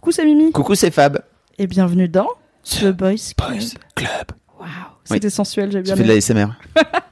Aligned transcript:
Coucou, 0.00 0.12
c'est 0.12 0.24
Mimi. 0.24 0.50
Coucou, 0.50 0.74
c'est 0.74 0.90
Fab. 0.90 1.20
Et 1.58 1.66
bienvenue 1.66 2.08
dans 2.08 2.28
The 2.64 2.86
Boys 2.86 3.16
Club. 3.36 3.50
Boys 3.50 3.66
Club. 3.94 4.08
Waouh, 4.58 4.68
c'était 5.04 5.28
sensuel, 5.28 5.70
j'ai 5.70 5.82
bien 5.82 5.92
Tu 5.94 6.00
fais 6.02 6.06
de 6.06 6.10
aimé. 6.10 6.14
la 6.14 6.20
SMR. 6.20 6.54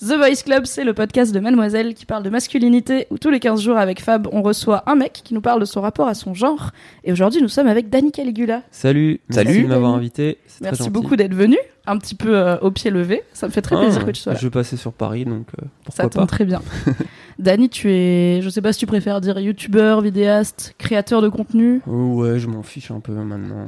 The 0.00 0.16
Boys 0.18 0.42
Club, 0.44 0.64
c'est 0.66 0.84
le 0.84 0.94
podcast 0.94 1.32
de 1.34 1.40
Mademoiselle 1.40 1.94
qui 1.94 2.06
parle 2.06 2.22
de 2.22 2.30
masculinité 2.30 3.06
où 3.10 3.18
tous 3.18 3.30
les 3.30 3.40
15 3.40 3.60
jours 3.62 3.76
avec 3.78 4.00
Fab, 4.00 4.28
on 4.32 4.42
reçoit 4.42 4.82
un 4.88 4.94
mec 4.94 5.12
qui 5.24 5.34
nous 5.34 5.40
parle 5.40 5.60
de 5.60 5.64
son 5.64 5.80
rapport 5.80 6.08
à 6.08 6.14
son 6.14 6.34
genre. 6.34 6.70
Et 7.04 7.12
aujourd'hui, 7.12 7.40
nous 7.42 7.48
sommes 7.48 7.66
avec 7.68 7.88
Danny 7.90 8.12
Caligula. 8.12 8.62
Salut, 8.70 9.20
Salut. 9.30 9.48
merci 9.48 9.62
de 9.62 9.68
m'avoir 9.68 9.94
invité. 9.94 10.38
c'est 10.46 10.60
très 10.60 10.70
Merci 10.72 10.90
beaucoup 10.90 11.16
d'être 11.16 11.34
venu, 11.34 11.56
un 11.86 11.98
petit 11.98 12.14
peu 12.14 12.36
euh, 12.36 12.56
au 12.58 12.70
pied 12.70 12.90
levé. 12.90 13.22
Ça 13.32 13.46
me 13.46 13.52
fait 13.52 13.62
très 13.62 13.76
Ah, 13.76 13.80
plaisir 13.80 14.04
que 14.04 14.10
tu 14.10 14.20
sois 14.20 14.32
là. 14.34 14.38
Je 14.40 14.48
passais 14.48 14.76
sur 14.76 14.92
Paris, 14.92 15.24
donc 15.24 15.46
euh, 15.60 15.64
Ça 15.92 16.04
tombe 16.08 16.22
pas. 16.22 16.26
très 16.26 16.44
bien. 16.44 16.60
Danny, 17.38 17.68
tu 17.68 17.90
es, 17.90 18.40
je 18.42 18.48
sais 18.48 18.62
pas 18.62 18.72
si 18.72 18.78
tu 18.78 18.86
préfères 18.86 19.20
dire 19.20 19.38
youtubeur, 19.40 20.00
vidéaste, 20.00 20.74
créateur 20.78 21.20
de 21.22 21.28
contenu. 21.28 21.80
Oh, 21.88 22.20
ouais, 22.22 22.38
je 22.38 22.46
m'en 22.46 22.62
fiche 22.62 22.90
un 22.92 23.00
peu 23.00 23.12
maintenant. 23.12 23.66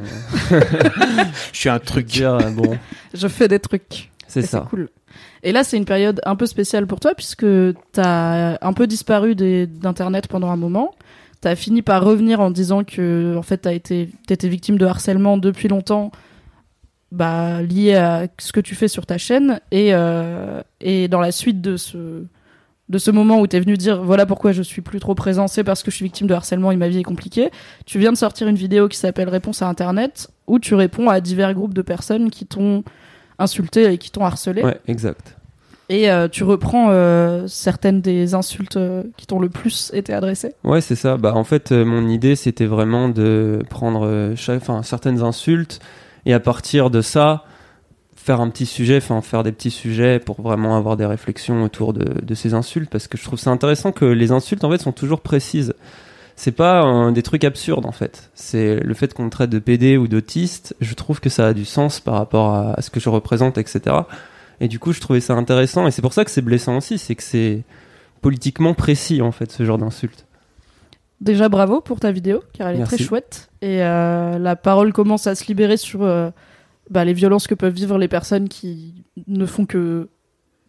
Je 1.52 1.58
suis 1.58 1.68
un 1.68 1.78
truc. 1.78 2.06
Dire, 2.06 2.34
euh, 2.34 2.50
bon, 2.50 2.76
Je 3.14 3.26
fais 3.28 3.48
des 3.48 3.58
trucs. 3.58 4.10
c'est 4.28 4.42
ça. 4.42 4.66
cool. 4.70 4.88
Et 5.46 5.52
là, 5.52 5.62
c'est 5.62 5.76
une 5.76 5.84
période 5.84 6.20
un 6.24 6.34
peu 6.34 6.44
spéciale 6.44 6.88
pour 6.88 6.98
toi 6.98 7.14
puisque 7.14 7.46
t'as 7.92 8.58
un 8.60 8.72
peu 8.72 8.88
disparu 8.88 9.36
d'internet 9.36 10.26
pendant 10.26 10.50
un 10.50 10.56
moment. 10.56 10.96
T'as 11.40 11.54
fini 11.54 11.82
par 11.82 12.02
revenir 12.02 12.40
en 12.40 12.50
disant 12.50 12.82
que 12.82 13.36
en 13.36 13.42
fait 13.42 13.58
t'as 13.58 13.72
été 13.72 14.08
t'étais 14.26 14.48
victime 14.48 14.76
de 14.76 14.84
harcèlement 14.84 15.38
depuis 15.38 15.68
longtemps, 15.68 16.10
bah 17.12 17.62
lié 17.62 17.94
à 17.94 18.26
ce 18.40 18.50
que 18.50 18.58
tu 18.58 18.74
fais 18.74 18.88
sur 18.88 19.06
ta 19.06 19.18
chaîne 19.18 19.60
et 19.70 19.94
euh, 19.94 20.62
et 20.80 21.06
dans 21.06 21.20
la 21.20 21.30
suite 21.30 21.60
de 21.60 21.76
ce 21.76 22.24
de 22.88 22.98
ce 22.98 23.12
moment 23.12 23.38
où 23.38 23.46
t'es 23.46 23.60
venu 23.60 23.76
dire 23.76 24.02
voilà 24.02 24.26
pourquoi 24.26 24.50
je 24.50 24.62
suis 24.62 24.82
plus 24.82 24.98
trop 24.98 25.14
présent, 25.14 25.46
c'est 25.46 25.62
parce 25.62 25.84
que 25.84 25.92
je 25.92 25.96
suis 25.96 26.06
victime 26.06 26.26
de 26.26 26.34
harcèlement 26.34 26.72
et 26.72 26.76
ma 26.76 26.88
vie 26.88 26.98
est 26.98 27.04
compliquée. 27.04 27.50
Tu 27.84 28.00
viens 28.00 28.10
de 28.10 28.18
sortir 28.18 28.48
une 28.48 28.56
vidéo 28.56 28.88
qui 28.88 28.98
s'appelle 28.98 29.28
Réponse 29.28 29.62
à 29.62 29.68
Internet 29.68 30.28
où 30.48 30.58
tu 30.58 30.74
réponds 30.74 31.08
à 31.08 31.20
divers 31.20 31.54
groupes 31.54 31.74
de 31.74 31.82
personnes 31.82 32.32
qui 32.32 32.46
t'ont 32.46 32.82
insulté 33.38 33.92
et 33.92 33.98
qui 33.98 34.10
t'ont 34.10 34.24
harcelé. 34.24 34.64
Ouais, 34.64 34.80
exact. 34.88 35.35
Et 35.88 36.10
euh, 36.10 36.26
tu 36.28 36.42
reprends 36.42 36.88
euh, 36.90 37.46
certaines 37.46 38.00
des 38.00 38.34
insultes 38.34 38.76
euh, 38.76 39.04
qui 39.16 39.26
t'ont 39.26 39.38
le 39.38 39.48
plus 39.48 39.90
été 39.94 40.12
adressées. 40.12 40.52
Ouais, 40.64 40.80
c'est 40.80 40.96
ça. 40.96 41.16
Bah, 41.16 41.32
en 41.34 41.44
fait, 41.44 41.70
euh, 41.70 41.84
mon 41.84 42.08
idée, 42.08 42.34
c'était 42.34 42.66
vraiment 42.66 43.08
de 43.08 43.62
prendre 43.70 44.04
euh, 44.04 44.34
chaque- 44.34 44.62
certaines 44.82 45.22
insultes 45.22 45.78
et 46.24 46.34
à 46.34 46.40
partir 46.40 46.90
de 46.90 47.00
ça, 47.02 47.44
faire 48.16 48.40
un 48.40 48.50
petit 48.50 48.66
sujet, 48.66 48.96
enfin, 48.96 49.20
faire 49.20 49.44
des 49.44 49.52
petits 49.52 49.70
sujets 49.70 50.18
pour 50.18 50.40
vraiment 50.42 50.76
avoir 50.76 50.96
des 50.96 51.06
réflexions 51.06 51.62
autour 51.62 51.92
de, 51.92 52.04
de 52.20 52.34
ces 52.34 52.54
insultes 52.54 52.90
parce 52.90 53.06
que 53.06 53.16
je 53.16 53.22
trouve 53.22 53.38
ça 53.38 53.50
intéressant 53.50 53.92
que 53.92 54.04
les 54.04 54.32
insultes, 54.32 54.64
en 54.64 54.70
fait, 54.72 54.78
sont 54.78 54.90
toujours 54.90 55.20
précises. 55.20 55.72
C'est 56.34 56.50
pas 56.52 57.12
des 57.12 57.22
trucs 57.22 57.44
absurdes, 57.44 57.86
en 57.86 57.92
fait. 57.92 58.28
C'est 58.34 58.80
le 58.80 58.92
fait 58.94 59.14
qu'on 59.14 59.22
me 59.26 59.30
traite 59.30 59.50
de 59.50 59.60
PD 59.60 59.96
ou 59.96 60.08
d'autiste, 60.08 60.74
je 60.80 60.92
trouve 60.94 61.20
que 61.20 61.30
ça 61.30 61.46
a 61.46 61.52
du 61.54 61.64
sens 61.64 62.00
par 62.00 62.14
rapport 62.14 62.52
à 62.54 62.82
ce 62.82 62.90
que 62.90 62.98
je 63.00 63.08
représente, 63.08 63.56
etc. 63.56 63.96
Et 64.60 64.68
du 64.68 64.78
coup, 64.78 64.92
je 64.92 65.00
trouvais 65.00 65.20
ça 65.20 65.34
intéressant 65.34 65.86
et 65.86 65.90
c'est 65.90 66.02
pour 66.02 66.12
ça 66.12 66.24
que 66.24 66.30
c'est 66.30 66.42
blessant 66.42 66.78
aussi, 66.78 66.98
c'est 66.98 67.14
que 67.14 67.22
c'est 67.22 67.62
politiquement 68.22 68.74
précis, 68.74 69.22
en 69.22 69.32
fait, 69.32 69.52
ce 69.52 69.64
genre 69.64 69.78
d'insultes. 69.78 70.26
Déjà 71.20 71.48
bravo 71.48 71.80
pour 71.80 72.00
ta 72.00 72.12
vidéo, 72.12 72.42
car 72.52 72.68
elle 72.68 72.76
est 72.76 72.78
Merci. 72.78 72.96
très 72.96 73.04
chouette. 73.04 73.48
Et 73.62 73.82
euh, 73.82 74.38
la 74.38 74.56
parole 74.56 74.92
commence 74.92 75.26
à 75.26 75.34
se 75.34 75.46
libérer 75.46 75.76
sur 75.76 76.02
euh, 76.02 76.30
bah, 76.90 77.04
les 77.04 77.14
violences 77.14 77.46
que 77.46 77.54
peuvent 77.54 77.72
vivre 77.72 77.98
les 77.98 78.08
personnes 78.08 78.48
qui 78.48 79.04
ne 79.26 79.46
font 79.46 79.64
que 79.64 80.08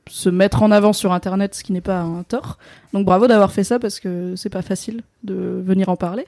se 0.10 0.30
mettre 0.30 0.64
en 0.64 0.72
avant 0.72 0.94
sur 0.94 1.12
Internet, 1.12 1.56
ce 1.56 1.64
qui 1.64 1.74
n'est 1.74 1.82
pas 1.82 2.00
un 2.00 2.24
tort. 2.24 2.58
Donc 2.94 3.06
bravo 3.06 3.28
d'avoir 3.28 3.52
fait 3.52 3.66
ça 3.66 3.78
parce 3.78 4.00
que 4.00 4.36
c'est 4.38 4.50
pas 4.50 4.62
facile 4.62 5.02
de 5.24 5.62
venir 5.66 5.90
en 5.90 5.98
parler. 5.98 6.28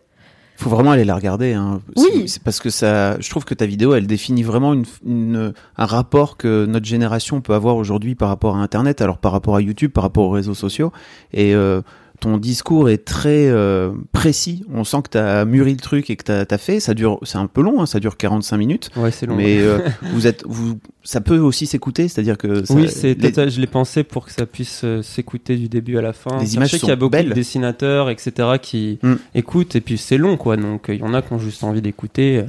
Faut 0.59 0.69
vraiment 0.69 0.91
aller 0.91 1.05
la 1.05 1.15
regarder. 1.15 1.53
Hein. 1.53 1.79
Oui. 1.95 2.27
C'est- 2.27 2.43
parce 2.43 2.59
que 2.59 2.69
ça. 2.69 3.17
Je 3.21 3.29
trouve 3.29 3.45
que 3.45 3.53
ta 3.53 3.65
vidéo, 3.65 3.93
elle 3.93 4.07
définit 4.07 4.43
vraiment 4.43 4.73
une, 4.73 4.83
une- 5.05 5.53
un 5.77 5.85
rapport 5.85 6.35
que 6.35 6.65
notre 6.65 6.85
génération 6.85 7.39
peut 7.39 7.53
avoir 7.53 7.77
aujourd'hui 7.77 8.13
par 8.13 8.27
rapport 8.27 8.57
à 8.57 8.59
Internet, 8.59 9.01
alors 9.01 9.19
par 9.19 9.31
rapport 9.31 9.55
à 9.55 9.61
YouTube, 9.61 9.91
par 9.91 10.03
rapport 10.03 10.25
aux 10.25 10.31
réseaux 10.31 10.53
sociaux. 10.55 10.91
Et 11.33 11.55
euh, 11.55 11.81
ton 12.19 12.37
discours 12.37 12.89
est 12.89 13.05
très 13.05 13.47
euh, 13.47 13.91
précis. 14.11 14.65
On 14.73 14.83
sent 14.83 14.97
que 15.03 15.09
tu 15.11 15.17
as 15.17 15.45
mûri 15.45 15.71
le 15.73 15.79
truc 15.79 16.09
et 16.09 16.15
que 16.15 16.23
tu 16.23 16.31
as, 16.53 16.57
fait. 16.57 16.79
Ça 16.79 16.93
dure. 16.93 17.19
C'est 17.23 17.37
un 17.37 17.47
peu 17.47 17.61
long. 17.61 17.81
Hein, 17.81 17.85
ça 17.85 17.99
dure 17.99 18.17
45 18.17 18.57
minutes. 18.57 18.89
Ouais, 18.95 19.11
c'est 19.11 19.25
long. 19.25 19.35
Mais 19.35 19.59
euh, 19.59 19.79
vous 20.13 20.27
êtes, 20.27 20.43
vous, 20.47 20.77
ça 21.03 21.21
peut 21.21 21.37
aussi 21.37 21.65
s'écouter, 21.65 22.07
c'est-à-dire 22.07 22.37
que 22.37 22.63
ça- 22.65 22.73
oui, 22.73 22.87
c'est 22.89 23.13
les- 23.13 23.49
je 23.49 23.59
l'ai 23.61 23.67
pensé 23.67 24.03
pour 24.03 24.25
que 24.25 24.31
ça 24.31 24.45
puisse 24.45 24.81
euh, 24.83 25.01
s'écouter 25.01 25.55
du 25.55 25.69
début 25.69 25.97
à 25.97 26.01
la 26.01 26.13
fin. 26.13 26.39
Les 26.39 26.45
Je 26.47 26.55
images 26.55 26.71
sais 26.71 26.79
qu'il 26.79 26.89
y 26.89 26.91
a 26.91 26.95
beaucoup 26.95 27.11
belles. 27.11 27.29
de 27.29 27.33
dessinateurs, 27.33 28.09
etc., 28.09 28.31
qui 28.61 28.99
Mm. 29.01 29.13
écoutent, 29.35 29.75
et 29.75 29.81
puis 29.81 29.97
c'est 29.97 30.17
long, 30.17 30.35
quoi. 30.37 30.57
Donc, 30.57 30.85
il 30.89 30.95
y 30.99 31.03
en 31.03 31.13
a 31.13 31.21
qui 31.21 31.33
ont 31.33 31.39
juste 31.39 31.63
envie 31.63 31.81
d'écouter. 31.81 32.43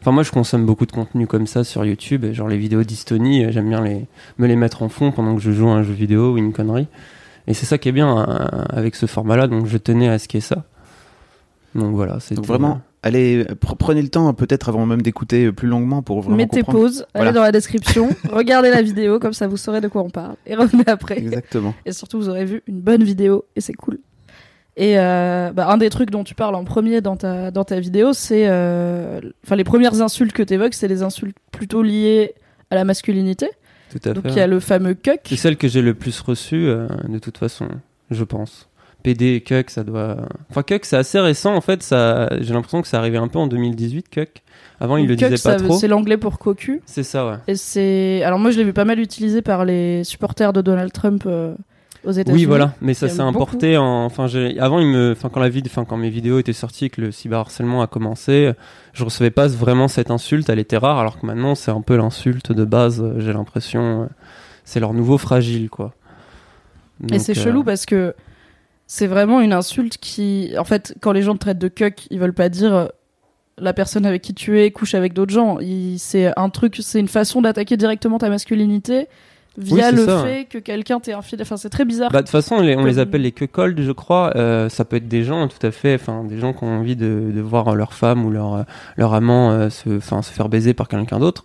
Enfin, 0.00 0.12
moi, 0.12 0.22
je 0.22 0.30
consomme 0.30 0.64
beaucoup 0.64 0.86
de 0.86 0.92
contenu 0.92 1.26
comme 1.26 1.46
ça 1.48 1.64
sur 1.64 1.84
YouTube, 1.84 2.32
genre 2.32 2.46
les 2.48 2.58
vidéos 2.58 2.84
d'Estonie, 2.84 3.50
j'aime 3.50 3.68
bien 3.68 3.82
les, 3.82 4.06
me 4.38 4.46
les 4.46 4.54
mettre 4.54 4.82
en 4.84 4.88
fond 4.88 5.10
pendant 5.10 5.34
que 5.34 5.40
je 5.42 5.50
joue 5.50 5.68
à 5.68 5.72
un 5.72 5.82
jeu 5.82 5.92
vidéo 5.94 6.34
ou 6.34 6.38
une 6.38 6.52
connerie. 6.52 6.86
Et 7.46 7.54
c'est 7.54 7.66
ça 7.66 7.78
qui 7.78 7.88
est 7.88 7.92
bien 7.92 8.18
euh, 8.18 8.48
avec 8.70 8.94
ce 8.96 9.06
format-là, 9.06 9.46
donc 9.46 9.66
je 9.66 9.76
tenais 9.78 10.08
à 10.08 10.18
ce 10.18 10.26
qu'il 10.28 10.38
y 10.38 10.42
ait 10.42 10.46
ça. 10.46 10.64
Donc 11.74 11.94
voilà, 11.94 12.18
c'est 12.20 12.34
Donc 12.34 12.46
vraiment, 12.46 12.80
allez, 13.02 13.44
pr- 13.44 13.76
prenez 13.76 14.00
le 14.02 14.08
temps 14.08 14.32
peut-être 14.32 14.68
avant 14.70 14.86
même 14.86 15.02
d'écouter 15.02 15.52
plus 15.52 15.68
longuement 15.68 16.02
pour 16.02 16.22
vraiment 16.22 16.36
Mettez 16.36 16.60
comprendre. 16.62 16.78
pause, 16.86 17.06
Voilà. 17.14 17.28
allez 17.30 17.34
dans 17.36 17.42
la 17.42 17.52
description, 17.52 18.08
regardez 18.32 18.70
la 18.70 18.80
vidéo, 18.82 19.18
comme 19.20 19.34
ça 19.34 19.46
vous 19.46 19.56
saurez 19.58 19.80
de 19.80 19.88
quoi 19.88 20.02
on 20.02 20.10
parle. 20.10 20.36
Et 20.46 20.54
revenez 20.54 20.84
après. 20.86 21.18
Exactement. 21.18 21.74
Et 21.84 21.92
surtout, 21.92 22.18
vous 22.18 22.28
aurez 22.30 22.44
vu 22.46 22.62
une 22.66 22.80
bonne 22.80 23.02
vidéo 23.04 23.44
et 23.56 23.60
c'est 23.60 23.74
cool. 23.74 23.98
Et 24.78 24.98
euh, 24.98 25.52
bah, 25.52 25.68
un 25.70 25.76
des 25.78 25.88
trucs 25.90 26.10
dont 26.10 26.24
tu 26.24 26.34
parles 26.34 26.54
en 26.54 26.64
premier 26.64 27.00
dans 27.00 27.16
ta, 27.16 27.50
dans 27.50 27.64
ta 27.64 27.78
vidéo, 27.80 28.12
c'est. 28.12 28.44
euh, 28.48 29.20
Enfin, 29.44 29.56
les 29.56 29.64
premières 29.64 30.02
insultes 30.02 30.32
que 30.32 30.42
tu 30.42 30.54
évoques, 30.54 30.74
c'est 30.74 30.88
des 30.88 31.02
insultes 31.02 31.36
plutôt 31.52 31.82
liées 31.82 32.34
à 32.70 32.74
la 32.74 32.84
masculinité. 32.84 33.48
Tout 33.90 34.08
à 34.08 34.12
Donc 34.12 34.24
il 34.26 34.36
y 34.36 34.40
a 34.40 34.46
le 34.46 34.60
fameux 34.60 34.94
cuck. 34.94 35.20
C'est 35.24 35.36
celle 35.36 35.56
que 35.56 35.68
j'ai 35.68 35.82
le 35.82 35.94
plus 35.94 36.20
reçue, 36.20 36.66
euh, 36.68 36.86
de 37.08 37.18
toute 37.18 37.38
façon, 37.38 37.68
je 38.10 38.24
pense. 38.24 38.68
PD 39.02 39.34
et 39.34 39.40
Cuck, 39.40 39.70
ça 39.70 39.84
doit. 39.84 40.16
Enfin, 40.50 40.64
Cuck, 40.64 40.84
c'est 40.84 40.96
assez 40.96 41.20
récent, 41.20 41.54
en 41.54 41.60
fait. 41.60 41.80
Ça... 41.84 42.28
J'ai 42.40 42.52
l'impression 42.52 42.82
que 42.82 42.88
ça 42.88 42.98
arrivait 42.98 43.18
un 43.18 43.28
peu 43.28 43.38
en 43.38 43.46
2018, 43.46 44.08
Cuck. 44.08 44.42
Avant, 44.80 44.96
il 44.96 45.06
le 45.06 45.14
Cuck, 45.14 45.28
disait 45.30 45.42
pas 45.42 45.58
ça- 45.58 45.64
trop. 45.64 45.78
C'est 45.78 45.86
l'anglais 45.86 46.16
pour 46.16 46.40
cocu. 46.40 46.82
C'est 46.86 47.04
ça, 47.04 47.24
ouais. 47.24 47.36
Et 47.46 47.54
c'est. 47.54 48.22
Alors 48.24 48.40
moi, 48.40 48.50
je 48.50 48.58
l'ai 48.58 48.64
vu 48.64 48.72
pas 48.72 48.84
mal 48.84 48.98
utilisé 48.98 49.42
par 49.42 49.64
les 49.64 50.02
supporters 50.02 50.52
de 50.52 50.60
Donald 50.60 50.92
Trump 50.92 51.22
euh, 51.26 51.54
aux 52.06 52.12
États-Unis. 52.12 52.42
Oui, 52.42 52.46
voilà. 52.46 52.74
Mais 52.80 52.94
ça 52.94 53.08
s'est 53.08 53.20
importé 53.20 53.76
en. 53.76 54.04
Enfin, 54.04 54.26
avant, 54.58 54.78
il 54.78 54.86
me. 54.86 55.12
Enfin, 55.12 55.28
quand 55.28 55.40
la 55.40 55.48
vid... 55.48 55.66
enfin, 55.66 55.84
quand 55.84 55.96
mes 55.96 56.10
vidéos 56.10 56.38
étaient 56.38 56.52
sorties, 56.52 56.88
que 56.88 57.00
le 57.00 57.12
cyberharcèlement 57.12 57.82
a 57.82 57.86
commencé, 57.86 58.52
je 58.92 59.04
recevais 59.04 59.30
pas 59.30 59.48
vraiment 59.48 59.88
cette 59.88 60.10
insulte. 60.10 60.48
Elle 60.48 60.58
était 60.58 60.78
rare, 60.78 60.98
alors 60.98 61.20
que 61.20 61.26
maintenant, 61.26 61.54
c'est 61.54 61.70
un 61.70 61.82
peu 61.82 61.96
l'insulte 61.96 62.52
de 62.52 62.64
base. 62.64 63.04
J'ai 63.18 63.32
l'impression. 63.32 64.02
euh, 64.02 64.06
C'est 64.64 64.80
leur 64.80 64.94
nouveau 64.94 65.18
fragile, 65.18 65.68
quoi. 65.68 65.92
Et 67.12 67.18
c'est 67.18 67.36
euh, 67.36 67.42
chelou 67.42 67.62
parce 67.62 67.86
que 67.86 68.14
c'est 68.86 69.06
vraiment 69.06 69.40
une 69.40 69.52
insulte 69.52 69.98
qui, 69.98 70.52
en 70.58 70.64
fait, 70.64 70.94
quand 71.00 71.12
les 71.12 71.22
gens 71.22 71.34
te 71.34 71.40
traitent 71.40 71.58
de 71.58 71.68
cuck, 71.68 72.06
ils 72.10 72.18
veulent 72.18 72.32
pas 72.32 72.48
dire 72.48 72.74
euh, 72.74 72.86
la 73.58 73.72
personne 73.72 74.06
avec 74.06 74.22
qui 74.22 74.34
tu 74.34 74.60
es 74.60 74.70
couche 74.70 74.94
avec 74.94 75.12
d'autres 75.12 75.32
gens. 75.32 75.58
C'est 75.98 76.32
un 76.36 76.50
truc, 76.50 76.78
c'est 76.80 77.00
une 77.00 77.08
façon 77.08 77.42
d'attaquer 77.42 77.76
directement 77.76 78.18
ta 78.18 78.28
masculinité 78.28 79.08
via 79.58 79.90
le 79.90 80.04
ça. 80.04 80.22
fait 80.24 80.44
que 80.44 80.58
quelqu'un 80.58 81.00
t'est 81.00 81.12
infidèle. 81.12 81.42
Enfin, 81.46 81.56
c'est 81.56 81.70
très 81.70 81.84
bizarre. 81.84 82.10
Bah, 82.10 82.18
de 82.18 82.24
toute 82.26 82.30
façon, 82.32 82.56
on 82.56 82.60
les, 82.60 82.74
on 82.74 82.78
Comme- 82.78 82.86
les 82.86 82.98
appelle 82.98 83.22
les 83.22 83.32
cuckolds, 83.32 83.80
je 83.82 83.92
crois. 83.92 84.32
Euh, 84.36 84.68
ça 84.68 84.84
peut 84.84 84.96
être 84.96 85.08
des 85.08 85.24
gens, 85.24 85.48
tout 85.48 85.64
à 85.66 85.70
fait, 85.70 85.94
enfin, 85.94 86.24
des 86.24 86.38
gens 86.38 86.52
qui 86.52 86.64
ont 86.64 86.78
envie 86.78 86.96
de, 86.96 87.30
de 87.34 87.40
voir 87.40 87.74
leur 87.74 87.92
femme 87.94 88.24
ou 88.24 88.30
leur, 88.30 88.64
leur 88.96 89.14
amant 89.14 89.50
euh, 89.50 89.70
se, 89.70 89.96
enfin, 89.98 90.22
se 90.22 90.30
faire 90.32 90.48
baiser 90.48 90.74
par 90.74 90.88
quelqu'un 90.88 91.18
d'autre. 91.18 91.44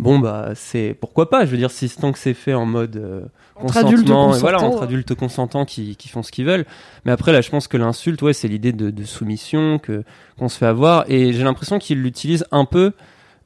Bon, 0.00 0.18
bah, 0.18 0.50
c'est 0.56 0.96
pourquoi 1.00 1.30
pas? 1.30 1.44
Je 1.46 1.50
veux 1.52 1.56
dire, 1.56 1.70
si 1.70 1.88
tant 1.88 2.10
que 2.10 2.18
c'est 2.18 2.34
fait 2.34 2.52
en 2.54 2.66
mode 2.66 2.96
euh, 2.96 3.20
Entre 3.54 3.76
adultes 3.76 4.08
et 4.08 4.12
voilà, 4.40 4.60
entre 4.60 4.78
ouais. 4.78 4.82
adultes 4.82 5.14
consentants 5.14 5.64
qui, 5.64 5.94
qui 5.94 6.08
font 6.08 6.24
ce 6.24 6.32
qu'ils 6.32 6.46
veulent. 6.46 6.64
Mais 7.04 7.12
après, 7.12 7.30
là, 7.32 7.40
je 7.40 7.48
pense 7.48 7.68
que 7.68 7.76
l'insulte, 7.76 8.20
ouais, 8.22 8.32
c'est 8.32 8.48
l'idée 8.48 8.72
de, 8.72 8.90
de 8.90 9.04
soumission 9.04 9.78
que 9.78 10.02
qu'on 10.36 10.48
se 10.48 10.58
fait 10.58 10.66
avoir, 10.66 11.04
et 11.08 11.32
j'ai 11.32 11.44
l'impression 11.44 11.78
qu'ils 11.78 12.02
l'utilisent 12.02 12.44
un 12.50 12.64
peu. 12.64 12.90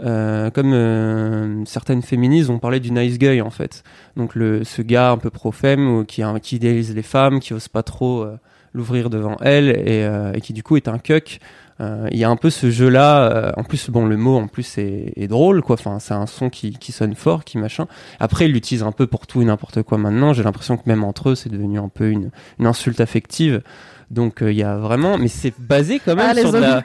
Euh, 0.02 0.50
comme 0.50 0.72
euh, 0.72 1.64
certaines 1.64 2.02
féministes 2.02 2.50
ont 2.50 2.58
parlé 2.58 2.78
du 2.80 2.92
nice 2.92 3.18
guy 3.18 3.40
en 3.40 3.50
fait 3.50 3.82
donc 4.16 4.34
le 4.36 4.62
ce 4.62 4.80
gars 4.82 5.10
un 5.10 5.16
peu 5.18 5.30
pro-femme 5.30 5.88
ou 5.88 6.04
qui, 6.04 6.22
qui 6.42 6.56
idéalise 6.56 6.94
les 6.94 7.02
femmes 7.02 7.40
qui 7.40 7.52
ose 7.52 7.68
pas 7.68 7.82
trop 7.82 8.22
euh, 8.22 8.36
l'ouvrir 8.74 9.10
devant 9.10 9.36
elle 9.40 9.70
et, 9.70 10.04
euh, 10.04 10.32
et 10.34 10.40
qui 10.40 10.52
du 10.52 10.62
coup 10.62 10.76
est 10.76 10.88
un 10.88 10.98
cuck. 10.98 11.40
Euh, 11.80 12.08
Il 12.10 12.18
y 12.18 12.24
a 12.24 12.28
un 12.28 12.36
peu 12.36 12.50
ce 12.50 12.70
jeu-là. 12.70 13.30
euh, 13.32 13.52
en 13.56 13.62
plus, 13.64 13.88
bon, 13.88 14.04
le 14.04 14.16
mot 14.16 14.36
en 14.36 14.46
plus 14.48 14.76
est, 14.78 15.12
est 15.16 15.26
drôle, 15.28 15.62
quoi. 15.62 15.74
Enfin, 15.74 15.98
c'est 16.00 16.12
un 16.12 16.26
son 16.26 16.50
qui, 16.50 16.72
qui 16.72 16.90
sonne 16.92 17.14
fort, 17.14 17.44
qui 17.44 17.56
machin. 17.56 17.86
Après, 18.20 18.46
il 18.46 18.52
l'utilise 18.52 18.82
un 18.82 18.90
peu 18.92 19.06
pour 19.06 19.26
tout 19.28 19.40
et 19.42 19.44
n'importe 19.44 19.82
quoi. 19.84 19.96
Maintenant, 19.96 20.32
j'ai 20.32 20.42
l'impression 20.42 20.76
que 20.76 20.82
même 20.86 21.02
entre 21.04 21.30
eux, 21.30 21.34
c'est 21.36 21.48
devenu 21.48 21.78
un 21.78 21.88
peu 21.88 22.10
une, 22.10 22.30
une 22.58 22.66
insulte 22.66 23.00
affective. 23.00 23.62
Donc, 24.10 24.38
il 24.42 24.52
y 24.52 24.64
a 24.64 24.76
vraiment, 24.76 25.18
mais 25.18 25.28
c'est 25.28 25.54
basé 25.58 26.00
quand 26.04 26.14
même 26.16 26.26
Ah, 26.30 26.34
sur 26.34 26.52
de 26.52 26.58
la. 26.58 26.82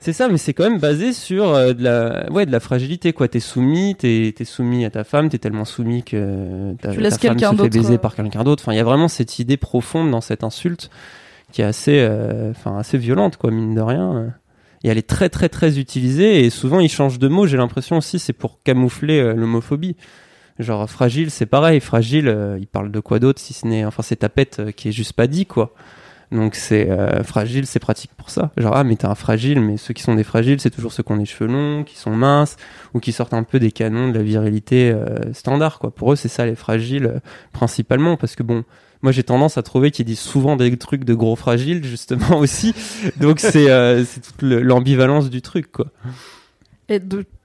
C'est 0.00 0.14
ça, 0.14 0.28
mais 0.28 0.38
c'est 0.38 0.54
quand 0.54 0.64
même 0.64 0.78
basé 0.78 1.12
sur 1.12 1.54
euh, 1.54 1.74
de 1.74 1.84
la, 1.84 2.30
ouais, 2.32 2.46
de 2.46 2.52
la 2.52 2.60
fragilité, 2.60 3.12
quoi. 3.12 3.28
T'es 3.28 3.40
soumis, 3.40 3.94
t'es, 3.96 4.32
t'es 4.34 4.46
soumis 4.46 4.84
à 4.86 4.90
ta 4.90 5.04
femme, 5.04 5.28
t'es 5.28 5.38
tellement 5.38 5.66
soumis 5.66 6.02
que 6.02 6.74
ta, 6.80 6.92
Tu 6.92 7.02
ta 7.02 7.10
femme 7.10 7.38
se 7.38 7.62
fait 7.62 7.68
baiser 7.68 7.94
euh. 7.94 7.98
par 7.98 8.14
quelqu'un 8.14 8.42
d'autre. 8.42 8.62
Enfin, 8.64 8.72
il 8.72 8.76
y 8.76 8.80
a 8.80 8.84
vraiment 8.84 9.08
cette 9.08 9.38
idée 9.38 9.58
profonde 9.58 10.10
dans 10.10 10.22
cette 10.22 10.42
insulte 10.42 10.90
qui 11.52 11.62
est 11.62 11.66
assez, 11.66 11.98
euh, 12.00 12.50
enfin, 12.50 12.78
assez 12.78 12.96
violente, 12.96 13.36
quoi, 13.36 13.50
mine 13.50 13.74
de 13.74 13.80
rien. 13.80 14.32
Et 14.82 14.88
elle 14.88 14.98
est 14.98 15.08
très, 15.08 15.28
très, 15.28 15.48
très 15.48 15.78
utilisée. 15.78 16.44
Et 16.44 16.50
souvent, 16.50 16.80
ils 16.80 16.88
changent 16.88 17.18
de 17.18 17.28
mots. 17.28 17.46
J'ai 17.46 17.56
l'impression 17.56 17.98
aussi, 17.98 18.18
c'est 18.18 18.32
pour 18.32 18.62
camoufler 18.62 19.20
euh, 19.20 19.34
l'homophobie. 19.34 19.96
Genre, 20.58 20.88
fragile, 20.88 21.30
c'est 21.30 21.46
pareil. 21.46 21.80
Fragile, 21.80 22.28
euh, 22.28 22.56
il 22.58 22.66
parle 22.66 22.90
de 22.90 23.00
quoi 23.00 23.18
d'autre 23.18 23.40
si 23.40 23.52
ce 23.52 23.66
n'est, 23.66 23.84
enfin, 23.84 24.02
c'est 24.02 24.16
tapette 24.16 24.60
euh, 24.60 24.70
qui 24.72 24.88
est 24.88 24.92
juste 24.92 25.12
pas 25.12 25.26
dit, 25.26 25.46
quoi. 25.46 25.74
Donc 26.32 26.54
c'est 26.54 26.88
euh, 26.90 27.24
fragile, 27.24 27.66
c'est 27.66 27.80
pratique 27.80 28.12
pour 28.16 28.30
ça. 28.30 28.52
Genre 28.56 28.76
ah 28.76 28.84
mais 28.84 28.94
t'es 28.96 29.06
un 29.06 29.14
fragile, 29.16 29.60
mais 29.60 29.76
ceux 29.76 29.92
qui 29.94 30.02
sont 30.02 30.14
des 30.14 30.22
fragiles, 30.24 30.60
c'est 30.60 30.70
toujours 30.70 30.92
ceux 30.92 31.02
qui 31.02 31.10
ont 31.10 31.16
des 31.16 31.24
cheveux 31.24 31.50
longs, 31.50 31.82
qui 31.82 31.96
sont 31.96 32.12
minces 32.12 32.56
ou 32.94 33.00
qui 33.00 33.10
sortent 33.12 33.34
un 33.34 33.42
peu 33.42 33.58
des 33.58 33.72
canons 33.72 34.08
de 34.10 34.14
la 34.16 34.22
virilité 34.22 34.92
euh, 34.92 35.32
standard 35.32 35.78
quoi. 35.80 35.90
Pour 35.90 36.12
eux 36.12 36.16
c'est 36.16 36.28
ça 36.28 36.46
les 36.46 36.54
fragiles 36.54 37.06
euh, 37.06 37.18
principalement 37.52 38.16
parce 38.16 38.36
que 38.36 38.44
bon 38.44 38.62
moi 39.02 39.10
j'ai 39.10 39.24
tendance 39.24 39.58
à 39.58 39.62
trouver 39.62 39.90
qu'ils 39.90 40.04
disent 40.04 40.20
souvent 40.20 40.54
des 40.56 40.76
trucs 40.76 41.04
de 41.04 41.14
gros 41.14 41.34
fragiles 41.34 41.82
justement 41.84 42.36
aussi. 42.38 42.74
Donc 43.16 43.40
c'est 43.40 43.66
toute 44.22 44.42
le- 44.42 44.60
l'ambivalence 44.62 45.30
du 45.30 45.42
truc 45.42 45.72
quoi. 45.72 45.86
Et 46.88 47.00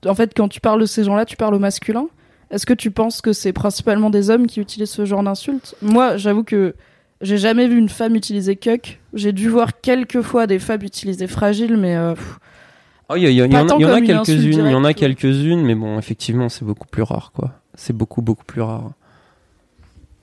en 0.08 0.16
fait, 0.16 0.34
quand 0.36 0.48
tu 0.48 0.60
parles 0.60 0.82
de 0.82 0.86
ces 0.86 1.04
gens-là, 1.04 1.26
tu 1.26 1.38
parles 1.38 1.54
au 1.54 1.60
masculin. 1.60 2.08
Est-ce 2.52 2.66
que 2.66 2.74
tu 2.74 2.92
penses 2.92 3.22
que 3.22 3.34
c'est 3.34 3.54
principalement 3.54 4.10
des 4.10 4.30
hommes 4.30 4.48
qui 4.48 4.60
utilisent 4.60 4.90
ce 4.92 5.06
genre 5.06 5.24
d'insultes? 5.24 5.76
Moi, 5.82 6.18
j'avoue 6.18 6.44
que 6.44 6.76
j'ai 7.22 7.38
jamais 7.38 7.68
vu 7.68 7.78
une 7.78 7.90
femme 7.90 8.16
utiliser 8.16 8.56
cuck. 8.56 9.00
J'ai 9.14 9.32
dû 9.32 9.50
voir 9.50 9.80
quelques 9.82 10.22
fois 10.22 10.48
des 10.48 10.60
femmes 10.60 10.84
utiliser 10.84 11.28
fragile, 11.28 11.78
mais 11.78 11.96
euh, 11.96 12.14
pff, 12.14 12.40
Oh, 13.08 13.16
il 13.16 13.30
y, 13.30 13.42
en 13.42 13.52
a, 13.52 13.80
y 13.80 13.86
en 13.86 14.02
quelques-unes, 14.02 14.66
il 14.66 14.72
y 14.72 14.76
en 14.76 14.84
a 14.84 14.94
quelques-unes, 14.96 15.62
mais 15.62 15.76
bon, 15.76 16.00
effectivement, 16.00 16.50
c'est 16.50 16.66
beaucoup 16.66 16.88
plus 16.88 17.04
rare, 17.04 17.32
quoi. 17.36 17.52
C'est 17.76 17.94
beaucoup, 17.96 18.24
beaucoup 18.24 18.46
plus 18.46 18.62
rare. 18.62 18.94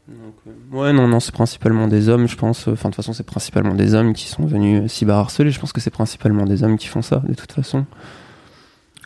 Donc, 0.09 0.35
euh, 0.49 0.77
ouais, 0.77 0.93
non, 0.93 1.06
non, 1.06 1.21
c'est 1.21 1.33
principalement 1.33 1.87
des 1.87 2.09
hommes, 2.09 2.27
je 2.27 2.37
pense. 2.37 2.67
Enfin, 2.67 2.89
de 2.89 2.95
toute 2.95 2.97
façon, 2.97 3.12
c'est 3.12 3.23
principalement 3.25 3.77
des 3.77 3.95
hommes 3.95 4.15
qui 4.15 4.27
sont 4.27 4.45
venus 4.47 4.91
cyberharceler. 4.91 5.53
Je 5.53 5.61
pense 5.61 5.73
que 5.73 5.81
c'est 5.81 5.93
principalement 5.93 6.45
des 6.45 6.65
hommes 6.65 6.77
qui 6.77 6.88
font 6.88 7.03
ça, 7.03 7.23
de 7.29 7.35
toute 7.35 7.53
façon. 7.53 7.87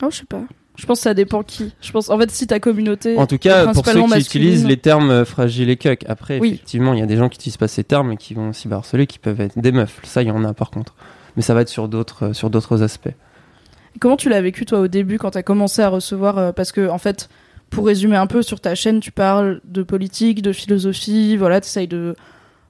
oh, 0.00 0.08
je 0.10 0.16
sais 0.16 0.24
pas. 0.24 0.42
Je 0.76 0.86
pense 0.86 0.98
que 0.98 1.04
ça 1.04 1.14
dépend 1.14 1.42
qui. 1.42 1.72
Je 1.80 1.90
pense, 1.90 2.10
en 2.10 2.18
fait, 2.18 2.30
si 2.30 2.46
ta 2.46 2.60
communauté. 2.60 3.16
En 3.16 3.26
tout 3.26 3.38
cas, 3.38 3.72
pour 3.72 3.86
ceux 3.86 4.02
qui 4.02 4.18
utilisent 4.18 4.66
les 4.66 4.76
termes 4.76 5.10
euh, 5.10 5.24
fragiles 5.24 5.70
et 5.70 5.76
cuck. 5.76 6.04
Après, 6.06 6.38
Oui. 6.38 6.48
effectivement, 6.54 6.92
il 6.92 7.00
y 7.00 7.02
a 7.02 7.06
des 7.06 7.16
gens 7.16 7.28
qui 7.28 7.36
utilisent 7.36 7.56
pas 7.56 7.68
ces 7.68 7.84
termes 7.84 8.12
et 8.12 8.16
qui 8.16 8.34
vont 8.34 8.52
cyberharceler, 8.52 9.06
qui 9.06 9.18
peuvent 9.18 9.40
être 9.40 9.58
des 9.58 9.72
meufs. 9.72 10.00
Ça, 10.04 10.22
il 10.22 10.28
y 10.28 10.30
en 10.30 10.44
a, 10.44 10.52
par 10.54 10.70
contre. 10.70 10.94
Mais 11.36 11.42
ça 11.42 11.54
va 11.54 11.62
être 11.62 11.68
sur 11.68 11.88
d'autres, 11.88 12.26
euh, 12.26 12.32
sur 12.32 12.50
d'autres 12.50 12.82
aspects. 12.82 13.14
Comment 14.00 14.16
tu 14.16 14.28
l'as 14.28 14.42
vécu 14.42 14.66
toi 14.66 14.80
au 14.80 14.88
début 14.88 15.18
quand 15.18 15.30
t'as 15.30 15.42
commencé 15.42 15.80
à 15.80 15.88
recevoir 15.88 16.38
euh, 16.38 16.52
Parce 16.52 16.72
que 16.72 16.88
en 16.88 16.98
fait, 16.98 17.28
pour 17.70 17.86
résumer 17.86 18.16
un 18.16 18.26
peu 18.26 18.42
sur 18.42 18.60
ta 18.60 18.74
chaîne, 18.74 19.00
tu 19.00 19.10
parles 19.12 19.60
de 19.64 19.82
politique, 19.82 20.42
de 20.42 20.52
philosophie, 20.52 21.36
voilà, 21.36 21.60
t'essayes 21.60 21.88
de, 21.88 22.14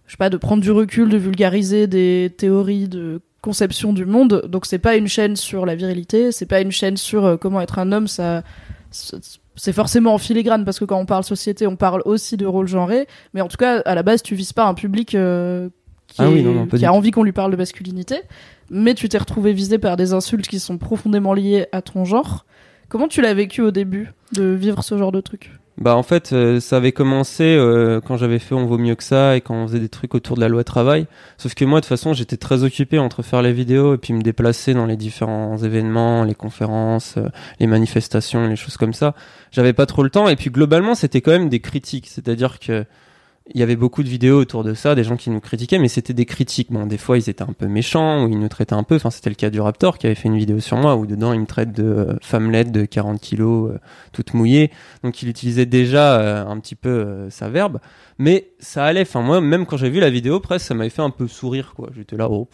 je 0.06 0.12
sais 0.12 0.16
pas, 0.16 0.30
de 0.30 0.36
prendre 0.36 0.62
du 0.62 0.70
recul, 0.70 1.08
de 1.08 1.16
vulgariser 1.16 1.86
des 1.86 2.32
théories 2.36 2.88
de 2.88 3.20
conception 3.46 3.92
du 3.92 4.04
monde. 4.04 4.42
Donc 4.48 4.66
c'est 4.66 4.78
pas 4.80 4.96
une 4.96 5.06
chaîne 5.08 5.36
sur 5.36 5.64
la 5.66 5.74
virilité, 5.76 6.32
c'est 6.32 6.46
pas 6.46 6.60
une 6.60 6.72
chaîne 6.72 6.96
sur 6.96 7.24
euh, 7.24 7.36
comment 7.36 7.60
être 7.60 7.78
un 7.78 7.92
homme. 7.92 8.08
Ça, 8.08 8.42
c'est 9.54 9.72
forcément 9.72 10.14
en 10.14 10.18
filigrane 10.18 10.64
parce 10.64 10.78
que 10.78 10.84
quand 10.84 10.98
on 10.98 11.06
parle 11.06 11.24
société, 11.24 11.66
on 11.66 11.76
parle 11.76 12.02
aussi 12.04 12.36
de 12.36 12.44
rôle 12.46 12.66
genré. 12.68 13.06
Mais 13.34 13.40
en 13.40 13.48
tout 13.48 13.56
cas, 13.56 13.80
à 13.80 13.94
la 13.94 14.02
base, 14.02 14.22
tu 14.22 14.34
vises 14.34 14.52
pas 14.52 14.64
un 14.66 14.74
public 14.74 15.14
euh, 15.14 15.68
qui, 16.08 16.16
Ah 16.22 16.28
oui, 16.28 16.40
est- 16.40 16.42
non, 16.42 16.52
non, 16.52 16.66
pas 16.66 16.76
qui 16.76 16.84
a 16.84 16.92
envie 16.92 17.10
qu'on 17.12 17.22
lui 17.22 17.32
parle 17.32 17.52
de 17.52 17.56
masculinité 17.56 18.16
mais 18.68 18.94
tu 18.94 19.08
t'es 19.08 19.18
retrouvé 19.18 19.52
visé 19.52 19.78
par 19.78 19.96
des 19.96 20.12
insultes 20.12 20.48
qui 20.48 20.58
sont 20.58 20.76
profondément 20.76 21.34
liées 21.34 21.66
à 21.70 21.82
ton 21.82 22.04
genre. 22.04 22.44
Comment 22.88 23.06
tu 23.06 23.20
l'as 23.22 23.32
vécu 23.32 23.62
au 23.62 23.70
début 23.70 24.12
de 24.32 24.42
vivre 24.42 24.82
ce 24.82 24.98
genre 24.98 25.12
de 25.12 25.20
truc? 25.20 25.52
Bah 25.78 25.94
en 25.94 26.02
fait, 26.02 26.32
euh, 26.32 26.58
ça 26.58 26.78
avait 26.78 26.92
commencé 26.92 27.44
euh, 27.44 28.00
quand 28.00 28.16
j'avais 28.16 28.38
fait 28.38 28.54
On 28.54 28.64
vaut 28.64 28.78
mieux 28.78 28.94
que 28.94 29.02
ça 29.04 29.36
et 29.36 29.42
quand 29.42 29.54
on 29.54 29.66
faisait 29.66 29.78
des 29.78 29.90
trucs 29.90 30.14
autour 30.14 30.36
de 30.36 30.40
la 30.40 30.48
loi 30.48 30.64
travail. 30.64 31.06
Sauf 31.36 31.54
que 31.54 31.66
moi, 31.66 31.80
de 31.80 31.84
toute 31.84 31.90
façon, 31.90 32.14
j'étais 32.14 32.38
très 32.38 32.64
occupé 32.64 32.98
entre 32.98 33.22
faire 33.22 33.42
les 33.42 33.52
vidéos 33.52 33.94
et 33.94 33.98
puis 33.98 34.14
me 34.14 34.22
déplacer 34.22 34.72
dans 34.72 34.86
les 34.86 34.96
différents 34.96 35.58
événements, 35.58 36.24
les 36.24 36.34
conférences, 36.34 37.18
euh, 37.18 37.28
les 37.60 37.66
manifestations, 37.66 38.48
les 38.48 38.56
choses 38.56 38.78
comme 38.78 38.94
ça. 38.94 39.14
J'avais 39.52 39.74
pas 39.74 39.84
trop 39.84 40.02
le 40.02 40.08
temps 40.08 40.28
et 40.28 40.36
puis 40.36 40.48
globalement, 40.48 40.94
c'était 40.94 41.20
quand 41.20 41.32
même 41.32 41.50
des 41.50 41.60
critiques. 41.60 42.06
C'est-à-dire 42.08 42.58
que 42.58 42.86
il 43.54 43.60
y 43.60 43.62
avait 43.62 43.76
beaucoup 43.76 44.02
de 44.02 44.08
vidéos 44.08 44.40
autour 44.40 44.64
de 44.64 44.74
ça, 44.74 44.96
des 44.96 45.04
gens 45.04 45.16
qui 45.16 45.30
nous 45.30 45.40
critiquaient, 45.40 45.78
mais 45.78 45.88
c'était 45.88 46.12
des 46.12 46.24
critiques. 46.24 46.72
Bon, 46.72 46.84
des 46.86 46.98
fois, 46.98 47.16
ils 47.16 47.30
étaient 47.30 47.42
un 47.42 47.52
peu 47.52 47.66
méchants 47.66 48.24
ou 48.24 48.28
ils 48.28 48.38
nous 48.38 48.48
traitaient 48.48 48.74
un 48.74 48.82
peu. 48.82 48.96
Enfin, 48.96 49.10
c'était 49.10 49.30
le 49.30 49.36
cas 49.36 49.50
du 49.50 49.60
Raptor 49.60 49.98
qui 49.98 50.06
avait 50.06 50.16
fait 50.16 50.28
une 50.28 50.36
vidéo 50.36 50.58
sur 50.58 50.76
moi 50.76 50.96
où 50.96 51.06
dedans, 51.06 51.32
il 51.32 51.40
me 51.40 51.46
traite 51.46 51.72
de 51.72 51.84
euh, 51.84 52.16
femmelette 52.22 52.72
de 52.72 52.84
40 52.84 53.20
kilos, 53.20 53.70
euh, 53.70 53.78
toute 54.12 54.34
mouillée. 54.34 54.72
Donc 55.04 55.22
il 55.22 55.28
utilisait 55.28 55.66
déjà 55.66 56.20
euh, 56.20 56.46
un 56.46 56.58
petit 56.58 56.74
peu 56.74 56.88
euh, 56.88 57.30
sa 57.30 57.48
verbe, 57.48 57.78
mais 58.18 58.50
ça 58.58 58.84
allait. 58.84 59.02
Enfin 59.02 59.22
moi, 59.22 59.40
même 59.40 59.64
quand 59.64 59.76
j'ai 59.76 59.90
vu 59.90 60.00
la 60.00 60.10
vidéo, 60.10 60.40
presque 60.40 60.66
ça 60.66 60.74
m'avait 60.74 60.90
fait 60.90 61.02
un 61.02 61.10
peu 61.10 61.28
sourire 61.28 61.72
quoi. 61.76 61.90
J'étais 61.94 62.16
là, 62.16 62.28
oh, 62.28 62.48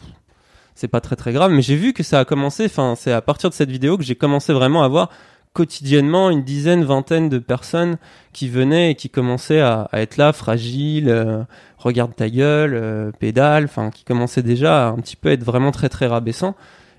c'est 0.74 0.88
pas 0.88 1.00
très 1.00 1.16
très 1.16 1.32
grave. 1.32 1.52
Mais 1.52 1.62
j'ai 1.62 1.76
vu 1.76 1.94
que 1.94 2.02
ça 2.02 2.20
a 2.20 2.24
commencé. 2.26 2.66
Enfin, 2.66 2.94
c'est 2.98 3.12
à 3.12 3.22
partir 3.22 3.48
de 3.48 3.54
cette 3.54 3.70
vidéo 3.70 3.96
que 3.96 4.04
j'ai 4.04 4.16
commencé 4.16 4.52
vraiment 4.52 4.82
à 4.82 4.88
voir 4.88 5.08
quotidiennement 5.52 6.30
une 6.30 6.42
dizaine, 6.42 6.84
vingtaine 6.84 7.28
de 7.28 7.38
personnes 7.38 7.98
qui 8.32 8.48
venaient 8.48 8.92
et 8.92 8.94
qui 8.94 9.10
commençaient 9.10 9.60
à, 9.60 9.88
être 9.92 10.16
là, 10.16 10.32
fragiles, 10.32 11.08
euh, 11.08 11.42
regarde 11.78 12.14
ta 12.14 12.30
gueule, 12.30 12.74
euh, 12.74 13.10
pédale, 13.12 13.64
enfin 13.64 13.90
qui 13.90 14.04
commençaient 14.04 14.42
déjà 14.42 14.88
à 14.88 14.90
un 14.90 14.96
petit 14.96 15.16
peu 15.16 15.30
être 15.30 15.44
vraiment 15.44 15.70
très 15.70 15.88
très 15.88 16.06
rabaissant. 16.06 16.54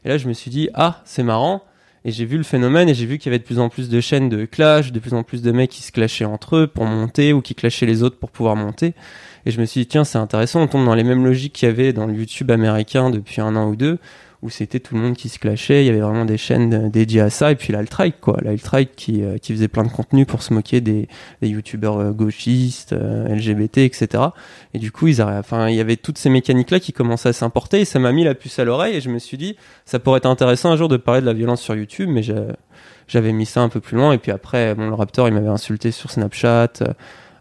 Et 0.06 0.10
là, 0.10 0.18
je 0.18 0.28
me 0.28 0.34
suis 0.34 0.52
dit, 0.52 0.70
ah, 0.74 1.02
c'est 1.06 1.24
marrant. 1.24 1.64
Et 2.06 2.12
j'ai 2.12 2.26
vu 2.26 2.38
le 2.38 2.44
phénomène 2.44 2.90
et 2.90 2.94
j'ai 2.94 3.06
vu 3.06 3.18
qu'il 3.18 3.32
y 3.32 3.34
avait 3.34 3.40
de 3.40 3.46
plus 3.46 3.60
en 3.60 3.70
plus 3.70 3.90
de 3.90 4.02
chaînes 4.02 4.28
de 4.28 4.46
clash, 4.46 4.92
de 4.92 5.00
plus 5.00 5.14
en 5.14 5.24
plus 5.24 5.42
de 5.42 5.52
mecs 5.54 5.70
qui 5.70 5.82
se 5.82 5.92
clashaient 5.94 6.26
entre 6.26 6.58
eux 6.58 6.68
pour 6.68 6.84
monter 6.84 7.32
ou 7.32 7.42
qui 7.42 7.56
clashaient 7.56 7.86
les 7.86 8.04
autres 8.04 8.18
pour 8.18 8.30
pouvoir 8.30 8.58
monter. 8.58 8.94
Et 9.46 9.52
je 9.52 9.60
me 9.60 9.66
suis 9.66 9.82
dit, 9.82 9.88
tiens, 9.88 10.04
c'est 10.04 10.18
intéressant, 10.18 10.62
on 10.62 10.68
tombe 10.68 10.86
dans 10.86 10.96
les 10.96 11.04
mêmes 11.04 11.24
logiques 11.24 11.54
qu'il 11.54 11.70
y 11.70 11.72
avait 11.72 11.94
dans 11.94 12.06
le 12.06 12.14
YouTube 12.14 12.52
américain 12.52 13.10
depuis 13.10 13.40
un 13.40 13.56
an 13.56 13.70
ou 13.70 13.78
deux, 13.78 14.00
où 14.44 14.50
c'était 14.50 14.80
tout 14.80 14.96
le 14.96 15.02
monde 15.02 15.16
qui 15.16 15.30
se 15.30 15.40
clashait, 15.40 15.84
il 15.84 15.88
y 15.88 15.90
avait 15.90 16.02
vraiment 16.02 16.26
des 16.26 16.38
chaînes 16.38 16.74
euh, 16.74 16.90
dédiées 16.90 17.22
à 17.22 17.30
ça, 17.30 17.52
et 17.52 17.56
puis 17.56 17.72
l'alt-right, 17.74 18.16
quoi. 18.20 18.38
L'alt-right 18.42 18.94
qui, 18.96 19.24
euh, 19.24 19.38
qui 19.38 19.54
faisait 19.54 19.70
plein 19.70 19.84
de 19.84 19.90
contenu 19.90 20.26
pour 20.26 20.44
se 20.44 20.54
moquer 20.54 20.82
des, 20.82 21.08
des 21.42 21.48
youtubeurs 21.48 21.98
euh, 21.98 22.12
gauchistes, 22.12 22.94
euh, 22.94 23.34
LGBT, 23.34 23.80
etc. 23.80 24.24
Et 24.74 24.80
du 24.80 24.92
coup, 24.92 25.08
ils 25.08 25.24
enfin, 25.24 25.70
il 25.70 25.76
y 25.76 25.80
avait 25.80 25.96
toutes 25.96 26.18
ces 26.18 26.30
mécaniques-là 26.30 26.80
qui 26.80 26.92
commençaient 26.92 27.30
à 27.30 27.34
s'importer, 27.34 27.82
et 27.82 27.86
ça 27.86 28.00
m'a 28.00 28.12
mis 28.12 28.26
la 28.26 28.36
puce 28.36 28.60
à 28.60 28.66
l'oreille, 28.66 28.98
et 28.98 29.02
je 29.02 29.10
me 29.10 29.18
suis 29.18 29.38
dit, 29.38 29.56
ça 29.86 30.00
pourrait 30.00 30.18
être 30.18 30.26
intéressant 30.26 30.72
un 30.72 30.76
jour 30.76 30.90
de 30.90 30.98
parler 30.98 31.22
de 31.22 31.26
la 31.26 31.34
violence 31.34 31.62
sur 31.62 31.76
YouTube, 31.76 32.10
mais 32.12 32.22
j'avais 33.08 33.32
mis 33.32 33.46
ça 33.46 33.62
un 33.62 33.70
peu 33.70 33.80
plus 33.80 33.98
loin, 33.98 34.12
et 34.14 34.18
puis 34.18 34.32
après, 34.32 34.76
bon, 34.76 34.88
le 34.88 34.94
Raptor, 34.94 35.28
il 35.28 35.34
m'avait 35.34 35.48
insulté 35.48 35.92
sur 35.92 36.12
Snapchat, 36.12 36.70
euh, 36.82 36.94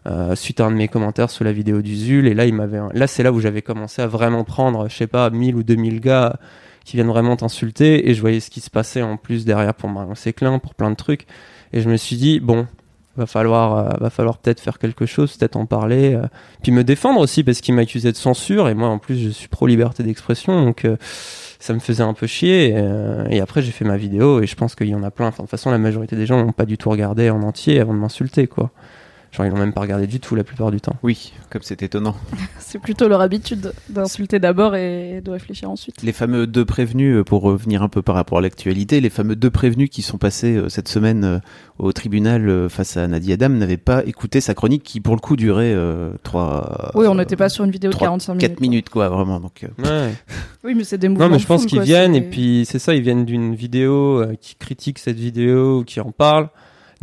euh, 0.05 0.35
suite 0.35 0.59
à 0.59 0.65
un 0.65 0.71
de 0.71 0.75
mes 0.75 0.87
commentaires 0.87 1.29
sous 1.29 1.43
la 1.43 1.53
vidéo 1.53 1.81
du 1.81 1.95
Zul, 1.95 2.27
et 2.27 2.33
là, 2.33 2.45
il 2.45 2.53
m'avait, 2.53 2.79
là, 2.93 3.07
c'est 3.07 3.23
là 3.23 3.31
où 3.31 3.39
j'avais 3.39 3.61
commencé 3.61 4.01
à 4.01 4.07
vraiment 4.07 4.43
prendre, 4.43 4.89
je 4.89 4.95
sais 4.95 5.07
pas, 5.07 5.29
1000 5.29 5.55
ou 5.55 5.63
2000 5.63 5.99
gars 5.99 6.37
qui 6.85 6.97
viennent 6.97 7.07
vraiment 7.07 7.35
t'insulter, 7.35 8.09
et 8.09 8.13
je 8.13 8.21
voyais 8.21 8.39
ce 8.39 8.49
qui 8.49 8.61
se 8.61 8.69
passait 8.69 9.01
en 9.01 9.17
plus 9.17 9.45
derrière 9.45 9.73
pour 9.73 9.89
Marion 9.89 10.15
Séclin, 10.15 10.59
pour 10.59 10.75
plein 10.75 10.89
de 10.89 10.95
trucs, 10.95 11.25
et 11.71 11.81
je 11.81 11.89
me 11.89 11.97
suis 11.97 12.15
dit, 12.15 12.39
bon, 12.39 12.67
va 13.15 13.25
falloir, 13.25 13.77
euh, 13.77 13.89
va 13.99 14.09
falloir 14.09 14.37
peut-être 14.37 14.59
faire 14.59 14.79
quelque 14.79 15.05
chose, 15.05 15.35
peut-être 15.37 15.55
en 15.55 15.65
parler, 15.65 16.15
euh, 16.15 16.25
puis 16.61 16.71
me 16.71 16.83
défendre 16.83 17.19
aussi, 17.19 17.43
parce 17.43 17.61
qu'il 17.61 17.75
m'accusait 17.75 18.11
de 18.11 18.17
censure, 18.17 18.69
et 18.69 18.73
moi, 18.73 18.89
en 18.89 18.99
plus, 18.99 19.17
je 19.17 19.29
suis 19.29 19.47
pro-liberté 19.47 20.03
d'expression, 20.03 20.63
donc, 20.63 20.85
euh, 20.85 20.97
ça 21.59 21.73
me 21.73 21.79
faisait 21.79 22.03
un 22.03 22.13
peu 22.13 22.27
chier, 22.27 22.69
et, 22.69 23.35
et 23.35 23.39
après, 23.39 23.61
j'ai 23.61 23.71
fait 23.71 23.85
ma 23.85 23.97
vidéo, 23.97 24.41
et 24.41 24.47
je 24.47 24.55
pense 24.55 24.75
qu'il 24.75 24.87
y 24.87 24.95
en 24.95 25.03
a 25.03 25.11
plein, 25.11 25.27
enfin, 25.27 25.43
de 25.43 25.47
toute 25.47 25.51
façon, 25.51 25.71
la 25.71 25.77
majorité 25.77 26.15
des 26.15 26.25
gens 26.25 26.43
n'ont 26.43 26.51
pas 26.51 26.65
du 26.65 26.77
tout 26.77 26.89
regardé 26.89 27.29
en 27.29 27.41
entier 27.41 27.79
avant 27.79 27.93
de 27.93 27.99
m'insulter, 27.99 28.47
quoi. 28.47 28.71
Genre, 29.33 29.47
ils 29.47 29.49
l'ont 29.49 29.57
même 29.57 29.73
pas 29.73 29.81
regardé 29.81 30.05
du 30.05 30.19
tout 30.19 30.35
la 30.35 30.43
plupart 30.43 30.69
du 30.69 30.79
temps. 30.79 30.95
Oui, 31.01 31.33
comme 31.49 31.63
c'est 31.63 31.81
étonnant. 31.81 32.15
C'est 32.59 32.79
plutôt 32.79 33.07
leur 33.07 33.21
habitude 33.21 33.73
d'insulter 33.89 34.39
d'abord 34.39 34.75
et 34.75 35.21
de 35.21 35.29
réfléchir 35.31 35.69
ensuite. 35.69 36.01
Les 36.03 36.11
fameux 36.11 36.47
deux 36.47 36.65
prévenus, 36.65 37.17
euh, 37.17 37.23
pour 37.23 37.41
revenir 37.41 37.81
un 37.83 37.89
peu 37.89 38.01
par 38.01 38.15
rapport 38.15 38.37
à 38.39 38.41
l'actualité, 38.41 38.99
les 39.01 39.09
fameux 39.09 39.35
deux 39.35 39.49
prévenus 39.51 39.89
qui 39.89 40.01
sont 40.01 40.17
passés 40.17 40.55
euh, 40.55 40.69
cette 40.69 40.87
semaine 40.87 41.23
euh, 41.23 41.39
au 41.79 41.91
tribunal 41.93 42.47
euh, 42.49 42.69
face 42.69 42.97
à 42.97 43.07
Nadia 43.07 43.33
Adam 43.35 43.49
n'avaient 43.49 43.77
pas 43.77 44.03
écouté 44.05 44.41
sa 44.41 44.53
chronique 44.53 44.83
qui, 44.83 45.01
pour 45.01 45.15
le 45.15 45.19
coup, 45.19 45.35
durait 45.35 45.73
euh, 45.73 46.11
trois. 46.23 46.91
Oui, 46.95 47.05
on 47.07 47.15
n'était 47.15 47.35
pas 47.35 47.49
sur 47.49 47.63
une 47.65 47.71
vidéo 47.71 47.89
de 47.89 47.95
trois, 47.95 48.07
45 48.07 48.33
minutes. 48.35 48.49
4 48.49 48.59
minutes, 48.61 48.89
quoi, 48.89 49.09
vraiment. 49.09 49.39
Donc, 49.39 49.63
euh, 49.63 49.83
Ouais. 49.83 50.13
Oui, 50.63 50.75
mais 50.75 50.83
c'est 50.85 50.97
des 50.97 51.09
mouvements. 51.09 51.25
Non, 51.25 51.31
mais 51.33 51.39
je 51.39 51.45
pense 51.45 51.65
qu'ils 51.65 51.81
viennent 51.81 52.15
et 52.15 52.21
puis 52.21 52.65
c'est 52.69 52.79
ça, 52.79 52.93
ils 52.95 53.01
viennent 53.01 53.25
d'une 53.25 53.53
vidéo 53.53 54.21
euh, 54.21 54.35
qui 54.39 54.55
critique 54.55 54.97
cette 54.97 55.17
vidéo, 55.17 55.79
ou 55.79 55.83
qui 55.83 55.99
en 55.99 56.11
parle. 56.11 56.47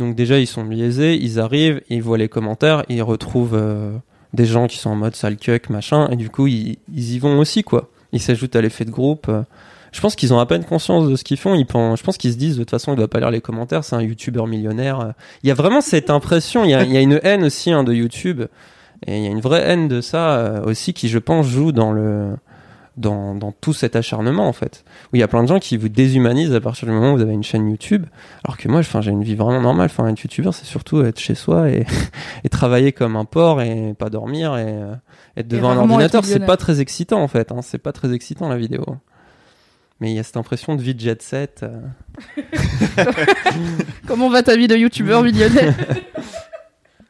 Donc 0.01 0.15
déjà, 0.15 0.39
ils 0.39 0.47
sont 0.47 0.63
biaisés, 0.63 1.15
ils 1.15 1.39
arrivent, 1.39 1.79
ils 1.89 2.01
voient 2.01 2.17
les 2.17 2.27
commentaires, 2.27 2.83
ils 2.89 3.03
retrouvent, 3.03 3.53
euh, 3.53 3.91
des 4.33 4.47
gens 4.47 4.65
qui 4.65 4.79
sont 4.79 4.89
en 4.89 4.95
mode 4.95 5.15
sale 5.15 5.37
cuck, 5.37 5.69
machin, 5.69 6.09
et 6.09 6.15
du 6.15 6.31
coup, 6.31 6.47
ils, 6.47 6.79
y 6.91 7.19
vont 7.19 7.37
aussi, 7.37 7.63
quoi. 7.63 7.91
Ils 8.11 8.19
s'ajoutent 8.19 8.55
à 8.55 8.61
l'effet 8.61 8.83
de 8.83 8.89
groupe. 8.89 9.27
euh. 9.29 9.43
Je 9.91 10.01
pense 10.01 10.15
qu'ils 10.15 10.33
ont 10.33 10.39
à 10.39 10.47
peine 10.47 10.63
conscience 10.63 11.07
de 11.07 11.15
ce 11.15 11.23
qu'ils 11.23 11.37
font. 11.37 11.53
Ils 11.53 11.67
pensent, 11.67 11.99
je 11.99 12.03
pense 12.03 12.17
qu'ils 12.17 12.31
se 12.31 12.37
disent 12.37 12.55
de 12.55 12.63
toute 12.63 12.71
façon, 12.71 12.93
il 12.93 12.95
doit 12.95 13.09
pas 13.09 13.19
lire 13.19 13.29
les 13.29 13.41
commentaires. 13.41 13.83
C'est 13.83 13.95
un 13.95 14.01
youtubeur 14.01 14.47
millionnaire. 14.47 15.01
euh. 15.01 15.11
Il 15.43 15.49
y 15.49 15.51
a 15.51 15.53
vraiment 15.53 15.81
cette 15.81 16.09
impression. 16.09 16.63
Il 16.63 16.71
y 16.71 16.73
a, 16.73 17.01
une 17.01 17.19
haine 17.21 17.43
aussi 17.43 17.71
hein, 17.71 17.83
de 17.83 17.93
YouTube, 17.93 18.41
et 19.05 19.17
il 19.17 19.23
y 19.23 19.27
a 19.27 19.29
une 19.29 19.41
vraie 19.41 19.61
haine 19.61 19.87
de 19.87 20.01
ça 20.01 20.63
aussi 20.65 20.93
qui, 20.93 21.09
je 21.09 21.19
pense, 21.19 21.45
joue 21.45 21.71
dans 21.71 21.91
le 21.91 22.31
dans, 22.97 23.33
dans 23.35 23.51
tout 23.51 23.73
cet 23.73 23.95
acharnement 23.95 24.47
en 24.47 24.53
fait. 24.53 24.83
Où 25.11 25.15
il 25.15 25.19
y 25.19 25.23
a 25.23 25.27
plein 25.27 25.43
de 25.43 25.47
gens 25.47 25.59
qui 25.59 25.77
vous 25.77 25.89
déshumanisent 25.89 26.53
à 26.53 26.61
partir 26.61 26.87
du 26.87 26.93
moment 26.93 27.13
où 27.13 27.15
vous 27.17 27.21
avez 27.21 27.33
une 27.33 27.43
chaîne 27.43 27.69
YouTube. 27.69 28.05
Alors 28.43 28.57
que 28.57 28.67
moi, 28.67 28.79
enfin, 28.81 29.01
j'ai 29.01 29.11
une 29.11 29.23
vie 29.23 29.35
vraiment 29.35 29.61
normale. 29.61 29.85
Enfin, 29.85 30.07
être 30.07 30.19
youtubeur, 30.21 30.53
c'est 30.53 30.65
surtout 30.65 31.01
être 31.03 31.19
chez 31.19 31.35
soi 31.35 31.69
et, 31.69 31.85
et 32.43 32.49
travailler 32.49 32.91
comme 32.91 33.15
un 33.15 33.25
porc 33.25 33.61
et 33.61 33.93
pas 33.97 34.09
dormir 34.09 34.57
et 34.57 34.65
euh, 34.67 34.93
être 35.37 35.47
devant 35.47 35.69
un 35.69 35.75
rarement 35.75 35.93
ordinateur. 35.95 36.25
C'est 36.25 36.39
pas 36.45 36.57
très 36.57 36.81
excitant 36.81 37.21
en 37.21 37.27
fait. 37.27 37.51
Hein. 37.51 37.61
C'est 37.61 37.77
pas 37.77 37.91
très 37.93 38.13
excitant 38.13 38.49
la 38.49 38.57
vidéo. 38.57 38.83
Mais 39.99 40.11
il 40.11 40.15
y 40.15 40.19
a 40.19 40.23
cette 40.23 40.37
impression 40.37 40.75
de 40.75 40.81
vie 40.81 40.95
de 40.95 40.99
jet 40.99 41.21
set. 41.21 41.63
euh. 41.63 41.79
Comment 44.07 44.29
va 44.29 44.41
ta 44.41 44.55
vie 44.57 44.67
de 44.67 44.75
youtubeur 44.75 45.21
millionnaire? 45.21 45.75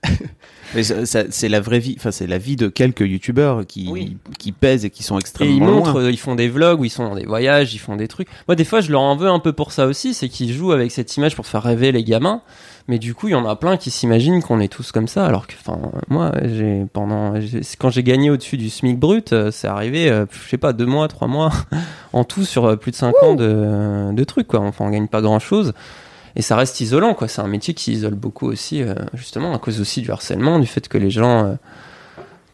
c'est 0.74 1.50
la 1.50 1.60
vraie 1.60 1.80
vie, 1.80 1.96
enfin 1.98 2.12
c'est 2.12 2.28
la 2.28 2.38
vie 2.38 2.56
de 2.56 2.68
quelques 2.68 3.02
youtubeurs 3.02 3.66
qui 3.68 3.90
Oui. 3.92 4.18
qui 4.40 4.52
pèsent 4.52 4.86
et 4.86 4.90
qui 4.90 5.04
sont 5.04 5.16
Et 5.18 5.20
extrêmement 5.20 5.54
ils 5.56 5.60
loin. 5.60 5.72
montrent, 5.72 6.10
ils 6.10 6.18
font 6.20 6.36
des 6.36 6.48
vlogs 6.50 6.80
où 6.80 6.86
ils 6.86 6.90
sont 6.90 7.04
dans 7.08 7.16
des 7.16 7.26
voyages, 7.26 7.74
ils 7.74 7.80
font 7.80 7.96
des 7.96 8.08
trucs. 8.08 8.28
Moi, 8.48 8.56
des 8.56 8.64
fois, 8.66 8.82
je 8.82 8.92
leur 8.92 9.02
en 9.02 9.16
veux 9.16 9.30
un 9.30 9.40
peu 9.40 9.54
pour 9.54 9.72
ça 9.72 9.86
aussi, 9.88 10.14
c'est 10.14 10.30
qu'ils 10.30 10.54
jouent 10.54 10.72
avec 10.72 10.92
cette 10.92 11.16
image 11.18 11.36
pour 11.36 11.46
faire 11.46 11.64
rêver 11.64 11.92
les 11.92 12.04
gamins. 12.04 12.42
Mais 12.88 12.98
du 12.98 13.14
coup, 13.14 13.28
il 13.28 13.32
y 13.32 13.36
en 13.36 13.46
a 13.48 13.56
plein 13.56 13.78
qui 13.78 13.92
s'imaginent 13.92 14.42
qu'on 14.42 14.60
est 14.60 14.68
tous 14.68 14.92
comme 14.92 15.08
ça, 15.08 15.26
alors 15.26 15.46
que, 15.46 15.54
enfin, 15.64 15.80
moi, 16.10 16.32
j'ai 16.44 16.84
pendant, 16.92 17.34
quand 17.80 17.90
j'ai 17.92 18.02
gagné 18.04 18.32
au-dessus 18.32 18.58
du 18.58 18.70
SMIC 18.72 19.00
brut, 19.00 19.34
euh, 19.34 19.52
c'est 19.52 19.68
arrivé, 19.68 20.10
euh, 20.10 20.26
je 20.32 20.50
sais 20.50 20.58
pas, 20.58 20.74
deux 20.74 20.88
mois, 20.88 21.08
trois 21.08 21.28
mois, 21.28 21.52
en 22.14 22.24
tout 22.24 22.44
sur 22.44 22.66
euh, 22.66 22.76
plus 22.76 22.92
de 22.92 22.96
cinq 22.96 23.14
ans 23.22 23.36
de, 23.36 24.12
de 24.12 24.24
trucs, 24.24 24.48
quoi. 24.48 24.62
Enfin, 24.62 24.86
on 24.86 24.90
gagne 24.90 25.08
pas 25.08 25.22
grand-chose. 25.22 25.74
Et 26.36 26.42
ça 26.42 26.56
reste 26.56 26.80
isolant, 26.82 27.14
quoi. 27.14 27.28
C'est 27.28 27.42
un 27.42 27.48
métier 27.48 27.74
qui 27.74 27.92
isole 27.94 28.16
beaucoup 28.16 28.48
aussi, 28.48 28.82
euh, 28.84 28.94
justement, 29.14 29.54
à 29.54 29.60
cause 29.60 29.82
aussi 29.82 30.02
du 30.02 30.12
harcèlement, 30.12 30.60
du 30.60 30.68
fait 30.68 30.88
que 30.88 30.98
les 30.98 31.10
gens 31.10 31.46
euh, 31.46 31.54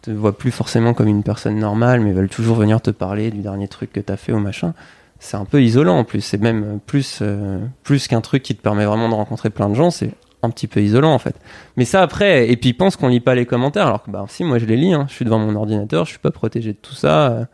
te 0.01 0.11
voient 0.11 0.37
plus 0.37 0.51
forcément 0.51 0.93
comme 0.93 1.07
une 1.07 1.23
personne 1.23 1.57
normale, 1.59 2.01
mais 2.01 2.11
veulent 2.11 2.29
toujours 2.29 2.55
venir 2.55 2.81
te 2.81 2.91
parler 2.91 3.29
du 3.31 3.39
dernier 3.41 3.67
truc 3.67 3.91
que 3.93 3.99
t'as 3.99 4.17
fait 4.17 4.31
ou 4.33 4.39
machin. 4.39 4.73
C'est 5.19 5.37
un 5.37 5.45
peu 5.45 5.61
isolant 5.63 5.97
en 5.97 6.03
plus. 6.03 6.21
C'est 6.21 6.41
même 6.41 6.63
euh, 6.63 6.77
plus, 6.85 7.19
euh, 7.21 7.59
plus 7.83 8.07
qu'un 8.07 8.21
truc 8.21 8.43
qui 8.43 8.55
te 8.55 8.61
permet 8.61 8.85
vraiment 8.85 9.09
de 9.09 9.13
rencontrer 9.15 9.49
plein 9.49 9.69
de 9.69 9.75
gens. 9.75 9.89
C'est 9.91 10.11
un 10.43 10.49
petit 10.51 10.67
peu 10.67 10.81
isolant 10.81 11.13
en 11.13 11.19
fait. 11.19 11.35
Mais 11.75 11.85
ça 11.85 12.01
après, 12.03 12.49
et 12.49 12.57
puis 12.57 12.69
ils 12.69 12.73
pensent 12.75 12.95
qu'on 12.95 13.07
lit 13.07 13.19
pas 13.19 13.33
les 13.35 13.47
commentaires, 13.47 13.87
alors 13.87 14.03
que 14.03 14.11
bah 14.11 14.23
si, 14.27 14.43
moi 14.43 14.59
je 14.59 14.65
les 14.65 14.77
lis. 14.77 14.93
hein. 14.93 15.05
Je 15.09 15.13
suis 15.15 15.25
devant 15.25 15.39
mon 15.39 15.55
ordinateur, 15.55 16.05
je 16.05 16.11
suis 16.11 16.19
pas 16.19 16.29
protégé 16.29 16.73
de 16.73 16.77
tout 16.79 16.93
ça, 16.93 17.47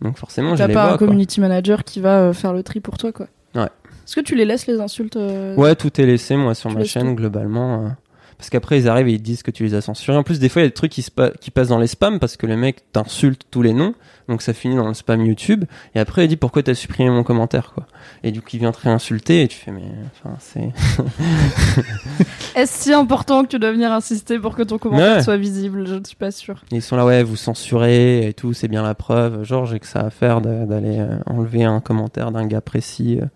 donc 0.00 0.16
forcément 0.16 0.52
je 0.54 0.58
T'as 0.62 0.66
les 0.68 0.72
pas 0.72 0.84
vois. 0.86 0.94
un 0.94 0.96
quoi. 0.96 1.06
community 1.06 1.38
manager 1.40 1.84
qui 1.84 2.00
va 2.00 2.32
faire 2.32 2.54
le 2.54 2.62
tri 2.62 2.80
pour 2.80 2.96
toi, 2.96 3.12
quoi. 3.12 3.26
Ouais. 3.54 3.68
Est-ce 4.10 4.16
que 4.16 4.26
tu 4.26 4.34
les 4.34 4.44
laisses 4.44 4.66
les 4.66 4.80
insultes 4.80 5.14
euh, 5.14 5.54
Ouais, 5.54 5.76
tout 5.76 6.00
est 6.00 6.04
laissé, 6.04 6.34
moi, 6.34 6.56
sur 6.56 6.68
Tu 6.70 6.76
ma 6.76 6.82
chaîne, 6.82 7.10
tout 7.10 7.14
globalement. 7.14 7.92
Parce 8.40 8.48
qu'après, 8.48 8.78
ils 8.78 8.88
arrivent 8.88 9.08
et 9.08 9.12
ils 9.12 9.20
disent 9.20 9.42
que 9.42 9.50
tu 9.50 9.64
les 9.64 9.74
as 9.74 9.82
censurés. 9.82 10.16
En 10.16 10.22
plus, 10.22 10.38
des 10.38 10.48
fois, 10.48 10.62
il 10.62 10.64
y 10.64 10.66
a 10.66 10.70
des 10.70 10.74
trucs 10.74 10.90
qui, 10.92 11.02
se 11.02 11.10
pa- 11.10 11.28
qui 11.30 11.50
passent 11.50 11.68
dans 11.68 11.78
les 11.78 11.86
spams 11.86 12.18
parce 12.18 12.38
que 12.38 12.46
le 12.46 12.56
mec 12.56 12.78
t'insulte 12.90 13.42
tous 13.50 13.60
les 13.60 13.74
noms. 13.74 13.92
Donc, 14.30 14.40
ça 14.40 14.54
finit 14.54 14.76
dans 14.76 14.88
le 14.88 14.94
spam 14.94 15.26
YouTube. 15.26 15.64
Et 15.94 16.00
après, 16.00 16.24
il 16.24 16.28
dit 16.28 16.36
pourquoi 16.36 16.62
t'as 16.62 16.72
supprimé 16.72 17.10
mon 17.10 17.22
commentaire, 17.22 17.72
quoi? 17.74 17.86
Et 18.22 18.30
du 18.32 18.40
coup, 18.40 18.48
il 18.54 18.60
vient 18.60 18.72
te 18.72 18.80
réinsulter 18.80 19.42
et 19.42 19.48
tu 19.48 19.58
fais, 19.58 19.72
mais, 19.72 19.82
enfin, 20.24 20.36
c'est. 20.40 20.70
Est-ce 22.56 22.82
si 22.84 22.92
important 22.92 23.42
que 23.42 23.48
tu 23.48 23.58
dois 23.58 23.72
venir 23.72 23.92
insister 23.92 24.38
pour 24.38 24.56
que 24.56 24.62
ton 24.62 24.78
commentaire 24.78 25.16
Ouais. 25.16 25.22
soit 25.22 25.36
visible? 25.36 25.86
Je 25.86 25.94
ne 25.96 26.04
suis 26.04 26.16
pas 26.16 26.30
sûre. 26.30 26.62
Et 26.72 26.76
ils 26.76 26.82
sont 26.82 26.96
là, 26.96 27.04
ouais, 27.04 27.22
vous 27.22 27.36
censurez 27.36 28.26
et 28.26 28.32
tout, 28.32 28.52
c'est 28.52 28.68
bien 28.68 28.82
la 28.82 28.94
preuve. 28.94 29.44
Genre, 29.44 29.66
j'ai 29.66 29.78
que 29.80 29.86
ça 29.86 30.00
à 30.00 30.10
faire 30.10 30.40
d'aller 30.40 30.98
euh, 30.98 31.18
enlever 31.26 31.64
un 31.64 31.80
commentaire 31.80 32.30
d'un 32.32 32.46
gars 32.46 32.60
précis. 32.60 33.18
euh, 33.20 33.26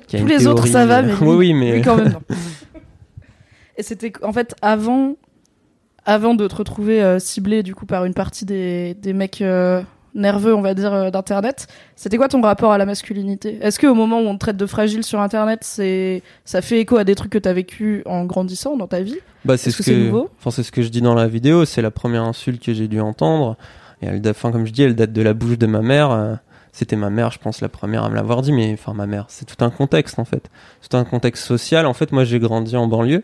qui 0.08 0.16
a 0.16 0.18
Tous 0.20 0.24
une 0.26 0.30
les 0.30 0.46
autres, 0.46 0.66
ça 0.66 0.84
va, 0.86 0.98
euh, 0.98 1.02
mais 1.20 1.26
oui, 1.26 1.36
oui, 1.36 1.54
mais. 1.54 1.72
Lui, 1.76 1.82
quand 1.82 1.96
même, 1.96 2.08
non. 2.12 2.36
Et 3.78 3.82
c'était 3.82 4.12
en 4.22 4.32
fait 4.34 4.54
avant, 4.60 5.14
avant 6.04 6.34
de 6.34 6.46
te 6.46 6.54
retrouver 6.54 7.02
euh, 7.02 7.18
ciblé 7.18 7.62
du 7.62 7.74
coup 7.74 7.86
par 7.86 8.04
une 8.04 8.12
partie 8.12 8.44
des, 8.44 8.94
des 8.94 9.12
mecs 9.14 9.40
euh, 9.40 9.80
nerveux, 10.14 10.54
on 10.54 10.60
va 10.62 10.74
dire, 10.74 10.92
euh, 10.92 11.10
d'internet. 11.10 11.68
C'était 11.94 12.16
quoi 12.16 12.28
ton 12.28 12.42
rapport 12.42 12.72
à 12.72 12.78
la 12.78 12.86
masculinité? 12.86 13.58
Est-ce 13.62 13.78
qu'au 13.78 13.94
moment 13.94 14.18
où 14.18 14.24
on 14.26 14.34
te 14.34 14.40
traite 14.40 14.56
de 14.56 14.66
fragile 14.66 15.04
sur 15.04 15.20
internet, 15.20 15.60
c'est 15.62 16.22
ça 16.44 16.60
fait 16.60 16.80
écho 16.80 16.96
à 16.96 17.04
des 17.04 17.14
trucs 17.14 17.30
que 17.30 17.38
t'as 17.38 17.52
vécu 17.52 18.02
en 18.04 18.24
grandissant 18.24 18.76
dans 18.76 18.88
ta 18.88 19.00
vie? 19.00 19.18
Bah, 19.44 19.56
c'est 19.56 19.70
ce 19.70 19.80
que 19.80 19.90
nouveau? 19.92 20.28
Enfin, 20.38 20.50
c'est 20.50 20.64
ce 20.64 20.72
que 20.72 20.82
je 20.82 20.88
dis 20.88 21.00
dans 21.00 21.14
la 21.14 21.28
vidéo. 21.28 21.64
C'est 21.64 21.82
la 21.82 21.92
première 21.92 22.24
insulte 22.24 22.62
que 22.62 22.74
j'ai 22.74 22.88
dû 22.88 23.00
entendre. 23.00 23.56
Et 24.02 24.06
elle, 24.06 24.20
date- 24.20 24.36
enfin, 24.36 24.50
comme 24.50 24.66
je 24.66 24.72
dis, 24.72 24.82
elle 24.82 24.96
date 24.96 25.12
de 25.12 25.22
la 25.22 25.34
bouche 25.34 25.56
de 25.56 25.66
ma 25.66 25.82
mère. 25.82 26.38
C'était 26.72 26.96
ma 26.96 27.10
mère, 27.10 27.30
je 27.30 27.38
pense, 27.38 27.60
la 27.60 27.68
première 27.68 28.04
à 28.04 28.08
me 28.10 28.14
l'avoir 28.16 28.42
dit. 28.42 28.52
Mais 28.52 28.72
enfin, 28.72 28.92
ma 28.92 29.06
mère, 29.06 29.26
c'est 29.28 29.44
tout 29.44 29.64
un 29.64 29.70
contexte 29.70 30.18
en 30.18 30.24
fait. 30.24 30.50
C'est 30.80 30.96
un 30.96 31.04
contexte 31.04 31.44
social. 31.44 31.86
En 31.86 31.94
fait, 31.94 32.10
moi, 32.10 32.24
j'ai 32.24 32.40
grandi 32.40 32.76
en 32.76 32.86
banlieue, 32.88 33.22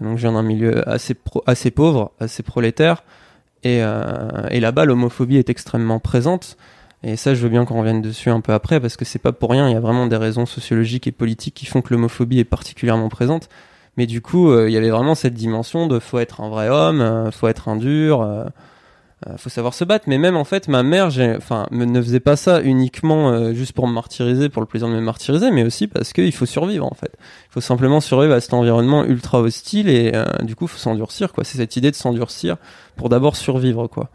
donc 0.00 0.16
je 0.16 0.22
viens 0.22 0.32
d'un 0.32 0.42
milieu 0.42 0.88
assez 0.88 1.16
assez 1.46 1.70
pauvre, 1.70 2.12
assez 2.20 2.42
prolétaire. 2.42 3.02
Et, 3.62 3.82
euh, 3.82 4.46
et 4.50 4.60
là-bas, 4.60 4.84
l'homophobie 4.84 5.38
est 5.38 5.48
extrêmement 5.48 5.98
présente. 5.98 6.56
Et 7.02 7.16
ça, 7.16 7.34
je 7.34 7.42
veux 7.42 7.48
bien 7.48 7.64
qu'on 7.64 7.78
revienne 7.78 8.02
dessus 8.02 8.30
un 8.30 8.40
peu 8.40 8.52
après, 8.52 8.80
parce 8.80 8.96
que 8.96 9.04
c'est 9.04 9.18
pas 9.18 9.32
pour 9.32 9.50
rien. 9.50 9.68
Il 9.68 9.72
y 9.72 9.76
a 9.76 9.80
vraiment 9.80 10.06
des 10.06 10.16
raisons 10.16 10.46
sociologiques 10.46 11.06
et 11.06 11.12
politiques 11.12 11.54
qui 11.54 11.66
font 11.66 11.82
que 11.82 11.92
l'homophobie 11.92 12.38
est 12.38 12.44
particulièrement 12.44 13.08
présente. 13.08 13.48
Mais 13.96 14.06
du 14.06 14.20
coup, 14.20 14.50
euh, 14.50 14.68
il 14.68 14.72
y 14.72 14.76
avait 14.76 14.90
vraiment 14.90 15.14
cette 15.14 15.34
dimension 15.34 15.86
de 15.86 15.98
faut 15.98 16.18
être 16.18 16.40
un 16.40 16.48
vrai 16.48 16.68
homme, 16.68 17.00
euh, 17.00 17.30
faut 17.30 17.48
être 17.48 17.68
un 17.68 17.76
dur, 17.76 18.22
euh, 19.26 19.36
faut 19.36 19.50
savoir 19.50 19.74
se 19.74 19.84
battre. 19.84 20.04
Mais 20.08 20.18
même 20.18 20.36
en 20.36 20.44
fait, 20.44 20.68
ma 20.68 20.82
mère, 20.82 21.10
enfin, 21.36 21.66
ne 21.70 22.02
faisait 22.02 22.20
pas 22.20 22.36
ça 22.36 22.60
uniquement 22.60 23.30
euh, 23.30 23.52
juste 23.52 23.72
pour 23.72 23.86
me 23.86 23.92
martyriser, 23.92 24.48
pour 24.48 24.62
le 24.62 24.66
plaisir 24.66 24.88
de 24.88 24.94
me 24.94 25.00
martyriser, 25.00 25.50
mais 25.50 25.64
aussi 25.64 25.86
parce 25.86 26.12
qu'il 26.12 26.32
faut 26.32 26.46
survivre 26.46 26.86
en 26.86 26.94
fait. 26.94 27.12
Il 27.48 27.52
faut 27.52 27.60
simplement 27.60 28.00
survivre 28.00 28.34
à 28.34 28.40
cet 28.40 28.54
environnement 28.54 29.04
ultra 29.04 29.40
hostile 29.40 29.88
et 29.88 30.12
euh, 30.14 30.24
du 30.42 30.56
coup, 30.56 30.66
faut 30.66 30.78
s'endurcir 30.78 31.32
quoi. 31.32 31.44
C'est 31.44 31.58
cette 31.58 31.76
idée 31.76 31.90
de 31.90 31.96
s'endurcir 31.96 32.56
pour 32.96 33.08
d'abord 33.08 33.36
survivre 33.36 33.86
quoi. 33.88 34.10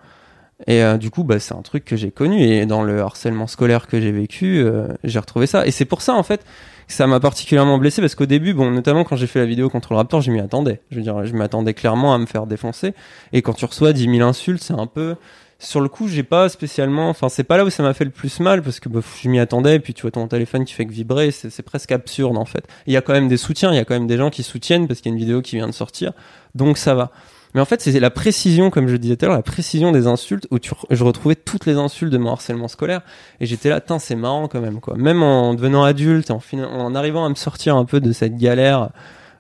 Et 0.67 0.83
euh, 0.83 0.97
du 0.97 1.09
coup, 1.09 1.23
bah, 1.23 1.39
c'est 1.39 1.53
un 1.53 1.61
truc 1.61 1.85
que 1.85 1.95
j'ai 1.95 2.11
connu 2.11 2.41
et 2.41 2.65
dans 2.65 2.83
le 2.83 2.99
harcèlement 3.01 3.47
scolaire 3.47 3.87
que 3.87 3.99
j'ai 3.99 4.11
vécu, 4.11 4.59
euh, 4.59 4.87
j'ai 5.03 5.19
retrouvé 5.19 5.47
ça. 5.47 5.65
Et 5.65 5.71
c'est 5.71 5.85
pour 5.85 6.01
ça 6.01 6.13
en 6.13 6.23
fait 6.23 6.45
ça 6.89 7.07
m'a 7.07 7.19
particulièrement 7.19 7.77
blessé 7.77 8.01
parce 8.01 8.15
qu'au 8.15 8.25
début, 8.25 8.53
bon, 8.53 8.71
notamment 8.71 9.03
quand 9.03 9.15
j'ai 9.15 9.27
fait 9.27 9.39
la 9.39 9.45
vidéo 9.45 9.69
contre 9.69 9.93
le 9.93 9.97
Raptor, 9.97 10.21
je 10.21 10.31
m'y 10.31 10.39
attendais. 10.39 10.81
Je 10.91 10.97
veux 10.97 11.01
dire, 11.01 11.25
je 11.25 11.33
m'attendais 11.33 11.73
clairement 11.73 12.13
à 12.13 12.17
me 12.17 12.25
faire 12.25 12.47
défoncer. 12.47 12.93
Et 13.31 13.41
quand 13.41 13.53
tu 13.53 13.65
reçois 13.65 13.93
10 13.93 14.17
000 14.17 14.27
insultes, 14.27 14.63
c'est 14.63 14.73
un 14.73 14.87
peu 14.87 15.15
sur 15.59 15.81
le 15.81 15.89
coup, 15.89 16.07
j'ai 16.07 16.23
pas 16.23 16.47
spécialement. 16.49 17.09
Enfin, 17.09 17.29
c'est 17.29 17.43
pas 17.43 17.57
là 17.57 17.65
où 17.65 17.69
ça 17.69 17.83
m'a 17.83 17.93
fait 17.93 18.05
le 18.05 18.11
plus 18.11 18.39
mal 18.39 18.61
parce 18.63 18.79
que 18.79 18.89
bah, 18.89 19.01
je 19.21 19.29
m'y 19.29 19.39
attendais. 19.39 19.75
Et 19.75 19.79
puis 19.79 19.93
tu 19.93 20.03
vois 20.03 20.11
ton 20.11 20.27
téléphone 20.27 20.65
qui 20.65 20.73
fait 20.73 20.85
que 20.85 20.91
vibrer, 20.91 21.31
c'est 21.31 21.61
presque 21.61 21.91
absurde 21.91 22.37
en 22.37 22.45
fait. 22.45 22.65
Il 22.87 22.93
y 22.93 22.97
a 22.97 23.01
quand 23.01 23.13
même 23.13 23.27
des 23.27 23.37
soutiens, 23.37 23.71
il 23.71 23.75
y 23.75 23.79
a 23.79 23.85
quand 23.85 23.93
même 23.93 24.07
des 24.07 24.17
gens 24.17 24.29
qui 24.29 24.43
soutiennent 24.43 24.87
parce 24.87 25.01
qu'il 25.01 25.11
y 25.11 25.13
a 25.13 25.15
une 25.15 25.19
vidéo 25.19 25.41
qui 25.41 25.57
vient 25.57 25.67
de 25.67 25.73
sortir, 25.73 26.13
donc 26.55 26.77
ça 26.77 26.95
va. 26.95 27.11
Mais 27.55 27.61
en 27.61 27.65
fait, 27.65 27.81
c'est 27.81 27.99
la 27.99 28.11
précision, 28.11 28.69
comme 28.69 28.87
je 28.87 28.95
disais 28.95 29.15
tout 29.15 29.25
à 29.25 29.29
l'heure, 29.29 29.37
la 29.37 29.43
précision 29.43 29.91
des 29.91 30.05
insultes 30.05 30.47
où 30.51 30.59
tu, 30.59 30.71
je 30.89 31.03
retrouvais 31.03 31.35
toutes 31.35 31.65
les 31.65 31.75
insultes 31.75 32.11
de 32.11 32.17
mon 32.17 32.31
harcèlement 32.31 32.67
scolaire 32.67 33.01
et 33.39 33.45
j'étais 33.45 33.69
là, 33.69 33.81
Tain, 33.81 33.97
c'est 33.97 34.15
marrant 34.15 34.47
quand 34.47 34.61
même 34.61 34.79
quoi. 34.79 34.95
Même 34.97 35.23
en 35.23 35.55
devenant 35.55 35.83
adulte, 35.83 36.29
en, 36.31 36.39
en 36.53 36.95
arrivant 36.95 37.25
à 37.25 37.29
me 37.29 37.35
sortir 37.35 37.75
un 37.75 37.85
peu 37.85 37.99
de 37.99 38.11
cette 38.11 38.37
galère 38.37 38.89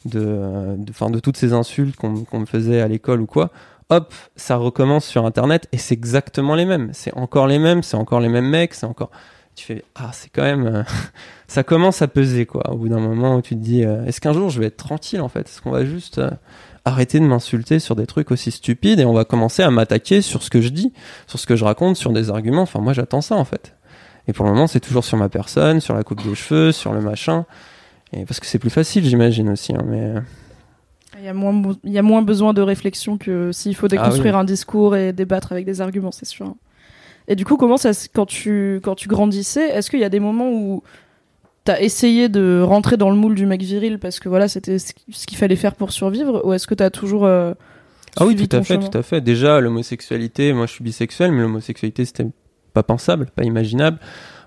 de, 0.05 0.75
de, 0.77 1.11
de 1.11 1.19
toutes 1.19 1.37
ces 1.37 1.53
insultes 1.53 1.95
qu'on 1.95 2.23
qu'on 2.23 2.39
me 2.39 2.45
faisait 2.45 2.81
à 2.81 2.87
l'école 2.87 3.21
ou 3.21 3.25
quoi, 3.25 3.51
hop, 3.89 4.13
ça 4.35 4.55
recommence 4.55 5.05
sur 5.05 5.25
Internet 5.25 5.67
et 5.71 5.77
c'est 5.77 5.93
exactement 5.93 6.55
les 6.55 6.65
mêmes. 6.65 6.89
C'est 6.93 7.13
encore 7.15 7.47
les 7.47 7.59
mêmes, 7.59 7.83
c'est 7.83 7.97
encore 7.97 8.19
les 8.19 8.29
mêmes 8.29 8.49
mecs, 8.49 8.73
c'est 8.73 8.85
encore. 8.85 9.11
Tu 9.55 9.65
fais 9.65 9.83
ah 9.95 10.11
c'est 10.13 10.29
quand 10.29 10.43
même, 10.43 10.65
euh, 10.65 10.83
ça 11.47 11.63
commence 11.63 12.01
à 12.01 12.07
peser 12.07 12.45
quoi. 12.45 12.69
Au 12.71 12.77
bout 12.77 12.89
d'un 12.89 12.99
moment 12.99 13.35
où 13.35 13.41
tu 13.41 13.55
te 13.55 13.59
dis, 13.59 13.83
euh, 13.83 14.05
est-ce 14.05 14.21
qu'un 14.21 14.33
jour 14.33 14.49
je 14.49 14.59
vais 14.59 14.67
être 14.67 14.77
tranquille 14.77 15.21
en 15.21 15.27
fait? 15.27 15.41
Est-ce 15.41 15.61
qu'on 15.61 15.71
va 15.71 15.85
juste 15.85 16.19
euh, 16.19 16.29
arrêter 16.85 17.19
de 17.19 17.25
m'insulter 17.25 17.79
sur 17.79 17.95
des 17.95 18.05
trucs 18.05 18.31
aussi 18.31 18.51
stupides 18.51 18.99
et 18.99 19.05
on 19.05 19.13
va 19.13 19.25
commencer 19.25 19.63
à 19.63 19.71
m'attaquer 19.71 20.21
sur 20.21 20.43
ce 20.43 20.49
que 20.49 20.61
je 20.61 20.69
dis, 20.69 20.93
sur 21.27 21.39
ce 21.39 21.45
que 21.45 21.55
je 21.55 21.63
raconte, 21.65 21.95
sur 21.97 22.11
des 22.11 22.29
arguments. 22.29 22.63
Enfin 22.63 22.79
moi 22.79 22.93
j'attends 22.93 23.21
ça 23.21 23.35
en 23.35 23.45
fait. 23.45 23.75
Et 24.27 24.33
pour 24.33 24.45
le 24.45 24.51
moment 24.51 24.67
c'est 24.67 24.79
toujours 24.79 25.03
sur 25.05 25.17
ma 25.17 25.29
personne, 25.29 25.79
sur 25.79 25.93
la 25.95 26.03
coupe 26.03 26.23
de 26.27 26.33
cheveux, 26.33 26.71
sur 26.71 26.93
le 26.93 27.01
machin. 27.01 27.45
Et 28.13 28.25
parce 28.25 28.39
que 28.39 28.45
c'est 28.45 28.59
plus 28.59 28.69
facile 28.69 29.05
j'imagine 29.05 29.49
aussi. 29.49 29.73
hein, 29.73 29.83
mais 29.85 30.01
euh, 30.01 30.19
Il 31.19 31.25
y, 31.25 31.27
a 31.27 31.33
moins, 31.33 31.61
il 31.83 31.91
y 31.91 31.97
a 31.97 32.01
moins 32.03 32.21
besoin 32.21 32.53
de 32.53 32.61
réflexion 32.61 33.17
que 33.17 33.51
s'il 33.51 33.75
faut 33.75 33.87
déconstruire 33.87 34.35
un 34.37 34.43
discours 34.45 34.95
et 34.95 35.13
débattre 35.13 35.51
avec 35.51 35.65
des 35.65 35.81
arguments, 35.81 36.11
c'est 36.11 36.25
sûr. 36.27 36.55
Et 37.27 37.35
du 37.35 37.45
coup, 37.45 37.57
comment 37.57 37.77
ça, 37.77 37.91
quand 38.13 38.25
tu, 38.25 38.79
quand 38.83 38.95
tu 38.95 39.07
grandissais, 39.07 39.69
est-ce 39.69 39.91
qu'il 39.91 39.99
y 39.99 40.03
a 40.03 40.09
des 40.09 40.19
moments 40.19 40.49
où 40.51 40.81
t'as 41.63 41.79
essayé 41.79 42.29
de 42.29 42.61
rentrer 42.61 42.97
dans 42.97 43.09
le 43.09 43.15
moule 43.15 43.35
du 43.35 43.45
mec 43.45 43.61
viril 43.61 43.99
parce 43.99 44.19
que 44.19 44.29
voilà, 44.29 44.47
c'était 44.47 44.79
ce 44.79 44.93
qu'il 44.93 45.37
fallait 45.37 45.55
faire 45.55 45.75
pour 45.75 45.91
survivre, 45.91 46.41
ou 46.45 46.53
est-ce 46.53 46.67
que 46.67 46.75
t'as 46.75 46.89
toujours 46.89 47.25
euh, 47.25 47.53
Ah 48.17 48.25
oui, 48.25 48.35
tout 48.35 48.55
à 48.55 48.63
fait, 48.63 48.77
tout 48.79 48.97
à 48.97 49.03
fait. 49.03 49.21
Déjà, 49.21 49.59
l'homosexualité, 49.59 50.53
moi 50.53 50.65
je 50.65 50.73
suis 50.73 50.83
bisexuel, 50.83 51.31
mais 51.31 51.41
l'homosexualité 51.41 52.05
c'était 52.05 52.27
pas 52.73 52.83
pensable, 52.83 53.27
pas 53.35 53.43
imaginable. 53.43 53.99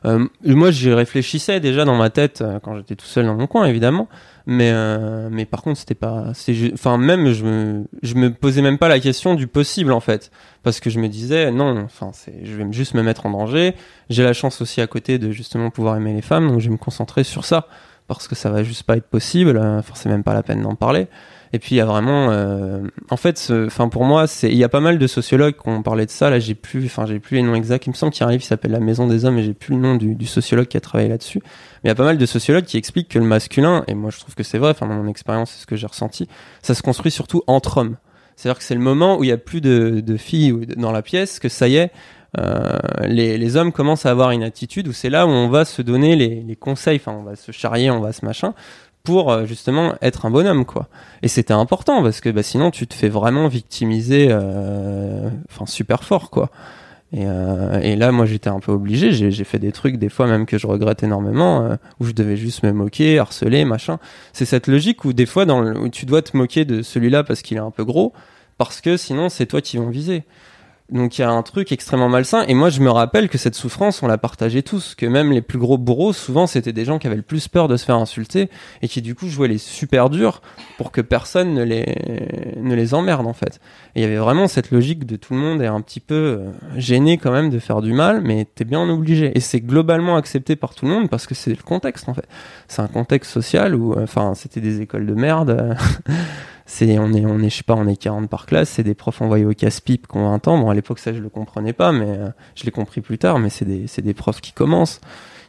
Euh, 0.05 0.27
moi, 0.45 0.71
j'y 0.71 0.93
réfléchissais 0.93 1.61
déjà 1.61 1.85
dans 1.85 1.95
ma 1.97 2.11
tête 2.11 2.41
euh, 2.43 2.59
quand 2.61 2.77
j'étais 2.77 2.97
tout 2.97 3.07
seul 3.07 3.27
dans 3.27 3.35
mon 3.37 3.47
coin, 3.47 3.67
évidemment. 3.67 4.09
Mais 4.47 4.71
euh, 4.73 5.29
mais 5.31 5.45
par 5.45 5.63
contre, 5.63 5.79
c'était 5.79 5.95
pas. 5.95 6.33
Enfin, 6.75 6.99
même 6.99 7.31
je 7.33 7.45
me 7.45 7.85
je 8.03 8.15
me 8.17 8.33
posais 8.33 8.63
même 8.63 8.79
pas 8.79 8.89
la 8.89 8.99
question 8.99 9.35
du 9.37 9.47
possible 9.47 9.93
en 9.93 10.01
fait, 10.01 10.33
parce 10.65 10.81
que 10.81 10.91
je 10.91 10.99
me 10.99 11.09
disais 11.09 11.53
non. 11.53 11.83
Enfin, 11.85 12.11
c'est 12.13 12.45
je 12.45 12.57
vais 12.57 12.67
juste 12.73 12.95
me 12.95 13.03
mettre 13.03 13.27
en 13.27 13.31
danger. 13.31 13.75
J'ai 14.11 14.25
la 14.25 14.33
chance 14.33 14.61
aussi 14.61 14.81
à 14.81 14.89
côté 14.89 15.19
de 15.19 15.31
justement 15.31 15.71
pouvoir 15.71 15.97
aimer 15.97 16.13
les 16.13 16.23
femmes, 16.23 16.49
donc 16.49 16.59
je 16.61 16.67
vais 16.67 16.73
me 16.73 16.79
concentrer 16.79 17.23
sur 17.23 17.45
ça 17.45 17.69
parce 18.09 18.27
que 18.27 18.35
ça 18.35 18.51
va 18.51 18.65
juste 18.65 18.83
pas 18.83 18.97
être 18.97 19.07
possible. 19.09 19.57
euh, 19.57 19.79
Enfin, 19.79 19.93
c'est 19.95 20.09
même 20.09 20.25
pas 20.25 20.35
la 20.35 20.43
peine 20.43 20.63
d'en 20.63 20.75
parler. 20.75 21.07
Et 21.55 21.59
puis 21.59 21.75
il 21.75 21.79
y 21.79 21.81
a 21.81 21.85
vraiment, 21.85 22.31
euh, 22.31 22.81
en 23.11 23.17
fait, 23.19 23.53
enfin 23.67 23.89
pour 23.89 24.05
moi, 24.05 24.25
il 24.43 24.57
y 24.57 24.65
a 24.65 24.69
pas 24.71 24.81
mal 24.81 24.99
de 24.99 25.07
sociologues 25.07 25.55
qui 25.55 25.69
ont 25.69 25.83
parlé 25.83 26.07
de 26.07 26.11
ça. 26.11 26.31
Là, 26.31 26.39
j'ai 26.39 26.55
plus, 26.55 26.87
enfin 26.87 27.05
j'ai 27.05 27.19
plus 27.21 27.37
les 27.37 27.43
noms 27.43 27.55
exacts. 27.55 27.87
Il 27.87 27.91
me 27.91 27.95
semble 27.95 28.13
qu'il 28.13 28.27
y 28.27 28.29
a 28.29 28.33
un 28.33 28.39
qui 28.39 28.47
s'appelle 28.47 28.71
La 28.71 28.81
Maison 28.81 29.07
des 29.07 29.27
Hommes, 29.27 29.39
et 29.39 29.43
j'ai 29.43 29.53
plus 29.53 29.75
le 29.75 29.81
nom 29.81 29.97
du, 29.97 30.15
du 30.15 30.27
sociologue 30.27 30.67
qui 30.67 30.79
a 30.79 30.81
travaillé 30.81 31.11
là-dessus. 31.11 31.41
Mais 31.85 31.89
il 31.89 31.89
y 31.89 31.91
a 31.91 31.95
pas 31.95 32.05
mal 32.05 32.17
de 32.17 32.27
sociologues 32.27 32.65
qui 32.65 32.79
expliquent 32.79 33.09
que 33.11 33.19
le 33.19 33.27
masculin, 33.27 33.85
et 33.87 33.95
moi 33.95 34.11
je 34.11 34.19
trouve 34.19 34.35
que 34.35 34.43
c'est 34.43 34.59
vrai. 34.59 34.71
Enfin 34.71 34.87
dans 34.87 34.95
mon 34.95 35.09
expérience, 35.09 35.51
c'est 35.51 35.61
ce 35.61 35.67
que 35.67 35.77
j'ai 35.77 35.87
ressenti. 35.87 36.27
Ça 36.63 36.75
se 36.75 36.83
construit 36.83 37.11
surtout 37.11 37.43
entre 37.47 37.77
hommes. 37.79 37.97
C'est-à-dire 38.37 38.59
que 38.59 38.65
c'est 38.65 38.75
le 38.75 38.81
moment 38.81 39.19
où 39.19 39.25
il 39.25 39.29
y 39.29 39.33
a 39.33 39.37
plus 39.37 39.61
de, 39.61 40.01
de 40.01 40.17
filles 40.17 40.67
dans 40.79 40.91
la 40.91 41.03
pièce 41.03 41.39
que 41.39 41.51
ça 41.51 41.69
y 41.69 41.77
est. 41.77 41.91
euh, 42.39 42.79
les, 43.03 43.37
les 43.37 43.57
hommes 43.57 43.73
commencent 43.73 44.07
à 44.07 44.11
avoir 44.11 44.31
une 44.31 44.43
attitude 44.43 44.89
où 44.89 44.93
c'est 44.93 45.11
là 45.11 45.27
où 45.27 45.31
on 45.31 45.49
va 45.49 45.65
se 45.65 45.83
donner 45.83 46.17
les, 46.17 46.43
les 46.43 46.57
conseils, 46.57 46.97
enfin 46.97 47.13
on 47.13 47.23
va 47.23 47.37
se 47.37 47.53
charrier, 47.53 47.91
on 47.91 48.01
va 48.01 48.13
se 48.13 48.25
machin, 48.25 48.55
pour 49.05 49.33
euh, 49.33 49.47
justement 49.47 49.95
être 50.01 50.27
un 50.27 50.31
bonhomme 50.31 50.65
quoi. 50.65 50.89
Et 51.23 51.29
c'était 51.29 51.55
important 51.55 52.03
parce 52.03 52.21
que 52.21 52.29
bah, 52.31 52.43
sinon 52.43 52.71
tu 52.71 52.87
te 52.87 52.95
fais 52.95 53.09
vraiment 53.09 53.49
victimiser, 53.49 54.29
euh, 54.31 55.29
enfin 55.51 55.67
super 55.67 56.05
fort 56.05 56.31
quoi. 56.31 56.51
Et, 57.15 57.27
euh, 57.27 57.79
et 57.83 57.95
là 57.97 58.11
moi 58.11 58.25
j'étais 58.25 58.49
un 58.49 58.59
peu 58.61 58.73
obligé, 58.73 59.13
j'ai 59.13 59.31
j'ai 59.31 59.45
fait 59.45 59.59
des 59.59 59.71
trucs 59.73 59.97
des 59.99 60.09
fois 60.09 60.27
même 60.27 60.47
que 60.47 60.57
je 60.57 60.67
regrette 60.67 61.03
énormément, 61.03 61.63
euh, 61.63 61.77
où 62.01 62.07
je 62.07 62.13
devais 62.13 62.37
juste 62.37 62.63
me 62.63 62.73
moquer, 62.73 63.19
harceler, 63.19 63.65
machin. 63.67 63.99
C'est 64.33 64.47
cette 64.47 64.67
logique 64.67 65.05
où 65.05 65.13
des 65.13 65.27
fois 65.27 65.45
dans 65.45 65.61
le- 65.61 65.79
où 65.79 65.89
tu 65.91 66.07
dois 66.07 66.23
te 66.23 66.35
moquer 66.37 66.65
de 66.65 66.81
celui-là 66.83 67.23
parce 67.25 67.43
qu'il 67.43 67.57
est 67.59 67.61
un 67.61 67.71
peu 67.71 67.85
gros, 67.85 68.13
parce 68.57 68.81
que 68.81 68.97
sinon 68.97 69.29
c'est 69.29 69.47
toi 69.47 69.61
qui 69.61 69.77
vont 69.77 69.91
viser. 69.91 70.23
Donc 70.93 71.17
il 71.19 71.23
y 71.23 71.25
a 71.25 71.31
un 71.31 71.43
truc 71.43 71.73
extrêmement 71.73 72.11
malsain. 72.11 72.45
Et 72.49 72.55
moi, 72.55 72.69
je 72.69 72.81
me 72.81 72.91
rappelle 72.91 73.29
que 73.31 73.39
cette 73.39 73.55
souffrance, 73.55 74.03
on 74.03 74.07
la 74.07 74.19
partageait 74.19 74.63
tous. 74.63 74.95
Que 74.95 75.07
même 75.07 75.33
les 75.33 75.41
plus 75.41 75.59
gros 75.59 75.79
bourreaux, 75.79 76.13
souvent, 76.13 76.47
c'était 76.47 76.73
des 76.73 76.85
gens 76.85 76.99
qui 76.99 77.07
avaient 77.07 77.17
le 77.17 77.23
plus 77.23 77.49
peur 77.49 77.67
de 77.67 77.77
se 77.79 77.85
faire 77.85 77.97
insulter 77.97 78.51
et 78.83 78.89
qui 78.89 79.01
du 79.01 79.15
coup 79.15 79.29
jouaient 79.29 79.49
les 79.49 79.59
super 79.59 80.11
durs 80.11 80.43
pour 80.77 80.93
que 80.93 81.01
personne 81.01 81.55
ne 81.55 81.63
les 81.63 82.53
ne 82.57 82.75
les 82.75 82.93
emmerde 82.93 83.27
en 83.27 83.33
fait. 83.33 83.61
Et 83.95 84.01
il 84.01 84.03
y 84.03 84.05
avait 84.05 84.17
vraiment 84.17 84.49
cette 84.49 84.71
logique 84.71 85.07
de 85.07 85.17
tout 85.17 85.33
le 85.33 85.41
monde 85.41 85.63
est 85.63 85.67
un 85.67 85.81
petit 85.81 86.01
peu 86.01 86.15
euh, 86.15 86.51
gêné 86.77 87.17
quand 87.17 87.33
même 87.33 87.49
de 87.49 87.59
faire 87.59 87.81
du 87.81 87.95
mal, 87.95 88.21
mais 88.21 88.47
t'es 88.55 88.65
bien 88.65 88.87
obligé. 88.89 89.33
Et 89.35 89.41
c'est 89.41 89.61
globalement 89.61 90.17
accepté 90.17 90.57
par 90.57 90.75
tout 90.75 90.85
le 90.85 90.93
monde 90.93 91.09
parce 91.09 91.27
que 91.27 91.35
c'est 91.35 91.51
le 91.51 91.63
contexte 91.63 92.09
en 92.09 92.15
fait. 92.15 92.29
C'est 92.69 92.83
un 92.83 92.89
contexte 92.89 93.33
social 93.33 93.75
où, 93.75 93.95
euh, 93.95 94.05
enfin, 94.05 94.35
c'était 94.35 94.61
des 94.61 94.83
écoles 94.83 95.07
de 95.07 95.15
merde. 95.15 95.77
c'est 96.67 96.99
on 96.99 97.13
est 97.13 97.25
on 97.25 97.41
est 97.41 97.51
je 97.51 97.57
sais 97.57 97.63
pas 97.63 97.75
on 97.75 97.87
est 97.87 97.97
40 97.97 98.29
par 98.29 98.47
classe 98.47 98.71
c'est 98.71 98.83
des 98.83 98.95
profs 98.95 99.21
envoyés 99.21 99.45
au 99.45 99.53
casse-pipe 99.53 100.07
qui 100.07 100.17
ont 100.17 100.31
20 100.31 100.49
ans. 100.49 100.59
Bon 100.59 100.71
à 100.71 100.75
l'époque 100.75 100.99
ça 100.99 101.13
je 101.13 101.19
le 101.19 101.29
comprenais 101.29 101.73
pas 101.73 101.93
mais 101.93 102.09
euh, 102.09 102.29
je 102.55 102.65
l'ai 102.65 102.71
compris 102.71 103.01
plus 103.01 103.19
tard 103.19 103.39
mais 103.39 103.51
c'est 103.51 103.65
des 103.65 103.87
c'est 103.87 104.03
des 104.03 104.15
profs 104.15 104.41
qui 104.41 104.53
commencent. 104.53 105.01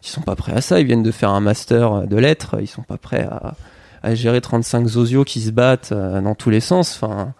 Ils 0.03 0.09
sont 0.09 0.21
pas 0.21 0.35
prêts 0.35 0.53
à 0.53 0.61
ça. 0.61 0.79
Ils 0.79 0.85
viennent 0.85 1.03
de 1.03 1.11
faire 1.11 1.29
un 1.29 1.39
master 1.39 1.93
euh, 1.93 2.05
de 2.05 2.17
lettres. 2.17 2.57
Ils 2.59 2.67
sont 2.67 2.81
pas 2.81 2.97
prêts 2.97 3.23
à, 3.23 3.55
à 4.01 4.15
gérer 4.15 4.41
35 4.41 4.85
zosios 4.87 5.23
qui 5.23 5.39
se 5.39 5.51
battent 5.51 5.91
euh, 5.91 6.19
dans 6.21 6.35
tous 6.35 6.49
les 6.49 6.59
sens. 6.59 6.99
Enfin 7.01 7.33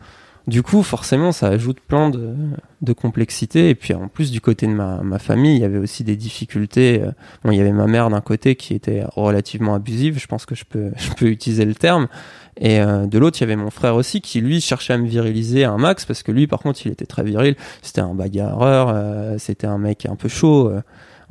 du 0.45 0.61
coup 0.61 0.83
forcément 0.83 1.31
ça 1.31 1.47
ajoute 1.47 1.79
plein 1.79 2.09
de, 2.09 2.35
de 2.81 2.93
complexité. 2.93 3.69
Et 3.69 3.75
puis 3.75 3.93
en 3.93 4.07
plus 4.07 4.29
du 4.29 4.39
côté 4.39 4.67
de 4.67 4.73
ma, 4.73 5.01
ma 5.01 5.17
famille 5.17 5.55
il 5.55 5.61
y 5.61 5.65
avait 5.65 5.79
aussi 5.79 6.03
des 6.03 6.15
difficultés 6.15 7.01
bon 7.43 7.51
il 7.51 7.57
y 7.57 7.61
avait 7.61 7.71
ma 7.71 7.87
mère 7.87 8.09
d'un 8.09 8.21
côté 8.21 8.55
qui 8.55 8.75
était 8.75 9.03
relativement 9.15 9.73
abusive. 9.73 10.19
Je 10.19 10.27
pense 10.27 10.45
que 10.45 10.53
je 10.53 10.65
peux 10.65 10.91
je 10.97 11.11
peux 11.11 11.27
utiliser 11.27 11.65
le 11.65 11.75
terme 11.75 12.07
et 12.57 12.79
euh, 12.79 13.05
de 13.07 13.17
l'autre, 13.17 13.37
il 13.39 13.41
y 13.41 13.43
avait 13.45 13.55
mon 13.55 13.69
frère 13.69 13.95
aussi 13.95 14.21
qui 14.21 14.41
lui 14.41 14.61
cherchait 14.61 14.93
à 14.93 14.97
me 14.97 15.07
viriliser 15.07 15.65
un 15.65 15.77
max 15.77 16.05
parce 16.05 16.23
que 16.23 16.31
lui, 16.31 16.47
par 16.47 16.59
contre, 16.59 16.85
il 16.85 16.91
était 16.91 17.05
très 17.05 17.23
viril. 17.23 17.55
C'était 17.81 18.01
un 18.01 18.13
bagarreur, 18.13 18.89
euh, 18.89 19.37
c'était 19.39 19.67
un 19.67 19.77
mec 19.77 20.05
un 20.05 20.15
peu 20.15 20.29
chaud, 20.29 20.69
euh, 20.69 20.81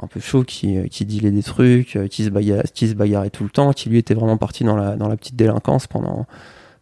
un 0.03 0.07
peu 0.09 0.21
chaud 0.21 0.43
qui 0.45 0.77
euh, 0.77 0.87
qui 0.89 1.05
dilait 1.05 1.31
des 1.31 1.43
trucs, 1.43 1.97
euh, 1.97 2.09
qui 2.09 2.25
se 2.25 2.31
bagarrait, 2.31 2.65
qui 2.75 2.89
se 2.89 2.95
bagarrait 2.95 3.31
tout 3.31 3.45
le 3.45 3.51
temps, 3.51 3.73
qui 3.73 3.89
lui 3.89 3.99
était 3.99 4.15
vraiment 4.15 4.37
parti 4.37 4.65
dans 4.65 4.77
la 4.77 4.97
dans 4.97 5.09
la 5.09 5.17
petite 5.17 5.37
délinquance 5.37 5.87
pendant 5.87 6.27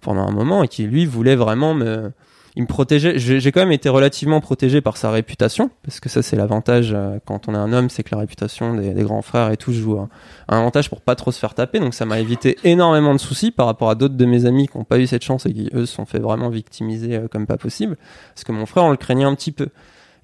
pendant 0.00 0.26
un 0.26 0.32
moment 0.32 0.62
et 0.62 0.68
qui 0.68 0.84
lui 0.84 1.04
voulait 1.04 1.36
vraiment 1.36 1.74
me 1.74 2.12
il 2.56 2.62
me 2.62 2.66
protégeait. 2.66 3.18
J'ai 3.18 3.52
quand 3.52 3.60
même 3.60 3.72
été 3.72 3.88
relativement 3.88 4.40
protégé 4.40 4.80
par 4.80 4.96
sa 4.96 5.10
réputation, 5.10 5.70
parce 5.84 6.00
que 6.00 6.08
ça 6.08 6.22
c'est 6.22 6.36
l'avantage 6.36 6.92
euh, 6.94 7.18
quand 7.24 7.48
on 7.48 7.54
est 7.54 7.58
un 7.58 7.72
homme, 7.72 7.90
c'est 7.90 8.02
que 8.02 8.14
la 8.14 8.20
réputation 8.20 8.74
des, 8.74 8.92
grands 9.02 9.22
frères 9.22 9.50
et 9.50 9.56
tout 9.56 9.72
joue 9.72 9.98
un, 9.98 10.08
un 10.48 10.58
avantage 10.58 10.88
pour 10.88 11.00
pas 11.00 11.14
trop 11.14 11.32
se 11.32 11.38
faire 11.38 11.54
taper. 11.54 11.78
Donc 11.80 11.94
ça 11.94 12.06
m'a 12.06 12.18
évité 12.20 12.58
énormément 12.64 13.14
de 13.14 13.20
soucis 13.20 13.50
par 13.50 13.66
rapport 13.66 13.90
à 13.90 13.94
d'autres 13.94 14.16
de 14.16 14.24
mes 14.26 14.46
amis 14.46 14.68
qui 14.68 14.76
n'ont 14.78 14.84
pas 14.84 14.98
eu 14.98 15.06
cette 15.06 15.22
chance 15.24 15.46
et 15.46 15.52
qui 15.52 15.70
eux 15.74 15.86
se 15.86 15.94
sont 15.94 16.06
fait 16.06 16.18
vraiment 16.18 16.48
victimiser 16.48 17.16
euh, 17.16 17.28
comme 17.28 17.46
pas 17.46 17.56
possible. 17.56 17.96
Parce 18.34 18.44
que 18.44 18.52
mon 18.52 18.66
frère 18.66 18.84
on 18.84 18.90
le 18.90 18.96
craignait 18.96 19.24
un 19.24 19.34
petit 19.34 19.52
peu. 19.52 19.68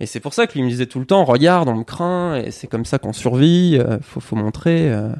Et 0.00 0.06
c'est 0.06 0.20
pour 0.20 0.34
ça 0.34 0.46
que 0.46 0.52
lui 0.54 0.62
me 0.62 0.68
disait 0.68 0.86
tout 0.86 0.98
le 0.98 1.06
temps, 1.06 1.24
regarde, 1.24 1.68
on 1.68 1.74
me 1.76 1.84
craint, 1.84 2.36
et 2.36 2.50
c'est 2.50 2.66
comme 2.66 2.84
ça 2.84 2.98
qu'on 2.98 3.14
survit. 3.14 3.78
euh, 3.80 3.98
faut 4.02 4.20
faut 4.20 4.36
montrer. 4.36 4.90
euh, 4.92 5.10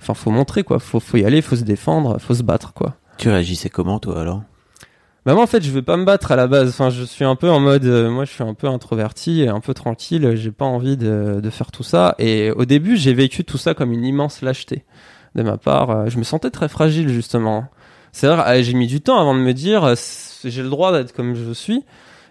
Enfin, 0.00 0.14
faut 0.14 0.30
montrer 0.30 0.62
quoi. 0.62 0.78
Faut 0.78 1.00
faut 1.00 1.16
y 1.16 1.24
aller, 1.24 1.42
faut 1.42 1.56
se 1.56 1.64
défendre, 1.64 2.18
faut 2.20 2.34
se 2.34 2.42
battre 2.44 2.72
quoi. 2.72 2.94
Tu 3.16 3.28
réagissais 3.28 3.68
comment, 3.68 3.98
toi, 3.98 4.20
alors? 4.20 4.42
Bah 5.28 5.34
moi 5.34 5.42
en 5.42 5.46
fait 5.46 5.62
je 5.62 5.70
veux 5.70 5.82
pas 5.82 5.98
me 5.98 6.06
battre 6.06 6.32
à 6.32 6.36
la 6.36 6.46
base. 6.46 6.70
Enfin 6.70 6.88
je 6.88 7.02
suis 7.02 7.26
un 7.26 7.36
peu 7.36 7.50
en 7.50 7.60
mode, 7.60 7.84
euh, 7.84 8.08
moi 8.08 8.24
je 8.24 8.30
suis 8.30 8.42
un 8.42 8.54
peu 8.54 8.66
introverti 8.66 9.46
un 9.46 9.60
peu 9.60 9.74
tranquille. 9.74 10.32
J'ai 10.36 10.50
pas 10.50 10.64
envie 10.64 10.96
de, 10.96 11.40
de 11.42 11.50
faire 11.50 11.70
tout 11.70 11.82
ça. 11.82 12.14
Et 12.18 12.50
au 12.52 12.64
début 12.64 12.96
j'ai 12.96 13.12
vécu 13.12 13.44
tout 13.44 13.58
ça 13.58 13.74
comme 13.74 13.92
une 13.92 14.06
immense 14.06 14.40
lâcheté 14.40 14.86
de 15.34 15.42
ma 15.42 15.58
part. 15.58 15.90
Euh, 15.90 16.06
Je 16.08 16.16
me 16.16 16.22
sentais 16.22 16.48
très 16.48 16.70
fragile 16.70 17.10
justement. 17.10 17.66
C'est 18.10 18.26
vrai, 18.26 18.60
euh, 18.60 18.62
j'ai 18.62 18.72
mis 18.72 18.86
du 18.86 19.02
temps 19.02 19.20
avant 19.20 19.34
de 19.34 19.40
me 19.40 19.52
dire 19.52 19.84
euh, 19.84 19.94
j'ai 20.44 20.62
le 20.62 20.70
droit 20.70 20.92
d'être 20.92 21.12
comme 21.12 21.34
je 21.34 21.52
suis. 21.52 21.84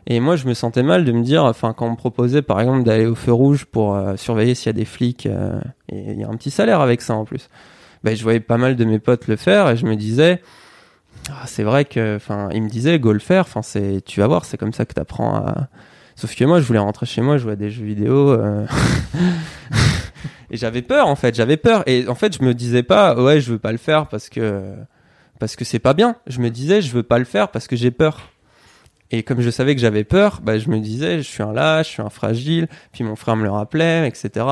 Et 0.07 0.19
moi 0.19 0.35
je 0.35 0.47
me 0.47 0.55
sentais 0.55 0.81
mal 0.81 1.05
de 1.05 1.11
me 1.11 1.21
dire, 1.21 1.43
enfin 1.43 1.73
quand 1.73 1.85
on 1.85 1.91
me 1.91 1.97
proposait 1.97 2.41
par 2.41 2.59
exemple 2.59 2.81
d'aller 2.81 3.05
au 3.05 3.13
feu 3.13 3.31
rouge 3.31 3.65
pour 3.65 3.93
euh, 3.93 4.15
surveiller 4.15 4.55
s'il 4.55 4.65
y 4.65 4.69
a 4.71 4.73
des 4.73 4.85
flics 4.85 5.27
euh, 5.27 5.59
et 5.89 6.13
il 6.13 6.19
y 6.19 6.23
a 6.23 6.29
un 6.29 6.35
petit 6.35 6.49
salaire 6.49 6.81
avec 6.81 7.03
ça 7.03 7.13
en 7.13 7.25
plus. 7.25 7.47
Ben 8.03 8.15
je 8.15 8.23
voyais 8.23 8.39
pas 8.39 8.57
mal 8.57 8.75
de 8.75 8.85
mes 8.85 8.97
potes 8.97 9.27
le 9.27 9.35
faire 9.35 9.69
et 9.69 9.77
je 9.77 9.85
me 9.85 9.95
disais 9.95 10.41
ah, 11.29 11.45
c'est 11.45 11.63
vrai 11.63 11.85
que, 11.85 12.15
enfin, 12.15 12.49
il 12.53 12.61
me 12.63 12.69
disait, 12.69 12.99
go 12.99 13.13
le 13.13 13.19
faire, 13.19 13.41
enfin, 13.41 13.61
c'est, 13.61 14.01
tu 14.05 14.19
vas 14.19 14.27
voir, 14.27 14.45
c'est 14.45 14.57
comme 14.57 14.73
ça 14.73 14.85
que 14.85 14.93
t'apprends 14.93 15.35
à. 15.35 15.67
Sauf 16.15 16.35
que 16.35 16.43
moi, 16.45 16.59
je 16.59 16.65
voulais 16.65 16.79
rentrer 16.79 17.05
chez 17.05 17.21
moi, 17.21 17.37
jouer 17.37 17.53
à 17.53 17.55
des 17.55 17.69
jeux 17.69 17.85
vidéo. 17.85 18.31
euh, 18.31 18.65
et 20.51 20.57
j'avais 20.57 20.81
peur, 20.81 21.07
en 21.07 21.15
fait, 21.15 21.35
j'avais 21.35 21.57
peur. 21.57 21.83
Et 21.85 22.07
en 22.07 22.15
fait, 22.15 22.35
je 22.37 22.43
me 22.43 22.53
disais 22.53 22.83
pas, 22.83 23.15
ouais, 23.21 23.39
je 23.39 23.51
veux 23.51 23.59
pas 23.59 23.71
le 23.71 23.77
faire 23.77 24.07
parce 24.07 24.29
que 24.29 24.73
parce 25.39 25.55
que 25.55 25.63
c'est 25.65 25.79
pas 25.79 25.93
bien. 25.93 26.15
Je 26.25 26.39
me 26.39 26.49
disais, 26.49 26.81
je 26.81 26.91
veux 26.91 27.03
pas 27.03 27.19
le 27.19 27.25
faire 27.25 27.49
parce 27.49 27.67
que 27.67 27.75
j'ai 27.75 27.91
peur. 27.91 28.31
Et 29.11 29.23
comme 29.23 29.39
je 29.39 29.49
savais 29.49 29.73
que 29.73 29.79
j'avais 29.79 30.03
peur, 30.03 30.41
bah, 30.43 30.59
je 30.59 30.69
me 30.69 30.79
disais, 30.79 31.17
je 31.19 31.23
suis 31.27 31.41
un 31.41 31.53
lâche, 31.53 31.87
je 31.87 31.91
suis 31.93 32.01
un 32.01 32.09
fragile. 32.09 32.67
Puis 32.91 33.05
mon 33.05 33.15
frère 33.15 33.37
me 33.37 33.43
le 33.43 33.51
rappelait, 33.51 34.05
etc. 34.07 34.45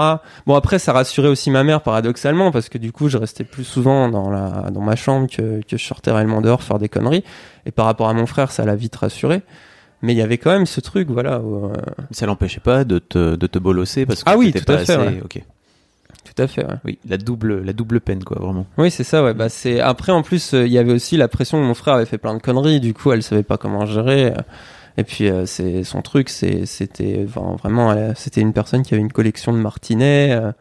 Bon, 0.48 0.56
après, 0.56 0.80
ça 0.80 0.94
rassurait 0.94 1.28
aussi 1.28 1.52
ma 1.52 1.64
mère, 1.66 1.82
paradoxalement, 1.82 2.52
parce 2.52 2.70
que 2.70 2.78
du 2.78 2.94
coup, 2.94 3.10
je 3.10 3.18
restais 3.18 3.44
plus 3.44 3.66
souvent 3.66 4.08
dans 4.08 4.30
la, 4.30 4.70
dans 4.72 4.80
ma 4.82 4.96
chambre 4.96 5.28
que, 5.30 5.60
que 5.62 5.76
je 5.78 5.84
sortais 5.86 6.12
réellement 6.12 6.40
dehors 6.42 6.64
faire 6.64 6.80
des 6.80 6.88
conneries. 6.88 7.24
Et 7.66 7.72
par 7.72 7.86
rapport 7.86 8.08
à 8.08 8.14
mon 8.14 8.26
frère, 8.28 8.52
ça 8.52 8.64
l'a 8.64 8.76
vite 8.76 8.96
rassuré. 8.96 9.42
Mais 10.02 10.14
il 10.14 10.18
y 10.18 10.22
avait 10.22 10.38
quand 10.38 10.52
même 10.52 10.66
ce 10.68 10.80
truc, 10.82 11.10
voilà. 11.10 11.40
où, 11.42 11.66
euh, 11.66 11.74
Ça 12.12 12.26
l'empêchait 12.26 12.60
pas 12.62 12.84
de 12.86 13.00
te, 13.00 13.36
de 13.36 13.48
te 13.48 13.60
bolosser 13.60 14.06
parce 14.06 14.24
que 14.24 14.30
Ah 14.30 14.38
oui, 14.38 14.54
tout 14.54 14.60
à 14.60 14.62
pas 14.78 14.86
fait, 14.86 14.94
assez- 14.94 15.02
ouais. 15.16 15.22
Ok. 15.24 15.42
Tout 16.36 16.44
à 16.44 16.48
fait, 16.48 16.66
ouais. 16.66 16.76
Oui, 16.84 17.00
la 17.08 17.18
double, 17.18 17.64
la 17.64 17.74
double 17.74 18.02
peine, 18.02 18.24
quoi, 18.24 18.38
vraiment. 18.42 18.66
Oui, 18.78 18.92
c'est 18.92 19.04
ça, 19.04 19.24
ouais. 19.24 19.34
Bah, 19.34 19.50
c'est 19.50 19.80
après 19.80 20.12
en 20.12 20.22
plus 20.22 20.54
euh, 20.54 20.66
il 20.68 20.72
y 20.74 20.78
avait 20.78 20.92
aussi 20.94 21.18
la 21.18 21.28
pression 21.28 21.58
que 21.60 21.64
mon 21.66 21.74
frère 21.74 21.94
avait 21.96 22.06
fait 22.06 22.18
plein 22.18 22.34
de 22.36 22.42
conneries, 22.42 22.80
du 22.80 22.94
coup 22.94 23.12
elle 23.12 23.24
savait 23.24 23.44
pas 23.44 23.58
comment 23.58 23.86
gérer. 23.86 24.34
Et 24.98 25.04
puis 25.04 25.30
euh, 25.30 25.46
c'est 25.46 25.84
son 25.84 26.02
truc, 26.02 26.30
c'est 26.30 26.66
c'était 26.66 27.26
enfin, 27.28 27.56
vraiment 27.62 27.92
elle- 27.94 28.14
c'était 28.16 28.42
une 28.42 28.54
personne 28.54 28.84
qui 28.84 28.94
avait 28.94 29.02
une 29.02 29.12
collection 29.12 29.52
de 29.54 29.58
martinets 29.58 30.32
euh, 30.32 30.52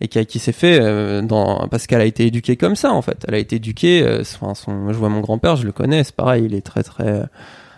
et 0.00 0.08
qui, 0.08 0.24
qui 0.26 0.38
s'est 0.40 0.52
fait 0.52 0.78
euh, 0.80 1.22
dans 1.22 1.68
parce 1.68 1.86
qu'elle 1.86 2.00
a 2.00 2.04
été 2.04 2.26
éduquée 2.26 2.56
comme 2.56 2.74
ça 2.76 2.92
en 2.92 3.00
fait. 3.02 3.24
Elle 3.28 3.34
a 3.34 3.38
été 3.38 3.56
éduquée. 3.56 4.02
euh, 4.02 4.20
Enfin, 4.22 4.54
son, 4.54 4.92
je 4.92 4.98
vois 4.98 5.08
mon 5.08 5.20
grand-père, 5.20 5.56
je 5.56 5.64
le 5.66 5.72
connais, 5.72 6.02
c'est 6.04 6.14
pareil, 6.16 6.44
il 6.46 6.54
est 6.54 6.66
très 6.66 6.82
très 6.82 7.06
euh, 7.08 7.24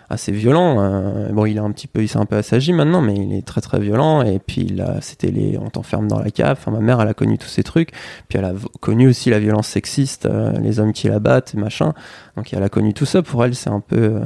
assez 0.09 0.31
violent. 0.31 0.81
euh, 0.81 1.29
bon, 1.29 1.45
il 1.45 1.57
est 1.57 1.61
un 1.61 1.71
petit 1.71 1.87
peu, 1.87 2.01
il 2.01 2.07
s'est 2.07 2.17
un 2.17 2.25
peu 2.25 2.35
assagi 2.37 2.73
maintenant, 2.73 3.01
mais 3.01 3.15
il 3.15 3.33
est 3.33 3.45
très 3.45 3.61
très 3.61 3.79
violent. 3.79 4.21
Et 4.23 4.39
puis 4.39 4.75
c'était 5.01 5.31
les, 5.31 5.57
on 5.57 5.69
t'enferme 5.69 6.07
dans 6.07 6.19
la 6.19 6.31
cave. 6.31 6.57
Enfin, 6.59 6.71
ma 6.71 6.79
mère, 6.79 6.99
elle 7.01 7.07
a 7.07 7.13
connu 7.13 7.37
tous 7.37 7.47
ces 7.47 7.63
trucs. 7.63 7.91
Puis 8.27 8.37
elle 8.39 8.45
a 8.45 8.53
connu 8.79 9.07
aussi 9.07 9.29
la 9.29 9.39
violence 9.39 9.67
sexiste, 9.67 10.25
euh, 10.25 10.51
les 10.59 10.79
hommes 10.79 10.93
qui 10.93 11.07
la 11.07 11.19
battent, 11.19 11.53
machin. 11.53 11.93
Donc 12.35 12.53
elle 12.53 12.63
a 12.63 12.69
connu 12.69 12.93
tout 12.93 13.05
ça. 13.05 13.21
Pour 13.21 13.43
elle, 13.45 13.55
c'est 13.55 13.69
un 13.69 13.81
peu. 13.81 13.97
euh, 13.97 14.19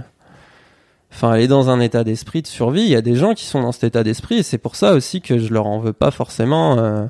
Enfin, 1.11 1.35
elle 1.35 1.41
est 1.41 1.47
dans 1.47 1.69
un 1.69 1.79
état 1.79 2.03
d'esprit 2.03 2.41
de 2.41 2.47
survie. 2.47 2.81
Il 2.81 2.89
y 2.89 2.95
a 2.95 3.01
des 3.01 3.15
gens 3.15 3.35
qui 3.35 3.45
sont 3.45 3.61
dans 3.61 3.71
cet 3.71 3.83
état 3.83 4.03
d'esprit, 4.03 4.39
et 4.39 4.43
c'est 4.43 4.57
pour 4.57 4.75
ça 4.75 4.93
aussi 4.93 5.21
que 5.21 5.37
je 5.37 5.53
leur 5.53 5.67
en 5.67 5.77
veux 5.79 5.93
pas 5.93 6.11
forcément. 6.11 6.77
euh, 6.79 7.05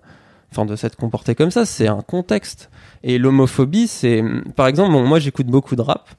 Enfin, 0.52 0.66
de 0.66 0.76
s'être 0.76 0.98
comporté 0.98 1.34
comme 1.34 1.50
ça, 1.50 1.66
c'est 1.66 1.88
un 1.88 2.02
contexte. 2.04 2.70
Et 3.02 3.18
l'homophobie, 3.18 3.88
c'est, 3.88 4.24
par 4.56 4.68
exemple, 4.68 4.92
bon, 4.92 5.04
moi 5.04 5.18
j'écoute 5.18 5.48
beaucoup 5.48 5.76
de 5.76 5.82
rap. 5.82 6.10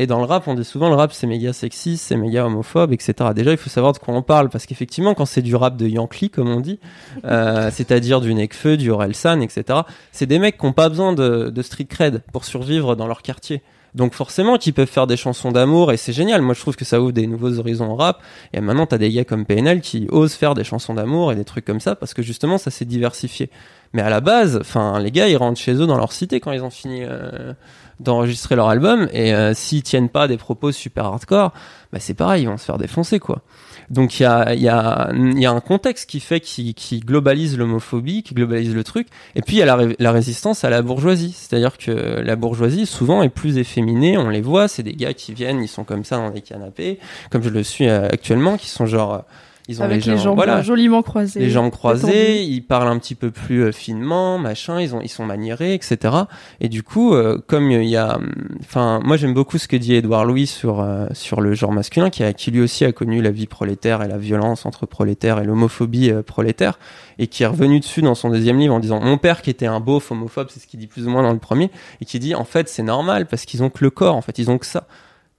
Et 0.00 0.06
dans 0.06 0.18
le 0.18 0.24
rap, 0.24 0.48
on 0.48 0.54
dit 0.54 0.64
souvent 0.64 0.88
le 0.88 0.94
rap 0.94 1.12
c'est 1.12 1.26
méga 1.26 1.52
sexiste, 1.52 2.06
c'est 2.06 2.16
méga 2.16 2.46
homophobe, 2.46 2.94
etc. 2.94 3.12
Déjà, 3.34 3.50
il 3.50 3.58
faut 3.58 3.68
savoir 3.68 3.92
de 3.92 3.98
quoi 3.98 4.14
on 4.14 4.22
parle 4.22 4.48
parce 4.48 4.64
qu'effectivement, 4.64 5.12
quand 5.12 5.26
c'est 5.26 5.42
du 5.42 5.54
rap 5.54 5.76
de 5.76 5.86
Yankee, 5.86 6.30
comme 6.30 6.48
on 6.48 6.60
dit, 6.60 6.80
euh, 7.26 7.70
c'est-à-dire 7.70 8.22
du 8.22 8.32
Nekfeu, 8.32 8.78
du 8.78 8.90
Orelsan, 8.90 9.42
etc. 9.42 9.80
C'est 10.10 10.24
des 10.24 10.38
mecs 10.38 10.56
qui 10.56 10.64
n'ont 10.64 10.72
pas 10.72 10.88
besoin 10.88 11.12
de, 11.12 11.50
de 11.50 11.62
street 11.62 11.84
cred 11.84 12.22
pour 12.32 12.46
survivre 12.46 12.96
dans 12.96 13.06
leur 13.06 13.20
quartier. 13.20 13.60
Donc 13.94 14.14
forcément, 14.14 14.56
qui 14.56 14.72
peuvent 14.72 14.88
faire 14.88 15.06
des 15.06 15.18
chansons 15.18 15.52
d'amour 15.52 15.92
et 15.92 15.98
c'est 15.98 16.14
génial. 16.14 16.40
Moi, 16.40 16.54
je 16.54 16.60
trouve 16.60 16.76
que 16.76 16.86
ça 16.86 16.98
ouvre 16.98 17.12
des 17.12 17.26
nouveaux 17.26 17.58
horizons 17.58 17.90
au 17.90 17.96
rap. 17.96 18.22
Et 18.54 18.62
maintenant, 18.62 18.86
t'as 18.86 18.96
des 18.96 19.10
gars 19.10 19.24
comme 19.24 19.44
PNL 19.44 19.82
qui 19.82 20.06
osent 20.10 20.32
faire 20.32 20.54
des 20.54 20.64
chansons 20.64 20.94
d'amour 20.94 21.30
et 21.30 21.34
des 21.34 21.44
trucs 21.44 21.66
comme 21.66 21.80
ça 21.80 21.94
parce 21.94 22.14
que 22.14 22.22
justement, 22.22 22.56
ça 22.56 22.70
s'est 22.70 22.86
diversifié. 22.86 23.50
Mais 23.92 24.00
à 24.00 24.08
la 24.08 24.20
base, 24.20 24.56
enfin, 24.60 24.98
les 25.00 25.10
gars, 25.10 25.28
ils 25.28 25.36
rentrent 25.36 25.60
chez 25.60 25.74
eux 25.74 25.86
dans 25.86 25.98
leur 25.98 26.12
cité 26.12 26.40
quand 26.40 26.52
ils 26.52 26.62
ont 26.62 26.70
fini 26.70 27.02
euh, 27.02 27.52
d'enregistrer 28.00 28.56
leur 28.56 28.68
album 28.68 29.08
et 29.12 29.34
euh, 29.34 29.54
s'ils 29.54 29.82
tiennent 29.82 30.08
pas 30.08 30.26
des 30.26 30.36
propos 30.36 30.72
super 30.72 31.04
hardcore, 31.04 31.52
bah 31.92 31.98
c'est 32.00 32.14
pareil, 32.14 32.42
ils 32.42 32.46
vont 32.46 32.56
se 32.56 32.64
faire 32.64 32.78
défoncer 32.78 33.20
quoi. 33.20 33.42
Donc 33.90 34.20
il 34.20 34.22
y 34.22 34.26
a, 34.26 34.54
y, 34.54 34.68
a, 34.68 35.10
y 35.12 35.46
a 35.46 35.50
un 35.50 35.60
contexte 35.60 36.08
qui 36.08 36.20
fait 36.20 36.40
qui, 36.40 36.74
qui 36.74 37.00
globalise 37.00 37.58
l'homophobie, 37.58 38.22
qui 38.22 38.34
globalise 38.34 38.74
le 38.74 38.84
truc. 38.84 39.08
Et 39.34 39.42
puis 39.42 39.56
il 39.56 39.58
y 39.58 39.62
a 39.62 39.66
la, 39.66 39.78
la 39.98 40.12
résistance 40.12 40.64
à 40.64 40.70
la 40.70 40.80
bourgeoisie, 40.82 41.32
c'est-à-dire 41.32 41.76
que 41.76 42.20
la 42.20 42.36
bourgeoisie 42.36 42.86
souvent 42.86 43.22
est 43.22 43.28
plus 43.28 43.58
efféminée. 43.58 44.16
On 44.16 44.28
les 44.28 44.42
voit, 44.42 44.68
c'est 44.68 44.84
des 44.84 44.94
gars 44.94 45.12
qui 45.12 45.34
viennent, 45.34 45.60
ils 45.60 45.68
sont 45.68 45.84
comme 45.84 46.04
ça 46.04 46.16
dans 46.16 46.30
des 46.30 46.40
canapés, 46.40 47.00
comme 47.30 47.42
je 47.42 47.48
le 47.48 47.64
suis 47.64 47.88
euh, 47.88 48.06
actuellement, 48.06 48.56
qui 48.56 48.68
sont 48.68 48.86
genre 48.86 49.24
ils 49.70 49.80
ont 49.80 49.84
Avec 49.84 50.04
les, 50.04 50.18
jambes, 50.18 50.34
voilà, 50.34 50.62
joliment 50.62 51.00
croisées. 51.00 51.38
Les 51.38 51.48
jambes 51.48 51.70
croisées, 51.70 52.42
ils 52.42 52.60
parlent 52.60 52.88
un 52.88 52.98
petit 52.98 53.14
peu 53.14 53.30
plus 53.30 53.62
euh, 53.62 53.72
finement, 53.72 54.36
machin, 54.36 54.80
ils 54.80 54.96
ont 54.96 55.00
ils 55.00 55.08
sont 55.08 55.24
maniérés, 55.24 55.74
etc. 55.74 56.12
Et 56.60 56.68
du 56.68 56.82
coup, 56.82 57.14
euh, 57.14 57.38
comme 57.46 57.70
il 57.70 57.88
y 57.88 57.96
a, 57.96 58.18
enfin, 58.58 59.00
moi 59.04 59.16
j'aime 59.16 59.32
beaucoup 59.32 59.58
ce 59.58 59.68
que 59.68 59.76
dit 59.76 59.94
Edouard 59.94 60.24
Louis 60.24 60.48
sur 60.48 60.80
euh, 60.80 61.06
sur 61.12 61.40
le 61.40 61.54
genre 61.54 61.70
masculin, 61.70 62.10
qui 62.10 62.24
a 62.24 62.32
qui 62.32 62.50
lui 62.50 62.60
aussi 62.60 62.84
a 62.84 62.90
connu 62.90 63.22
la 63.22 63.30
vie 63.30 63.46
prolétaire 63.46 64.02
et 64.02 64.08
la 64.08 64.18
violence 64.18 64.66
entre 64.66 64.86
prolétaires 64.86 65.38
et 65.38 65.44
l'homophobie 65.44 66.10
prolétaire, 66.26 66.80
et 67.20 67.28
qui 67.28 67.44
est 67.44 67.46
revenu 67.46 67.78
dessus 67.78 68.02
dans 68.02 68.16
son 68.16 68.28
deuxième 68.28 68.58
livre 68.58 68.74
en 68.74 68.80
disant 68.80 69.00
mon 69.00 69.18
père 69.18 69.40
qui 69.40 69.50
était 69.50 69.66
un 69.66 69.78
beauf 69.78 70.10
homophobe, 70.10 70.48
c'est 70.50 70.58
ce 70.58 70.66
qu'il 70.66 70.80
dit 70.80 70.88
plus 70.88 71.06
ou 71.06 71.10
moins 71.10 71.22
dans 71.22 71.32
le 71.32 71.38
premier, 71.38 71.70
et 72.00 72.04
qui 72.04 72.18
dit 72.18 72.34
en 72.34 72.44
fait 72.44 72.68
c'est 72.68 72.82
normal 72.82 73.26
parce 73.26 73.44
qu'ils 73.44 73.62
ont 73.62 73.70
que 73.70 73.84
le 73.84 73.90
corps, 73.90 74.16
en 74.16 74.22
fait 74.22 74.36
ils 74.40 74.50
ont 74.50 74.58
que 74.58 74.66
ça 74.66 74.88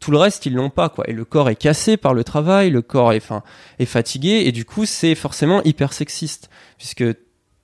tout 0.01 0.11
le 0.11 0.17
reste 0.17 0.45
ils 0.45 0.53
l'ont 0.53 0.69
pas 0.69 0.89
quoi. 0.89 1.09
Et 1.09 1.13
le 1.13 1.23
corps 1.23 1.49
est 1.49 1.55
cassé 1.55 1.95
par 1.95 2.13
le 2.13 2.25
travail 2.25 2.69
le 2.71 2.81
corps 2.81 3.13
est 3.13 3.17
enfin 3.17 3.43
est 3.79 3.85
fatigué 3.85 4.43
et 4.45 4.51
du 4.51 4.65
coup 4.65 4.85
c'est 4.85 5.15
forcément 5.15 5.63
hyper 5.63 5.93
sexiste 5.93 6.49
puisque 6.77 7.05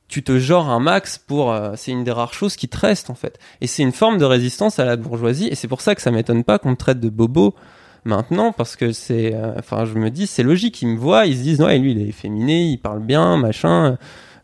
tu 0.08 0.24
te 0.24 0.40
genres 0.40 0.70
un 0.70 0.80
max 0.80 1.18
pour 1.18 1.52
euh, 1.52 1.74
c'est 1.76 1.92
une 1.92 2.06
des 2.06 2.12
rares 2.12 2.34
choses 2.34 2.56
qui 2.56 2.70
te 2.70 2.78
restent 2.78 3.10
en 3.10 3.16
fait. 3.16 3.38
Et 3.60 3.68
c'est 3.68 3.84
une 3.84 3.92
forme 3.92 4.18
de 4.18 4.24
résistance 4.24 4.80
à 4.80 4.86
la 4.86 4.96
bourgeoisie 4.96 5.48
et 5.48 5.56
c'est 5.56 5.68
pour 5.68 5.82
ça 5.82 5.96
que 5.96 6.02
ça 6.02 6.12
m'étonne 6.12 6.46
pas 6.46 6.60
qu'on 6.60 6.72
me 6.72 6.76
traite 6.76 7.02
de 7.02 7.10
bobo 7.10 7.56
maintenant 8.06 8.54
parce 8.54 8.78
que 8.78 8.94
c'est 8.94 9.34
euh, 9.34 9.56
enfin 9.58 9.84
je 9.84 9.96
me 9.96 10.10
dis 10.10 10.28
c'est 10.28 10.44
logique 10.44 10.82
ils 10.82 10.88
me 10.88 10.98
voient 10.98 11.26
ils 11.26 11.38
se 11.38 11.42
disent 11.42 11.60
ouais 11.60 11.78
lui 11.78 11.92
il 11.92 12.08
est 12.08 12.14
féminé 12.14 12.68
il 12.68 12.78
parle 12.78 13.02
bien 13.02 13.36
machin 13.36 13.98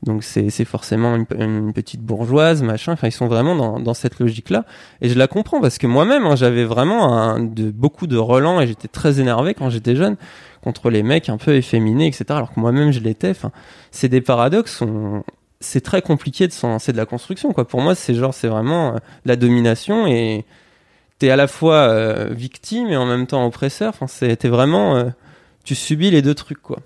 donc 0.04 0.24
c'est 0.24 0.66
forcément 0.66 1.16
une, 1.16 1.74
petite 1.74 2.02
bourgeoise, 2.02 2.62
machin. 2.62 2.92
Enfin, 2.92 3.08
ils 3.08 3.14
sont 3.14 3.28
vraiment 3.28 3.56
dans, 3.56 3.80
dans 3.80 3.94
cette 3.94 4.20
logique-là. 4.20 4.66
Et 5.02 5.08
je 5.08 5.18
la 5.18 5.28
comprends 5.28 5.62
parce 5.62 5.78
que 5.78 5.88
moi-même, 5.88 6.26
hein, 6.26 6.36
j'avais 6.36 6.66
vraiment 6.66 7.14
un, 7.14 7.40
de, 7.42 7.72
beaucoup 7.72 8.06
de 8.06 8.18
relents 8.18 8.60
et 8.60 8.68
j'étais 8.68 8.90
très 8.90 9.22
énervé 9.22 9.54
quand 9.54 9.70
j'étais 9.70 9.96
jeune 9.96 10.18
contre 10.62 10.90
les 10.90 11.04
mecs 11.04 11.30
un 11.30 11.38
peu 11.38 11.56
efféminés, 11.56 12.08
etc. 12.08 12.26
Alors 12.30 12.54
que 12.54 12.60
moi-même, 12.60 12.92
je 12.92 13.00
l'étais. 13.00 13.30
Enfin, 13.30 13.52
c'est 13.92 14.10
des 14.10 14.22
paradoxes. 14.22 14.84
C'est 15.62 15.82
très 15.82 16.02
compliqué 16.02 16.48
de 16.48 16.54
s'en... 16.54 16.80
C'est 16.80 16.92
de 16.92 16.98
la 16.98 17.06
construction, 17.06 17.54
quoi. 17.54 17.66
Pour 17.66 17.80
moi, 17.80 17.96
c'est 17.96 18.14
genre, 18.14 18.34
c'est 18.34 18.50
vraiment 18.50 18.96
euh, 18.96 18.98
la 19.24 19.38
domination 19.38 20.06
et 20.06 20.44
t'es 21.20 21.30
à 21.30 21.38
la 21.38 21.48
fois 21.48 21.76
euh, 21.76 22.28
victime 22.32 22.88
et 22.90 22.98
en 22.98 23.06
même 23.06 23.26
temps 23.28 23.46
oppresseur. 23.46 23.90
Enfin, 23.90 24.08
c'était 24.08 24.50
vraiment... 24.50 24.98
Euh, 24.98 25.06
tu 25.64 25.76
subis 25.76 26.12
les 26.12 26.22
deux 26.22 26.36
trucs, 26.36 26.62
quoi. 26.62 26.80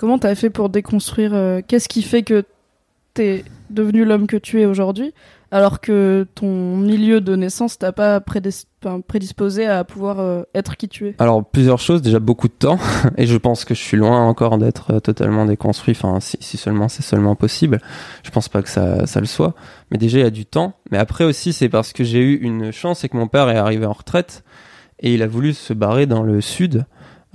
Comment 0.00 0.18
t'as 0.18 0.34
fait 0.34 0.48
pour 0.48 0.70
déconstruire 0.70 1.34
euh, 1.34 1.60
Qu'est-ce 1.68 1.86
qui 1.86 2.00
fait 2.00 2.22
que 2.22 2.46
t'es 3.12 3.44
devenu 3.68 4.06
l'homme 4.06 4.26
que 4.26 4.38
tu 4.38 4.58
es 4.62 4.64
aujourd'hui, 4.64 5.12
alors 5.50 5.78
que 5.78 6.26
ton 6.34 6.78
milieu 6.78 7.20
de 7.20 7.36
naissance 7.36 7.76
t'a 7.76 7.92
pas 7.92 8.18
prédisposé 8.18 9.66
à 9.66 9.84
pouvoir 9.84 10.20
euh, 10.20 10.44
être 10.54 10.78
qui 10.78 10.88
tu 10.88 11.08
es? 11.08 11.16
Alors 11.18 11.44
plusieurs 11.44 11.80
choses, 11.80 12.00
déjà 12.00 12.18
beaucoup 12.18 12.48
de 12.48 12.54
temps, 12.54 12.78
et 13.18 13.26
je 13.26 13.36
pense 13.36 13.66
que 13.66 13.74
je 13.74 13.82
suis 13.82 13.98
loin 13.98 14.24
encore 14.26 14.56
d'être 14.56 14.94
euh, 14.94 15.00
totalement 15.00 15.44
déconstruit. 15.44 15.94
Enfin, 15.94 16.18
si, 16.18 16.56
seulement 16.56 16.88
c'est 16.88 17.02
seulement 17.02 17.34
possible. 17.34 17.78
Je 18.22 18.30
pense 18.30 18.48
pas 18.48 18.62
que 18.62 18.70
ça, 18.70 19.06
ça 19.06 19.20
le 19.20 19.26
soit, 19.26 19.54
mais 19.90 19.98
déjà 19.98 20.16
il 20.20 20.22
y 20.22 20.26
a 20.26 20.30
du 20.30 20.46
temps. 20.46 20.72
Mais 20.90 20.96
après 20.96 21.24
aussi, 21.24 21.52
c'est 21.52 21.68
parce 21.68 21.92
que 21.92 22.04
j'ai 22.04 22.20
eu 22.20 22.36
une 22.36 22.72
chance, 22.72 23.00
c'est 23.00 23.10
que 23.10 23.18
mon 23.18 23.28
père 23.28 23.50
est 23.50 23.58
arrivé 23.58 23.84
en 23.84 23.92
retraite 23.92 24.44
et 25.00 25.12
il 25.12 25.22
a 25.22 25.26
voulu 25.26 25.52
se 25.52 25.74
barrer 25.74 26.06
dans 26.06 26.22
le 26.22 26.40
sud. 26.40 26.86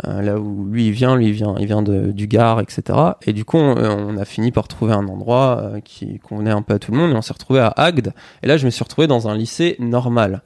Euh, 0.04 0.22
là 0.22 0.38
où 0.38 0.66
lui 0.66 0.88
il 0.88 0.92
vient, 0.92 1.16
lui 1.16 1.28
il 1.28 1.32
vient, 1.32 1.56
il 1.58 1.68
vient 1.68 1.82
de, 1.82 2.12
du 2.12 2.28
Gard, 2.28 2.60
etc. 2.60 3.00
Et 3.26 3.34
du 3.34 3.46
coup, 3.46 3.58
on, 3.58 4.18
a 4.18 4.26
fini 4.26 4.52
par 4.52 4.68
trouver 4.68 4.94
un 4.94 5.08
endroit 5.08 5.60
euh, 5.62 5.80
qui 5.80 6.20
convenait 6.20 6.52
un 6.52 6.62
peu 6.62 6.74
à 6.74 6.80
tout 6.80 6.92
le 6.92 6.98
monde, 6.98 7.12
et 7.12 7.16
on 7.16 7.22
s'est 7.22 7.34
retrouvé 7.34 7.62
à 7.62 7.74
Agde. 7.78 8.14
Et 8.44 8.48
là, 8.48 8.58
je 8.58 8.66
me 8.66 8.72
suis 8.72 8.84
retrouvé 8.84 9.08
dans 9.08 9.30
un 9.30 9.36
lycée 9.36 9.78
normal. 9.80 10.42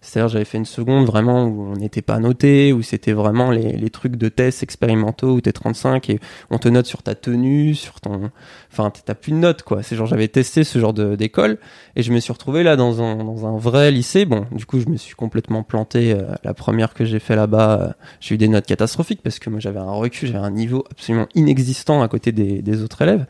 C'est-à-dire, 0.00 0.28
j'avais 0.28 0.44
fait 0.46 0.56
une 0.56 0.64
seconde 0.64 1.04
vraiment 1.06 1.44
où 1.44 1.62
on 1.72 1.76
n'était 1.76 2.00
pas 2.00 2.18
noté, 2.18 2.72
où 2.72 2.80
c'était 2.80 3.12
vraiment 3.12 3.50
les, 3.50 3.72
les, 3.72 3.90
trucs 3.90 4.16
de 4.16 4.28
tests 4.30 4.62
expérimentaux 4.62 5.34
où 5.34 5.40
t'es 5.42 5.52
35 5.52 6.08
et 6.08 6.20
on 6.50 6.58
te 6.58 6.68
note 6.68 6.86
sur 6.86 7.02
ta 7.02 7.14
tenue, 7.14 7.74
sur 7.74 8.00
ton, 8.00 8.30
enfin, 8.72 8.90
t'as 9.04 9.14
plus 9.14 9.32
de 9.32 9.36
notes, 9.36 9.62
quoi. 9.62 9.82
C'est 9.82 9.96
genre, 9.96 10.06
j'avais 10.06 10.28
testé 10.28 10.64
ce 10.64 10.78
genre 10.78 10.94
d'école 10.94 11.58
et 11.96 12.02
je 12.02 12.12
me 12.12 12.20
suis 12.20 12.32
retrouvé 12.32 12.62
là 12.62 12.76
dans 12.76 13.02
un, 13.02 13.24
dans 13.24 13.46
un 13.46 13.58
vrai 13.58 13.90
lycée. 13.90 14.24
Bon, 14.24 14.46
du 14.52 14.64
coup, 14.64 14.80
je 14.80 14.88
me 14.88 14.96
suis 14.96 15.14
complètement 15.14 15.62
planté. 15.62 16.12
Euh, 16.12 16.34
la 16.44 16.54
première 16.54 16.94
que 16.94 17.04
j'ai 17.04 17.18
fait 17.18 17.36
là-bas, 17.36 17.80
euh, 17.80 17.92
j'ai 18.20 18.36
eu 18.36 18.38
des 18.38 18.48
notes 18.48 18.66
catastrophiques 18.66 19.20
parce 19.22 19.38
que 19.38 19.50
moi, 19.50 19.60
j'avais 19.60 19.80
un 19.80 19.92
recul, 19.92 20.28
j'avais 20.28 20.44
un 20.44 20.50
niveau 20.50 20.84
absolument 20.90 21.26
inexistant 21.34 22.00
à 22.02 22.08
côté 22.08 22.32
des, 22.32 22.62
des 22.62 22.82
autres 22.82 23.02
élèves. 23.02 23.26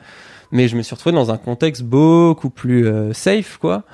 Mais 0.52 0.68
je 0.68 0.76
me 0.76 0.82
suis 0.82 0.94
retrouvé 0.94 1.14
dans 1.14 1.32
un 1.32 1.36
contexte 1.36 1.82
beaucoup 1.82 2.50
plus 2.50 2.86
euh, 2.86 3.12
safe, 3.12 3.58
quoi 3.58 3.84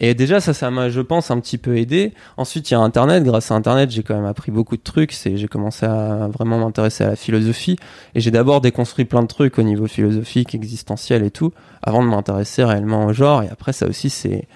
et 0.00 0.14
déjà, 0.14 0.40
ça, 0.40 0.52
ça 0.54 0.70
m'a, 0.70 0.88
je 0.88 1.00
pense, 1.00 1.30
un 1.30 1.38
petit 1.38 1.56
peu 1.56 1.76
aidé. 1.76 2.14
Ensuite, 2.36 2.70
il 2.70 2.74
y 2.74 2.76
a 2.76 2.80
Internet. 2.80 3.22
Grâce 3.22 3.50
à 3.50 3.54
Internet, 3.54 3.90
j'ai 3.90 4.02
quand 4.02 4.16
même 4.16 4.24
appris 4.24 4.50
beaucoup 4.50 4.76
de 4.76 4.82
trucs. 4.82 5.12
J'ai 5.12 5.48
commencé 5.48 5.86
à 5.86 6.28
vraiment 6.28 6.58
m'intéresser 6.58 7.04
à 7.04 7.10
la 7.10 7.16
philosophie. 7.16 7.76
Et 8.14 8.20
j'ai 8.20 8.32
d'abord 8.32 8.60
déconstruit 8.60 9.04
plein 9.04 9.22
de 9.22 9.28
trucs 9.28 9.58
au 9.58 9.62
niveau 9.62 9.86
philosophique, 9.86 10.54
existentiel 10.54 11.22
et 11.22 11.30
tout, 11.30 11.52
avant 11.82 12.02
de 12.02 12.08
m'intéresser 12.08 12.64
réellement 12.64 13.06
au 13.06 13.12
genre. 13.12 13.44
Et 13.44 13.48
après, 13.48 13.72
ça 13.72 13.86
aussi, 13.86 14.10
c'est, 14.10 14.48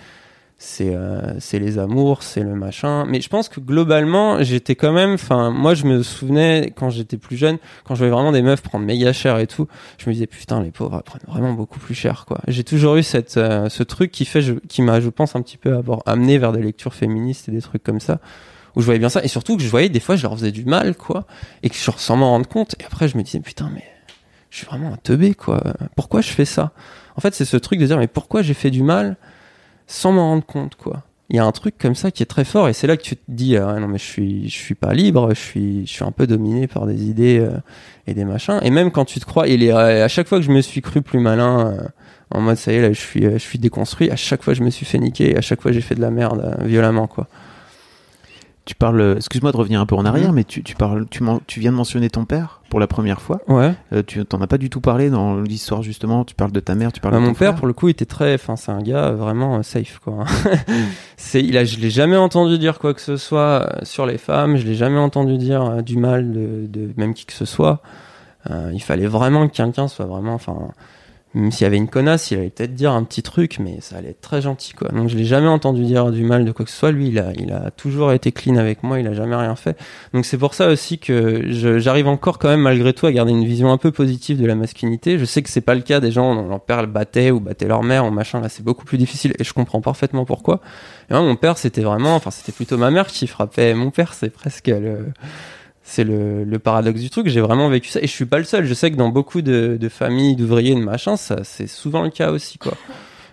c'est 0.61 0.93
euh, 0.93 1.39
c'est 1.39 1.61
les 1.61 1.79
amours, 1.79 2.25
c'est 2.25 2.43
le 2.43 2.55
machin. 2.57 3.05
Mais 3.07 3.21
je 3.21 3.29
pense 3.29 3.49
que 3.49 3.61
globalement, 3.61 4.43
j'étais 4.43 4.75
quand 4.75 4.93
même. 4.93 5.15
Enfin, 5.15 5.51
moi, 5.51 5.75
je 5.75 5.85
me 5.85 6.03
souvenais 6.03 6.73
quand 6.75 6.91
j'étais 6.91 7.17
plus 7.17 7.37
jeune, 7.37 7.59
quand 7.85 7.95
je 7.95 8.01
voyais 8.01 8.13
vraiment 8.13 8.33
des 8.33 8.43
meufs 8.43 8.61
prendre 8.61 8.85
méga 8.85 9.13
cher 9.13 9.39
et 9.39 9.47
tout, 9.47 9.69
je 9.99 10.09
me 10.11 10.15
disais 10.15 10.27
putain, 10.27 10.61
les 10.61 10.73
pauvres 10.73 11.01
prennent 11.03 11.23
vraiment 11.29 11.53
beaucoup 11.53 11.79
plus 11.79 11.95
cher, 11.95 12.25
quoi. 12.27 12.41
J'ai 12.49 12.65
toujours 12.65 12.97
eu 12.97 13.05
cette 13.05 13.37
euh, 13.37 13.69
ce 13.69 13.85
truc 13.85 14.11
qui 14.11 14.25
fait, 14.25 14.43
qui 14.67 14.83
m'a, 14.83 15.01
je 15.01 15.09
pense, 15.11 15.37
un 15.37 15.43
petit 15.43 15.59
peu 15.59 15.77
avoir 15.77 16.03
amené 16.07 16.39
vers 16.39 16.53
des 16.53 16.63
lectures 16.63 16.95
féministes 16.95 17.49
et 17.49 17.53
des 17.53 17.63
trucs 17.63 17.85
comme 17.85 18.01
ça 18.01 18.19
où 18.75 18.81
je 18.81 18.85
voyais 18.85 19.01
bien 19.01 19.09
ça 19.09 19.25
et 19.25 19.29
surtout 19.29 19.57
que 19.57 19.63
je 19.63 19.69
voyais 19.69 19.89
des 19.89 19.99
fois 19.99 20.15
je 20.15 20.23
leur 20.23 20.35
faisais 20.35 20.53
du 20.53 20.65
mal 20.65 20.95
quoi 20.95 21.27
et 21.63 21.71
que 21.71 21.75
je 21.75 21.91
sans 21.97 22.17
m'en 22.17 22.31
rendre 22.31 22.47
compte 22.47 22.77
et 22.79 22.85
après 22.85 23.09
je 23.09 23.17
me 23.17 23.23
disais 23.23 23.41
putain 23.41 23.71
mais 23.75 23.83
je 24.51 24.59
suis 24.59 24.67
vraiment 24.67 24.93
un 24.93 24.97
teubé 24.97 25.35
quoi 25.35 25.63
pourquoi 25.97 26.21
je 26.21 26.29
fais 26.29 26.45
ça? 26.45 26.73
En 27.17 27.21
fait 27.21 27.35
c'est 27.35 27.47
ce 27.47 27.57
truc 27.57 27.81
de 27.81 27.87
dire 27.87 27.99
mais 27.99 28.07
pourquoi 28.07 28.43
j'ai 28.43 28.55
fait 28.55 28.71
du 28.71 28.83
mal 28.83 29.17
sans 29.89 30.13
m'en 30.13 30.29
rendre 30.29 30.47
compte, 30.47 30.77
quoi. 30.77 31.03
Il 31.31 31.37
y 31.37 31.39
a 31.39 31.45
un 31.45 31.53
truc 31.53 31.77
comme 31.79 31.95
ça 31.95 32.11
qui 32.11 32.23
est 32.23 32.27
très 32.27 32.45
fort 32.45 32.71
et 32.71 32.73
c'est 32.73 32.87
là 32.87 32.97
que 32.97 33.03
tu 33.03 33.15
te 33.15 33.23
dis 33.29 33.59
ah, 33.59 33.79
non 33.79 33.87
mais 33.87 33.99
je 33.99 34.05
suis 34.05 34.49
je 34.49 34.57
suis 34.57 34.75
pas 34.75 34.95
libre, 34.95 35.29
je 35.35 35.39
suis 35.39 35.87
je 35.87 35.93
suis 35.93 36.05
un 36.05 36.11
peu 36.11 36.27
dominé 36.27 36.67
par 36.67 36.87
des 36.87 37.05
idées 37.05 37.39
euh, 37.39 37.51
et 38.07 38.15
des 38.15 38.25
machins 38.25 38.59
et 38.63 38.71
même 38.71 38.91
quand 38.91 39.05
tu 39.05 39.21
te 39.21 39.27
crois 39.27 39.47
il 39.47 39.63
est 39.63 39.71
à 39.71 40.09
chaque 40.09 40.27
fois 40.27 40.39
que 40.39 40.45
je 40.47 40.51
me 40.51 40.63
suis 40.63 40.81
cru 40.81 41.03
plus 41.03 41.19
malin 41.19 41.67
euh, 41.67 41.89
en 42.31 42.41
mode 42.41 42.57
ça 42.57 42.73
y 42.73 42.77
est 42.77 42.81
là 42.81 42.93
je 42.95 42.99
suis 43.01 43.25
je 43.25 43.37
suis 43.37 43.59
déconstruit, 43.59 44.11
à 44.11 44.17
chaque 44.17 44.43
fois 44.43 44.55
je 44.55 44.63
me 44.63 44.71
suis 44.71 44.87
fait 44.87 44.99
niquer 44.99 45.33
et 45.33 45.37
à 45.37 45.43
chaque 45.43 45.61
fois 45.61 45.71
j'ai 45.71 45.83
fait 45.83 45.95
de 45.95 46.01
la 46.01 46.11
merde 46.11 46.41
euh, 46.43 46.65
violemment 46.65 47.07
quoi. 47.07 47.27
Tu 48.69 48.75
parles, 48.75 49.15
excuse-moi 49.17 49.51
de 49.51 49.57
revenir 49.57 49.81
un 49.81 49.87
peu 49.87 49.95
en 49.95 50.05
arrière, 50.05 50.29
mhm. 50.29 50.35
mais 50.35 50.45
tu, 50.45 50.63
tu 50.63 50.75
parles, 50.75 51.07
tu, 51.09 51.23
tu, 51.47 51.59
viens 51.59 51.73
de 51.73 51.77
mentionner 51.77 52.11
ton 52.11 52.27
père 52.27 52.61
pour 52.69 52.79
la 52.79 52.87
première 52.87 53.23
fois. 53.23 53.41
Ouais. 53.49 53.73
Euh, 53.95 54.03
tu 54.07 54.23
t'en 54.27 54.43
as 54.43 54.47
pas 54.47 54.59
du 54.59 54.69
tout 54.69 54.83
parlé 54.83 55.09
dans 55.09 55.41
l'histoire 55.41 55.83
justement. 55.83 56.23
Tu 56.27 56.35
parles 56.35 56.53
de 56.53 56.61
ta 56.61 56.75
mère, 56.75 56.93
tu 56.93 57.01
parles 57.01 57.15
bah, 57.15 57.21
de 57.21 57.25
mon 57.25 57.33
père 57.33 57.55
pour 57.55 57.67
le 57.67 57.73
coup 57.73 57.89
il 57.89 57.93
était 57.93 58.05
très, 58.05 58.35
enfin 58.35 58.57
c'est 58.57 58.71
un 58.71 58.83
gars 58.83 59.13
vraiment 59.13 59.57
euh, 59.57 59.63
safe 59.63 60.01
quoi. 60.05 60.27
c'est, 61.17 61.43
il 61.43 61.57
a, 61.57 61.65
je 61.65 61.79
l'ai 61.79 61.89
jamais 61.89 62.19
entendu 62.19 62.59
dire 62.59 62.79
quoi 62.79 62.93
que 62.93 63.01
ce 63.01 63.17
soit 63.17 63.41
euh, 63.41 63.79
sur 63.85 64.05
les 64.05 64.19
femmes. 64.19 64.59
Je 64.59 64.67
l'ai 64.67 64.75
jamais 64.75 64.99
entendu 64.99 65.39
dire 65.39 65.83
du 65.83 65.97
mal 65.97 66.31
de, 66.31 66.67
de, 66.67 66.91
même 66.99 67.15
qui 67.15 67.25
que 67.25 67.33
ce 67.33 67.47
soit. 67.47 67.81
il 68.51 68.83
fallait 68.83 69.07
vraiment 69.07 69.49
que 69.49 69.57
quelqu'un 69.57 69.89
soit 69.89 70.05
vraiment, 70.05 70.35
enfin 70.35 70.59
même 71.35 71.53
s'il 71.53 71.65
y 71.65 71.67
avait 71.67 71.77
une 71.77 71.89
connasse, 71.89 72.31
il 72.31 72.39
allait 72.39 72.51
peut-être 72.51 72.75
dire 72.75 72.93
un 72.93 73.05
petit 73.05 73.23
truc, 73.23 73.59
mais 73.59 73.79
ça 73.81 73.97
allait 73.97 74.11
être 74.11 74.21
très 74.21 74.41
gentil, 74.41 74.73
quoi. 74.73 74.89
Donc 74.89 75.09
je 75.09 75.17
l'ai 75.17 75.25
jamais 75.25 75.47
entendu 75.47 75.85
dire 75.85 76.11
du 76.11 76.25
mal 76.25 76.45
de 76.45 76.53
quoi 76.53 76.65
que 76.65 76.71
ce 76.71 76.77
soit. 76.77 76.91
Lui, 76.91 77.09
il 77.09 77.19
a, 77.19 77.33
il 77.35 77.53
a 77.53 77.71
toujours 77.71 78.13
été 78.13 78.33
clean 78.33 78.57
avec 78.57 78.83
moi, 78.83 78.99
il 78.99 79.07
a 79.07 79.13
jamais 79.13 79.37
rien 79.37 79.55
fait. 79.55 79.79
Donc 80.15 80.25
c'est 80.25 80.39
pour 80.39 80.55
ça 80.55 80.69
aussi 80.69 80.99
que 80.99 81.43
j'arrive 81.79 82.09
encore 82.09 82.39
quand 82.39 82.49
même 82.49 82.63
malgré 82.63 82.95
tout 82.95 83.07
à 83.07 83.13
garder 83.13 83.33
une 83.33 83.45
vision 83.45 83.71
un 83.71 83.77
peu 83.77 83.91
positive 83.93 84.41
de 84.41 84.47
la 84.47 84.55
masculinité. 84.55 85.19
Je 85.19 85.27
sais 85.27 85.43
que 85.43 85.51
c'est 85.51 85.61
pas 85.61 85.75
le 85.75 85.83
cas 85.83 86.01
des 86.01 86.11
gens 86.11 86.35
dont 86.35 86.49
leur 86.49 86.61
père 86.61 86.81
le 86.81 86.89
battait 86.89 87.31
ou 87.31 87.41
battait 87.41 87.69
leur 87.69 87.83
mère 87.83 88.07
ou 88.07 88.11
machin. 88.11 88.41
Là, 88.41 88.49
c'est 88.49 88.65
beaucoup 88.65 88.87
plus 88.87 88.99
difficile 88.99 89.35
et 89.39 89.45
je 89.45 89.53
comprends 89.53 89.83
parfaitement 89.83 90.25
pourquoi. 90.25 90.61
Et 91.11 91.13
moi, 91.13 91.23
mon 91.23 91.37
père, 91.37 91.59
c'était 91.59 91.83
vraiment, 91.83 92.15
enfin, 92.15 92.31
c'était 92.31 92.53
plutôt 92.53 92.79
ma 92.79 92.91
mère 92.91 93.07
qui 93.07 93.27
frappait 93.27 93.75
mon 93.75 93.91
père. 93.91 94.15
C'est 94.15 94.31
presque 94.31 94.69
le, 94.69 95.07
c'est 95.91 96.05
le, 96.05 96.45
le 96.45 96.59
paradoxe 96.59 97.01
du 97.01 97.11
truc. 97.11 97.29
J'ai 97.29 97.41
vraiment 97.41 97.69
vécu 97.69 97.89
ça 97.89 97.99
et 98.01 98.07
je 98.07 98.13
suis 98.13 98.27
pas 98.27 98.39
le 98.39 98.45
seul. 98.45 98.67
Je 98.67 98.75
sais 98.75 98.91
que 98.91 98.97
dans 98.97 99.09
beaucoup 99.09 99.41
de, 99.43 99.79
de 99.81 99.89
familles 99.89 100.37
d'ouvriers, 100.37 100.75
de 100.75 100.81
machin, 100.81 101.17
ça, 101.17 101.39
c'est 101.45 101.67
souvent 101.67 102.03
le 102.03 102.11
cas 102.11 102.31
aussi, 102.31 102.59
quoi. 102.59 102.75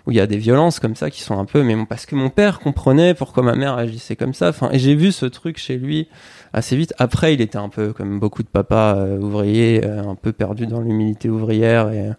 Où 0.07 0.11
il 0.11 0.17
y 0.17 0.19
a 0.21 0.27
des 0.27 0.37
violences 0.37 0.79
comme 0.79 0.95
ça 0.95 1.09
qui 1.09 1.21
sont 1.21 1.37
un 1.39 1.45
peu, 1.45 1.63
mais 1.63 1.75
parce 1.85 2.05
que 2.05 2.15
mon 2.15 2.29
père 2.29 2.59
comprenait 2.59 3.13
pourquoi 3.15 3.41
ma 3.43 3.55
mère 3.55 3.73
agissait 3.75 4.15
comme 4.15 4.33
ça. 4.35 4.49
Enfin, 4.49 4.69
et 4.71 4.77
j'ai 4.79 4.93
vu 4.95 5.11
ce 5.11 5.25
truc 5.25 5.57
chez 5.57 5.77
lui 5.77 6.07
assez 6.53 6.77
vite. 6.77 6.93
Après, 6.99 7.33
il 7.33 7.41
était 7.41 7.57
un 7.57 7.69
peu 7.69 7.91
comme 7.91 8.19
beaucoup 8.19 8.43
de 8.43 8.47
papas 8.47 8.95
euh, 8.97 9.17
ouvriers, 9.19 9.83
euh, 9.83 10.03
un 10.03 10.15
peu 10.15 10.31
perdu 10.31 10.67
dans 10.67 10.79
l'humilité 10.79 11.27
ouvrière 11.29 11.89
et, 11.91 12.11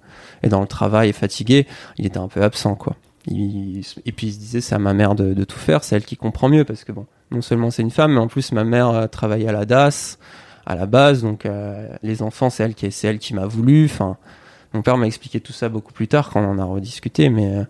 et 0.43 0.49
dans 0.49 0.61
le 0.61 0.67
travail 0.67 1.11
et 1.11 1.13
fatigué. 1.13 1.67
Il 1.97 2.07
était 2.07 2.19
un 2.19 2.29
peu 2.29 2.43
absent, 2.43 2.75
quoi. 2.75 2.97
Il- 3.29 3.83
et 4.05 4.13
puis 4.13 4.27
il 4.29 4.33
se 4.33 4.39
disait 4.39 4.61
c'est 4.61 4.75
à 4.75 4.79
ma 4.81 4.93
mère 4.93 5.15
de, 5.15 5.33
de 5.33 5.45
tout 5.45 5.59
faire, 5.59 5.83
c'est 5.85 5.97
elle 5.97 6.05
qui 6.05 6.17
comprend 6.17 6.49
mieux 6.49 6.65
parce 6.65 6.85
que 6.85 6.93
bon, 6.93 7.07
non 7.31 7.43
seulement 7.43 7.71
c'est 7.71 7.83
une 7.83 7.91
femme, 7.91 8.13
mais 8.13 8.21
en 8.21 8.29
plus 8.29 8.53
ma 8.53 8.65
mère 8.65 8.89
euh, 8.89 9.07
travaillait 9.07 9.49
à 9.49 9.53
la 9.53 9.65
DAS 9.65 10.19
à 10.69 10.75
la 10.75 10.87
base, 10.87 11.23
donc 11.23 11.47
euh, 11.47 11.89
les 12.03 12.23
enfants 12.23 12.51
c'est 12.51 12.65
elle 12.65 12.75
qui 12.75 12.91
c'est 12.91 13.07
elle 13.07 13.19
qui 13.19 13.35
m'a 13.35 13.47
voulu. 13.47 13.85
Enfin, 13.85 14.17
mon 14.73 14.83
père 14.83 14.97
m'a 14.97 15.07
expliqué 15.07 15.41
tout 15.41 15.53
ça 15.53 15.69
beaucoup 15.69 15.93
plus 15.93 16.09
tard 16.09 16.31
quand 16.31 16.41
on 16.41 16.51
en 16.51 16.59
a 16.59 16.65
rediscuté, 16.65 17.29
mais 17.29 17.47
euh, 17.47 17.65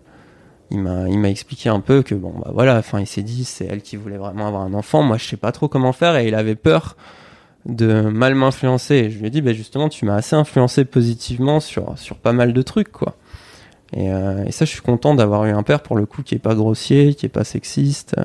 il 0.71 0.79
m'a 0.79 1.07
il 1.07 1.19
m'a 1.19 1.29
expliqué 1.29 1.69
un 1.69 1.79
peu 1.79 2.01
que 2.01 2.15
bon 2.15 2.33
bah 2.39 2.51
voilà, 2.53 2.77
enfin 2.77 2.99
il 2.99 3.07
s'est 3.07 3.21
dit 3.21 3.45
c'est 3.45 3.65
elle 3.65 3.81
qui 3.81 3.97
voulait 3.97 4.17
vraiment 4.17 4.47
avoir 4.47 4.63
un 4.63 4.73
enfant. 4.73 5.03
Moi 5.03 5.17
je 5.17 5.25
sais 5.25 5.37
pas 5.37 5.51
trop 5.51 5.67
comment 5.67 5.93
faire 5.93 6.15
et 6.17 6.27
il 6.27 6.35
avait 6.35 6.55
peur 6.55 6.97
de 7.65 8.01
mal 8.01 8.35
m'influencer. 8.35 9.09
Je 9.11 9.19
lui 9.19 9.27
ai 9.27 9.29
dit 9.29 9.41
bah 9.41 9.53
justement 9.53 9.89
tu 9.89 10.05
m'as 10.05 10.15
assez 10.15 10.35
influencé 10.35 10.85
positivement 10.85 11.59
sur 11.59 11.97
sur 11.99 12.17
pas 12.17 12.33
mal 12.33 12.53
de 12.53 12.61
trucs 12.63 12.91
quoi. 12.91 13.15
Et, 13.93 14.07
et 14.07 14.51
ça, 14.51 14.65
je 14.65 14.71
suis 14.71 14.81
content 14.81 15.15
d'avoir 15.15 15.45
eu 15.45 15.51
un 15.51 15.63
père 15.63 15.81
pour 15.81 15.95
le 15.95 16.05
coup 16.05 16.21
qui 16.21 16.35
est 16.35 16.39
pas 16.39 16.55
grossier, 16.55 17.15
qui 17.15 17.25
est 17.25 17.29
pas 17.29 17.45
sexiste. 17.45 18.17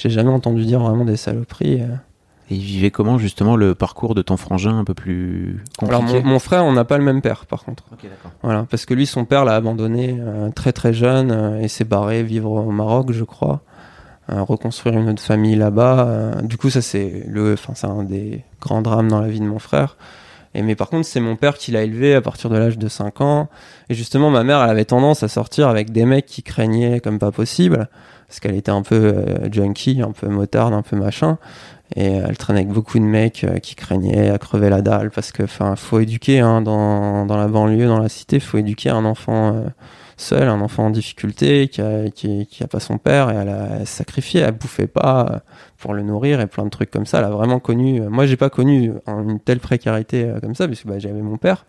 J'ai 0.00 0.10
jamais 0.10 0.30
entendu 0.30 0.64
dire 0.64 0.80
vraiment 0.80 1.04
des 1.04 1.16
saloperies. 1.16 1.82
euh. 1.82 1.94
Et 2.50 2.56
il 2.56 2.62
vivait 2.62 2.90
comment 2.90 3.16
justement 3.16 3.54
le 3.54 3.76
parcours 3.76 4.16
de 4.16 4.22
ton 4.22 4.36
frangin 4.36 4.76
un 4.76 4.84
peu 4.84 4.92
plus 4.94 5.62
compliqué 5.78 6.02
Alors 6.02 6.24
mon, 6.24 6.30
mon 6.32 6.38
frère, 6.40 6.64
on 6.64 6.72
n'a 6.72 6.84
pas 6.84 6.98
le 6.98 7.04
même 7.04 7.22
père 7.22 7.46
par 7.46 7.62
contre. 7.62 7.84
Ok, 7.92 8.02
d'accord. 8.02 8.32
Voilà, 8.42 8.66
parce 8.68 8.86
que 8.86 8.94
lui, 8.94 9.06
son 9.06 9.24
père 9.24 9.44
l'a 9.44 9.54
abandonné 9.54 10.16
euh, 10.18 10.50
très 10.50 10.72
très 10.72 10.92
jeune 10.92 11.30
euh, 11.30 11.60
et 11.60 11.68
s'est 11.68 11.84
barré 11.84 12.24
vivre 12.24 12.50
au 12.50 12.72
Maroc, 12.72 13.12
je 13.12 13.22
crois, 13.22 13.60
euh, 14.32 14.42
reconstruire 14.42 14.98
une 14.98 15.08
autre 15.10 15.22
famille 15.22 15.54
là-bas. 15.54 16.42
du 16.42 16.56
coup, 16.56 16.70
ça 16.70 16.82
c'est 16.82 17.24
le, 17.28 17.52
enfin 17.52 17.74
c'est 17.76 17.86
un 17.86 18.02
des 18.02 18.42
grands 18.60 18.82
drames 18.82 19.08
dans 19.08 19.20
la 19.20 19.28
vie 19.28 19.40
de 19.40 19.46
mon 19.46 19.60
frère. 19.60 19.96
Et 20.54 20.62
mais 20.62 20.74
par 20.74 20.88
contre, 20.88 21.06
c'est 21.06 21.20
mon 21.20 21.36
père 21.36 21.56
qui 21.56 21.70
l'a 21.70 21.82
élevé 21.82 22.14
à 22.14 22.20
partir 22.20 22.50
de 22.50 22.56
l'âge 22.56 22.76
de 22.76 22.88
5 22.88 23.20
ans. 23.20 23.48
Et 23.88 23.94
justement, 23.94 24.30
ma 24.30 24.42
mère, 24.42 24.62
elle 24.62 24.70
avait 24.70 24.84
tendance 24.84 25.22
à 25.22 25.28
sortir 25.28 25.68
avec 25.68 25.92
des 25.92 26.04
mecs 26.04 26.26
qui 26.26 26.42
craignaient 26.42 27.00
comme 27.00 27.18
pas 27.18 27.30
possible, 27.30 27.88
parce 28.26 28.40
qu'elle 28.40 28.56
était 28.56 28.72
un 28.72 28.82
peu 28.82 28.96
euh, 28.96 29.52
junkie, 29.52 30.02
un 30.02 30.12
peu 30.12 30.28
motarde, 30.28 30.74
un 30.74 30.82
peu 30.82 30.96
machin. 30.96 31.38
Et 31.96 32.06
elle 32.06 32.36
traînait 32.36 32.60
avec 32.60 32.72
beaucoup 32.72 32.98
de 32.98 33.04
mecs 33.04 33.44
euh, 33.44 33.58
qui 33.58 33.74
craignaient 33.74 34.30
à 34.30 34.38
crever 34.38 34.70
la 34.70 34.82
dalle, 34.82 35.10
parce 35.10 35.30
que, 35.30 35.44
enfin, 35.44 35.76
faut 35.76 36.00
éduquer 36.00 36.40
hein, 36.40 36.62
dans, 36.62 37.26
dans 37.26 37.36
la 37.36 37.46
banlieue, 37.46 37.86
dans 37.86 37.98
la 37.98 38.08
cité, 38.08 38.40
faut 38.40 38.58
éduquer 38.58 38.90
un 38.90 39.04
enfant 39.04 39.54
euh, 39.54 39.60
seul, 40.20 40.48
un 40.48 40.60
enfant 40.60 40.86
en 40.86 40.90
difficulté, 40.90 41.68
qui 41.68 41.80
a, 41.80 42.10
qui, 42.10 42.46
a 42.62 42.66
pas 42.66 42.80
son 42.80 42.98
père, 42.98 43.30
et 43.30 43.34
elle 43.34 43.48
a 43.48 43.84
sacrifiée, 43.86 44.40
elle 44.40 44.52
bouffait 44.52 44.86
pas 44.86 45.26
euh, 45.30 45.38
pour 45.78 45.94
le 45.94 46.02
nourrir 46.02 46.40
et 46.40 46.46
plein 46.46 46.64
de 46.64 46.70
trucs 46.70 46.90
comme 46.90 47.06
ça. 47.06 47.18
Elle 47.18 47.24
a 47.24 47.30
vraiment 47.30 47.60
connu. 47.60 48.00
Moi, 48.02 48.26
j'ai 48.26 48.36
pas 48.36 48.50
connu 48.50 48.92
une 49.06 49.40
telle 49.40 49.60
précarité 49.60 50.24
euh, 50.24 50.40
comme 50.40 50.54
ça, 50.54 50.68
parce 50.68 50.82
que 50.82 50.88
bah, 50.88 50.98
j'avais 50.98 51.22
mon 51.22 51.36
père. 51.36 51.64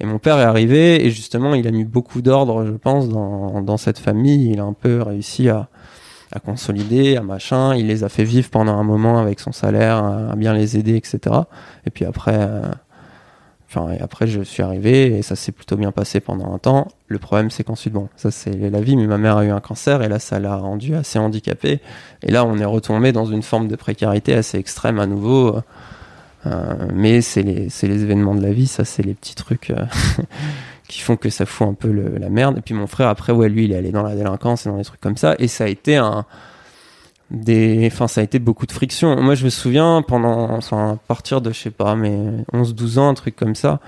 Et 0.00 0.06
mon 0.06 0.18
père 0.18 0.38
est 0.38 0.44
arrivé 0.44 1.04
et 1.04 1.10
justement, 1.10 1.54
il 1.54 1.66
a 1.66 1.70
mis 1.70 1.84
beaucoup 1.84 2.22
d'ordre, 2.22 2.64
je 2.64 2.72
pense, 2.72 3.08
dans, 3.08 3.76
cette 3.76 3.98
famille. 3.98 4.52
Il 4.52 4.60
a 4.60 4.64
un 4.64 4.72
peu 4.72 5.02
réussi 5.02 5.48
à, 5.48 5.68
à 6.32 6.38
consolider, 6.38 7.16
à 7.16 7.22
machin. 7.22 7.74
Il 7.74 7.88
les 7.88 8.04
a 8.04 8.08
fait 8.08 8.24
vivre 8.24 8.48
pendant 8.48 8.78
un 8.78 8.84
moment 8.84 9.18
avec 9.18 9.40
son 9.40 9.50
salaire, 9.50 10.04
à, 10.04 10.36
bien 10.36 10.54
les 10.54 10.76
aider, 10.76 10.94
etc. 10.94 11.34
Et 11.84 11.90
puis 11.90 12.04
après, 12.04 12.36
euh, 12.36 12.62
enfin, 13.68 13.92
et 13.92 14.00
après, 14.00 14.26
je 14.26 14.40
suis 14.42 14.62
arrivé 14.62 15.18
et 15.18 15.22
ça 15.22 15.36
s'est 15.36 15.52
plutôt 15.52 15.76
bien 15.76 15.92
passé 15.92 16.20
pendant 16.20 16.52
un 16.52 16.58
temps. 16.58 16.88
Le 17.06 17.18
problème, 17.18 17.50
c'est 17.50 17.64
qu'ensuite, 17.64 17.92
bon, 17.92 18.08
ça 18.16 18.30
c'est 18.30 18.52
la 18.52 18.80
vie, 18.80 18.96
mais 18.96 19.06
ma 19.06 19.18
mère 19.18 19.36
a 19.36 19.44
eu 19.44 19.50
un 19.50 19.60
cancer 19.60 20.02
et 20.02 20.08
là, 20.08 20.18
ça 20.18 20.38
l'a 20.40 20.56
rendu 20.56 20.94
assez 20.94 21.18
handicapée. 21.18 21.80
Et 22.22 22.30
là, 22.30 22.44
on 22.44 22.58
est 22.58 22.64
retombé 22.64 23.12
dans 23.12 23.26
une 23.26 23.42
forme 23.42 23.68
de 23.68 23.76
précarité 23.76 24.34
assez 24.34 24.58
extrême 24.58 24.98
à 24.98 25.06
nouveau. 25.06 25.60
Euh, 26.46 26.74
mais 26.94 27.20
c'est 27.20 27.42
les, 27.42 27.84
événements 27.84 28.34
de 28.34 28.42
la 28.42 28.52
vie, 28.52 28.66
ça, 28.66 28.84
c'est 28.84 29.02
les 29.02 29.14
petits 29.14 29.34
trucs 29.34 29.70
euh, 29.70 29.84
qui 30.88 31.00
font 31.00 31.16
que 31.16 31.30
ça 31.30 31.46
fout 31.46 31.68
un 31.68 31.74
peu 31.74 31.90
la 31.90 32.28
merde. 32.30 32.58
Et 32.58 32.60
puis 32.60 32.74
mon 32.74 32.86
frère, 32.86 33.08
après, 33.08 33.32
ouais, 33.32 33.48
lui, 33.48 33.64
il 33.64 33.72
est 33.72 33.76
allé 33.76 33.90
dans 33.90 34.02
la 34.02 34.14
délinquance 34.14 34.66
et 34.66 34.70
dans 34.70 34.78
des 34.78 34.84
trucs 34.84 35.00
comme 35.00 35.16
ça. 35.16 35.34
Et 35.38 35.48
ça 35.48 35.64
a 35.64 35.68
été 35.68 35.96
un. 35.96 36.24
Des, 37.30 37.88
enfin, 37.92 38.08
ça 38.08 38.22
a 38.22 38.24
été 38.24 38.38
beaucoup 38.38 38.66
de 38.66 38.72
friction. 38.72 39.20
Moi, 39.20 39.34
je 39.34 39.44
me 39.44 39.50
souviens, 39.50 40.02
pendant, 40.06 40.50
enfin, 40.50 40.92
à 40.92 40.96
partir 40.96 41.40
de, 41.40 41.52
je 41.52 41.58
sais 41.58 41.70
pas, 41.70 41.94
mes 41.94 42.44
11-12 42.54 42.98
ans, 42.98 43.08
un 43.10 43.14
truc 43.14 43.36
comme 43.36 43.54
ça, 43.54 43.80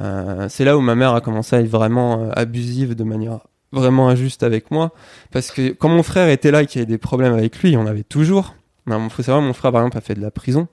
euh, 0.00 0.46
c'est 0.48 0.64
là 0.64 0.76
où 0.76 0.80
ma 0.80 0.94
mère 0.94 1.14
a 1.14 1.20
commencé 1.20 1.54
à 1.54 1.60
être 1.60 1.68
vraiment 1.68 2.20
euh, 2.20 2.30
abusive 2.34 2.94
de 2.94 3.04
manière 3.04 3.40
vraiment 3.72 4.08
injuste 4.08 4.42
avec 4.42 4.70
moi. 4.70 4.92
Parce 5.30 5.50
que 5.50 5.72
quand 5.72 5.88
mon 5.88 6.02
frère 6.02 6.28
était 6.28 6.50
là 6.50 6.62
et 6.62 6.66
qu'il 6.66 6.80
y 6.80 6.82
avait 6.82 6.90
des 6.90 6.98
problèmes 6.98 7.34
avec 7.34 7.62
lui, 7.62 7.76
en 7.76 7.86
avait 7.86 8.02
toujours. 8.02 8.54
Il 8.86 9.10
faut 9.10 9.22
savoir, 9.22 9.42
mon 9.42 9.52
frère, 9.52 9.72
par 9.72 9.82
exemple, 9.82 9.98
a 9.98 10.00
fait 10.00 10.14
de 10.14 10.20
la 10.20 10.30
prison. 10.30 10.68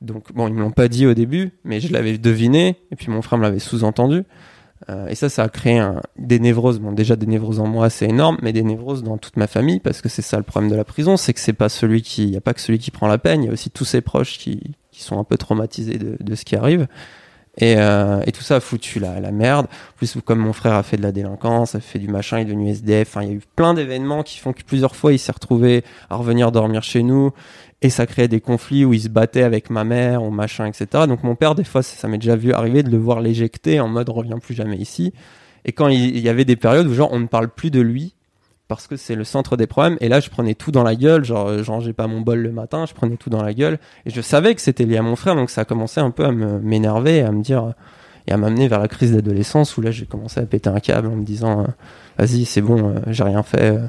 Donc, 0.00 0.32
bon, 0.32 0.48
ils 0.48 0.54
me 0.54 0.60
l'ont 0.60 0.70
pas 0.70 0.88
dit 0.88 1.06
au 1.06 1.14
début, 1.14 1.52
mais 1.64 1.80
je 1.80 1.92
l'avais 1.92 2.18
deviné, 2.18 2.76
et 2.90 2.96
puis 2.96 3.08
mon 3.10 3.22
frère 3.22 3.38
me 3.38 3.44
l'avait 3.44 3.60
sous-entendu. 3.60 4.24
Euh, 4.90 5.06
et 5.08 5.14
ça, 5.14 5.28
ça 5.28 5.44
a 5.44 5.48
créé 5.48 5.78
un- 5.78 6.00
des 6.18 6.38
névroses. 6.38 6.80
Bon, 6.80 6.92
déjà 6.92 7.16
des 7.16 7.26
névroses 7.26 7.60
en 7.60 7.66
moi, 7.66 7.90
c'est 7.90 8.08
énorme, 8.08 8.38
mais 8.42 8.52
des 8.52 8.62
névroses 8.62 9.02
dans 9.02 9.18
toute 9.18 9.36
ma 9.36 9.46
famille, 9.46 9.80
parce 9.80 10.00
que 10.00 10.08
c'est 10.08 10.22
ça 10.22 10.36
le 10.36 10.42
problème 10.42 10.70
de 10.70 10.76
la 10.76 10.84
prison, 10.84 11.16
c'est 11.16 11.32
que 11.34 11.40
c'est 11.40 11.52
pas 11.52 11.68
celui 11.68 12.02
qui, 12.02 12.24
il 12.24 12.30
y 12.30 12.36
a 12.36 12.40
pas 12.40 12.54
que 12.54 12.60
celui 12.60 12.78
qui 12.78 12.90
prend 12.90 13.06
la 13.06 13.18
peine, 13.18 13.42
il 13.42 13.46
y 13.46 13.48
a 13.48 13.52
aussi 13.52 13.70
tous 13.70 13.84
ses 13.84 14.00
proches 14.00 14.38
qui, 14.38 14.60
sont 14.92 15.18
un 15.18 15.24
peu 15.24 15.36
traumatisés 15.36 15.98
de, 15.98 16.16
de 16.20 16.34
ce 16.36 16.44
qui 16.44 16.54
arrive. 16.54 16.86
Et, 17.58 17.74
euh, 17.76 18.22
tout 18.32 18.42
ça 18.42 18.56
a 18.56 18.60
foutu 18.60 18.98
la, 18.98 19.20
merde. 19.32 19.66
Plus, 19.96 20.16
comme 20.24 20.38
mon 20.38 20.52
frère 20.52 20.74
a 20.74 20.82
fait 20.82 20.96
de 20.96 21.02
la 21.02 21.12
délinquance, 21.12 21.74
a 21.74 21.80
fait 21.80 21.98
du 21.98 22.08
machin, 22.08 22.38
il 22.38 22.42
est 22.42 22.44
devenu 22.46 22.70
SDF. 22.70 23.08
Enfin, 23.08 23.22
il 23.22 23.28
y 23.28 23.32
a 23.32 23.34
eu 23.34 23.42
plein 23.56 23.74
d'événements 23.74 24.22
qui 24.22 24.38
font 24.38 24.52
que 24.52 24.62
plusieurs 24.62 24.96
fois 24.96 25.12
il 25.12 25.18
s'est 25.18 25.32
retrouvé 25.32 25.84
à 26.08 26.16
revenir 26.16 26.52
dormir 26.52 26.82
chez 26.82 27.02
nous. 27.02 27.32
Et 27.82 27.90
ça 27.90 28.06
créait 28.06 28.28
des 28.28 28.40
conflits 28.40 28.84
où 28.84 28.94
il 28.94 29.02
se 29.02 29.08
battait 29.08 29.42
avec 29.42 29.68
ma 29.68 29.84
mère 29.84 30.22
ou 30.22 30.30
machin, 30.30 30.66
etc. 30.66 31.06
Donc 31.06 31.22
mon 31.24 31.34
père, 31.34 31.54
des 31.54 31.64
fois, 31.64 31.82
ça, 31.82 32.08
m'est 32.08 32.18
déjà 32.18 32.36
vu 32.36 32.52
arriver 32.52 32.82
de 32.82 32.90
le 32.90 32.96
voir 32.96 33.20
l'éjecter 33.20 33.80
en 33.80 33.88
mode 33.88 34.08
reviens 34.08 34.38
plus 34.38 34.54
jamais 34.54 34.76
ici. 34.76 35.12
Et 35.64 35.72
quand 35.72 35.88
il, 35.88 36.18
y 36.18 36.28
avait 36.28 36.44
des 36.44 36.56
périodes 36.56 36.86
où 36.86 36.94
genre 36.94 37.12
on 37.12 37.18
ne 37.18 37.26
parle 37.26 37.48
plus 37.48 37.70
de 37.70 37.80
lui 37.80 38.14
parce 38.68 38.86
que 38.86 38.96
c'est 38.96 39.16
le 39.16 39.24
centre 39.24 39.56
des 39.56 39.66
problèmes. 39.66 39.98
Et 40.00 40.08
là, 40.08 40.20
je 40.20 40.30
prenais 40.30 40.54
tout 40.54 40.70
dans 40.70 40.82
la 40.84 40.94
gueule. 40.94 41.24
Genre, 41.24 41.48
euh, 41.48 41.62
je 41.62 41.70
rangeais 41.70 41.92
pas 41.92 42.06
mon 42.06 42.20
bol 42.20 42.38
le 42.38 42.52
matin, 42.52 42.86
je 42.86 42.94
prenais 42.94 43.16
tout 43.16 43.30
dans 43.30 43.42
la 43.42 43.52
gueule. 43.52 43.78
Et 44.06 44.10
je 44.10 44.20
savais 44.20 44.54
que 44.54 44.60
c'était 44.60 44.84
lié 44.84 44.96
à 44.96 45.02
mon 45.02 45.16
frère, 45.16 45.34
donc 45.34 45.50
ça 45.50 45.62
a 45.62 45.64
commencé 45.64 46.00
un 46.00 46.10
peu 46.10 46.24
à 46.24 46.32
m'énerver, 46.32 47.20
à 47.20 47.32
me 47.32 47.42
dire 47.42 47.74
et 48.26 48.32
à 48.32 48.36
m'amener 48.36 48.68
vers 48.68 48.78
la 48.78 48.88
crise 48.88 49.12
d'adolescence 49.12 49.76
où 49.76 49.80
là, 49.80 49.90
j'ai 49.90 50.06
commencé 50.06 50.40
à 50.40 50.46
péter 50.46 50.70
un 50.70 50.80
câble 50.80 51.08
en 51.08 51.16
me 51.16 51.24
disant, 51.24 51.62
euh, 51.62 51.66
vas-y, 52.18 52.44
c'est 52.44 52.60
bon, 52.60 52.90
euh, 52.90 53.00
j'ai 53.08 53.24
rien 53.24 53.42
fait. 53.42 53.76
euh. 53.76 53.86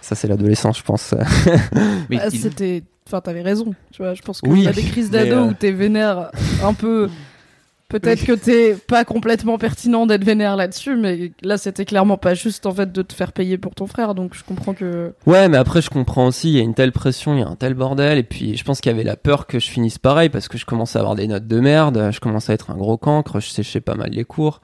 Ça, 0.00 0.14
c'est 0.14 0.28
l'adolescence, 0.28 0.78
je 0.78 0.82
pense. 0.84 1.14
Mais 2.10 2.18
Ah, 2.20 2.28
il- 2.32 2.38
C'était. 2.40 2.82
Enfin, 3.06 3.20
t'avais 3.20 3.42
raison. 3.42 3.74
Tu 3.92 4.02
vois, 4.02 4.14
je 4.14 4.22
pense 4.22 4.40
que 4.40 4.48
Oui, 4.48 4.66
a 4.68 4.72
des 4.72 4.82
crises 4.82 5.10
mais, 5.10 5.24
d'ado 5.26 5.42
euh, 5.42 5.48
où 5.48 5.54
t'es 5.54 5.72
vénère 5.72 6.30
un 6.62 6.74
peu. 6.74 7.08
Peut-être 7.88 8.24
que 8.24 8.34
t'es 8.34 8.76
pas 8.86 9.04
complètement 9.04 9.58
pertinent 9.58 10.06
d'être 10.06 10.22
vénère 10.22 10.54
là-dessus, 10.54 10.94
mais 10.94 11.32
là 11.42 11.58
c'était 11.58 11.84
clairement 11.84 12.18
pas 12.18 12.34
juste 12.34 12.64
en 12.66 12.72
fait 12.72 12.92
de 12.92 13.02
te 13.02 13.12
faire 13.12 13.32
payer 13.32 13.58
pour 13.58 13.74
ton 13.74 13.88
frère, 13.88 14.14
donc 14.14 14.34
je 14.36 14.44
comprends 14.44 14.74
que. 14.74 15.12
Ouais, 15.26 15.48
mais 15.48 15.56
après, 15.56 15.82
je 15.82 15.90
comprends 15.90 16.28
aussi, 16.28 16.50
il 16.50 16.56
y 16.56 16.60
a 16.60 16.62
une 16.62 16.74
telle 16.74 16.92
pression, 16.92 17.34
il 17.34 17.40
y 17.40 17.42
a 17.42 17.48
un 17.48 17.56
tel 17.56 17.74
bordel, 17.74 18.16
et 18.18 18.22
puis 18.22 18.56
je 18.56 18.62
pense 18.62 18.80
qu'il 18.80 18.92
y 18.92 18.94
avait 18.94 19.02
la 19.02 19.16
peur 19.16 19.48
que 19.48 19.58
je 19.58 19.68
finisse 19.68 19.98
pareil, 19.98 20.28
parce 20.28 20.46
que 20.46 20.56
je 20.56 20.66
commençais 20.66 20.98
à 20.98 21.00
avoir 21.00 21.16
des 21.16 21.26
notes 21.26 21.48
de 21.48 21.58
merde, 21.58 22.10
je 22.12 22.20
commençais 22.20 22.52
à 22.52 22.54
être 22.54 22.70
un 22.70 22.76
gros 22.76 22.96
cancre, 22.96 23.40
je 23.40 23.48
séchais 23.48 23.80
pas 23.80 23.96
mal 23.96 24.10
les 24.10 24.22
cours. 24.24 24.60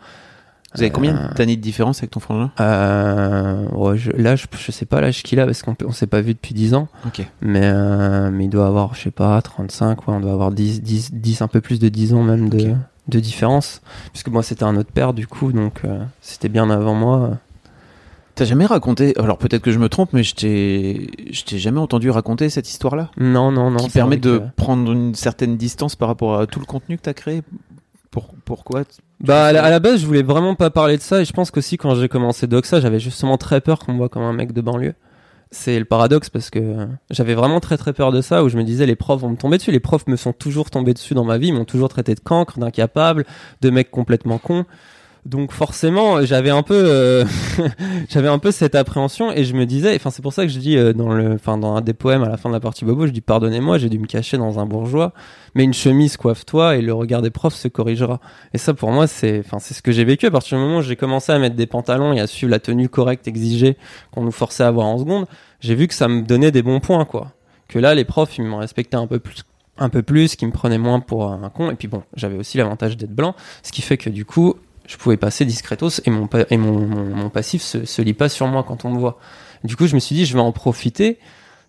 Vous 0.74 0.82
avez 0.82 0.90
combien 0.90 1.16
Euh, 1.16 1.34
d'années 1.34 1.56
de 1.56 1.60
différence 1.62 1.98
avec 1.98 2.10
ton 2.10 2.20
frangin? 2.20 2.50
Euh, 2.60 3.66
ouais, 3.70 3.96
je, 3.96 4.10
là, 4.12 4.36
je, 4.36 4.46
je 4.58 4.72
sais 4.72 4.84
pas 4.84 5.00
l'âge 5.00 5.22
qu'il 5.22 5.40
a, 5.40 5.46
parce 5.46 5.62
qu'on 5.62 5.76
on 5.84 5.92
s'est 5.92 6.06
pas 6.06 6.20
vu 6.20 6.34
depuis 6.34 6.54
10 6.54 6.74
ans, 6.74 6.88
Ok. 7.06 7.26
mais, 7.40 7.60
euh, 7.64 8.30
mais 8.30 8.44
il 8.44 8.50
doit 8.50 8.66
avoir, 8.66 8.94
je 8.94 9.02
sais 9.02 9.10
pas, 9.10 9.40
35, 9.40 10.06
ouais, 10.08 10.14
on 10.14 10.20
doit 10.20 10.32
avoir 10.32 10.50
10, 10.52 10.82
10, 10.82 11.14
10, 11.14 11.40
un 11.42 11.48
peu 11.48 11.60
plus 11.60 11.78
de 11.78 11.88
10 11.88 12.12
ans 12.14 12.22
même 12.22 12.48
de, 12.50 12.70
Ok. 12.72 12.76
de 13.08 13.20
différence, 13.20 13.80
puisque 14.12 14.28
moi 14.28 14.42
c'était 14.42 14.64
un 14.64 14.76
autre 14.76 14.90
père, 14.92 15.14
du 15.14 15.26
coup, 15.26 15.52
donc 15.52 15.80
euh, 15.84 16.02
c'était 16.20 16.48
bien 16.50 16.68
avant 16.68 16.94
moi. 16.94 17.38
T'as 18.34 18.44
jamais 18.44 18.66
raconté 18.66 19.14
Alors 19.18 19.38
peut-être 19.38 19.62
que 19.62 19.70
je 19.72 19.78
me 19.78 19.88
trompe, 19.88 20.10
mais 20.12 20.22
je 20.22 20.34
t'ai, 20.34 21.08
jamais 21.58 21.80
entendu 21.80 22.10
raconter 22.10 22.50
cette 22.50 22.68
histoire-là, 22.68 23.10
Non, 23.16 23.50
non, 23.50 23.70
non. 23.70 23.78
qui 23.78 23.88
permet 23.88 24.18
de 24.18 24.36
que- 24.38 24.44
prendre 24.56 24.92
une 24.92 25.14
certaine 25.14 25.56
distance 25.56 25.96
par 25.96 26.08
rapport 26.08 26.38
à 26.38 26.46
tout 26.46 26.60
le 26.60 26.66
contenu 26.66 26.98
que 26.98 27.02
t'as 27.02 27.14
créé. 27.14 27.42
Pour, 28.16 28.30
pourquoi 28.46 28.84
Bah 29.20 29.44
à 29.48 29.52
la, 29.52 29.62
à 29.62 29.68
la 29.68 29.78
base, 29.78 30.00
je 30.00 30.06
voulais 30.06 30.22
vraiment 30.22 30.54
pas 30.54 30.70
parler 30.70 30.96
de 30.96 31.02
ça 31.02 31.20
et 31.20 31.26
je 31.26 31.34
pense 31.34 31.50
qu'aussi 31.50 31.76
quand 31.76 31.94
j'ai 31.96 32.08
commencé 32.08 32.46
Doxa, 32.46 32.80
j'avais 32.80 32.98
justement 32.98 33.36
très 33.36 33.60
peur 33.60 33.78
qu'on 33.78 33.92
me 33.92 33.98
voit 33.98 34.08
comme 34.08 34.22
un 34.22 34.32
mec 34.32 34.54
de 34.54 34.62
banlieue. 34.62 34.94
C'est 35.50 35.78
le 35.78 35.84
paradoxe 35.84 36.30
parce 36.30 36.48
que 36.48 36.88
j'avais 37.10 37.34
vraiment 37.34 37.60
très 37.60 37.76
très 37.76 37.92
peur 37.92 38.12
de 38.12 38.22
ça 38.22 38.42
où 38.42 38.48
je 38.48 38.56
me 38.56 38.64
disais 38.64 38.86
les 38.86 38.96
profs 38.96 39.20
vont 39.20 39.28
me 39.28 39.36
tomber 39.36 39.58
dessus. 39.58 39.70
Les 39.70 39.80
profs 39.80 40.06
me 40.06 40.16
sont 40.16 40.32
toujours 40.32 40.70
tombés 40.70 40.94
dessus 40.94 41.12
dans 41.12 41.24
ma 41.24 41.36
vie, 41.36 41.48
ils 41.48 41.52
m'ont 41.52 41.66
toujours 41.66 41.90
traité 41.90 42.14
de 42.14 42.20
cancre, 42.20 42.58
d'incapable, 42.58 43.26
de 43.60 43.68
mec 43.68 43.90
complètement 43.90 44.38
con. 44.38 44.64
Donc 45.26 45.50
forcément, 45.50 46.24
j'avais 46.24 46.50
un 46.50 46.62
peu, 46.62 46.84
euh, 46.86 47.24
j'avais 48.08 48.28
un 48.28 48.38
peu 48.38 48.52
cette 48.52 48.76
appréhension 48.76 49.32
et 49.32 49.42
je 49.42 49.54
me 49.54 49.66
disais, 49.66 49.92
enfin 49.96 50.10
c'est 50.10 50.22
pour 50.22 50.32
ça 50.32 50.44
que 50.44 50.52
je 50.52 50.60
dis 50.60 50.76
euh, 50.76 50.92
dans 50.92 51.12
le, 51.12 51.32
enfin 51.32 51.58
dans 51.58 51.74
un 51.74 51.80
des 51.80 51.94
poèmes 51.94 52.22
à 52.22 52.28
la 52.28 52.36
fin 52.36 52.48
de 52.48 52.54
la 52.54 52.60
partie 52.60 52.84
bobo, 52.84 53.08
je 53.08 53.10
dis 53.10 53.22
pardonnez-moi, 53.22 53.78
j'ai 53.78 53.88
dû 53.88 53.98
me 53.98 54.06
cacher 54.06 54.38
dans 54.38 54.60
un 54.60 54.66
bourgeois, 54.66 55.12
mais 55.56 55.64
une 55.64 55.74
chemise 55.74 56.16
coiffe-toi 56.16 56.76
et 56.76 56.80
le 56.80 56.94
regard 56.94 57.22
des 57.22 57.30
profs 57.30 57.56
se 57.56 57.66
corrigera. 57.66 58.20
Et 58.54 58.58
ça 58.58 58.72
pour 58.72 58.92
moi 58.92 59.08
c'est, 59.08 59.40
enfin 59.40 59.58
c'est 59.58 59.74
ce 59.74 59.82
que 59.82 59.90
j'ai 59.90 60.04
vécu 60.04 60.26
à 60.26 60.30
partir 60.30 60.58
du 60.58 60.64
moment 60.64 60.78
où 60.78 60.82
j'ai 60.82 60.94
commencé 60.94 61.32
à 61.32 61.40
mettre 61.40 61.56
des 61.56 61.66
pantalons 61.66 62.12
et 62.12 62.20
à 62.20 62.28
suivre 62.28 62.52
la 62.52 62.60
tenue 62.60 62.88
correcte 62.88 63.26
exigée 63.26 63.76
qu'on 64.12 64.22
nous 64.22 64.30
forçait 64.30 64.62
à 64.62 64.68
avoir 64.68 64.86
en 64.86 64.96
seconde, 64.96 65.26
j'ai 65.58 65.74
vu 65.74 65.88
que 65.88 65.94
ça 65.94 66.06
me 66.06 66.22
donnait 66.22 66.52
des 66.52 66.62
bons 66.62 66.78
points 66.78 67.04
quoi. 67.04 67.32
Que 67.66 67.80
là 67.80 67.96
les 67.96 68.04
profs 68.04 68.38
ils 68.38 68.44
me 68.44 68.54
respectaient 68.54 68.96
un 68.96 69.08
peu 69.08 69.18
plus 69.18 69.42
un 69.78 69.90
peu 69.90 70.02
plus, 70.02 70.36
qui 70.36 70.46
me 70.46 70.52
prenaient 70.52 70.78
moins 70.78 71.00
pour 71.00 71.30
un 71.30 71.50
con. 71.50 71.70
Et 71.70 71.74
puis 71.74 71.86
bon, 71.86 72.02
j'avais 72.14 72.38
aussi 72.38 72.56
l'avantage 72.56 72.96
d'être 72.96 73.14
blanc, 73.14 73.34
ce 73.62 73.72
qui 73.72 73.82
fait 73.82 73.98
que 73.98 74.08
du 74.08 74.24
coup, 74.24 74.54
je 74.86 74.96
pouvais 74.96 75.16
passer 75.16 75.44
discretos 75.44 76.00
et 76.04 76.10
mon, 76.10 76.28
et 76.50 76.56
mon, 76.56 77.30
passif 77.30 77.62
se, 77.62 77.84
se 77.84 78.02
lit 78.02 78.14
pas 78.14 78.28
sur 78.28 78.46
moi 78.46 78.64
quand 78.66 78.84
on 78.84 78.90
me 78.90 78.98
voit. 78.98 79.18
Du 79.64 79.76
coup, 79.76 79.86
je 79.86 79.94
me 79.94 80.00
suis 80.00 80.14
dit, 80.14 80.26
je 80.26 80.34
vais 80.34 80.40
en 80.40 80.52
profiter 80.52 81.18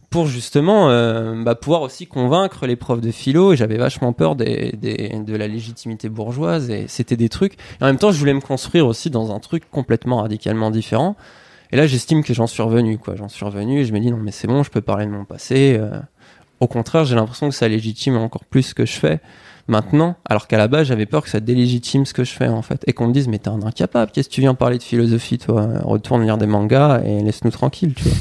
pour 0.09 0.27
justement 0.27 0.89
euh, 0.89 1.43
bah, 1.43 1.55
pouvoir 1.55 1.81
aussi 1.81 2.07
convaincre 2.07 2.65
les 2.65 2.75
profs 2.75 3.01
de 3.01 3.11
philo. 3.11 3.53
Et 3.53 3.57
j'avais 3.57 3.77
vachement 3.77 4.13
peur 4.13 4.35
des, 4.35 4.73
des, 4.73 5.09
de 5.19 5.35
la 5.35 5.47
légitimité 5.47 6.09
bourgeoise 6.09 6.69
et 6.69 6.85
c'était 6.87 7.17
des 7.17 7.29
trucs. 7.29 7.57
En 7.81 7.85
même 7.85 7.97
temps, 7.97 8.11
je 8.11 8.19
voulais 8.19 8.33
me 8.33 8.41
construire 8.41 8.87
aussi 8.87 9.09
dans 9.09 9.33
un 9.33 9.39
truc 9.39 9.69
complètement 9.69 10.21
radicalement 10.21 10.71
différent. 10.71 11.15
Et 11.71 11.75
là, 11.75 11.85
j'estime 11.85 12.23
que 12.23 12.33
j'en 12.33 12.47
suis 12.47 12.63
revenu, 12.63 12.97
quoi. 12.97 13.15
J'en 13.15 13.27
suis 13.27 13.43
revenu 13.43 13.81
et 13.81 13.85
je 13.85 13.91
me 13.91 13.99
dis, 13.99 14.09
non, 14.09 14.17
mais 14.17 14.31
c'est 14.31 14.47
bon, 14.47 14.63
je 14.63 14.71
peux 14.71 14.81
parler 14.81 15.05
de 15.05 15.11
mon 15.11 15.25
passé. 15.25 15.77
euh. 15.79 15.99
Au 16.59 16.67
contraire, 16.67 17.05
j'ai 17.05 17.15
l'impression 17.15 17.49
que 17.49 17.55
ça 17.55 17.67
légitime 17.67 18.15
encore 18.15 18.45
plus 18.45 18.63
ce 18.63 18.73
que 18.73 18.85
je 18.85 18.93
fais 18.93 19.19
maintenant, 19.67 20.15
alors 20.25 20.47
qu'à 20.47 20.57
la 20.57 20.67
base, 20.67 20.87
j'avais 20.87 21.05
peur 21.05 21.23
que 21.23 21.29
ça 21.29 21.39
délégitime 21.39 22.05
ce 22.05 22.13
que 22.13 22.23
je 22.23 22.31
fais, 22.33 22.47
en 22.47 22.61
fait. 22.61 22.81
Et 22.87 22.93
qu'on 22.93 23.07
me 23.07 23.13
dise, 23.13 23.27
mais 23.27 23.39
t'es 23.39 23.49
un 23.49 23.61
incapable, 23.63 24.11
qu'est-ce 24.11 24.29
que 24.29 24.33
tu 24.33 24.41
viens 24.41 24.53
parler 24.53 24.77
de 24.77 24.83
philosophie, 24.83 25.37
toi? 25.37 25.67
Retourne 25.83 26.23
lire 26.23 26.37
des 26.37 26.47
mangas 26.47 27.01
et 27.03 27.21
laisse-nous 27.21 27.51
tranquille, 27.51 27.93
tu 27.93 28.03
vois. 28.03 28.17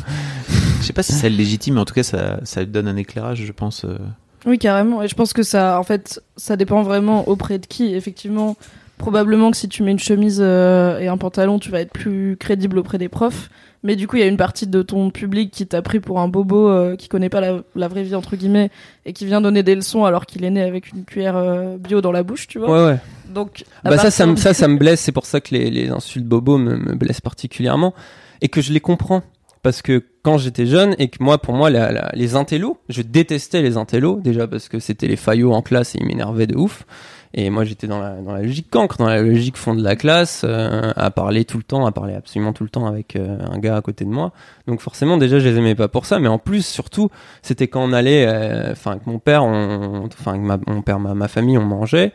Je 0.80 0.86
sais 0.86 0.92
pas 0.92 1.02
si 1.02 1.12
c'est 1.12 1.30
légitime, 1.30 1.74
mais 1.74 1.80
en 1.80 1.84
tout 1.84 1.94
cas, 1.94 2.02
ça, 2.02 2.38
ça 2.44 2.64
donne 2.64 2.88
un 2.88 2.96
éclairage, 2.96 3.42
je 3.44 3.52
pense. 3.52 3.84
euh. 3.84 3.98
Oui, 4.44 4.58
carrément. 4.58 5.02
Et 5.02 5.08
je 5.08 5.14
pense 5.14 5.32
que 5.32 5.42
ça, 5.42 5.80
en 5.80 5.82
fait, 5.82 6.22
ça 6.36 6.56
dépend 6.56 6.82
vraiment 6.82 7.26
auprès 7.28 7.58
de 7.58 7.66
qui. 7.66 7.94
Effectivement, 7.94 8.56
probablement 8.98 9.50
que 9.50 9.56
si 9.56 9.68
tu 9.68 9.82
mets 9.82 9.90
une 9.92 9.98
chemise 9.98 10.38
euh, 10.40 10.98
et 10.98 11.08
un 11.08 11.16
pantalon, 11.16 11.58
tu 11.58 11.70
vas 11.70 11.80
être 11.80 11.92
plus 11.92 12.36
crédible 12.38 12.78
auprès 12.78 12.98
des 12.98 13.08
profs. 13.08 13.48
Mais 13.82 13.94
du 13.94 14.08
coup, 14.08 14.16
il 14.16 14.20
y 14.20 14.22
a 14.22 14.26
une 14.26 14.36
partie 14.38 14.66
de 14.66 14.82
ton 14.82 15.10
public 15.10 15.52
qui 15.52 15.66
t'a 15.66 15.80
pris 15.80 16.00
pour 16.00 16.18
un 16.18 16.26
bobo 16.28 16.68
euh, 16.68 16.96
qui 16.96 17.08
connaît 17.08 17.28
pas 17.28 17.40
la, 17.40 17.60
la 17.76 17.88
vraie 17.88 18.02
vie 18.02 18.14
entre 18.16 18.34
guillemets 18.34 18.70
et 19.04 19.12
qui 19.12 19.26
vient 19.26 19.40
donner 19.40 19.62
des 19.62 19.74
leçons 19.76 20.04
alors 20.04 20.26
qu'il 20.26 20.44
est 20.44 20.50
né 20.50 20.62
avec 20.62 20.90
une 20.92 21.04
cuillère 21.04 21.36
euh, 21.36 21.76
bio 21.76 22.00
dans 22.00 22.10
la 22.10 22.22
bouche, 22.24 22.48
tu 22.48 22.58
vois. 22.58 22.70
Ouais, 22.70 22.92
ouais. 22.92 22.98
Donc, 23.32 23.64
Bah 23.84 23.96
ça, 23.98 24.10
ça, 24.10 24.26
me- 24.26 24.36
ça, 24.36 24.54
ça 24.54 24.66
me 24.66 24.76
blesse. 24.78 25.00
C'est 25.02 25.12
pour 25.12 25.26
ça 25.26 25.40
que 25.40 25.54
les, 25.54 25.70
les 25.70 25.88
insultes 25.90 26.24
bobo 26.26 26.58
me, 26.58 26.76
me 26.76 26.94
blessent 26.94 27.20
particulièrement 27.20 27.94
et 28.40 28.48
que 28.48 28.60
je 28.60 28.72
les 28.72 28.80
comprends. 28.80 29.22
Parce 29.62 29.82
que 29.82 30.02
quand 30.22 30.38
j'étais 30.38 30.66
jeune 30.66 30.94
et 30.98 31.08
que 31.08 31.16
moi, 31.22 31.38
pour 31.38 31.54
moi, 31.54 31.70
la- 31.70 31.90
la- 31.92 32.10
les 32.14 32.34
intellos, 32.36 32.78
je 32.88 33.02
détestais 33.02 33.62
les 33.62 33.76
intellos 33.76 34.20
déjà 34.20 34.46
parce 34.48 34.68
que 34.68 34.78
c'était 34.80 35.08
les 35.08 35.16
faillots 35.16 35.52
en 35.52 35.62
classe 35.62 35.94
et 35.94 35.98
ils 36.00 36.06
m'énervaient 36.06 36.46
de 36.46 36.56
ouf. 36.56 36.84
Et 37.34 37.50
moi, 37.50 37.64
j'étais 37.64 37.86
dans 37.86 38.00
la, 38.00 38.40
logique 38.40 38.70
cancre, 38.70 38.96
dans 38.98 39.06
la 39.06 39.20
logique 39.22 39.56
fond 39.56 39.74
de 39.74 39.82
la 39.82 39.96
classe, 39.96 40.42
euh, 40.44 40.92
à 40.96 41.10
parler 41.10 41.44
tout 41.44 41.58
le 41.58 41.62
temps, 41.62 41.86
à 41.86 41.92
parler 41.92 42.14
absolument 42.14 42.52
tout 42.52 42.64
le 42.64 42.70
temps 42.70 42.86
avec 42.86 43.16
euh, 43.16 43.38
un 43.50 43.58
gars 43.58 43.76
à 43.76 43.82
côté 43.82 44.04
de 44.04 44.10
moi. 44.10 44.32
Donc 44.66 44.80
forcément, 44.80 45.16
déjà, 45.16 45.38
je 45.38 45.48
les 45.48 45.58
aimais 45.58 45.74
pas 45.74 45.88
pour 45.88 46.06
ça. 46.06 46.18
Mais 46.18 46.28
en 46.28 46.38
plus, 46.38 46.64
surtout, 46.64 47.10
c'était 47.42 47.68
quand 47.68 47.82
on 47.82 47.92
allait, 47.92 48.26
euh, 48.26 48.72
enfin, 48.72 48.92
avec 48.92 49.06
mon 49.06 49.18
père, 49.18 49.44
enfin, 49.44 50.36
mon 50.66 50.82
père, 50.82 50.98
ma, 50.98 51.14
ma 51.14 51.28
famille, 51.28 51.58
on 51.58 51.64
mangeait 51.64 52.12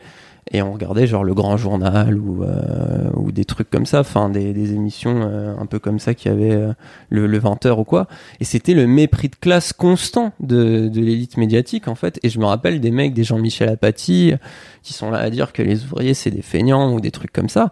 et 0.50 0.60
on 0.60 0.72
regardait 0.72 1.06
genre 1.06 1.22
le 1.22 1.34
grand 1.34 1.56
journal 1.56 2.18
ou 2.18 2.42
euh, 2.42 3.10
ou 3.14 3.30
des 3.30 3.44
trucs 3.44 3.70
comme 3.70 3.86
ça 3.86 4.00
enfin 4.00 4.28
des, 4.28 4.52
des 4.52 4.72
émissions 4.72 5.22
euh, 5.22 5.54
un 5.56 5.66
peu 5.66 5.78
comme 5.78 6.00
ça 6.00 6.14
qui 6.14 6.28
avaient 6.28 6.54
euh, 6.54 6.72
le, 7.10 7.26
le 7.26 7.38
20h 7.38 7.78
ou 7.78 7.84
quoi. 7.84 8.08
Et 8.40 8.44
c'était 8.44 8.74
le 8.74 8.88
mépris 8.88 9.28
de 9.28 9.36
classe 9.36 9.72
constant 9.72 10.32
de, 10.40 10.88
de 10.88 11.00
l'élite 11.00 11.36
médiatique 11.36 11.86
en 11.86 11.94
fait. 11.94 12.18
Et 12.24 12.28
je 12.28 12.40
me 12.40 12.44
rappelle 12.44 12.80
des 12.80 12.90
mecs 12.90 13.14
des 13.14 13.22
Jean-Michel 13.22 13.68
Apathy 13.68 14.34
qui 14.82 14.92
sont 14.92 15.10
là 15.10 15.18
à 15.18 15.30
dire 15.30 15.52
que 15.52 15.62
les 15.62 15.84
ouvriers 15.84 16.14
c'est 16.14 16.32
des 16.32 16.42
feignants 16.42 16.92
ou 16.92 17.00
des 17.00 17.12
trucs 17.12 17.32
comme 17.32 17.48
ça 17.48 17.70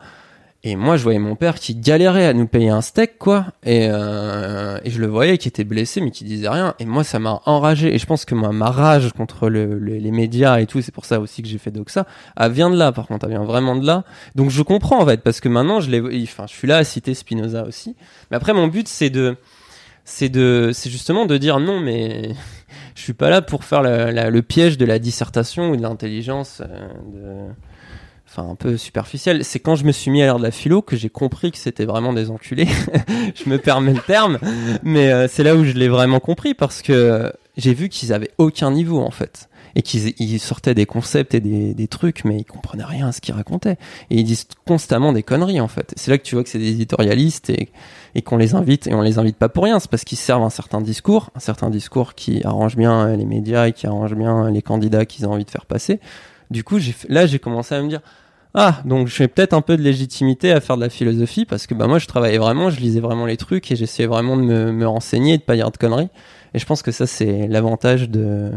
et 0.62 0.76
moi 0.76 0.96
je 0.98 1.02
voyais 1.02 1.18
mon 1.18 1.36
père 1.36 1.54
qui 1.54 1.74
galérait 1.74 2.26
à 2.26 2.34
nous 2.34 2.46
payer 2.46 2.68
un 2.68 2.82
steak 2.82 3.16
quoi. 3.18 3.46
Et, 3.64 3.88
euh, 3.90 4.78
et 4.84 4.90
je 4.90 5.00
le 5.00 5.06
voyais 5.06 5.38
qui 5.38 5.48
était 5.48 5.64
blessé 5.64 6.00
mais 6.02 6.10
qui 6.10 6.24
disait 6.24 6.48
rien. 6.50 6.74
Et 6.78 6.84
moi 6.84 7.02
ça 7.02 7.18
m'a 7.18 7.40
enragé. 7.46 7.94
Et 7.94 7.98
je 7.98 8.04
pense 8.04 8.24
que 8.26 8.34
moi 8.34 8.52
ma 8.52 8.70
rage 8.70 9.10
contre 9.14 9.48
le, 9.48 9.78
le- 9.78 9.96
les 9.96 10.10
médias 10.10 10.60
et 10.60 10.66
tout 10.66 10.82
c'est 10.82 10.92
pour 10.92 11.06
ça 11.06 11.18
aussi 11.18 11.42
que 11.42 11.48
j'ai 11.48 11.56
fait 11.58 11.70
Doxa 11.70 12.06
elle 12.38 12.52
vient 12.52 12.68
de 12.68 12.76
là 12.76 12.92
par 12.92 13.06
contre 13.06 13.24
elle 13.24 13.32
vient 13.32 13.44
vraiment 13.44 13.74
de 13.74 13.86
là. 13.86 14.04
Donc 14.34 14.50
je 14.50 14.62
comprends 14.62 15.00
en 15.00 15.06
fait 15.06 15.22
parce 15.22 15.40
que 15.40 15.48
maintenant 15.48 15.80
je 15.80 15.90
enfin 16.24 16.44
je 16.46 16.52
suis 16.54 16.68
là 16.68 16.76
à 16.76 16.84
citer 16.84 17.14
Spinoza 17.14 17.64
aussi. 17.64 17.96
Mais 18.30 18.36
après 18.36 18.52
mon 18.52 18.66
but 18.68 18.86
c'est 18.86 19.08
de 19.10 19.36
c'est 20.04 20.28
de 20.28 20.70
c'est 20.74 20.90
justement 20.90 21.24
de 21.24 21.38
dire 21.38 21.58
non 21.60 21.80
mais 21.80 22.32
je 22.94 23.00
suis 23.02 23.12
pas 23.14 23.30
là 23.30 23.40
pour 23.40 23.64
faire 23.64 23.82
le 23.82 24.40
piège 24.42 24.76
de 24.76 24.84
la 24.84 24.98
dissertation 24.98 25.70
ou 25.70 25.76
de 25.76 25.82
l'intelligence 25.82 26.60
euh, 26.60 26.88
de 27.48 27.52
enfin 28.30 28.48
un 28.48 28.54
peu 28.54 28.76
superficielle 28.76 29.44
c'est 29.44 29.58
quand 29.58 29.74
je 29.74 29.84
me 29.84 29.92
suis 29.92 30.10
mis 30.10 30.22
à 30.22 30.26
l'ère 30.26 30.38
de 30.38 30.42
la 30.42 30.52
philo 30.52 30.82
que 30.82 30.96
j'ai 30.96 31.10
compris 31.10 31.50
que 31.50 31.58
c'était 31.58 31.84
vraiment 31.84 32.12
des 32.12 32.30
enculés. 32.30 32.68
Je 33.34 33.48
me 33.48 33.58
permets 33.58 33.92
le 33.92 34.00
terme. 34.00 34.38
Mais 34.82 35.12
euh, 35.12 35.28
c'est 35.28 35.42
là 35.42 35.54
où 35.54 35.64
je 35.64 35.72
l'ai 35.72 35.88
vraiment 35.88 36.20
compris 36.20 36.54
parce 36.54 36.82
que 36.82 37.32
j'ai 37.56 37.74
vu 37.74 37.88
qu'ils 37.88 38.12
avaient 38.12 38.30
aucun 38.38 38.70
niveau 38.70 39.00
en 39.00 39.10
fait. 39.10 39.48
Et 39.76 39.82
qu'ils 39.82 40.14
ils 40.18 40.40
sortaient 40.40 40.74
des 40.74 40.86
concepts 40.86 41.32
et 41.34 41.40
des, 41.40 41.74
des 41.74 41.88
trucs 41.88 42.24
mais 42.24 42.38
ils 42.38 42.44
comprenaient 42.44 42.84
rien 42.84 43.08
à 43.08 43.12
ce 43.12 43.20
qu'ils 43.20 43.34
racontaient. 43.34 43.76
Et 44.10 44.16
ils 44.16 44.24
disent 44.24 44.46
constamment 44.66 45.12
des 45.12 45.22
conneries 45.22 45.60
en 45.60 45.68
fait. 45.68 45.92
C'est 45.96 46.10
là 46.10 46.18
que 46.18 46.24
tu 46.24 46.34
vois 46.34 46.42
que 46.44 46.50
c'est 46.50 46.58
des 46.58 46.70
éditorialistes 46.70 47.50
et, 47.50 47.68
et 48.14 48.22
qu'on 48.22 48.36
les 48.36 48.54
invite 48.54 48.86
et 48.88 48.94
on 48.94 49.02
les 49.02 49.18
invite 49.18 49.36
pas 49.36 49.48
pour 49.48 49.64
rien. 49.64 49.78
C'est 49.78 49.90
parce 49.90 50.04
qu'ils 50.04 50.18
servent 50.18 50.42
un 50.42 50.50
certain 50.50 50.80
discours 50.80 51.30
un 51.36 51.40
certain 51.40 51.70
discours 51.70 52.14
qui 52.14 52.42
arrange 52.44 52.76
bien 52.76 53.16
les 53.16 53.26
médias 53.26 53.68
et 53.68 53.72
qui 53.72 53.86
arrange 53.86 54.14
bien 54.14 54.50
les 54.50 54.62
candidats 54.62 55.06
qu'ils 55.06 55.26
ont 55.26 55.32
envie 55.32 55.44
de 55.44 55.50
faire 55.50 55.66
passer 55.66 56.00
du 56.50 56.64
coup 56.64 56.78
j'ai 56.78 56.94
là 57.08 57.26
j'ai 57.26 57.38
commencé 57.38 57.74
à 57.74 57.82
me 57.82 57.88
dire 57.88 58.00
ah, 58.54 58.82
donc 58.84 59.06
j'ai 59.06 59.28
peut-être 59.28 59.52
un 59.52 59.60
peu 59.60 59.76
de 59.76 59.82
légitimité 59.82 60.50
à 60.50 60.60
faire 60.60 60.76
de 60.76 60.82
la 60.82 60.90
philosophie 60.90 61.44
parce 61.44 61.68
que 61.68 61.74
bah 61.74 61.86
moi 61.86 61.98
je 61.98 62.06
travaillais 62.06 62.38
vraiment, 62.38 62.68
je 62.68 62.80
lisais 62.80 62.98
vraiment 63.00 63.24
les 63.26 63.36
trucs 63.36 63.70
et 63.70 63.76
j'essayais 63.76 64.08
vraiment 64.08 64.36
de 64.36 64.42
me, 64.42 64.86
renseigner 64.88 65.34
et 65.34 65.38
de 65.38 65.42
pas 65.42 65.54
dire 65.54 65.70
de 65.70 65.76
conneries. 65.76 66.08
Et 66.54 66.58
je 66.58 66.66
pense 66.66 66.82
que 66.82 66.90
ça 66.90 67.06
c'est 67.06 67.46
l'avantage 67.46 68.10
de, 68.10 68.50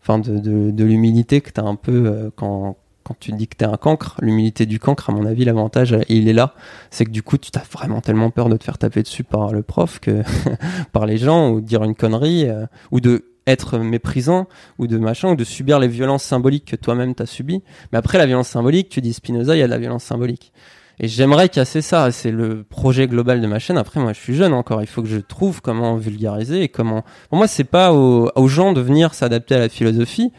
enfin 0.00 0.18
de, 0.18 0.38
de, 0.38 0.70
de 0.70 0.84
l'humilité 0.84 1.42
que 1.42 1.50
t'as 1.50 1.64
un 1.64 1.74
peu 1.74 2.06
euh, 2.06 2.30
quand 2.34 2.76
quand 3.06 3.16
tu 3.20 3.30
dis 3.30 3.46
que 3.46 3.54
t'es 3.56 3.64
un 3.64 3.76
cancre, 3.76 4.16
l'humilité 4.20 4.66
du 4.66 4.80
cancre, 4.80 5.10
à 5.10 5.12
mon 5.12 5.26
avis, 5.26 5.44
l'avantage, 5.44 5.92
euh, 5.92 6.00
il 6.08 6.28
est 6.28 6.32
là. 6.32 6.54
C'est 6.90 7.04
que 7.04 7.10
du 7.10 7.22
coup, 7.22 7.38
tu 7.38 7.52
t'as 7.52 7.62
vraiment 7.62 8.00
tellement 8.00 8.30
peur 8.30 8.48
de 8.48 8.56
te 8.56 8.64
faire 8.64 8.78
taper 8.78 9.04
dessus 9.04 9.22
par 9.22 9.52
le 9.52 9.62
prof 9.62 10.00
que 10.00 10.22
par 10.92 11.06
les 11.06 11.16
gens 11.16 11.50
ou 11.50 11.60
de 11.60 11.66
dire 11.66 11.84
une 11.84 11.94
connerie 11.94 12.48
euh, 12.48 12.66
ou 12.90 12.98
de 12.98 13.35
être 13.46 13.78
méprisant 13.78 14.48
ou 14.78 14.86
de 14.86 14.98
machin 14.98 15.30
ou 15.30 15.36
de 15.36 15.44
subir 15.44 15.78
les 15.78 15.88
violences 15.88 16.24
symboliques 16.24 16.64
que 16.64 16.76
toi-même 16.76 17.14
t'as 17.14 17.26
subies. 17.26 17.62
Mais 17.92 17.98
après 17.98 18.18
la 18.18 18.26
violence 18.26 18.48
symbolique, 18.48 18.88
tu 18.88 19.00
dis 19.00 19.12
Spinoza, 19.12 19.56
il 19.56 19.60
y 19.60 19.62
a 19.62 19.66
de 19.66 19.72
la 19.72 19.78
violence 19.78 20.04
symbolique. 20.04 20.52
Et 20.98 21.08
j'aimerais 21.08 21.48
casser 21.48 21.82
ça. 21.82 22.10
C'est 22.10 22.30
le 22.30 22.62
projet 22.62 23.06
global 23.06 23.40
de 23.40 23.46
ma 23.46 23.58
chaîne. 23.58 23.76
Après, 23.76 24.00
moi, 24.00 24.12
je 24.12 24.20
suis 24.20 24.34
jeune 24.34 24.54
encore. 24.54 24.80
Il 24.80 24.86
faut 24.86 25.02
que 25.02 25.08
je 25.08 25.18
trouve 25.18 25.60
comment 25.60 25.96
vulgariser 25.96 26.62
et 26.62 26.68
comment. 26.68 27.04
Pour 27.28 27.38
moi, 27.38 27.46
c'est 27.46 27.64
pas 27.64 27.92
aux, 27.92 28.30
aux 28.34 28.48
gens 28.48 28.72
de 28.72 28.80
venir 28.80 29.12
s'adapter 29.12 29.54
à 29.54 29.58
la 29.58 29.68
philosophie. 29.68 30.32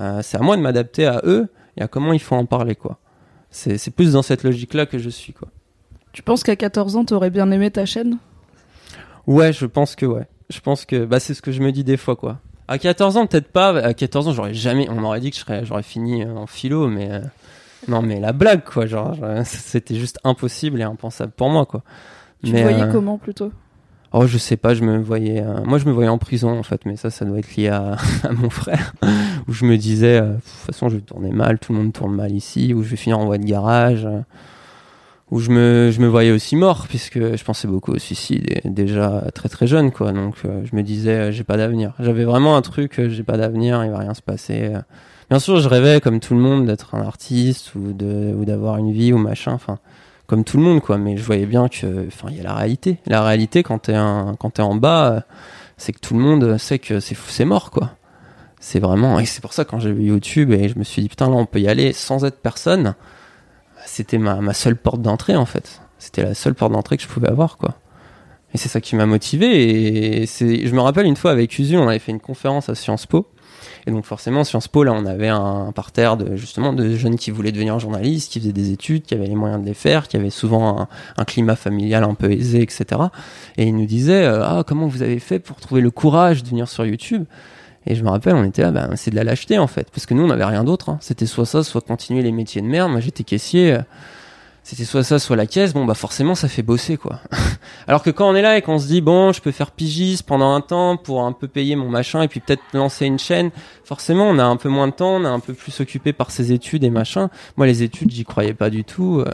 Euh, 0.00 0.20
c'est 0.22 0.38
à 0.38 0.40
moi 0.40 0.56
de 0.56 0.62
m'adapter 0.62 1.06
à 1.06 1.20
eux 1.24 1.48
et 1.76 1.82
à 1.82 1.88
comment 1.88 2.12
il 2.12 2.20
faut 2.20 2.34
en 2.34 2.46
parler, 2.46 2.74
quoi. 2.74 2.98
C'est 3.50 3.78
c'est 3.78 3.90
plus 3.90 4.14
dans 4.14 4.22
cette 4.22 4.42
logique-là 4.42 4.86
que 4.86 4.98
je 4.98 5.10
suis, 5.10 5.32
quoi. 5.32 5.48
Tu 6.12 6.22
penses 6.22 6.42
qu'à 6.42 6.56
14 6.56 6.96
ans, 6.96 7.04
t'aurais 7.04 7.30
bien 7.30 7.50
aimé 7.50 7.70
ta 7.70 7.86
chaîne? 7.86 8.18
Ouais, 9.26 9.52
je 9.52 9.66
pense 9.66 9.94
que 9.94 10.04
ouais. 10.04 10.26
Je 10.52 10.60
pense 10.60 10.84
que 10.84 11.04
bah 11.04 11.18
c'est 11.18 11.34
ce 11.34 11.42
que 11.42 11.50
je 11.52 11.60
me 11.62 11.72
dis 11.72 11.82
des 11.84 11.96
fois 11.96 12.14
quoi. 12.16 12.38
À 12.68 12.78
14 12.78 13.16
ans 13.16 13.26
peut-être 13.26 13.48
pas. 13.48 13.70
À 13.78 13.94
14 13.94 14.28
ans 14.28 14.32
j'aurais 14.32 14.54
jamais. 14.54 14.88
On 14.90 14.94
m'aurait 15.00 15.20
dit 15.20 15.30
que 15.30 15.38
j'aurais 15.64 15.82
fini 15.82 16.24
euh, 16.24 16.34
en 16.36 16.46
philo, 16.46 16.88
mais 16.88 17.10
euh, 17.10 17.20
non 17.88 18.02
mais 18.02 18.20
la 18.20 18.32
blague 18.32 18.62
quoi. 18.64 18.86
Genre 18.86 19.16
c'était 19.44 19.94
juste 19.96 20.18
impossible 20.24 20.80
et 20.80 20.84
impensable 20.84 21.32
pour 21.36 21.48
moi 21.50 21.66
quoi. 21.66 21.82
Tu 22.44 22.50
te 22.50 22.56
mais 22.56 22.62
voyais 22.62 22.82
euh, 22.82 22.92
comment 22.92 23.18
plutôt? 23.18 23.50
Oh 24.12 24.26
je 24.26 24.36
sais 24.36 24.56
pas. 24.58 24.74
Je 24.74 24.82
me 24.84 24.98
voyais. 24.98 25.42
euh, 25.42 25.64
moi 25.64 25.78
je 25.78 25.86
me 25.86 25.92
voyais 25.92 26.10
en 26.10 26.18
prison 26.18 26.58
en 26.58 26.62
fait, 26.62 26.84
mais 26.86 26.96
ça 26.96 27.08
ça 27.10 27.24
doit 27.24 27.38
être 27.38 27.56
lié 27.56 27.68
à, 27.68 27.96
à 28.24 28.32
mon 28.32 28.50
frère 28.50 28.92
où 29.48 29.52
je 29.52 29.64
me 29.64 29.76
disais 29.78 30.20
de 30.20 30.34
toute 30.34 30.44
façon 30.66 30.88
je 30.88 30.96
vais 30.96 31.02
tourner 31.02 31.30
mal, 31.30 31.58
tout 31.58 31.72
le 31.72 31.78
monde 31.78 31.92
tourne 31.92 32.14
mal 32.14 32.32
ici, 32.32 32.74
où 32.74 32.82
je 32.82 32.88
vais 32.90 32.96
finir 32.96 33.18
en 33.18 33.24
voie 33.24 33.38
de 33.38 33.44
garage. 33.44 34.06
Où 35.32 35.40
je 35.40 35.50
me, 35.50 35.90
je 35.90 35.98
me 35.98 36.06
voyais 36.08 36.30
aussi 36.30 36.56
mort 36.56 36.86
puisque 36.88 37.18
je 37.18 37.42
pensais 37.42 37.66
beaucoup 37.66 37.92
au 37.92 37.98
suicide 37.98 38.60
déjà 38.66 39.24
très 39.34 39.48
très 39.48 39.66
jeune 39.66 39.90
quoi 39.90 40.12
donc 40.12 40.34
euh, 40.44 40.62
je 40.70 40.76
me 40.76 40.82
disais 40.82 41.14
euh, 41.14 41.32
j'ai 41.32 41.42
pas 41.42 41.56
d'avenir 41.56 41.94
j'avais 42.00 42.24
vraiment 42.24 42.54
un 42.54 42.60
truc 42.60 43.00
euh, 43.00 43.08
j'ai 43.08 43.22
pas 43.22 43.38
d'avenir 43.38 43.82
il 43.82 43.90
va 43.90 43.98
rien 43.98 44.14
se 44.14 44.22
passer. 44.22 44.72
Bien 45.30 45.38
sûr, 45.38 45.60
je 45.60 45.68
rêvais 45.68 46.02
comme 46.02 46.20
tout 46.20 46.34
le 46.34 46.40
monde 46.40 46.66
d'être 46.66 46.94
un 46.94 47.00
artiste 47.00 47.74
ou 47.74 47.94
de 47.94 48.34
ou 48.34 48.44
d'avoir 48.44 48.76
une 48.76 48.92
vie 48.92 49.14
ou 49.14 49.16
machin. 49.16 49.52
Enfin, 49.52 49.78
comme 50.26 50.44
tout 50.44 50.58
le 50.58 50.62
monde, 50.62 50.82
quoi. 50.82 50.98
Mais 50.98 51.16
je 51.16 51.22
voyais 51.22 51.46
bien 51.46 51.68
que, 51.68 52.06
enfin, 52.06 52.28
il 52.30 52.36
y 52.36 52.40
a 52.40 52.42
la 52.42 52.54
réalité. 52.54 52.98
La 53.06 53.22
réalité, 53.24 53.62
quand 53.62 53.78
t'es 53.78 53.94
un, 53.94 54.34
quand 54.38 54.50
t'es 54.50 54.62
en 54.62 54.74
bas, 54.74 55.24
c'est 55.78 55.94
que 55.94 56.00
tout 56.00 56.12
le 56.12 56.20
monde 56.20 56.58
sait 56.58 56.78
que 56.78 57.00
c'est 57.00 57.16
c'est 57.16 57.46
mort, 57.46 57.70
quoi. 57.70 57.92
C'est 58.60 58.78
vraiment, 58.78 59.18
et 59.20 59.24
c'est 59.24 59.40
pour 59.40 59.54
ça 59.54 59.64
quand 59.64 59.80
j'ai 59.80 59.92
vu 59.92 60.04
YouTube 60.04 60.52
et 60.52 60.68
je 60.68 60.78
me 60.78 60.84
suis 60.84 61.00
dit 61.00 61.08
putain 61.08 61.30
là 61.30 61.36
on 61.36 61.46
peut 61.46 61.60
y 61.60 61.68
aller 61.68 61.94
sans 61.94 62.26
être 62.26 62.40
personne. 62.42 62.94
C'était 63.86 64.18
ma, 64.18 64.54
seule 64.54 64.76
porte 64.76 65.02
d'entrée 65.02 65.36
en 65.36 65.46
fait. 65.46 65.80
C'était 65.98 66.22
la 66.22 66.34
seule 66.34 66.54
porte 66.54 66.72
d'entrée 66.72 66.96
que 66.96 67.02
je 67.02 67.08
pouvais 67.08 67.28
avoir, 67.28 67.58
quoi. 67.58 67.74
Et 68.54 68.58
c'est 68.58 68.68
ça 68.68 68.80
qui 68.80 68.96
m'a 68.96 69.06
motivé. 69.06 70.22
Et 70.22 70.26
je 70.26 70.74
me 70.74 70.80
rappelle 70.80 71.06
une 71.06 71.16
fois 71.16 71.30
avec 71.30 71.58
Usul, 71.58 71.78
on 71.78 71.88
avait 71.88 71.98
fait 71.98 72.12
une 72.12 72.20
conférence 72.20 72.68
à 72.68 72.74
Sciences 72.74 73.06
Po. 73.06 73.28
Et 73.86 73.90
donc 73.90 74.04
forcément, 74.04 74.44
Sciences 74.44 74.68
Po, 74.68 74.84
là, 74.84 74.92
on 74.92 75.06
avait 75.06 75.28
un 75.28 75.72
parterre 75.72 76.16
de 76.16 76.36
justement 76.36 76.72
de 76.72 76.94
jeunes 76.96 77.16
qui 77.16 77.30
voulaient 77.30 77.52
devenir 77.52 77.78
journalistes, 77.78 78.30
qui 78.30 78.40
faisaient 78.40 78.52
des 78.52 78.72
études, 78.72 79.04
qui 79.04 79.14
avaient 79.14 79.26
les 79.26 79.34
moyens 79.34 79.62
de 79.62 79.66
les 79.66 79.74
faire, 79.74 80.06
qui 80.06 80.16
avaient 80.16 80.30
souvent 80.30 80.80
un, 80.80 80.88
un 81.16 81.24
climat 81.24 81.56
familial 81.56 82.04
un 82.04 82.14
peu 82.14 82.30
aisé, 82.30 82.60
etc. 82.60 83.00
Et 83.56 83.64
ils 83.64 83.74
nous 83.74 83.86
disaient 83.86 84.24
euh, 84.24 84.44
ah 84.44 84.64
comment 84.66 84.86
vous 84.86 85.02
avez 85.02 85.18
fait 85.18 85.38
pour 85.38 85.56
trouver 85.56 85.80
le 85.80 85.90
courage 85.90 86.42
de 86.42 86.48
venir 86.48 86.68
sur 86.68 86.84
YouTube? 86.84 87.24
Et 87.86 87.94
je 87.94 88.02
me 88.02 88.08
rappelle, 88.10 88.34
on 88.34 88.44
était 88.44 88.62
là, 88.62 88.70
ben, 88.70 88.90
c'est 88.96 89.10
de 89.10 89.16
la 89.16 89.24
lâcheté 89.24 89.58
en 89.58 89.66
fait, 89.66 89.88
parce 89.90 90.06
que 90.06 90.14
nous 90.14 90.22
on 90.22 90.28
n'avait 90.28 90.44
rien 90.44 90.64
d'autre. 90.64 90.88
hein. 90.90 90.98
C'était 91.00 91.26
soit 91.26 91.46
ça, 91.46 91.62
soit 91.62 91.80
continuer 91.80 92.22
les 92.22 92.32
métiers 92.32 92.62
de 92.62 92.66
merde. 92.66 92.90
Moi 92.90 93.00
j'étais 93.00 93.24
caissier, 93.24 93.72
euh, 93.74 93.78
c'était 94.62 94.84
soit 94.84 95.02
ça, 95.02 95.18
soit 95.18 95.34
la 95.36 95.46
caisse. 95.46 95.72
Bon 95.74 95.84
bah 95.84 95.94
forcément 95.94 96.34
ça 96.36 96.46
fait 96.48 96.62
bosser 96.62 96.96
quoi. 96.96 97.18
Alors 97.88 98.02
que 98.02 98.10
quand 98.10 98.30
on 98.30 98.34
est 98.36 98.42
là 98.42 98.56
et 98.56 98.62
qu'on 98.62 98.78
se 98.78 98.86
dit 98.86 99.00
bon, 99.00 99.32
je 99.32 99.40
peux 99.40 99.50
faire 99.50 99.72
pigiste 99.72 100.22
pendant 100.24 100.54
un 100.54 100.60
temps 100.60 100.96
pour 100.96 101.22
un 101.24 101.32
peu 101.32 101.48
payer 101.48 101.74
mon 101.74 101.88
machin 101.88 102.22
et 102.22 102.28
puis 102.28 102.38
peut-être 102.40 102.62
lancer 102.72 103.06
une 103.06 103.18
chaîne, 103.18 103.50
forcément 103.84 104.28
on 104.28 104.38
a 104.38 104.44
un 104.44 104.56
peu 104.56 104.68
moins 104.68 104.86
de 104.88 104.92
temps, 104.92 105.16
on 105.16 105.24
est 105.24 105.28
un 105.28 105.40
peu 105.40 105.52
plus 105.54 105.80
occupé 105.80 106.12
par 106.12 106.30
ses 106.30 106.52
études 106.52 106.84
et 106.84 106.90
machin. 106.90 107.30
Moi 107.56 107.66
les 107.66 107.82
études 107.82 108.10
j'y 108.10 108.24
croyais 108.24 108.54
pas 108.54 108.70
du 108.70 108.84
tout. 108.84 109.20
euh. 109.26 109.30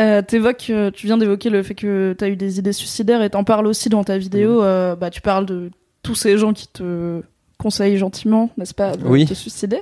Euh, 0.00 0.22
euh, 0.32 0.90
tu 0.90 1.06
viens 1.06 1.18
d'évoquer 1.18 1.50
le 1.50 1.62
fait 1.62 1.74
que 1.74 2.14
t'as 2.18 2.28
eu 2.28 2.36
des 2.36 2.58
idées 2.58 2.72
suicidaires 2.72 3.22
et 3.22 3.30
t'en 3.30 3.44
parles 3.44 3.66
aussi 3.66 3.90
dans 3.90 4.02
ta 4.02 4.16
vidéo. 4.16 4.62
euh, 4.62 4.96
bah, 4.96 5.10
tu 5.10 5.20
parles 5.20 5.44
de 5.46 5.70
tous 6.02 6.14
ces 6.14 6.38
gens 6.38 6.54
qui 6.54 6.68
te 6.68 7.20
conseillent 7.60 7.96
gentiment, 7.98 8.50
n'est-ce 8.56 8.74
pas, 8.74 8.96
de 8.96 9.06
Oui. 9.06 9.26
te 9.26 9.34
suicider. 9.34 9.80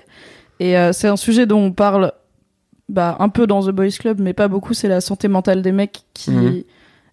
Et 0.60 0.76
euh, 0.76 0.92
c'est 0.92 1.08
un 1.08 1.16
sujet 1.16 1.46
dont 1.46 1.60
on 1.60 1.72
parle 1.72 2.12
bah, 2.88 3.16
un 3.20 3.28
peu 3.28 3.46
dans 3.46 3.62
The 3.62 3.70
Boys 3.70 3.90
Club, 3.98 4.20
mais 4.20 4.32
pas 4.34 4.48
beaucoup. 4.48 4.74
C'est 4.74 4.88
la 4.88 5.00
santé 5.00 5.28
mentale 5.28 5.62
des 5.62 5.72
mecs 5.72 6.00
qui 6.14 6.64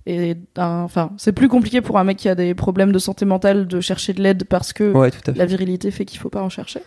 est 0.07 0.37
un- 0.57 0.81
enfin, 0.83 1.11
c'est 1.17 1.31
plus 1.31 1.47
compliqué 1.47 1.81
pour 1.81 1.97
un 1.99 2.03
mec 2.03 2.17
qui 2.17 2.29
a 2.29 2.35
des 2.35 2.53
problèmes 2.53 2.91
de 2.91 2.99
santé 2.99 3.25
mentale 3.25 3.67
de 3.67 3.79
chercher 3.81 4.13
de 4.13 4.21
l'aide 4.21 4.43
parce 4.45 4.71
que 4.73 4.91
Ouais 4.93 5.11
la 5.35 5.45
virilité 5.45 5.91
fait 5.91 6.05
qu'il 6.05 6.19
faut 6.19 6.29
pas 6.29 6.41
en 6.41 6.49
chercher. 6.49 6.81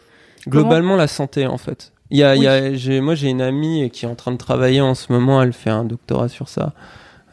Globalement, 0.49 0.97
la 0.97 1.07
santé, 1.09 1.47
en 1.47 1.59
fait. 1.59 1.93
Il 2.11 2.17
y 2.19 2.23
a, 2.23 2.35
il 2.37 2.43
y 2.43 2.49
a, 2.49 3.03
moi, 3.03 3.15
j'ai 3.15 3.29
une 3.29 3.43
amie 3.43 3.91
qui 3.91 4.07
est 4.07 4.09
en 4.09 4.15
train 4.15 4.33
de 4.33 4.37
travailler 4.39 4.81
en 4.81 4.95
ce 4.95 5.13
moment. 5.13 5.43
Elle 5.43 5.53
fait 5.53 5.69
un 5.71 5.85
doctorat 5.85 6.29
sur 6.29 6.49
ça, 6.49 6.73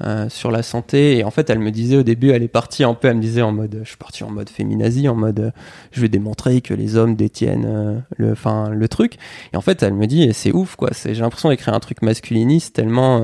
euh, 0.01 0.27
sur 0.27 0.51
la 0.51 0.61
santé. 0.61 1.17
Et 1.17 1.23
en 1.23 1.31
fait, 1.31 1.49
elle 1.49 1.59
me 1.59 1.71
disait 1.71 1.95
au 1.95 2.03
début, 2.03 2.31
elle 2.31 2.43
est 2.43 2.49
partie 2.49 2.83
un 2.83 2.93
peu. 2.93 3.07
Elle 3.07 3.15
me 3.15 3.21
disait 3.21 3.41
en 3.41 3.53
mode, 3.53 3.79
je 3.83 3.87
suis 3.87 3.97
partie 3.97 4.25
en 4.25 4.29
mode 4.29 4.49
féminazie, 4.49 5.07
en 5.07 5.15
mode, 5.15 5.39
euh, 5.39 5.51
je 5.91 6.01
vais 6.01 6.09
démontrer 6.09 6.59
que 6.59 6.73
les 6.73 6.97
hommes 6.97 7.15
détiennent 7.15 7.65
euh, 7.65 7.99
le, 8.17 8.33
enfin, 8.33 8.69
le 8.69 8.87
truc. 8.89 9.15
Et 9.53 9.57
en 9.57 9.61
fait, 9.61 9.83
elle 9.83 9.93
me 9.93 10.05
dit, 10.05 10.29
c'est 10.33 10.51
ouf, 10.51 10.75
quoi. 10.75 10.89
J'ai 11.05 11.13
l'impression 11.13 11.49
d'écrire 11.49 11.73
un 11.73 11.79
truc 11.79 12.01
masculiniste 12.01 12.75
tellement, 12.75 13.23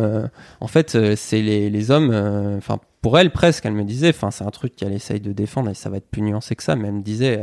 en 0.59 0.67
fait, 0.67 1.15
c'est 1.15 1.41
les, 1.41 1.69
les 1.69 1.91
hommes, 1.91 2.13
enfin. 2.57 2.79
pour 3.01 3.19
elle 3.19 3.31
presque, 3.31 3.65
elle 3.65 3.73
me 3.73 3.83
disait, 3.83 4.09
enfin 4.09 4.31
c'est 4.31 4.43
un 4.45 4.49
truc 4.51 4.75
qu'elle 4.75 4.93
essaye 4.93 5.19
de 5.19 5.33
défendre 5.33 5.69
et 5.69 5.73
ça 5.73 5.89
va 5.89 5.97
être 5.97 6.09
plus 6.09 6.21
nuancé 6.21 6.55
que 6.55 6.63
ça, 6.63 6.75
mais 6.75 6.87
elle 6.87 6.95
me 6.95 7.01
disait, 7.01 7.39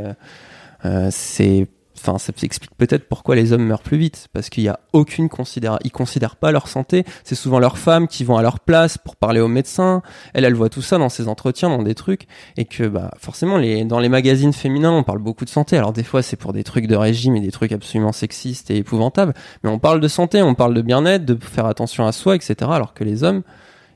c'est 1.11 1.67
Enfin, 2.01 2.17
ça 2.17 2.31
explique 2.43 2.75
peut-être 2.77 3.09
pourquoi 3.09 3.35
les 3.35 3.51
hommes 3.51 3.65
meurent 3.65 3.81
plus 3.81 3.97
vite, 3.97 4.27
parce 4.31 4.49
qu'il 4.49 4.63
y 4.63 4.69
a 4.69 4.79
aucune 4.93 5.27
considération, 5.27 5.81
ils 5.83 5.91
considèrent 5.91 6.37
pas 6.37 6.51
leur 6.51 6.67
santé. 6.67 7.03
C'est 7.25 7.35
souvent 7.35 7.59
leurs 7.59 7.77
femmes 7.77 8.07
qui 8.07 8.23
vont 8.23 8.37
à 8.37 8.41
leur 8.41 8.61
place 8.61 8.97
pour 8.97 9.17
parler 9.17 9.41
aux 9.41 9.49
médecins. 9.49 10.01
Elle, 10.33 10.45
elle 10.45 10.53
voit 10.53 10.69
tout 10.69 10.81
ça 10.81 10.97
dans 10.97 11.09
ses 11.09 11.27
entretiens, 11.27 11.69
dans 11.69 11.83
des 11.83 11.95
trucs, 11.95 12.27
et 12.55 12.65
que 12.65 12.87
bah 12.87 13.11
forcément, 13.17 13.57
les 13.57 13.83
dans 13.83 13.99
les 13.99 14.09
magazines 14.09 14.53
féminins, 14.53 14.91
on 14.91 15.03
parle 15.03 15.19
beaucoup 15.19 15.43
de 15.43 15.49
santé. 15.49 15.77
Alors 15.77 15.91
des 15.91 16.03
fois, 16.03 16.21
c'est 16.21 16.37
pour 16.37 16.53
des 16.53 16.63
trucs 16.63 16.87
de 16.87 16.95
régime 16.95 17.35
et 17.35 17.41
des 17.41 17.51
trucs 17.51 17.73
absolument 17.73 18.13
sexistes 18.13 18.71
et 18.71 18.77
épouvantables, 18.77 19.33
mais 19.63 19.69
on 19.69 19.79
parle 19.79 19.99
de 19.99 20.07
santé, 20.07 20.41
on 20.41 20.55
parle 20.55 20.73
de 20.73 20.81
bien-être, 20.81 21.25
de 21.25 21.37
faire 21.43 21.65
attention 21.65 22.07
à 22.07 22.13
soi, 22.13 22.35
etc. 22.35 22.55
Alors 22.71 22.93
que 22.93 23.03
les 23.03 23.23
hommes, 23.23 23.43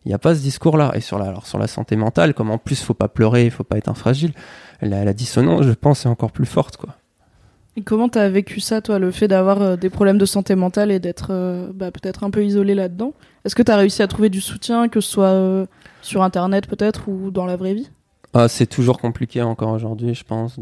il 0.06 0.10
n'y 0.10 0.14
a 0.14 0.20
pas 0.20 0.36
ce 0.36 0.42
discours-là. 0.42 0.92
Et 0.96 1.02
sur 1.02 1.18
la, 1.18 1.26
alors 1.26 1.48
sur 1.48 1.58
la 1.58 1.68
santé 1.68 1.96
mentale, 1.96 2.34
comme 2.34 2.52
en 2.52 2.58
plus 2.58 2.84
faut 2.84 2.94
pas 2.94 3.08
pleurer, 3.08 3.50
faut 3.50 3.64
pas 3.64 3.78
être 3.78 3.88
un 3.90 3.94
fragile, 3.94 4.34
la, 4.82 5.06
la 5.06 5.14
dissonance, 5.14 5.64
je 5.64 5.72
pense, 5.72 6.06
est 6.06 6.10
encore 6.10 6.32
plus 6.32 6.46
forte, 6.46 6.76
quoi. 6.78 6.96
Et 7.76 7.82
comment 7.82 8.08
t'as 8.08 8.30
vécu 8.30 8.60
ça, 8.60 8.82
toi, 8.82 9.00
le 9.00 9.10
fait 9.10 9.28
d'avoir 9.28 9.62
euh, 9.62 9.76
des 9.76 9.90
problèmes 9.90 10.20
de 10.20 10.26
santé 10.26 10.54
mentale 10.56 10.92
et 10.92 11.00
d'être 11.00 11.28
euh, 11.32 11.72
bah, 11.74 11.90
peut-être 11.90 12.24
un 12.24 12.30
peu 12.30 12.46
isolé 12.46 12.76
là-dedans? 12.76 13.14
Est-ce 13.46 13.56
que 13.56 13.64
t'as 13.64 13.78
réussi 13.78 14.04
à 14.04 14.08
trouver 14.08 14.30
du 14.30 14.42
soutien, 14.42 14.88
que 14.90 15.02
ce 15.02 15.10
soit 15.10 15.32
euh, 15.32 15.66
sur 16.02 16.22
Internet 16.22 16.68
peut-être 16.68 17.10
ou 17.10 17.32
dans 17.32 17.46
la 17.46 17.56
vraie 17.56 17.74
vie? 17.74 17.90
Ah, 18.36 18.48
c'est 18.48 18.66
toujours 18.68 19.00
compliqué 19.00 19.42
encore 19.42 19.72
aujourd'hui, 19.72 20.16
je 20.16 20.24
pense. 20.24 20.60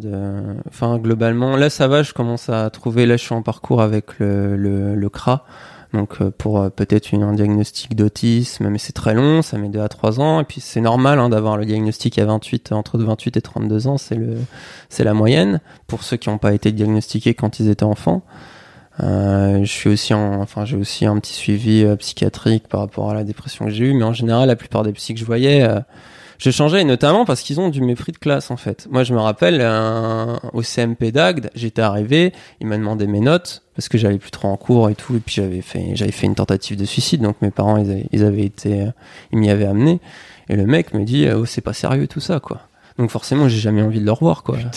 Enfin, 0.68 0.98
globalement, 0.98 1.56
là, 1.56 1.70
ça 1.70 1.88
va. 1.88 2.04
Je 2.04 2.12
commence 2.12 2.50
à 2.50 2.70
trouver. 2.70 3.06
Là, 3.06 3.16
je 3.16 3.24
suis 3.24 3.34
en 3.34 3.42
parcours 3.42 3.82
avec 3.82 4.20
le, 4.20 4.58
le, 4.58 4.96
le 4.96 5.10
CRA. 5.10 5.46
Donc, 5.94 6.22
euh, 6.22 6.32
pour 6.32 6.62
euh, 6.62 6.70
peut-être 6.70 7.14
un 7.14 7.34
diagnostic 7.34 7.96
d'autisme, 7.96 8.70
mais 8.70 8.78
c'est 8.78 8.94
très 8.94 9.14
long, 9.14 9.42
ça 9.42 9.58
met 9.58 9.68
2 9.68 9.82
à 9.82 9.90
3 9.90 10.22
ans. 10.22 10.40
Et 10.40 10.46
puis, 10.46 10.62
c'est 10.62 10.80
normal 10.80 11.20
hein, 11.20 11.30
d'avoir 11.30 11.58
le 11.58 11.66
diagnostic 11.66 12.18
à 12.18 12.26
28, 12.26 12.72
entre 12.72 12.98
28 12.98 13.38
et 13.38 13.42
32 13.42 13.88
ans, 13.88 13.98
c'est 13.98 14.16
le, 14.16 14.38
c'est 14.90 15.04
la 15.04 15.14
moyenne 15.14 15.60
pour 15.88 16.04
ceux 16.04 16.18
qui 16.18 16.30
n'ont 16.30 16.38
pas 16.38 16.54
été 16.54 16.72
diagnostiqués 16.72 17.34
quand 17.34 17.60
ils 17.60 17.70
étaient 17.70 17.84
enfants. 17.84 18.24
Euh, 19.02 19.60
je 19.64 19.72
suis 19.72 19.90
aussi 19.90 20.14
en, 20.14 20.42
enfin, 20.42 20.64
j'ai 20.64 20.78
aussi 20.78 21.06
un 21.06 21.18
petit 21.20 21.34
suivi 21.34 21.86
psychiatrique 21.98 22.68
par 22.68 22.82
rapport 22.82 23.10
à 23.10 23.14
la 23.14 23.24
dépression 23.24 23.66
que 23.66 23.72
j'ai 23.72 23.86
eue, 23.86 23.94
mais 23.94 24.04
en 24.04 24.14
général, 24.14 24.48
la 24.48 24.56
plupart 24.56 24.84
des 24.84 24.94
psys 24.94 25.14
que 25.14 25.20
je 25.20 25.26
voyais, 25.26 25.68
j'ai 26.42 26.52
changé, 26.52 26.80
et 26.80 26.84
notamment 26.84 27.24
parce 27.24 27.42
qu'ils 27.42 27.60
ont 27.60 27.70
du 27.70 27.82
mépris 27.82 28.12
de 28.12 28.18
classe, 28.18 28.50
en 28.50 28.58
fait. 28.58 28.88
Moi, 28.90 29.04
je 29.04 29.14
me 29.14 29.20
rappelle, 29.20 29.60
euh, 29.62 30.38
au 30.54 30.64
CMP 30.64 31.12
d'Agde, 31.12 31.52
j'étais 31.54 31.84
arrivé, 31.84 32.34
il 32.60 32.66
m'a 32.66 32.78
demandé 32.78 33.06
mes 33.06 33.20
notes, 33.20 33.62
parce 33.76 33.90
que 33.90 34.00
j'allais 34.00 34.18
plus 34.18 34.32
trop 34.32 34.48
en 34.48 34.58
cours 34.58 34.90
et 34.90 34.96
tout, 34.96 35.16
et 35.16 35.20
puis 35.20 35.36
j'avais 35.36 35.62
fait, 35.62 35.92
j'avais 35.94 36.12
fait 36.12 36.26
une 36.26 36.34
tentative 36.34 36.78
de 36.78 36.86
suicide, 36.86 37.22
donc 37.22 37.40
mes 37.44 37.52
parents, 37.52 37.78
ils 37.78 37.92
avaient, 37.92 38.08
ils 38.12 38.24
avaient 38.24 38.44
été, 38.44 38.82
euh, 38.82 38.92
ils 39.32 39.38
m'y 39.38 39.52
avaient 39.52 39.68
amené, 39.68 40.00
et 40.50 40.56
le 40.56 40.66
mec 40.66 40.96
me 40.96 41.04
dit, 41.04 41.30
oh, 41.30 41.46
c'est 41.46 41.62
pas 41.62 41.74
sérieux 41.74 42.08
tout 42.08 42.22
ça, 42.22 42.40
quoi. 42.40 42.62
Donc 42.98 43.12
forcément, 43.12 43.48
j'ai 43.48 43.60
jamais 43.60 43.84
envie 43.84 44.00
de 44.00 44.06
le 44.06 44.12
revoir, 44.12 44.42
quoi. 44.42 44.58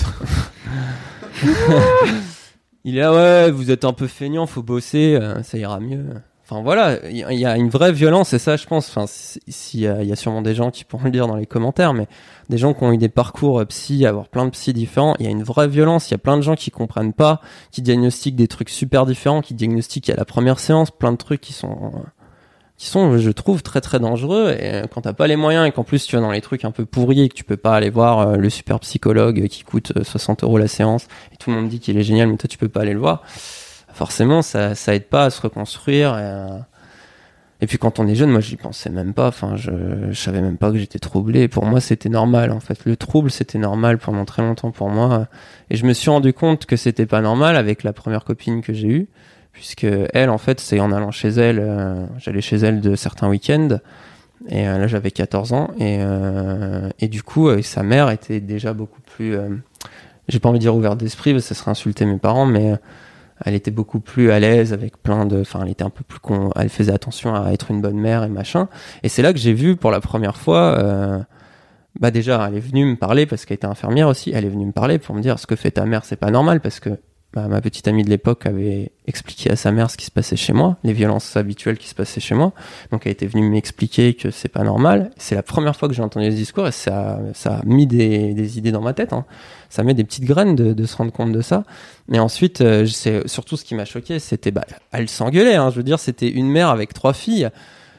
Il 2.84 2.98
est 2.98 3.00
là, 3.00 3.14
ouais, 3.14 3.50
vous 3.50 3.70
êtes 3.70 3.86
un 3.86 3.94
peu 3.94 4.06
feignant, 4.06 4.44
faut 4.46 4.62
bosser, 4.62 5.16
euh, 5.18 5.42
ça 5.42 5.56
ira 5.56 5.80
mieux. 5.80 6.04
Enfin 6.46 6.60
voilà, 6.62 6.98
il 7.08 7.16
y, 7.16 7.46
a 7.46 7.56
une 7.56 7.70
vraie 7.70 7.90
violence 7.92 8.34
et 8.34 8.38
ça, 8.38 8.56
je 8.58 8.66
pense. 8.66 8.90
Enfin, 8.90 9.06
si- 9.06 9.40
s'il 9.48 9.80
y, 9.80 9.86
a- 9.88 10.02
il 10.02 10.08
y 10.08 10.12
a 10.12 10.16
sûrement 10.16 10.42
des 10.42 10.54
gens 10.54 10.70
qui 10.70 10.84
pourront 10.84 11.04
le 11.04 11.10
dire 11.10 11.26
dans 11.26 11.36
les 11.36 11.46
commentaires, 11.46 11.94
mais 11.94 12.06
des 12.50 12.58
gens 12.58 12.74
qui 12.74 12.84
ont 12.84 12.92
eu 12.92 12.98
des 12.98 13.08
parcours 13.08 13.60
euh, 13.60 13.64
psy, 13.64 14.04
avoir 14.04 14.28
plein 14.28 14.44
de 14.44 14.50
psy 14.50 14.74
différents, 14.74 15.14
il 15.18 15.24
y 15.24 15.28
a 15.28 15.30
une 15.30 15.42
vraie 15.42 15.68
violence. 15.68 16.10
Il 16.10 16.12
y 16.12 16.14
a 16.16 16.18
plein 16.18 16.36
de 16.36 16.42
gens 16.42 16.54
qui 16.54 16.70
comprennent 16.70 17.14
pas, 17.14 17.40
qui 17.70 17.80
diagnostiquent 17.80 18.36
des 18.36 18.46
trucs 18.48 18.68
super 18.68 19.06
différents, 19.06 19.40
qui 19.40 19.54
diagnostiquent 19.54 20.10
à 20.10 20.16
la 20.16 20.26
première 20.26 20.58
séance 20.58 20.90
plein 20.90 21.12
de 21.12 21.16
trucs 21.16 21.40
qui 21.40 21.54
sont 21.54 21.92
qui 22.76 22.88
sont, 22.88 23.16
je 23.18 23.30
trouve, 23.30 23.62
très 23.62 23.80
très 23.80 24.00
dangereux. 24.00 24.50
Et 24.58 24.74
euh, 24.74 24.82
quand 24.92 25.02
t'as 25.02 25.12
pas 25.14 25.28
les 25.28 25.36
moyens 25.36 25.66
et 25.66 25.70
qu'en 25.72 25.84
plus 25.84 26.04
tu 26.06 26.16
vas 26.16 26.20
dans 26.20 26.32
les 26.32 26.40
trucs 26.42 26.64
un 26.66 26.72
peu 26.72 26.84
pourris 26.84 27.22
et 27.22 27.28
que 27.30 27.34
tu 27.34 27.44
peux 27.44 27.56
pas 27.56 27.74
aller 27.74 27.88
voir 27.88 28.18
euh, 28.18 28.36
le 28.36 28.50
super 28.50 28.80
psychologue 28.80 29.46
qui 29.48 29.62
coûte 29.62 29.92
euh, 29.96 30.02
60 30.04 30.42
euros 30.44 30.58
la 30.58 30.66
séance 30.68 31.06
et 31.32 31.36
tout 31.36 31.50
le 31.50 31.56
monde 31.56 31.68
dit 31.68 31.78
qu'il 31.80 31.96
est 31.96 32.02
génial, 32.02 32.28
mais 32.28 32.36
toi 32.36 32.48
tu 32.48 32.58
peux 32.58 32.68
pas 32.68 32.80
aller 32.80 32.92
le 32.92 32.98
voir. 32.98 33.22
Forcément, 33.94 34.42
ça 34.42 34.74
ça 34.74 34.94
aide 34.94 35.06
pas 35.06 35.24
à 35.24 35.30
se 35.30 35.40
reconstruire. 35.40 36.18
Et, 37.60 37.66
puis 37.66 37.78
quand 37.78 37.98
on 37.98 38.06
est 38.06 38.14
jeune, 38.14 38.30
moi 38.30 38.40
j'y 38.40 38.56
pensais 38.56 38.90
même 38.90 39.14
pas. 39.14 39.28
Enfin, 39.28 39.56
je, 39.56 39.70
je 40.10 40.20
savais 40.20 40.42
même 40.42 40.58
pas 40.58 40.70
que 40.70 40.76
j'étais 40.78 40.98
troublé. 40.98 41.48
Pour 41.48 41.64
moi, 41.64 41.80
c'était 41.80 42.10
normal. 42.10 42.52
En 42.52 42.60
fait, 42.60 42.84
le 42.84 42.96
trouble, 42.96 43.30
c'était 43.30 43.58
normal 43.58 43.98
pendant 43.98 44.26
très 44.26 44.42
longtemps 44.42 44.70
pour 44.70 44.90
moi. 44.90 45.28
Et 45.70 45.76
je 45.76 45.86
me 45.86 45.94
suis 45.94 46.10
rendu 46.10 46.34
compte 46.34 46.66
que 46.66 46.76
c'était 46.76 47.06
pas 47.06 47.22
normal 47.22 47.56
avec 47.56 47.82
la 47.82 47.94
première 47.94 48.24
copine 48.24 48.60
que 48.60 48.74
j'ai 48.74 48.88
eue 48.88 49.08
puisque 49.54 49.86
elle 50.12 50.28
en 50.28 50.38
fait 50.38 50.60
c'est 50.60 50.80
en 50.80 50.92
allant 50.92 51.12
chez 51.12 51.28
elle 51.28 51.60
euh, 51.60 52.06
j'allais 52.18 52.42
chez 52.42 52.56
elle 52.56 52.80
de 52.80 52.96
certains 52.96 53.28
week-ends 53.28 53.78
et 54.48 54.68
euh, 54.68 54.78
là 54.78 54.86
j'avais 54.88 55.12
14 55.12 55.52
ans 55.54 55.70
et, 55.78 55.98
euh, 56.00 56.90
et 56.98 57.08
du 57.08 57.22
coup 57.22 57.48
sa 57.62 57.82
mère 57.82 58.10
était 58.10 58.40
déjà 58.40 58.74
beaucoup 58.74 59.00
plus 59.00 59.36
j'ai 60.28 60.40
pas 60.40 60.48
envie 60.48 60.58
de 60.58 60.64
dire 60.64 60.76
ouverte 60.76 60.98
d'esprit 60.98 61.32
parce 61.32 61.44
que 61.44 61.54
ça 61.54 61.60
serait 61.60 61.70
insulter 61.70 62.04
mes 62.04 62.18
parents 62.18 62.46
mais 62.46 62.74
elle 63.44 63.54
était 63.54 63.70
beaucoup 63.70 64.00
plus 64.00 64.30
à 64.30 64.38
l'aise 64.38 64.72
avec 64.72 65.02
plein 65.02 65.26
de 65.26 65.40
enfin 65.40 65.60
elle 65.62 65.70
était 65.70 65.84
un 65.84 65.90
peu 65.90 66.04
plus 66.04 66.20
con 66.20 66.50
elle 66.56 66.68
faisait 66.68 66.92
attention 66.92 67.34
à 67.34 67.52
être 67.52 67.70
une 67.70 67.80
bonne 67.80 67.98
mère 67.98 68.24
et 68.24 68.28
machin. 68.28 68.68
Et 69.02 69.08
c'est 69.08 69.22
là 69.22 69.32
que 69.32 69.38
j'ai 69.38 69.52
vu 69.52 69.76
pour 69.76 69.90
la 69.90 70.00
première 70.00 70.36
fois 70.36 70.78
euh, 70.78 71.18
bah 72.00 72.10
déjà 72.10 72.46
elle 72.48 72.56
est 72.56 72.60
venue 72.60 72.84
me 72.84 72.96
parler 72.96 73.26
parce 73.26 73.44
qu'elle 73.44 73.56
était 73.56 73.66
infirmière 73.66 74.08
aussi. 74.08 74.32
Elle 74.34 74.44
est 74.44 74.50
venue 74.50 74.66
me 74.66 74.72
parler 74.72 74.98
pour 74.98 75.14
me 75.14 75.20
dire 75.20 75.38
ce 75.38 75.46
que 75.46 75.56
fait 75.56 75.72
ta 75.72 75.84
mère 75.84 76.04
c'est 76.04 76.16
pas 76.16 76.30
normal 76.30 76.60
parce 76.60 76.80
que 76.80 76.98
bah, 77.34 77.48
ma 77.48 77.60
petite 77.60 77.88
amie 77.88 78.04
de 78.04 78.10
l'époque 78.10 78.46
avait 78.46 78.92
expliqué 79.08 79.50
à 79.50 79.56
sa 79.56 79.72
mère 79.72 79.90
ce 79.90 79.96
qui 79.96 80.04
se 80.04 80.12
passait 80.12 80.36
chez 80.36 80.52
moi, 80.52 80.76
les 80.84 80.92
violences 80.92 81.36
habituelles 81.36 81.78
qui 81.78 81.88
se 81.88 81.94
passaient 81.94 82.20
chez 82.20 82.36
moi. 82.36 82.52
Donc 82.92 83.06
elle 83.06 83.12
était 83.12 83.26
venue 83.26 83.48
m'expliquer 83.50 84.14
que 84.14 84.30
c'est 84.30 84.48
pas 84.48 84.62
normal. 84.62 85.10
C'est 85.16 85.34
la 85.34 85.42
première 85.42 85.74
fois 85.74 85.88
que 85.88 85.94
j'ai 85.94 86.02
entendu 86.02 86.30
ce 86.30 86.36
discours 86.36 86.68
et 86.68 86.72
ça, 86.72 87.18
ça 87.34 87.56
a 87.56 87.64
mis 87.64 87.88
des, 87.88 88.58
idées 88.58 88.70
dans 88.70 88.80
ma 88.80 88.94
tête. 88.94 89.12
Hein. 89.12 89.24
Ça 89.68 89.82
met 89.82 89.94
des 89.94 90.04
petites 90.04 90.24
graines 90.24 90.54
de, 90.54 90.72
de, 90.72 90.86
se 90.86 90.96
rendre 90.96 91.12
compte 91.12 91.32
de 91.32 91.40
ça. 91.40 91.64
Mais 92.06 92.20
ensuite, 92.20 92.60
euh, 92.60 92.86
c'est 92.86 93.26
surtout 93.26 93.56
ce 93.56 93.64
qui 93.64 93.74
m'a 93.74 93.84
choqué, 93.84 94.20
c'était 94.20 94.52
bah, 94.52 94.64
elle 94.92 95.08
s'engueulait. 95.08 95.56
Hein. 95.56 95.70
Je 95.70 95.76
veux 95.76 95.82
dire, 95.82 95.98
c'était 95.98 96.28
une 96.30 96.48
mère 96.48 96.68
avec 96.68 96.94
trois 96.94 97.14
filles. 97.14 97.50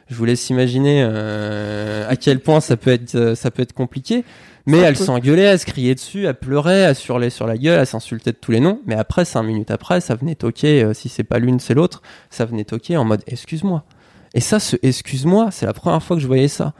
Je 0.08 0.16
vous 0.16 0.26
laisse 0.26 0.50
imaginer 0.50 1.04
euh, 1.04 2.08
à 2.08 2.16
quel 2.16 2.40
point 2.40 2.62
ça 2.62 2.78
peut 2.78 2.92
être, 2.92 3.16
euh, 3.16 3.36
ça 3.36 3.52
peut 3.52 3.64
être 3.64 3.74
compliqué. 3.74 4.24
Mais 4.68 4.80
elle 4.80 4.97
s'engueulait, 4.97 5.43
elle 5.43 5.59
se 5.59 5.66
criait 5.66 5.93
dessus, 5.93 6.26
elle 6.26 6.36
pleurait, 6.36 6.80
elle 6.80 6.95
surlait 6.95 7.30
sur 7.30 7.45
la 7.45 7.57
gueule, 7.57 7.80
elle 7.80 7.88
s'insultait 7.88 8.32
de 8.32 8.38
tous 8.38 8.51
les 8.51 8.59
noms. 8.59 8.82
Mais 8.86 8.95
après, 8.95 9.24
cinq 9.24 9.43
minutes 9.43 9.70
après, 9.70 10.01
ça 10.01 10.16
venait 10.16 10.36
toquer, 10.36 10.84
euh, 10.84 10.93
si 10.93 11.07
c'est 11.07 11.24
pas 11.24 11.38
l'une, 11.38 11.59
c'est 11.59 11.76
l'autre, 11.76 12.01
ça 12.32 12.45
venait 12.45 12.63
toquer 12.63 12.97
en 12.97 13.05
mode 13.05 13.22
excuse-moi. 13.28 13.84
Et 14.34 14.41
ça, 14.41 14.59
ce 14.59 14.76
excuse-moi, 14.82 15.49
c'est 15.51 15.68
la 15.68 15.74
première 15.74 16.01
fois 16.01 16.16
que 16.16 16.22
je 16.22 16.28
voyais 16.28 16.47
ça. 16.47 16.74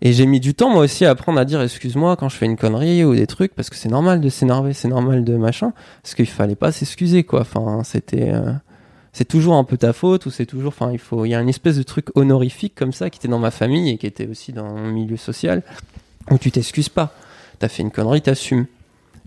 Et 0.00 0.12
j'ai 0.12 0.26
mis 0.26 0.38
du 0.38 0.54
temps, 0.54 0.70
moi 0.70 0.84
aussi, 0.84 1.04
à 1.04 1.10
apprendre 1.10 1.40
à 1.40 1.44
dire 1.44 1.60
excuse-moi 1.60 2.16
quand 2.16 2.28
je 2.28 2.36
fais 2.36 2.46
une 2.46 2.56
connerie 2.56 3.04
ou 3.04 3.14
des 3.14 3.26
trucs, 3.26 3.54
parce 3.54 3.68
que 3.68 3.76
c'est 3.76 3.88
normal 3.88 4.20
de 4.20 4.28
s'énerver, 4.28 4.72
c'est 4.72 4.88
normal 4.88 5.24
de 5.24 5.36
machin, 5.36 5.72
parce 6.02 6.14
qu'il 6.14 6.26
fallait 6.26 6.56
pas 6.56 6.70
s'excuser, 6.70 7.24
quoi. 7.24 7.40
Enfin, 7.40 7.82
c'était, 7.84 8.32
euh, 8.32 8.52
c'est 9.12 9.24
toujours 9.24 9.54
un 9.54 9.64
peu 9.64 9.76
ta 9.76 9.92
faute, 9.92 10.26
ou 10.26 10.30
c'est 10.30 10.46
toujours, 10.46 10.68
enfin, 10.68 10.92
il 10.92 10.98
faut, 10.98 11.24
il 11.24 11.30
y 11.30 11.34
a 11.34 11.40
une 11.40 11.48
espèce 11.48 11.76
de 11.76 11.82
truc 11.82 12.08
honorifique 12.16 12.74
comme 12.76 12.92
ça 12.92 13.10
qui 13.10 13.18
était 13.18 13.28
dans 13.28 13.38
ma 13.40 13.50
famille 13.50 13.90
et 13.90 13.98
qui 13.98 14.06
était 14.06 14.28
aussi 14.28 14.52
dans 14.52 14.66
mon 14.66 14.90
milieu 14.90 15.16
social, 15.16 15.62
où 16.30 16.38
tu 16.38 16.52
t'excuses 16.52 16.88
pas 16.88 17.12
t'as 17.58 17.68
fait 17.68 17.82
une 17.82 17.90
connerie, 17.90 18.22
t'assumes. 18.22 18.66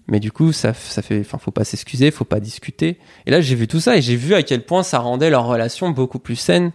Mais 0.07 0.19
du 0.19 0.32
coup, 0.32 0.53
ça, 0.53 0.73
ça 0.73 1.01
fait, 1.01 1.19
enfin, 1.19 1.38
faut 1.38 1.51
pas 1.51 1.65
s'excuser, 1.65 2.11
faut 2.11 2.25
pas 2.25 2.39
discuter. 2.39 2.97
Et 3.25 3.32
là, 3.32 3.41
j'ai 3.41 3.55
vu 3.55 3.67
tout 3.67 3.82
ça 3.82 3.97
et 3.97 4.01
j'ai 4.01 4.15
vu 4.15 4.34
à 4.34 4.43
quel 4.43 4.63
point 4.63 4.84
ça 4.84 4.99
rendait 4.99 5.30
leur 5.30 5.45
relation 5.45 5.89
beaucoup 5.89 6.19
plus 6.19 6.38
saine 6.38 6.71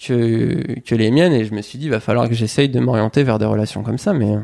que, 0.00 0.78
que 0.80 0.94
les 0.94 1.10
miennes. 1.10 1.32
Et 1.32 1.44
je 1.44 1.52
me 1.52 1.62
suis 1.62 1.78
dit, 1.78 1.88
va 1.88 1.98
falloir 1.98 2.28
que 2.28 2.34
j'essaye 2.34 2.68
de 2.68 2.78
m'orienter 2.78 3.24
vers 3.24 3.38
des 3.38 3.44
relations 3.44 3.82
comme 3.82 3.98
ça. 3.98 4.12
Mais 4.12 4.36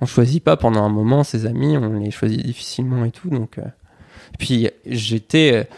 on 0.00 0.06
choisit 0.06 0.42
pas 0.42 0.56
pendant 0.56 0.82
un 0.82 0.88
moment 0.88 1.22
ses 1.22 1.46
amis, 1.46 1.76
on 1.76 2.00
les 2.00 2.10
choisit 2.10 2.44
difficilement 2.44 3.04
et 3.04 3.12
tout. 3.12 3.30
Donc, 3.30 3.58
euh. 3.58 3.62
puis 4.40 4.68
j'étais, 4.84 5.68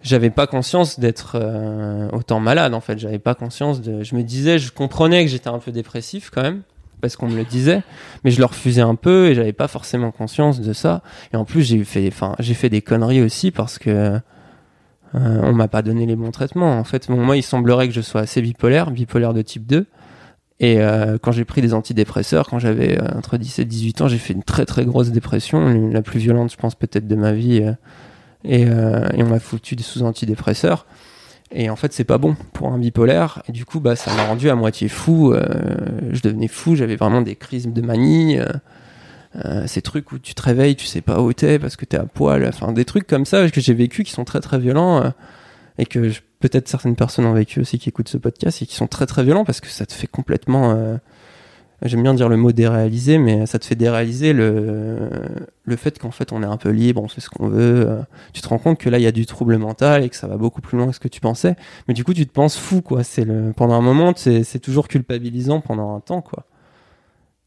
j'avais 0.00 0.30
pas 0.30 0.46
conscience 0.46 1.00
d'être 1.00 1.38
euh, 1.40 2.08
autant 2.12 2.38
malade 2.38 2.72
en 2.72 2.80
fait. 2.80 3.00
J'avais 3.00 3.18
pas 3.18 3.34
conscience 3.34 3.80
de. 3.80 4.04
Je 4.04 4.14
me 4.14 4.22
disais, 4.22 4.60
je 4.60 4.70
comprenais 4.70 5.24
que 5.24 5.30
j'étais 5.30 5.48
un 5.48 5.58
peu 5.58 5.72
dépressif 5.72 6.30
quand 6.30 6.42
même 6.42 6.62
parce 7.02 7.16
qu'on 7.16 7.28
me 7.28 7.36
le 7.36 7.44
disait, 7.44 7.82
mais 8.24 8.30
je 8.30 8.38
le 8.38 8.46
refusais 8.46 8.80
un 8.80 8.94
peu 8.94 9.26
et 9.26 9.34
j'avais 9.34 9.52
pas 9.52 9.68
forcément 9.68 10.12
conscience 10.12 10.60
de 10.60 10.72
ça. 10.72 11.02
Et 11.34 11.36
en 11.36 11.44
plus, 11.44 11.62
j'ai 11.62 11.82
fait, 11.84 12.06
enfin, 12.06 12.34
j'ai 12.38 12.54
fait 12.54 12.70
des 12.70 12.80
conneries 12.80 13.20
aussi 13.20 13.50
parce 13.50 13.78
que 13.78 13.90
euh, 13.90 14.20
on 15.14 15.52
m'a 15.52 15.68
pas 15.68 15.82
donné 15.82 16.06
les 16.06 16.14
bons 16.14 16.30
traitements. 16.30 16.78
En 16.78 16.84
fait, 16.84 17.08
moi, 17.08 17.36
il 17.36 17.42
semblerait 17.42 17.88
que 17.88 17.94
je 17.94 18.00
sois 18.00 18.22
assez 18.22 18.40
bipolaire, 18.40 18.92
bipolaire 18.92 19.34
de 19.34 19.42
type 19.42 19.66
2. 19.66 19.86
Et 20.60 20.80
euh, 20.80 21.18
quand 21.20 21.32
j'ai 21.32 21.44
pris 21.44 21.60
des 21.60 21.74
antidépresseurs, 21.74 22.48
quand 22.48 22.60
j'avais 22.60 22.96
euh, 23.02 23.18
entre 23.18 23.36
17 23.36 23.64
et 23.64 23.68
18 23.68 24.00
ans, 24.02 24.08
j'ai 24.08 24.18
fait 24.18 24.32
une 24.32 24.44
très 24.44 24.64
très 24.64 24.84
grosse 24.84 25.10
dépression, 25.10 25.90
la 25.90 26.02
plus 26.02 26.20
violente, 26.20 26.52
je 26.52 26.56
pense, 26.56 26.76
peut-être 26.76 27.08
de 27.08 27.16
ma 27.16 27.32
vie. 27.32 27.68
et, 28.44 28.62
et 28.62 29.22
on 29.22 29.28
m'a 29.28 29.40
foutu 29.40 29.76
sous 29.82 30.02
antidépresseurs. 30.02 30.86
Et 31.54 31.70
en 31.70 31.76
fait, 31.76 31.92
c'est 31.92 32.04
pas 32.04 32.18
bon 32.18 32.36
pour 32.52 32.68
un 32.72 32.78
bipolaire. 32.78 33.42
Et 33.48 33.52
du 33.52 33.64
coup, 33.64 33.80
bah, 33.80 33.96
ça 33.96 34.14
m'a 34.14 34.24
rendu 34.24 34.48
à 34.48 34.54
moitié 34.54 34.88
fou. 34.88 35.32
Euh, 35.32 35.44
je 36.10 36.22
devenais 36.22 36.48
fou. 36.48 36.76
J'avais 36.76 36.96
vraiment 36.96 37.22
des 37.22 37.36
crises 37.36 37.68
de 37.68 37.82
manie. 37.82 38.38
Euh, 38.38 38.46
euh, 39.44 39.66
ces 39.66 39.80
trucs 39.80 40.12
où 40.12 40.18
tu 40.18 40.34
te 40.34 40.42
réveilles, 40.42 40.76
tu 40.76 40.86
sais 40.86 41.00
pas 41.00 41.20
où 41.20 41.32
t'es 41.32 41.58
parce 41.58 41.76
que 41.76 41.84
t'es 41.84 41.96
à 41.96 42.04
poil. 42.04 42.46
Enfin, 42.46 42.72
des 42.72 42.84
trucs 42.84 43.06
comme 43.06 43.24
ça 43.24 43.48
que 43.50 43.60
j'ai 43.60 43.74
vécu 43.74 44.04
qui 44.04 44.12
sont 44.12 44.24
très 44.24 44.40
très 44.40 44.58
violents 44.58 45.12
et 45.78 45.86
que 45.86 46.10
peut-être 46.40 46.68
certaines 46.68 46.96
personnes 46.96 47.24
ont 47.24 47.32
vécu 47.32 47.60
aussi 47.60 47.78
qui 47.78 47.88
écoutent 47.88 48.10
ce 48.10 48.18
podcast 48.18 48.60
et 48.60 48.66
qui 48.66 48.74
sont 48.74 48.88
très 48.88 49.06
très 49.06 49.24
violents 49.24 49.46
parce 49.46 49.62
que 49.62 49.68
ça 49.68 49.86
te 49.86 49.94
fait 49.94 50.06
complètement 50.06 50.98
j'aime 51.84 52.02
bien 52.02 52.14
dire 52.14 52.28
le 52.28 52.36
mot 52.36 52.52
déréaliser, 52.52 53.18
mais 53.18 53.46
ça 53.46 53.58
te 53.58 53.66
fait 53.66 53.74
déréaliser 53.74 54.32
le, 54.32 55.10
le 55.64 55.76
fait 55.76 55.98
qu'en 55.98 56.10
fait 56.10 56.32
on 56.32 56.42
est 56.42 56.46
un 56.46 56.56
peu 56.56 56.70
libre, 56.70 57.02
on 57.02 57.08
fait 57.08 57.20
ce 57.20 57.30
qu'on 57.30 57.48
veut. 57.48 57.88
Euh. 57.88 58.02
Tu 58.32 58.40
te 58.40 58.48
rends 58.48 58.58
compte 58.58 58.78
que 58.78 58.88
là 58.88 58.98
il 58.98 59.02
y 59.02 59.06
a 59.06 59.12
du 59.12 59.26
trouble 59.26 59.58
mental 59.58 60.04
et 60.04 60.08
que 60.08 60.16
ça 60.16 60.26
va 60.26 60.36
beaucoup 60.36 60.60
plus 60.60 60.78
loin 60.78 60.88
que 60.88 60.94
ce 60.94 61.00
que 61.00 61.08
tu 61.08 61.20
pensais. 61.20 61.56
Mais 61.88 61.94
du 61.94 62.04
coup 62.04 62.14
tu 62.14 62.26
te 62.26 62.32
penses 62.32 62.56
fou 62.56 62.82
quoi. 62.82 63.04
C'est 63.04 63.24
le 63.24 63.52
pendant 63.54 63.74
un 63.74 63.80
moment 63.80 64.12
c'est 64.16 64.60
toujours 64.60 64.88
culpabilisant 64.88 65.60
pendant 65.60 65.94
un 65.96 66.00
temps 66.00 66.22
quoi. 66.22 66.44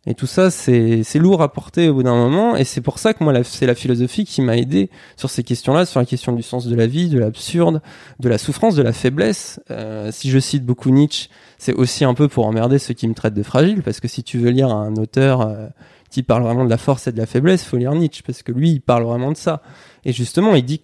Et 0.07 0.13
tout 0.13 0.27
ça, 0.27 0.51
c'est 0.51 1.03
lourd 1.15 1.41
à 1.41 1.51
porter 1.51 1.89
au 1.89 1.95
bout 1.95 2.03
d'un 2.03 2.15
moment. 2.15 2.55
Et 2.55 2.63
c'est 2.63 2.81
pour 2.81 2.99
ça 2.99 3.13
que 3.13 3.23
moi, 3.23 3.33
c'est 3.43 3.65
la 3.65 3.73
philosophie 3.73 4.23
qui 4.23 4.41
m'a 4.41 4.55
aidé 4.55 4.89
sur 5.17 5.29
ces 5.29 5.43
questions-là, 5.43 5.85
sur 5.85 5.99
la 5.99 6.05
question 6.05 6.31
du 6.33 6.43
sens 6.43 6.67
de 6.67 6.75
la 6.75 6.85
vie, 6.85 7.09
de 7.09 7.17
l'absurde, 7.17 7.81
de 8.19 8.29
la 8.29 8.37
souffrance, 8.37 8.75
de 8.75 8.83
la 8.83 8.93
faiblesse. 8.93 9.59
Euh, 9.71 10.11
si 10.11 10.29
je 10.29 10.37
cite 10.37 10.63
beaucoup 10.63 10.91
Nietzsche, 10.91 11.29
c'est 11.57 11.73
aussi 11.73 12.05
un 12.05 12.13
peu 12.13 12.27
pour 12.27 12.45
emmerder 12.45 12.77
ceux 12.77 12.93
qui 12.93 13.07
me 13.07 13.15
traitent 13.15 13.33
de 13.33 13.43
fragile, 13.43 13.81
parce 13.81 13.99
que 13.99 14.07
si 14.07 14.23
tu 14.23 14.37
veux 14.37 14.51
lire 14.51 14.69
un 14.69 14.95
auteur 14.95 15.41
euh, 15.41 15.67
qui 16.11 16.21
parle 16.21 16.43
vraiment 16.43 16.65
de 16.65 16.69
la 16.69 16.77
force 16.77 17.07
et 17.07 17.11
de 17.11 17.17
la 17.17 17.25
faiblesse, 17.25 17.63
faut 17.63 17.77
lire 17.77 17.93
Nietzsche, 17.95 18.21
parce 18.23 18.43
que 18.43 18.51
lui, 18.51 18.71
il 18.71 18.81
parle 18.81 19.03
vraiment 19.03 19.31
de 19.31 19.37
ça. 19.37 19.63
Et 20.03 20.13
justement, 20.13 20.53
il 20.53 20.65
dit 20.65 20.81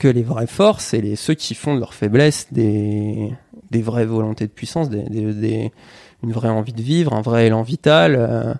que 0.00 0.08
les 0.08 0.22
vraies 0.22 0.48
forces, 0.48 0.86
c'est 0.86 1.00
les, 1.00 1.16
ceux 1.16 1.34
qui 1.34 1.54
font 1.54 1.74
de 1.74 1.80
leur 1.80 1.94
faiblesse 1.94 2.48
des, 2.52 3.32
des 3.70 3.82
vraies 3.82 4.04
volontés 4.04 4.46
de 4.46 4.52
puissance, 4.52 4.90
des, 4.90 5.02
des, 5.04 5.32
des 5.32 5.72
une 6.22 6.32
vraie 6.32 6.48
envie 6.48 6.72
de 6.72 6.82
vivre, 6.82 7.12
un 7.14 7.22
vrai 7.22 7.46
élan 7.46 7.62
vital. 7.62 8.16
Euh, 8.18 8.54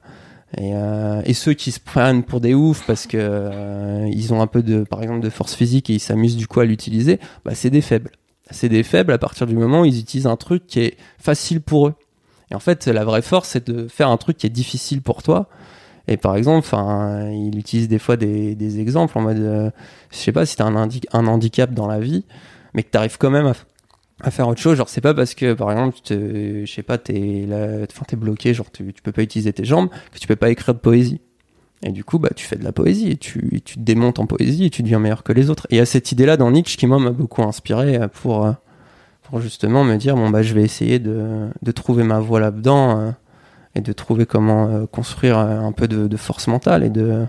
et, 0.56 0.72
euh, 0.74 1.20
et, 1.26 1.34
ceux 1.34 1.52
qui 1.52 1.72
se 1.72 1.80
prennent 1.80 2.22
pour 2.22 2.40
des 2.40 2.54
oufs 2.54 2.82
parce 2.86 3.06
que 3.06 3.18
euh, 3.20 4.08
ils 4.10 4.32
ont 4.32 4.40
un 4.40 4.46
peu 4.46 4.62
de, 4.62 4.82
par 4.82 5.02
exemple, 5.02 5.20
de 5.20 5.28
force 5.28 5.54
physique 5.54 5.90
et 5.90 5.94
ils 5.94 6.00
s'amusent 6.00 6.36
du 6.36 6.46
coup 6.46 6.60
à 6.60 6.64
l'utiliser, 6.64 7.20
bah, 7.44 7.54
c'est 7.54 7.70
des 7.70 7.82
faibles. 7.82 8.12
C'est 8.50 8.70
des 8.70 8.82
faibles 8.82 9.12
à 9.12 9.18
partir 9.18 9.46
du 9.46 9.54
moment 9.54 9.82
où 9.82 9.84
ils 9.84 10.00
utilisent 10.00 10.26
un 10.26 10.36
truc 10.36 10.66
qui 10.66 10.80
est 10.80 10.96
facile 11.18 11.60
pour 11.60 11.88
eux. 11.88 11.94
Et 12.50 12.54
en 12.54 12.60
fait, 12.60 12.86
la 12.86 13.04
vraie 13.04 13.20
force, 13.20 13.50
c'est 13.50 13.70
de 13.70 13.88
faire 13.88 14.08
un 14.08 14.16
truc 14.16 14.38
qui 14.38 14.46
est 14.46 14.50
difficile 14.50 15.02
pour 15.02 15.22
toi. 15.22 15.50
Et 16.06 16.16
par 16.16 16.34
exemple, 16.34 16.60
enfin, 16.60 17.28
il 17.30 17.58
utilise 17.58 17.88
des 17.88 17.98
fois 17.98 18.16
des, 18.16 18.54
des 18.54 18.80
exemples 18.80 19.18
en 19.18 19.20
mode, 19.20 19.72
je 20.10 20.16
sais 20.16 20.32
pas 20.32 20.46
si 20.46 20.56
t'as 20.56 20.64
un, 20.64 20.74
un 21.12 21.26
handicap 21.26 21.74
dans 21.74 21.86
la 21.86 22.00
vie, 22.00 22.24
mais 22.72 22.82
que 22.82 22.88
t'arrives 22.88 23.18
quand 23.18 23.28
même 23.28 23.44
à, 23.44 23.52
à 24.20 24.30
faire 24.30 24.48
autre 24.48 24.60
chose. 24.60 24.76
Genre 24.76 24.88
c'est 24.88 25.00
pas 25.00 25.14
parce 25.14 25.34
que 25.34 25.52
par 25.54 25.70
exemple 25.70 25.96
je 26.08 26.70
sais 26.70 26.82
pas 26.82 26.98
t'es 26.98 27.46
là 27.48 27.84
enfin 27.90 28.04
t'es 28.06 28.16
bloqué 28.16 28.54
genre 28.54 28.70
tu, 28.70 28.92
tu 28.92 29.02
peux 29.02 29.12
pas 29.12 29.22
utiliser 29.22 29.52
tes 29.52 29.64
jambes 29.64 29.88
que 30.12 30.18
tu 30.18 30.26
peux 30.26 30.36
pas 30.36 30.50
écrire 30.50 30.74
de 30.74 30.80
poésie. 30.80 31.20
Et 31.84 31.92
du 31.92 32.02
coup 32.02 32.18
bah 32.18 32.30
tu 32.34 32.44
fais 32.44 32.56
de 32.56 32.64
la 32.64 32.72
poésie 32.72 33.18
tu, 33.18 33.60
tu 33.64 33.76
te 33.76 33.80
démontes 33.80 34.18
en 34.18 34.26
poésie 34.26 34.64
et 34.64 34.70
tu 34.70 34.82
deviens 34.82 34.98
meilleur 34.98 35.22
que 35.22 35.32
les 35.32 35.50
autres. 35.50 35.66
Et 35.70 35.76
il 35.76 35.78
y 35.78 35.80
a 35.80 35.86
cette 35.86 36.10
idée 36.12 36.26
là 36.26 36.36
dans 36.36 36.50
Nietzsche 36.50 36.76
qui 36.76 36.86
moi 36.86 36.98
m'a 36.98 37.10
beaucoup 37.10 37.42
inspiré 37.42 37.96
euh, 37.96 38.08
pour 38.08 38.46
euh, 38.46 38.52
justement 39.40 39.84
me 39.84 39.96
dire 39.96 40.16
bon 40.16 40.30
bah 40.30 40.42
je 40.42 40.54
vais 40.54 40.62
essayer 40.62 40.98
de, 40.98 41.48
de 41.62 41.72
trouver 41.72 42.02
ma 42.02 42.18
voie 42.18 42.40
là 42.40 42.50
dedans 42.50 42.98
euh, 42.98 43.10
et 43.74 43.80
de 43.80 43.92
trouver 43.92 44.26
comment 44.26 44.86
construire 44.86 45.38
un 45.38 45.70
peu 45.72 45.86
de, 45.86 46.08
de, 46.08 46.16
force 46.16 46.48
mentale 46.48 46.82
et 46.82 46.90
de 46.90 47.26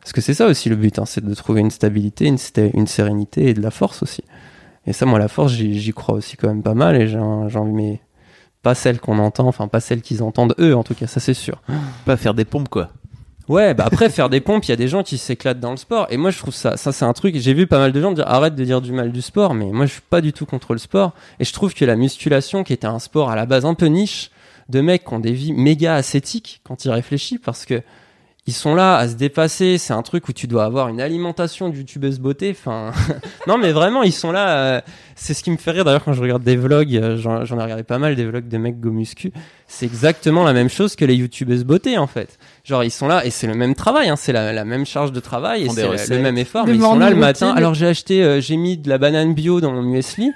parce 0.00 0.12
que 0.12 0.22
c'est 0.22 0.34
ça 0.34 0.46
aussi 0.46 0.70
le 0.70 0.76
but 0.76 0.98
hein, 0.98 1.04
c'est 1.04 1.22
de 1.22 1.34
trouver 1.34 1.60
une 1.60 1.70
stabilité 1.70 2.26
une, 2.26 2.38
une 2.72 2.86
sérénité 2.86 3.50
et 3.50 3.54
de 3.54 3.60
la 3.60 3.70
force 3.70 4.02
aussi 4.02 4.24
et 4.86 4.92
ça, 4.92 5.06
moi, 5.06 5.18
la 5.18 5.28
force, 5.28 5.52
j'y 5.52 5.92
crois 5.92 6.16
aussi 6.16 6.36
quand 6.36 6.48
même 6.48 6.62
pas 6.62 6.74
mal. 6.74 7.00
Et 7.00 7.08
j'ai 7.08 7.18
envie, 7.18 7.72
mais 7.72 8.00
pas 8.62 8.74
celle 8.74 9.00
qu'on 9.00 9.18
entend, 9.18 9.46
enfin 9.46 9.68
pas 9.68 9.80
celle 9.80 10.02
qu'ils 10.02 10.22
entendent 10.22 10.54
eux, 10.58 10.74
en 10.74 10.82
tout 10.82 10.94
cas, 10.94 11.06
ça 11.06 11.20
c'est 11.20 11.34
sûr. 11.34 11.60
Pas 12.04 12.16
faire 12.16 12.34
des 12.34 12.44
pompes, 12.44 12.68
quoi. 12.68 12.90
Ouais, 13.46 13.74
bah 13.74 13.84
après 13.86 14.08
faire 14.08 14.30
des 14.30 14.40
pompes, 14.40 14.64
il 14.64 14.70
y 14.70 14.72
a 14.72 14.76
des 14.76 14.88
gens 14.88 15.02
qui 15.02 15.18
s'éclatent 15.18 15.60
dans 15.60 15.70
le 15.70 15.76
sport. 15.76 16.06
Et 16.08 16.16
moi, 16.16 16.30
je 16.30 16.38
trouve 16.38 16.54
ça, 16.54 16.78
ça 16.78 16.92
c'est 16.92 17.04
un 17.04 17.12
truc. 17.12 17.36
J'ai 17.36 17.52
vu 17.52 17.66
pas 17.66 17.78
mal 17.78 17.92
de 17.92 18.00
gens 18.00 18.12
dire 18.12 18.26
arrête 18.26 18.54
de 18.54 18.64
dire 18.64 18.80
du 18.80 18.92
mal 18.92 19.12
du 19.12 19.20
sport, 19.20 19.52
mais 19.52 19.66
moi, 19.66 19.84
je 19.84 19.92
suis 19.92 20.00
pas 20.00 20.22
du 20.22 20.32
tout 20.32 20.46
contre 20.46 20.72
le 20.72 20.78
sport. 20.78 21.12
Et 21.40 21.44
je 21.44 21.52
trouve 21.52 21.74
que 21.74 21.84
la 21.84 21.94
musculation, 21.94 22.64
qui 22.64 22.72
était 22.72 22.86
un 22.86 22.98
sport 22.98 23.30
à 23.30 23.36
la 23.36 23.44
base 23.44 23.66
un 23.66 23.74
peu 23.74 23.86
niche, 23.86 24.30
de 24.70 24.80
mecs 24.80 25.04
qui 25.04 25.12
ont 25.12 25.20
des 25.20 25.32
vies 25.32 25.52
méga 25.52 25.94
ascétiques 25.94 26.62
quand 26.64 26.86
ils 26.86 26.90
réfléchissent, 26.90 27.40
parce 27.44 27.66
que 27.66 27.82
ils 28.46 28.52
sont 28.52 28.74
là 28.74 28.96
à 28.96 29.08
se 29.08 29.14
dépasser. 29.14 29.78
C'est 29.78 29.94
un 29.94 30.02
truc 30.02 30.28
où 30.28 30.32
tu 30.34 30.46
dois 30.46 30.64
avoir 30.64 30.88
une 30.88 31.00
alimentation 31.00 31.70
de 31.70 31.76
youtubeuse 31.76 32.18
beauté. 32.18 32.50
Enfin, 32.50 32.92
non, 33.46 33.56
mais 33.56 33.72
vraiment, 33.72 34.02
ils 34.02 34.12
sont 34.12 34.32
là. 34.32 34.58
Euh, 34.58 34.80
c'est 35.16 35.32
ce 35.32 35.42
qui 35.42 35.50
me 35.50 35.56
fait 35.56 35.70
rire 35.70 35.84
d'ailleurs 35.84 36.04
quand 36.04 36.12
je 36.12 36.20
regarde 36.20 36.42
des 36.42 36.56
vlogs. 36.56 36.94
Euh, 36.94 37.16
j'en 37.16 37.42
ai 37.42 37.62
regardé 37.62 37.84
pas 37.84 37.98
mal 37.98 38.16
des 38.16 38.26
vlogs 38.26 38.46
de 38.46 38.58
mecs 38.58 38.80
go 38.80 38.90
muscu. 38.90 39.32
C'est 39.66 39.86
exactement 39.86 40.44
la 40.44 40.52
même 40.52 40.68
chose 40.68 40.94
que 40.94 41.06
les 41.06 41.14
youtubeuses 41.14 41.64
beauté 41.64 41.96
en 41.96 42.06
fait. 42.06 42.38
Genre 42.64 42.84
ils 42.84 42.90
sont 42.90 43.08
là 43.08 43.24
et 43.24 43.30
c'est 43.30 43.46
le 43.46 43.54
même 43.54 43.74
travail. 43.74 44.10
Hein, 44.10 44.16
c'est 44.16 44.32
la, 44.32 44.64
même 44.64 44.84
charge 44.84 45.12
de 45.12 45.20
travail 45.20 45.64
et 45.64 45.68
c'est 45.70 46.14
le 46.14 46.20
même 46.20 46.36
effort. 46.36 46.66
mais 46.66 46.74
ils 46.74 46.80
sont 46.82 46.98
là 46.98 47.08
le 47.08 47.16
matin. 47.16 47.54
Alors 47.56 47.72
j'ai 47.72 47.86
acheté, 47.86 48.22
euh, 48.22 48.40
j'ai 48.42 48.56
mis 48.58 48.76
de 48.76 48.90
la 48.90 48.98
banane 48.98 49.32
bio 49.32 49.62
dans 49.62 49.72
mon 49.72 49.82
muesli. 49.82 50.30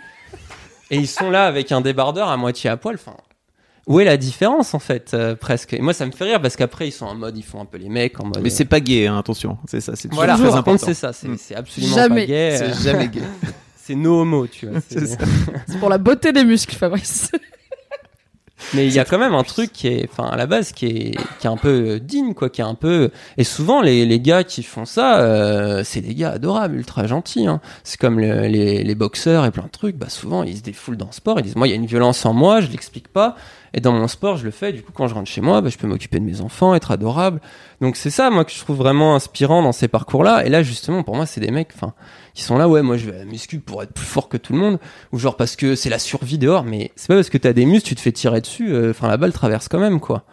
Et 0.90 0.96
ils 0.96 1.08
sont 1.08 1.30
là 1.30 1.44
avec 1.44 1.70
un 1.72 1.82
débardeur 1.82 2.28
à 2.28 2.38
moitié 2.38 2.70
à 2.70 2.78
poil. 2.78 2.94
Enfin, 2.94 3.16
où 3.88 3.98
est 4.00 4.04
la 4.04 4.16
différence 4.16 4.74
en 4.74 4.78
fait 4.78 5.12
euh, 5.14 5.34
presque? 5.34 5.72
Et 5.72 5.80
moi 5.80 5.92
ça 5.92 6.06
me 6.06 6.12
fait 6.12 6.24
rire 6.24 6.40
parce 6.40 6.54
qu'après 6.56 6.86
ils 6.88 6.92
sont 6.92 7.06
en 7.06 7.14
mode 7.14 7.36
ils 7.36 7.42
font 7.42 7.60
un 7.60 7.64
peu 7.64 7.78
les 7.78 7.88
mecs 7.88 8.20
en 8.20 8.26
mode 8.26 8.40
mais 8.42 8.50
c'est 8.50 8.64
pas 8.64 8.80
gay 8.80 9.06
hein, 9.06 9.18
attention 9.18 9.58
c'est 9.66 9.80
ça 9.80 9.96
c'est 9.96 10.12
voilà, 10.12 10.36
très 10.36 10.54
important 10.54 10.86
c'est 10.86 10.94
ça 10.94 11.12
c'est 11.12 11.28
mm. 11.28 11.56
absolument 11.56 11.94
jamais. 11.94 12.20
pas 12.22 12.26
gay 12.26 12.56
c'est 12.56 12.82
jamais 12.82 13.08
gay 13.08 13.22
c'est 13.76 13.94
no 13.94 14.20
homo 14.20 14.46
tu 14.46 14.66
vois 14.66 14.80
c'est 14.88 15.80
pour 15.80 15.88
la 15.88 15.98
beauté 15.98 16.32
des 16.32 16.44
muscles 16.44 16.76
Fabrice 16.76 17.32
Mais 18.74 18.86
il 18.86 18.92
y 18.92 18.98
a 18.98 19.04
quand 19.04 19.18
même 19.18 19.34
un 19.34 19.44
truc 19.44 19.72
qui 19.72 19.86
est, 19.86 20.08
enfin, 20.10 20.28
à 20.28 20.36
la 20.36 20.46
base, 20.46 20.72
qui 20.72 20.86
est, 20.86 21.16
qui 21.38 21.46
est 21.46 21.50
un 21.50 21.56
peu 21.56 22.00
digne, 22.00 22.34
quoi, 22.34 22.50
qui 22.50 22.60
est 22.60 22.64
un 22.64 22.74
peu. 22.74 23.10
Et 23.36 23.44
souvent, 23.44 23.80
les, 23.80 24.04
les 24.04 24.20
gars 24.20 24.44
qui 24.44 24.62
font 24.62 24.84
ça, 24.84 25.20
euh, 25.20 25.82
c'est 25.84 26.00
des 26.00 26.14
gars 26.14 26.32
adorables, 26.32 26.76
ultra 26.76 27.06
gentils. 27.06 27.46
Hein. 27.46 27.60
C'est 27.84 28.00
comme 28.00 28.18
le- 28.18 28.46
les, 28.46 28.82
les 28.82 28.94
boxeurs 28.94 29.44
et 29.44 29.50
plein 29.50 29.64
de 29.64 29.70
trucs. 29.70 29.96
Bah, 29.96 30.08
souvent, 30.08 30.42
ils 30.42 30.56
se 30.56 30.62
défoulent 30.62 30.96
dans 30.96 31.06
le 31.06 31.12
sport. 31.12 31.38
Ils 31.38 31.44
disent, 31.44 31.56
moi, 31.56 31.68
il 31.68 31.70
y 31.70 31.72
a 31.72 31.76
une 31.76 31.86
violence 31.86 32.26
en 32.26 32.32
moi, 32.34 32.60
je 32.60 32.66
l'explique 32.68 33.08
pas. 33.08 33.36
Et 33.74 33.80
dans 33.80 33.92
mon 33.92 34.08
sport, 34.08 34.36
je 34.36 34.44
le 34.44 34.50
fais. 34.50 34.72
Du 34.72 34.82
coup, 34.82 34.92
quand 34.92 35.08
je 35.08 35.14
rentre 35.14 35.30
chez 35.30 35.40
moi, 35.40 35.60
bah, 35.60 35.68
je 35.68 35.78
peux 35.78 35.86
m'occuper 35.86 36.18
de 36.18 36.24
mes 36.24 36.40
enfants, 36.40 36.74
être 36.74 36.90
adorable. 36.90 37.40
Donc, 37.80 37.96
c'est 37.96 38.10
ça, 38.10 38.30
moi, 38.30 38.44
que 38.44 38.52
je 38.52 38.58
trouve 38.58 38.76
vraiment 38.76 39.14
inspirant 39.14 39.62
dans 39.62 39.72
ces 39.72 39.88
parcours-là. 39.88 40.46
Et 40.46 40.48
là, 40.48 40.62
justement, 40.62 41.02
pour 41.02 41.16
moi, 41.16 41.26
c'est 41.26 41.40
des 41.40 41.50
mecs, 41.50 41.70
enfin, 41.74 41.92
qui 42.34 42.42
sont 42.42 42.58
là, 42.58 42.68
ouais, 42.68 42.82
moi, 42.82 42.96
je 42.96 43.10
vais 43.10 43.16
à 43.16 43.18
la 43.18 43.24
muscu 43.24 43.58
pour 43.60 43.82
être 43.82 43.92
plus 43.92 44.06
fort 44.06 44.28
que 44.28 44.36
tout 44.36 44.52
le 44.52 44.58
monde 44.58 44.78
ou 45.12 45.18
genre 45.18 45.36
parce 45.36 45.56
que 45.56 45.74
c'est 45.74 45.90
la 45.90 45.98
survie 45.98 46.38
dehors 46.38 46.64
mais 46.64 46.92
c'est 46.96 47.08
pas 47.08 47.14
parce 47.14 47.30
que 47.30 47.38
t'as 47.38 47.52
des 47.52 47.66
muscles 47.66 47.88
tu 47.88 47.94
te 47.94 48.00
fais 48.00 48.12
tirer 48.12 48.40
dessus 48.40 48.72
euh, 48.72 48.90
enfin 48.90 49.08
la 49.08 49.16
balle 49.16 49.32
traverse 49.32 49.68
quand 49.68 49.78
même 49.78 50.00
quoi 50.00 50.24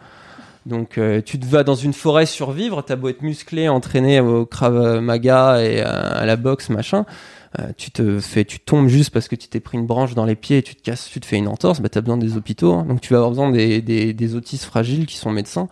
donc 0.66 0.98
euh, 0.98 1.22
tu 1.24 1.38
te 1.38 1.46
vas 1.46 1.64
dans 1.64 1.74
une 1.74 1.92
forêt 1.92 2.26
survivre 2.26 2.82
t'as 2.82 2.96
beau 2.96 3.08
être 3.08 3.22
musclé 3.22 3.68
entraîné 3.68 4.20
au 4.20 4.44
krav 4.46 5.00
maga 5.00 5.62
et 5.62 5.80
à 5.80 6.26
la 6.26 6.36
boxe 6.36 6.68
machin 6.68 7.06
euh, 7.58 7.68
tu 7.76 7.90
te 7.90 8.20
fais 8.20 8.44
tu 8.44 8.60
tombes 8.60 8.88
juste 8.88 9.10
parce 9.10 9.28
que 9.28 9.36
tu 9.36 9.48
t'es 9.48 9.60
pris 9.60 9.78
une 9.78 9.86
branche 9.86 10.14
dans 10.14 10.24
les 10.24 10.36
pieds 10.36 10.58
et 10.58 10.62
tu 10.62 10.74
te 10.74 10.82
casses 10.82 11.08
tu 11.10 11.20
te 11.20 11.26
fais 11.26 11.36
une 11.36 11.48
entorse 11.48 11.80
bah 11.80 11.88
t'as 11.88 12.00
besoin 12.00 12.18
des 12.18 12.36
hôpitaux 12.36 12.74
hein. 12.74 12.84
donc 12.86 13.00
tu 13.00 13.12
vas 13.12 13.18
avoir 13.18 13.30
besoin 13.30 13.50
des, 13.50 13.80
des, 13.80 14.12
des 14.12 14.34
autistes 14.34 14.64
fragiles 14.64 15.06
qui 15.06 15.16
sont 15.16 15.30
médecins 15.30 15.68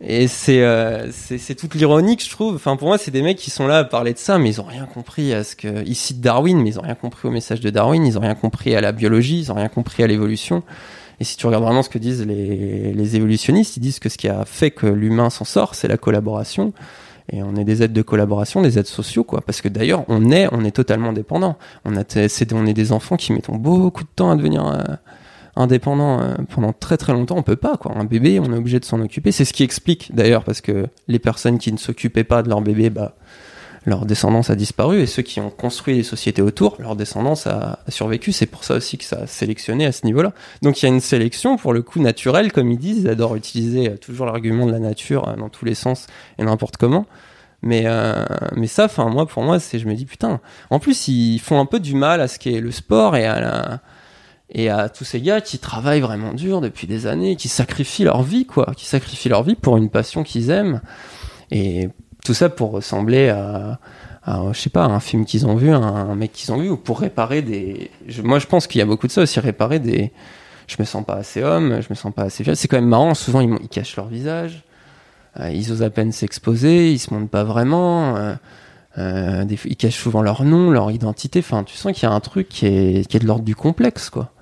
et 0.00 0.28
c'est 0.28 0.62
euh, 0.62 1.10
c'est 1.10 1.54
toute 1.54 1.74
l'ironie 1.74 2.16
que 2.16 2.22
je 2.22 2.30
trouve. 2.30 2.56
Enfin 2.56 2.76
pour 2.76 2.88
moi 2.88 2.98
c'est 2.98 3.10
des 3.10 3.22
mecs 3.22 3.38
qui 3.38 3.50
sont 3.50 3.66
là 3.66 3.78
à 3.78 3.84
parler 3.84 4.12
de 4.12 4.18
ça, 4.18 4.38
mais 4.38 4.50
ils 4.50 4.60
ont 4.60 4.64
rien 4.64 4.84
compris 4.84 5.32
à 5.32 5.42
ce 5.42 5.56
que 5.56 5.84
ils 5.86 5.94
citent 5.94 6.20
Darwin, 6.20 6.60
mais 6.60 6.70
ils 6.70 6.78
ont 6.78 6.82
rien 6.82 6.94
compris 6.94 7.28
au 7.28 7.30
message 7.30 7.60
de 7.60 7.70
Darwin, 7.70 8.04
ils 8.04 8.18
ont 8.18 8.20
rien 8.20 8.34
compris 8.34 8.74
à 8.74 8.80
la 8.80 8.92
biologie, 8.92 9.40
ils 9.40 9.52
ont 9.52 9.54
rien 9.54 9.68
compris 9.68 10.02
à 10.02 10.06
l'évolution. 10.06 10.62
Et 11.20 11.24
si 11.24 11.36
tu 11.36 11.46
regardes 11.46 11.64
vraiment 11.64 11.82
ce 11.82 11.88
que 11.88 11.98
disent 11.98 12.24
les, 12.26 12.92
les 12.92 13.16
évolutionnistes, 13.16 13.76
ils 13.76 13.80
disent 13.80 13.98
que 13.98 14.08
ce 14.08 14.18
qui 14.18 14.28
a 14.28 14.44
fait 14.44 14.70
que 14.70 14.86
l'humain 14.86 15.30
s'en 15.30 15.44
sort, 15.44 15.74
c'est 15.74 15.88
la 15.88 15.96
collaboration. 15.96 16.72
Et 17.32 17.42
on 17.42 17.56
est 17.56 17.64
des 17.64 17.82
êtres 17.82 17.94
de 17.94 18.02
collaboration, 18.02 18.62
des 18.62 18.78
êtres 18.78 18.88
sociaux, 18.88 19.24
quoi. 19.24 19.40
Parce 19.40 19.60
que 19.60 19.68
d'ailleurs, 19.68 20.04
on 20.08 20.30
est, 20.30 20.48
on 20.52 20.64
est 20.64 20.70
totalement 20.70 21.12
dépendant. 21.12 21.56
On 21.84 21.96
est 21.96 22.72
des 22.72 22.92
enfants 22.92 23.16
qui 23.16 23.32
mettons 23.32 23.56
beaucoup 23.56 24.04
de 24.04 24.08
temps 24.14 24.30
à 24.30 24.36
devenir 24.36 24.66
euh, 24.66 24.78
indépendants 25.56 26.20
euh, 26.20 26.34
pendant 26.50 26.72
très 26.72 26.96
très 26.96 27.12
longtemps. 27.12 27.36
On 27.36 27.42
peut 27.42 27.56
pas, 27.56 27.76
quoi. 27.76 27.96
Un 27.96 28.04
bébé, 28.04 28.38
on 28.38 28.52
est 28.52 28.56
obligé 28.56 28.78
de 28.78 28.84
s'en 28.84 29.00
occuper. 29.00 29.32
C'est 29.32 29.44
ce 29.44 29.52
qui 29.52 29.64
explique, 29.64 30.14
d'ailleurs, 30.14 30.44
parce 30.44 30.60
que 30.60 30.86
les 31.08 31.18
personnes 31.18 31.58
qui 31.58 31.72
ne 31.72 31.78
s'occupaient 31.78 32.24
pas 32.24 32.42
de 32.42 32.48
leur 32.48 32.60
bébé, 32.60 32.90
bah, 32.90 33.16
leur 33.86 34.04
descendance 34.04 34.50
a 34.50 34.56
disparu 34.56 35.00
et 35.00 35.06
ceux 35.06 35.22
qui 35.22 35.40
ont 35.40 35.48
construit 35.48 35.94
les 35.94 36.02
sociétés 36.02 36.42
autour, 36.42 36.76
leur 36.80 36.96
descendance 36.96 37.46
a, 37.46 37.78
survécu. 37.88 38.32
C'est 38.32 38.46
pour 38.46 38.64
ça 38.64 38.74
aussi 38.74 38.98
que 38.98 39.04
ça 39.04 39.20
a 39.20 39.26
sélectionné 39.28 39.86
à 39.86 39.92
ce 39.92 40.04
niveau-là. 40.04 40.32
Donc 40.60 40.82
il 40.82 40.86
y 40.86 40.88
a 40.88 40.92
une 40.92 41.00
sélection 41.00 41.56
pour 41.56 41.72
le 41.72 41.82
coup 41.82 42.00
naturelle, 42.00 42.52
comme 42.52 42.70
ils 42.72 42.78
disent. 42.78 42.98
Ils 42.98 43.08
adorent 43.08 43.36
utiliser 43.36 43.90
euh, 43.90 43.96
toujours 43.96 44.26
l'argument 44.26 44.66
de 44.66 44.72
la 44.72 44.80
nature 44.80 45.28
euh, 45.28 45.36
dans 45.36 45.48
tous 45.48 45.64
les 45.64 45.76
sens 45.76 46.08
et 46.38 46.44
n'importe 46.44 46.76
comment. 46.76 47.06
Mais 47.62 47.84
euh, 47.86 48.24
mais 48.56 48.66
ça, 48.66 48.86
enfin 48.86 49.08
moi 49.08 49.26
pour 49.26 49.44
moi, 49.44 49.60
c'est 49.60 49.78
je 49.78 49.86
me 49.86 49.94
dis 49.94 50.04
putain. 50.04 50.40
En 50.70 50.80
plus 50.80 51.06
ils 51.06 51.38
font 51.38 51.60
un 51.60 51.66
peu 51.66 51.78
du 51.78 51.94
mal 51.94 52.20
à 52.20 52.28
ce 52.28 52.40
qu'est 52.40 52.60
le 52.60 52.72
sport 52.72 53.16
et 53.16 53.24
à 53.24 53.80
et 54.50 54.68
à 54.68 54.88
tous 54.88 55.04
ces 55.04 55.20
gars 55.20 55.40
qui 55.40 55.58
travaillent 55.58 56.00
vraiment 56.00 56.32
dur 56.32 56.60
depuis 56.60 56.86
des 56.86 57.06
années, 57.06 57.36
qui 57.36 57.48
sacrifient 57.48 58.04
leur 58.04 58.22
vie 58.22 58.46
quoi, 58.46 58.72
qui 58.76 58.86
sacrifient 58.86 59.28
leur 59.28 59.42
vie 59.42 59.54
pour 59.54 59.76
une 59.76 59.90
passion 59.90 60.22
qu'ils 60.22 60.50
aiment 60.50 60.80
et 61.50 61.88
tout 62.26 62.34
ça 62.34 62.48
pour 62.48 62.72
ressembler 62.72 63.28
à, 63.28 63.78
je 64.52 64.58
sais 64.58 64.70
pas, 64.70 64.84
un 64.84 65.00
film 65.00 65.24
qu'ils 65.24 65.46
ont 65.46 65.54
vu, 65.54 65.70
un, 65.70 66.14
mec 66.14 66.32
qu'ils 66.32 66.52
ont 66.52 66.58
vu, 66.58 66.68
ou 66.68 66.76
pour 66.76 67.00
réparer 67.00 67.42
des. 67.42 67.90
moi, 68.24 68.38
je 68.38 68.46
pense 68.46 68.66
qu'il 68.66 68.80
y 68.80 68.82
a 68.82 68.86
beaucoup 68.86 69.06
de 69.06 69.12
ça 69.12 69.22
aussi, 69.22 69.38
réparer 69.40 69.78
des. 69.78 70.12
Je 70.66 70.76
me 70.80 70.84
sens 70.84 71.04
pas 71.04 71.14
assez 71.14 71.42
homme, 71.42 71.80
je 71.80 71.86
me 71.88 71.94
sens 71.94 72.12
pas 72.12 72.24
assez 72.24 72.42
fier. 72.42 72.56
C'est 72.56 72.66
quand 72.66 72.76
même 72.76 72.88
marrant. 72.88 73.14
Souvent, 73.14 73.40
ils, 73.40 73.68
cachent 73.68 73.96
leur 73.96 74.08
visage, 74.08 74.64
euh, 75.38 75.50
ils 75.50 75.70
osent 75.70 75.84
à 75.84 75.90
peine 75.90 76.10
s'exposer, 76.10 76.90
ils 76.90 76.98
se 76.98 77.14
montrent 77.14 77.30
pas 77.30 77.44
vraiment. 77.44 78.16
euh, 78.16 78.34
euh, 78.98 79.44
ils 79.64 79.76
cachent 79.76 79.98
souvent 79.98 80.22
leur 80.22 80.42
nom, 80.42 80.70
leur 80.70 80.90
identité. 80.90 81.38
Enfin, 81.38 81.62
tu 81.62 81.76
sens 81.76 81.92
qu'il 81.92 82.02
y 82.02 82.06
a 82.06 82.12
un 82.12 82.20
truc 82.20 82.48
qui 82.48 82.66
est, 82.66 83.18
de 83.20 83.26
l'ordre 83.26 83.44
du 83.44 83.54
complexe, 83.54 84.10
quoi. 84.10 84.32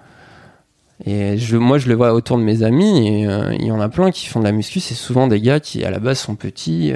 Et 1.05 1.37
je, 1.37 1.57
moi, 1.57 1.77
je 1.77 1.89
le 1.89 1.95
vois 1.95 2.15
autour 2.15 2.39
de 2.39 2.43
mes 2.45 2.63
amis, 2.63 3.09
et 3.09 3.23
il 3.59 3.67
y 3.67 3.73
en 3.73 3.81
a 3.81 3.89
plein 3.89 4.13
qui 4.13 4.27
font 4.27 4.39
de 4.39 4.45
la 4.45 4.53
muscu. 4.53 4.81
C'est 4.81 4.95
souvent 4.95 5.27
des 5.27 5.41
gars 5.41 5.59
qui, 5.61 5.85
à 5.85 5.91
la 5.91 5.99
base, 5.99 6.21
sont 6.21 6.37
petits, 6.37 6.95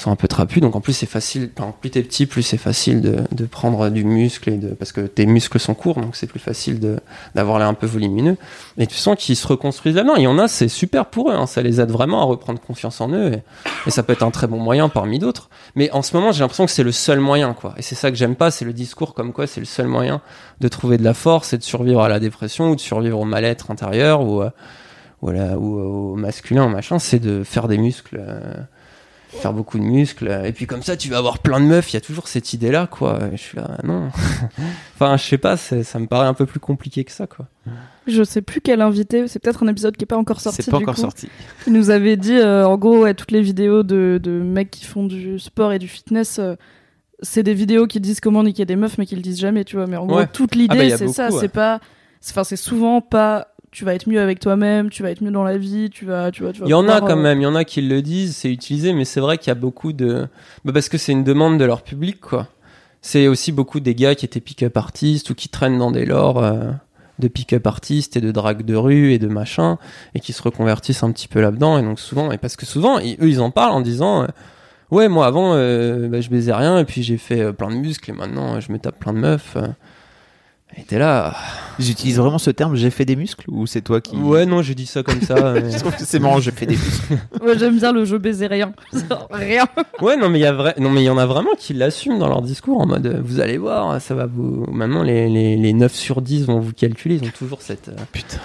sont 0.00 0.10
un 0.10 0.16
peu 0.16 0.28
trapus. 0.28 0.60
Donc, 0.60 0.76
en 0.76 0.80
plus, 0.80 0.92
c'est 0.92 1.06
facile. 1.06 1.50
Plus 1.80 1.90
t'es 1.90 2.02
petit, 2.02 2.26
plus 2.26 2.42
c'est 2.42 2.56
facile 2.56 3.00
de, 3.00 3.18
de 3.32 3.44
prendre 3.44 3.88
du 3.90 4.04
muscle 4.04 4.50
et 4.50 4.56
de, 4.56 4.68
parce 4.68 4.92
que 4.92 5.02
tes 5.02 5.26
muscles 5.26 5.58
sont 5.58 5.74
courts, 5.74 6.00
donc 6.00 6.16
c'est 6.16 6.26
plus 6.26 6.40
facile 6.40 6.80
d'avoir 7.34 7.58
l'air 7.58 7.68
un 7.68 7.74
peu 7.74 7.86
volumineux. 7.86 8.36
Et 8.78 8.86
tu 8.86 8.96
sens 8.96 9.16
qu'ils 9.18 9.36
se 9.36 9.46
reconstruisent 9.46 9.94
là-dedans. 9.94 10.16
Il 10.16 10.22
y 10.22 10.26
en 10.26 10.38
a, 10.38 10.48
c'est 10.48 10.68
super 10.68 11.06
pour 11.06 11.30
eux. 11.30 11.34
Hein. 11.34 11.46
Ça 11.46 11.62
les 11.62 11.80
aide 11.80 11.90
vraiment 11.90 12.22
à 12.22 12.24
reprendre 12.24 12.60
confiance 12.60 13.00
en 13.00 13.10
eux. 13.12 13.32
Et, 13.86 13.90
ça 13.90 14.02
peut 14.02 14.12
être 14.12 14.22
un 14.22 14.30
très 14.30 14.46
bon 14.46 14.58
moyen 14.58 14.88
parmi 14.88 15.18
d'autres. 15.18 15.50
Mais 15.74 15.90
en 15.90 16.02
ce 16.02 16.16
moment, 16.16 16.32
j'ai 16.32 16.40
l'impression 16.40 16.64
que 16.64 16.72
c'est 16.72 16.82
le 16.82 16.92
seul 16.92 17.20
moyen, 17.20 17.54
quoi. 17.54 17.74
Et 17.76 17.82
c'est 17.82 17.94
ça 17.94 18.10
que 18.10 18.16
j'aime 18.16 18.36
pas, 18.36 18.50
c'est 18.50 18.64
le 18.64 18.72
discours 18.72 19.14
comme 19.14 19.32
quoi 19.32 19.46
c'est 19.46 19.60
le 19.60 19.66
seul 19.66 19.86
moyen 19.86 20.20
de 20.60 20.68
trouver 20.68 20.96
de 20.96 21.04
la 21.04 21.14
force 21.14 21.52
et 21.52 21.58
de 21.58 21.62
survivre 21.62 22.02
à 22.02 22.08
la 22.08 22.20
dépression 22.20 22.70
ou 22.70 22.76
de 22.76 22.80
survivre 22.80 23.18
au 23.18 23.24
mal-être 23.24 23.70
intérieur 23.70 24.22
ou, 24.22 24.42
euh, 24.42 24.50
ou, 25.22 26.12
au 26.12 26.16
masculin, 26.16 26.68
machin, 26.68 26.98
c'est 26.98 27.18
de 27.18 27.42
faire 27.44 27.68
des 27.68 27.78
muscles, 27.78 28.20
euh, 28.20 28.54
faire 29.32 29.52
beaucoup 29.52 29.78
de 29.78 29.84
muscles. 29.84 30.42
Et 30.44 30.52
puis 30.52 30.66
comme 30.66 30.82
ça, 30.82 30.96
tu 30.96 31.08
vas 31.08 31.18
avoir 31.18 31.38
plein 31.38 31.60
de 31.60 31.64
meufs. 31.66 31.92
Il 31.92 31.94
y 31.94 31.96
a 31.96 32.00
toujours 32.00 32.28
cette 32.28 32.52
idée-là, 32.52 32.86
quoi. 32.86 33.18
Et 33.32 33.36
je 33.36 33.42
suis 33.42 33.56
là, 33.56 33.78
non. 33.84 34.08
enfin, 34.94 35.16
je 35.16 35.22
sais 35.24 35.38
pas, 35.38 35.56
ça 35.56 35.98
me 35.98 36.06
paraît 36.06 36.26
un 36.26 36.34
peu 36.34 36.46
plus 36.46 36.60
compliqué 36.60 37.04
que 37.04 37.12
ça, 37.12 37.26
quoi. 37.26 37.46
Je 38.06 38.24
sais 38.24 38.42
plus 38.42 38.60
quel 38.60 38.80
invité, 38.80 39.28
c'est 39.28 39.38
peut-être 39.38 39.62
un 39.62 39.68
épisode 39.68 39.96
qui 39.96 40.02
est 40.02 40.06
pas 40.06 40.16
encore 40.16 40.40
sorti. 40.40 40.62
C'est 40.62 40.70
pas 40.70 40.78
du 40.78 40.84
encore 40.84 40.96
coup. 40.96 41.00
sorti. 41.02 41.28
Il 41.66 41.72
nous 41.72 41.90
avait 41.90 42.16
dit, 42.16 42.34
euh, 42.36 42.66
en 42.66 42.76
gros, 42.76 43.02
ouais, 43.02 43.14
toutes 43.14 43.30
les 43.30 43.42
vidéos 43.42 43.82
de, 43.82 44.18
de 44.22 44.30
mecs 44.32 44.70
qui 44.70 44.84
font 44.84 45.04
du 45.04 45.38
sport 45.38 45.72
et 45.72 45.78
du 45.78 45.86
fitness, 45.86 46.38
euh, 46.38 46.56
c'est 47.22 47.42
des 47.42 47.54
vidéos 47.54 47.86
qui 47.86 48.00
disent 48.00 48.20
comment 48.20 48.42
niquer 48.42 48.64
des 48.64 48.76
meufs, 48.76 48.98
mais 48.98 49.06
qui 49.06 49.14
le 49.14 49.22
disent 49.22 49.38
jamais, 49.38 49.64
tu 49.64 49.76
vois. 49.76 49.86
Mais 49.86 49.96
en 49.96 50.06
gros, 50.06 50.24
toute 50.32 50.52
Ah 50.54 50.58
l'idée, 50.58 50.88
bah, 50.88 50.94
a 50.94 50.98
c'est 50.98 51.08
ça. 51.08 51.28
ouais. 51.30 51.38
C'est 51.38 51.48
pas, 51.48 51.78
enfin, 52.30 52.42
c'est 52.44 52.56
souvent 52.56 53.00
pas. 53.00 53.48
Tu 53.72 53.84
vas 53.84 53.94
être 53.94 54.08
mieux 54.08 54.20
avec 54.20 54.40
toi-même, 54.40 54.90
tu 54.90 55.02
vas 55.04 55.10
être 55.12 55.22
mieux 55.22 55.30
dans 55.30 55.44
la 55.44 55.56
vie, 55.56 55.90
tu 55.90 56.04
vas, 56.04 56.30
tu 56.32 56.42
vas, 56.42 56.52
tu 56.52 56.60
vas 56.60 56.66
Il 56.66 56.70
y 56.70 56.74
en 56.74 56.88
a 56.88 57.00
quand 57.00 57.10
euh, 57.12 57.16
même, 57.16 57.40
il 57.40 57.44
y 57.44 57.46
en 57.46 57.54
a 57.54 57.64
qui 57.64 57.80
le 57.82 58.02
disent, 58.02 58.34
c'est 58.36 58.50
utilisé, 58.50 58.92
mais 58.92 59.04
c'est 59.04 59.20
vrai 59.20 59.38
qu'il 59.38 59.48
y 59.48 59.52
a 59.52 59.54
beaucoup 59.54 59.92
de. 59.92 60.26
Bah 60.64 60.72
parce 60.72 60.88
que 60.88 60.98
c'est 60.98 61.12
une 61.12 61.22
demande 61.22 61.56
de 61.58 61.64
leur 61.64 61.82
public, 61.82 62.20
quoi. 62.20 62.48
C'est 63.00 63.28
aussi 63.28 63.52
beaucoup 63.52 63.78
des 63.80 63.94
gars 63.94 64.14
qui 64.16 64.24
étaient 64.26 64.40
pick-up 64.40 64.76
artistes 64.76 65.30
ou 65.30 65.34
qui 65.34 65.48
traînent 65.48 65.78
dans 65.78 65.92
des 65.92 66.04
lores 66.04 66.42
euh, 66.44 66.70
de 67.20 67.28
pick-up 67.28 67.66
artistes 67.66 68.16
et 68.16 68.20
de 68.20 68.32
drague 68.32 68.64
de 68.64 68.74
rue 68.74 69.12
et 69.12 69.18
de 69.18 69.28
machin, 69.28 69.78
et 70.14 70.20
qui 70.20 70.32
se 70.32 70.42
reconvertissent 70.42 71.02
un 71.04 71.12
petit 71.12 71.28
peu 71.28 71.40
là-dedans. 71.40 71.78
Et 71.78 71.82
donc 71.82 72.00
souvent, 72.00 72.32
et 72.32 72.38
parce 72.38 72.56
que 72.56 72.66
souvent, 72.66 72.98
ils- 72.98 73.14
eux, 73.22 73.28
ils 73.28 73.40
en 73.40 73.50
parlent 73.50 73.72
en 73.72 73.80
disant. 73.80 74.22
euh, 74.24 74.26
Ouais, 74.90 75.08
moi 75.08 75.26
avant, 75.28 75.50
bah, 75.52 76.20
je 76.20 76.28
baisais 76.30 76.52
rien, 76.52 76.76
et 76.80 76.84
puis 76.84 77.04
j'ai 77.04 77.16
fait 77.16 77.52
plein 77.52 77.70
de 77.70 77.76
muscles, 77.76 78.10
et 78.10 78.12
maintenant, 78.12 78.58
je 78.58 78.72
me 78.72 78.78
tape 78.80 78.98
plein 78.98 79.12
de 79.12 79.18
meufs. 79.18 79.56
Et 80.76 80.82
t'es 80.82 80.98
là. 80.98 81.34
J'utilise 81.78 82.18
vraiment 82.18 82.38
ce 82.38 82.50
terme, 82.50 82.76
j'ai 82.76 82.90
fait 82.90 83.04
des 83.04 83.16
muscles 83.16 83.44
ou 83.48 83.66
c'est 83.66 83.80
toi 83.80 84.00
qui. 84.00 84.16
Ouais, 84.16 84.46
non, 84.46 84.62
je 84.62 84.72
dis 84.72 84.86
ça 84.86 85.02
comme 85.02 85.20
ça. 85.22 85.54
mais- 85.54 85.70
Je 85.70 85.78
trouve 85.78 85.96
que 85.96 86.04
c'est 86.04 86.18
marrant, 86.18 86.38
j'ai 86.40 86.50
fait 86.52 86.66
des 86.66 86.76
muscles. 86.76 87.18
Ouais, 87.42 87.58
j'aime 87.58 87.76
bien 87.78 87.92
le 87.92 88.04
jeu 88.04 88.18
baiser 88.18 88.46
rien. 88.46 88.72
rien. 89.30 89.64
Ouais, 90.00 90.16
non, 90.16 90.28
mais 90.28 90.38
il 90.38 90.42
y 90.42 90.46
a 90.46 90.52
vrai, 90.52 90.74
non, 90.78 90.90
mais 90.90 91.02
il 91.02 91.06
y 91.06 91.10
en 91.10 91.18
a 91.18 91.26
vraiment 91.26 91.50
qui 91.58 91.72
l'assument 91.74 92.18
dans 92.18 92.28
leur 92.28 92.42
discours 92.42 92.80
en 92.80 92.86
mode, 92.86 93.06
euh, 93.06 93.20
vous 93.24 93.40
allez 93.40 93.58
voir, 93.58 94.00
ça 94.00 94.14
va 94.14 94.26
vous, 94.26 94.66
maintenant 94.70 95.02
les, 95.02 95.28
les, 95.28 95.56
les 95.56 95.72
9 95.72 95.92
sur 95.94 96.22
10 96.22 96.44
vont 96.46 96.60
vous 96.60 96.72
calculer, 96.72 97.16
ils 97.20 97.26
ont 97.26 97.32
toujours 97.36 97.62
cette, 97.62 97.88
euh, 97.88 97.94
Putain. 98.12 98.38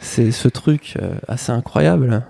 c'est 0.00 0.30
ce 0.30 0.48
truc 0.48 0.94
euh, 1.02 1.14
assez 1.26 1.52
incroyable. 1.52 2.22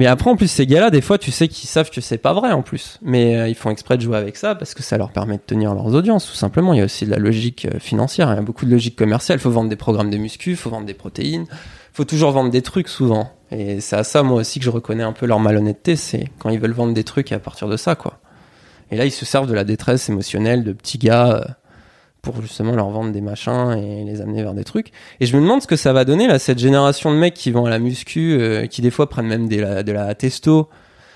Mais 0.00 0.06
après, 0.06 0.30
en 0.30 0.36
plus, 0.36 0.50
ces 0.50 0.66
gars-là, 0.66 0.88
des 0.88 1.02
fois, 1.02 1.18
tu 1.18 1.30
sais 1.30 1.46
qu'ils 1.46 1.68
savent 1.68 1.90
que 1.90 2.00
c'est 2.00 2.16
pas 2.16 2.32
vrai 2.32 2.52
en 2.52 2.62
plus. 2.62 2.98
Mais 3.02 3.36
euh, 3.36 3.48
ils 3.48 3.54
font 3.54 3.68
exprès 3.68 3.98
de 3.98 4.02
jouer 4.02 4.16
avec 4.16 4.34
ça 4.38 4.54
parce 4.54 4.72
que 4.72 4.82
ça 4.82 4.96
leur 4.96 5.12
permet 5.12 5.36
de 5.36 5.42
tenir 5.42 5.74
leurs 5.74 5.94
audiences, 5.94 6.24
tout 6.26 6.34
simplement. 6.34 6.72
Il 6.72 6.78
y 6.78 6.80
a 6.80 6.86
aussi 6.86 7.04
de 7.04 7.10
la 7.10 7.18
logique 7.18 7.66
euh, 7.66 7.78
financière, 7.78 8.32
il 8.32 8.36
y 8.36 8.38
a 8.38 8.40
beaucoup 8.40 8.64
de 8.64 8.70
logique 8.70 8.96
commerciale. 8.96 9.38
Il 9.38 9.42
faut 9.42 9.50
vendre 9.50 9.68
des 9.68 9.76
programmes 9.76 10.08
de 10.08 10.16
muscu, 10.16 10.52
il 10.52 10.56
faut 10.56 10.70
vendre 10.70 10.86
des 10.86 10.94
protéines, 10.94 11.44
faut 11.92 12.06
toujours 12.06 12.30
vendre 12.30 12.48
des 12.48 12.62
trucs 12.62 12.88
souvent. 12.88 13.30
Et 13.50 13.82
c'est 13.82 13.96
à 13.96 14.02
ça, 14.02 14.22
moi 14.22 14.40
aussi, 14.40 14.58
que 14.58 14.64
je 14.64 14.70
reconnais 14.70 15.02
un 15.02 15.12
peu 15.12 15.26
leur 15.26 15.38
malhonnêteté, 15.38 15.96
c'est 15.96 16.30
quand 16.38 16.48
ils 16.48 16.58
veulent 16.58 16.72
vendre 16.72 16.94
des 16.94 17.04
trucs 17.04 17.30
et 17.30 17.34
à 17.34 17.38
partir 17.38 17.68
de 17.68 17.76
ça, 17.76 17.94
quoi. 17.94 18.20
Et 18.90 18.96
là, 18.96 19.04
ils 19.04 19.12
se 19.12 19.26
servent 19.26 19.48
de 19.48 19.54
la 19.54 19.64
détresse 19.64 20.08
émotionnelle 20.08 20.64
de 20.64 20.72
petits 20.72 20.96
gars 20.96 21.30
euh, 21.30 21.44
pour 22.22 22.40
justement 22.42 22.72
leur 22.74 22.90
vendre 22.90 23.12
des 23.12 23.20
machins 23.20 23.72
et 23.72 24.04
les 24.04 24.20
amener 24.20 24.42
vers 24.42 24.54
des 24.54 24.64
trucs. 24.64 24.92
Et 25.20 25.26
je 25.26 25.36
me 25.36 25.40
demande 25.42 25.62
ce 25.62 25.66
que 25.66 25.76
ça 25.76 25.92
va 25.92 26.04
donner 26.04 26.26
là, 26.26 26.38
cette 26.38 26.58
génération 26.58 27.10
de 27.12 27.16
mecs 27.16 27.34
qui 27.34 27.50
vont 27.50 27.64
à 27.66 27.70
la 27.70 27.78
muscu, 27.78 28.36
euh, 28.38 28.66
qui 28.66 28.82
des 28.82 28.90
fois 28.90 29.08
prennent 29.08 29.26
même 29.26 29.48
des, 29.48 29.58
la- 29.60 29.82
de 29.82 29.92
la 29.92 30.14
testo 30.14 30.68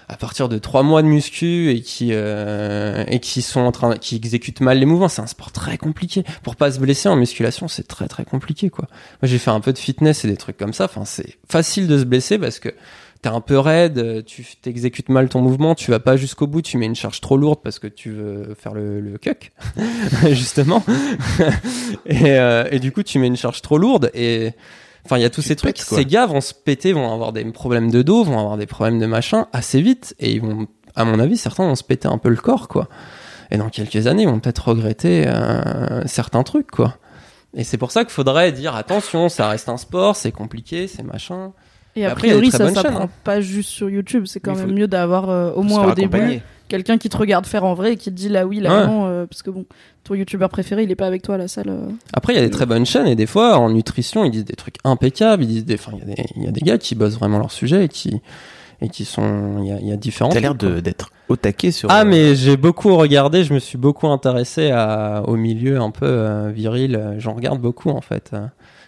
à 0.06 0.18
partir 0.18 0.50
de 0.50 0.58
trois 0.58 0.82
mois 0.82 1.00
de 1.00 1.06
muscu 1.08 1.70
et 1.70 1.80
qui 1.80 2.10
euh, 2.12 3.04
et 3.08 3.20
qui 3.20 3.40
sont 3.40 3.60
en 3.60 3.72
train, 3.72 3.96
qui 3.96 4.16
exécutent 4.16 4.60
mal 4.60 4.78
les 4.78 4.84
mouvements. 4.84 5.08
C'est 5.08 5.22
un 5.22 5.26
sport 5.26 5.50
très 5.50 5.78
compliqué. 5.78 6.24
Pour 6.42 6.56
pas 6.56 6.70
se 6.70 6.78
blesser 6.78 7.08
en 7.08 7.16
musculation, 7.16 7.68
c'est 7.68 7.88
très 7.88 8.06
très 8.06 8.24
compliqué 8.26 8.68
quoi. 8.68 8.86
Moi, 9.22 9.28
j'ai 9.28 9.38
fait 9.38 9.50
un 9.50 9.60
peu 9.60 9.72
de 9.72 9.78
fitness 9.78 10.24
et 10.26 10.28
des 10.28 10.36
trucs 10.36 10.58
comme 10.58 10.74
ça. 10.74 10.84
Enfin, 10.84 11.06
c'est 11.06 11.38
facile 11.48 11.86
de 11.86 11.98
se 11.98 12.04
blesser 12.04 12.38
parce 12.38 12.58
que 12.58 12.68
t'es 13.24 13.30
un 13.30 13.40
peu 13.40 13.58
raide, 13.58 14.22
tu 14.26 14.44
t'exécutes 14.60 15.08
mal 15.08 15.30
ton 15.30 15.40
mouvement, 15.40 15.74
tu 15.74 15.90
vas 15.90 15.98
pas 15.98 16.18
jusqu'au 16.18 16.46
bout, 16.46 16.60
tu 16.60 16.76
mets 16.76 16.84
une 16.84 16.94
charge 16.94 17.22
trop 17.22 17.38
lourde 17.38 17.60
parce 17.64 17.78
que 17.78 17.86
tu 17.86 18.10
veux 18.10 18.54
faire 18.54 18.74
le, 18.74 19.00
le 19.00 19.16
cuck, 19.16 19.50
justement. 20.28 20.82
et, 22.06 22.32
euh, 22.38 22.68
et 22.70 22.78
du 22.80 22.92
coup, 22.92 23.02
tu 23.02 23.18
mets 23.18 23.26
une 23.26 23.36
charge 23.38 23.62
trop 23.62 23.78
lourde 23.78 24.10
et 24.12 24.52
Enfin, 25.06 25.18
il 25.18 25.22
y 25.22 25.26
a 25.26 25.30
tous 25.30 25.42
Tu 25.42 25.48
ces 25.48 25.56
trucs. 25.56 25.76
pètes. 25.76 25.84
Ces 25.84 26.04
gars 26.06 26.26
vont 26.26 26.40
se 26.40 26.54
péter, 26.54 26.92
vont 26.92 27.12
avoir 27.12 27.32
des 27.32 27.44
problèmes 27.44 27.90
de 27.90 28.02
dos, 28.02 28.24
vont 28.24 28.38
avoir 28.38 28.56
des 28.56 28.66
problèmes 28.66 28.98
de 28.98 29.06
machin 29.06 29.48
assez 29.52 29.82
vite, 29.82 30.14
et 30.18 30.32
ils 30.32 30.40
vont, 30.40 30.66
à 30.94 31.04
mon 31.04 31.18
avis, 31.18 31.36
certains 31.36 31.66
vont 31.66 31.74
se 31.74 31.84
péter 31.84 32.08
un 32.08 32.16
peu 32.16 32.30
le 32.30 32.36
corps, 32.36 32.68
quoi. 32.68 32.88
Et 33.50 33.58
dans 33.58 33.68
quelques 33.68 34.06
années, 34.06 34.22
ils 34.22 34.28
vont 34.28 34.40
peut-être 34.40 34.68
regretter 34.68 35.24
euh, 35.26 36.06
certains 36.06 36.42
trucs, 36.42 36.70
quoi. 36.70 36.96
Et 37.54 37.64
c'est 37.64 37.76
pour 37.78 37.90
ça 37.90 38.04
qu'il 38.04 38.12
faudrait 38.12 38.50
dire 38.52 38.74
attention, 38.74 39.28
ça 39.28 39.48
reste 39.48 39.68
un 39.68 39.76
sport, 39.76 40.16
c'est 40.16 40.32
compliqué, 40.32 40.88
c'est 40.88 41.02
machin. 41.02 41.52
Et 41.96 42.04
a 42.06 42.10
Après, 42.12 42.28
il 42.28 42.30
y 42.30 42.32
a 42.32 42.40
des 42.40 42.40
priori, 42.40 42.48
très 42.48 42.58
ça 42.58 42.64
bonnes 42.64 42.74
chaînes, 42.74 42.82
s'apprend 42.84 43.04
hein. 43.04 43.10
pas 43.24 43.40
juste 43.40 43.70
sur 43.70 43.88
YouTube. 43.88 44.24
C'est 44.26 44.40
quand 44.40 44.56
même 44.56 44.72
mieux 44.72 44.88
d'avoir 44.88 45.30
euh, 45.30 45.52
au 45.52 45.62
moins 45.62 45.86
au 45.90 45.94
début 45.94 46.40
quelqu'un 46.66 46.96
qui 46.98 47.08
te 47.10 47.16
regarde 47.16 47.46
faire 47.46 47.64
en 47.64 47.74
vrai 47.74 47.92
et 47.92 47.96
qui 47.96 48.10
te 48.10 48.16
dit 48.16 48.28
là 48.28 48.46
oui, 48.46 48.58
là 48.58 48.80
Ouais. 48.80 48.86
non, 48.86 49.06
euh, 49.06 49.26
parce 49.26 49.42
que 49.42 49.50
bon, 49.50 49.64
ton 50.02 50.14
youtubeur 50.14 50.48
préféré, 50.48 50.82
il 50.82 50.90
est 50.90 50.94
pas 50.96 51.06
avec 51.06 51.22
toi 51.22 51.34
à 51.36 51.38
la 51.38 51.46
salle. 51.46 51.68
euh. 51.68 51.88
Après, 52.12 52.32
il 52.32 52.36
y 52.36 52.38
a 52.38 52.42
des 52.42 52.50
très 52.50 52.66
bonnes 52.66 52.86
chaînes 52.86 53.06
et 53.06 53.14
des 53.14 53.26
fois, 53.26 53.58
en 53.58 53.70
nutrition, 53.70 54.24
ils 54.24 54.30
disent 54.30 54.44
des 54.46 54.56
trucs 54.56 54.76
impeccables. 54.82 55.42
Ils 55.44 55.48
disent 55.48 55.64
des, 55.66 55.74
enfin, 55.74 55.92
il 55.94 55.98
y, 56.00 56.02
a 56.12 56.14
des- 56.14 56.24
il 56.36 56.42
y 56.44 56.48
a 56.48 56.50
des 56.52 56.60
gars 56.62 56.78
qui 56.78 56.94
bossent 56.94 57.18
vraiment 57.18 57.38
leur 57.38 57.52
sujet 57.52 57.84
et 57.84 57.88
qui, 57.88 58.18
et 58.80 58.88
qui 58.88 59.04
sont, 59.04 59.58
il 59.62 59.68
y 59.68 59.72
a, 59.72 59.78
y 59.80 59.92
a 59.92 59.96
différents. 59.96 60.30
T'as 60.30 60.40
l'air 60.40 60.54
d'être 60.56 61.10
au 61.28 61.36
taquet 61.36 61.70
sur. 61.70 61.90
Ah 61.92 62.04
mais 62.04 62.34
j'ai 62.34 62.56
beaucoup 62.56 62.96
regardé, 62.96 63.44
je 63.44 63.54
me 63.54 63.58
suis 63.58 63.78
beaucoup 63.78 64.08
intéressé 64.08 64.70
à, 64.70 65.22
au 65.26 65.36
milieu 65.36 65.78
un 65.80 65.90
peu 65.90 66.06
euh, 66.06 66.50
viril, 66.50 67.14
j'en 67.18 67.34
regarde 67.34 67.60
beaucoup 67.60 67.90
en 67.90 68.00
fait. 68.00 68.32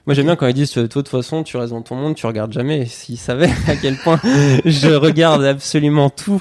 Moi 0.07 0.15
j'aime 0.15 0.27
bien 0.27 0.37
quand 0.37 0.47
ils 0.47 0.55
disent 0.55 0.71
toi 0.71 0.83
de 0.83 0.87
toute 0.89 1.09
façon 1.09 1.43
tu 1.43 1.57
restes 1.57 1.73
dans 1.73 1.83
ton 1.83 1.97
monde, 1.97 2.15
tu 2.15 2.27
regardes 2.27 2.53
jamais. 2.53 2.87
S'ils 2.87 3.19
savaient 3.19 3.51
à 3.67 3.75
quel 3.75 3.97
point 3.97 4.21
je 4.65 4.95
regarde 4.95 5.45
absolument 5.45 6.11
tout 6.11 6.41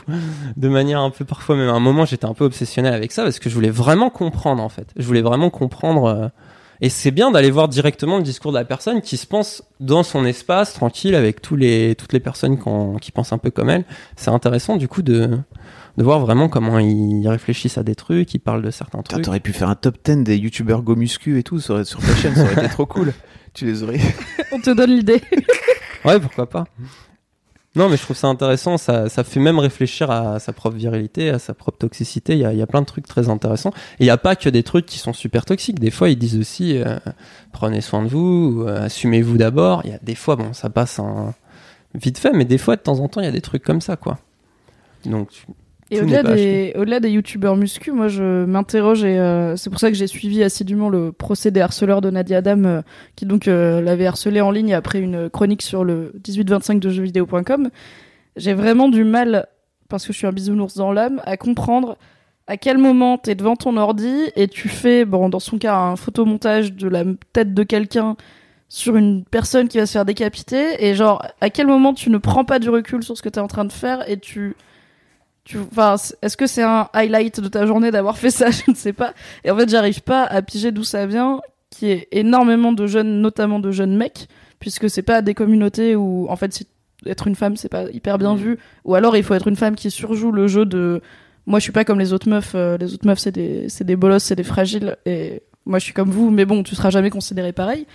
de 0.56 0.70
manière 0.70 1.00
un 1.00 1.10
peu 1.10 1.26
parfois 1.26 1.56
même 1.56 1.70
à 1.70 1.74
un 1.74 1.80
moment 1.80 2.06
j'étais 2.06 2.26
un 2.26 2.34
peu 2.34 2.46
obsessionnel 2.46 2.94
avec 2.94 3.12
ça 3.12 3.24
parce 3.24 3.40
que 3.40 3.50
je 3.50 3.56
voulais 3.56 3.72
vraiment 3.72 4.10
comprendre 4.10 4.62
en 4.62 4.70
fait. 4.70 4.88
Je 4.98 5.06
voulais 5.06 5.22
vraiment 5.24 5.50
comprendre 5.50 6.06
euh, 6.06 6.28
et 6.82 6.90
c'est 6.90 7.10
bien 7.12 7.32
d'aller 7.32 7.50
voir 7.52 7.68
directement 7.68 8.18
le 8.18 8.24
discours 8.24 8.52
de 8.52 8.58
la 8.58 8.66
personne 8.66 9.02
qui 9.02 9.18
se 9.18 9.26
pense 9.26 9.64
dans 9.80 10.04
son 10.04 10.26
espace 10.26 10.74
tranquille 10.74 11.16
avec 11.16 11.42
tous 11.42 11.56
les 11.56 11.96
toutes 11.96 12.14
les 12.14 12.20
personnes 12.20 12.60
qui 13.02 13.12
pensent 13.12 13.34
un 13.34 13.38
peu 13.40 13.50
comme 13.50 13.70
elle. 13.72 13.86
C'est 14.16 14.30
intéressant 14.30 14.76
du 14.78 14.88
coup 14.88 15.02
de 15.02 15.40
de 15.98 16.04
voir 16.04 16.20
vraiment 16.20 16.50
comment 16.50 16.78
ils 16.78 17.28
réfléchissent 17.28 17.78
à 17.80 17.84
des 17.84 17.96
trucs, 17.96 18.34
ils 18.34 18.40
parlent 18.40 18.62
de 18.62 18.70
certains 18.72 19.02
trucs. 19.02 19.22
T'aurais 19.24 19.40
pu 19.40 19.54
faire 19.54 19.70
un 19.70 19.76
top 19.76 19.96
10 20.04 20.24
des 20.24 20.36
youtubeurs 20.38 20.82
go 20.84 20.96
muscu 20.98 21.40
et 21.40 21.44
tout 21.44 21.60
aurait- 21.72 21.86
sur 21.86 22.02
ta 22.02 22.14
chaîne, 22.16 22.36
ça 22.36 22.44
aurait 22.44 22.54
été 22.66 22.68
trop 22.70 22.86
cool. 22.86 23.14
Tu 23.56 23.66
les 23.66 23.82
aurais. 23.84 24.00
On 24.52 24.60
te 24.60 24.70
donne 24.70 24.92
l'idée. 24.92 25.22
Ouais, 26.04 26.20
pourquoi 26.20 26.48
pas. 26.48 26.66
Non, 27.76 27.90
mais 27.90 27.98
je 27.98 28.04
trouve 28.04 28.16
ça 28.16 28.28
intéressant. 28.28 28.78
Ça, 28.78 29.10
ça 29.10 29.24
fait 29.24 29.40
même 29.40 29.58
réfléchir 29.58 30.12
à 30.12 30.40
sa 30.40 30.54
propre 30.54 30.78
virilité, 30.78 31.32
à 31.32 31.40
sa 31.40 31.56
propre 31.56 31.80
toxicité. 31.80 32.34
Il 32.34 32.40
y 32.40 32.46
a, 32.46 32.54
il 32.54 32.60
y 32.60 32.62
a 32.62 32.68
plein 32.68 32.82
de 32.82 32.86
trucs 32.86 33.08
très 33.08 33.28
intéressants. 33.28 33.72
Et 34.00 34.04
il 34.04 34.06
n'y 34.06 34.12
a 34.12 34.18
pas 34.18 34.36
que 34.36 34.50
des 34.50 34.62
trucs 34.62 34.86
qui 34.86 35.00
sont 35.00 35.14
super 35.14 35.46
toxiques. 35.46 35.80
Des 35.80 35.90
fois, 35.90 36.10
ils 36.10 36.16
disent 36.16 36.38
aussi 36.38 36.78
euh, 36.78 37.00
prenez 37.52 37.82
soin 37.82 38.04
de 38.04 38.08
vous, 38.08 38.60
ou, 38.60 38.68
euh, 38.68 38.84
assumez-vous 38.84 39.38
d'abord. 39.38 39.82
Il 39.84 39.90
y 39.90 39.94
a 39.96 40.00
des 40.04 40.14
fois, 40.14 40.36
bon, 40.36 40.54
ça 40.54 40.70
passe 40.70 41.00
en... 41.00 41.34
vite 41.96 42.20
fait, 42.20 42.34
mais 42.34 42.46
des 42.46 42.60
fois, 42.60 42.76
de 42.76 42.82
temps 42.82 43.00
en 43.00 43.08
temps, 43.08 43.22
il 43.22 43.26
y 43.26 43.30
a 43.30 43.32
des 43.32 43.42
trucs 43.42 43.64
comme 43.64 43.82
ça, 43.82 43.96
quoi. 43.96 44.20
Donc, 45.06 45.30
Et 45.92 46.02
au-delà 46.02 46.24
des, 46.24 46.74
au-delà 46.76 47.00
des 47.00 47.12
youtubeurs 47.12 47.56
muscu, 47.56 47.92
moi 47.92 48.08
je 48.08 48.46
m'interroge 48.46 49.04
et 49.04 49.20
euh, 49.20 49.56
c'est 49.56 49.70
pour 49.70 49.80
ça 49.80 49.92
que 49.92 49.96
j'ai 49.96 50.08
suivi 50.08 50.42
assidûment 50.42 50.90
le 50.90 51.12
procès 51.12 51.52
des 51.52 51.62
harceleurs 51.62 52.02
de 52.02 52.10
Nadia 52.10 52.40
Adam, 52.40 52.64
euh, 52.64 52.82
qui 53.16 53.28
donc 53.28 53.48
euh, 53.48 53.82
l'avait 53.82 54.08
harcelé 54.08 54.42
en 54.42 54.50
ligne 54.50 54.74
après 54.74 55.00
une 55.00 55.30
chronique 55.30 55.62
sur 55.62 55.84
le 55.84 56.12
1825 56.28 56.80
de 56.80 56.90
jeuxvideo.com. 56.90 57.70
J'ai 58.36 58.54
vraiment 58.56 58.90
du 58.90 59.04
mal, 59.04 59.46
parce 59.88 60.08
que 60.08 60.12
je 60.12 60.18
suis 60.18 60.28
un 60.28 60.32
bisounours 60.32 60.76
dans 60.76 60.92
l'âme, 60.92 61.22
à 61.24 61.38
comprendre 61.38 61.98
à 62.48 62.58
quel 62.58 62.80
moment 62.80 63.20
t'es 63.20 63.36
devant 63.36 63.56
ton 63.56 63.78
ordi 63.78 64.32
et 64.36 64.48
tu 64.48 64.70
fais, 64.70 65.06
bon 65.06 65.30
dans 65.30 65.40
son 65.40 65.60
cas, 65.60 65.76
un 65.76 65.96
photomontage 65.96 66.74
de 66.74 66.88
la 66.88 67.04
tête 67.32 67.54
de 67.54 67.64
quelqu'un 67.64 68.18
sur 68.70 68.96
une 68.96 69.24
personne 69.24 69.68
qui 69.68 69.78
va 69.78 69.86
se 69.86 69.92
faire 69.92 70.06
décapiter 70.06 70.84
et 70.84 70.96
genre 70.96 71.24
à 71.42 71.52
quel 71.52 71.68
moment 71.68 71.94
tu 71.94 72.10
ne 72.10 72.18
prends 72.18 72.44
pas 72.44 72.58
du 72.58 72.70
recul 72.70 73.04
sur 73.04 73.16
ce 73.16 73.22
que 73.22 73.30
t'es 73.30 73.40
en 73.40 73.48
train 73.48 73.66
de 73.66 73.72
faire 73.72 74.10
et 74.10 74.18
tu, 74.18 74.56
enfin, 75.72 75.96
est-ce 76.22 76.38
que 76.38 76.48
c'est 76.48 76.64
un 76.64 76.90
highlight 76.94 77.40
de 77.40 77.48
ta 77.48 77.66
journée 77.66 77.92
d'avoir 77.92 78.18
fait 78.18 78.32
ça? 78.32 78.50
Je 78.52 78.64
ne 78.70 78.76
sais 78.76 78.94
pas. 78.94 79.14
Et 79.44 79.52
en 79.52 79.58
fait, 79.58 79.70
j'arrive 79.70 80.02
pas 80.02 80.24
à 80.24 80.42
piger 80.42 80.72
d'où 80.72 80.84
ça 80.84 81.06
vient, 81.06 81.42
qui 81.70 81.90
est 81.92 82.08
énormément 82.12 82.72
de 82.74 82.88
jeunes, 82.88 83.22
notamment 83.22 83.60
de 83.60 83.72
jeunes 83.72 83.96
mecs, 83.96 84.28
puisque 84.60 84.90
c'est 84.90 85.02
pas 85.04 85.22
des 85.22 85.34
communautés 85.34 85.96
où, 85.96 86.28
en 86.30 86.36
fait, 86.36 86.54
si- 86.54 86.68
être 87.06 87.28
une 87.28 87.36
femme, 87.36 87.56
c'est 87.58 87.70
pas 87.70 87.90
hyper 87.92 88.18
bien 88.18 88.36
vu, 88.36 88.58
ou 88.84 88.96
alors 88.96 89.16
il 89.16 89.24
faut 89.24 89.34
être 89.36 89.48
une 89.48 89.56
femme 89.58 89.76
qui 89.76 89.92
surjoue 89.92 90.32
le 90.32 90.48
jeu 90.48 90.66
de, 90.66 91.02
moi, 91.46 91.60
je 91.60 91.64
suis 91.64 91.72
pas 91.72 91.84
comme 91.86 92.00
les 92.00 92.14
autres 92.14 92.30
meufs. 92.30 92.54
euh, 92.56 92.78
les 92.78 92.94
autres 92.96 93.06
meufs, 93.06 93.20
c'est 93.20 93.32
des, 93.32 93.70
c'est 93.70 93.84
des 93.84 93.96
bolosses, 93.96 94.24
c'est 94.24 94.36
des 94.36 94.44
fragiles, 94.44 94.96
et 95.06 95.44
moi, 95.68 95.78
je 95.78 95.84
suis 95.84 95.94
comme 95.94 96.10
vous, 96.10 96.32
mais 96.32 96.46
bon, 96.46 96.64
tu 96.64 96.74
seras 96.76 96.90
jamais 96.90 97.10
considéré 97.12 97.52
pareil. 97.52 97.86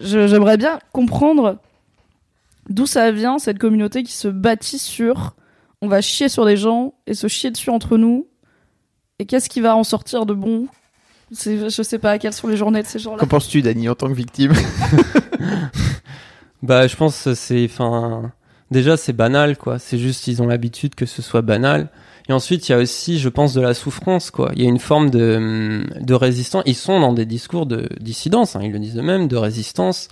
J'aimerais 0.00 0.56
bien 0.56 0.78
comprendre 0.92 1.58
d'où 2.70 2.86
ça 2.86 3.10
vient 3.10 3.38
cette 3.38 3.58
communauté 3.58 4.02
qui 4.02 4.12
se 4.12 4.28
bâtit 4.28 4.78
sur 4.78 5.34
on 5.82 5.88
va 5.88 6.00
chier 6.00 6.28
sur 6.28 6.44
des 6.44 6.56
gens 6.56 6.94
et 7.06 7.14
se 7.14 7.28
chier 7.28 7.50
dessus 7.50 7.70
entre 7.70 7.96
nous. 7.96 8.26
Et 9.18 9.26
qu'est-ce 9.26 9.48
qui 9.48 9.60
va 9.60 9.76
en 9.76 9.84
sortir 9.84 10.26
de 10.26 10.34
bon? 10.34 10.66
Je 11.30 11.82
sais 11.82 11.98
pas, 11.98 12.18
quelles 12.18 12.32
sont 12.32 12.48
les 12.48 12.56
journées 12.56 12.82
de 12.82 12.86
ces 12.86 12.98
gens-là? 12.98 13.18
Qu'en 13.18 13.26
penses-tu, 13.26 13.62
Dani, 13.62 13.88
en 13.88 13.94
tant 13.94 14.08
que 14.08 14.14
victime? 14.14 14.52
Bah, 16.62 16.88
je 16.88 16.96
pense 16.96 17.22
que 17.22 17.34
c'est, 17.34 17.64
enfin, 17.66 18.32
déjà 18.70 18.96
c'est 18.96 19.12
banal, 19.12 19.56
quoi. 19.56 19.78
C'est 19.78 19.98
juste 19.98 20.26
ils 20.26 20.42
ont 20.42 20.46
l'habitude 20.48 20.94
que 20.94 21.06
ce 21.06 21.22
soit 21.22 21.42
banal. 21.42 21.88
Et 22.28 22.32
ensuite, 22.32 22.68
il 22.68 22.72
y 22.72 22.74
a 22.74 22.78
aussi, 22.78 23.18
je 23.18 23.28
pense, 23.28 23.54
de 23.54 23.60
la 23.60 23.74
souffrance, 23.74 24.30
quoi. 24.30 24.50
Il 24.54 24.62
y 24.62 24.66
a 24.66 24.68
une 24.68 24.80
forme 24.80 25.08
de, 25.08 25.86
de 26.00 26.14
résistance. 26.14 26.62
Ils 26.66 26.74
sont 26.74 27.00
dans 27.00 27.12
des 27.12 27.26
discours 27.26 27.64
de 27.64 27.88
dissidence, 28.00 28.56
hein, 28.56 28.60
ils 28.62 28.72
le 28.72 28.78
disent 28.78 28.98
eux-mêmes, 28.98 29.28
de 29.28 29.36
résistance. 29.36 30.08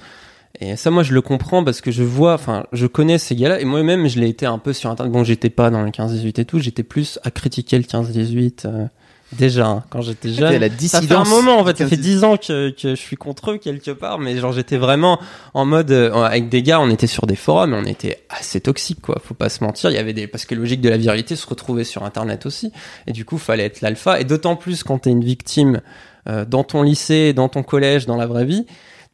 Et 0.60 0.76
ça, 0.76 0.90
moi, 0.90 1.02
je 1.02 1.12
le 1.12 1.20
comprends 1.20 1.64
parce 1.64 1.80
que 1.80 1.90
je 1.90 2.02
vois, 2.02 2.34
enfin, 2.34 2.66
je 2.72 2.86
connais 2.86 3.18
ces 3.18 3.36
gars-là. 3.36 3.60
Et 3.60 3.64
moi-même, 3.64 4.08
je 4.08 4.18
l'ai 4.18 4.28
été 4.28 4.46
un 4.46 4.58
peu 4.58 4.72
sur 4.72 4.90
Internet. 4.90 5.12
Bon, 5.12 5.24
j'étais 5.24 5.50
pas 5.50 5.70
dans 5.70 5.82
le 5.82 5.90
15-18 5.90 6.40
et 6.40 6.44
tout. 6.44 6.58
J'étais 6.58 6.82
plus 6.82 7.18
à 7.24 7.30
critiquer 7.30 7.76
le 7.76 7.84
15-18, 7.84 8.66
euh, 8.66 8.86
déjà, 9.32 9.66
hein, 9.66 9.84
quand 9.90 10.00
j'étais 10.02 10.32
jeune. 10.32 10.54
A 10.54 10.58
la 10.58 10.68
Ça 10.78 11.02
fait 11.02 11.14
un 11.14 11.24
moment 11.24 11.58
en 11.58 11.64
fait, 11.64 11.76
ça 11.76 11.86
fait 11.86 11.96
15-18. 11.96 12.00
dix 12.00 12.24
ans 12.24 12.36
que, 12.36 12.70
que 12.70 12.90
je 12.90 13.00
suis 13.00 13.16
contre 13.16 13.52
eux 13.52 13.58
quelque 13.58 13.90
part, 13.90 14.18
mais 14.18 14.36
genre 14.38 14.52
j'étais 14.52 14.76
vraiment 14.76 15.18
en 15.54 15.64
mode 15.66 15.90
euh, 15.90 16.12
avec 16.12 16.48
des 16.48 16.62
gars, 16.62 16.80
on 16.80 16.90
était 16.90 17.06
sur 17.06 17.26
des 17.26 17.36
forums, 17.36 17.74
et 17.74 17.76
on 17.76 17.84
était 17.84 18.24
assez 18.30 18.60
toxiques 18.60 19.00
quoi, 19.02 19.20
faut 19.22 19.34
pas 19.34 19.48
se 19.48 19.62
mentir. 19.62 19.90
Il 19.90 19.94
y 19.94 19.98
avait 19.98 20.12
des 20.12 20.26
parce 20.26 20.44
que 20.44 20.54
logique 20.54 20.80
de 20.80 20.88
la 20.88 20.96
virilité 20.96 21.36
se 21.36 21.46
retrouvait 21.46 21.84
sur 21.84 22.04
internet 22.04 22.46
aussi, 22.46 22.72
et 23.06 23.12
du 23.12 23.24
coup 23.24 23.38
fallait 23.38 23.64
être 23.64 23.80
l'alpha, 23.80 24.20
et 24.20 24.24
d'autant 24.24 24.56
plus 24.56 24.84
quand 24.84 25.00
t'es 25.00 25.10
une 25.10 25.24
victime 25.24 25.80
euh, 26.28 26.44
dans 26.44 26.64
ton 26.64 26.82
lycée, 26.82 27.32
dans 27.32 27.48
ton 27.48 27.62
collège, 27.62 28.06
dans 28.06 28.16
la 28.16 28.26
vraie 28.26 28.44
vie. 28.44 28.66